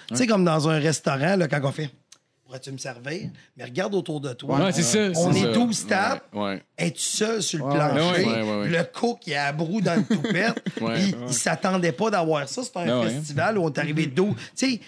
Tu 0.10 0.16
sais, 0.16 0.28
comme 0.28 0.44
dans 0.44 0.68
un 0.70 0.80
restaurant, 0.80 1.38
quand 1.50 1.60
on 1.64 1.72
fait 1.72 1.90
Pourrais-tu 2.50 2.72
me 2.72 2.80
servir? 2.80 3.30
Mais 3.56 3.64
regarde 3.64 3.94
autour 3.94 4.20
de 4.20 4.34
toi. 4.34 4.60
Ouais, 4.60 4.72
c'est 4.72 4.82
ça. 4.82 4.98
On 5.22 5.32
c'est 5.32 5.38
est 5.42 5.44
ça. 5.44 5.52
12 5.52 5.86
tables. 5.86 6.22
Ouais, 6.34 6.42
ouais. 6.42 6.64
Es-tu 6.80 7.00
seul 7.00 7.44
sur 7.44 7.60
le 7.60 7.66
Ouais, 7.66 7.76
plancher? 7.78 8.26
ouais, 8.26 8.42
ouais, 8.42 8.60
ouais. 8.62 8.68
Le 8.70 8.84
cook, 8.86 9.20
il 9.28 9.36
a 9.36 9.46
à 9.46 9.52
brou 9.52 9.82
dans 9.82 9.94
le 9.94 10.04
toupette. 10.04 10.56
Ouais. 10.82 10.96
puis 10.96 11.14
il 11.28 11.34
s'attendait 11.36 11.92
pas 11.92 12.10
d'avoir 12.10 12.50
ça. 12.50 12.64
C'était 12.64 12.80
un 12.80 12.86
Ben 12.88 13.00
ouais. 13.02 13.10
festival 13.12 13.60
où 13.60 13.66
on 13.66 13.70
est 13.72 13.78
arrivé 13.78 14.08
de 14.08 14.16
dos. 14.16 14.30
Tu 14.58 14.72
sais, 14.72 14.80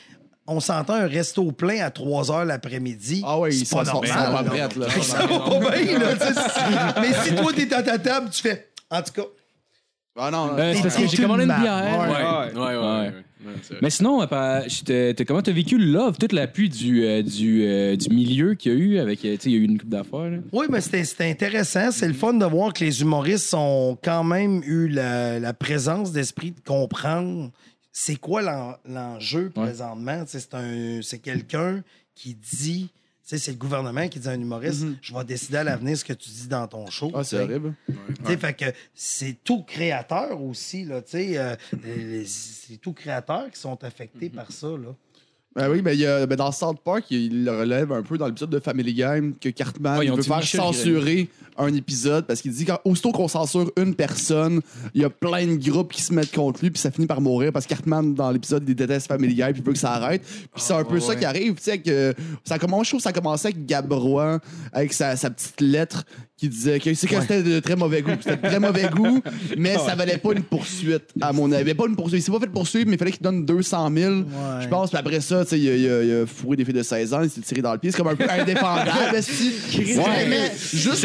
on 0.48 0.60
s'entend 0.60 0.96
un 0.96 1.06
resto 1.08 1.52
plein 1.52 1.86
à 1.86 1.92
3 1.92 2.32
heures 2.32 2.46
l'après-midi. 2.46 3.22
Ah 3.24 3.38
ouais, 3.38 3.52
C'est 3.52 3.58
ils 3.60 3.66
sont 3.68 3.78
pas 3.78 3.84
normal. 3.84 4.10
pas 4.10 4.80
là. 4.80 4.90
Ça 5.04 5.28
va 5.28 5.40
pas 5.42 5.60
bien, 5.78 6.00
là. 6.00 6.96
Mais 7.00 7.14
si 7.24 7.36
toi, 7.36 7.52
t'es 7.56 7.72
à 7.76 7.84
ta 7.84 8.00
table, 8.00 8.32
tu 8.32 8.42
fais. 8.42 8.72
En 8.90 9.04
tout 9.04 9.14
cas, 9.14 9.28
Ah 10.24 10.30
non, 10.32 10.52
Euh, 10.58 10.74
c'est 10.76 10.82
parce 10.84 10.96
que 10.98 11.08
j'ai 11.08 11.18
commandé 11.18 11.44
une 11.44 11.50
bière. 11.50 12.00
Ouais, 12.00 12.08
Ouais. 12.08 12.60
ouais, 12.60 12.62
ouais. 12.62 12.78
Ouais. 12.78 12.78
ouais. 12.78 13.14
Ouais, 13.44 13.54
c'est 13.64 13.70
vrai. 13.74 13.80
Mais 13.82 13.90
sinon, 13.90 14.22
euh, 14.22 14.28
par- 14.28 14.70
je 14.70 14.84
t'ai- 14.84 15.16
t'as- 15.16 15.26
comment 15.26 15.42
t'as 15.42 15.52
vécu 15.52 15.80
le 15.80 15.86
love, 15.86 16.16
toute 16.20 16.32
l'appui 16.32 16.70
du, 16.70 17.04
euh, 17.04 17.24
du, 17.24 17.64
euh, 17.66 17.96
du 17.96 18.10
milieu 18.14 18.54
qu'il 18.54 18.72
y 18.72 18.76
a 18.76 18.78
eu 18.78 19.00
avec, 19.00 19.26
euh, 19.26 19.32
tu 19.36 19.42
sais, 19.42 19.50
il 19.50 19.54
y 19.54 19.56
a 19.56 19.60
eu 19.62 19.64
une 19.64 19.80
coupe 19.80 19.90
d'affaires. 19.90 20.30
là? 20.30 20.38
Oui, 20.52 20.68
mais 20.70 20.80
c'était 20.80 21.04
c'était 21.04 21.30
intéressant. 21.32 21.90
C'est 21.92 22.08
le 22.08 22.14
fun 22.14 22.36
de 22.36 22.46
voir 22.46 22.72
que 22.72 22.84
les 22.84 23.02
humoristes 23.02 23.52
ont 23.56 23.98
quand 24.04 24.24
même 24.24 24.62
eu 24.64 24.88
la, 24.90 25.40
la 25.40 25.54
présence 25.54 26.12
d'esprit 26.12 26.52
de 26.52 26.60
comprendre 26.64 27.50
c'est 27.92 28.16
quoi 28.18 28.44
l'en- 28.44 28.76
l'enjeu 28.88 29.50
présentement. 29.50 30.24
Tu 30.26 30.32
sais, 30.34 30.40
C'est 30.40 30.54
un- 30.54 31.00
c'est 31.02 31.20
quelqu'un 31.20 31.82
qui 32.14 32.36
dit, 32.36 32.90
c'est 33.38 33.52
le 33.52 33.58
gouvernement 33.58 34.08
qui 34.08 34.20
dit 34.20 34.28
à 34.28 34.32
un 34.32 34.40
humoriste, 34.40 34.86
je 35.02 35.14
vais 35.14 35.24
décider 35.24 35.58
à 35.58 35.64
l'avenir 35.64 35.98
ce 35.98 36.04
que 36.06 36.14
tu 36.14 36.30
dis 36.30 36.48
dans 36.48 36.68
ton 36.68 36.88
show. 36.88 37.12
Ah, 37.14 37.24
c'est 37.24 37.40
horrible. 37.40 37.74
Tu 37.88 37.96
sais, 38.26 38.38
Fait 38.38 38.54
que 38.54 38.66
c'est 38.94 39.38
tout 39.44 39.64
créateur 39.64 40.42
aussi, 40.42 40.86
là, 40.86 41.02
tu 41.02 41.12
sais, 41.12 41.38
euh, 41.38 41.56
c'est 42.26 42.78
tout 42.78 42.94
créateur 42.94 43.50
qui 43.52 43.60
sont 43.60 43.84
affectés 43.84 44.30
par 44.30 44.52
ça, 44.52 44.68
là. 44.68 44.96
Ben 45.54 45.70
oui, 45.70 45.82
ben, 45.82 45.92
il 45.92 46.00
y 46.00 46.06
a, 46.06 46.26
ben, 46.26 46.38
dans 46.38 46.52
South 46.54 46.80
Park, 46.82 47.12
il 47.12 47.44
le 47.44 47.52
relève 47.52 47.92
un 47.92 48.04
peu 48.04 48.18
dans 48.18 48.28
l'épisode 48.28 48.52
de 48.52 48.60
Family 48.60 48.94
Game 48.94 49.34
que 49.38 49.50
Cartman 49.50 50.00
Ouais, 50.00 50.10
ont 50.10 50.16
veut 50.16 50.24
faire 50.24 50.38
Michel 50.38 50.62
censurer 50.62 51.28
un 51.62 51.74
épisode 51.74 52.26
parce 52.26 52.42
qu'il 52.42 52.52
dit 52.52 52.66
qu'aussitôt 52.66 53.12
qu'on 53.12 53.28
censure 53.28 53.72
une 53.78 53.96
personne, 53.96 54.62
il 54.94 55.02
y 55.02 55.06
a 55.06 55.10
plein 55.10 55.46
de 55.46 55.56
groupes 55.56 55.92
qui 55.94 56.02
se 56.02 56.14
mettent 56.14 56.34
contre 56.34 56.62
lui 56.62 56.72
puis 56.72 56.80
ça 56.80 56.92
finit 56.92 57.08
par 57.08 57.22
mourir 57.22 57.52
parce 57.52 57.66
que 57.66 57.70
Cartman 57.70 58.14
dans 58.14 58.32
l'épisode 58.32 58.64
il 58.68 58.76
déteste 58.76 59.08
Family 59.08 59.36
Game 59.36 59.52
puis 59.54 59.62
il 59.62 59.66
veut 59.66 59.74
que 59.74 59.80
ça 59.80 59.94
arrête. 59.94 60.22
Puis 60.24 60.64
c'est 60.64 60.74
un 60.74 60.84
peu 60.84 61.00
ça 61.00 61.16
qui 61.16 61.26
arrive, 61.26 61.56
tu 61.56 61.64
sais 61.64 61.78
que 61.80 62.14
ça 62.44 62.58
commence, 62.60 62.86
je 62.86 62.92
trouve 62.92 63.00
que 63.00 63.04
ça 63.04 63.14
commençait 63.14 63.50
avec 63.50 63.66
Gabrois 63.66 64.40
avec 64.74 64.94
sa, 64.94 65.16
sa 65.16 65.30
petite 65.30 65.62
lettre 65.62 66.04
qui 66.38 66.50
disait 66.50 66.80
que 66.80 66.92
c'est 66.96 67.06
que 67.08 67.22
c'était 67.22 67.44
de 67.44 67.60
très 67.60 67.76
mauvais 67.76 68.02
goût, 68.02 68.12
c'était 68.20 68.36
de 68.38 68.48
très 68.48 68.60
mauvais 68.60 68.90
goût, 68.90 69.22
mais 69.58 69.78
ça 69.78 69.94
valait 69.94 70.18
pas 70.18 70.32
une 70.34 70.42
poursuite 70.42 71.04
à 71.22 71.32
mon 71.34 71.52
avis, 71.52 71.76
pas 71.76 71.86
une 71.88 71.96
poursuite, 71.96 72.20
il 72.20 72.24
s'est 72.24 72.32
pas 72.32 72.40
fait 72.40 72.48
poursuivre 72.48 72.88
mais 72.88 72.96
il 72.96 72.98
fallait 73.00 73.12
qu'il 73.12 73.22
donne 73.22 73.46
200 73.46 73.92
000. 73.96 74.14
Je 74.62 74.68
pense 74.68 74.90
puis 74.90 74.98
après 74.98 75.22
ça, 75.22 75.44
tu 75.44 75.52
sais 75.52 75.60
il 75.60 75.70
a, 75.70 75.76
il 75.76 75.90
a- 75.90 76.04
il 76.04 76.12
a 76.24 76.26
fourré 76.26 76.56
des 76.58 76.66
filles 76.66 76.74
de 76.74 76.82
16 76.84 77.14
ans, 77.14 77.22
il 77.22 77.30
s'est 77.30 77.42
tiré 77.42 77.62
dans 77.62 77.74
le 77.74 77.78
pied, 77.78 77.92
c'est 77.92 77.98
comme 77.98 78.08
un 78.08 78.16
peu. 78.16 78.24
Ouais, 80.00 80.26
mais 80.28 80.52
juste, 80.74 80.96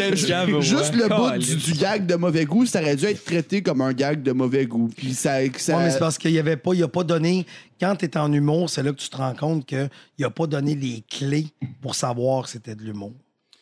Juste 0.61 0.95
le 0.95 1.07
bout 1.07 1.37
du, 1.39 1.55
du 1.55 1.73
gag 1.73 2.05
de 2.05 2.15
mauvais 2.15 2.45
goût, 2.45 2.65
ça 2.65 2.81
aurait 2.81 2.95
dû 2.95 3.05
être 3.05 3.23
traité 3.23 3.61
comme 3.61 3.81
un 3.81 3.93
gag 3.93 4.21
de 4.23 4.31
mauvais 4.31 4.65
goût. 4.65 4.89
Puis 4.95 5.13
ça, 5.13 5.37
ça- 5.57 5.77
Ouais, 5.77 5.83
mais 5.85 5.91
c'est 5.91 5.99
parce 5.99 6.17
qu'il 6.17 6.31
y 6.31 6.39
avait 6.39 6.57
pas, 6.57 6.73
il 6.73 6.83
a 6.83 6.87
pas 6.87 7.03
donné. 7.03 7.45
Quand 7.79 7.95
tu 7.95 8.05
es 8.05 8.17
en 8.17 8.31
humour, 8.33 8.69
c'est 8.69 8.81
là 8.83 8.91
que 8.91 8.97
tu 8.97 9.09
te 9.09 9.17
rends 9.17 9.35
compte 9.35 9.65
qu'il 9.65 9.89
a 10.23 10.29
pas 10.29 10.47
donné 10.47 10.75
les 10.75 11.03
clés 11.09 11.47
pour 11.81 11.95
savoir 11.95 12.43
que 12.45 12.49
c'était 12.49 12.75
de 12.75 12.83
l'humour. 12.83 13.13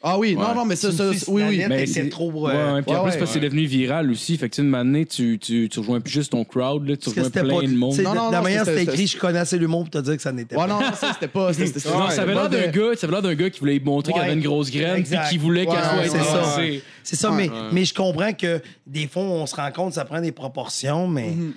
Ah 0.07 0.19
oui, 0.19 0.36
Ouais. 0.36 0.44
non, 0.44 0.53
non, 0.53 0.65
mais 0.65 0.76
ça, 0.76 0.91
ça, 0.91 1.11
suis 1.14 1.23
oui, 1.30 1.41
oui. 1.49 1.64
Mais 1.68 1.88
c'est- 1.88 2.10
trop. 2.10 2.30
Euh, 2.48 2.76
ouais, 2.76 2.82
puis 2.84 2.95
en 2.95 3.03
ouais, 3.03 3.10
plus, 3.10 3.18
parce 3.18 3.32
que 3.32 3.34
c'est 3.34 3.40
devenu 3.40 3.65
viral 3.65 4.11
aussi. 4.11 4.38
Fait 4.38 4.48
que, 4.49 4.56
tu 4.56 4.61
sais, 4.61 4.68
une 4.68 4.76
année, 4.76 5.06
tu, 5.07 5.40
tu, 5.40 5.68
tu 5.68 5.80
rejoins 5.80 5.99
plus 5.99 6.11
juste 6.14 6.32
ton 6.34 6.44
crowd, 6.45 6.88
là, 6.88 6.95
tu 6.95 7.10
rejoins 7.10 7.23
c'était 7.23 7.41
plein 7.41 7.56
pas. 7.61 7.61
de 7.65 7.76
monde. 7.76 7.98
Non, 8.02 8.14
non, 8.14 8.30
la 8.30 8.41
manière 8.41 8.65
c'était- 8.65 8.84
écrit, 8.84 9.07
je 9.07 9.18
connaissais 9.18 9.57
l'humour 9.57 9.82
pour 9.82 9.90
te 9.90 9.98
dire 9.98 10.15
que 10.15 10.22
ça 10.22 10.32
n'était 10.32 10.56
Ouais, 10.56 10.61
pas. 10.61 10.68
non, 10.68 10.80
non, 10.80 10.94
ça, 10.94 11.11
c'était 11.14 11.27
pas. 11.27 11.52
Non, 11.52 12.10
ça 12.11 12.22
avait 12.22 12.34
l'air 12.36 12.49
d'un 12.49 12.68
de- 12.68 12.72
gars, 12.72 12.95
ça 12.95 13.07
avait 13.07 13.14
l'air 13.14 13.22
d'un 13.23 13.34
gars 13.36 13.49
qui 13.49 13.60
voulait 13.60 13.80
montrer 13.80 14.14
qu'il 14.14 14.22
avait 14.22 14.34
une 14.34 14.41
grosse 14.44 14.69
graine 14.69 15.03
puis 15.03 15.18
qui 15.30 15.38
voulait 15.40 15.65
qu'elle 15.65 15.73
soit 15.73 16.03
c'est 16.03 16.23
ça. 16.23 16.57
C'est 17.03 17.15
ça, 17.15 17.32
mais, 17.32 17.49
mais 17.72 17.84
je 17.86 17.94
comprends 17.95 18.34
que 18.34 18.61
des 18.86 19.07
fois, 19.07 19.23
on 19.23 19.45
se 19.48 19.56
rend 19.56 19.72
compte, 19.72 19.94
ça 19.94 20.06
prend 20.06 20.22
des 20.22 20.32
proportions, 20.32 21.07
mais 21.07 21.32
Mhm. 21.32 21.53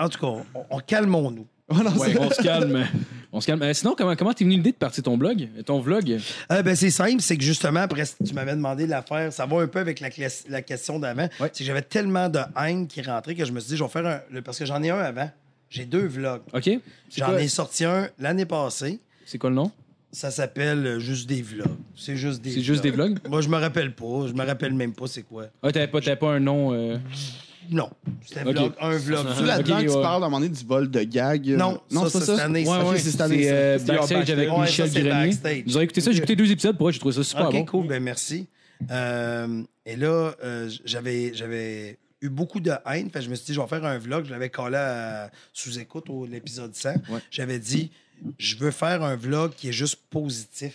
en 0.00 0.08
tout 0.08 0.18
cas, 0.18 0.26
on, 0.26 0.44
on- 0.70 0.78
calmons-nous. 0.80 1.46
Ouais, 1.72 1.82
non, 1.84 1.90
Ouais, 1.96 2.12
c'est- 2.12 2.18
on 2.20 2.30
se 2.30 2.42
calme. 2.42 2.86
On 3.32 3.40
se 3.40 3.46
calme. 3.46 3.62
Euh, 3.62 3.72
sinon, 3.72 3.94
comment 3.96 4.14
comment 4.14 4.32
t'es 4.34 4.44
venu 4.44 4.56
l'idée 4.56 4.72
de 4.72 4.76
partir 4.76 5.02
ton 5.02 5.16
blog, 5.16 5.48
ton 5.64 5.80
vlog? 5.80 6.18
Euh, 6.50 6.62
ben, 6.62 6.76
c'est 6.76 6.90
simple, 6.90 7.20
c'est 7.22 7.36
que 7.38 7.42
justement, 7.44 7.80
après, 7.80 8.04
tu 8.24 8.34
m'avais 8.34 8.52
demandé 8.52 8.84
de 8.84 8.90
la 8.90 9.00
faire, 9.02 9.32
ça 9.32 9.46
va 9.46 9.56
un 9.62 9.66
peu 9.66 9.78
avec 9.78 10.00
la, 10.00 10.10
question 10.62 10.98
d'avant. 10.98 11.28
Ouais. 11.40 11.50
C'est 11.52 11.60
que 11.60 11.64
j'avais 11.64 11.82
tellement 11.82 12.28
de 12.28 12.40
haine 12.62 12.86
qui 12.86 13.00
rentrait 13.00 13.34
que 13.34 13.44
je 13.44 13.52
me 13.52 13.60
suis 13.60 13.70
dit, 13.70 13.76
je 13.78 13.84
vais 13.84 13.88
faire 13.90 14.06
un. 14.06 14.40
Parce 14.42 14.58
que 14.58 14.66
j'en 14.66 14.82
ai 14.82 14.90
un 14.90 14.98
avant. 14.98 15.30
J'ai 15.70 15.86
deux 15.86 16.06
vlogs. 16.06 16.42
OK? 16.52 16.70
J'en 17.16 17.36
ai 17.38 17.48
sorti 17.48 17.86
un 17.86 18.08
l'année 18.18 18.44
passée. 18.44 19.00
c'est 19.24 19.38
quoi 19.38 19.48
le 19.48 19.56
nom? 19.56 19.72
Ça 20.14 20.30
s'appelle 20.30 20.86
euh, 20.86 20.98
Juste 21.00 21.26
des 21.26 21.40
vlogs. 21.40 21.68
C'est 21.96 22.16
juste 22.16 22.42
des 22.42 22.50
C'est 22.50 22.60
juste 22.60 22.82
des 22.82 22.90
vlogs? 22.90 23.16
Moi, 23.26 23.40
je 23.40 23.48
me 23.48 23.56
rappelle 23.56 23.94
pas. 23.94 24.26
Je 24.26 24.34
me 24.34 24.44
rappelle 24.44 24.74
même 24.74 24.92
pas 24.92 25.06
c'est 25.06 25.22
quoi. 25.22 25.46
Ah, 25.62 25.72
t'avais 25.72 25.86
pas, 25.88 26.00
pas 26.16 26.32
un 26.32 26.40
nom. 26.40 26.74
euh, 26.74 26.98
Non. 27.70 27.90
C'était 28.26 28.42
Ok. 28.44 28.52
vlog, 28.56 28.72
un 28.80 28.96
vlog. 28.96 29.26
Tu 29.38 29.44
là-dedans 29.44 29.76
que 29.78 29.82
tu 29.82 29.88
ouais. 29.88 30.02
parles 30.02 30.22
à 30.22 30.26
un 30.26 30.28
moment 30.30 30.40
donné 30.40 30.54
du 30.54 30.64
vol 30.64 30.90
de 30.90 31.02
gag. 31.02 31.50
euh, 31.50 31.56
Non, 31.56 31.80
non, 31.90 32.02
ça, 32.04 32.10
c'est 32.10 32.18
c'est 32.20 32.26
cette 32.26 32.36
ça. 32.36 32.44
année. 32.44 32.66
Ouais, 32.68 32.76
Ok, 32.78 32.90
ouais, 32.90 32.98
c'est 32.98 33.04
cette 33.04 33.12
c'est 33.16 33.22
année, 33.22 33.44
ça. 33.44 33.50
euh, 33.54 33.78
C'était 33.78 33.92
leur 33.92 34.00
Backstage 34.08 34.30
avec. 34.30 34.48
Michel 34.48 34.60
Ouais, 34.60 34.66
ça, 34.68 34.86
c'est 34.88 35.00
Grenier. 35.02 35.26
backstage. 35.26 35.62
Vous 35.66 35.76
avez 35.76 35.84
écouté 35.84 36.00
ça? 36.00 36.10
J'ai 36.12 36.18
écouté 36.18 36.36
deux 36.36 36.50
épisodes. 36.50 36.76
Pour 36.76 36.86
vrai, 36.86 36.92
j'ai 36.92 36.98
trouvé 36.98 37.14
ça 37.14 37.24
super 37.24 37.46
OK, 37.48 37.52
bon. 37.52 37.64
cool, 37.64 37.86
ben 37.86 38.02
merci. 38.02 38.46
Euh, 38.90 39.62
et 39.86 39.96
là, 39.96 40.34
euh, 40.44 40.70
j'avais, 40.84 41.32
j'avais 41.34 41.98
eu 42.20 42.28
beaucoup 42.28 42.60
de 42.60 42.72
haine. 42.86 43.10
Fait 43.10 43.20
que 43.20 43.24
je 43.24 43.30
me 43.30 43.34
suis 43.36 43.46
dit, 43.46 43.54
je 43.54 43.60
vais 43.60 43.66
faire 43.68 43.84
un 43.84 43.98
vlog. 43.98 44.24
Je 44.26 44.30
l'avais 44.32 44.50
collé 44.50 44.76
à 44.76 45.30
sous-écoute 45.52 46.10
au 46.10 46.26
l'épisode 46.26 46.74
100. 46.74 46.90
Ouais. 47.08 47.20
J'avais 47.30 47.58
dit, 47.58 47.90
je 48.38 48.56
veux 48.56 48.70
faire 48.70 49.02
un 49.02 49.16
vlog 49.16 49.52
qui 49.56 49.68
est 49.68 49.72
juste 49.72 49.96
positif. 50.10 50.74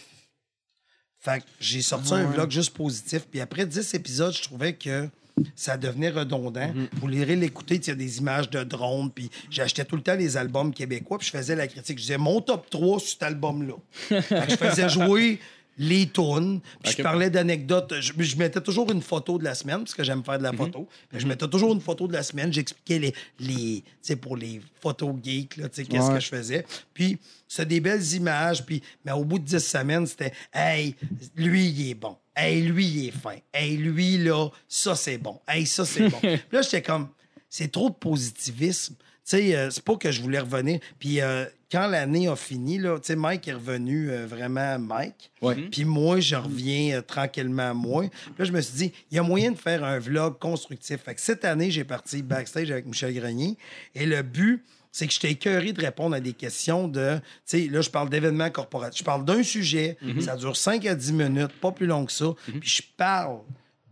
Fait 1.20 1.40
que 1.42 1.46
j'ai 1.60 1.82
sorti 1.82 2.14
un 2.14 2.26
vlog 2.26 2.50
juste 2.52 2.72
positif. 2.76 3.28
Puis 3.30 3.42
après 3.42 3.66
10 3.66 3.94
épisodes, 3.94 4.34
je 4.34 4.42
trouvais 4.44 4.74
que 4.74 5.10
ça 5.56 5.78
devenait 5.78 6.10
redondant. 6.10 6.72
Vous 6.94 7.08
lirez 7.08 7.36
l'écouter, 7.36 7.76
il 7.76 7.88
y 7.88 7.92
a 7.92 7.96
des 7.96 8.20
images 8.20 8.50
de 8.50 8.64
drones, 8.64 9.12
puis 9.12 9.30
j'achetais 9.50 9.86
tout 9.86 9.96
le 9.96 10.02
temps 10.02 10.16
les 10.16 10.38
albums 10.38 10.74
québécois, 10.74 11.18
puis 11.18 11.28
je 11.28 11.38
faisais 11.38 11.56
la 11.56 11.68
critique. 11.68 11.98
Je 11.98 12.04
disais, 12.04 12.18
mon 12.18 12.42
top 12.42 12.70
3 12.70 13.00
sur 13.00 13.10
cet 13.10 13.24
album-là. 13.24 13.74
Je 14.10 14.56
faisais 14.56 14.90
jouer 14.90 15.40
les 15.78 16.08
tunes, 16.10 16.60
puis 16.84 16.94
je 16.98 17.04
parlais 17.04 17.30
d'anecdotes. 17.30 17.94
Je, 18.00 18.14
je 18.18 18.38
mettais 18.38 18.62
toujours 18.62 18.92
une 18.92 19.02
photo 19.02 19.38
de 19.38 19.44
la 19.44 19.56
semaine, 19.56 19.80
parce 19.80 19.94
que 19.94 20.04
j'aime 20.04 20.24
faire 20.24 20.38
de 20.38 20.44
la 20.44 20.54
photo. 20.54 20.88
Fait 21.10 21.18
que 21.18 21.24
je 21.24 21.28
mettais 21.28 21.48
toujours 21.48 21.74
une 21.74 21.82
photo 21.82 22.08
de 22.08 22.14
la 22.14 22.24
semaine. 22.24 22.52
J'expliquais 22.52 23.00
les, 23.00 23.14
les 23.40 23.82
tu 23.82 23.84
sais, 24.02 24.16
pour 24.16 24.36
les 24.38 24.62
photos 24.82 25.16
geeks, 25.24 25.58
là, 25.58 25.70
tu 25.70 25.82
sais, 25.82 25.88
qu'est-ce 25.88 26.10
que 26.10 26.20
je 26.20 26.28
faisais. 26.28 26.66
Puis, 26.94 27.20
c'est 27.48 27.68
des 27.68 27.80
belles 27.80 28.14
images, 28.14 28.66
puis, 28.66 28.82
mais 29.06 29.12
au 29.12 29.24
bout 29.24 29.40
de 29.40 29.46
10 29.46 29.60
semaines, 29.60 30.08
c'était, 30.08 30.34
hey, 30.54 30.96
lui, 31.36 31.68
il 31.70 31.92
est 31.92 31.96
bon. 31.96 32.18
Hey, 32.36 32.62
lui, 32.62 32.86
il 32.86 33.08
est 33.08 33.12
fin. 33.12 33.38
Hey, 33.54 33.78
lui, 33.78 34.18
là, 34.18 34.50
ça, 34.68 34.96
c'est 34.96 35.18
bon. 35.18 35.40
Hey, 35.48 35.66
ça, 35.66 35.86
c'est 35.86 36.10
bon. 36.10 36.18
Puis 36.22 36.40
là, 36.52 36.62
j'étais 36.62 36.82
comme, 36.82 37.10
c'est 37.50 37.72
trop 37.72 37.90
de 37.90 37.96
positivisme. 37.96 38.96
Tu 39.28 39.38
sais, 39.38 39.56
euh, 39.56 39.70
c'est 39.70 39.84
pas 39.84 39.98
que 39.98 40.10
je 40.10 40.22
voulais 40.22 40.40
revenir. 40.40 40.80
Puis 41.00 41.20
euh, 41.20 41.46
quand 41.72 41.88
l'année 41.88 42.28
a 42.28 42.36
fini, 42.36 42.78
là, 42.78 42.98
tu 42.98 43.08
sais, 43.08 43.16
Mike 43.16 43.48
est 43.48 43.54
revenu 43.54 44.10
euh, 44.10 44.26
vraiment 44.26 44.80
Mike. 44.80 45.32
Ouais. 45.42 45.56
Puis 45.70 45.84
moi, 45.84 46.20
je 46.20 46.36
reviens 46.36 46.98
euh, 46.98 47.02
tranquillement 47.02 47.76
moi. 47.76 48.04
Puis 48.04 48.34
là, 48.40 48.46
je 48.46 48.52
me 48.52 48.62
suis 48.62 48.78
dit, 48.78 48.92
il 49.12 49.18
y 49.18 49.20
a 49.20 49.24
moyen 49.24 49.52
de 49.52 49.58
faire 49.58 49.84
un 49.84 50.00
vlog 50.00 50.40
constructif. 50.40 51.02
Fait 51.04 51.14
que 51.14 51.22
cette 51.22 51.44
année, 51.44 51.72
j'ai 51.72 51.84
parti 51.84 52.22
backstage 52.22 52.72
avec 52.72 52.86
Michel 52.86 53.14
Grenier. 53.14 53.58
Et 53.96 54.06
le 54.06 54.22
but, 54.22 54.64
c'est 54.94 55.08
que 55.08 55.14
j'étais 55.14 55.32
écœuré 55.32 55.74
de 55.74 55.82
répondre 55.82 56.16
à 56.16 56.22
des 56.22 56.34
questions 56.34 56.88
de. 56.88 57.18
Tu 57.18 57.22
sais, 57.46 57.68
là, 57.68 57.82
je 57.82 57.90
parle 57.90 58.10
d'événements 58.10 58.50
corporatifs. 58.50 59.00
Je 59.00 59.06
parle 59.06 59.26
d'un 59.26 59.44
sujet, 59.44 59.98
ça 60.22 60.38
dure 60.38 60.56
5 60.56 60.86
à 60.86 60.96
10 60.96 61.14
minutes, 61.14 61.52
pas 61.62 61.72
plus 61.72 61.86
long 61.86 62.06
que 62.06 62.14
ça. 62.14 62.34
Puis 62.46 62.70
je 62.70 62.82
parle 62.96 63.40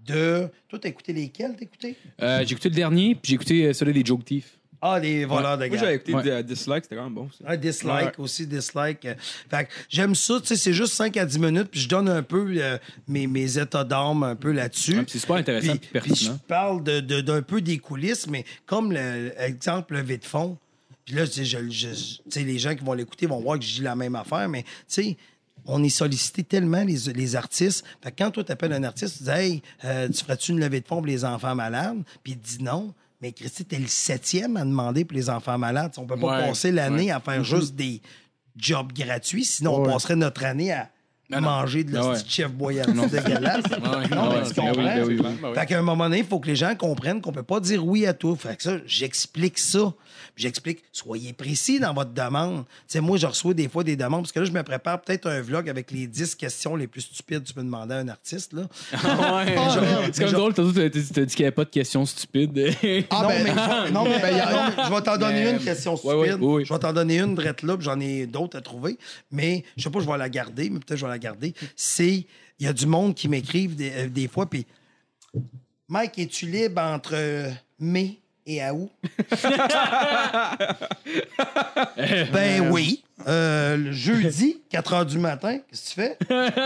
de. 0.06 0.48
Toi, 0.70 0.80
t'as 0.80 0.90
écouté 0.90 1.14
lesquels? 1.14 1.56
T'as 1.58 1.66
écouté? 1.66 1.98
Euh, 2.22 2.44
j'ai 2.46 2.54
écouté 2.54 2.70
le 2.70 2.76
dernier, 2.76 3.16
puis 3.16 3.32
j'ai 3.32 3.36
écouté 3.36 3.74
celui 3.74 3.94
des 3.94 4.06
Joke 4.06 4.24
Thief. 4.24 4.58
Ah, 4.82 5.00
les 5.00 5.26
voleurs 5.26 5.58
de 5.58 5.66
Moi, 5.66 5.76
gars. 5.76 5.82
j'avais 5.82 5.96
écouté 5.96 6.14
Ouais. 6.14 6.24
de- 6.24 6.42
Dislike, 6.42 6.84
c'était 6.84 6.96
quand 6.96 7.06
même 7.06 7.14
bon. 7.14 7.30
ça. 7.32 7.46
Un 7.52 7.58
dislike 7.58 8.20
aussi, 8.20 8.46
dislike. 8.46 9.06
Euh, 9.06 9.16
Fait 9.50 9.66
que 9.66 9.72
j'aime 9.90 10.14
ça, 10.16 10.40
tu 10.42 10.48
sais, 10.48 10.56
c'est 10.58 10.74
juste 10.74 10.94
5 10.94 11.16
à 11.18 11.26
10 11.26 11.40
minutes, 11.40 11.70
puis 11.72 11.80
je 11.80 11.88
donne 11.90 12.10
un 12.10 12.22
peu 12.24 12.54
euh, 12.58 12.78
mes, 13.08 13.26
mes 13.28 13.58
états 13.58 13.84
d'âme 13.84 14.24
un 14.24 14.36
peu 14.36 14.52
là-dessus. 14.52 14.98
Ouais, 14.98 15.04
puis 15.04 15.12
c'est 15.14 15.20
super 15.20 15.38
intéressant 15.38 15.72
Puis, 15.78 15.80
puis 15.80 15.90
je 15.94 16.00
pertinent. 16.00 16.40
parle 16.48 16.84
de- 16.84 17.00
de- 17.00 17.22
d'un 17.22 17.42
peu 17.42 17.62
des 17.62 17.78
coulisses, 17.80 18.28
mais 18.28 18.46
comme 18.66 18.92
l'exemple 18.92 19.96
levé 19.96 20.18
de 20.18 20.26
fond, 20.26 20.58
puis 21.06 21.16
là, 21.16 21.26
tu 21.28 21.34
sais, 21.34 21.46
je- 21.46 21.70
je- 21.70 21.88
tu 21.90 22.22
sais, 22.30 22.44
les 22.44 22.58
gens 22.60 22.76
qui 22.76 22.84
vont 22.84 22.94
l'écouter 22.94 23.26
vont 23.28 23.40
voir 23.40 23.58
que 23.60 23.66
je 23.66 23.76
dis 23.76 23.82
la 23.82 23.96
même 23.96 24.16
affaire, 24.16 24.48
mais 24.50 24.64
tu 24.64 24.70
sais, 24.88 25.18
on 25.66 25.84
est 25.84 25.90
sollicité 25.90 26.44
tellement, 26.44 26.84
les, 26.84 26.98
les 27.14 27.36
artistes. 27.36 27.84
Fait 28.04 28.12
que 28.12 28.18
quand 28.24 28.30
toi, 28.32 28.44
t'appelles 28.44 28.74
un 28.74 28.84
artiste, 28.84 29.18
tu 29.18 29.24
dis 29.24 29.30
Hey, 29.32 29.62
euh, 29.84 30.08
tu 30.10 30.24
ferais-tu 30.24 30.52
une 30.52 30.60
levée 30.60 30.82
de 30.82 30.86
fonds 30.88 30.98
pour 30.98 31.08
les 31.08 31.26
enfants 31.26 31.56
malades? 31.56 32.04
Puis 32.24 32.34
il 32.34 32.38
te 32.38 32.48
dit 32.48 32.64
non. 32.64 32.94
Mais 33.26 33.32
Christy, 33.32 33.66
t'es 33.66 33.80
le 33.80 33.88
septième 33.88 34.56
à 34.56 34.64
demander 34.64 35.04
pour 35.04 35.16
les 35.18 35.32
enfants 35.32 35.58
malades. 35.58 35.92
On 35.98 36.06
peut 36.06 36.16
pas 36.16 36.28
Ouais, 36.42 36.48
passer 36.48 36.72
l'année 36.72 37.06
ouais. 37.06 37.12
à 37.12 37.20
faire 37.20 37.44
juste 37.44 37.74
des 37.74 38.00
jobs 38.56 38.94
gratuits, 38.94 39.44
sinon 39.44 39.78
on 39.82 39.84
passerait 39.84 40.16
notre 40.16 40.46
année 40.46 40.72
à 40.72 40.92
manger 41.42 41.84
de 41.84 41.92
la 41.92 42.02
petite 42.12 42.30
chef 42.30 42.52
dégueulasse. 43.08 43.64
Non, 43.82 43.98
mais 44.00 44.08
tu 44.08 44.54
Ben 44.54 44.54
comprends? 44.54 44.74
ben. 44.84 45.38
Ben. 45.42 45.54
Fait 45.56 45.66
qu'à 45.66 45.80
un 45.80 45.82
moment 45.82 46.04
donné, 46.04 46.20
il 46.20 46.26
faut 46.26 46.40
que 46.40 46.46
les 46.46 46.56
gens 46.56 46.76
comprennent 46.76 47.20
qu'on 47.20 47.32
peut 47.32 47.42
pas 47.42 47.60
dire 47.60 47.84
oui 47.84 48.06
à 48.06 48.14
tout. 48.14 48.36
Fait 48.36 48.56
que 48.56 48.62
ça, 48.62 48.78
j'explique 48.86 49.58
ça. 49.58 49.92
J'explique, 50.38 50.84
soyez 50.92 51.32
précis 51.34 51.80
dans 51.80 51.94
votre 51.94 52.12
demande. 52.12 52.66
Tu 52.66 52.72
sais, 52.88 53.00
moi, 53.00 53.18
je 53.18 53.26
reçois 53.26 53.54
des 53.54 53.70
fois 53.70 53.84
des 53.86 53.96
demandes, 53.96 54.24
parce 54.24 54.32
que 54.34 54.40
là, 54.40 54.46
je 54.46 54.52
me 54.52 54.64
prépare 54.64 55.02
peut-être 55.02 55.28
un 55.28 55.40
vlog 55.42 55.70
avec 55.70 55.92
les 55.92 56.08
10 56.08 56.36
questions 56.36 56.76
les 56.76 56.88
plus 56.88 57.02
stupides 57.02 57.42
que 57.44 57.48
tu 57.48 57.54
peux 57.54 57.64
demander 57.64 57.94
à 57.96 57.98
un 58.00 58.08
artiste. 58.10 58.52
Là. 58.54 58.64
Ouais. 58.92 59.56
genre- 59.56 59.84
C'est 60.12 60.22
comme 60.24 60.32
genre- 60.32 60.52
drôle, 60.52 60.54
t'as 60.54 60.90
dit 60.90 61.04
qu'il 61.10 61.26
n'y 61.40 61.46
avait 61.46 61.52
pas 61.52 61.64
de 61.66 61.70
questions 61.70 62.06
stupides. 62.06 62.54
Ah, 63.10 63.22
non, 63.24 63.28
ben, 63.30 63.44
mais, 63.44 63.92
non, 63.92 64.04
mais, 64.04 64.20
ben, 64.20 64.40
a- 64.40 64.52
non, 64.76 64.84
je 64.90 64.94
vais 64.94 65.02
t'en 65.02 65.18
donner 65.18 65.44
Mais- 65.46 65.52
une 65.52 65.60
question 65.60 65.96
stupide. 65.96 66.42
ouais. 66.42 66.66
Je 66.66 66.74
vais 66.74 66.80
t'en 66.80 66.92
donner 66.94 67.20
une 67.20 67.34
drette 67.36 67.62
là, 67.64 67.78
puis 67.78 67.86
j'en 67.86 68.00
ai 68.00 68.26
d'autres 68.26 68.58
à 68.58 68.62
trouver. 68.62 68.98
Mais 69.32 69.64
je 69.78 69.84
sais 69.84 69.90
pas, 69.90 70.00
je 70.02 70.06
vais 70.08 70.18
la 70.18 70.30
garder, 70.30 70.70
mais 70.70 70.80
peut-être 70.80 70.98
je 71.00 71.06
vais 71.06 71.12
la 71.12 71.20
garder. 71.20 71.54
C'est, 71.78 72.26
il 72.60 72.66
y 72.66 72.68
a 72.68 72.74
du 72.74 72.86
monde 72.88 73.16
qui 73.16 73.30
m'écrivent 73.30 73.76
des, 73.76 73.92
euh, 73.92 74.08
des 74.10 74.28
fois, 74.28 74.50
puis 74.50 74.66
Mike, 75.88 76.18
es-tu 76.20 76.48
libre 76.48 76.82
entre 76.82 77.12
euh, 77.14 77.50
mai 77.80 78.20
et 78.46 78.62
août? 78.70 78.92
ben 82.32 82.70
oui. 82.72 83.04
Euh, 83.28 83.78
le 83.78 83.92
jeudi, 83.92 84.58
4 84.70 84.94
h 84.94 85.06
du 85.06 85.18
matin, 85.18 85.58
qu'est-ce 85.58 85.96
que 85.96 86.02
tu 86.02 86.02
fais? 86.02 86.18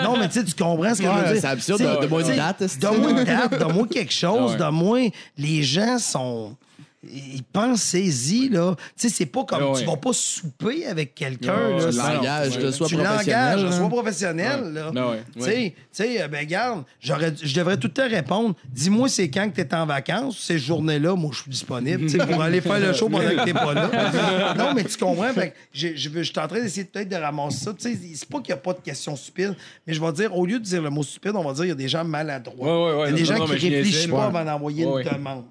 Non, 0.03 0.17
mais 0.17 0.27
tu 0.27 0.33
sais, 0.33 0.43
tu 0.43 0.53
comprends 0.55 0.93
ce 0.93 1.01
que 1.01 1.07
je 1.07 1.13
veux 1.13 1.31
dire. 1.33 1.41
c'est 1.41 1.47
absurde. 1.47 1.81
Donne-moi 1.81 2.21
une 2.23 2.35
date, 2.35 2.79
Donne-moi 2.79 3.11
une 3.11 3.23
date, 3.23 3.57
donne-moi 3.59 3.87
quelque 3.87 4.11
chose, 4.25 4.51
ouais. 4.51 4.57
donne-moi. 4.57 5.11
Les 5.37 5.63
gens 5.63 5.97
sont. 5.99 6.55
Ils 7.01 7.43
pensent-y, 7.43 8.49
là. 8.49 8.75
Tu 8.97 9.07
sais, 9.07 9.09
c'est 9.09 9.25
pas 9.25 9.45
comme 9.45 9.59
Ah 9.61 9.71
ouais. 9.71 9.79
tu 9.79 9.85
vas 9.85 9.95
pas 9.95 10.11
souper 10.11 10.85
avec 10.85 11.15
quelqu'un, 11.15 11.69
Ouais, 11.69 11.79
là. 11.79 11.91
Tu 11.91 11.97
l'engages, 11.97 12.57
de 12.57 12.71
sois 12.71 12.87
tu 12.87 12.95
professionnel. 12.95 13.57
l'engages, 13.57 13.63
hein. 13.63 13.71
sois 13.77 13.87
professionnel, 13.89 14.73
là. 14.73 14.91
Ouais, 15.09 15.23
Tu 15.33 15.41
sais, 15.41 15.73
tu 15.75 15.83
sais, 15.91 16.21
euh, 16.21 16.27
ben 16.27 16.45
garde, 16.45 16.83
j'aurais, 16.99 17.33
je 17.41 17.55
devrais 17.55 17.77
tout 17.77 17.87
le 17.87 17.93
temps 17.93 18.09
répondre. 18.09 18.53
Dis-moi 18.69 19.07
c'est 19.07 19.29
quand 19.29 19.49
que 19.49 19.61
t'es 19.61 19.73
en 19.73 19.85
vacances, 19.85 20.39
ces 20.39 20.59
journées-là, 20.59 21.15
moi 21.15 21.31
je 21.33 21.41
suis 21.43 21.51
disponible, 21.51 22.01
tu 22.01 22.17
sais, 22.19 22.25
pour 22.25 22.41
aller 22.41 22.59
faire 22.59 22.79
le 22.81 22.91
show 22.91 23.07
pendant 23.07 23.29
que 23.29 23.45
t'es 23.45 23.53
pas 23.53 23.73
là. 23.73 24.53
non, 24.57 24.73
mais 24.75 24.83
tu 24.83 24.97
comprends, 24.97 25.31
fait 25.33 25.53
je 25.71 25.95
suis 25.95 26.33
en 26.39 26.47
train 26.47 26.59
d'essayer 26.61 26.83
peut-être 26.83 27.07
de 27.09 27.15
ramasser 27.15 27.63
ça. 27.65 27.73
Tu 27.73 27.93
sais, 27.93 27.99
c'est 28.15 28.27
pas 28.29 28.39
qu'il 28.39 28.49
y 28.49 28.53
a 28.53 28.57
pas 28.57 28.73
de 28.73 28.81
questions 28.81 29.15
stupides, 29.15 29.55
mais 29.87 29.93
je 29.93 30.01
vais 30.01 30.11
dire, 30.11 30.35
au 30.35 30.45
lieu 30.45 30.59
de 30.59 30.65
dire 30.65 30.81
le 30.81 30.89
mot 30.89 31.03
stupide, 31.03 31.31
on 31.35 31.43
va 31.43 31.53
dire 31.53 31.63
il 31.63 31.69
y 31.69 31.71
a 31.71 31.75
des 31.75 31.87
gens 31.87 32.03
maladroits. 32.03 32.67
Ouais, 32.67 32.91
ouais, 32.93 33.01
ouais, 33.01 33.09
il 33.11 33.11
y 33.11 33.13
a 33.13 33.15
des 33.15 33.31
non, 33.31 33.37
gens 33.37 33.47
non, 33.47 33.55
qui 33.55 33.69
réfléchissent 33.69 34.07
pas 34.07 34.25
avant 34.25 34.43
d'envoyer 34.43 34.83
une 34.83 35.01
demande. 35.03 35.45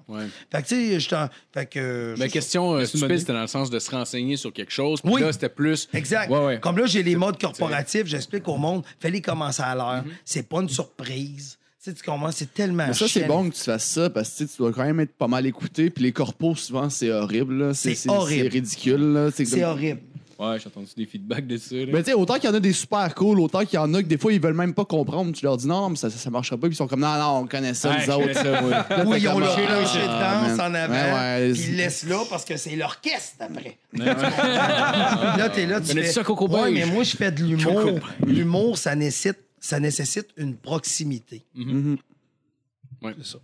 Fait 0.51 0.61
que 0.61 0.67
tu 0.67 0.75
sais, 0.75 0.99
je 0.99 1.09
t'en. 1.09 1.27
Fait 1.53 1.65
que. 1.65 2.13
Mais 2.19 2.27
je- 2.27 2.31
question 2.33 2.73
euh, 2.75 2.85
stupide, 2.85 3.17
c'était 3.19 3.33
dans 3.33 3.41
le 3.41 3.47
sens 3.47 3.69
de 3.71 3.79
se 3.79 3.89
renseigner 3.89 4.37
sur 4.37 4.53
quelque 4.53 4.71
chose. 4.71 5.01
Puis 5.01 5.11
Oui. 5.13 5.21
là, 5.21 5.31
c'était 5.33 5.49
plus. 5.49 5.89
Exact. 5.93 6.29
Ouais, 6.29 6.45
ouais. 6.45 6.59
Comme 6.59 6.77
là, 6.77 6.85
j'ai 6.85 7.01
les 7.03 7.15
modes 7.15 7.39
corporatifs, 7.39 8.05
j'explique 8.05 8.47
au 8.47 8.57
monde, 8.57 8.83
fais-les 8.99 9.21
commencer 9.21 9.63
à 9.63 9.73
l'heure. 9.73 10.03
Mhm. 10.03 10.11
C'est 10.25 10.47
pas 10.47 10.61
une 10.61 10.69
surprise. 10.69 11.57
Tu 11.83 11.89
sais, 11.91 11.93
tu 11.95 12.03
comprends, 12.03 12.31
c'est 12.31 12.53
tellement 12.53 12.87
Mais 12.87 12.93
ça, 12.93 13.07
c'est 13.07 13.23
bon 13.25 13.49
que 13.49 13.55
tu 13.55 13.63
fasses 13.63 13.85
ça 13.85 14.09
parce 14.09 14.29
que 14.31 14.43
tu 14.43 14.57
dois 14.57 14.73
quand 14.73 14.83
même 14.83 14.99
être 14.99 15.13
pas 15.15 15.27
mal 15.29 15.45
écouté. 15.45 15.89
Puis 15.89 16.03
les 16.03 16.11
corpos, 16.11 16.55
souvent, 16.55 16.89
c'est 16.89 17.09
horrible. 17.09 17.53
là. 17.67 17.73
C'est 17.73 17.95
horrible. 18.09 18.43
C'est 18.43 18.47
ridicule. 18.49 19.13
là. 19.13 19.29
C'est 19.33 19.45
C'est 19.45 19.61
comme- 19.61 19.69
horrible. 19.69 20.01
Ouais, 20.39 20.57
j'ai 20.57 20.67
entendu 20.67 20.87
des 20.95 21.05
feedbacks 21.05 21.45
de 21.45 21.57
ça. 21.57 21.75
là. 21.75 21.85
Mais 21.91 21.99
tu 22.01 22.11
sais, 22.11 22.13
autant 22.13 22.35
qu'il 22.35 22.45
y 22.45 22.47
en 22.47 22.55
a 22.55 22.61
des 22.61 22.71
super 22.71 23.13
cool, 23.13 23.41
autant 23.41 23.65
qu'il 23.65 23.73
y 23.75 23.77
en 23.77 23.93
a 23.93 24.01
que 24.01 24.07
des 24.07 24.17
fois, 24.17 24.31
ils 24.31 24.39
veulent 24.39 24.53
même 24.53 24.73
pas 24.73 24.85
comprendre. 24.85 25.33
Tu 25.33 25.43
leur 25.43 25.57
dis 25.57 25.67
non, 25.67 25.89
mais 25.89 25.97
ça, 25.97 26.09
ça, 26.09 26.17
ça 26.17 26.29
marchera 26.29 26.55
pas. 26.57 26.67
Puis 26.67 26.75
ils 26.75 26.77
sont 26.77 26.87
comme 26.87 27.01
non, 27.01 27.13
non, 27.19 27.39
on 27.43 27.47
connaît 27.47 27.73
ça, 27.73 27.89
Ouais, 27.89 27.97
nous 27.97 28.03
je 28.05 28.11
autres. 28.11 28.21
connais 28.21 28.33
ça, 28.35 28.61
moi. 28.61 28.69
Là, 28.69 28.85
Oui, 29.05 29.11
t'es 29.17 29.21
ils 29.21 29.27
ont 29.27 29.33
comme, 29.33 29.41
le 29.41 29.47
ah, 30.07 30.41
danse 30.47 30.57
man. 30.57 30.71
en 30.71 30.75
avant, 30.75 30.93
Ouais, 30.93 31.13
ouais, 31.47 31.51
puis 31.51 31.61
ils 31.63 31.71
le 31.71 31.77
laissent 31.77 32.07
là 32.07 32.23
parce 32.29 32.45
que 32.45 32.55
c'est 32.55 32.75
l'orchestre 32.77 33.35
après. 33.41 33.77
là, 33.93 35.49
t'es 35.49 35.65
là, 35.65 35.81
tu 35.81 35.87
Connais-tu 35.89 36.07
fais... 36.07 36.13
ça, 36.13 36.23
Coco 36.23 36.47
Ouais, 36.47 36.71
mais 36.71 36.85
moi, 36.85 37.03
je 37.03 37.15
fais 37.17 37.31
de 37.31 37.43
l'humour. 37.43 37.99
L'humour, 38.25 38.77
ça 38.77 38.95
nécessite 38.95 39.39
ça 39.61 39.77
nécessite 39.79 40.27
une 40.37 40.55
proximité. 40.55 41.43
C'est 41.53 43.25
ça. 43.25 43.37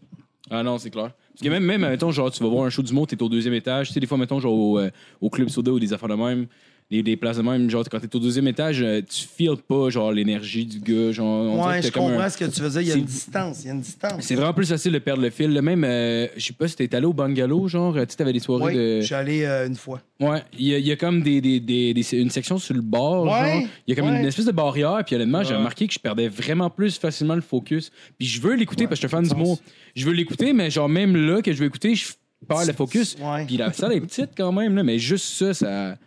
Ah 0.49 0.63
non, 0.63 0.77
c'est 0.77 0.89
clair. 0.91 1.11
Parce 1.33 1.41
que 1.43 1.49
même, 1.49 1.63
même 1.65 1.81
mettons, 1.81 2.11
genre, 2.11 2.31
tu 2.31 2.41
vas 2.41 2.49
voir 2.49 2.65
un 2.65 2.69
show 2.69 2.81
du 2.83 2.93
monde, 2.93 3.07
t'es 3.07 3.21
au 3.21 3.27
deuxième 3.29 3.53
étage. 3.53 3.87
Tu 3.87 3.93
sais, 3.93 3.99
des 3.99 4.07
fois, 4.07 4.17
mettons, 4.17 4.39
genre, 4.39 4.53
au, 4.53 4.79
euh, 4.79 4.89
au 5.19 5.29
Club 5.29 5.49
Soda 5.49 5.71
ou 5.71 5.79
des 5.79 5.91
affaires 5.91 6.07
de 6.07 6.15
même, 6.15 6.45
des, 6.91 7.01
des 7.01 7.17
places 7.17 7.37
de 7.37 7.41
même, 7.41 7.67
genre, 7.67 7.83
quand 7.89 7.99
t'es 7.99 8.15
au 8.15 8.19
deuxième 8.19 8.47
étage, 8.47 8.79
euh, 8.83 9.01
tu 9.01 9.25
feels 9.27 9.57
pas, 9.67 9.89
genre, 9.89 10.11
l'énergie 10.11 10.65
du 10.67 10.79
gars. 10.79 11.11
Genre, 11.11 11.25
on 11.27 11.67
Ouais, 11.67 11.81
je 11.81 11.89
comprends 11.89 12.19
un- 12.19 12.29
ce 12.29 12.37
que 12.37 12.45
tu 12.45 12.61
veux 12.61 12.69
dire. 12.69 12.81
Il 12.81 12.87
y 12.87 12.91
a 12.91 12.95
une 12.95 13.05
distance. 13.05 13.63
Il 13.63 13.67
y 13.67 13.69
a 13.71 13.73
une 13.73 13.81
distance. 13.81 14.21
C'est 14.23 14.35
vraiment 14.35 14.53
plus 14.53 14.67
facile 14.67 14.91
de 14.91 14.99
perdre 14.99 15.23
le 15.23 15.31
fil. 15.31 15.51
là. 15.51 15.63
Même, 15.63 15.83
euh, 15.83 16.27
je 16.37 16.45
sais 16.45 16.53
pas 16.53 16.67
si 16.67 16.75
t'es 16.75 16.93
allé 16.95 17.07
au 17.07 17.13
bungalow, 17.13 17.67
genre, 17.67 17.93
tu 17.95 17.99
sais, 18.01 18.05
t'avais 18.17 18.33
des 18.33 18.39
soirées 18.39 18.73
de. 18.75 19.01
je 19.01 19.05
suis 19.07 19.15
allé 19.15 19.43
euh, 19.45 19.65
une 19.67 19.75
fois. 19.75 19.99
Ouais, 20.19 20.43
il 20.59 20.67
y, 20.67 20.73
a- 20.75 20.77
il 20.77 20.85
y 20.85 20.91
a 20.91 20.95
comme 20.95 21.21
des, 21.23 21.41
des, 21.41 21.59
des- 21.59 22.13
une 22.13 22.29
section 22.29 22.59
sur 22.59 22.75
le 22.75 22.81
bord, 22.81 23.23
Ouais, 23.25 23.31
genre. 23.31 23.69
Il 23.87 23.89
y 23.89 23.93
a 23.93 23.95
comme 24.01 24.11
ouais. 24.13 24.19
une 24.19 24.25
espèce 24.27 24.45
de 24.45 24.51
barrière, 24.51 25.01
puis 25.05 25.15
honnêtement, 25.15 25.43
j'ai 25.43 25.55
remarqué 25.55 25.87
que 25.87 25.93
je 25.93 25.99
perdais 25.99 26.27
vraiment 26.27 26.69
plus 26.69 26.99
facilement 26.99 27.35
le 27.35 27.41
focus. 27.41 27.91
Puis 28.19 28.27
je 28.27 28.39
veux 28.39 28.53
l'écouter 28.55 28.83
parce 28.87 28.99
que 28.99 29.07
je 29.07 29.15
suis 29.15 29.17
fan 29.17 29.27
du 29.27 29.33
mot. 29.35 29.57
Je 29.95 30.05
veux 30.05 30.13
l'écouter, 30.13 30.53
mais 30.53 30.69
genre 30.69 30.87
même 30.87 31.15
là 31.15 31.41
que 31.41 31.51
je 31.51 31.57
veux 31.57 31.65
écouter, 31.65 31.95
je 31.95 32.09
perds 32.47 32.65
le 32.67 32.73
focus. 32.73 33.15
Ouais. 33.19 33.45
Puis 33.45 33.57
la 33.57 33.73
salle 33.73 33.93
est 33.93 34.01
petite 34.01 34.29
quand 34.37 34.51
même, 34.51 34.75
là, 34.75 34.83
mais 34.83 34.99
juste 34.99 35.25
ça, 35.25 35.53
ça. 35.53 35.97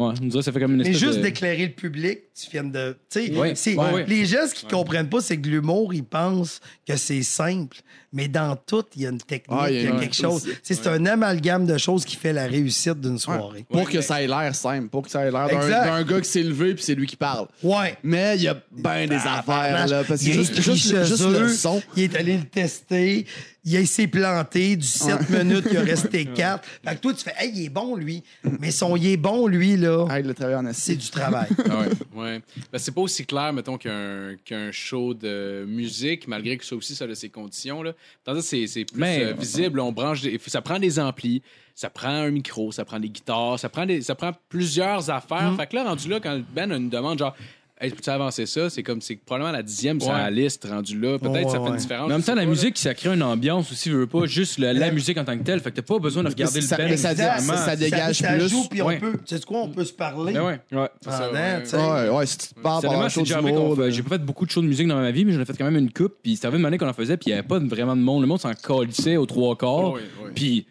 Ouais, 0.00 0.14
on 0.22 0.26
dirait 0.26 0.38
que 0.38 0.40
ça 0.40 0.50
fait 0.52 0.60
comme 0.60 0.72
une 0.72 0.78
Mais 0.78 0.84
espèce 0.84 0.98
juste 0.98 1.18
de... 1.18 1.22
d'éclairer 1.22 1.66
le 1.66 1.72
public, 1.74 2.20
tu 2.44 2.50
viens 2.50 2.64
de. 2.64 2.96
Tu 3.10 3.26
sais, 3.26 3.32
Ouais, 3.36 3.54
c'est- 3.54 3.76
ouais, 3.76 3.92
ouais. 3.92 4.04
les 4.06 4.24
gens, 4.26 4.46
ce 4.48 4.54
qu'ils 4.54 4.68
comprennent 4.68 5.08
pas, 5.08 5.20
c'est 5.20 5.36
que 5.38 5.48
l'humour, 5.48 5.92
ils 5.94 6.04
pensent 6.04 6.60
que 6.86 6.96
c'est 6.96 7.22
simple. 7.22 7.78
Mais 8.12 8.26
dans 8.26 8.56
tout, 8.56 8.82
il 8.96 9.02
y 9.02 9.06
a 9.06 9.10
une 9.10 9.18
technique, 9.18 9.56
Ah, 9.62 9.70
il 9.70 9.82
y 9.82 9.86
a 9.86 9.94
y 9.94 10.00
quelque 10.00 10.16
chose. 10.16 10.44
C'est 10.64 10.84
un 10.88 11.06
amalgame 11.06 11.64
de 11.64 11.78
choses 11.78 12.04
qui 12.04 12.16
fait 12.16 12.32
la 12.32 12.46
réussite 12.46 13.00
d'une 13.00 13.18
soirée. 13.20 13.64
Pour 13.70 13.88
que 13.88 14.00
ça 14.00 14.20
ait 14.20 14.26
l'air 14.26 14.52
simple, 14.52 14.88
pour 14.88 15.02
que 15.02 15.10
ça 15.10 15.20
ait 15.24 15.30
l'air 15.30 15.46
d'un 15.48 16.02
gars 16.02 16.20
qui 16.20 16.28
s'est 16.28 16.42
levé 16.42 16.74
puis 16.74 16.82
c'est 16.82 16.96
lui 16.96 17.06
qui 17.06 17.14
parle. 17.16 17.46
Ouais. 17.62 17.96
Mais 18.02 18.34
il 18.36 18.42
y 18.42 18.48
a 18.48 18.60
bien 18.72 19.06
des 19.06 19.14
affaires, 19.14 19.86
là. 19.86 20.02
Parce 20.02 20.20
que 20.20 20.26
Il 20.26 20.30
est 20.40 20.62
juste, 20.62 21.22
le 21.24 21.48
son. 21.48 21.80
Il 21.96 22.02
est 22.02 22.16
allé 22.16 22.36
le 22.38 22.44
tester. 22.44 23.26
Il 23.62 23.86
s'est 23.86 24.06
planté 24.06 24.74
du 24.74 24.86
7 24.86 25.28
minutes, 25.30 25.66
il 25.70 25.76
a 25.76 25.82
resté 25.82 26.24
4. 26.24 26.64
Fait 26.82 26.94
que 26.96 27.00
toi, 27.00 27.12
tu 27.12 27.22
fais, 27.22 27.34
hey, 27.38 27.52
il 27.54 27.64
est 27.66 27.68
bon, 27.68 27.94
lui. 27.94 28.22
Mais 28.58 28.70
son 28.70 28.96
il 28.96 29.06
est 29.06 29.16
bon, 29.18 29.46
lui, 29.46 29.76
là, 29.76 30.06
Ah, 30.08 30.18
il 30.18 30.26
le 30.26 30.32
travaille 30.34 30.56
en 30.56 30.72
c'est 30.72 30.96
du 30.96 31.10
travail. 31.10 31.46
Ah 31.70 31.80
ouais. 31.80 31.88
Ouais. 32.14 32.29
Ben, 32.38 32.78
c'est 32.78 32.94
pas 32.94 33.00
aussi 33.00 33.26
clair, 33.26 33.52
mettons, 33.52 33.76
qu'un 33.78 34.72
show 34.72 35.14
de 35.14 35.64
musique, 35.66 36.28
malgré 36.28 36.56
que 36.56 36.64
ça 36.64 36.76
aussi, 36.76 36.94
ça 36.94 37.04
a 37.04 37.14
ses 37.14 37.28
conditions. 37.28 37.82
Là. 37.82 37.92
Tandis 38.24 38.40
que 38.48 38.66
c'est 38.66 38.84
plus 38.84 38.98
Mais- 39.00 39.24
euh, 39.24 39.32
visible. 39.32 39.80
On 39.80 39.92
branche 39.92 40.22
des- 40.22 40.38
ça 40.46 40.62
prend 40.62 40.78
des 40.78 40.98
amplis, 40.98 41.42
ça 41.74 41.90
prend 41.90 42.08
un 42.08 42.30
micro, 42.30 42.72
ça 42.72 42.84
prend 42.84 43.00
des 43.00 43.08
guitares, 43.08 43.58
ça 43.58 43.68
prend, 43.68 43.86
des, 43.86 44.02
ça 44.02 44.14
prend 44.14 44.32
plusieurs 44.48 45.06
Mm. 45.06 45.10
affaires. 45.10 45.54
Fait 45.56 45.66
que 45.66 45.76
là, 45.76 45.84
rendu 45.84 46.08
là, 46.08 46.20
quand 46.20 46.40
Ben 46.54 46.70
a 46.72 46.76
une 46.76 46.90
demande, 46.90 47.18
genre, 47.18 47.34
hey, 47.80 47.90
peux-tu 47.90 48.10
avancer 48.10 48.46
ça? 48.46 48.68
C'est 48.70 48.82
comme, 48.82 49.00
c'est 49.00 49.16
probablement 49.16 49.52
la 49.52 49.62
dixième 49.62 50.00
sur 50.00 50.12
la 50.12 50.30
liste, 50.30 50.66
rendu 50.70 50.98
là. 51.00 51.18
Peut-être 51.18 51.32
Ouais, 51.34 51.44
ça 51.44 51.50
fait 51.52 51.58
ouais. 51.58 51.68
une 51.70 51.76
différence. 51.76 52.08
Mais 52.08 52.14
en 52.14 52.18
même 52.18 52.24
temps, 52.24 52.34
la 52.34 52.46
musique, 52.46 52.78
ça 52.78 52.94
crée 52.94 53.12
une 53.14 53.22
ambiance 53.22 53.70
aussi, 53.72 53.90
veux 53.90 54.06
pas 54.06 54.26
juste 54.26 54.58
le- 54.58 54.72
la 54.72 54.90
musique 54.90 55.16
en 55.18 55.24
tant 55.24 55.36
que 55.38 55.42
telle. 55.42 55.60
Fait 55.60 55.70
que 55.70 55.76
t'as 55.76 55.82
pas 55.82 55.98
besoin 55.98 56.22
de 56.22 56.28
regarder 56.28 56.60
Ça- 56.60 56.76
le 56.76 56.82
band. 56.84 56.90
mais 56.90 56.96
ça- 56.96 57.14
ça- 57.16 57.56
ça 57.56 57.76
dégage 57.76 58.16
ça, 58.18 58.32
plus. 58.32 58.48
joue, 58.48 58.64
puis 58.68 58.82
on 58.82 58.86
Ouais. 58.86 58.98
peut, 58.98 59.12
tu 59.26 59.36
sais 59.36 59.42
quoi, 59.44 59.60
on 59.62 59.68
peut 59.68 59.84
se 59.84 59.92
parler? 59.92 60.32
Ben 60.32 60.42
ouais. 60.44 60.60
Ouais, 60.72 60.88
c'est 61.00 61.10
ça, 61.10 61.18
pendant, 61.18 61.32
ouais. 61.32 61.62
tu 61.62 61.68
sais. 61.68 61.76
Ouais, 61.76 62.08
ouais, 62.10 62.26
si 62.26 62.38
tu 62.38 62.48
te 62.48 62.54
parles 62.54 62.62
pendant 62.62 62.80
Sérieusement, 62.80 63.04
un 63.04 63.08
c'est 63.08 63.14
show 63.14 63.20
déjà 63.22 63.34
arrivé 63.36 63.52
d'humour, 63.52 63.68
qu'on 63.70 63.74
fait- 63.76 63.80
ben- 63.82 63.90
J'ai 63.92 64.02
pas 64.02 64.08
fait 64.10 64.24
beaucoup 64.24 64.46
de 64.46 64.50
shows 64.50 64.62
de 64.62 64.66
musique 64.66 64.88
dans 64.88 64.96
ma 65.00 65.10
vie, 65.10 65.24
mais 65.24 65.32
j'en 65.32 65.40
ai 65.40 65.44
fait 65.44 65.56
quand 65.56 65.64
même 65.64 65.76
une 65.76 65.92
coupe. 65.92 66.14
Puis 66.22 66.34
c'était 66.36 66.46
arrivé 66.46 66.60
une 66.60 66.66
année 66.66 66.78
qu'on 66.78 66.88
en 66.88 66.92
faisait, 66.92 67.16
puis 67.16 67.28
il 67.28 67.30
y 67.30 67.32
avait 67.32 67.46
pas 67.46 67.58
vraiment 67.58 67.96
de 67.96 68.02
monde. 68.02 68.20
Le 68.22 68.26
monde 68.28 68.40
s'en 68.40 68.52
calissait 68.52 69.16
aux 69.16 69.26
trois 69.26 69.56
quarts. 69.56 69.94
Puis. 70.34 70.66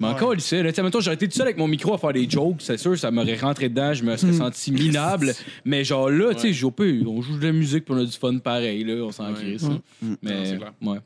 Mais 0.00 0.06
encore 0.06 0.32
lycée, 0.34 0.62
là, 0.62 0.70
tu 0.70 0.76
sais, 0.76 0.82
mettons, 0.82 1.00
j'aurais 1.00 1.14
été 1.16 1.26
tout 1.26 1.34
seul 1.34 1.46
avec 1.46 1.56
mon 1.58 1.66
micro 1.66 1.92
à 1.92 1.98
faire 1.98 2.12
des 2.12 2.30
jokes, 2.30 2.58
c'est 2.60 2.76
sûr, 2.76 2.96
ça 2.96 3.10
m'aurait 3.10 3.36
rentré 3.36 3.68
dedans, 3.68 3.92
je 3.94 4.04
me 4.04 4.16
serais 4.16 4.32
senti 4.32 4.70
minable. 4.70 5.32
Mais 5.64 5.82
genre 5.82 6.08
là, 6.08 6.34
tu 6.34 6.40
sais, 6.40 6.52
j'ai 6.52 6.64
au 6.64 6.70
pire, 6.70 7.02
on 7.10 7.20
joue 7.20 7.36
de 7.38 7.44
la 7.46 7.52
musique 7.52 7.84
puis 7.84 7.94
on 7.94 7.98
a 7.98 8.04
du 8.04 8.12
fun 8.12 8.38
pareil, 8.38 8.84
là, 8.84 8.94
on 9.04 9.10
s'en 9.10 9.28
Ouais. 9.28 9.34
crisse. 9.34 9.64
hein. 9.64 9.80
Non, 10.00 10.16
Mais, 10.22 10.46
c'est 10.46 10.56
clair. 10.58 10.72
ouais. 10.82 10.98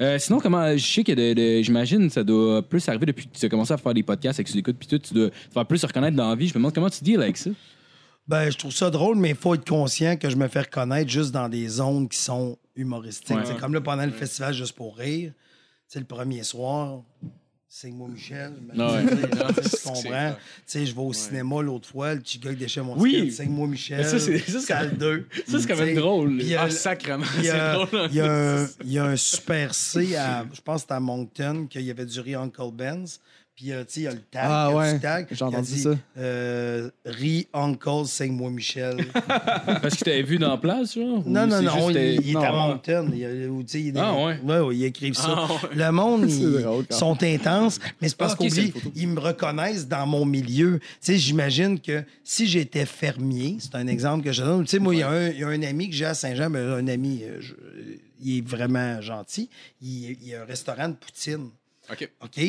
Euh, 0.00 0.18
sinon, 0.18 0.38
comment, 0.38 0.76
je 0.76 0.86
sais 0.86 1.02
que 1.04 1.12
de- 1.12 1.34
de- 1.34 1.62
j'imagine 1.62 2.08
ça 2.08 2.22
doit 2.24 2.62
plus 2.62 2.88
arriver 2.88 3.04
depuis 3.06 3.26
que 3.26 3.36
tu 3.36 3.44
as 3.44 3.48
commencé 3.48 3.72
à 3.74 3.76
faire 3.76 3.92
des 3.92 4.02
podcasts 4.04 4.38
avec 4.40 4.54
écoutes 4.56 4.76
puis 4.78 4.88
tout, 4.88 4.98
tu 4.98 5.12
dois 5.12 5.28
te 5.30 5.34
faire 5.52 5.66
plus 5.66 5.78
se 5.78 5.86
reconnaître 5.86 6.16
dans 6.16 6.28
la 6.30 6.36
vie. 6.36 6.46
Je 6.46 6.52
me 6.54 6.58
demande 6.58 6.72
comment 6.74 6.88
tu 6.88 7.02
deals 7.04 7.20
avec 7.20 7.36
ça. 7.36 7.50
Ben, 8.28 8.48
je 8.48 8.56
trouve 8.56 8.70
ça 8.72 8.90
drôle, 8.90 9.16
mais 9.18 9.30
il 9.30 9.34
faut 9.34 9.54
être 9.54 9.68
conscient 9.68 10.16
que 10.16 10.30
je 10.30 10.36
me 10.36 10.46
fais 10.46 10.60
reconnaître 10.60 11.10
juste 11.10 11.32
dans 11.32 11.48
des 11.48 11.66
zones 11.68 12.08
qui 12.08 12.16
sont 12.18 12.56
humoristiques. 12.76 13.36
Ouais. 13.36 13.42
C'est 13.44 13.58
comme 13.58 13.74
là, 13.74 13.80
pendant 13.80 14.06
le 14.06 14.12
festival 14.12 14.54
Juste 14.54 14.74
pour 14.76 14.96
rire, 14.96 15.32
c'est 15.88 15.98
le 15.98 16.06
premier 16.06 16.44
soir. 16.44 17.02
C'est 17.72 17.90
moi, 17.92 18.08
Michel. 18.08 18.52
Ouais. 18.76 19.04
Tu 19.62 19.76
comprends? 19.84 20.02
Tu 20.02 20.36
sais, 20.66 20.86
je 20.86 20.92
vais 20.92 21.00
au 21.00 21.12
cinéma 21.12 21.62
l'autre 21.62 21.88
fois, 21.88 22.14
le 22.14 22.20
petit 22.20 22.38
gars 22.40 22.50
qui 22.50 22.56
déchire 22.56 22.84
mon 22.84 22.98
Oui. 22.98 23.12
ticket, 23.12 23.30
c'est 23.30 23.46
moi, 23.46 23.68
Michel. 23.68 24.04
Ça, 24.04 24.18
c'est- 24.18 24.40
salle 24.60 24.96
2. 24.98 25.26
Ça, 25.46 25.58
c'est 25.60 25.68
quand 25.68 25.76
même 25.76 25.94
drôle. 25.94 26.40
euh, 26.40 26.56
Ah, 26.58 26.68
a, 27.50 27.74
drôle. 27.86 28.00
hein. 28.00 28.08
il 28.10 28.16
y 28.16 28.20
a 28.20 28.32
un, 28.62 28.66
il 28.84 28.92
y 28.92 28.98
a 28.98 29.04
un 29.04 29.16
super 29.16 29.72
C 29.72 30.16
à, 30.16 30.44
je 30.52 30.60
pense 30.62 30.78
que 30.78 30.80
c'était 30.82 30.94
à 30.94 31.00
Moncton, 31.00 31.68
qu'il 31.70 31.82
y 31.82 31.90
avait 31.92 32.06
du 32.06 32.18
riz 32.18 32.34
Uncle 32.34 32.72
Ben's. 32.72 33.20
Puis, 33.56 33.72
euh, 33.72 33.84
tu 33.84 33.92
sais, 33.92 34.00
il 34.00 34.04
y 34.04 34.06
a 34.06 34.12
le 34.12 34.20
tag. 34.22 34.42
Ah 34.46 34.68
il 34.68 34.72
y 34.72 34.74
a 34.74 34.78
ouais, 34.78 34.94
du 34.94 35.00
tag, 35.00 35.26
j'ai 35.30 35.44
entendu 35.44 35.70
dit, 35.72 35.80
ça. 35.82 35.90
euh, 36.16 36.90
riz 37.04 37.46
Uncle, 37.52 38.06
c'est 38.06 38.26
moi, 38.28 38.48
Michel. 38.50 38.96
Parce 39.82 39.96
que 39.96 40.04
t'avais 40.04 40.22
vu 40.22 40.38
dans 40.38 40.48
la 40.50 40.56
place, 40.56 40.94
genre? 40.94 41.22
Non, 41.26 41.46
non, 41.46 41.60
non, 41.60 41.90
il, 41.90 41.96
il 42.24 42.30
est 42.30 42.32
non. 42.32 42.42
à 42.42 42.52
Moncton. 42.52 43.10
Il, 43.12 43.64
tu 43.66 43.78
il 43.80 43.88
est- 43.96 44.00
Ah, 44.00 44.14
ouais. 44.14 44.38
Ouais, 44.42 44.60
ouais, 44.60 44.76
ils 44.76 44.84
écrivent 44.84 45.14
ça. 45.14 45.34
Ah, 45.36 45.52
ouais. 45.52 45.74
Le 45.74 45.90
monde, 45.92 46.24
ils 46.30 46.62
drôle, 46.62 46.86
sont 46.90 47.22
intenses, 47.22 47.78
mais 48.00 48.08
c'est 48.08 48.16
parce 48.16 48.32
Ah, 48.32 48.42
ok, 48.42 48.48
c'est 48.50 48.56
qu'oublie, 48.56 48.66
une 48.68 48.72
photo. 48.80 48.92
ils 48.96 49.08
me 49.08 49.20
reconnaissent 49.20 49.86
dans 49.88 50.06
mon 50.06 50.24
milieu. 50.24 50.78
Tu 50.80 50.86
sais, 51.00 51.18
j'imagine 51.18 51.78
que 51.78 52.02
si 52.24 52.46
j'étais 52.46 52.86
fermier, 52.86 53.58
c'est 53.60 53.74
un 53.74 53.86
exemple 53.88 54.24
que 54.24 54.32
je 54.32 54.42
donne. 54.42 54.64
Tu 54.64 54.70
sais, 54.70 54.78
moi, 54.78 54.94
il 54.94 55.00
y, 55.00 55.02
a 55.02 55.10
un- 55.10 55.28
il 55.28 55.38
y 55.38 55.44
a 55.44 55.48
un 55.48 55.62
ami 55.62 55.90
que 55.90 55.94
j'ai 55.96 56.06
à 56.06 56.14
Saint-Jean, 56.14 56.48
mais 56.48 56.60
un 56.60 56.88
ami, 56.88 57.24
euh, 57.24 57.36
je- 57.40 57.52
il 58.22 58.38
est 58.38 58.46
vraiment 58.46 59.02
gentil. 59.02 59.50
Il, 59.82 60.12
il 60.22 60.28
y 60.28 60.34
a 60.34 60.42
un 60.42 60.46
restaurant 60.46 60.88
de 60.88 60.94
poutine. 60.94 61.50
OK. 61.90 62.08
OK? 62.22 62.40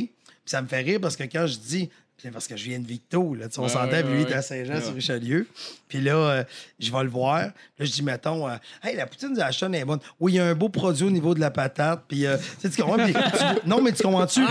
Ça 0.51 0.61
me 0.61 0.67
fait 0.67 0.81
rire 0.81 0.99
parce 0.99 1.15
que 1.15 1.23
quand 1.23 1.47
je 1.47 1.57
dis. 1.57 1.89
Parce 2.31 2.47
que 2.47 2.55
je 2.57 2.65
viens 2.65 2.79
de 2.79 2.85
Victo, 2.87 3.33
là, 3.35 3.47
tu 3.47 3.53
sais, 3.55 3.59
on 3.59 3.63
Ouais, 3.63 3.69
s'entend, 3.69 3.87
ouais, 3.91 4.03
lui, 4.03 4.21
il 4.21 4.25
ouais, 4.25 4.31
est 4.31 4.35
à 4.35 4.41
Saint-Jean, 4.41 4.81
sur 4.81 4.93
Richelieu. 4.93 5.47
Puis 5.87 6.01
là, 6.01 6.15
euh, 6.15 6.43
je 6.79 6.91
vais 6.91 7.03
le 7.03 7.09
voir. 7.09 7.39
Là, 7.39 7.51
je 7.79 7.91
dis, 7.91 8.03
mettons, 8.03 8.47
euh, 8.47 8.55
hey, 8.83 8.95
la 8.95 9.05
poutine 9.07 9.33
de 9.33 9.41
Ashton 9.41 9.73
est 9.73 9.83
bonne. 9.85 9.99
Oui, 10.19 10.33
il 10.33 10.35
y 10.35 10.39
a 10.39 10.45
un 10.45 10.53
beau 10.55 10.69
produit 10.69 11.05
au 11.05 11.09
niveau 11.09 11.33
de 11.33 11.39
la 11.39 11.51
patate. 11.51 12.03
Puis, 12.07 12.25
euh, 12.25 12.37
tu 12.37 12.69
sais, 12.69 12.75
tu 12.75 12.81
comprends? 12.81 13.03
Puis 13.03 13.13
tu- 13.13 13.67
non, 13.69 13.81
mais 13.81 13.91
tu 13.91 14.03
comprends-tu? 14.03 14.41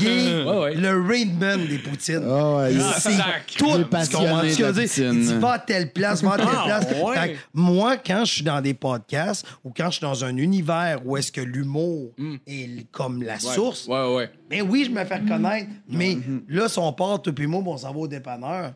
Il 0.00 0.06
est 0.08 0.44
Ouais, 0.44 0.58
ouais. 0.58 0.74
le 0.74 1.02
Raidman 1.06 1.66
des 1.66 1.78
poutines. 1.78 2.22
Ah 2.28 2.66
il- 2.70 2.80
C'est 2.80 3.12
sac. 3.12 3.54
tout. 3.58 3.66
Il 3.74 3.80
est 3.80 3.84
Tu 4.06 4.16
comprends-tu 4.16 4.50
ce 4.50 4.72
dire? 4.72 5.12
Il 5.12 5.20
dit, 5.20 5.34
va 5.34 5.52
à 5.52 5.58
telle 5.58 5.92
place, 5.92 6.22
va 6.22 6.32
à 6.34 6.36
telle 6.36 6.46
Ah, 6.50 6.62
place. 6.64 6.86
ouais. 7.02 7.14
Fait 7.16 7.32
que 7.34 7.38
moi, 7.54 7.96
quand 7.96 8.24
je 8.24 8.32
suis 8.32 8.42
dans 8.44 8.60
des 8.60 8.74
podcasts 8.74 9.46
ou 9.64 9.72
quand 9.76 9.86
je 9.86 9.96
suis 9.96 10.02
dans 10.02 10.24
un 10.24 10.36
univers 10.36 11.00
où 11.04 11.16
est-ce 11.16 11.32
que 11.32 11.40
l'humour 11.40 12.12
est 12.46 12.64
l- 12.64 12.84
comme 12.92 13.22
la 13.22 13.38
source, 13.38 13.86
Ouais, 13.86 14.14
ouais. 14.14 14.30
mais 14.50 14.60
oui, 14.62 14.84
je 14.86 14.90
me 14.90 15.04
fais 15.04 15.16
reconnaître. 15.16 15.68
Mais 15.88 16.16
là, 16.48 16.68
si 16.68 16.78
on 16.78 16.92
toi 17.18 17.32
puis 17.32 17.46
moi, 17.46 17.62
on 17.64 17.76
s'en 17.76 17.92
va 17.92 17.98
au 18.00 18.08
dépanneur, 18.08 18.74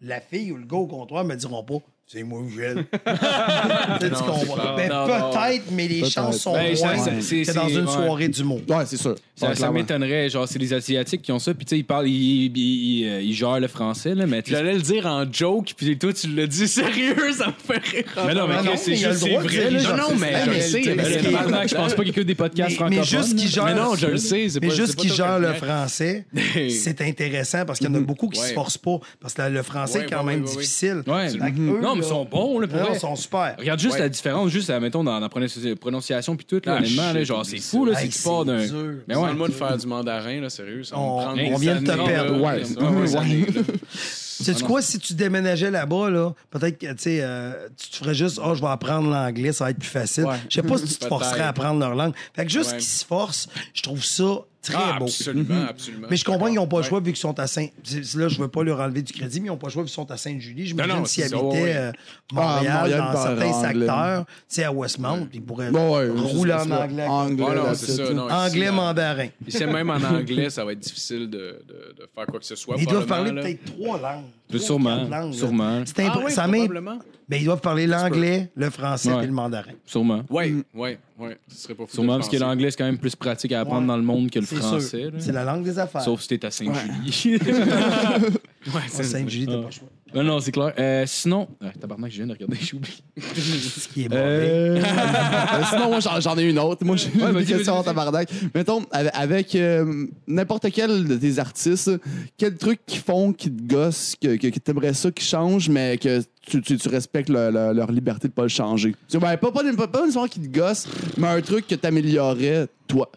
la 0.00 0.20
fille 0.20 0.52
ou 0.52 0.56
le 0.56 0.64
gars 0.64 0.76
au 0.76 0.86
comptoir 0.86 1.24
me 1.24 1.34
diront 1.34 1.64
pas. 1.64 1.78
C'est 2.12 2.24
moi. 2.24 2.42
Tu 2.52 4.06
sais, 4.06 4.10
tu 4.10 4.22
comprends? 4.22 4.76
Ben, 4.76 4.88
peut-être, 4.88 5.64
mais 5.72 5.88
les 5.88 6.04
chances 6.10 6.38
sont 6.40 6.52
Ben, 6.52 6.76
ça, 6.76 6.86
moins 6.94 7.04
c'est- 7.04 7.20
c'est- 7.22 7.42
que 7.50 7.54
dans 7.56 7.68
c'est- 7.68 7.74
une 7.74 7.86
ouais. 7.86 7.92
soirée 7.92 8.28
d'humour. 8.28 8.60
Ouais, 8.68 8.84
c'est 8.86 8.96
sûr. 8.98 9.14
Ça, 9.34 9.54
ça 9.54 9.70
m'étonnerait. 9.70 10.28
Genre, 10.28 10.46
c'est 10.46 10.58
les 10.58 10.72
Asiatiques 10.74 11.22
qui 11.22 11.32
ont 11.32 11.38
ça. 11.38 11.54
Puis, 11.54 11.64
tu 11.64 11.70
sais, 11.70 11.78
ils 11.78 11.84
parlent, 11.84 12.06
ils, 12.08 12.46
ils, 12.46 12.58
ils, 13.00 13.08
euh, 13.08 13.20
ils 13.22 13.32
gèrent 13.34 13.58
le 13.60 13.66
français, 13.68 14.14
là. 14.14 14.26
Mais, 14.26 14.42
J'allais 14.46 14.74
le 14.74 14.82
dire 14.82 15.06
en 15.06 15.24
joke, 15.30 15.72
puis 15.76 15.96
toi, 15.98 16.12
tu 16.12 16.28
l'as 16.34 16.46
dit 16.46 16.68
sérieux, 16.68 17.32
ça 17.32 17.46
me 17.46 17.52
fait 17.52 17.82
rire. 17.96 18.04
mais 18.26 18.34
non, 18.34 18.46
mais 18.46 18.54
Ah 18.58 18.62
non, 18.62 18.72
c'est 18.76 18.90
mais 18.92 19.04
a 19.04 19.10
juste 19.12 19.26
le 19.26 19.30
c'est 19.30 19.36
vrai. 19.38 19.70
Non, 19.70 19.96
non, 19.96 20.14
mais 20.18 20.32
Ah, 20.34 20.52
je 20.52 20.60
sais. 20.60 20.82
je 20.82 21.74
pense 21.74 21.94
pas 21.94 22.02
qu'il 22.02 22.10
écoute 22.10 22.26
des 22.26 22.34
podcasts 22.34 22.70
Mais, 22.70 22.76
francophones. 22.76 22.98
mais 23.00 23.04
juste 23.22 23.36
qui 23.36 23.44
là. 23.46 23.50
gère, 23.50 23.64
Mais 23.64 23.74
non, 23.74 23.94
je 23.96 24.06
le 24.06 24.16
sais, 24.18 24.48
c'est 24.50 24.60
Mais 24.60 24.68
pas- 24.68 24.74
juste 24.74 24.90
c'est 24.90 24.96
qui 24.96 25.06
toi 25.08 25.16
gère 25.16 25.36
qui 25.36 25.42
le 25.42 25.54
français, 25.54 26.26
c'est 26.70 27.00
intéressant 27.00 27.64
parce 27.64 27.78
qu'il 27.78 27.88
y 27.88 27.90
en 27.90 27.94
a 27.94 28.00
beaucoup 28.00 28.28
qui 28.28 28.40
se 28.40 28.52
forcent 28.52 28.78
pas. 28.78 28.98
Parce 29.20 29.32
que 29.34 29.42
le 29.42 29.62
français 29.62 30.00
est 30.00 30.10
quand 30.10 30.24
même 30.24 30.42
difficile. 30.44 31.02
Mhm. 31.06 31.80
Non, 31.80 31.96
mais 31.96 32.01
là, 32.02 32.06
ils 32.06 32.08
sont 32.10 32.24
bons, 32.24 32.58
là, 32.58 32.66
pour 32.68 32.76
non, 32.78 32.84
vrai. 32.84 32.92
ils 32.94 33.00
sont 33.00 33.16
super. 33.16 33.54
Regarde 33.58 33.80
juste 33.80 33.94
Ouais. 33.94 34.00
la 34.00 34.08
différence, 34.08 34.50
juste, 34.50 34.70
euh, 34.70 34.80
mettons, 34.80 35.02
dans 35.04 35.18
la 35.18 35.28
prononci- 35.28 35.74
prononciation 35.76 36.36
puis 36.36 36.44
tout, 36.46 36.60
là, 36.64 36.74
Ah, 36.74 36.78
honnêtement, 36.78 37.12
là, 37.12 37.18
shit, 37.20 37.24
genre, 37.24 37.46
c'est 37.46 37.58
fou, 37.58 37.84
là, 37.84 38.00
Hey, 38.00 38.10
si 38.10 38.18
tu 38.18 38.24
pars 38.24 38.44
d'un... 38.44 38.66
dur. 38.66 38.94
Mais 39.08 39.16
Ouais, 39.16 39.22
ouais. 39.24 39.34
moi 39.34 39.48
de 39.48 39.52
faire 39.52 39.76
du 39.76 39.86
mandarin, 39.86 40.40
là, 40.40 40.50
sérieux, 40.50 40.84
ça 40.84 40.96
va 40.96 41.02
On- 41.02 41.18
me 41.18 41.22
prendre 41.24 41.42
on 41.42 41.58
des 41.58 41.60
vient 41.64 41.80
de 41.80 41.86
te 41.86 41.90
années, 41.90 42.04
perdre. 42.04 42.36
là. 42.36 42.38
Ouais. 42.54 42.64
Ça 42.64 42.80
va 42.80 42.90
me 42.90 43.00
Ouais. 43.00 43.04
prendre 43.04 43.04
des 43.04 43.16
années, 43.16 43.46
là. 43.54 43.60
Sais-tu 43.94 44.64
quoi, 44.64 44.82
si 44.82 44.98
tu 44.98 45.14
déménageais 45.14 45.70
là-bas, 45.70 46.10
là, 46.10 46.32
peut-être 46.50 46.78
que 46.78 46.86
tu 46.86 46.94
sais, 46.98 47.18
euh, 47.22 47.68
tu 47.76 47.90
te 47.90 47.96
ferais 47.96 48.14
juste, 48.14 48.40
oh, 48.44 48.54
je 48.54 48.60
vais 48.60 48.66
apprendre 48.68 49.08
l'anglais, 49.08 49.52
ça 49.52 49.64
va 49.64 49.70
être 49.70 49.78
plus 49.78 49.88
facile. 49.88 50.24
Ouais. 50.24 50.34
Je 50.48 50.56
sais 50.56 50.66
pas 50.66 50.78
si 50.78 50.84
tu 50.86 50.94
te 50.96 51.06
forcerais 51.06 51.42
à 51.42 51.48
apprendre 51.48 51.78
leur 51.78 51.94
langue. 51.94 52.12
Fait 52.34 52.44
que 52.44 52.50
juste 52.50 52.72
Ouais. 52.72 52.78
qu'ils 52.78 52.86
se 52.88 53.04
forcent, 53.04 53.48
je 53.72 53.82
trouve 53.82 54.02
ça 54.04 54.40
Très 54.62 54.74
Ah, 54.76 54.96
beau. 54.98 55.06
absolument, 55.06 55.64
absolument. 55.68 56.06
Mais 56.08 56.16
je 56.16 56.24
comprends 56.24 56.46
qu'ils 56.46 56.54
n'ont 56.54 56.68
pas 56.68 56.76
le 56.76 56.82
Ouais. 56.84 56.88
choix 56.88 57.00
vu 57.00 57.06
qu'ils 57.06 57.16
sont 57.16 57.36
à 57.40 57.48
Saint. 57.48 57.66
Là, 58.14 58.28
je 58.28 58.38
veux 58.38 58.46
pas 58.46 58.62
leur 58.62 58.78
enlever 58.80 59.02
du 59.02 59.12
crédit, 59.12 59.40
mais 59.40 59.46
ils 59.46 59.50
n'ont 59.50 59.56
pas 59.56 59.66
le 59.66 59.72
choix 59.72 59.82
vu 59.82 59.88
qu'ils 59.88 59.94
sont 59.94 60.08
à 60.10 60.16
Sainte-Julie. 60.16 60.68
Je 60.68 60.76
non, 60.76 60.84
m'imagine 60.84 61.06
s'ils 61.06 61.24
habitaient 61.24 61.62
ouais. 61.62 61.76
euh, 61.76 61.92
Ah, 62.36 62.60
Montréal, 62.62 62.90
dans 63.12 63.22
certains 63.22 63.52
secteurs, 63.60 64.24
tu 64.26 64.32
sais, 64.46 64.64
à 64.64 64.72
Westmount, 64.72 65.26
puis 65.26 65.38
ils 65.38 65.42
pourraient 65.42 65.70
Bon, 65.72 65.96
ouais, 65.96 66.08
rouler 66.10 66.52
en 66.52 66.70
anglais. 66.70 67.06
Anglais, 67.08 67.44
Ah 67.48 67.54
non, 67.56 67.74
ça. 67.74 68.12
non, 68.12 68.28
ici, 68.28 68.32
Anglais, 68.34 68.68
euh, 68.68 68.72
mandarin. 68.72 69.28
Ici, 69.48 69.66
même 69.66 69.90
en 69.90 69.94
anglais, 69.96 70.48
ça 70.50 70.64
va 70.64 70.72
être 70.72 70.78
difficile 70.78 71.28
de, 71.28 71.38
de, 71.66 71.94
de 71.98 72.08
faire 72.14 72.26
quoi 72.26 72.38
que 72.38 72.46
ce 72.46 72.54
soit. 72.54 72.76
Ils 72.78 72.86
doivent 72.86 73.06
parler 73.06 73.32
peut-être 73.32 73.64
trois 73.64 74.00
langues. 74.00 74.24
Trois, 74.48 74.60
sûrement, 74.60 75.08
langues, 75.08 75.32
sûrement. 75.32 75.82
C'est 75.86 76.00
imp- 76.00 76.12
Ah 76.14 76.20
oui, 76.24 76.30
ça 76.32 76.46
m'est- 76.46 76.58
probablement. 76.66 76.98
Ben, 77.28 77.40
ils 77.40 77.44
doivent 77.46 77.60
parler 77.62 77.86
l'anglais, 77.86 78.50
le 78.54 78.68
français 78.68 79.12
Ouais. 79.14 79.24
et 79.24 79.26
le 79.26 79.32
mandarin. 79.32 79.72
Sûrement. 79.86 80.22
Oui, 80.28 80.62
oui, 80.74 80.96
oui. 81.18 81.28
Ce 81.48 81.62
serait 81.62 81.74
pas 81.74 81.84
fou 81.84 81.88
de 81.88 81.92
Sûrement, 81.92 82.16
parce 82.16 82.28
que 82.28 82.36
l'anglais, 82.36 82.70
c'est 82.70 82.76
quand 82.76 82.84
même 82.84 82.98
plus 82.98 83.16
pratique 83.16 83.52
à 83.52 83.60
apprendre 83.60 83.82
Ouais. 83.82 83.86
dans 83.86 83.96
le 83.96 84.02
monde 84.02 84.30
que 84.30 84.38
le 84.38 84.44
français. 84.44 85.10
C'est 85.18 85.32
la 85.32 85.44
langue 85.44 85.62
des 85.64 85.78
affaires. 85.78 86.02
Sauf 86.02 86.20
si 86.20 86.28
t'es 86.28 86.44
à 86.44 86.50
Saint-Julie. 86.50 87.38
Ouais, 87.38 87.50
À 88.76 88.88
c'est 88.88 89.04
Sainte-Julie, 89.04 89.46
t'as 89.46 89.52
Ah. 89.52 89.56
pas 89.60 89.64
le 89.66 89.70
choix. 89.70 89.88
Non, 90.14 90.22
non, 90.24 90.40
c'est 90.40 90.52
clair. 90.52 90.72
Euh, 90.78 91.04
sinon, 91.06 91.48
ah, 91.60 91.70
tabarnak, 91.80 92.10
je 92.10 92.16
viens 92.18 92.26
de 92.26 92.32
regarder, 92.32 92.56
j'oublie. 92.60 93.02
Ce 93.18 93.88
qui 93.88 94.02
est 94.02 94.08
mauvais. 94.08 94.20
Euh, 94.20 94.76
euh, 95.54 95.62
sinon, 95.70 95.88
moi, 95.88 96.00
j'en, 96.00 96.20
j'en 96.20 96.36
ai 96.38 96.44
une 96.44 96.58
autre. 96.58 96.84
Moi, 96.84 96.96
j'ai 96.96 97.08
Ouais, 97.22 97.32
des 97.32 97.44
questions 97.44 97.72
vas-y, 97.74 97.80
en 97.80 97.82
tabarnak. 97.84 98.28
Mettons, 98.54 98.82
avec, 98.90 99.54
euh, 99.54 100.06
n'importe 100.26 100.70
quel 100.72 101.06
de 101.06 101.16
tes 101.16 101.38
artistes, 101.38 101.90
quel 102.36 102.56
truc 102.56 102.80
qu'ils 102.86 103.00
font 103.00 103.32
qui 103.32 103.50
te 103.50 103.62
gosse, 103.62 104.14
que, 104.20 104.36
que, 104.36 104.48
que 104.48 104.58
t'aimerais 104.58 104.94
ça 104.94 105.10
qu'ils 105.10 105.26
changent, 105.26 105.68
mais 105.68 105.98
que 105.98 106.20
tu, 106.42 106.60
tu, 106.62 106.76
tu 106.76 106.88
respectes 106.88 107.28
le- 107.28 107.50
le- 107.50 107.72
leur 107.72 107.90
liberté 107.92 108.28
de 108.28 108.32
pas 108.32 108.42
le 108.42 108.48
changer? 108.48 108.94
Tu 109.08 109.18
ben, 109.18 109.36
pas, 109.36 109.50
pas, 109.50 109.62
pas, 109.76 109.88
pas 109.88 110.00
nécessairement 110.00 110.28
qui 110.28 110.40
te 110.40 110.48
gosse, 110.58 110.86
mais 111.16 111.28
un 111.28 111.40
truc 111.40 111.66
que 111.66 111.74
t'améliorerais, 111.74 112.66
toi. 112.86 113.10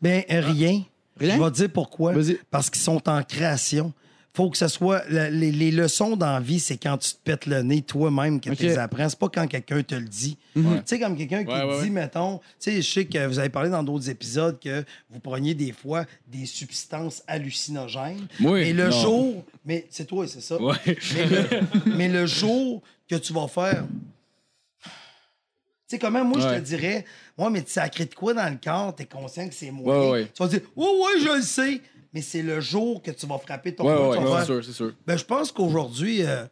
Ben, 0.00 0.22
rien. 0.28 0.82
Rien? 1.20 1.36
Je 1.36 1.42
vais 1.42 1.50
te 1.50 1.56
dire 1.56 1.68
pourquoi. 1.72 2.12
Vas-y. 2.12 2.38
Parce 2.50 2.70
qu'ils 2.70 2.80
sont 2.82 3.08
en 3.08 3.22
création. 3.22 3.92
Faut 4.34 4.48
que 4.48 4.56
ce 4.56 4.68
soit. 4.68 5.02
la- 5.10 5.28
les, 5.28 5.52
les 5.52 5.70
leçons 5.70 6.16
dans 6.16 6.32
la 6.32 6.40
vie, 6.40 6.58
c'est 6.58 6.78
quand 6.78 6.96
tu 6.96 7.10
te 7.12 7.18
pètes 7.22 7.44
le 7.46 7.62
nez 7.62 7.82
toi-même 7.82 8.40
que 8.40 8.48
tu 8.50 8.62
les 8.62 8.78
apprends. 8.78 9.08
C'est 9.08 9.18
pas 9.18 9.28
quand 9.28 9.46
quelqu'un 9.46 9.82
te 9.82 9.94
le 9.94 10.06
dit. 10.06 10.38
Tu 10.54 10.62
sais, 10.86 10.98
comme 10.98 11.16
quelqu'un 11.16 11.44
qui 11.44 11.50
Ouais, 11.52 11.60
te 11.60 11.66
ouais, 11.66 11.82
dit, 11.82 11.90
mettons, 11.90 12.38
tu 12.38 12.44
sais, 12.58 12.80
je 12.82 12.90
sais 12.90 13.04
que 13.04 13.26
vous 13.26 13.38
avez 13.38 13.50
parlé 13.50 13.68
dans 13.68 13.82
d'autres 13.82 14.08
épisodes 14.08 14.58
que 14.58 14.84
vous 15.10 15.20
preniez 15.20 15.54
des 15.54 15.72
fois 15.72 16.06
des 16.28 16.46
substances 16.46 17.22
hallucinogènes. 17.26 18.26
Oui, 18.40 18.60
Et 18.60 18.72
le 18.72 18.84
non. 18.88 18.90
jour. 19.02 19.44
Mais 19.66 19.86
c'est 19.90 20.06
toi, 20.06 20.26
c'est 20.26 20.40
ça. 20.40 20.60
Ouais. 20.60 20.76
Mais, 20.86 21.26
le, 21.26 21.46
mais 21.96 22.08
le 22.08 22.24
jour 22.26 22.82
que 23.08 23.16
tu 23.16 23.32
vas 23.34 23.48
faire. 23.48 23.84
Tu 24.82 24.88
sais, 25.88 25.98
comment 25.98 26.24
moi, 26.24 26.40
je 26.40 26.48
te 26.56 26.60
dirais, 26.60 27.04
ouais, 27.36 27.50
mais 27.50 27.62
tu 27.62 27.70
sacré 27.72 28.06
de 28.06 28.14
quoi 28.14 28.32
dans 28.32 28.48
le 28.50 28.56
corps, 28.62 28.94
t'es 28.94 29.04
conscient 29.04 29.46
que 29.46 29.54
c'est 29.54 29.70
moi. 29.70 30.06
Ouais, 30.06 30.10
ouais. 30.22 30.28
Tu 30.34 30.42
vas 30.42 30.48
dire, 30.48 30.60
ouais, 30.74 30.86
ouais, 30.86 31.20
je 31.20 31.36
le 31.36 31.42
sais. 31.42 31.80
Mais 32.14 32.20
c'est 32.22 32.42
le 32.42 32.60
jour 32.60 33.02
que 33.02 33.10
tu 33.10 33.26
vas 33.26 33.38
frapper 33.38 33.74
ton 33.74 33.84
ouais, 33.86 34.08
ouais, 34.18 34.18
faire, 34.26 34.38
c'est 34.40 34.44
sûr, 34.46 34.64
c'est 34.64 34.72
sûr. 34.72 34.92
Ben, 35.06 35.16
je 35.16 35.24
pense 35.24 35.50
qu'aujourd'hui, 35.52 36.22
euh, 36.22 36.44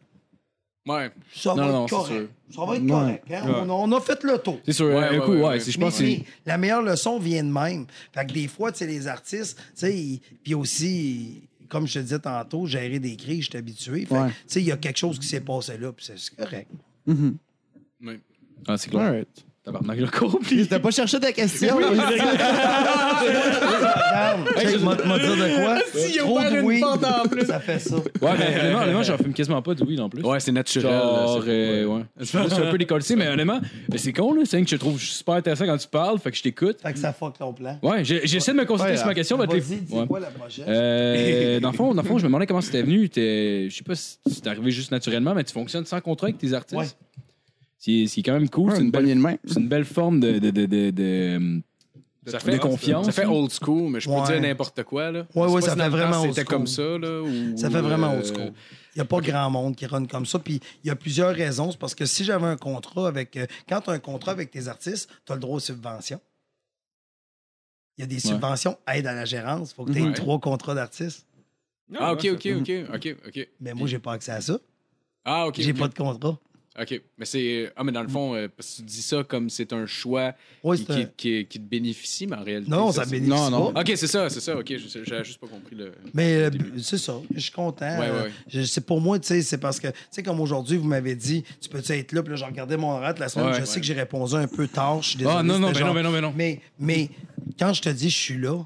Ouais. 0.87 1.11
ça 1.35 1.53
va 1.53 1.67
non, 1.67 1.83
être 1.85 1.89
correct. 1.91 2.29
Ça 2.53 2.65
va 2.65 2.75
être 2.75 2.87
correct. 2.87 3.23
hein? 3.31 3.43
On, 3.45 3.69
a, 3.69 3.73
on 3.73 3.91
a 3.91 4.01
fait 4.01 4.23
le 4.23 4.39
tour. 4.39 4.59
C'est 4.65 4.73
sûr. 4.73 4.87
Ouais, 4.87 5.03
un 5.03 5.19
coup, 5.19 5.33
ouais, 5.33 5.37
ouais, 5.41 5.47
ouais. 5.49 5.59
c'est- 5.59 5.71
je 5.71 5.77
Mais, 5.79 5.85
pense 5.85 5.99
que 5.99 6.05
la 6.47 6.57
meilleure 6.57 6.81
leçon 6.81 7.19
vient 7.19 7.43
de 7.43 7.51
même. 7.51 7.85
Fait 8.11 8.25
que 8.25 8.33
des 8.33 8.47
fois, 8.47 8.71
tu 8.71 8.79
sais, 8.79 8.87
les 8.87 9.07
artistes, 9.07 9.55
tu 9.57 9.63
sais, 9.75 10.19
puis 10.43 10.55
aussi, 10.55 11.43
comme 11.69 11.85
je 11.85 11.93
te 11.93 11.99
disais 11.99 12.17
tantôt, 12.19 12.65
gérer 12.65 12.97
des 12.97 13.15
crises, 13.15 13.43
je 13.45 13.49
suis 13.51 13.57
habitué. 13.59 13.99
Fait 14.01 14.05
que, 14.07 14.13
Ouais. 14.15 14.29
tu 14.29 14.35
sais, 14.47 14.61
il 14.61 14.65
y 14.67 14.71
a 14.71 14.77
quelque 14.77 14.97
chose 14.97 15.19
qui 15.19 15.27
s'est 15.27 15.41
passé 15.41 15.77
là, 15.77 15.91
puis 15.91 16.03
c'est 16.17 16.35
correct. 16.35 16.67
Ouais. 17.07 18.19
Ah, 18.67 18.77
c'est 18.77 18.89
clair. 18.89 19.23
Tabarnak, 19.63 20.01
encore 20.01 20.33
oublié. 20.35 20.65
T'as 20.65 20.79
pas 20.79 20.89
cherché 20.89 21.19
ta 21.19 21.31
question? 21.31 21.77
Check, 24.59 24.81
m'a 24.81 24.95
m'a 25.05 25.19
dire 25.19 25.35
de 25.35 25.55
quoi? 25.63 25.77
Si, 25.93 26.13
il 26.15 26.19
a 26.19 26.23
Trop 26.23 26.37
ouvert 26.39 26.51
de 26.51 26.57
une 26.57 26.65
weed, 26.65 26.81
porte 26.81 27.03
en 27.05 27.27
plus. 27.27 27.45
ça 27.45 27.59
fait 27.59 27.77
ça. 27.79 27.95
Ouais, 27.97 28.03
mais 28.21 28.29
honnêtement, 28.59 28.79
honnêtement, 28.81 29.03
j'en 29.03 29.17
fume 29.17 29.33
quasiment 29.33 29.61
pas 29.61 29.73
de 29.75 29.83
weed 29.83 29.99
en 29.99 30.09
plus. 30.09 30.23
Ouais, 30.23 30.39
c'est 30.39 30.51
naturel. 30.51 30.91
Genre, 30.91 31.43
euh, 31.47 31.85
ouais. 31.85 32.01
Je 32.19 32.25
suis 32.25 32.37
un 32.37 32.71
peu 32.71 32.77
décollé, 32.77 33.03
mais 33.15 33.27
honnêtement, 33.27 33.61
c'est 33.95 34.13
con, 34.13 34.33
là. 34.33 34.41
C'est 34.45 34.57
un 34.57 34.63
que 34.63 34.69
je 34.69 34.75
trouve 34.77 34.99
super 34.99 35.35
intéressant 35.35 35.65
quand 35.65 35.77
tu 35.77 35.87
parles, 35.87 36.17
fait 36.19 36.31
que 36.31 36.37
je 36.37 36.43
t'écoute. 36.43 36.77
Fait 36.81 36.93
que 36.93 36.99
ça 36.99 37.13
fuck 37.13 37.37
ton 37.37 37.53
plan. 37.53 37.77
Ouais, 37.83 38.03
j'ai- 38.03 38.25
j'essaie 38.25 38.53
de 38.53 38.57
me 38.57 38.65
concentrer 38.65 38.93
Ouais, 38.93 38.97
sur 38.97 39.07
ma 39.07 39.13
question. 39.13 39.37
Vas-y, 39.37 39.53
les- 39.53 39.61
dis 39.61 39.95
quoi 40.07 40.19
la 40.19 40.27
prochaine? 40.27 40.65
Euh, 40.67 41.59
dans, 41.59 41.71
le 41.71 41.77
fond, 41.77 41.93
dans 41.93 42.01
le 42.01 42.07
fond, 42.07 42.17
je 42.17 42.23
me 42.23 42.27
demandais 42.29 42.47
comment 42.47 42.61
c'était 42.61 42.81
venu. 42.81 43.09
T'es- 43.09 43.67
Je 43.69 43.75
sais 43.75 43.83
pas 43.83 43.95
si 43.95 44.17
c'est 44.27 44.47
arrivé 44.47 44.71
juste 44.71 44.91
naturellement, 44.91 45.33
mais 45.35 45.43
tu 45.43 45.53
fonctionnes 45.53 45.85
sans 45.85 46.01
contrat 46.01 46.27
avec 46.27 46.37
tes 46.39 46.53
artistes? 46.53 46.97
C'est 47.83 48.05
c'est 48.07 48.21
quand 48.21 48.33
même 48.33 48.47
cool. 48.47 48.69
Ouais, 48.69 48.75
c'est 48.75 48.81
une 48.81 48.85
une, 48.85 48.91
belle- 48.91 49.15
main. 49.17 49.37
c'est 49.43 49.59
une 49.59 49.67
belle 49.67 49.85
forme 49.85 50.19
de, 50.19 50.37
de, 50.37 50.51
de, 50.51 50.65
de, 50.67 50.91
de- 50.91 51.61
Ça 52.27 52.37
de 52.37 52.57
confiance. 52.59 53.07
Ça 53.07 53.11
fait 53.11 53.25
old 53.25 53.49
school, 53.51 53.89
mais 53.89 53.99
je 53.99 54.07
peux 54.07 54.13
Ouais. 54.15 54.23
dire 54.27 54.39
n'importe 54.39 54.83
quoi. 54.83 55.09
Là. 55.11 55.25
Ouais, 55.33 55.47
ouais, 55.47 55.61
ça 55.63 55.71
si 55.73 55.79
fait 55.79 55.89
vraiment 55.89 56.21
old 56.21 56.29
C'était 56.29 56.41
school. 56.45 56.57
comme 56.57 56.67
ça. 56.67 56.83
Là, 56.99 57.23
ou, 57.23 57.57
Ça 57.57 57.71
fait 57.71 57.81
vraiment 57.81 58.13
old 58.13 58.23
school. 58.25 58.53
Il 58.93 58.97
n'y 58.97 59.01
a 59.01 59.05
pas 59.05 59.19
grand 59.19 59.49
monde 59.49 59.75
qui 59.75 59.87
run 59.87 60.05
comme 60.05 60.27
ça. 60.27 60.37
Puis 60.37 60.59
il 60.83 60.87
y 60.87 60.91
a 60.91 60.95
plusieurs 60.95 61.33
raisons. 61.33 61.71
C'est 61.71 61.79
parce 61.79 61.95
que 61.95 62.05
si 62.05 62.23
j'avais 62.23 62.45
un 62.45 62.55
contrat 62.57 63.07
avec. 63.07 63.35
euh, 63.35 63.47
quand 63.67 63.81
tu 63.81 63.89
as 63.89 63.93
un 63.93 63.99
contrat 63.99 64.31
avec 64.33 64.51
tes 64.51 64.67
artistes, 64.67 65.09
tu 65.25 65.31
as 65.31 65.35
le 65.35 65.41
droit 65.41 65.55
aux 65.55 65.59
subventions. 65.59 66.19
Il 67.97 68.01
y 68.01 68.03
a 68.03 68.07
des 68.07 68.19
subventions, 68.19 68.77
aide 68.93 69.07
à 69.07 69.13
la 69.15 69.25
gérance. 69.25 69.71
Il 69.71 69.75
faut 69.75 69.85
que 69.85 69.91
tu 69.91 69.97
aies 69.99 70.03
Ouais. 70.03 70.13
trois 70.13 70.39
contrats 70.39 70.75
d'artistes. 70.75 71.25
Ah, 71.99 72.13
ok, 72.13 72.27
ok, 72.33 72.47
ok, 72.59 72.71
ok, 72.93 73.15
ok. 73.27 73.47
Mais 73.59 73.73
moi, 73.73 73.87
j'ai 73.87 73.99
pas 73.99 74.13
accès 74.13 74.31
à 74.31 74.41
ça. 74.41 74.59
Ah, 75.25 75.47
ok. 75.47 75.55
J'ai 75.59 75.73
pas 75.73 75.87
de 75.87 75.93
contrat. 75.95 76.37
OK. 76.79 77.01
Mais 77.17 77.25
c'est. 77.25 77.71
Ah, 77.75 77.83
mais 77.83 77.91
dans 77.91 78.01
le 78.01 78.07
fond, 78.07 78.33
euh, 78.33 78.47
parce 78.47 78.71
que 78.71 78.75
tu 78.77 78.81
dis 78.83 79.01
ça 79.01 79.25
comme 79.25 79.49
c'est 79.49 79.73
un 79.73 79.85
choix 79.85 80.31
qui, 80.63 80.77
c'est 80.77 80.91
un- 80.91 81.03
qui, 81.03 81.07
qui- 81.17 81.45
qui 81.45 81.59
te 81.59 81.65
bénéficie, 81.65 82.27
mais 82.27 82.37
en 82.37 82.43
réalité. 82.45 82.71
Non, 82.71 82.93
ça 82.93 83.03
c'est- 83.03 83.11
bénéficie 83.11 83.29
Non, 83.37 83.49
non. 83.49 83.73
pas. 83.73 83.81
OK, 83.81 83.91
c'est 83.95 84.07
ça, 84.07 84.29
c'est 84.29 84.39
ça. 84.39 84.57
OK, 84.57 84.67
je- 84.77 85.03
j'avais 85.03 85.25
juste 85.25 85.39
pas 85.41 85.47
compris 85.47 85.75
le. 85.75 85.91
Mais 86.13 86.35
euh, 86.35 86.49
c'est 86.81 86.97
ça, 86.97 87.15
je 87.35 87.39
suis 87.41 87.51
content. 87.51 87.99
Ouais, 87.99 88.07
Euh, 88.09 88.29
ouais. 88.53 88.65
C'est 88.65 88.85
pour 88.85 89.01
moi, 89.01 89.19
tu 89.19 89.27
sais, 89.27 89.41
c'est 89.41 89.57
parce 89.57 89.81
que, 89.81 89.87
tu 89.89 89.93
sais, 90.11 90.23
comme 90.23 90.39
aujourd'hui, 90.39 90.77
vous 90.77 90.87
m'avez 90.87 91.13
dit, 91.15 91.43
tu 91.59 91.67
peux-tu 91.67 91.91
être 91.91 92.13
là, 92.13 92.23
puis 92.23 92.31
là, 92.31 92.37
j'ai 92.37 92.45
regardé 92.45 92.77
mon 92.77 92.91
horaire 92.91 93.15
la 93.19 93.27
semaine, 93.27 93.47
Ouais, 93.47 93.53
je 93.55 93.59
ouais. 93.59 93.65
sais 93.65 93.79
que 93.81 93.85
j'ai 93.85 93.93
répondu 93.93 94.35
un 94.35 94.47
peu 94.47 94.67
tard, 94.69 95.01
je 95.03 95.09
suis 95.09 95.17
désolé. 95.17 95.35
Ah 95.39 95.43
non, 95.43 95.59
non, 95.59 95.71
mais 95.73 95.79
non, 95.81 95.93
mais 95.93 96.03
non, 96.03 96.11
mais 96.11 96.21
non. 96.21 96.33
Mais, 96.37 96.61
mais 96.79 97.09
quand 97.59 97.73
je 97.73 97.81
te 97.81 97.89
dis 97.89 98.09
je 98.09 98.17
suis 98.17 98.37
là, 98.37 98.65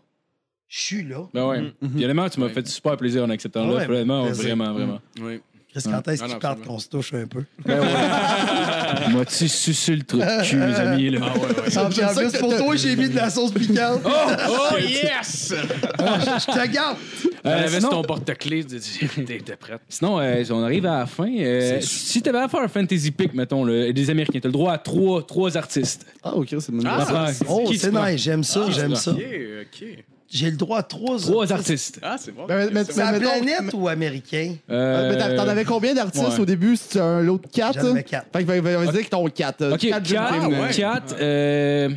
je 0.68 0.80
suis 0.80 1.04
là. 1.04 1.28
Ben 1.34 1.48
ouais. 1.48 1.74
Puis 1.80 2.04
honnêtement, 2.06 2.30
tu 2.30 2.40
m'as 2.40 2.46
Ouais. 2.48 2.54
fait 2.54 2.68
super 2.68 2.98
plaisir 2.98 3.24
en 3.24 3.30
acceptant. 3.32 3.68
Honnêtement, 3.68 4.26
plaisir. 4.26 4.44
vraiment, 4.44 4.74
vraiment. 4.74 5.00
Oui. 5.22 5.40
Chris, 5.76 5.84
quand 5.92 6.08
est-ce 6.12 6.24
Ah, 6.24 6.26
qu'il 6.26 6.34
non, 6.36 6.40
parle 6.40 6.54
absolument. 6.54 6.74
qu'on 6.74 6.80
se 6.80 6.88
touche 6.90 7.14
un 7.14 7.26
peu? 7.28 7.44
Moi-tu 9.12 9.48
sucé 9.50 9.96
le 9.96 10.04
truc 10.04 10.22
de 10.22 10.44
cul, 10.50 10.58
les 10.58 10.76
amis, 10.76 11.10
là. 11.10 11.20
Ah, 11.24 11.34
ouais, 11.38 11.42
ouais. 11.42 11.78
En 11.78 11.86
plus, 11.90 12.32
que 12.32 12.40
pour 12.40 12.50
t'as- 12.52 12.58
toi, 12.60 12.76
j'ai 12.76 12.96
mis 12.96 13.10
de 13.10 13.16
la 13.16 13.30
sauce 13.30 13.52
piquante. 13.52 14.02
Oh, 14.06 14.78
yes! 14.80 15.54
je 16.00 16.52
te 16.54 16.68
garde. 16.68 16.98
Euh, 17.46 17.68
sinon- 17.70 17.90
ton 17.90 18.02
porte-clés, 18.04 18.64
t'es 19.26 19.56
prête. 19.60 19.82
Sinon, 19.90 20.20
euh, 20.20 20.44
on 20.50 20.64
arrive 20.64 20.86
à 20.86 21.00
la 21.00 21.06
fin. 21.06 21.30
Euh, 21.30 21.80
si 21.82 22.22
tu 22.22 22.30
avais 22.30 22.40
à 22.40 22.48
faire 22.48 22.62
un 22.62 22.68
fantasy 22.68 23.12
pick, 23.12 23.34
mettons, 23.34 23.66
des 23.66 24.10
Américains, 24.10 24.40
tu 24.40 24.48
as 24.48 24.50
le 24.50 24.54
droit 24.54 24.74
à 24.74 24.78
trois, 24.78 25.22
trois 25.26 25.56
artistes. 25.58 26.06
Ah, 26.24 26.34
ok, 26.36 26.48
c'est 26.60 26.72
bonne 26.72 26.88
Ah. 26.88 27.06
Prends- 27.08 27.26
Oh, 27.50 27.68
tu 27.70 27.78
c'est 27.78 27.92
nice, 27.92 28.22
j'aime 28.22 28.44
ça, 28.44 28.66
j'aime 28.72 28.96
ça. 28.96 29.12
OK, 29.12 29.20
OK. 29.20 29.88
J'ai 30.36 30.52
le 30.52 30.58
droit 30.58 30.80
à 30.80 30.84
trois 30.84 31.18
Trois 31.18 31.54
artistes. 31.54 32.00
Ah, 32.04 32.18
c'est 32.20 32.32
bon. 32.34 32.46
Ben, 32.46 32.70
mais- 32.74 32.84
C'est 32.84 33.10
mais 33.12 33.20
planète 33.20 33.74
ou 33.74 33.88
américain? 33.88 34.56
Euh, 34.70 35.10
mais 35.14 35.18
t'en- 35.18 35.36
T'en 35.44 35.48
avais 35.50 35.64
combien 35.64 35.94
d'artistes 35.94 36.26
ouais. 36.28 36.40
au 36.42 36.46
début? 36.46 36.76
C'était 36.76 37.00
un 37.00 37.22
lot 37.22 37.38
de 37.38 37.48
4? 37.48 37.80
J'en 37.82 37.92
avais 37.92 38.04
quatre. 38.04 38.28
Fait 38.34 38.44
que 38.44 38.48
va- 38.52 38.60
va- 38.60 38.78
va 38.86 38.92
dire 38.92 39.06
que 39.06 39.10
ton 39.10 39.26
4. 39.30 39.74
OK, 39.74 39.80
4, 39.80 40.76
4, 40.76 41.16
euh, 41.22 41.90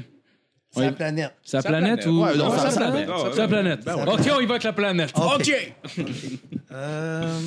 C'est 0.71 0.81
Ouais. 0.81 0.87
la 0.87 0.93
planète. 0.93 1.33
c'est 1.43 1.57
la 1.57 1.63
Sa 1.63 1.69
planète 1.69 2.03
planète. 2.03 2.07
ou... 2.07 2.23
Ouais, 2.25 2.37
non, 2.37 2.51
sa 2.57 2.71
c'est 2.71 2.79
la 2.81 2.87
planète. 2.91 3.07
planète. 3.07 3.11
Ah, 3.27 3.31
C'est 3.35 3.49
planète. 3.49 3.81
Ben 3.85 3.95
ouais. 3.97 4.03
OK, 4.03 4.21
on 4.37 4.41
y 4.41 4.47
va 4.47 4.51
avec 4.53 4.63
la 4.65 4.73
planète. 4.73 5.11
OK. 5.17 5.75
Euh, 6.73 7.41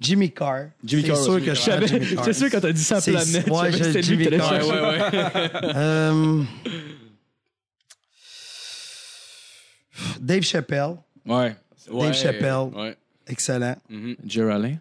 Jimmy 0.00 0.30
Carr. 0.32 0.64
Jimmy 0.84 1.02
C'est 1.02 1.08
Carr. 1.08 1.18
sûr 1.22 1.36
que 1.38 1.44
je 1.46 1.54
Je 1.54 1.60
savais- 1.60 1.86
Jimmy 1.86 2.14
Carr. 2.16 2.24
C'est 2.24 2.32
sûr 2.32 2.50
quand 2.50 2.60
t'as 2.60 2.72
dit 2.72 2.82
sa 2.82 3.00
C'est- 3.00 3.12
planète. 3.12 3.48
ouais, 3.48 3.72
je 3.72 3.84
lui 3.84 4.02
Jimmy 4.02 4.26
qui 4.26 4.36
Carr. 4.36 4.48
chercher. 4.50 4.68
Ouais, 4.68 4.80
ouais, 4.80 4.98
ouais. 5.22 5.50
Euh, 5.76 6.42
Dave 10.20 10.42
Chappelle. 10.42 10.96
Ouais. 11.26 11.56
Ouais, 11.90 12.12
Chappelle. 12.12 12.70
Ouais. 12.74 12.96
Excellent. 13.26 13.76
Geraldine. 14.26 14.80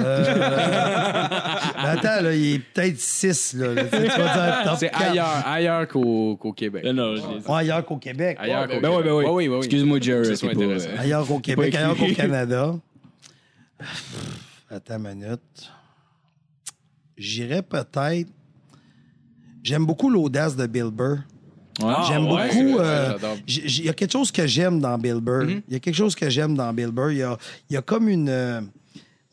Euh, 0.00 0.24
mais 1.76 1.88
attends, 1.88 2.20
là, 2.22 2.34
il 2.34 2.54
est 2.54 2.58
peut-être 2.58 2.98
6. 2.98 3.54
Là, 3.54 3.74
là. 3.74 3.84
Tu 3.84 3.90
sais, 3.90 4.02
tu 4.02 4.20
vas 4.20 4.34
dire 4.34 4.64
top 4.64 4.76
C'est 4.78 4.92
ailleurs, 4.92 5.46
ailleurs 5.46 5.88
qu'au 5.88 6.52
Québec. 6.56 6.84
Non. 6.84 7.14
Ouais, 7.14 7.58
ailleurs 7.58 7.84
qu'au 7.84 7.98
Québec. 7.98 8.36
Ailleurs 8.40 8.68
qu'au 8.68 8.80
Ben 8.80 8.90
ouais, 8.90 9.02
ben 9.04 9.12
oui, 9.12 9.24
oui, 9.28 9.48
oui. 9.48 9.56
Excuse-moi, 9.58 10.00
Jerry. 10.00 10.28
Euh, 10.28 10.96
Ailleurs 10.98 11.26
qu'au 11.26 11.38
Québec, 11.38 11.72
pas 11.72 11.78
ailleurs 11.78 11.96
qu'au 11.96 12.12
Canada. 12.12 12.74
Attends 14.70 14.96
une 14.96 15.14
minute. 15.14 15.70
J'irais 17.16 17.62
peut-être. 17.62 18.28
J'aime 19.62 19.86
beaucoup 19.86 20.10
l'audace 20.10 20.56
de 20.56 20.66
Bill 20.66 20.90
Burr. 20.90 21.18
Ouais. 21.82 21.94
J'aime 22.08 22.26
ouais, 22.30 22.48
beaucoup. 22.48 22.78
euh, 22.80 23.12
Il 23.48 23.84
y 23.84 23.88
a 23.88 23.92
quelque 23.92 24.12
chose 24.12 24.30
que 24.32 24.46
j'aime 24.46 24.80
dans 24.80 24.96
Bill 24.98 25.20
Burr. 25.20 25.44
Il 25.68 25.72
y 25.72 25.76
a 25.76 25.78
quelque 25.80 25.94
chose 25.96 26.14
que 26.14 26.28
j'aime 26.30 26.54
dans 26.56 26.72
Bill 26.72 26.90
Burr. 26.90 27.10
Il 27.12 27.18
y 27.18 27.22
a, 27.22 27.36
il 27.70 27.74
y 27.74 27.76
a 27.76 27.82
comme 27.82 28.08
une. 28.08 28.28
euh, 28.28 28.60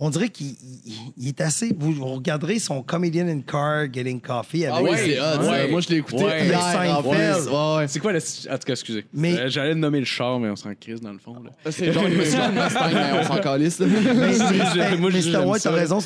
on 0.04 0.10
dirait 0.10 0.30
qu'il 0.30 0.48
il- 0.48 0.94
il 1.16 1.28
est 1.28 1.42
assez. 1.42 1.76
Vous, 1.78 1.92
vous 1.92 2.06
regarderez 2.08 2.58
son 2.58 2.82
Comedian 2.82 3.28
in 3.28 3.42
Car 3.42 3.86
Getting 3.94 4.20
Coffee 4.20 4.66
avec. 4.66 4.80
Ah 4.80 4.82
Ouais, 4.92 5.16
ça. 5.16 5.40
ouais. 5.52 5.68
Moi, 5.70 5.82
je 5.82 5.90
l'ai 5.90 5.98
écouté 5.98 6.24
Ouais. 6.24 6.46
hier. 6.48 6.60
Seinfeld. 6.60 7.48
Ouais. 7.54 7.88
C'est 7.88 8.00
quoi 8.00 8.12
le. 8.12 8.18
En 8.18 8.58
tout 8.58 8.66
cas, 8.66 8.74
excusez. 8.74 9.06
Mais- 9.14 9.38
Euh, 9.38 9.48
J'allais 9.50 9.76
nommer 9.76 10.00
le 10.00 10.06
char, 10.06 10.40
mais 10.40 10.50
on 10.50 10.56
s'en 10.56 10.74
crise 10.74 11.02
dans 11.02 11.12
le 11.12 11.20
fond. 11.20 11.36
C'est 11.70 11.94
genre 11.94 12.08
une 12.08 12.16
Mustang, 12.16 12.50
mais 12.52 13.20
on 13.20 13.24
s'en 13.28 13.38
calisse. 13.42 13.78
là. 13.78 13.86
Mais, 14.76 14.98
moi, 14.98 15.12
ouais, 15.46 15.60
t'as 15.60 15.70
raison, 15.72 16.00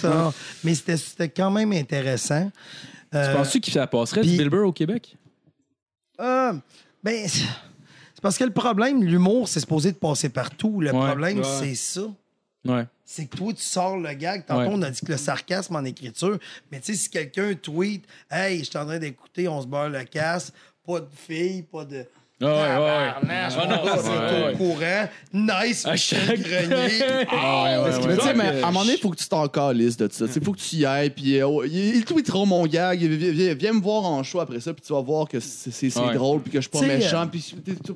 mais 0.64 0.76
c'était 0.76 0.98
c'était 0.98 1.30
quand 1.30 1.52
même 1.52 1.72
intéressant. 1.72 2.52
Euh, 3.14 3.30
Tu 3.32 3.38
penses-tu 3.38 3.62
que 3.62 3.72
ça 3.72 3.88
passerait 3.88 4.22
Bill 4.24 4.50
Burr 4.50 4.68
au 4.68 4.74
Québec? 4.74 5.16
Euh, 6.20 6.54
ben, 7.04 7.28
c'est 7.28 7.46
parce 8.22 8.38
que 8.38 8.44
le 8.44 8.52
problème, 8.54 9.04
l'humour, 9.04 9.48
c'est 9.48 9.60
supposé 9.60 9.92
de 9.92 9.98
passer 9.98 10.30
partout. 10.30 10.82
Le 10.82 10.92
Ouais. 10.92 11.06
problème, 11.08 11.40
Ouais. 11.40 11.44
c'est 11.60 11.76
ça. 11.76 12.02
Ouais. 12.66 12.86
C'est 13.04 13.28
que 13.28 13.38
toi, 13.38 13.54
tu 13.54 13.62
sors 13.62 13.98
le 13.98 14.12
gag. 14.14 14.46
Tantôt, 14.46 14.62
Ouais. 14.62 14.68
on 14.72 14.82
a 14.82 14.90
dit 14.90 15.00
que 15.02 15.12
le 15.12 15.18
sarcasme 15.18 15.76
en 15.76 15.84
écriture. 15.84 16.40
Mais 16.72 16.80
tu 16.80 16.88
sais, 16.94 16.96
si 16.96 17.10
quelqu'un 17.10 17.54
tweet 17.54 18.04
Hey, 18.32 18.60
je 18.60 18.64
suis 18.66 18.78
en 18.78 18.86
train 18.86 18.98
d'écouter, 18.98 19.48
on 19.48 19.62
se 19.62 19.68
beurre 19.68 19.90
le 19.90 20.04
casse, 20.06 20.52
pas 20.86 21.00
de 21.02 21.08
filles, 21.16 21.62
pas 21.64 21.86
de. 21.86 22.06
Ah 22.48 22.82
ouais, 22.82 22.86
ouais, 22.86 23.28
ouais. 23.28 23.30
Ah 23.30 23.50
c'est 23.50 24.10
ouais, 24.10 24.54
au 24.54 24.58
courant. 24.58 25.10
Nice, 25.34 25.86
Michel 25.90 26.42
Grenier. 26.42 27.26
Ah 27.30 27.64
ouais, 27.64 27.78
ouais, 27.92 28.00
Mais 28.00 28.08
ouais. 28.08 28.18
tu 28.18 28.24
sais, 28.24 28.34
mais 28.34 28.44
à 28.62 28.68
un 28.68 28.72
moment 28.72 28.82
donné, 28.82 28.94
il 28.94 29.00
faut 29.00 29.10
que 29.10 29.18
tu 29.18 29.28
t'en 29.28 29.48
calisses 29.48 29.98
de 29.98 30.08
ça. 30.12 30.26
Il 30.36 30.44
faut 30.44 30.52
que 30.54 30.60
tu 30.60 30.76
y 30.78 30.86
ailles, 30.86 31.10
puis 31.10 31.40
euh, 31.40 31.48
oh, 31.48 31.64
ils 31.64 31.98
ils 31.98 32.06
tweeteront 32.06 32.46
mon 32.46 32.66
gag. 32.66 33.00
Viens, 33.00 33.32
viens- 33.32 33.54
viens 33.54 33.74
me 33.74 33.82
voir 33.82 34.06
en 34.06 34.24
show 34.24 34.40
après 34.40 34.60
ça, 34.60 34.74
puis 34.74 34.84
tu 34.86 34.94
vas 34.94 35.02
voir 35.02 35.28
que 35.28 35.40
c'est 35.40 35.72
c'est- 35.72 35.90
c'est 35.90 36.00
Ouais. 36.00 36.14
drôle, 36.14 36.42
puis 36.42 36.52
que 36.52 36.58
je 36.60 36.62
suis 36.62 36.70
pas 36.70 36.80
Tu 36.80 36.86
sais, 36.86 36.98
méchant. 36.98 37.28
Puis 37.28 37.56
t'es- 37.64 37.76
tu- 37.76 37.94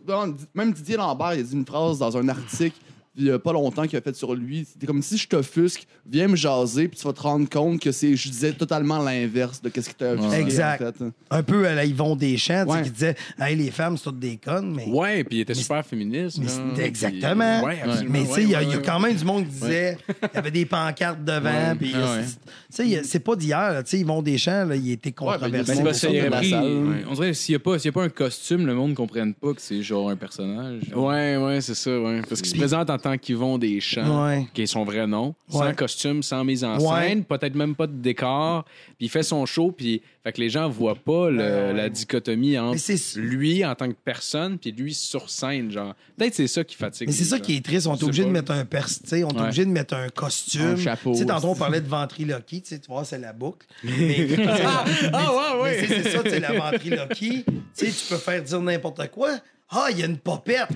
même 0.54 0.74
Didier 0.74 0.98
Lambert, 0.98 1.34
il 1.36 1.40
a 1.42 1.44
dit 1.44 1.54
une 1.54 1.66
phrase 1.66 1.98
dans 2.00 2.16
un 2.18 2.28
article 2.30 2.78
il 3.16 3.26
y 3.26 3.32
a 3.32 3.40
pas 3.40 3.52
longtemps 3.54 3.86
qu'il 3.88 3.98
a 3.98 4.02
fait 4.02 4.16
sur 4.16 4.34
lui. 4.36 4.66
C'était 4.72 4.86
comme 4.88 5.02
si 5.02 5.18
je 5.18 5.28
t'offusque, 5.28 5.86
viens 6.10 6.28
me 6.28 6.36
jaser, 6.36 6.88
puis 6.88 6.98
tu 7.00 7.06
vas 7.06 7.14
te 7.14 7.22
rendre 7.22 7.50
compte 7.50 7.82
que 7.82 7.92
c'est, 7.92 8.16
je 8.16 8.30
disais 8.30 8.54
totalement 8.54 9.00
l'inverse 9.00 9.62
de 9.62 9.70
ce 9.76 9.90
que 9.90 9.96
t'as 9.98 10.14
offusqué, 10.14 10.40
Exact. 10.40 10.82
en 10.84 10.92
fait. 10.94 11.12
Un 11.32 11.44
peu 11.44 11.68
à 11.68 11.76
la 11.76 11.86
Yvon 11.86 12.16
Deschamps, 12.16 12.66
tu 12.66 12.72
sais, 12.72 12.78
Ouais. 12.78 12.84
qui 12.84 12.92
disait 12.92 13.16
Hey, 13.40 13.56
les 13.56 13.72
femmes, 13.72 13.98
c'est 13.98 14.04
toutes 14.06 14.20
des 14.20 14.38
connes. 14.38 14.74
Mais, 14.76 14.86
Ouais, 14.88 15.24
puis 15.24 15.38
il 15.38 15.42
était 15.42 15.54
super 15.54 15.86
féministe. 15.86 16.38
mais 16.40 16.46
là. 16.46 16.52
c'était 16.52 16.74
Puis- 16.76 16.84
exactement. 16.84 17.64
Ouais, 17.64 17.80
absolument. 17.84 18.12
Mais 18.14 18.26
tu 18.26 18.34
sais, 18.34 18.44
il 18.44 18.50
y, 18.50 18.56
a- 18.56 18.60
ouais, 18.60 18.64
il 18.66 18.70
y 18.70 18.74
a 18.74 18.78
ouais. 18.78 18.84
quand 18.86 19.00
même 19.00 19.16
du 19.16 19.26
monde 19.26 19.46
qui 19.46 19.52
disait 19.52 19.98
il 20.22 20.30
y 20.34 20.38
avait 20.38 20.52
des 20.52 20.66
pancartes 20.66 21.24
devant. 21.24 21.76
puis, 21.78 21.92
Ah 21.96 22.14
ouais. 22.16 22.24
Tu 22.26 22.30
sais, 22.70 22.84
il 22.86 22.90
y 22.92 22.96
a- 22.98 23.04
c'est 23.04 23.20
pas 23.20 23.36
d'hier. 23.36 23.74
là, 23.74 23.84
Tu 23.84 23.90
sais, 23.92 24.00
Yvon 24.00 24.22
Deschamps, 24.22 24.66
là, 24.66 24.76
il 24.76 24.92
était 24.92 25.12
controversé. 25.12 25.50
Ben, 25.52 25.66
c'est 25.66 25.84
parce 25.84 26.00
qu'il 26.00 26.30
pris. 26.30 26.54
ouais. 26.54 27.04
On 27.10 27.14
dirait 27.16 27.34
s'il 27.34 27.54
n'y 27.54 27.56
a, 27.58 27.60
pas- 27.60 27.80
s'il 27.80 27.88
y 27.88 27.90
a 27.90 27.94
pas 27.94 28.04
un 28.04 28.10
costume, 28.10 28.66
le 28.68 28.76
monde 28.76 28.92
ne 28.92 28.96
comprenne 28.96 29.34
pas 29.34 29.54
que 29.54 29.62
c'est 29.62 29.82
genre 29.82 30.10
un 30.10 30.16
personnage. 30.16 30.84
Ouais, 30.96 31.38
ouais, 31.38 31.60
c'est 31.62 31.74
ça, 31.76 32.00
ouais. 32.00 32.22
Parce 32.30 32.42
qu'ils 32.42 32.52
se 32.52 32.56
présentent 32.56 32.90
en 32.92 32.99
tant 33.00 33.18
qu'ils 33.18 33.38
vont 33.38 33.58
des 33.58 33.80
chants, 33.80 34.26
Ouais. 34.28 34.48
qui 34.54 34.62
est 34.64 34.68
son 34.68 34.84
vrai 34.84 35.08
nom, 35.08 35.34
Ouais. 35.52 35.68
sans 35.68 35.74
costume, 35.74 36.22
sans 36.24 36.44
mise 36.44 36.64
en 36.64 36.78
Ouais. 36.80 37.08
scène, 37.10 37.24
peut-être 37.24 37.56
même 37.56 37.76
pas 37.76 37.88
de 37.88 37.94
décor, 37.94 38.66
puis 38.98 39.08
il 39.08 39.10
fait 39.10 39.24
son 39.24 39.46
show, 39.46 39.72
puis 39.72 40.02
fait 40.24 40.34
que 40.34 40.42
les 40.42 40.50
gens 40.50 40.70
voient 40.70 40.96
pas 40.96 41.30
le- 41.30 41.38
ouais. 41.38 41.74
la 41.74 41.90
dichotomie 41.90 42.58
entre 42.60 42.78
c'est- 42.78 43.18
lui 43.18 43.66
en 43.66 43.74
tant 43.74 43.88
que 43.90 43.96
personne, 44.04 44.58
puis 44.60 44.72
lui 44.72 44.94
sur 44.94 45.30
scène, 45.30 45.72
genre. 45.72 45.96
Peut-être 46.18 46.36
c'est 46.36 46.48
ça 46.48 46.64
qui 46.64 46.76
fatigue. 46.76 47.08
Mais 47.08 47.14
c'est 47.14 47.24
ça 47.24 47.38
gens. 47.38 47.42
qui 47.44 47.56
est 47.56 47.66
triste. 47.66 47.88
On 47.88 47.96
est 47.96 48.04
obligé 48.04 48.26
de 48.26 48.30
mettre 48.30 48.52
un 48.52 48.66
sais, 49.08 49.24
on 49.24 49.30
est 49.30 49.36
Ouais. 49.36 49.42
obligé 49.44 49.66
de 49.66 49.72
mettre 49.72 49.94
un 49.96 50.10
costume. 50.10 50.62
Un 50.62 50.76
chapeau, 50.78 51.14
Tu 51.14 51.20
sais, 51.20 51.26
tantôt, 51.26 51.48
on 51.50 51.56
parlait 51.56 51.82
de 51.82 51.88
ventriloquie. 51.88 52.62
Tu 52.62 52.76
vois, 52.88 53.06
c'est 53.06 53.18
la 53.18 53.32
boucle. 53.34 53.66
Mais, 53.84 54.28
Ah, 55.14 55.58
ouais, 55.62 55.62
sais, 55.88 56.04
c'est 56.04 56.10
ça, 56.12 56.24
sais, 56.30 56.40
la 56.40 56.54
ventriloquie. 56.54 57.46
Tu 57.46 57.54
sais, 57.74 57.92
tu 57.92 58.06
peux 58.14 58.18
faire 58.20 58.44
dire 58.44 58.62
n'importe 58.62 59.10
quoi. 59.12 59.30
Ah, 59.70 59.88
il 59.92 60.00
y 60.00 60.04
a 60.04 60.06
une 60.06 60.18
popette. 60.18 60.68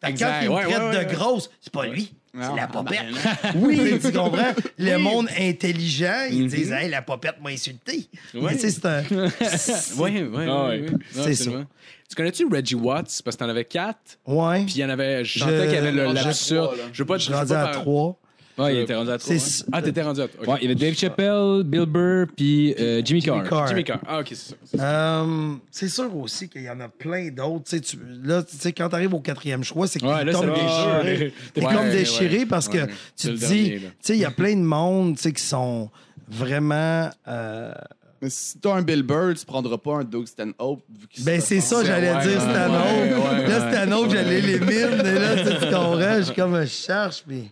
Fait 0.00 0.06
que 0.08 0.12
Exact. 0.12 0.28
quand 0.30 0.40
il 0.42 0.48
me 0.50 0.54
Ouais, 0.54 0.62
traite 0.62 0.78
ouais, 0.78 0.84
ouais, 0.84 0.92
de 1.04 1.08
ouais. 1.08 1.14
grosse, 1.14 1.50
c'est 1.60 1.72
pas 1.72 1.86
lui. 1.86 2.12
C'est 2.32 2.54
la 2.56 2.68
popette. 2.68 3.00
Oui, 3.56 3.98
tu 4.02 4.12
comprends? 4.12 4.52
Le 4.78 4.96
monde 4.98 5.28
intelligent, 5.36 6.26
ils 6.30 6.42
Mhm. 6.42 6.48
disent, 6.48 6.70
hey, 6.72 6.88
la 6.88 7.02
popette 7.02 7.40
m'a 7.42 7.50
insulté. 7.50 8.08
Ouais. 8.34 8.40
Mais 8.42 8.52
tu 8.54 8.58
sais, 8.60 8.70
c'est 8.70 8.86
un. 8.86 9.02
c'est- 9.56 9.94
Ouais, 9.96 10.22
ouais, 10.22 10.46
Ah. 10.48 10.70
C'est 11.10 11.30
absolument. 11.30 11.64
Tu 12.08 12.14
connais-tu 12.14 12.46
Reggie 12.46 12.74
Watts? 12.76 13.20
Parce 13.24 13.36
que 13.36 13.42
t'en 13.42 13.48
avais 13.48 13.64
quatre, 13.64 14.18
Ouais. 14.26 14.64
puis 14.64 14.74
il 14.76 14.80
y 14.80 14.84
en 14.84 14.88
avait. 14.90 15.24
Je 15.24 15.38
sentais 15.40 15.64
qu'il 15.66 15.74
y 15.74 15.76
avait 15.78 15.90
le 15.92 16.06
rendu 16.06 16.18
à 16.18 16.22
l'absurde. 16.24 16.76
Je 16.92 17.02
veux 17.02 17.06
pas 17.06 17.14
Je 17.18 17.20
je 17.20 17.24
suis 17.26 17.34
rendu 17.34 17.52
à 17.52 17.64
par- 17.64 17.72
trois. 17.72 18.16
Ouais, 18.58 18.74
il 18.74 18.80
était 18.80 18.94
rendu 18.94 19.10
à 19.10 19.18
trois. 19.18 19.38
C'est 19.38 19.62
ouais. 19.64 19.68
Ah, 19.72 19.82
t'étais 19.82 20.02
rendu 20.02 20.20
à. 20.20 20.24
ok. 20.24 20.30
Ouais, 20.48 20.56
il 20.60 20.62
y 20.62 20.66
avait 20.66 20.74
Dave 20.74 20.94
Chappelle, 20.94 21.62
Bill 21.64 21.86
Burr, 21.86 22.26
puis 22.36 22.74
euh, 22.78 23.00
Jimmy 23.04 23.22
Carr. 23.22 23.48
Carr. 23.48 23.66
Jimmy 23.68 23.84
Carr. 23.84 24.00
Ah, 24.06 24.20
ok, 24.20 24.26
c'est 24.30 24.76
ça. 24.76 24.84
Euh, 25.22 25.54
c'est 25.70 25.88
sûr 25.88 26.16
aussi 26.16 26.48
qu'il 26.48 26.62
y 26.62 26.70
en 26.70 26.80
a 26.80 26.88
plein 26.88 27.28
d'autres. 27.30 27.64
Tu 27.64 27.76
sais, 27.76 27.80
tu- 27.80 27.98
là, 28.24 28.42
tu 28.42 28.56
sais, 28.56 28.72
quand 28.72 28.88
tu 28.88 28.94
arrives 28.96 29.14
au 29.14 29.20
quatrième 29.20 29.62
choix, 29.64 29.86
c'est 29.86 30.00
que 30.00 30.06
Ouais, 30.06 30.20
tu 30.20 30.26
là, 30.26 30.32
tombes 30.32 30.52
c'est 30.56 31.04
déchiré. 31.04 31.32
T'es 31.54 31.60
Ouais, 31.64 31.74
comme 31.74 31.84
ouais, 31.86 31.92
déchiré 31.92 32.38
ouais. 32.38 32.46
parce 32.46 32.68
que 32.68 32.78
Ouais, 32.78 32.86
tu 32.88 32.94
c'est 33.16 33.28
te 33.28 33.32
le 33.32 33.38
dis, 33.38 33.46
dernier, 33.46 33.76
tu 33.78 33.84
là. 33.84 33.90
sais, 34.00 34.14
il 34.16 34.20
y 34.20 34.24
a 34.24 34.30
plein 34.30 34.54
de 34.56 34.62
monde 34.62 35.16
tu 35.16 35.22
sais, 35.22 35.32
qui 35.32 35.42
sont 35.42 35.90
vraiment. 36.28 37.10
euh, 37.28 37.72
Mais 38.20 38.30
si 38.30 38.58
t'as 38.58 38.74
un 38.74 38.82
Bill 38.82 39.02
Burr, 39.04 39.34
tu 39.38 39.46
prendras 39.46 39.78
pas 39.78 39.98
un 39.98 40.04
Doug 40.04 40.26
Stanhope. 40.26 40.82
vu 40.90 41.06
qu'il 41.08 41.24
Ben, 41.24 41.40
se 41.40 41.46
c'est 41.46 41.60
ça, 41.60 41.84
j'allais 41.84 42.12
ouais, 42.12 42.22
dire 42.22 42.32
ouais, 42.32 42.40
Stanhope. 42.40 42.84
ouais, 42.84 43.12
ouais, 43.12 43.48
là, 43.48 43.60
ouais. 43.66 43.72
Stanhope, 43.72 44.10
j'allais 44.10 44.40
les 44.40 44.58
mines. 44.58 45.06
Et 45.06 45.18
là, 45.18 45.36
tu 45.36 45.44
sais, 45.44 45.54
tu 45.60 45.64
comprends, 45.72 46.16
je 46.18 46.22
suis 46.22 46.34
comme, 46.34 46.60
je 46.60 46.66
cherche, 46.66 47.22
puis. 47.26 47.50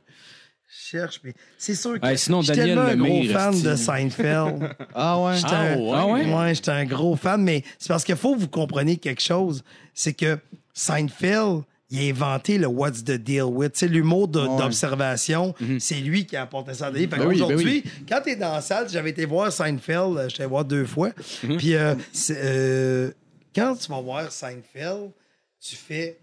Cherche, 0.90 1.20
puis. 1.20 1.32
C'est 1.58 1.74
sûr 1.74 1.98
que. 2.00 2.06
Ouais, 2.06 2.16
sinon, 2.16 2.40
je 2.42 2.52
suis 2.52 2.56
Daniel 2.56 2.76
tellement 2.76 2.90
un 2.90 2.96
gros 2.96 3.06
Lemire, 3.22 3.32
fan 3.32 3.62
de. 3.62 3.76
Seinfeld. 3.76 4.76
Ah 4.94 5.20
ouais? 5.22 5.36
J'étais 5.36 5.48
Ah, 5.52 5.60
un- 5.60 5.76
ouais? 5.78 5.92
Ah 5.94 6.06
ouais? 6.06 6.32
Ouais, 6.34 6.54
j'étais 6.54 6.70
un 6.70 6.84
gros 6.84 7.16
fan, 7.16 7.42
mais 7.42 7.64
c'est 7.78 7.88
parce 7.88 8.04
qu'il 8.04 8.16
faut 8.16 8.34
que 8.34 8.40
vous 8.40 8.48
compreniez 8.48 8.96
quelque 8.96 9.22
chose. 9.22 9.62
C'est 9.94 10.12
que 10.14 10.38
Seinfeld, 10.74 11.62
il 11.90 11.98
a 12.00 12.10
inventé 12.10 12.58
le 12.58 12.66
What's 12.66 13.02
the 13.04 13.12
Deal 13.12 13.44
with. 13.44 13.76
Sais, 13.76 13.88
l'humour 13.88 14.28
de- 14.28 14.40
Ouais. 14.40 14.56
d'observation, 14.58 15.54
c'est 15.78 15.96
lui 16.00 16.26
qui 16.26 16.36
a 16.36 16.42
apporté 16.42 16.74
ça. 16.74 16.92
Fait 16.92 17.06
Ben 17.06 17.26
oui, 17.26 17.34
Aujourd'hui, 17.36 17.84
quand 18.08 18.20
tu 18.22 18.30
es 18.30 18.36
dans 18.36 18.52
la 18.52 18.60
salle, 18.60 18.88
j'avais 18.88 19.10
été 19.10 19.24
voir 19.24 19.50
Seinfeld, 19.52 20.16
euh, 20.18 20.28
j'étais 20.28 20.46
voir 20.46 20.64
deux 20.64 20.84
fois. 20.84 21.10
Puis 21.58 21.74
euh, 21.74 21.94
c'est, 22.12 22.36
euh, 22.38 23.10
quand 23.54 23.74
tu 23.76 23.88
vas 23.90 24.00
voir 24.00 24.30
Seinfeld, 24.30 25.10
tu 25.60 25.76
fais 25.76 26.18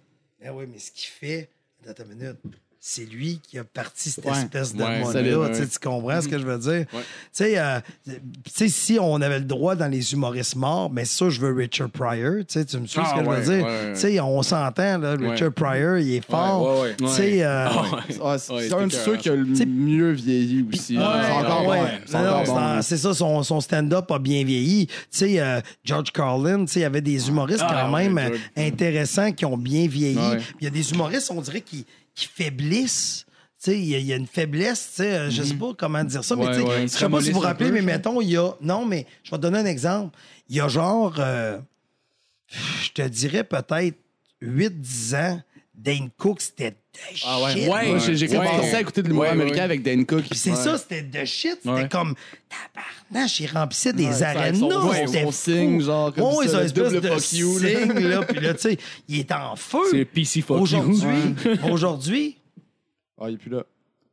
Ah 0.46 0.54
oui, 0.54 0.66
mais 0.72 0.80
ce 0.80 0.92
qu'il 0.92 1.08
fait, 1.10 1.50
attends 1.88 2.04
une 2.04 2.18
minute. 2.18 2.38
C'est 2.86 3.06
lui 3.06 3.40
qui 3.42 3.58
a 3.58 3.64
parti 3.64 4.10
cette 4.10 4.26
Ouais. 4.26 4.34
espèce 4.34 4.76
de 4.76 4.84
Ouais, 4.84 5.00
mode-là. 5.00 5.14
solide, 5.14 5.32
tu 5.48 5.54
sais, 5.56 5.62
ouais. 5.62 5.68
Tu 5.70 5.80
comprends 5.80 6.22
ce 6.22 6.28
que 6.28 6.38
je 6.38 6.44
veux 6.44 6.58
dire? 6.58 6.86
Ouais. 6.94 7.00
Tu 7.00 7.06
sais, 7.32 7.58
euh, 7.58 7.80
tu 8.06 8.12
sais, 8.54 8.68
si 8.68 8.98
on 9.00 9.22
avait 9.22 9.40
le 9.40 9.46
droit 9.46 9.76
dans 9.78 9.88
les 9.88 10.12
humoristes 10.12 10.58
morts, 10.58 10.92
mais 10.92 11.06
ça, 11.06 11.30
je 11.30 11.40
veux 11.40 11.54
Richard 11.54 11.90
Pryor. 11.92 12.40
Tu 12.40 12.46
sais, 12.60 12.66
tu 12.66 12.78
me 12.78 12.86
suis 12.86 13.00
Ah, 13.02 13.14
ce 13.16 13.20
que 13.20 13.26
je 13.26 13.30
veux 13.30 13.58
dire? 13.58 13.68
Tu 13.94 14.00
sais, 14.02 14.20
on 14.20 14.44
s'entend, 14.44 14.98
là, 14.98 15.16
Richard 15.16 15.54
Pryor, 15.54 15.98
il 16.00 16.16
est 16.16 16.30
fort. 16.30 16.62
Ouais, 16.62 16.74
ouais, 16.74 16.82
ouais. 16.90 16.96
Tu 16.98 17.08
sais, 17.08 17.42
euh, 17.46 17.70
Ouais, 17.70 18.38
c'est 18.38 18.52
Ouais, 18.54 18.68
c'est 18.68 18.74
un 18.74 18.88
de 18.88 18.92
ceux 18.92 19.16
qui 19.16 19.30
a 19.30 19.36
le 19.36 19.46
mieux 19.66 20.12
vieilli 20.12 20.66
aussi. 20.74 20.98
C'est 22.06 22.18
bon. 22.18 22.82
C'est 22.82 22.98
ça, 22.98 23.14
son, 23.14 23.44
son 23.44 23.62
stand-up 23.62 24.12
a 24.12 24.20
bien 24.20 24.44
vieilli. 24.44 24.88
Tu 24.88 24.94
sais, 25.12 25.40
euh, 25.40 25.62
George 25.86 26.12
Carlin, 26.12 26.66
tu 26.66 26.74
sais, 26.74 26.80
il 26.82 26.84
y 26.84 26.86
avait 26.86 27.00
des 27.02 27.30
humoristes 27.30 27.64
Ah, 27.66 27.84
quand 27.86 27.98
même 27.98 28.20
intéressants 28.58 29.32
qui 29.32 29.46
ont 29.46 29.58
bien 29.58 29.88
vieilli. 29.88 30.20
Il 30.60 30.66
y 30.66 30.68
a 30.68 30.70
des 30.70 30.92
humoristes, 30.92 31.32
on 31.34 31.40
dirait, 31.42 31.62
qui, 31.62 31.86
qui 32.16 32.28
faiblissent. 32.28 33.26
Il 33.66 33.86
y, 33.86 33.96
a- 33.96 34.00
il 34.00 34.06
y 34.06 34.12
a 34.12 34.18
une 34.18 34.28
faiblesse, 34.28 34.98
euh, 35.00 35.30
je 35.30 35.42
sais 35.42 35.54
pas 35.54 35.74
comment 35.78 36.04
dire 36.04 36.22
ça, 36.26 36.36
mais 36.36 36.48
Ouais, 36.48 36.62
ouais, 36.64 36.82
je 36.82 36.88
sais 36.88 37.08
pas 37.08 37.22
si 37.22 37.30
vous 37.32 37.36
vous 37.36 37.40
rappelez, 37.40 37.70
peu, 37.70 37.76
mais 37.76 37.82
mettons, 37.82 38.20
il 38.20 38.32
y 38.32 38.36
a... 38.38 38.52
Non, 38.60 38.86
mais 38.86 39.08
je 39.24 39.32
vais 39.32 39.38
te 39.38 39.42
donner 39.42 39.60
un 39.60 39.66
exemple. 39.66 40.18
Il 40.50 40.58
y 40.58 40.60
a 40.60 40.68
genre, 40.68 41.16
euh, 41.20 41.58
je 42.50 42.90
te 42.92 43.02
dirais 43.08 43.46
peut-être 43.46 43.98
8-10 44.42 45.16
ans, 45.16 45.42
Dane 45.76 46.10
Cook, 46.18 46.40
c'était 46.42 46.72
de 46.72 46.76
Ah 47.26 47.42
ouais. 47.42 47.54
shit. 47.54 47.68
Ouais. 47.70 47.88
Moi, 47.90 47.98
j'ai 47.98 48.28
Ouais. 48.30 48.36
commencé 48.48 48.76
à 48.76 48.82
écouter 48.82 49.02
de 49.02 49.08
l'humour 49.08 49.24
Ouais, 49.24 49.30
américain 49.30 49.56
ouais. 49.58 49.62
avec 49.64 49.82
Dan 49.84 50.06
Cook. 50.06 50.24
Puis 50.30 50.38
c'est 50.40 50.52
Ouais. 50.52 50.56
ça, 50.56 50.78
c'était 50.78 51.02
de 51.02 51.26
shit. 51.26 51.56
C'était 51.58 51.70
Ouais. 51.70 51.90
comme 51.90 52.14
tabarnache, 53.12 53.40
il 53.40 53.48
remplissait 53.48 53.92
des 53.94 54.06
Ouais, 54.06 54.12
ouais, 54.14 55.08
c'était 55.08 55.32
signe, 55.32 55.82
genre, 55.82 56.14
comme 56.14 56.36
Ouais, 56.36 56.48
ça, 56.48 56.60
le 56.60 56.66
espèce 56.66 56.92
de 56.94 57.02
fuck 57.02 57.34
you, 57.34 57.60
là. 57.60 57.70
signe, 57.70 58.08
là. 58.08 58.22
Puis 58.28 58.40
là, 58.40 58.54
tu 58.54 58.60
sais, 58.62 58.78
il 59.08 59.20
est 59.20 59.32
en 59.32 59.56
feu. 59.56 59.80
C'est 59.92 60.06
PC 60.06 60.42
fuck 60.42 60.58
you. 60.58 60.64
Aujourd'hui, 60.64 61.02
aujourd'hui, 61.72 62.38
Ah, 63.20 63.26
il 63.30 63.36
est 63.36 63.38
plus 63.38 63.50
là. 63.52 63.64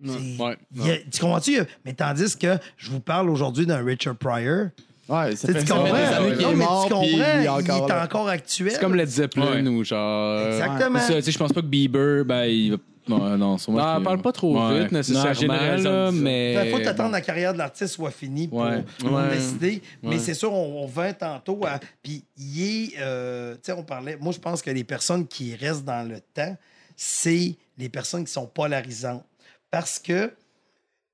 Ouais. 0.02 0.56
a- 0.80 0.96
tu 1.10 1.20
comprends-tu? 1.20 1.58
Mais 1.84 1.92
tandis 1.92 2.34
que 2.38 2.56
je 2.78 2.90
vous 2.90 3.00
parle 3.00 3.28
aujourd'hui 3.28 3.66
d'un 3.66 3.84
Richard 3.84 4.16
Pryor. 4.16 4.68
Ouais, 5.10 5.34
ça 5.36 5.48
fait, 5.52 5.64
tu 5.64 5.72
comprends? 5.72 5.92
des 5.92 6.00
années 6.02 6.32
qu'il 6.36 6.42
Non, 6.46 6.52
est 6.52 6.54
mort, 6.56 6.84
tu 6.86 6.92
comprends? 6.92 7.06
puis 7.06 7.16
il 7.16 7.20
est 7.22 7.42
Il 7.44 7.48
encore 7.48 7.86
est 7.86 7.88
là. 7.92 8.04
encore 8.04 8.28
actuel. 8.28 8.70
C'est 8.72 8.80
comme 8.80 8.94
Led 8.94 9.08
Zeppelin 9.08 9.62
Ouais. 9.64 9.68
ou 9.68 9.84
genre. 9.84 10.38
euh, 10.38 10.52
Exactement. 10.52 10.98
Ça, 11.00 11.14
tu 11.16 11.22
sais, 11.22 11.32
je 11.32 11.38
pense 11.38 11.52
pas 11.52 11.60
que 11.62 11.66
Bieber, 11.66 12.24
ben, 12.24 12.44
il 12.44 12.70
va. 12.72 12.76
Non, 13.08 13.36
non, 13.36 13.58
sûrement 13.58 13.94
Non, 13.98 14.04
parle 14.04 14.22
pas 14.22 14.30
trop 14.30 14.56
Ouais. 14.68 14.82
vite 14.82 14.92
nécessairement, 14.92 15.28
Non, 15.30 15.34
généralisant, 15.34 15.90
là, 15.90 16.06
ça. 16.06 16.12
mais. 16.12 16.66
Il 16.66 16.70
faut 16.70 16.78
t'attendre 16.78 17.08
que 17.08 17.14
la 17.14 17.20
carrière 17.22 17.52
de 17.54 17.58
l'artiste 17.58 17.94
soit 17.94 18.10
finie 18.12 18.46
pour, 18.46 18.60
Ouais. 18.60 18.84
pour 18.98 19.12
Ouais. 19.14 19.30
décider. 19.30 19.82
Mais 20.02 20.10
Ouais. 20.10 20.18
c'est 20.18 20.34
sûr, 20.34 20.52
on, 20.52 20.84
on 20.84 20.86
vint 20.86 21.12
tantôt 21.12 21.58
à. 21.66 21.80
Puis, 22.04 22.22
il 22.38 22.62
est. 22.62 22.92
euh, 23.00 23.54
tu 23.54 23.60
sais, 23.64 23.72
on 23.72 23.82
parlait. 23.82 24.16
Moi, 24.20 24.32
je 24.32 24.38
pense 24.38 24.62
que 24.62 24.70
les 24.70 24.84
personnes 24.84 25.26
qui 25.26 25.56
restent 25.56 25.84
dans 25.84 26.06
le 26.08 26.20
temps, 26.20 26.56
c'est 26.96 27.56
les 27.78 27.88
personnes 27.88 28.24
qui 28.24 28.32
sont 28.32 28.46
polarisantes. 28.46 29.24
Parce 29.72 29.98
que 29.98 30.30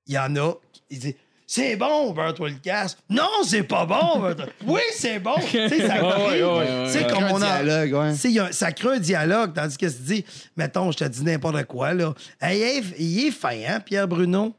il 0.06 0.14
y 0.14 0.18
en 0.18 0.36
a 0.36 0.52
qui 0.90 0.98
disent. 0.98 1.14
C'est 1.48 1.76
bon, 1.76 2.10
beurre-toi 2.12 2.48
le 2.48 2.56
casque. 2.56 2.98
Non, 3.08 3.28
c'est 3.44 3.62
pas 3.62 3.86
bon. 3.86 4.34
oui, 4.66 4.80
c'est 4.96 5.20
bon. 5.20 5.34
tu 5.48 5.50
sais, 5.68 5.86
ça 5.86 5.98
crée- 5.98 6.42
ouais, 6.42 6.42
ouais, 6.42 6.92
ouais. 6.92 7.06
comme 7.08 7.22
Un 7.24 7.30
on 7.34 7.40
a. 7.42 7.62
dialogue, 7.62 7.92
ouais. 7.92 8.38
A- 8.40 8.52
ça 8.52 8.72
crée 8.72 8.96
un 8.96 8.98
dialogue, 8.98 9.52
tandis 9.54 9.76
que 9.76 9.86
tu 9.86 10.02
dis, 10.02 10.24
mettons, 10.56 10.90
je 10.90 10.96
te 10.98 11.04
dis 11.04 11.22
n'importe 11.22 11.62
quoi, 11.66 11.94
là. 11.94 12.14
Hey, 12.40 12.60
hey, 12.62 12.82
il 12.98 13.26
est 13.26 13.30
fin, 13.30 13.56
hein, 13.68 13.78
Pierre 13.78 14.08
Bruno? 14.08 14.54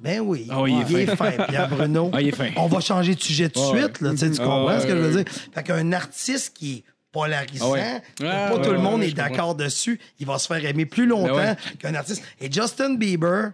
Ben 0.00 0.20
oui. 0.20 0.46
Ah 0.50 0.62
il 0.68 0.96
est 0.96 1.16
fin, 1.16 1.30
Pierre 1.48 1.68
Bruno. 1.68 2.10
Ah, 2.12 2.20
il 2.20 2.28
est 2.28 2.36
fin. 2.36 2.50
On 2.56 2.66
va 2.68 2.80
changer 2.80 3.14
de 3.14 3.20
sujet 3.20 3.48
tout 3.48 3.60
de 3.72 3.78
suite, 3.78 4.00
là, 4.02 4.10
tu 4.14 4.24
Ah, 4.24 4.44
comprends 4.44 4.80
ce 4.80 4.86
que 4.86 4.92
je 4.92 5.00
veux 5.02 5.22
dire? 5.24 5.32
Fait 5.52 5.62
qu'un 5.62 5.92
artiste 5.92 6.54
qui 6.56 6.74
est 6.76 6.84
polarisant, 7.10 7.68
Ah 7.68 7.72
ouais. 7.72 8.02
Ah, 8.22 8.48
pas 8.50 8.56
ouais, 8.56 8.62
tout 8.62 8.70
le 8.72 8.78
monde 8.78 9.00
ouais, 9.00 9.08
est 9.08 9.12
d'accord 9.14 9.54
dessus, 9.54 9.98
il 10.20 10.26
va 10.26 10.38
se 10.38 10.46
faire 10.46 10.64
aimer 10.64 10.84
plus 10.86 11.06
longtemps 11.06 11.34
Ben 11.36 11.50
ouais. 11.56 11.76
qu'un 11.78 11.94
artiste. 11.94 12.22
Et 12.40 12.52
Justin 12.52 12.94
Bieber, 12.94 13.50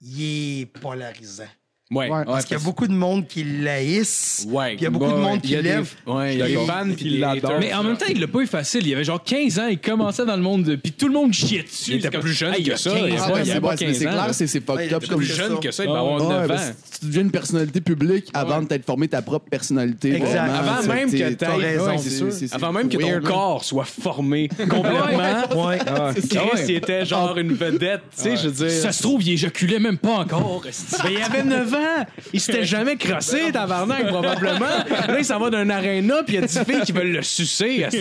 il 0.00 0.22
est. 0.22 1.48
Ouais. 1.90 2.10
Ouais. 2.10 2.24
Parce 2.26 2.44
qu'il 2.44 2.56
y 2.56 2.60
a 2.60 2.62
beaucoup 2.62 2.86
de 2.86 2.92
monde 2.92 3.26
qui 3.26 3.44
l'haïssent. 3.44 4.46
Ouais. 4.50 4.68
puis 4.76 4.80
Il 4.80 4.82
y 4.82 4.86
a 4.86 4.90
beaucoup 4.90 5.10
de 5.10 5.16
monde 5.16 5.40
qui 5.40 5.52
y 5.54 5.62
lève. 5.62 5.88
Ouais, 6.06 6.34
il 6.34 6.38
y 6.38 6.42
a 6.42 6.46
des 6.48 6.54
fans 6.66 6.94
Qui 6.94 7.10
l'adorent. 7.18 7.54
Mais 7.60 7.72
en 7.72 7.82
même 7.82 7.96
temps, 7.96 8.04
il 8.10 8.20
l'a 8.20 8.26
pas 8.26 8.40
eu 8.40 8.46
facile. 8.46 8.86
Il 8.86 8.92
avait 8.94 9.04
genre 9.04 9.22
15 9.22 9.58
ans, 9.58 9.66
il 9.68 9.78
commençait 9.78 10.26
dans 10.26 10.36
le 10.36 10.42
monde, 10.42 10.64
de... 10.64 10.76
puis 10.76 10.92
tout 10.92 11.06
le 11.08 11.14
monde 11.14 11.32
chiait 11.32 11.62
dessus. 11.62 11.92
Il 11.92 11.96
était 11.96 12.10
C'est 12.12 12.18
plus 12.20 12.32
jeune 12.34 12.52
Hey, 12.52 12.60
il 12.60 12.66
y 12.66 12.70
a 12.70 12.74
que 12.74 12.80
ça, 12.80 12.90
15 12.90 13.00
il 13.06 13.14
y 13.14 13.16
a 13.16 13.20
ans, 13.20 13.24
Ah, 13.24 13.28
pas- 13.30 13.34
ben, 13.36 13.40
il 13.40 13.46
y 13.46 13.50
c'est 13.50 13.56
a 13.56 13.60
pas 13.62 13.68
ouais, 13.68 13.76
c'est- 13.78 13.84
15 13.86 13.96
c'est 13.98 14.06
ans, 14.06 14.10
clair, 14.10 14.26
là. 14.26 14.32
c'est 14.34 14.46
c'est 14.46 14.58
Ouais, 14.58 14.64
fucked 14.66 14.90
il 14.92 14.98
plus 14.98 15.08
comme 15.08 15.18
plus 15.18 15.28
que 15.28 15.34
jeune 15.34 15.52
ça. 15.54 15.60
que 15.62 15.70
ça, 15.70 15.84
il 15.84 15.88
va 15.88 15.94
Ah, 15.96 15.98
avoir 16.00 16.28
Ouais, 16.28 16.28
9 16.40 16.48
ben, 16.48 16.54
ans. 16.56 16.72
tu 17.00 17.06
deviens 17.06 17.22
une 17.22 17.30
personnalité 17.30 17.80
publique 17.80 18.26
avant 18.34 18.60
d'être 18.62 18.84
formé 18.84 19.08
ta 19.08 19.22
propre 19.22 19.48
personnalité. 19.48 20.14
Exact. 20.14 20.50
Avant 20.50 20.82
c'est- 20.82 20.88
même 20.88 21.10
que 21.10 21.32
t'as 21.34 21.56
raison, 21.56 21.96
c'est 21.98 22.30
c'est. 22.48 22.54
Avant 22.54 22.72
même 22.72 22.88
que 22.90 22.98
ton 22.98 23.20
corps 23.26 23.64
soit 23.64 23.84
formé 23.86 24.48
complètement. 24.58 25.38
Ouais. 25.68 25.78
Chris, 26.28 26.64
il 26.68 26.74
était 26.76 27.04
genre 27.06 27.36
une 27.38 27.54
vedette, 27.54 28.02
tu 28.16 28.22
sais, 28.24 28.36
je 28.36 28.48
veux 28.48 28.66
dire. 28.68 28.82
Ça 28.82 28.92
se 28.92 29.02
trouve, 29.02 29.22
il 29.22 29.32
éjaculait 29.32 29.78
même 29.78 29.96
pas 29.96 30.18
encore. 30.18 30.62
Ben, 31.02 31.10
il 31.10 31.22
avait 31.22 31.44
9 31.44 31.74
ans. 31.74 31.77
Il 32.32 32.40
s'était 32.40 32.64
jamais 32.64 32.96
crossé, 32.96 33.50
tabarnak, 33.52 34.06
probablement. 34.08 34.66
Là, 35.08 35.18
il 35.18 35.24
s'en 35.24 35.38
va 35.38 35.50
d'un 35.50 35.68
aréna, 35.70 36.22
puis 36.22 36.36
il 36.36 36.40
y 36.40 36.42
a 36.42 36.46
10 36.46 36.58
filles 36.64 36.80
qui 36.84 36.92
veulent 36.92 37.12
le 37.12 37.22
sucer. 37.22 37.86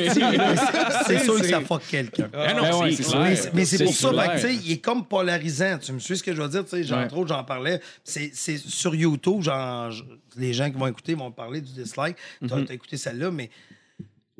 C'est 1.07 1.19
sûr 1.23 1.39
que 1.39 1.47
ça 1.47 1.61
fuck 1.61 1.83
quelqu'un. 1.89 2.29
Ah 2.33 2.53
non, 2.53 2.61
Ben 2.63 2.75
ouais, 2.79 2.91
c'est 2.91 3.03
c'est 3.03 3.11
clair. 3.11 3.37
Mais 3.53 3.65
c'est- 3.65 3.83
pour 3.83 3.93
ça, 3.93 4.09
que, 4.09 4.33
tu 4.35 4.39
sais, 4.47 4.55
il 4.55 4.71
est 4.73 4.77
comme 4.77 5.05
polarisant. 5.05 5.77
Tu 5.79 5.91
me 5.93 5.99
suis 5.99 6.17
ce 6.17 6.23
que 6.23 6.33
je 6.33 6.41
veux 6.41 6.49
dire? 6.49 6.65
Tu 6.65 6.83
sais, 6.83 6.93
entre 6.93 7.17
autres, 7.17 7.29
j'en 7.29 7.43
parlais. 7.43 7.79
C'est 8.03 8.31
c'est 8.33 8.57
sur 8.57 8.93
YouTube, 8.95 9.41
genre, 9.41 9.91
les 10.37 10.53
gens 10.53 10.69
qui 10.69 10.77
vont 10.77 10.87
écouter 10.87 11.13
vont 11.15 11.31
parler 11.31 11.61
du 11.61 11.71
dislike. 11.71 12.15
T'as 12.47 12.55
Mhm. 12.57 12.65
as 12.69 12.73
écouté 12.73 12.97
celle-là, 12.97 13.31
mais 13.31 13.49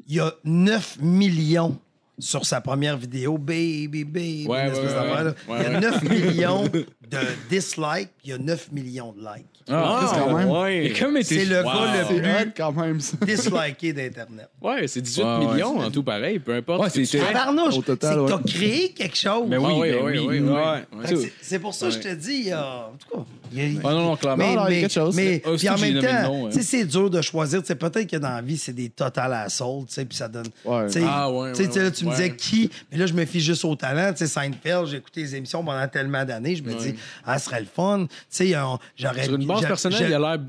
il 0.08 0.16
y 0.16 0.20
a 0.20 0.32
9 0.44 0.98
millions 1.02 1.78
sur 2.20 2.46
sa 2.46 2.62
première 2.62 2.98
vidéo, 2.98 3.38
Baby, 3.38 4.04
Baby, 4.04 4.46
Ouais, 4.48 4.70
ouais, 4.70 4.74
Il 4.78 5.64
y 5.64 5.66
a 5.66 5.70
ouais. 5.72 5.80
9 5.80 6.04
millions 6.04 6.64
de 6.68 7.18
dislikes, 7.50 8.12
il 8.24 8.30
y 8.32 8.34
a 8.34 8.38
9 8.38 8.72
millions 8.72 9.14
de 9.14 9.20
likes. 9.20 9.57
Ah, 9.70 10.12
quand 10.18 10.34
même. 10.38 10.50
ouais. 10.50 10.94
Comme. 11.00 11.22
C'est 11.24 11.46
le 11.46 11.58
Wow. 11.58 11.64
gars 11.66 11.94
le 12.00 12.06
C'est 12.08 12.22
plus 12.44 12.52
quand 12.56 12.72
même, 12.74 13.00
ça. 13.00 13.18
disliké 13.26 13.94
d'Internet. 13.94 14.50
Ouais, 14.62 14.88
c'est 14.88 15.02
18 15.02 15.24
Ouais, 15.24 15.30
ouais. 15.30 15.46
millions 15.54 15.80
en 15.80 15.92
tout 15.92 16.04
pareil, 16.04 16.40
peu 16.40 16.54
importe. 16.56 16.82
Ouais, 16.84 16.90
ce 16.90 17.00
que 17.00 17.06
tu 17.06 17.18
fais. 17.18 17.26
Tabarnouche, 17.34 17.68
Au 17.74 17.80
c'est 17.80 17.82
total, 17.84 18.20
ouais. 18.22 18.30
t'as 18.30 18.40
créé 18.52 18.90
quelque 18.90 19.18
chose. 19.18 19.48
Ben 19.50 19.58
oui, 19.60 19.66
Ah 19.70 19.78
oui, 19.80 19.92
ben 19.92 20.00
oui, 20.06 20.12
oui. 20.20 20.26
oui, 20.28 20.40
oui. 20.40 20.50
Ouais. 20.50 21.06
Fait 21.08 21.14
que 21.14 21.20
c'est- 21.22 21.34
C'est 21.42 21.60
pour 21.60 21.74
ça 21.74 21.88
que 21.88 21.94
je 21.94 22.00
te 22.00 22.14
dis, 22.14 22.34
il 22.44 22.48
y 22.48 22.52
a- 22.52 22.88
en 22.88 22.92
tout 22.98 23.18
cas. 23.18 23.24
il 23.54 23.74
y 23.74 23.78
a- 23.78 23.82
Ah 23.84 23.92
non, 23.92 24.02
non, 24.06 24.16
clairement. 24.16 24.38
Mais, 24.46 24.52
il 24.52 24.56
y 24.56 24.58
a 24.60 24.70
mais- 24.70 24.80
quelque 24.82 24.94
chose. 24.94 25.16
mais- 25.16 25.40
puis 25.40 25.52
en 25.52 25.58
j'ai 25.58 25.70
même 25.70 25.80
nommé 25.80 25.92
le 25.94 26.02
temps, 26.02 26.24
nom, 26.24 26.44
ouais. 26.46 26.52
tu 26.52 26.58
sais, 26.58 26.64
c'est 26.64 26.86
dur 26.86 27.10
de 27.10 27.22
choisir. 27.22 27.62
Tu 27.62 27.68
sais, 27.68 27.76
peut-être 27.76 28.10
que 28.10 28.18
dans 28.18 28.30
la 28.30 28.42
vie, 28.42 28.58
c'est 28.58 28.74
des 28.74 28.90
total 28.90 29.34
assauts, 29.34 29.86
tu 29.88 29.94
sais, 29.94 30.06
puis 30.06 30.18
ça 30.18 30.28
donne. 30.28 30.48
Ouais. 30.66 30.88
tu 30.88 30.94
sais, 30.94 31.02
Ah, 31.08 31.32
ouais, 31.32 31.52
tu 31.52 31.58
sais, 31.58 31.62
ouais, 31.64 31.68
tu 31.68 31.74
sais, 31.74 31.84
là, 31.84 31.92
tu 31.92 32.06
me 32.06 32.10
ouais. 32.10 32.16
disais 32.16 32.36
qui, 32.36 32.70
mais 32.92 32.98
là, 32.98 33.06
je 33.06 33.14
me 33.14 33.26
fie 33.26 33.40
juste 33.42 33.64
au 33.66 33.76
talent. 33.76 34.12
Tu 34.12 34.20
sais, 34.20 34.28
Seinfeld, 34.28 34.88
j'ai 34.88 34.98
écouté 34.98 35.22
les 35.22 35.36
émissions 35.36 35.64
pendant 35.64 35.88
tellement 35.88 36.24
d'années, 36.26 36.56
je 36.56 36.64
me 36.64 36.74
dis, 36.74 36.96
ah, 37.26 37.38
ce 37.40 37.46
serait 37.46 37.62
le 37.62 37.68
fun. 37.74 38.06
Tu 38.08 38.16
sais, 38.30 38.58
on- 38.58 38.78
j'aurais. 38.98 39.24
Sur 39.26 39.36
une 39.36 39.46
base 39.48 39.57
j'a- 39.62 39.68
personnelle, 39.68 40.00
j'a- 40.00 40.08
il 40.10 40.14
a 40.14 40.20
l'air. 40.20 40.40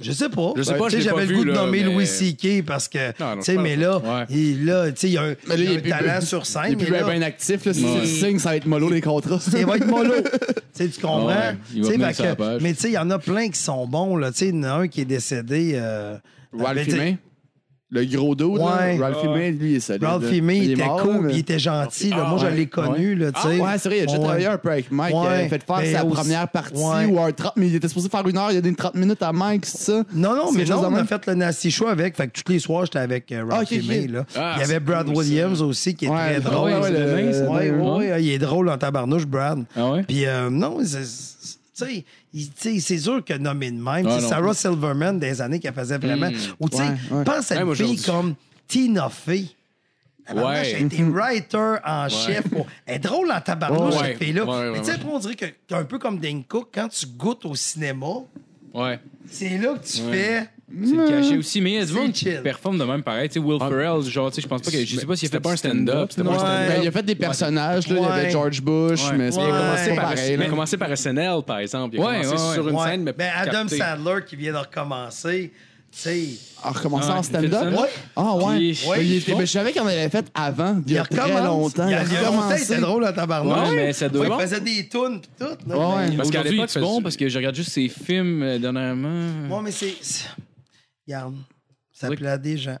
je 0.00 0.12
sais 0.12 0.28
pas. 0.28 0.52
Je 0.56 0.62
sais 0.62 0.74
pas, 0.74 0.84
Tu 0.86 0.90
sais, 0.92 1.00
je 1.00 1.06
l'ai 1.06 1.10
pas 1.10 1.16
J'avais 1.20 1.26
le 1.26 1.28
vu, 1.32 1.36
goût 1.38 1.44
de 1.44 1.50
là, 1.50 1.56
nommer 1.56 1.82
mais- 1.84 1.92
Louis 1.92 2.06
C.K. 2.06 2.62
parce 2.64 2.86
que, 2.88 2.98
Non, 3.20 3.30
non, 3.30 3.36
tu 3.36 3.42
sais, 3.42 3.52
je 3.52 3.56
pense 3.56 3.64
mais 3.64 3.76
là, 3.76 4.00
pas. 4.00 4.18
Ouais. 4.20 4.26
il, 4.30 4.64
là, 4.66 4.90
tu 4.92 4.96
sais, 5.00 5.08
il 5.08 5.12
y 5.14 5.18
a 5.18 5.22
un, 5.22 5.28
Mais 5.28 5.34
là, 5.34 5.54
il 5.56 5.64
y 5.64 5.66
a 5.66 5.70
il 5.70 5.72
est 5.72 5.78
un 5.78 5.80
plus- 5.80 5.90
talent 5.90 6.20
sur 6.20 6.38
Il 6.40 6.44
scène. 6.44 6.64
est 6.72 6.76
plus 6.76 6.90
mais 6.92 7.00
là, 7.00 7.10
bien 7.10 7.22
actif. 7.22 7.64
Là, 7.64 7.74
si 7.74 7.84
Ouais. 7.84 7.90
c'est 8.02 8.06
signe, 8.06 8.38
ça 8.38 8.50
va 8.50 8.56
être 8.56 8.66
mollo 8.66 8.90
les 8.90 9.00
contrats. 9.00 9.40
Ça 9.40 9.64
va 9.66 9.76
être 9.76 9.86
mollo. 9.86 10.12
Tu 10.78 10.84
sais, 10.84 10.90
tu 10.90 11.00
comprends? 11.00 11.26
Ouais, 11.26 11.56
il 11.74 11.82
va 11.82 11.86
Tu 11.88 11.90
sais, 11.90 11.92
venir 11.94 12.06
fait 12.08 12.14
sur 12.14 12.24
la 12.24 12.30
que- 12.32 12.36
page. 12.38 12.62
mais 12.62 12.72
tu 12.74 12.80
sais, 12.80 12.88
il 12.90 12.94
y 12.94 12.98
en 12.98 13.10
a 13.10 13.18
plein 13.18 13.48
qui 13.48 13.58
sont 13.58 13.84
bons. 13.88 14.16
Là. 14.16 14.30
Tu 14.30 14.38
sais, 14.38 14.48
il 14.50 14.54
y 14.54 14.58
en 14.60 14.62
a 14.62 14.70
un 14.74 14.86
qui 14.88 15.00
est 15.00 15.04
décédé. 15.06 15.72
Euh, 15.74 16.16
ben, 16.52 16.72
May. 16.74 17.18
Le 17.90 18.04
gros 18.04 18.34
dos, 18.34 18.58
Ouais. 18.58 18.98
là. 18.98 19.06
Ralphie 19.06 19.28
May, 19.28 19.50
lui, 19.50 19.70
il 19.70 19.76
est 19.76 19.80
solide. 19.80 20.04
Ralph 20.04 20.22
là. 20.24 20.28
Fimé, 20.28 20.58
il 20.58 20.72
était 20.72 20.84
mort, 20.84 21.00
cool, 21.02 21.12
là, 21.14 21.20
mais- 21.22 21.32
il 21.32 21.38
était 21.38 21.58
gentil. 21.58 22.10
là. 22.10 22.16
Ah, 22.26 22.28
Moi, 22.28 22.38
je 22.38 22.44
ouais. 22.44 22.54
l'ai 22.54 22.66
connu, 22.66 23.14
là, 23.14 23.32
tu 23.32 23.40
sais. 23.40 23.58
Ouais, 23.58 23.70
c'est 23.78 23.88
vrai, 23.88 23.98
il 23.98 24.02
a 24.02 24.04
déjà 24.04 24.18
Ouais. 24.18 24.24
travaillé 24.24 24.46
un 24.46 24.58
peu 24.58 24.70
avec 24.70 24.92
Mike. 24.92 25.14
Ouais. 25.14 25.20
Il 25.22 25.46
a 25.46 25.48
fait 25.48 25.62
faire 25.64 25.76
Mais 25.78 25.92
sa 25.94 26.04
aussi- 26.04 26.14
première 26.14 26.48
partie 26.48 26.74
Ouais. 26.82 27.06
ou 27.06 27.18
un 27.18 27.32
30 27.32 27.54
mais 27.56 27.68
il 27.68 27.74
était 27.74 27.88
supposé 27.88 28.10
faire 28.10 28.28
une 28.28 28.36
heure, 28.36 28.52
il 28.52 28.58
a 28.58 28.60
donné 28.60 28.74
30 28.76 28.94
minutes 28.94 29.22
à 29.22 29.32
Mike, 29.32 29.64
c'est 29.64 29.78
ça? 29.92 30.02
Non, 30.14 30.36
non, 30.36 30.52
mais 30.52 30.66
non, 30.66 30.82
on 30.84 30.94
a 30.96 31.04
fait 31.06 31.26
le 31.28 31.34
Nasty 31.34 31.70
Show 31.70 31.86
avec. 31.86 32.14
Fait 32.14 32.28
que 32.28 32.38
tous 32.42 32.52
les 32.52 32.58
soirs, 32.58 32.84
j'étais 32.84 32.98
avec 32.98 33.32
euh, 33.32 33.44
Ralph 33.48 33.52
Ah, 33.52 33.62
ok, 33.62 33.68
ok. 33.72 33.80
Fimé, 33.80 34.06
là. 34.06 34.26
Ah, 34.36 34.52
il 34.56 34.60
y 34.60 34.64
avait 34.64 34.80
Brad 34.80 35.06
cool, 35.06 35.16
Williams 35.16 35.62
aussi, 35.62 35.94
qui 35.94 36.04
est 36.04 36.08
Ouais, 36.10 36.16
très 36.34 36.40
drôle. 36.42 36.70
ouais, 36.70 36.78
ouais. 36.80 37.48
Ouais, 37.48 37.70
ouais, 37.70 38.10
ouais, 38.10 38.22
il 38.22 38.30
est 38.32 38.38
drôle 38.38 38.68
en 38.68 38.76
tabarnouche, 38.76 39.24
Brad. 39.26 39.64
Ah 39.74 39.92
ouais? 39.92 40.02
Puis 40.02 40.26
euh, 40.26 40.50
non, 40.50 40.76
c'est- 40.84 41.88
c'est- 42.56 42.98
sûr 42.98 43.24
que 43.24 43.34
nommé 43.34 43.70
de 43.70 43.76
même. 43.76 44.06
Ah, 44.06 44.20
non. 44.20 44.28
Sarah 44.28 44.54
Silverman 44.54 45.18
des 45.18 45.40
années 45.40 45.58
qu'elle 45.60 45.74
faisait 45.74 45.98
vraiment. 45.98 46.30
Ou 46.60 46.68
tu 46.68 46.76
sais, 46.76 46.82
Ouais, 46.82 46.96
ouais. 47.18 47.24
pense 47.24 47.50
à 47.52 47.60
une 47.62 47.74
fille 47.74 48.00
comme 48.02 48.34
Tina 48.66 49.08
Fey. 49.08 49.46
Ouais. 50.34 50.70
Elle 50.70 50.74
a 50.76 50.78
été 50.80 51.02
writer 51.04 51.76
en 51.86 52.08
chef. 52.10 52.46
pour- 52.50 52.66
Elle 52.84 52.96
est 52.96 52.98
drôle 52.98 53.32
en 53.32 53.40
tabarnouche, 53.40 53.94
Ouais. 53.94 54.08
cette 54.08 54.18
fille-là. 54.24 54.44
Ouais, 54.44 54.50
ouais, 54.50 54.70
Mais 54.72 54.80
tu 54.80 54.92
sais, 54.92 54.98
on 55.10 55.18
dirait 55.18 55.34
que 55.36 55.46
t'es 55.46 55.74
un 55.74 55.84
peu 55.84 55.98
comme 55.98 56.18
Dane 56.18 56.44
Cook, 56.44 56.68
quand 56.74 56.88
tu 56.88 57.06
goûtes 57.06 57.46
au 57.46 57.54
cinéma, 57.54 58.06
Ouais. 58.74 59.00
c'est 59.30 59.56
là 59.56 59.74
que 59.78 59.86
tu 59.86 60.02
fais. 60.02 60.46
C'est 60.70 60.94
le 60.94 61.08
cachet 61.08 61.36
aussi. 61.38 61.60
Mais 61.62 61.70
il 61.72 61.74
y 61.76 61.78
a 61.78 61.84
du 61.86 61.92
monde 61.94 62.12
qui 62.12 62.26
chill. 62.26 62.40
performe 62.42 62.78
de 62.78 62.84
même 62.84 63.02
pareil. 63.02 63.28
Tu 63.28 63.34
sais, 63.34 63.38
Will 63.40 63.58
Ferrell, 63.58 64.02
genre, 64.02 64.28
tu 64.30 64.36
sais, 64.36 64.42
je 64.42 64.46
pense 64.48 64.60
pas 64.60 64.70
que. 64.70 64.84
Je 64.84 64.96
sais 65.00 65.06
pas 65.06 65.16
s'il 65.16 65.28
a 65.28 65.30
fait 65.32 65.40
pas 65.40 65.48
un 65.50 65.52
du 65.52 65.58
stand-up, 65.58 66.08
c'était 66.10 66.22
pas 66.24 66.28
un 66.30 66.32
Ouais. 66.34 66.38
stand-up. 66.38 66.68
Ben, 66.68 66.82
il 66.82 66.88
a 66.88 66.92
fait 66.92 67.02
des 67.02 67.14
personnages, 67.14 67.88
là. 67.88 67.94
Il 67.96 68.02
y 68.02 68.04
Ouais. 68.06 68.12
avait 68.12 68.30
George 68.30 68.60
Bush, 68.62 69.10
Ouais. 69.10 69.16
mais 69.16 69.30
c'est 69.32 69.38
Ouais. 69.38 69.48
pas 69.48 69.50
Il 69.50 69.54
a 69.54 69.60
commencé 69.60 69.94
par- 69.94 70.04
pareil. 70.10 70.34
il 70.34 70.42
a 70.42 70.46
commencé 70.46 70.76
par 70.76 70.90
SNL, 70.92 71.42
par 71.46 71.58
exemple. 71.60 71.96
Il 71.96 72.02
a 72.02 72.06
Ouais, 72.06 72.20
commencé 72.22 72.42
ouais, 72.48 72.54
sur 72.54 72.68
une 72.68 72.76
Ouais. 72.76 72.84
scène, 72.84 73.02
mais 73.02 73.12
Ben, 73.12 73.30
Adam 73.34 73.50
capté. 73.66 73.78
Sandler 73.78 74.20
qui 74.28 74.36
vient 74.36 74.52
de 74.52 74.58
recommencer, 74.58 75.52
tu 75.90 75.98
sais. 75.98 76.22
Ah, 76.62 76.70
recommencer 76.72 77.08
Ouais, 77.08 77.14
en 77.14 77.22
il 77.22 77.24
fait 77.24 77.40
le 77.42 77.48
stand-up? 77.48 77.78
Ah, 78.14 78.34
ouais. 78.34 78.56
Puis- 78.58 78.80
Ben, 78.90 79.00
il 79.00 79.14
était- 79.16 79.32
ben, 79.32 79.40
je 79.40 79.44
savais 79.46 79.72
qu'il 79.72 79.80
en 79.80 79.86
avait 79.86 80.08
fait 80.10 80.26
avant, 80.34 80.82
il 80.86 80.92
y 80.92 80.98
a 80.98 81.04
très 81.04 81.20
recommence. 81.22 81.44
longtemps. 81.46 81.86
Il 81.86 81.92
y 81.92 81.94
a, 81.94 82.02
il 82.04 82.12
y 82.12 82.16
a 82.16 82.20
longtemps, 82.24 82.36
recommencé. 82.42 82.62
était 82.72 82.80
drôle 82.82 83.04
en 83.06 83.12
tabarnak. 83.12 83.68
Ouais, 83.70 83.74
mais 83.76 83.92
ça 83.94 84.08
doit- 84.10 84.26
Ouais, 84.28 84.34
il 84.38 84.42
faisait 84.42 84.60
des 84.60 84.88
tunes 84.88 85.20
pis 85.22 85.28
tout. 85.38 85.44
là. 85.44 85.50
Ouais, 85.50 85.56
Mais- 85.66 86.10
ouais. 86.10 86.16
Parce 86.16 86.30
qu'à 86.30 86.40
Aujourd'hui, 86.40 86.56
l'époque, 86.56 86.70
c'est 86.70 86.80
bon 86.80 87.00
parce 87.00 87.16
que 87.16 87.26
je 87.28 87.38
regarde 87.38 87.54
juste 87.54 87.70
ses 87.70 87.88
films 87.88 88.42
euh, 88.42 88.58
dernièrement. 88.58 89.08
Ouais, 89.48 89.62
mais 89.64 89.70
c'est. 89.70 89.94
c'est- 90.02 90.24
Regarde, 91.08 91.36
ça 91.90 92.10
plaît 92.10 92.28
à 92.28 92.36
des 92.36 92.58
gens. 92.58 92.78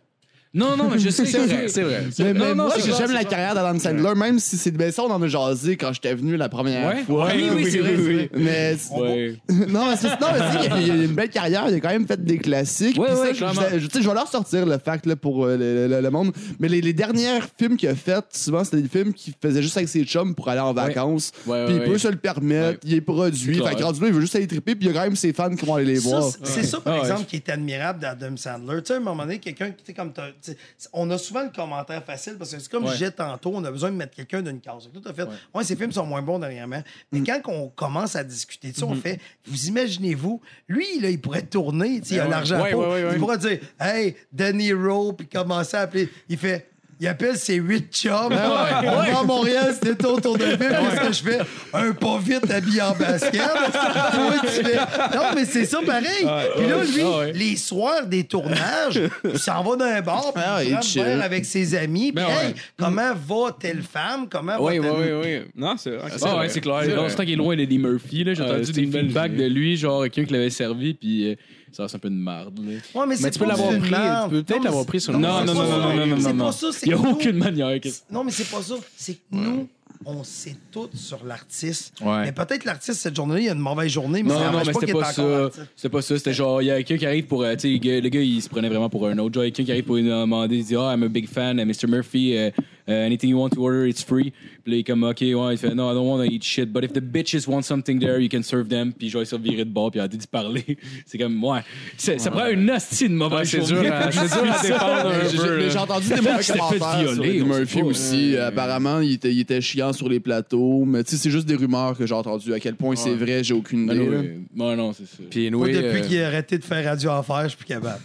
Non, 0.58 0.76
non, 0.76 0.90
mais 0.90 0.98
je 0.98 1.08
sais, 1.10 1.24
C'est 1.24 1.38
vrai, 1.38 1.66
c'est 1.68 1.82
vrai. 1.82 2.04
Mais, 2.34 2.54
moi, 2.54 2.72
j'aime 2.98 3.12
la 3.12 3.24
carrière 3.24 3.54
d'Adam 3.54 3.78
Sandler, 3.78 4.14
même 4.16 4.38
si 4.38 4.56
c'est 4.56 4.70
ben 4.72 4.90
ça, 4.92 5.02
on 5.04 5.10
en 5.10 5.22
a 5.22 5.26
jasé 5.28 5.76
quand 5.76 5.92
j'étais 5.92 6.14
venu 6.14 6.36
la 6.36 6.48
première 6.48 6.86
Ouais. 6.88 7.02
fois. 7.04 7.28
Oui, 7.34 7.48
oui, 7.54 7.70
c'est 7.70 7.78
vrai, 7.78 7.94
c'est 7.96 8.12
vrai. 8.12 8.30
Mais 8.34 8.76
non, 9.68 9.86
mais 9.88 9.96
c'est 9.96 10.08
non, 10.20 10.28
mais 10.32 10.80
il 10.82 10.86
y 10.86 10.90
a 10.90 10.94
une 10.94 11.14
belle 11.14 11.30
carrière, 11.30 11.64
il 11.68 11.74
a 11.74 11.80
quand 11.80 11.88
même 11.88 12.06
fait 12.06 12.22
des 12.22 12.38
classiques. 12.38 12.96
Ça, 12.96 13.02
ouais, 13.02 13.34
je- 13.34 13.38
je, 13.74 13.78
je- 13.78 13.86
tu 13.86 13.98
sais, 13.98 14.02
je 14.02 14.08
vais 14.08 14.14
leur 14.14 14.28
sortir 14.28 14.66
le 14.66 14.78
fact 14.78 15.06
là, 15.06 15.16
pour 15.16 15.44
euh, 15.46 15.56
le, 15.56 15.88
le- 15.88 16.00
le 16.00 16.10
monde. 16.10 16.32
Mais 16.60 16.68
les, 16.68 16.80
les 16.80 16.92
derniers 16.92 17.38
films 17.58 17.76
qu'il 17.76 17.88
a 17.88 17.94
fait, 17.94 18.24
souvent 18.32 18.64
c'était 18.64 18.82
des 18.82 18.88
films 18.88 19.12
qu'il 19.12 19.34
faisait 19.40 19.62
juste 19.62 19.76
avec 19.76 19.88
ses 19.88 20.04
chums 20.04 20.34
pour 20.34 20.48
aller 20.48 20.60
en 20.60 20.72
vacances. 20.72 21.32
Ouais, 21.46 21.64
puis 21.66 21.74
ouais, 21.74 21.80
il 21.86 21.90
peut 21.92 21.98
se 21.98 22.08
le 22.08 22.16
permettre, 22.16 22.68
Ouais. 22.68 22.78
il 22.84 22.94
est 22.94 23.00
produit. 23.00 23.54
Fait 23.56 23.82
rendu 23.82 24.00
là, 24.00 24.06
il 24.08 24.12
veut 24.12 24.20
juste 24.20 24.36
aller 24.36 24.46
triper, 24.46 24.74
puis 24.74 24.88
il 24.88 24.92
y 24.92 24.96
a 24.96 24.98
quand 24.98 25.04
même 25.06 25.16
ses 25.16 25.32
fans 25.32 25.54
qui 25.54 25.64
vont 25.64 25.74
aller 25.76 25.84
les 25.86 25.98
voir. 25.98 26.24
c'est- 26.42 26.62
ça, 26.64 26.80
par 26.80 26.96
exemple, 26.98 27.24
qui 27.24 27.36
est 27.36 27.48
admirable 27.48 28.00
d'Adam 28.00 28.36
Sandler. 28.36 28.78
Tu 28.82 28.88
sais, 28.88 28.94
à 28.94 28.96
un 28.96 29.00
moment 29.00 29.22
donné, 29.22 29.38
quelqu'un 29.38 29.70
qui, 29.70 29.76
tu 29.76 29.82
sais, 29.86 29.92
comme 29.94 30.12
t'as- 30.12 30.28
tu 30.28 30.32
sais, 30.42 30.47
on 30.92 31.10
a 31.10 31.18
souvent 31.18 31.42
le 31.42 31.50
commentaire 31.50 32.04
facile 32.04 32.36
parce 32.38 32.52
que 32.52 32.58
c'est 32.58 32.70
comme 32.70 32.84
Ouais. 32.84 32.90
je 32.90 32.96
disais 32.98 33.10
tantôt, 33.10 33.52
on 33.54 33.64
a 33.64 33.70
besoin 33.70 33.90
de 33.90 33.96
mettre 33.96 34.14
quelqu'un 34.14 34.42
d'une 34.42 34.60
case. 34.60 34.88
Tout 34.92 35.02
à 35.08 35.12
fait. 35.12 35.24
Ouais. 35.54 35.64
ces 35.64 35.76
films 35.76 35.92
sont 35.92 36.06
moins 36.06 36.22
bons 36.22 36.38
dernièrement. 36.38 36.82
Mais 37.12 37.22
quand 37.22 37.40
on 37.46 37.68
commence 37.68 38.16
à 38.16 38.24
discuter 38.24 38.72
de 38.72 38.76
ça, 38.76 38.86
on 38.86 38.94
fait, 38.94 39.20
vous 39.46 39.66
imaginez-vous, 39.66 40.40
lui, 40.68 41.00
là, 41.00 41.10
il 41.10 41.20
pourrait 41.20 41.42
tourner, 41.42 42.00
tu 42.00 42.08
sais, 42.10 42.14
il 42.16 42.20
a 42.20 42.24
Ouais. 42.24 42.30
l'argent. 42.30 42.64
Il 42.66 43.18
pourrait 43.18 43.38
dire, 43.38 43.58
hey, 43.80 44.14
De 44.32 44.46
Niro, 44.52 45.12
puis 45.12 45.26
commencer 45.26 45.76
à 45.76 45.80
appeler. 45.82 46.08
Il 46.28 46.38
fait, 46.38 46.68
il 47.00 47.06
appelle 47.06 47.36
ses 47.36 47.56
huit 47.56 47.92
chums. 47.92 48.12
Ah 48.32 48.80
On 48.84 48.90
va 49.12 49.18
à 49.20 49.22
Montréal, 49.22 49.72
c'était 49.74 49.94
ton 49.94 50.16
tour 50.18 50.36
de 50.36 50.44
film. 50.44 50.58
Qu'est-ce 50.58 51.00
que 51.08 51.12
je 51.12 51.22
fais? 51.32 51.38
Un 51.72 51.92
pas 51.92 52.18
vite 52.18 52.50
habillé 52.50 52.82
en 52.82 52.92
basket. 52.94 53.40
Toi, 53.42 54.34
tu 54.42 54.48
fais- 54.64 54.76
Non, 55.16 55.22
mais 55.34 55.44
c'est 55.44 55.64
ça 55.64 55.78
pareil. 55.84 56.26
Puis 56.56 56.66
là, 56.66 56.84
lui, 56.84 57.02
Ah 57.02 57.18
ouais. 57.18 57.32
les 57.32 57.56
soirs 57.56 58.06
des 58.06 58.24
tournages, 58.24 59.00
il 59.24 59.38
s'en 59.38 59.62
va 59.62 59.76
d'un 59.76 60.00
bar, 60.00 60.32
puis 60.34 60.42
Ah, 60.46 60.62
il 60.64 60.76
prend 61.02 61.20
avec 61.20 61.44
ses 61.44 61.74
amis. 61.74 62.12
Puis, 62.12 62.24
Ben 62.24 62.30
hey, 62.30 62.46
ouais. 62.48 62.54
comment 62.78 63.12
va 63.14 63.52
telle 63.58 63.82
femme? 63.82 64.26
Comment 64.28 64.56
Oui, 64.60 64.78
va 64.78 64.92
oui, 64.92 64.96
telle... 65.04 65.14
oui, 65.16 65.22
oui. 65.24 65.50
Non, 65.56 65.76
c'est 65.76 65.90
vrai. 65.90 66.10
Ah 66.22 66.38
ouais, 66.38 66.48
c'est 66.48 66.60
clair. 66.60 66.80
C'est 66.84 66.94
Dans 66.94 67.02
vrai. 67.02 67.10
ce 67.10 67.16
temps 67.16 67.22
qu'il 67.24 67.32
est 67.32 67.36
loin 67.36 67.56
d'Eddie 67.56 67.78
Murphy, 67.78 68.24
là, 68.24 68.34
j'ai 68.34 68.42
Ouais, 68.42 68.50
entendu 68.50 68.72
des 68.72 68.86
feedbacks 68.86 69.36
de 69.36 69.44
lui, 69.44 69.76
genre 69.76 70.02
quelqu'un 70.04 70.24
qui 70.24 70.32
l'avait 70.32 70.50
servi, 70.50 70.94
puis 70.94 71.30
euh, 71.32 71.34
ça 71.72 71.88
c'est 71.88 71.96
un 71.96 71.98
peu 72.00 72.10
de 72.10 72.14
marde. 72.14 72.58
là. 72.58 72.72
Ouais, 73.00 73.06
mais 73.06 73.16
c'est 73.16 73.30
tu 73.30 73.38
peux 73.38 73.44
pas 73.46 73.52
l'avoir 73.52 73.70
pris, 73.78 73.88
tu 73.88 74.30
peux 74.30 74.42
peut-être 74.42 74.50
Non, 74.50 74.58
mais 74.58 74.64
l'avoir 74.64 74.86
pris 74.86 75.00
sur 75.00 75.12
non, 75.12 75.18
une- 75.18 75.24
mais 75.24 75.28
Non, 75.28 75.54
non, 75.54 75.60
pas 75.60 75.64
non, 75.66 75.70
ça. 75.70 75.78
non, 75.78 75.96
non, 75.96 76.06
non, 76.06 76.20
C'est 76.20 76.32
non. 76.32 76.44
pas 76.46 76.52
ça. 76.52 76.66
c'est 76.72 76.86
Il 76.86 76.94
n'y 76.94 76.94
a 76.94 77.10
aucune 77.10 77.36
manière. 77.36 77.80
Non, 78.10 78.24
mais 78.24 78.30
c'est 78.32 78.50
pas 78.50 78.62
ça. 78.62 78.74
C'est 78.96 79.14
que 79.14 79.18
nous, 79.32 79.68
on 80.04 80.22
sait 80.24 80.56
tout 80.70 80.88
sur 80.94 81.24
l'artiste. 81.24 81.94
Ouais. 82.00 82.22
Mais 82.26 82.32
peut-être 82.32 82.64
l'artiste, 82.64 83.00
cette 83.00 83.16
journée-là, 83.16 83.40
il 83.40 83.48
a 83.48 83.52
une 83.52 83.58
mauvaise 83.58 83.90
journée, 83.90 84.22
mais 84.22 84.30
ça 84.30 84.36
Non, 84.36 84.52
non, 84.52 84.58
mais 84.64 84.72
pas 84.72 84.80
c'était 84.80 84.92
pas 84.92 84.98
encore 85.10 85.52
ça. 85.54 85.62
C'était 85.76 85.88
pas 85.88 86.02
ça. 86.02 86.16
C'était 86.18 86.32
genre, 86.32 86.62
il 86.62 86.66
y 86.66 86.70
a 86.70 86.76
quelqu'un 86.82 86.98
qui 86.98 87.06
arrive 87.06 87.26
pour. 87.26 87.42
euh, 87.42 87.54
Tu 87.56 87.78
sais, 87.78 88.00
le 88.00 88.08
gars- 88.08 88.20
il 88.20 88.40
se 88.42 88.48
prenait 88.48 88.68
vraiment 88.68 88.88
pour 88.88 89.06
un 89.06 89.18
autre. 89.18 89.34
Genre, 89.34 89.44
il 89.44 89.48
y 89.48 89.50
a 89.50 89.50
quelqu'un 89.52 89.64
qui 89.66 89.72
arrive 89.72 89.84
pour 89.84 89.96
lui 89.96 90.04
demander, 90.04 90.56
il 90.58 90.64
dit, 90.64 90.76
Ah, 90.76 90.92
I'm 90.94 91.02
a 91.02 91.08
big 91.08 91.28
fan, 91.28 91.58
uh, 91.58 91.64
Mr. 91.64 91.88
Murphy. 91.88 92.34
uh, 92.34 92.50
Euh, 92.90 93.04
anything 93.04 93.28
you 93.28 93.38
want 93.38 93.50
to 93.50 93.60
order, 93.62 93.86
it's 93.86 94.02
free. 94.02 94.32
Puis 94.68 94.72
là, 94.72 94.76
il 94.76 94.80
est 94.80 94.84
comme, 94.84 95.02
OK, 95.02 95.20
ouais, 95.22 95.54
il 95.54 95.56
fait, 95.56 95.74
no, 95.74 95.90
I 95.90 95.94
don't 95.94 96.06
want 96.06 96.18
to 96.18 96.30
eat 96.30 96.44
shit, 96.44 96.70
but 96.70 96.84
if 96.84 96.92
the 96.92 97.00
bitches 97.00 97.48
want 97.48 97.62
something 97.62 97.98
there, 97.98 98.20
you 98.20 98.28
can 98.30 98.42
serve 98.42 98.68
them. 98.68 98.92
Puis 98.92 99.08
je 99.08 99.16
vais 99.16 99.22
essayer 99.22 99.38
de 99.40 99.48
virer 99.48 99.64
de 99.64 99.70
bord, 99.70 99.90
puis 99.90 99.98
arrêter 99.98 100.18
d'y 100.18 100.26
parler. 100.26 100.76
C'est 101.06 101.16
comme, 101.16 101.42
ouais. 101.42 101.60
C'est- 101.96 102.18
Ça 102.18 102.30
prend 102.30 102.46
une 102.48 102.70
hostie 102.70 103.08
de 103.08 103.14
mauvaise 103.14 103.38
Ouais, 103.38 103.44
c'est 103.46 103.66
journée 103.66 103.88
dur 103.88 103.94
à- 103.94 104.12
c'est 104.12 104.28
dur 104.28 104.52
à 104.52 104.62
défendre 104.62 105.06
un 105.06 105.28
J'ai- 105.28 105.36
peu, 105.38 105.58
J'ai 105.60 105.64
là. 105.64 105.68
j'ai 105.70 105.78
entendu 105.78 106.08
des 106.08 106.14
bons 106.16 106.22
Je 106.42 106.52
t'ai 106.52 106.52
fait 106.52 106.58
commentaires 106.58 106.98
sur 107.00 107.12
violer, 107.14 107.28
Eddie 107.30 107.42
on 107.42 107.52
sait 107.52 107.58
Murphy 107.60 107.80
pas, 107.80 107.86
aussi. 107.86 108.36
euh, 108.36 108.48
Apparemment, 108.48 109.00
il 109.00 109.12
était, 109.14 109.32
il 109.32 109.40
était 109.40 109.60
chiant 109.62 109.92
sur 109.94 110.08
les 110.10 110.20
plateaux. 110.20 110.84
Mais 110.84 111.02
tu 111.04 111.12
sais, 111.12 111.16
c'est 111.16 111.30
juste 111.30 111.46
des 111.46 111.54
rumeurs 111.56 111.96
que 111.96 112.04
j'ai 112.06 112.14
entendues. 112.14 112.52
À 112.52 112.60
quel 112.60 112.74
point 112.74 112.94
c'est 112.96 113.14
vrai, 113.14 113.42
j'ai 113.42 113.54
aucune 113.54 113.86
Ben 113.86 113.94
idée. 113.96 114.04
là. 114.10 114.16
euh, 114.18 114.34
ouais, 114.70 114.76
non, 114.76 114.92
c'est 114.92 115.06
ça. 115.06 115.22
Puis, 115.30 115.50
Moi, 115.50 115.66
anyway, 115.68 115.82
depuis 115.82 116.00
euh, 116.02 116.06
qu'il 116.06 116.20
a 116.22 116.26
arrêté 116.26 116.58
de 116.58 116.64
faire 116.64 116.84
Radio 116.84 117.10
Enfer, 117.10 117.42
je 117.44 117.48
suis 117.48 117.56
plus 117.56 117.66
capable. 117.66 118.00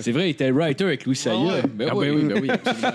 C'est 0.00 0.12
vrai, 0.12 0.28
il 0.28 0.30
était 0.30 0.50
writer 0.50 0.84
avec 0.84 1.04
Louis 1.04 1.16
Saya. 1.16 1.62
Ben, 1.74 1.88
ah, 1.90 1.96
oui. 1.96 2.06
ben 2.08 2.14
oui, 2.16 2.22
ben 2.24 2.40
oui. 2.42 2.50
absolument. 2.50 2.90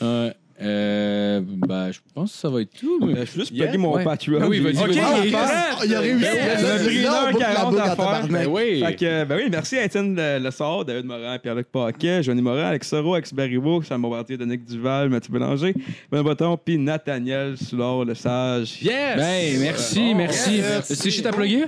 Ouais. 0.00 0.34
Euh, 0.62 1.40
ben, 1.44 1.90
je 1.90 1.98
pense 2.14 2.32
que 2.32 2.38
ça 2.38 2.48
va 2.50 2.60
être 2.60 2.70
tout. 2.78 2.98
mais- 3.04 3.14
Euh, 3.14 3.20
Je 3.24 3.30
suis 3.30 3.40
juste 3.40 3.52
Yeah, 3.52 3.64
plugger 3.66 3.78
mon 3.78 3.94
ouais. 3.96 4.04
Patreon. 4.04 4.40
Ah 4.42 4.46
oui, 4.48 4.60
vas-y, 4.60 4.74
J'ai- 4.76 4.80
vas-y. 4.80 4.98
Ah, 5.00 5.14
Ok, 5.20 5.24
il 5.26 5.34
Ah, 5.34 5.76
il 5.86 5.94
a 5.94 6.00
réussi. 6.00 6.20
Ben 6.24 6.46
Là, 6.48 6.58
ça 6.58 6.74
a 6.74 6.78
pris 6.78 6.94
là, 6.94 7.00
une 7.00 7.06
heure 7.06 7.24
on 7.28 7.32
boucle 7.32 7.40
la 7.44 7.52
40 7.54 7.70
boucle 7.70 7.80
en 7.80 7.84
à 7.84 7.86
faire. 7.88 7.96
tabarnak. 7.96 8.30
Ben 8.30 8.46
oui. 8.46 8.82
Fait 8.84 8.94
que, 8.96 9.24
ben 9.24 9.36
oui, 9.36 9.48
merci 9.50 9.76
à 9.78 9.84
Étienne 9.84 10.14
Le, 10.16 10.38
le 10.38 10.50
Sort, 10.50 10.84
David 10.84 11.04
Morin, 11.06 11.38
Pierre-Luc 11.38 11.66
Paquet, 11.72 12.22
Johnny 12.22 12.42
Morin, 12.42 12.66
Alex 12.66 12.88
Soro, 12.88 13.14
Alex 13.14 13.32
Barriveau, 13.32 13.82
Sam 13.82 14.02
Bombardier, 14.02 14.36
Danick 14.36 14.64
Duval, 14.64 15.08
Mathieu 15.08 15.32
Bélanger, 15.32 15.74
Ben 16.12 16.22
Breton, 16.22 16.58
puis 16.62 16.76
Nathaniel 16.78 17.56
Soulard, 17.56 18.04
le 18.04 18.14
sage. 18.14 18.82
Yes! 18.82 19.16
Ben, 19.16 19.58
merci, 19.60 20.14
merci. 20.14 20.56
yes. 20.56 20.84
C'est 20.92 21.10
shit 21.10 21.24
à 21.26 21.30
plugger? 21.32 21.64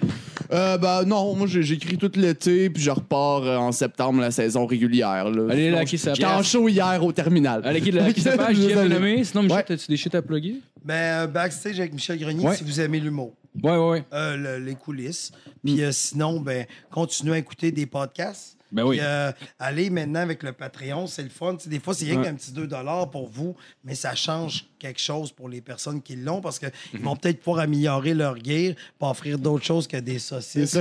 Euh, 0.53 0.77
ben 0.77 1.05
non, 1.07 1.35
moi 1.35 1.47
j'ai- 1.47 1.63
j'écris 1.63 1.97
tout 1.97 2.11
l'été, 2.15 2.69
puis 2.69 2.83
je 2.83 2.91
repars 2.91 3.43
euh, 3.43 3.57
en 3.57 3.73
septembre 3.73 4.21
la 4.21 4.31
saison 4.31 4.67
régulière. 4.67 5.31
Là. 5.31 5.51
Allez, 5.51 5.71
Donc, 5.71 5.79
liker 5.81 5.97
sa 5.97 6.13
J'étais 6.13 6.27
en 6.29 6.43
show 6.43 6.69
hier 6.69 7.03
au 7.03 7.11
terminal. 7.11 7.63
Allez, 7.65 7.81
qui 7.81 7.91
qui 7.91 8.21
sa 8.21 8.37
page, 8.37 8.57
qui 8.57 8.65
a 8.65 8.69
Désolé. 8.69 8.82
Nommé. 8.89 9.25
Sinon, 9.25 9.43
Michel, 9.43 9.57
Ouais. 9.59 9.65
t'as-tu 9.65 9.87
des 9.89 9.97
shit 9.97 10.15
à 10.15 10.23
plugger? 10.23 10.57
Ben, 10.85 10.95
euh, 10.95 11.27
backstage 11.27 11.79
avec 11.81 11.93
Michel 11.93 12.19
Grenier, 12.19 12.45
Ouais. 12.47 12.57
si 12.57 12.65
vous 12.65 12.81
aimez 12.81 13.01
l'humour. 13.01 13.35
Ouais, 13.63 13.71
ouais, 13.77 13.89
ouais. 13.91 14.05
Euh, 14.15 14.37
le- 14.59 14.65
les 14.65 14.75
coulisses. 14.75 15.31
Puis 15.63 15.83
euh, 15.83 15.93
sinon, 15.93 16.41
ben, 16.41 16.65
continuez 16.91 17.35
à 17.35 17.39
écouter 17.39 17.71
des 17.71 17.87
podcasts. 17.87 18.57
Ben 18.73 18.85
oui. 18.85 18.97
Puis, 18.97 19.05
euh, 19.07 19.31
allez 19.59 19.91
maintenant 19.91 20.21
avec 20.21 20.43
le 20.43 20.53
Patreon, 20.53 21.07
c'est 21.07 21.23
le 21.23 21.29
fun. 21.29 21.57
Tu 21.57 21.65
sais, 21.65 21.69
des 21.69 21.79
fois, 21.79 21.93
c'est 21.93 22.07
rien 22.07 22.17
Ouais. 22.21 22.25
qu'un 22.25 22.35
petit 22.35 22.53
2 22.53 22.67
pour 23.13 23.29
vous, 23.29 23.55
mais 23.85 23.95
ça 23.95 24.15
change 24.15 24.65
quelque 24.79 24.99
chose 24.99 25.31
pour 25.31 25.51
les 25.51 25.61
personnes 25.61 26.01
qui 26.01 26.17
l'ont 26.17 26.41
parce 26.41 26.59
qu'ils 26.59 26.71
Mhm. 26.95 27.01
vont 27.03 27.15
peut-être 27.17 27.41
pouvoir 27.43 27.65
améliorer 27.65 28.15
leur 28.15 28.35
gear 28.43 28.73
pour 28.99 29.11
offrir 29.11 29.39
d'autres 29.39 29.67
choses 29.67 29.87
que 29.87 29.99
des 29.99 30.19
saucisses. 30.19 30.79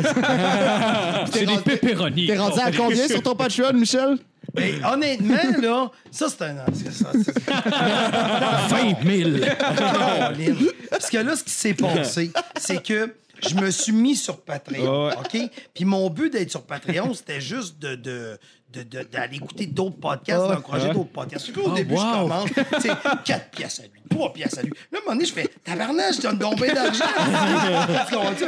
C'est 1.33 1.45
des 1.45 1.57
pepperonis. 1.65 2.27
T'es 2.27 2.37
rendu 2.37 2.59
à 2.61 2.71
combien 2.71 3.07
sur 3.09 3.21
ton 3.21 3.35
Patreon, 3.35 3.73
Michel? 3.73 4.17
Mais 4.55 4.73
honnêtement, 4.85 5.37
là, 5.61 5.91
ça, 6.11 6.27
c'est 6.29 6.41
un. 6.43 6.55
c'est 6.73 6.91
ça, 6.93 7.11
c'est- 7.13 7.49
20 8.69 9.03
000. 9.03 9.45
Caroline. 9.77 10.67
Parce 10.89 11.09
que 11.09 11.17
là, 11.17 11.35
ce 11.35 11.43
qui 11.43 11.51
s'est 11.51 11.73
passé, 11.73 12.31
c'est 12.59 12.83
que 12.83 13.13
je 13.47 13.55
me 13.55 13.71
suis 13.71 13.91
mis 13.93 14.15
sur 14.15 14.41
Patreon. 14.41 15.09
OK? 15.09 15.37
Puis 15.73 15.85
mon 15.85 16.09
but 16.09 16.31
d'être 16.31 16.51
sur 16.51 16.63
Patreon, 16.63 17.13
c'était 17.13 17.41
juste 17.41 17.79
de- 17.79 18.37
d'aller 18.71 19.37
écouter 19.37 19.65
d'autres 19.67 19.97
podcasts, 19.97 20.47
d'encourager 20.47 20.89
d'autres 20.93 21.11
podcasts. 21.11 21.45
Surtout 21.45 21.61
au 21.61 21.71
Oh, 21.71 21.75
début, 21.75 21.93
wow. 21.93 21.99
je 21.99 22.21
commence, 22.21 22.49
tu 22.53 22.81
sais, 22.81 22.89
4 23.25 23.49
pièces 23.51 23.79
à 23.79 23.83
lui, 23.83 24.01
3 24.09 24.33
pièces 24.33 24.57
à 24.57 24.61
lui. 24.63 24.71
Là, 24.91 24.97
à 24.97 24.97
un 24.97 25.03
moment 25.03 25.15
donné, 25.15 25.25
je 25.25 25.33
fais, 25.33 25.47
tabarnak, 25.63 26.13
je 26.15 26.21
donne 26.21 26.37
donc 26.37 26.55
bien 26.61 26.73
d'argent. 26.73 27.03
tu 28.07 28.45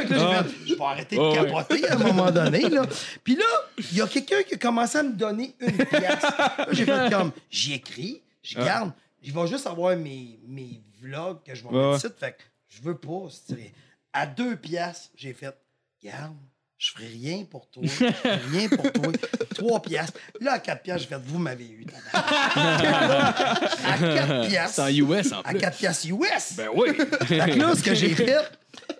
je 0.66 0.74
vais 0.74 0.84
arrêter 0.84 1.16
de 1.16 1.34
capoter 1.34 1.88
à 1.88 1.94
un 1.94 1.98
moment 1.98 2.30
donné, 2.30 2.60
là. 2.68 2.82
Puis 3.22 3.36
là, 3.36 3.44
il 3.78 3.96
y 3.96 4.00
a 4.02 4.06
quelqu'un 4.06 4.42
qui 4.42 4.54
a 4.54 4.58
commencé 4.58 4.98
à 4.98 5.02
me 5.02 5.12
donner 5.12 5.54
une 5.60 5.76
pièce. 5.76 6.22
Là, 6.22 6.66
j'ai 6.72 6.84
fait 6.84 7.10
comme, 7.10 7.32
j'y 7.50 7.74
écris, 7.74 8.22
je 8.42 8.56
garde, 8.58 8.92
je 9.22 9.32
vais 9.32 9.46
juste 9.46 9.66
avoir 9.66 9.96
mes, 9.96 10.38
mes 10.46 10.80
vlogs 11.00 11.42
que 11.44 11.54
je 11.54 11.62
vais 11.64 11.70
mettre 11.70 11.96
ici. 12.06 12.06
Fait 12.18 12.32
que 12.32 12.42
je 12.68 12.82
veux 12.82 12.96
pas. 12.96 13.28
c'est- 13.30 13.72
À 14.12 14.26
deux 14.26 14.56
piastres, 14.56 15.10
j'ai 15.16 15.32
fait, 15.32 15.56
garde, 16.02 16.34
je 16.78 16.90
ferai 16.90 17.06
rien 17.06 17.44
pour 17.44 17.68
toi. 17.70 17.82
Je 17.84 17.88
ferai 17.88 18.36
rien 18.50 18.68
pour 18.68 18.92
toi. 18.92 19.12
Trois 19.54 19.80
piastres. 19.80 20.18
Là, 20.40 20.52
à 20.54 20.58
quatre 20.58 20.82
piastres, 20.82 21.08
j'ai 21.08 21.14
fait, 21.14 21.22
vous 21.24 21.38
m'avez 21.38 21.66
eu. 21.66 21.86
à 22.12 23.96
quatre 23.98 24.48
piastres. 24.48 24.74
C'est 24.74 24.82
en 24.82 24.88
US, 24.88 25.32
en 25.32 25.40
À 25.40 25.50
plus. 25.50 25.58
4 25.58 25.76
piastres 25.78 26.06
US. 26.08 26.56
Ben 26.56 26.68
oui. 26.74 26.88
Fait 27.26 27.50
que 27.52 27.58
là, 27.58 27.74
ce 27.74 27.82
que 27.82 27.94
j'ai 27.94 28.14
fait, 28.14 28.36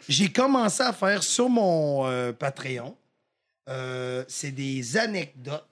j'ai 0.09 0.31
commencé 0.31 0.83
à 0.83 0.93
faire 0.93 1.23
sur 1.23 1.49
mon 1.49 2.07
euh, 2.07 2.33
Patreon, 2.33 2.97
euh, 3.69 4.25
c'est 4.29 4.53
des 4.53 4.97
anecdotes 4.97 5.69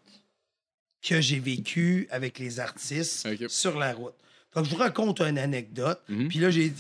que 1.03 1.21
j'ai 1.21 1.39
vécues 1.41 2.09
avec 2.11 2.39
les 2.39 2.61
artistes 2.61 3.27
sur 3.49 3.79
la 3.79 3.93
route. 3.93 4.15
Fait 4.55 4.61
que 4.61 4.67
je 4.67 4.71
vous 4.71 4.77
raconte 4.77 5.21
une 5.21 5.39
anecdote. 5.39 6.01
Mhm. 6.09 6.29
Puis 6.29 6.39
là, 6.39 6.51
j'ai, 6.51 6.73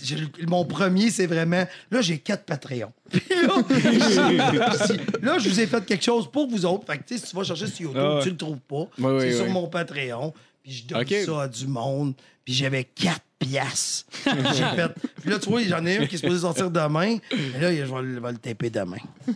mon 0.46 0.64
premier, 0.64 1.10
c'est 1.10 1.26
vraiment... 1.26 1.66
Là, 1.90 2.00
j'ai 2.02 2.18
quatre 2.18 2.44
Patreons. 2.44 2.92
Puis 3.10 3.22
là, 3.30 4.74
là, 5.22 5.38
je 5.38 5.48
vous 5.48 5.60
ai 5.60 5.66
fait 5.66 5.84
quelque 5.84 6.04
chose 6.04 6.30
pour 6.30 6.48
vous 6.48 6.66
autres. 6.66 6.84
Fait 6.86 6.98
que, 6.98 7.04
tu 7.04 7.14
sais, 7.16 7.24
si 7.24 7.30
tu 7.30 7.36
vas 7.36 7.44
chercher 7.44 7.66
sur 7.66 7.86
YouTube, 7.86 8.02
Ah 8.04 8.16
ouais. 8.16 8.22
tu 8.22 8.30
le 8.30 8.36
trouves 8.36 8.58
pas. 8.58 8.88
C'est 9.20 9.36
sur 9.36 9.48
mon 9.48 9.68
Patreon. 9.68 10.34
Puis 10.62 10.72
je 10.72 10.86
donne 10.86 11.06
ça 11.26 11.42
à 11.42 11.48
du 11.48 11.66
monde. 11.66 12.14
Puis 12.44 12.54
j'avais 12.54 12.84
quatre 12.84 13.20
piastres. 13.38 14.04
J'ai 14.26 14.64
fait... 14.76 14.88
Puis 15.20 15.30
là, 15.30 15.38
tu 15.38 15.48
vois, 15.48 15.62
j'en 15.62 15.84
ai 15.86 15.98
un 15.98 16.06
qui 16.06 16.16
est 16.16 16.18
supposé 16.18 16.40
sortir 16.40 16.70
demain. 16.70 17.16
Mais 17.32 17.60
là, 17.60 17.70
je 17.74 17.82
vais, 17.92 18.02
le- 18.02 18.14
je 18.16 18.20
vais 18.20 18.32
le 18.32 18.38
taper 18.38 18.70
demain. 18.70 18.96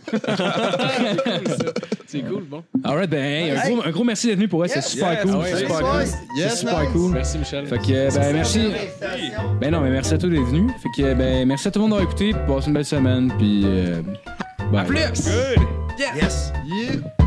C'est 2.07 2.21
cool, 2.21 2.43
bon. 2.43 2.63
Alright, 2.83 3.09
ben, 3.09 3.19
hey, 3.23 3.51
un, 3.51 3.69
gros, 3.69 3.81
un 3.85 3.91
gros 3.91 4.03
merci 4.05 4.27
d'être 4.27 4.37
venu 4.37 4.47
pour 4.47 4.63
elle. 4.63 4.69
C'est 4.71 4.77
Yes. 4.79 4.87
super 4.89 5.11
Yes. 5.13 5.21
cool. 5.23 5.31
Ah 5.33 5.37
ouais, 5.39 5.45
c'est 5.45 5.51
yes, 5.59 5.67
super 5.67 5.79
cool. 5.79 6.37
Yes, 6.37 6.51
c'est 6.51 6.57
super 6.59 6.91
cool. 6.93 7.11
Merci, 7.11 7.37
Michel. 7.37 7.67
Fait 7.67 7.77
que, 7.79 8.15
ben, 8.15 8.33
merci. 8.33 8.71
Ben 9.59 9.71
non, 9.71 9.81
mais 9.81 9.89
merci 9.89 10.13
à 10.13 10.17
tous 10.17 10.29
d'être 10.29 10.43
venus. 10.45 10.71
Fait 10.81 11.01
que, 11.01 11.13
ben, 11.13 11.45
merci 11.47 11.67
à 11.67 11.71
tout 11.71 11.79
le 11.79 11.83
monde 11.83 11.91
d'avoir 11.91 12.09
écouté. 12.09 12.33
Passez 12.47 12.67
une 12.67 12.73
belle 12.73 12.85
semaine. 12.85 13.33
Puis, 13.37 13.63
euh, 13.65 14.01
bye. 14.71 14.85
Plus! 14.85 14.99
Yes. 16.15 16.53
Yeah. 16.65 17.26